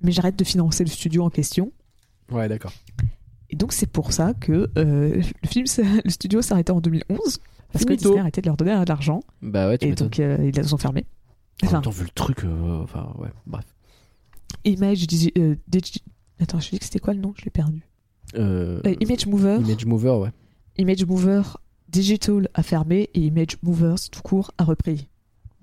mais 0.00 0.10
j'arrête 0.10 0.34
de 0.36 0.42
financer 0.44 0.82
le 0.82 0.90
studio 0.90 1.22
en 1.22 1.30
question. 1.30 1.70
Ouais, 2.32 2.48
d'accord. 2.48 2.72
Et 3.54 3.56
donc 3.56 3.72
c'est 3.72 3.86
pour 3.86 4.12
ça 4.12 4.34
que 4.34 4.68
euh, 4.76 5.22
le 5.42 5.48
film, 5.48 5.66
s'est- 5.66 5.84
le 6.04 6.10
studio 6.10 6.42
s'est 6.42 6.54
arrêté 6.54 6.72
en 6.72 6.80
2011 6.80 7.38
parce 7.72 7.84
que. 7.84 7.92
Disney 7.92 8.18
a 8.18 8.22
arrêté 8.22 8.40
de 8.40 8.46
leur 8.46 8.56
donner 8.56 8.72
de 8.72 8.88
l'argent 8.88 9.20
Bah 9.42 9.68
ouais, 9.68 9.78
tu 9.78 9.86
et 9.86 9.92
donc 9.94 10.18
euh, 10.18 10.38
ils 10.42 10.52
les 10.56 10.74
ont 10.74 10.76
fermés. 10.76 11.06
En 11.62 11.66
Enfin, 11.68 11.76
même 11.76 11.82
temps, 11.84 11.90
vu 11.90 12.02
le 12.02 12.10
truc, 12.10 12.42
euh, 12.42 12.82
enfin, 12.82 13.14
ouais, 13.20 13.28
bref. 13.46 13.64
Image, 14.64 15.06
Digi- 15.06 15.32
attends, 16.40 16.58
je 16.58 16.70
dis 16.70 16.80
que 16.80 16.84
c'était 16.84 16.98
quoi 16.98 17.14
le 17.14 17.20
nom? 17.20 17.32
Je 17.38 17.44
l'ai 17.44 17.50
perdu. 17.52 17.86
Image 18.34 19.26
Mover, 19.28 19.58
Image 19.60 19.86
Mover, 19.86 20.10
ouais. 20.20 20.30
Image 20.78 21.04
Mover 21.06 21.42
Digital 21.88 22.48
a 22.54 22.64
fermé 22.64 23.08
et 23.14 23.20
Image 23.20 23.56
Movers 23.62 24.10
tout 24.10 24.22
court 24.22 24.50
a 24.58 24.64
repris. 24.64 25.06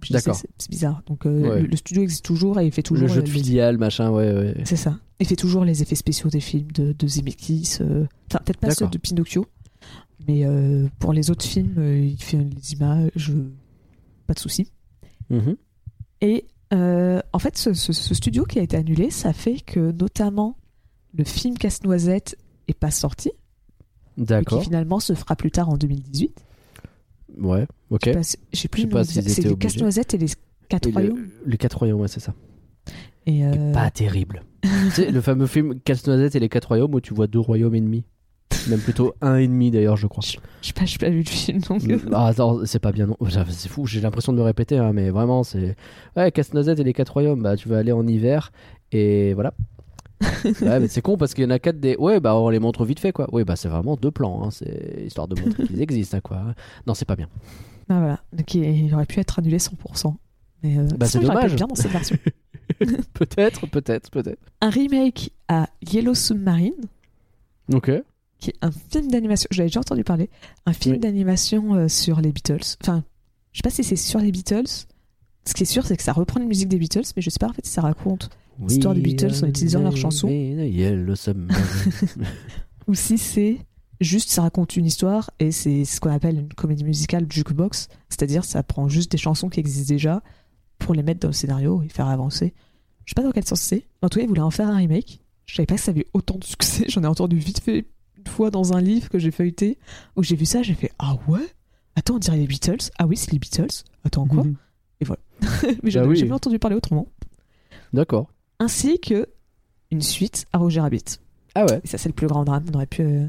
D'accord. 0.10 0.34
C'est 0.36 0.48
c'est 0.58 0.70
bizarre. 0.72 1.04
Donc 1.08 1.26
euh, 1.26 1.42
Ouais. 1.42 1.62
le, 1.62 1.68
le 1.68 1.76
studio 1.76 2.02
existe 2.04 2.24
toujours 2.24 2.58
et 2.62 2.66
il 2.66 2.72
fait 2.72 2.84
toujours 2.84 3.08
le 3.10 3.14
jeu 3.14 3.22
de 3.22 3.28
euh, 3.28 3.32
filiale, 3.32 3.78
machin, 3.78 4.10
ouais, 4.12 4.32
ouais. 4.34 4.62
C'est 4.64 4.78
ça. 4.78 4.98
Il 5.22 5.28
fait 5.28 5.36
toujours 5.36 5.64
les 5.64 5.82
effets 5.82 5.96
spéciaux 5.96 6.30
des 6.30 6.40
films 6.40 6.72
de, 6.72 6.94
de 6.94 7.08
Zemeckis. 7.08 7.78
euh, 7.82 8.06
Enfin, 8.30 8.40
peut-être 8.44 8.58
pas 8.60 8.68
ceux 8.72 8.88
de 8.88 8.98
Pinocchio, 8.98 9.46
mais 10.28 10.46
euh, 10.46 10.88
pour 11.00 11.14
les 11.14 11.30
autres 11.32 11.46
films, 11.46 11.76
euh, 11.78 11.98
il 12.06 12.22
fait 12.22 12.38
les 12.38 12.74
images, 12.74 13.32
pas 14.28 14.34
de 14.34 14.40
souci. 14.40 14.72
Mhm. 15.30 15.56
Et 16.22 16.46
en 16.74 17.40
fait, 17.40 17.58
ce, 17.58 17.74
ce- 17.74 17.92
ce 17.94 18.14
studio 18.14 18.46
qui 18.46 18.58
a 18.60 18.62
été 18.62 18.78
annulé, 18.78 19.10
ça 19.12 19.34
fait 19.34 19.60
que 19.60 19.92
notamment 19.92 20.58
le 21.14 21.24
film 21.26 21.58
Casse-Noisette 21.58 22.38
est 22.68 22.74
pas 22.74 22.92
sorti, 22.92 23.32
qui 24.60 24.66
finalement 24.66 25.00
se 25.00 25.14
fera 25.14 25.36
plus 25.36 25.52
tard 25.52 25.70
en 25.70 25.78
2018. 25.78 26.44
Ouais, 27.38 27.68
ok. 27.90 28.02
Je 28.06 28.22
sais 28.22 28.38
si- 28.54 28.68
plus 28.70 28.84
exact. 28.84 29.30
C'est 29.30 29.42
les. 29.50 29.56
Casse-Noisette 29.58 30.14
et 30.14 30.18
les 30.18 30.28
Quatre 30.70 30.88
Et 30.88 30.92
le- 30.92 30.98
Royaumes. 30.98 31.30
Les 31.46 31.58
quatre 31.58 31.78
royaumes, 31.80 32.00
ouais, 32.02 32.08
c'est 32.08 32.22
ça. 32.22 32.34
Et, 33.26 33.46
euh, 33.46 33.74
Pas 33.74 33.92
terrible. 33.92 34.42
Tu 34.62 34.92
sais, 34.92 35.12
le 35.12 35.22
fameux 35.22 35.48
film 35.48 35.80
Casse-Noisette 35.80 36.36
et 36.36 36.40
les 36.40 36.50
quatre 36.50 36.66
royaumes 36.70 36.94
où 36.94 37.02
tu 37.02 37.14
vois 37.14 37.28
deux 37.28 37.40
royaumes 37.40 37.76
ennemis. 37.76 38.04
Même 38.70 38.80
plutôt 38.80 39.16
un 39.22 39.38
et 39.38 39.48
demi 39.48 39.72
d'ailleurs, 39.72 39.98
je 39.98 40.06
crois. 40.08 40.22
je 40.24 40.38
sais 40.68 40.74
pas, 40.74 40.86
j'ai 40.86 40.98
pas 41.00 41.10
vu 41.10 41.20
le 41.20 41.30
film 41.30 41.62
donc. 41.62 41.84
euh, 41.90 41.98
Ah, 42.14 42.28
attends, 42.28 42.60
c'est 42.66 42.80
pas 42.80 42.92
bien 42.92 43.08
non. 43.08 43.18
C'est 43.50 43.70
fou, 43.70 43.88
j'ai 43.88 44.02
l'impression 44.02 44.34
de 44.34 44.38
me 44.38 44.44
répéter, 44.44 44.78
hein, 44.78 44.92
mais 44.94 45.10
vraiment, 45.10 45.44
c'est. 45.44 45.76
Ouais, 46.16 46.32
Casse-Noisette 46.32 46.80
et 46.80 46.84
les 46.84 46.94
quatre 46.94 47.14
royaumes, 47.14 47.42
bah 47.42 47.56
tu 47.56 47.70
vas 47.70 47.80
aller 47.80 47.92
en 47.92 48.06
hiver 48.06 48.52
et 48.92 49.34
voilà. 49.34 49.54
ouais, 50.46 50.80
mais 50.80 50.88
c'est 50.88 51.02
con 51.02 51.18
parce 51.18 51.34
qu'il 51.34 51.44
y 51.44 51.48
en 51.48 51.50
a 51.50 51.58
quatre 51.58 51.80
des. 51.80 51.96
Ouais, 51.96 52.20
bah 52.20 52.36
on 52.36 52.50
les 52.50 52.60
montre 52.60 52.86
vite 52.86 53.00
fait 53.00 53.12
quoi. 53.12 53.34
Ouais, 53.34 53.44
bah 53.46 53.56
c'est 53.56 53.70
vraiment 53.70 53.96
deux 53.96 54.12
plans, 54.12 54.44
hein, 54.44 54.52
c'est 54.52 55.04
histoire 55.06 55.28
de 55.28 55.42
montrer 55.42 55.64
qu'ils 55.66 55.82
existent, 55.82 56.18
hein, 56.18 56.22
quoi. 56.22 56.44
Non, 56.86 56.94
c'est 56.94 57.06
pas 57.06 57.16
bien. 57.16 57.30
Ah, 57.90 57.98
voilà. 58.00 58.20
Donc 58.32 58.54
il, 58.54 58.94
aurait 58.94 59.06
pu 59.08 59.20
être 59.20 59.40
annulé 59.40 59.58
100%. 59.58 60.14
Mais 60.64 60.78
euh, 60.78 60.88
Bah, 60.98 61.08
c'est 61.08 61.20
dommage. 61.20 61.56
bien 61.56 61.66
dans 61.66 61.74
cette 61.76 61.92
version. 61.92 62.16
peut-être, 63.14 63.68
peut-être, 63.68 64.10
peut-être. 64.12 64.42
un 64.62 64.70
remake 64.70 65.32
à 65.48 65.70
Yellow 65.92 66.14
Submarine, 66.16 66.74
Ok. 67.74 67.92
qui 68.40 68.50
est 68.52 68.56
un 68.62 68.72
film 68.72 69.10
d'animation. 69.12 69.48
J'avais 69.52 69.70
déjà 69.70 69.80
entendu 69.82 70.04
parler. 70.04 70.30
Un 70.66 70.74
film 70.74 70.96
Oui. 70.96 71.00
d'animation 71.00 71.76
euh, 71.76 71.88
sur 71.88 72.22
les 72.22 72.32
Beatles. 72.32 72.78
Enfin, 72.82 73.04
je 73.52 73.58
sais 73.60 73.64
pas 73.64 73.70
si 73.70 73.84
c'est 73.84 73.96
sur 73.96 74.20
les 74.20 74.32
Beatles. 74.32 74.68
Ce 75.46 75.54
qui 75.54 75.64
est 75.64 75.66
sûr, 75.66 75.86
c'est 75.86 75.98
que 75.98 76.04
ça 76.04 76.14
reprend 76.14 76.40
la 76.40 76.46
musique 76.46 76.70
des 76.70 76.78
Beatles, 76.78 77.04
mais 77.16 77.22
je 77.22 77.30
sais 77.30 77.40
pas 77.40 77.50
en 77.50 77.54
fait 77.54 77.66
si 77.66 77.72
ça 77.72 77.82
raconte 77.82 78.30
L'histoire 78.68 78.94
des 78.94 79.02
Beatles 79.02 79.34
en 79.44 79.48
utilisant 79.48 79.82
leurs 79.82 79.98
chansons. 79.98 80.28
Yellow 80.30 81.16
Submarine. 81.16 81.66
ou 82.88 82.94
si 82.94 83.18
c'est 83.18 83.58
juste 84.00 84.30
ça 84.30 84.44
raconte 84.44 84.76
une 84.76 84.86
histoire 84.86 85.32
et 85.40 85.52
c'est 85.52 85.84
ce 85.86 86.00
qu'on 86.00 86.12
appelle 86.12 86.38
une 86.40 86.54
comédie 86.54 86.84
musicale 86.84 87.26
jukebox, 87.30 87.88
c'est-à-dire 88.10 88.44
ça 88.46 88.62
prend 88.62 88.88
juste 88.88 89.12
des 89.12 89.18
chansons 89.18 89.50
qui 89.50 89.60
existent 89.60 89.92
déjà 89.94 90.22
pour 90.82 90.94
les 90.94 91.04
mettre 91.04 91.20
dans 91.22 91.30
le 91.30 91.34
scénario 91.34 91.82
et 91.84 91.90
faire 91.90 92.08
avancer. 92.08 92.54
Je 93.06 93.12
sais 93.12 93.16
pas 93.16 93.24
dans 93.24 93.32
quel 93.32 93.46
sens 93.46 93.60
c'est. 93.62 93.86
En 94.02 94.10
tout 94.10 94.20
cas, 94.20 94.24
ils 94.26 94.28
voulaient 94.28 94.42
en 94.42 94.52
faire 94.52 94.68
un 94.70 94.76
remake. 94.78 95.20
Je 95.46 95.56
savais 95.56 95.66
pas 95.66 95.76
que 95.76 95.82
ça 95.82 95.92
avait 95.92 96.08
autant 96.14 96.38
de 96.38 96.44
succès. 96.44 96.86
J'en 96.90 97.04
ai 97.04 97.08
entendu 97.08 97.38
vite 97.38 97.62
fait 97.62 97.86
une 98.18 98.28
fois 98.32 98.52
dans 98.52 98.74
un 98.74 98.82
livre 98.82 99.10
que 99.10 99.18
j'ai 99.20 99.32
feuilleté 99.32 99.78
où 100.16 100.24
j'ai 100.24 100.36
vu 100.36 100.46
ça, 100.46 100.62
j'ai 100.62 100.74
fait 100.76 100.92
ah 101.00 101.18
ouais? 101.28 101.40
Attends, 101.96 102.16
on 102.16 102.20
dirait 102.20 102.38
les 102.38 102.48
Beatles. 102.48 102.90
Ah 103.00 103.08
oui, 103.08 103.18
c'est 103.18 103.32
les 103.32 103.40
Beatles. 103.40 103.84
Attends 104.06 104.26
quoi? 104.28 104.44
Mais 105.84 105.90
j'en 105.90 106.02
Bah 106.02 106.06
avais 106.06 106.08
oui. 106.10 106.16
jamais 106.16 106.32
entendu 106.34 106.60
parler 106.60 106.76
autrement. 106.78 107.08
D'accord. 107.94 108.30
Ainsi 108.60 109.00
que 109.00 109.28
une 109.90 110.02
suite 110.02 110.46
à 110.54 110.60
Roger 110.60 110.82
Rabbit. 110.82 111.04
Ah 111.56 111.66
ouais. 111.66 111.82
Et 111.84 111.88
ça, 111.88 111.98
c'est 111.98 112.08
le 112.10 112.14
plus 112.14 112.28
grand 112.28 112.46
drame. 112.46 112.64
On 112.72 112.76
aurait 112.76 112.86
pu. 112.86 113.02
euh, 113.02 113.26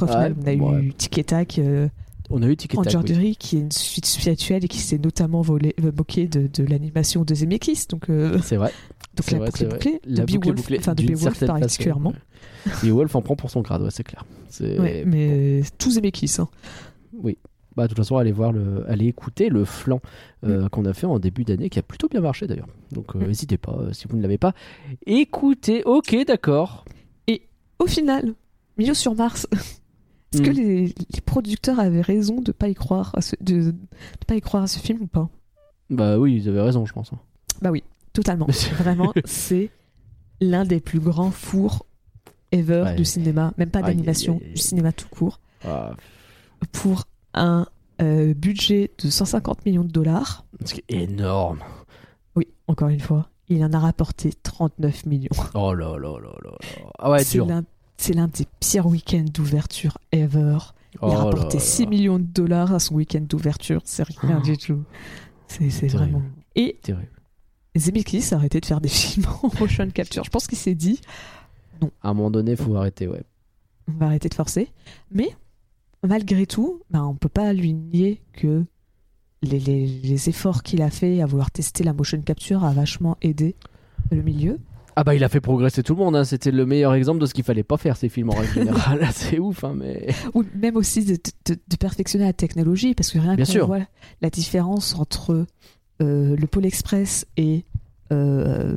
Ouais, 0.00 0.32
on 0.38 0.46
a 0.74 0.80
eu 0.80 0.92
Tic 0.94 1.18
et 1.18 1.24
Tac, 1.24 1.58
euh, 1.58 1.88
On 2.34 2.42
a 2.42 2.48
eu 2.48 2.56
Tic 2.56 2.74
et 2.74 2.76
Tac, 2.76 3.06
oui. 3.10 3.36
Qui 3.36 3.56
est 3.56 3.60
une 3.60 3.70
suite 3.70 4.06
spirituelle 4.06 4.64
et 4.64 4.68
qui 4.68 4.78
s'est 4.78 4.98
notamment 4.98 5.40
volé, 5.40 5.74
euh, 5.84 5.92
moqué 5.96 6.26
de, 6.26 6.48
de 6.52 6.68
l'animation 6.68 7.24
de 7.24 7.34
Zemeckis. 7.34 7.86
Donc, 7.88 8.10
euh, 8.10 8.38
C'est 8.42 8.56
vrai. 8.56 8.72
donc 9.16 9.30
la 9.30 9.38
vrai, 9.38 9.46
boucle 9.46 9.62
est 9.62 9.68
bouclée. 9.68 10.00
La 10.04 10.24
de 10.24 10.32
boucle 10.32 10.48
est 10.48 10.52
bouclée 10.52 10.78
enfin 10.80 10.94
de 10.94 11.02
Beowulf 11.02 11.20
certaine 11.20 11.48
façon, 11.48 11.60
particulièrement. 11.60 12.12
ouais. 12.66 12.72
Beowulf 12.82 13.14
en 13.14 13.22
prend 13.22 13.36
pour 13.36 13.50
son 13.50 13.60
grade, 13.60 13.82
ouais, 13.82 13.90
c'est 13.90 14.02
clair. 14.02 14.24
Ouais, 14.60 15.04
mais 15.06 15.62
tout 15.78 15.92
Zemeckis. 15.92 16.36
Hein. 16.38 16.48
Oui. 17.12 17.38
Bah, 17.76 17.84
de 17.84 17.88
toute 17.88 17.98
façon, 17.98 18.16
allez 18.16 18.32
voir 18.32 18.52
le, 18.52 18.84
allez 18.88 19.06
écouter 19.06 19.48
le 19.48 19.64
flanc 19.64 20.00
euh, 20.44 20.68
qu'on 20.68 20.84
a 20.84 20.92
fait 20.92 21.06
en 21.06 21.18
début 21.18 21.44
d'année, 21.44 21.70
qui 21.70 21.78
a 21.78 21.82
plutôt 21.82 22.08
bien 22.08 22.20
marché 22.20 22.46
d'ailleurs. 22.46 22.68
Donc, 22.92 23.16
euh, 23.16 23.26
n'hésitez 23.26 23.58
pas 23.58 23.76
euh, 23.78 23.92
si 23.92 24.06
vous 24.08 24.16
ne 24.16 24.22
l'avez 24.22 24.38
pas. 24.38 24.54
Écoutez, 25.06 25.82
ok, 25.84 26.16
d'accord. 26.26 26.84
Au 27.80 27.86
final, 27.86 28.34
Milieu 28.78 28.94
sur 28.94 29.14
Mars. 29.14 29.48
Est-ce 30.34 30.42
que 30.42 30.50
Mm. 30.50 30.54
les, 30.54 30.86
les 30.86 31.20
producteurs 31.24 31.78
avaient 31.80 32.00
raison 32.00 32.40
de 32.40 32.52
pas 32.52 32.68
y 32.68 32.74
croire 32.74 33.12
à 33.14 33.20
ce, 33.20 33.36
de, 33.40 33.70
de 33.70 33.74
pas 34.26 34.34
y 34.34 34.40
croire 34.40 34.62
à 34.64 34.66
ce 34.66 34.78
film 34.78 35.02
ou 35.02 35.06
pas? 35.06 35.28
Bah 35.90 36.18
oui, 36.18 36.36
ils 36.36 36.48
avaient 36.48 36.60
raison, 36.62 36.84
je 36.86 36.92
pense. 36.92 37.12
hein. 37.12 37.18
Bah 37.62 37.70
oui, 37.70 37.82
totalement. 38.12 38.46
Vraiment, 38.78 39.12
c'est 39.24 39.70
l'un 40.40 40.64
des 40.64 40.80
plus 40.80 41.00
grands 41.00 41.30
fours 41.30 41.86
ever 42.52 42.82
Ouais. 42.82 42.94
du 42.96 43.04
cinéma, 43.04 43.52
même 43.58 43.70
pas 43.70 43.82
d'animation, 43.82 44.40
du 44.54 44.56
cinéma 44.56 44.92
tout 44.92 45.08
court, 45.08 45.40
Ah, 45.64 45.92
pour 46.72 47.04
un 47.34 47.66
euh, 48.02 48.34
budget 48.34 48.90
de 49.02 49.08
150 49.10 49.64
millions 49.66 49.84
de 49.84 49.90
dollars. 49.90 50.44
c'est 50.64 50.82
énorme. 50.88 51.60
Oui, 52.36 52.48
encore 52.66 52.88
une 52.88 53.00
fois, 53.00 53.28
il 53.48 53.62
en 53.64 53.72
a 53.72 53.78
rapporté 53.78 54.32
39 54.42 55.06
millions. 55.06 55.28
Oh 55.54 55.74
là 55.74 55.96
là 55.98 56.18
là 56.18 56.30
là 56.42 56.50
là. 56.50 56.78
Ah 56.98 57.10
ouais, 57.10 57.22
c'est 57.24 57.38
l'un 57.38 57.64
c'est 57.96 58.12
l'un 58.14 58.28
des 58.28 58.46
pires 58.60 58.86
week-ends 58.86 59.24
d'ouverture 59.32 59.98
ever. 60.12 60.58
Il 60.94 60.98
Oh 61.02 61.06
a 61.06 61.14
là 61.14 61.18
rapporté 61.24 61.58
là 61.58 61.62
6 61.64 61.82
là. 61.84 61.88
millions 61.90 62.18
de 62.18 62.24
dollars 62.24 62.72
à 62.72 62.78
son 62.78 62.94
week-end 62.94 63.20
d'ouverture. 63.28 63.80
C'est 63.84 64.04
rien 64.04 64.38
Oh. 64.40 64.44
du 64.44 64.56
tout. 64.56 64.82
C'est 65.48 65.88
vraiment. 65.88 66.22
Et 66.56 66.78
Terrible. 66.82 67.08
Zemeckis 67.76 68.32
a 68.32 68.36
arrêté 68.36 68.60
de 68.60 68.66
faire 68.66 68.80
des 68.80 68.88
films 69.00 69.26
en 69.42 69.50
motion 69.58 69.88
capture. 69.90 70.22
Je 70.24 70.30
pense 70.30 70.46
qu'il 70.46 70.58
s'est 70.58 70.74
dit 70.76 71.00
À 72.02 72.10
un 72.10 72.14
moment 72.14 72.30
donné, 72.30 72.54
faut 72.56 72.74
arrêter, 72.76 73.08
ouais. 73.08 73.22
on 73.88 73.92
va 73.98 74.06
arrêter 74.06 74.28
de 74.28 74.34
forcer. 74.34 74.68
Mais 75.10 75.28
malgré 76.06 76.46
tout, 76.46 76.82
ben, 76.90 77.02
on 77.04 77.14
peut 77.16 77.28
pas 77.28 77.52
lui 77.52 77.72
nier 77.72 78.20
que 78.32 78.64
les, 79.42 79.58
les- 79.58 79.86
les 79.86 80.28
efforts 80.28 80.62
qu'il 80.62 80.80
a 80.82 80.90
fait 80.90 81.20
à 81.20 81.26
vouloir 81.26 81.50
tester 81.50 81.82
la 81.84 81.92
motion 81.92 82.20
capture 82.22 82.64
a 82.64 82.72
vachement 82.72 83.16
aidé 83.22 83.56
le 84.12 84.22
milieu. 84.22 84.58
Ah 84.96 85.02
bah 85.04 85.14
il 85.14 85.24
a 85.24 85.28
fait 85.28 85.40
progresser 85.40 85.82
tout 85.82 85.94
le 85.94 85.98
monde, 86.04 86.14
hein. 86.14 86.24
c'était 86.24 86.50
le 86.52 86.64
meilleur 86.66 86.94
exemple 86.94 87.20
de 87.20 87.26
ce 87.26 87.34
qu'il 87.34 87.42
fallait 87.44 87.64
pas 87.64 87.76
faire 87.76 87.96
ces 87.96 88.08
films 88.08 88.30
en 88.30 88.34
règle 88.34 88.52
générale. 88.52 89.08
c'est 89.12 89.38
ouf, 89.40 89.64
hein, 89.64 89.74
mais... 89.76 90.06
Ou 90.34 90.44
même 90.54 90.76
aussi 90.76 91.04
de, 91.04 91.14
de- 91.46 91.58
de 91.68 91.76
perfectionner 91.76 92.24
la 92.26 92.32
technologie, 92.32 92.94
parce 92.94 93.10
que 93.10 93.18
rien 93.18 93.34
Bien 93.34 93.44
qu'on 93.44 93.50
sûr. 93.50 93.66
voit 93.66 93.80
la 94.22 94.30
différence 94.30 94.94
entre 94.94 95.46
euh, 96.02 96.36
le 96.36 96.46
Pôle 96.46 96.64
Express 96.66 97.26
et 97.36 97.64
euh, 98.12 98.76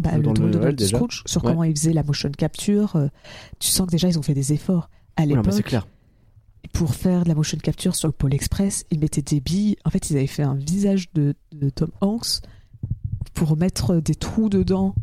bah, 0.00 0.16
le 0.16 0.22
le 0.22 0.32
de 0.50 0.58
Noël. 0.58 0.80
Scrooge, 0.80 1.22
sur 1.26 1.42
Ouais. 1.44 1.50
comment 1.50 1.64
ils 1.64 1.76
faisaient 1.76 1.92
la 1.92 2.04
motion 2.04 2.30
capture, 2.30 2.94
euh, 2.94 3.08
tu 3.58 3.68
sens 3.68 3.86
que 3.86 3.90
déjà 3.92 4.06
ils 4.08 4.18
ont 4.18 4.22
fait 4.22 4.34
des 4.34 4.52
efforts. 4.52 4.88
À 5.16 5.26
l'époque, 5.26 5.46
c'est 5.52 5.62
clair. 5.64 5.88
pour 6.72 6.94
faire 6.94 7.24
de 7.24 7.28
la 7.28 7.34
motion 7.34 7.58
capture 7.58 7.96
sur 7.96 8.06
le 8.06 8.12
Pôle 8.12 8.32
Express, 8.34 8.84
ils 8.92 9.00
mettaient 9.00 9.22
des 9.22 9.40
billes. 9.40 9.76
En 9.84 9.90
fait, 9.90 10.10
ils 10.10 10.16
avaient 10.16 10.28
fait 10.28 10.44
un 10.44 10.54
visage 10.54 11.08
de, 11.14 11.34
de 11.52 11.68
Tom 11.70 11.90
Hanks 12.00 12.42
pour 13.34 13.56
mettre 13.56 13.96
des 13.96 14.14
trous 14.14 14.48
dedans, 14.48 14.94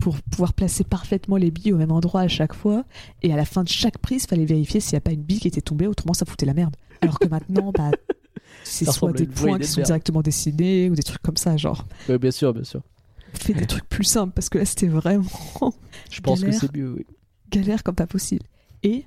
pour 0.00 0.20
pouvoir 0.22 0.52
placer 0.52 0.84
parfaitement 0.84 1.36
les 1.36 1.50
billes 1.50 1.72
au 1.72 1.76
même 1.76 1.92
endroit 1.92 2.22
à 2.22 2.28
chaque 2.28 2.54
fois. 2.54 2.84
Et 3.22 3.32
à 3.32 3.36
la 3.36 3.44
fin 3.44 3.64
de 3.64 3.68
chaque 3.68 3.98
prise, 3.98 4.26
fallait 4.26 4.44
vérifier 4.44 4.80
s'il 4.80 4.94
n'y 4.94 4.98
a 4.98 5.00
pas 5.02 5.12
une 5.12 5.22
bille 5.22 5.40
qui 5.40 5.48
était 5.48 5.60
tombée, 5.60 5.86
autrement 5.86 6.14
ça 6.14 6.24
foutait 6.26 6.46
la 6.46 6.54
merde. 6.54 6.76
Alors 7.00 7.18
que 7.18 7.28
maintenant, 7.28 7.72
bah, 7.72 7.90
c'est 8.64 8.90
soit 8.90 9.12
des 9.12 9.26
points 9.26 9.58
qui 9.58 9.66
sont 9.66 9.82
directement 9.82 10.22
dessinés 10.22 10.90
ou 10.90 10.94
des 10.94 11.02
trucs 11.02 11.22
comme 11.22 11.36
ça, 11.36 11.56
genre. 11.56 11.86
Ouais, 12.08 12.18
bien 12.18 12.30
sûr, 12.30 12.52
bien 12.52 12.64
sûr. 12.64 12.82
On 13.34 13.36
fait 13.36 13.54
des 13.54 13.66
trucs 13.66 13.88
plus 13.88 14.04
simples 14.04 14.32
parce 14.34 14.48
que 14.48 14.58
là, 14.58 14.64
c'était 14.64 14.86
vraiment 14.86 15.24
Je 16.10 16.20
pense 16.20 16.40
que 16.42 16.50
c'est 16.52 16.74
mieux, 16.74 16.94
oui. 16.96 17.06
galère 17.50 17.82
comme 17.82 17.94
pas 17.94 18.06
possible. 18.06 18.44
Et 18.82 19.04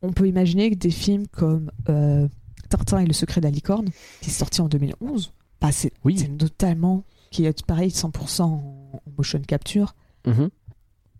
on 0.00 0.12
peut 0.12 0.26
imaginer 0.26 0.70
que 0.70 0.76
des 0.76 0.90
films 0.90 1.26
comme 1.28 1.70
euh, 1.88 2.28
Tintin 2.70 3.00
et 3.00 3.06
le 3.06 3.12
secret 3.12 3.40
de 3.40 3.46
la 3.46 3.50
licorne, 3.50 3.88
qui 4.20 4.30
est 4.30 4.32
sorti 4.32 4.60
en 4.60 4.68
2011, 4.68 5.32
bah 5.60 5.72
c'est 5.72 5.92
Oui. 6.04 6.18
c'est 6.18 6.28
notamment 6.28 7.04
qui 7.30 7.44
est 7.44 7.66
pareil 7.66 7.90
100% 7.90 8.42
en, 8.42 8.46
en 8.46 9.00
motion 9.16 9.40
capture 9.40 9.94
Mhm. 10.28 10.50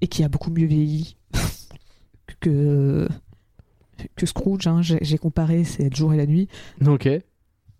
et 0.00 0.06
qui 0.08 0.22
a 0.24 0.28
beaucoup 0.28 0.50
mieux 0.50 0.66
vieilli 0.66 1.16
que 2.40 3.08
que 4.14 4.26
Scrooge. 4.26 4.66
hein. 4.66 4.80
J'ai 4.82 5.18
comparé, 5.18 5.64
c'est 5.64 5.88
le 5.90 5.94
jour 5.96 6.14
et 6.14 6.16
la 6.16 6.26
nuit. 6.26 6.48
Ok. 6.86 7.08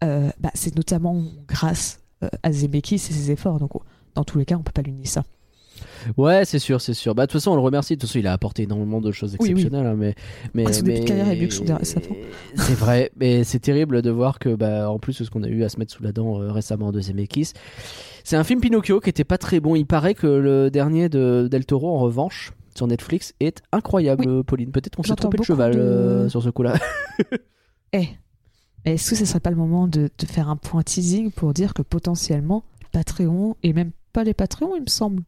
Euh, 0.05 0.31
bah, 0.41 0.51
c'est 0.55 0.75
notamment 0.77 1.23
grâce 1.47 2.01
euh, 2.23 2.29
à 2.43 2.53
Zemeckis 2.53 2.97
et 2.97 2.99
ses 2.99 3.31
efforts. 3.31 3.59
Donc 3.61 3.71
dans 4.15 4.25
tous 4.25 4.39
les 4.39 4.45
cas, 4.45 4.57
on 4.57 4.63
peut 4.63 4.73
pas 4.73 4.83
lui 4.83 4.93
nier 4.93 5.07
ça. 5.07 5.25
Ouais, 6.17 6.45
c'est 6.45 6.59
sûr, 6.59 6.81
c'est 6.81 6.95
sûr. 6.95 7.15
Bah, 7.15 7.25
de 7.27 7.31
toute 7.33 7.41
façon, 7.41 7.53
on 7.53 7.55
le 7.57 7.61
remercie. 7.61 7.95
De 7.97 8.01
toute 8.01 8.09
façon, 8.09 8.19
il 8.19 8.27
a 8.27 8.33
apporté 8.33 8.63
énormément 8.65 9.01
de 9.01 9.11
choses 9.13 9.33
Oui, 9.41 9.47
oui. 9.47 9.51
exceptionnelles. 9.53 9.87
hein, 9.87 9.95
mais, 9.97 10.15
mais, 10.55 10.65
de 10.65 10.83
mais- 10.83 11.07
fin. 11.07 12.01
C'est 12.57 12.75
vrai, 12.75 13.11
mais 13.19 13.45
c'est 13.45 13.59
terrible 13.61 14.03
de 14.03 14.11
voir 14.11 14.39
que, 14.39 14.55
bah, 14.55 14.91
en 14.91 14.99
plus 14.99 15.19
de 15.19 15.25
ce 15.25 15.31
qu'on 15.31 15.43
a 15.43 15.49
eu 15.49 15.65
à 15.65 15.69
se 15.69 15.79
mettre 15.79 15.93
sous 15.93 16.03
la 16.03 16.13
dent 16.13 16.41
euh, 16.41 16.51
récemment 16.53 16.89
en 16.89 16.93
deuxième 16.93 17.19
équisse, 17.19 17.53
c'est 18.25 18.37
un 18.37 18.45
film 18.45 18.61
Pinocchio 18.61 19.01
qui 19.01 19.11
était 19.11 19.25
pas 19.25 19.39
très 19.39 19.61
bon. 19.61 19.75
Il 19.75 19.87
paraît 19.87 20.15
que 20.15 20.27
le 20.27 20.71
dernier 20.71 21.09
de 21.09 21.49
Del 21.51 21.65
Toro, 21.67 21.95
en 21.95 21.99
revanche, 21.99 22.53
sur 22.75 22.87
Netflix, 22.87 23.35
est 23.41 23.63
incroyable, 23.73 24.45
Pauline. 24.45 24.71
Peut-être 24.71 24.97
qu'on 24.97 25.03
s'est 25.03 25.15
trompé 25.17 25.39
de 25.39 25.43
cheval 25.43 25.75
de- 25.75 25.79
euh, 25.81 26.29
sur 26.29 26.43
ce 26.43 26.51
coup-là. 26.51 26.75
Eh, 27.95 28.07
est-ce 28.85 29.11
que 29.11 29.17
ce 29.17 29.25
serait 29.25 29.41
pas 29.41 29.51
le 29.51 29.57
moment 29.57 29.89
de, 29.89 30.11
de 30.19 30.27
faire 30.27 30.49
un 30.51 30.57
point 30.57 30.83
teasing 30.83 31.31
pour 31.33 31.55
dire 31.55 31.73
que 31.73 31.81
potentiellement, 31.83 32.65
Patreon, 32.93 33.57
et 33.63 33.73
même 33.73 33.93
pas 34.13 34.25
les 34.25 34.35
Patreons, 34.35 34.75
il 34.77 34.83
me 34.83 34.89
semble. 34.89 35.23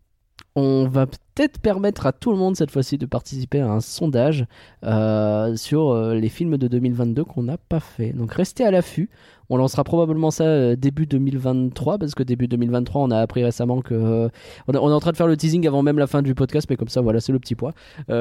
On 0.57 0.89
va 0.89 1.07
peut-être 1.07 1.61
permettre 1.61 2.07
à 2.07 2.13
tout 2.13 2.33
le 2.33 2.37
monde 2.37 2.57
cette 2.57 2.73
fois-ci 2.73 2.99
de 2.99 3.07
participer 3.07 3.61
à 3.61 3.71
un 3.71 3.81
sondage 3.81 4.47
euh, 4.85 5.55
sur 5.55 5.91
euh, 5.91 6.15
les 6.15 6.29
films 6.29 6.57
de 6.59 6.67
2022 6.67 7.25
qu'on 7.25 7.45
n'a 7.45 7.57
pas 7.57 7.79
fait. 7.81 8.13
Donc 8.13 8.33
restez 8.33 8.65
à 8.65 8.71
l'affût. 8.73 9.11
On 9.49 9.57
lancera 9.57 9.85
probablement 9.85 10.31
ça 10.33 10.45
euh, 10.45 10.77
début 10.77 11.07
2023 11.07 11.99
parce 11.99 12.15
que 12.15 12.23
début 12.25 12.47
2023 12.49 13.03
on 13.03 13.11
a 13.11 13.19
appris 13.19 13.43
récemment 13.45 13.81
que 13.81 14.29
on, 14.69 14.73
est- 14.73 14.77
on 14.79 14.91
est 14.91 14.93
en 14.93 15.01
train 15.01 15.13
de 15.13 15.17
faire 15.17 15.27
le 15.29 15.37
teasing 15.37 15.67
avant 15.69 15.83
même 15.83 15.99
la 15.99 16.07
fin 16.09 16.21
du 16.23 16.35
podcast 16.35 16.67
mais 16.69 16.77
comme 16.77 16.89
ça 16.89 17.01
voilà 17.01 17.21
c'est 17.21 17.33
le 17.33 17.39
petit 17.39 17.55
poids. 17.55 17.73
On 18.09 18.13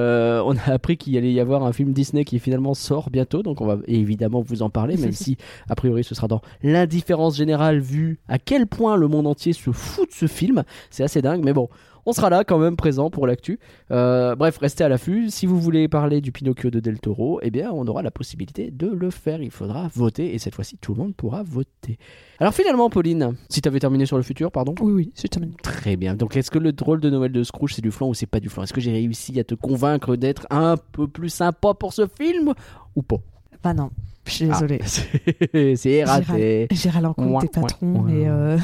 a 0.68 0.72
appris 0.72 0.98
qu'il 0.98 1.18
allait 1.18 1.32
y 1.34 1.40
avoir 1.40 1.64
un 1.64 1.74
film 1.74 1.94
Disney 1.94 2.26
qui 2.26 2.38
finalement 2.40 2.74
sort 2.76 3.10
bientôt 3.10 3.42
donc 3.44 3.60
on 3.62 3.66
va 3.66 3.78
évidemment 3.88 4.42
vous 4.42 4.62
en 4.62 4.70
parler 4.70 4.98
même 4.98 5.12
si 5.14 5.38
a 5.68 5.76
priori 5.76 6.04
ce 6.04 6.14
sera 6.16 6.28
dans 6.28 6.42
l'indifférence 6.64 7.36
générale 7.38 7.80
vu 7.80 8.20
à 8.28 8.38
quel 8.40 8.66
point 8.68 8.96
le 8.98 9.08
monde 9.08 9.28
entier 9.28 9.54
se 9.54 9.72
fout 9.72 10.08
de 10.10 10.14
ce 10.14 10.28
film. 10.28 10.64
C'est 10.92 11.04
assez 11.04 11.22
dingue 11.22 11.44
mais 11.44 11.54
bon 11.54 11.70
on 12.10 12.14
sera 12.14 12.30
là 12.30 12.44
quand 12.44 12.58
même 12.58 12.76
présent 12.76 13.10
pour 13.10 13.28
l'actu. 13.28 13.60
Euh, 13.92 14.36
bref, 14.36 14.58
restez 14.58 14.84
à 14.84 14.90
l'affût. 14.90 15.30
Si 15.30 15.46
vous 15.46 15.60
voulez 15.60 15.88
parler 15.88 16.22
du 16.22 16.32
Pinocchio 16.32 16.70
de 16.70 16.80
Del 16.80 17.00
Toro, 17.00 17.40
eh 17.44 17.52
bien, 17.52 17.72
on 17.72 17.88
aura 17.88 18.02
la 18.02 18.12
possibilité 18.12 18.72
de 18.72 18.88
le 18.88 19.10
faire. 19.12 19.42
Il 19.42 19.52
faudra 19.52 19.88
voter 19.94 20.34
et 20.34 20.40
cette 20.40 20.56
fois-ci, 20.56 20.78
tout 20.78 20.94
le 20.94 21.00
monde 21.02 21.16
pourra 21.16 21.44
voter. 21.44 21.98
Alors 22.40 22.54
finalement, 22.54 22.90
Pauline, 22.90 23.36
si 23.50 23.62
tu 23.62 23.68
avais 23.70 23.80
terminé 23.80 24.06
sur 24.06 24.18
le 24.18 24.24
futur, 24.24 24.52
pardon. 24.52 24.76
Oui, 24.82 24.92
oui, 24.94 25.12
c'est 25.14 25.28
terminé. 25.28 25.54
Très 25.64 25.96
bien. 25.96 26.16
Donc, 26.16 26.36
est-ce 26.36 26.52
que 26.52 26.60
le 26.60 26.72
drôle 26.72 27.00
de 27.02 27.10
Noël 27.10 27.32
de 27.32 27.44
Scrooge, 27.44 27.74
c'est 27.76 27.82
du 27.82 27.92
flan 27.92 28.10
ou 28.10 28.14
c'est 28.14 28.26
pas 28.26 28.40
du 28.40 28.50
flan? 28.50 28.64
Est-ce 28.64 28.74
que 28.74 28.82
j'ai 28.82 28.92
réussi 28.92 29.40
à 29.40 29.44
te 29.44 29.56
convaincre 29.56 30.16
d'être 30.16 30.48
un 30.50 30.76
peu 30.78 31.08
plus 31.08 31.30
sympa 31.30 31.74
pour 31.74 31.94
ce 31.94 32.08
film 32.08 32.54
ou 32.96 33.02
pas? 33.02 33.18
Bah 33.62 33.74
non, 33.74 33.90
je 34.26 34.32
suis 34.32 34.48
désolée. 34.48 34.80
Ah, 34.82 34.88
c'est- 35.76 36.04
raté. 36.06 36.68
J'ai 36.72 36.90
Ouin, 37.18 37.42
des 37.42 37.48
patrons, 37.50 38.00
ouin. 38.06 38.10
euh, 38.10 38.58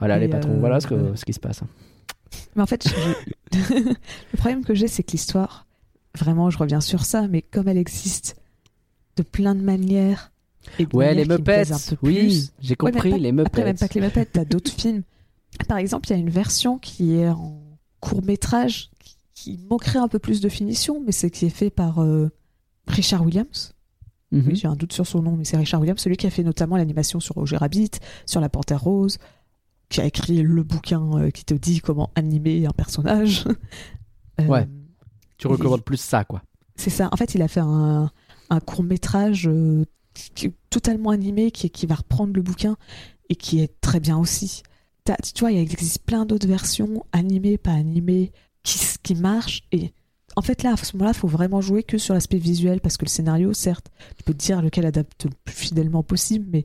Voilà, 0.00 0.18
les 0.18 0.26
Et, 0.26 0.28
patrons, 0.28 0.50
euh, 0.54 0.58
voilà 0.58 0.80
ce, 0.80 0.88
que- 0.88 1.14
ce 1.14 1.24
qui 1.24 1.32
se 1.32 1.38
passe. 1.38 1.62
Mais 2.56 2.62
en 2.62 2.66
fait, 2.66 2.86
je- 2.88 3.58
le 4.32 4.36
problème 4.36 4.64
que 4.64 4.74
j'ai, 4.74 4.88
c'est 4.88 5.02
que 5.02 5.12
l'histoire, 5.12 5.66
vraiment, 6.18 6.50
je 6.50 6.58
reviens 6.58 6.80
sur 6.80 7.04
ça, 7.04 7.26
mais 7.28 7.42
comme 7.42 7.68
elle 7.68 7.78
existe 7.78 8.36
de 9.16 9.22
plein 9.22 9.54
de 9.54 9.62
manières. 9.62 10.32
Et 10.78 10.86
de 10.86 10.96
Ouais, 10.96 11.06
manières 11.14 11.26
les 11.28 11.36
Muppets. 11.38 11.62
Oui, 12.02 12.50
j'ai 12.60 12.70
Ouais, 12.72 12.76
compris, 12.76 13.10
pas- 13.10 13.18
les 13.18 13.32
Muppets. 13.32 13.46
Après, 13.48 13.64
même 13.64 13.76
pas 13.78 13.88
que 13.88 13.94
les 13.94 14.00
Muppets, 14.00 14.26
t'as 14.26 14.44
d'autres 14.44 14.72
films. 14.78 15.02
Par 15.68 15.78
exemple, 15.78 16.08
il 16.08 16.12
y 16.12 16.16
a 16.16 16.18
une 16.18 16.30
version 16.30 16.78
qui 16.78 17.14
est 17.16 17.28
en 17.28 17.60
court 18.00 18.22
métrage 18.24 18.90
qui, 18.98 19.16
qui 19.34 19.58
manquerait 19.70 19.98
un 20.00 20.08
peu 20.08 20.18
plus 20.18 20.40
de 20.40 20.48
finition, 20.48 21.00
mais 21.04 21.12
c'est 21.12 21.30
qui 21.30 21.46
est 21.46 21.50
fait 21.50 21.70
par 21.70 22.00
euh, 22.02 22.28
Richard 22.88 23.24
Williams. 23.24 23.72
Mhm. 24.32 24.44
Oui, 24.48 24.56
J'ai 24.56 24.66
un 24.66 24.74
doute 24.74 24.92
sur 24.92 25.06
son 25.06 25.22
nom, 25.22 25.36
mais 25.36 25.44
c'est 25.44 25.56
Richard 25.56 25.80
Williams, 25.80 26.00
celui 26.00 26.16
qui 26.16 26.26
a 26.26 26.30
fait 26.30 26.42
notamment 26.42 26.76
l'animation 26.76 27.20
sur 27.20 27.36
Roger 27.36 27.56
Rabbit, 27.56 27.90
sur 28.26 28.40
La 28.40 28.48
Panthère 28.48 28.80
Rose, 28.82 29.18
qui 29.94 30.00
a 30.00 30.06
écrit 30.06 30.42
le 30.42 30.62
bouquin 30.64 31.18
euh, 31.18 31.30
qui 31.30 31.44
te 31.44 31.54
dit 31.54 31.80
comment 31.80 32.10
animer 32.16 32.66
un 32.66 32.72
personnage. 32.72 33.44
Euh, 34.40 34.46
Ouais. 34.46 34.66
Tu 35.38 35.46
recommandes 35.46 35.84
plus 35.84 35.96
ça, 36.00 36.24
quoi. 36.24 36.42
C'est 36.74 36.90
ça. 36.90 37.08
En 37.12 37.16
fait, 37.16 37.36
il 37.36 37.42
a 37.42 37.46
fait 37.46 37.60
un, 37.60 38.10
un 38.50 38.58
court 38.60 38.82
métrage 38.82 39.48
qui 40.34 40.46
est 40.46 40.54
totalement 40.70 41.10
animé, 41.10 41.52
qui, 41.52 41.70
qui 41.70 41.86
va 41.86 41.94
reprendre 41.94 42.32
le 42.34 42.42
bouquin 42.42 42.76
et 43.28 43.36
qui 43.36 43.60
est 43.60 43.80
très 43.80 44.00
bien 44.00 44.18
aussi. 44.18 44.64
T'as- 45.04 45.16
tu 45.18 45.38
vois, 45.38 45.52
il 45.52 45.58
existe 45.58 46.00
plein 46.04 46.26
d'autres 46.26 46.48
versions, 46.48 47.06
animées, 47.12 47.58
pas 47.58 47.70
animées, 47.74 48.32
qui, 48.64 48.80
qui 49.04 49.14
marchent. 49.14 49.62
Et 49.70 49.92
en 50.34 50.42
fait, 50.42 50.64
là, 50.64 50.72
à 50.72 50.76
ce 50.76 50.96
moment-là, 50.96 51.12
il 51.14 51.18
faut 51.20 51.28
vraiment 51.28 51.60
jouer 51.60 51.84
que 51.84 51.96
sur 51.98 52.14
l'aspect 52.14 52.38
visuel, 52.38 52.80
parce 52.80 52.96
que 52.96 53.04
le 53.04 53.10
scénario, 53.10 53.52
certes, 53.52 53.92
tu 54.16 54.24
peux 54.24 54.34
te 54.34 54.38
dire 54.44 54.62
lequel 54.62 54.84
adapte 54.86 55.26
le 55.26 55.30
plus 55.44 55.54
fidèlement 55.54 56.02
possible, 56.02 56.46
mais 56.52 56.64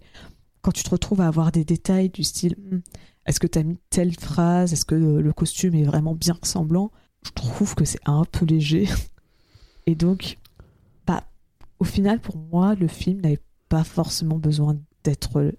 quand 0.63 0.71
tu 0.71 0.81
te 0.83 0.89
retrouves 0.89 1.21
à 1.21 1.27
avoir 1.27 1.51
des 1.51 1.65
détails 1.65 2.09
du 2.09 2.23
style, 2.23 2.55
Hmm, 2.71 2.79
est-ce 3.25 3.39
que 3.39 3.47
tu 3.47 3.59
as 3.59 3.63
mis 3.63 3.77
telle 3.89 4.13
phrase, 4.13 4.73
est-ce 4.73 4.85
que 4.85 4.95
euh, 4.95 5.21
le 5.21 5.33
costume 5.33 5.75
est 5.75 5.83
vraiment 5.83 6.15
bien 6.15 6.35
ressemblant, 6.39 6.91
je 7.25 7.31
trouve 7.31 7.75
que 7.75 7.85
c'est 7.85 7.99
un 8.05 8.25
peu 8.25 8.45
léger. 8.45 8.87
Et 9.85 9.95
donc, 9.95 10.37
bah, 11.05 11.23
au 11.79 11.83
final, 11.83 12.19
pour 12.19 12.37
moi, 12.37 12.75
le 12.75 12.87
film 12.87 13.21
n'avait 13.21 13.41
pas 13.67 13.83
forcément 13.83 14.37
besoin 14.37 14.77
d'être 15.03 15.53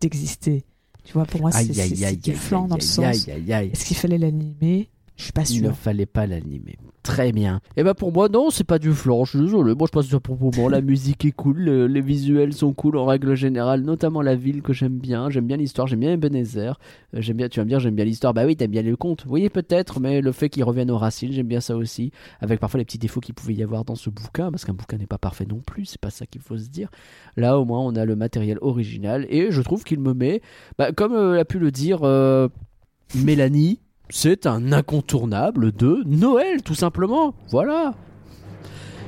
d'exister. 0.00 0.64
Tu 1.04 1.12
vois, 1.14 1.24
pour 1.24 1.40
moi, 1.40 1.52
c'est 1.52 2.16
du 2.16 2.34
flan 2.34 2.68
dans 2.68 2.76
le 2.76 2.80
sens. 2.80 3.28
Est-ce 3.28 3.84
qu'il 3.84 3.96
fallait 3.96 4.18
l'animer? 4.18 4.88
Je 5.16 5.24
suis 5.24 5.32
pas 5.32 5.42
Il 5.50 5.62
ne 5.62 5.70
fallait 5.70 6.06
pas 6.06 6.26
l'animer. 6.26 6.76
Très 7.02 7.32
bien. 7.32 7.60
Et 7.76 7.82
bah 7.82 7.94
pour 7.94 8.12
moi, 8.12 8.28
non, 8.28 8.50
c'est 8.50 8.64
pas 8.64 8.78
du 8.78 8.92
flan, 8.92 9.24
je 9.24 9.30
suis 9.30 9.40
désolé. 9.40 9.74
Moi, 9.74 9.86
je 9.88 9.92
passe 9.92 10.08
pour 10.22 10.38
pour 10.38 10.54
moi. 10.56 10.70
La 10.70 10.80
musique 10.82 11.24
est 11.24 11.32
cool, 11.32 11.58
le- 11.58 11.86
les 11.86 12.00
visuels 12.00 12.52
sont 12.54 12.72
cool 12.72 12.96
en 12.96 13.04
règle 13.04 13.34
générale, 13.34 13.82
notamment 13.82 14.22
la 14.22 14.34
ville 14.36 14.62
que 14.62 14.72
j'aime 14.72 14.98
bien. 14.98 15.28
J'aime 15.28 15.46
bien 15.46 15.56
l'histoire, 15.56 15.86
j'aime 15.86 16.00
bien 16.00 16.12
Ebenezer. 16.12 16.78
Euh, 17.14 17.20
j'aime 17.20 17.36
bien, 17.36 17.48
tu 17.48 17.60
vas 17.60 17.64
me 17.64 17.68
dire, 17.68 17.80
j'aime 17.80 17.94
bien 17.94 18.04
l'histoire. 18.04 18.32
Bah 18.34 18.46
oui, 18.46 18.56
t'aimes 18.56 18.70
bien 18.70 18.82
le 18.82 18.96
conte. 18.96 19.24
Oui, 19.28 19.48
peut-être, 19.48 20.00
mais 20.00 20.20
le 20.20 20.32
fait 20.32 20.48
qu'il 20.48 20.64
revienne 20.64 20.90
aux 20.90 20.98
racines, 20.98 21.32
j'aime 21.32 21.48
bien 21.48 21.60
ça 21.60 21.76
aussi. 21.76 22.10
Avec 22.40 22.58
parfois 22.60 22.78
les 22.78 22.84
petits 22.84 22.98
défauts 22.98 23.20
qu'il 23.20 23.34
pouvait 23.34 23.54
y 23.54 23.62
avoir 23.62 23.84
dans 23.84 23.96
ce 23.96 24.08
bouquin, 24.10 24.50
parce 24.50 24.64
qu'un 24.64 24.74
bouquin 24.74 24.96
n'est 24.96 25.06
pas 25.06 25.18
parfait 25.18 25.46
non 25.46 25.60
plus, 25.60 25.84
c'est 25.86 26.00
pas 26.00 26.10
ça 26.10 26.24
qu'il 26.26 26.40
faut 26.40 26.56
se 26.56 26.68
dire. 26.68 26.88
Là, 27.36 27.58
au 27.58 27.64
moins, 27.64 27.80
on 27.80 27.96
a 27.96 28.04
le 28.04 28.16
matériel 28.16 28.58
original 28.62 29.26
et 29.28 29.50
je 29.50 29.60
trouve 29.60 29.82
qu'il 29.84 29.98
me 30.00 30.14
met, 30.14 30.40
bah, 30.78 30.92
comme 30.92 31.12
euh, 31.14 31.38
a 31.40 31.44
pu 31.44 31.58
le 31.58 31.70
dire 31.70 31.98
euh, 32.02 32.48
Mélanie, 33.14 33.80
c'est 34.12 34.46
un 34.46 34.72
incontournable 34.72 35.72
de 35.72 36.02
Noël, 36.06 36.62
tout 36.62 36.74
simplement. 36.74 37.34
Voilà. 37.50 37.94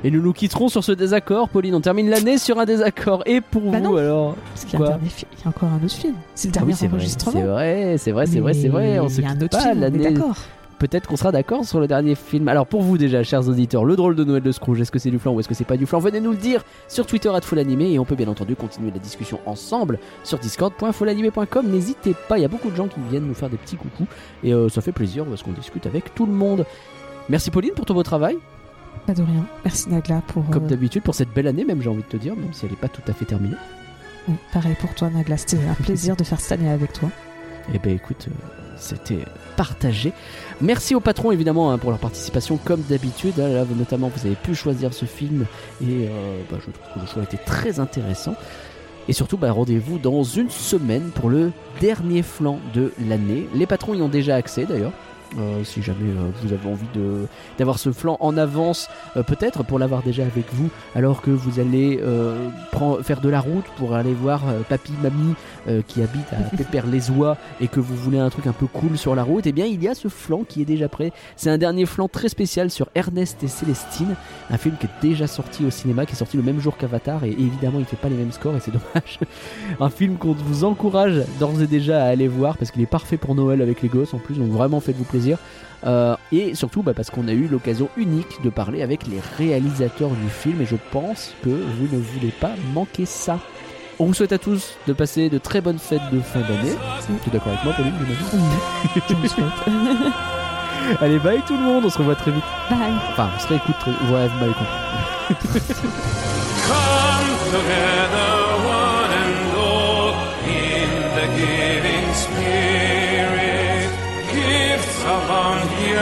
Et 0.02 0.10
nous 0.10 0.20
nous 0.20 0.32
quitterons 0.32 0.68
sur 0.68 0.84
ce 0.84 0.92
désaccord, 0.92 1.48
Pauline. 1.48 1.74
On 1.74 1.80
termine 1.80 2.10
l'année 2.10 2.36
sur 2.38 2.58
un 2.58 2.64
désaccord. 2.66 3.22
Et 3.26 3.40
pour 3.40 3.70
Bah 3.70 3.78
vous, 3.78 3.84
non. 3.84 3.96
alors 3.96 4.36
Parce 4.52 4.64
qu'il 4.66 4.78
y, 4.78 4.82
y 4.82 4.86
a 4.86 5.48
encore 5.48 5.68
un 5.70 5.82
autre 5.84 5.94
film. 5.94 6.14
C'est 6.34 6.48
le 6.48 6.52
Ah 6.56 6.58
dernier 6.60 6.74
oui, 6.82 6.88
enregistrement. 6.92 7.32
c'est 7.40 7.46
vrai, 7.46 7.96
c'est 7.98 8.12
vrai, 8.12 8.26
c'est 8.26 8.40
vrai, 8.40 8.52
c'est 8.54 8.68
vrai. 8.68 8.98
On 8.98 9.08
se 9.08 9.20
quitte 9.22 9.50
pas 9.50 9.74
l'année. 9.74 10.12
d'accord. 10.12 10.36
Peut-être 10.78 11.06
qu'on 11.06 11.16
sera 11.16 11.32
d'accord 11.32 11.64
sur 11.64 11.80
le 11.80 11.86
dernier 11.86 12.14
film. 12.14 12.48
Alors 12.48 12.66
pour 12.66 12.82
vous 12.82 12.98
déjà, 12.98 13.22
chers 13.22 13.48
auditeurs, 13.48 13.84
le 13.84 13.96
drôle 13.96 14.16
de 14.16 14.24
Noël 14.24 14.42
de 14.42 14.52
Scrooge, 14.52 14.80
est-ce 14.80 14.90
que 14.90 14.98
c'est 14.98 15.10
du 15.10 15.18
flan 15.18 15.32
ou 15.32 15.40
est-ce 15.40 15.48
que 15.48 15.54
c'est 15.54 15.64
pas 15.64 15.76
du 15.76 15.86
flan? 15.86 15.98
Venez 16.00 16.20
nous 16.20 16.32
le 16.32 16.36
dire 16.36 16.62
sur 16.88 17.06
Twitter 17.06 17.30
@fulanimé 17.42 17.92
et 17.92 17.98
on 17.98 18.04
peut 18.04 18.16
bien 18.16 18.28
entendu 18.28 18.56
continuer 18.56 18.90
la 18.90 18.98
discussion 18.98 19.38
ensemble 19.46 19.98
sur 20.24 20.38
discord.fulanimé.com. 20.38 21.66
N'hésitez 21.70 22.14
pas, 22.28 22.38
il 22.38 22.42
y 22.42 22.44
a 22.44 22.48
beaucoup 22.48 22.70
de 22.70 22.76
gens 22.76 22.88
qui 22.88 23.00
viennent 23.10 23.26
nous 23.26 23.34
faire 23.34 23.50
des 23.50 23.56
petits 23.56 23.76
coucous 23.76 24.06
et 24.42 24.52
euh, 24.52 24.68
ça 24.68 24.80
fait 24.80 24.92
plaisir 24.92 25.24
parce 25.24 25.42
qu'on 25.42 25.52
discute 25.52 25.86
avec 25.86 26.14
tout 26.14 26.26
le 26.26 26.32
monde. 26.32 26.66
Merci 27.28 27.50
Pauline 27.50 27.72
pour 27.74 27.86
ton 27.86 27.94
beau 27.94 28.02
travail, 28.02 28.36
Pas 29.06 29.14
de 29.14 29.22
rien. 29.22 29.46
Merci 29.64 29.88
Nagla 29.88 30.22
pour. 30.26 30.44
comme 30.50 30.64
euh, 30.64 30.68
d'habitude 30.68 31.02
pour 31.02 31.14
cette 31.14 31.30
belle 31.32 31.46
année 31.46 31.64
même 31.64 31.80
j'ai 31.80 31.88
envie 31.88 32.02
de 32.02 32.08
te 32.08 32.16
dire, 32.16 32.36
même 32.36 32.52
si 32.52 32.64
elle 32.66 32.72
n'est 32.72 32.76
pas 32.76 32.88
tout 32.88 33.02
à 33.08 33.12
fait 33.12 33.24
terminée. 33.24 33.56
oui, 34.28 34.34
pareil 34.52 34.76
pour 34.80 34.94
toi 34.94 35.08
Nagla. 35.10 35.36
C'était 35.36 35.58
un 35.66 35.74
plaisir 35.82 36.16
de 36.16 36.24
faire 36.24 36.40
cette 36.40 36.60
année 36.60 36.70
avec 36.70 36.92
toi. 36.92 37.08
Eh 37.72 37.78
ben 37.78 37.94
écoute, 37.94 38.28
euh, 38.28 38.63
c'était 38.76 39.24
partagé. 39.56 40.12
Merci 40.60 40.94
aux 40.94 41.00
patrons 41.00 41.30
évidemment 41.30 41.70
hein, 41.70 41.78
pour 41.78 41.90
leur 41.90 41.98
participation 41.98 42.56
comme 42.56 42.82
d'habitude. 42.82 43.38
hein. 43.40 43.48
Là, 43.48 43.64
notamment, 43.76 44.10
vous 44.14 44.26
avez 44.26 44.36
pu 44.36 44.54
choisir 44.54 44.92
ce 44.94 45.04
film 45.04 45.46
et 45.82 46.08
euh, 46.08 46.40
bah, 46.50 46.58
je 46.60 46.70
trouve 46.70 46.94
que 46.94 47.00
le 47.00 47.06
choix 47.06 47.22
était 47.22 47.36
très 47.36 47.80
intéressant. 47.80 48.34
Et 49.08 49.12
surtout, 49.12 49.36
bah, 49.36 49.52
rendez-vous 49.52 49.98
dans 49.98 50.22
une 50.22 50.50
semaine 50.50 51.10
pour 51.14 51.28
le 51.28 51.52
dernier 51.80 52.22
flanc 52.22 52.58
de 52.72 52.92
l'année. 53.06 53.48
Les 53.54 53.66
patrons 53.66 53.94
y 53.94 54.00
ont 54.00 54.08
déjà 54.08 54.34
accès 54.36 54.64
d'ailleurs. 54.64 54.92
Euh, 55.38 55.64
si 55.64 55.82
jamais 55.82 56.10
euh, 56.10 56.30
vous 56.42 56.52
avez 56.52 56.68
envie 56.68 56.86
de 56.94 57.26
d'avoir 57.58 57.78
ce 57.80 57.90
flanc 57.92 58.16
en 58.20 58.36
avance, 58.36 58.88
euh, 59.16 59.22
peut-être 59.24 59.64
pour 59.64 59.78
l'avoir 59.80 60.02
déjà 60.02 60.22
avec 60.22 60.44
vous, 60.52 60.68
alors 60.94 61.22
que 61.22 61.30
vous 61.30 61.58
allez 61.60 62.00
prendre- 62.70 63.02
faire 63.02 63.20
de 63.20 63.28
la 63.28 63.40
route 63.40 63.64
pour 63.76 63.94
aller 63.94 64.12
voir 64.12 64.42
papy, 64.68 64.92
mamie 65.02 65.34
qui 65.88 66.02
habite 66.02 66.26
à 66.32 66.56
Pépère-les-Oies 66.56 67.36
et 67.60 67.68
que 67.68 67.80
vous 67.80 67.96
voulez 67.96 68.18
un 68.18 68.30
truc 68.30 68.46
un 68.46 68.52
peu 68.52 68.66
cool 68.66 68.96
sur 68.96 69.14
la 69.14 69.22
route, 69.22 69.46
eh 69.46 69.52
bien 69.52 69.66
il 69.66 69.82
y 69.82 69.88
a 69.88 69.94
ce 69.94 70.08
flanc 70.08 70.44
qui 70.48 70.62
est 70.62 70.64
déjà 70.64 70.88
prêt. 70.88 71.12
C'est 71.36 71.50
un 71.50 71.58
dernier 71.58 71.86
flanc 71.86 72.08
très 72.08 72.28
spécial 72.28 72.70
sur 72.70 72.88
Ernest 72.94 73.42
et 73.42 73.48
Célestine, 73.48 74.14
un 74.50 74.58
film 74.58 74.76
qui 74.78 74.86
est 74.86 75.08
déjà 75.08 75.26
sorti 75.26 75.64
au 75.64 75.70
cinéma, 75.70 76.06
qui 76.06 76.12
est 76.12 76.16
sorti 76.18 76.36
le 76.36 76.42
même 76.42 76.60
jour 76.60 76.76
qu'Avatar 76.76 77.24
et 77.24 77.30
évidemment 77.30 77.78
il 77.78 77.84
fait 77.86 77.96
pas 77.96 78.08
les 78.08 78.16
mêmes 78.16 78.32
scores 78.32 78.56
et 78.56 78.60
c'est 78.60 78.70
dommage. 78.72 79.18
un 79.80 79.90
film 79.90 80.16
qu'on 80.16 80.32
vous 80.32 80.64
encourage 80.64 81.22
d'ores 81.40 81.60
et 81.62 81.66
déjà 81.66 82.04
à 82.04 82.06
aller 82.08 82.28
voir 82.28 82.56
parce 82.56 82.70
qu'il 82.70 82.82
est 82.82 82.86
parfait 82.86 83.16
pour 83.16 83.34
Noël 83.34 83.62
avec 83.62 83.82
les 83.82 83.88
gosses 83.88 84.14
en 84.14 84.18
plus, 84.18 84.34
donc 84.38 84.50
vraiment 84.50 84.80
faites-vous 84.80 85.04
plaisir. 85.04 85.23
Euh, 85.86 86.16
et 86.32 86.54
surtout 86.54 86.82
bah, 86.82 86.94
parce 86.94 87.10
qu'on 87.10 87.28
a 87.28 87.32
eu 87.32 87.46
l'occasion 87.46 87.90
unique 87.96 88.42
de 88.42 88.48
parler 88.48 88.82
avec 88.82 89.06
les 89.06 89.20
réalisateurs 89.36 90.10
du 90.10 90.30
film 90.30 90.62
et 90.62 90.66
je 90.66 90.76
pense 90.92 91.34
que 91.44 91.50
vous 91.50 91.94
ne 91.94 92.00
voulez 92.00 92.32
pas 92.40 92.52
manquer 92.72 93.04
ça. 93.04 93.38
On 93.98 94.06
vous 94.06 94.14
souhaite 94.14 94.32
à 94.32 94.38
tous 94.38 94.76
de 94.88 94.92
passer 94.92 95.28
de 95.28 95.38
très 95.38 95.60
bonnes 95.60 95.78
fêtes 95.78 96.00
de 96.12 96.20
fin 96.20 96.40
d'année. 96.40 96.74
Tu 97.22 97.28
es 97.28 97.32
d'accord 97.32 97.52
avec 97.52 97.64
moi, 97.64 97.74
Pauline 97.74 97.92
Oui. 98.32 99.30
Allez, 101.00 101.18
bye 101.18 101.40
tout 101.46 101.56
le 101.56 101.62
monde, 101.62 101.84
on 101.86 101.90
se 101.90 101.98
revoit 101.98 102.14
très 102.14 102.30
vite. 102.30 102.44
Bye. 102.68 102.92
Enfin, 103.12 103.30
on 103.34 103.40
se 103.40 103.48
réécoute 103.48 103.76
très 103.80 103.90
vite. 103.90 104.00
Ouais, 104.10 104.28
vous 104.28 104.34
m'avez 107.54 108.33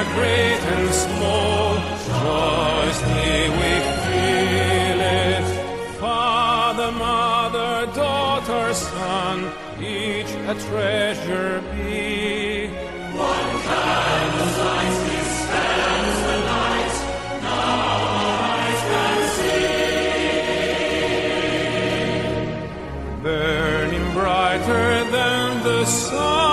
great 0.04 0.60
and 0.74 0.90
small, 0.92 1.76
joyously 2.06 3.50
we 3.58 3.70
feel 4.04 5.00
it. 5.00 5.46
Father, 6.00 6.90
mother, 6.92 7.86
daughter, 7.94 8.74
son, 8.74 9.52
each 9.80 10.30
a 10.52 10.54
treasure 10.66 11.62
be. 11.72 12.68
One 13.14 13.54
candle's 13.68 14.56
light 14.58 14.96
dispels 15.08 16.18
the 16.28 16.38
night, 16.54 16.94
now 17.42 17.72
our 17.98 18.36
eyes 18.58 18.82
can 18.90 19.18
see. 19.36 19.62
Burning 23.22 24.08
brighter 24.14 24.88
than 25.10 25.62
the 25.62 25.84
sun. 25.84 26.51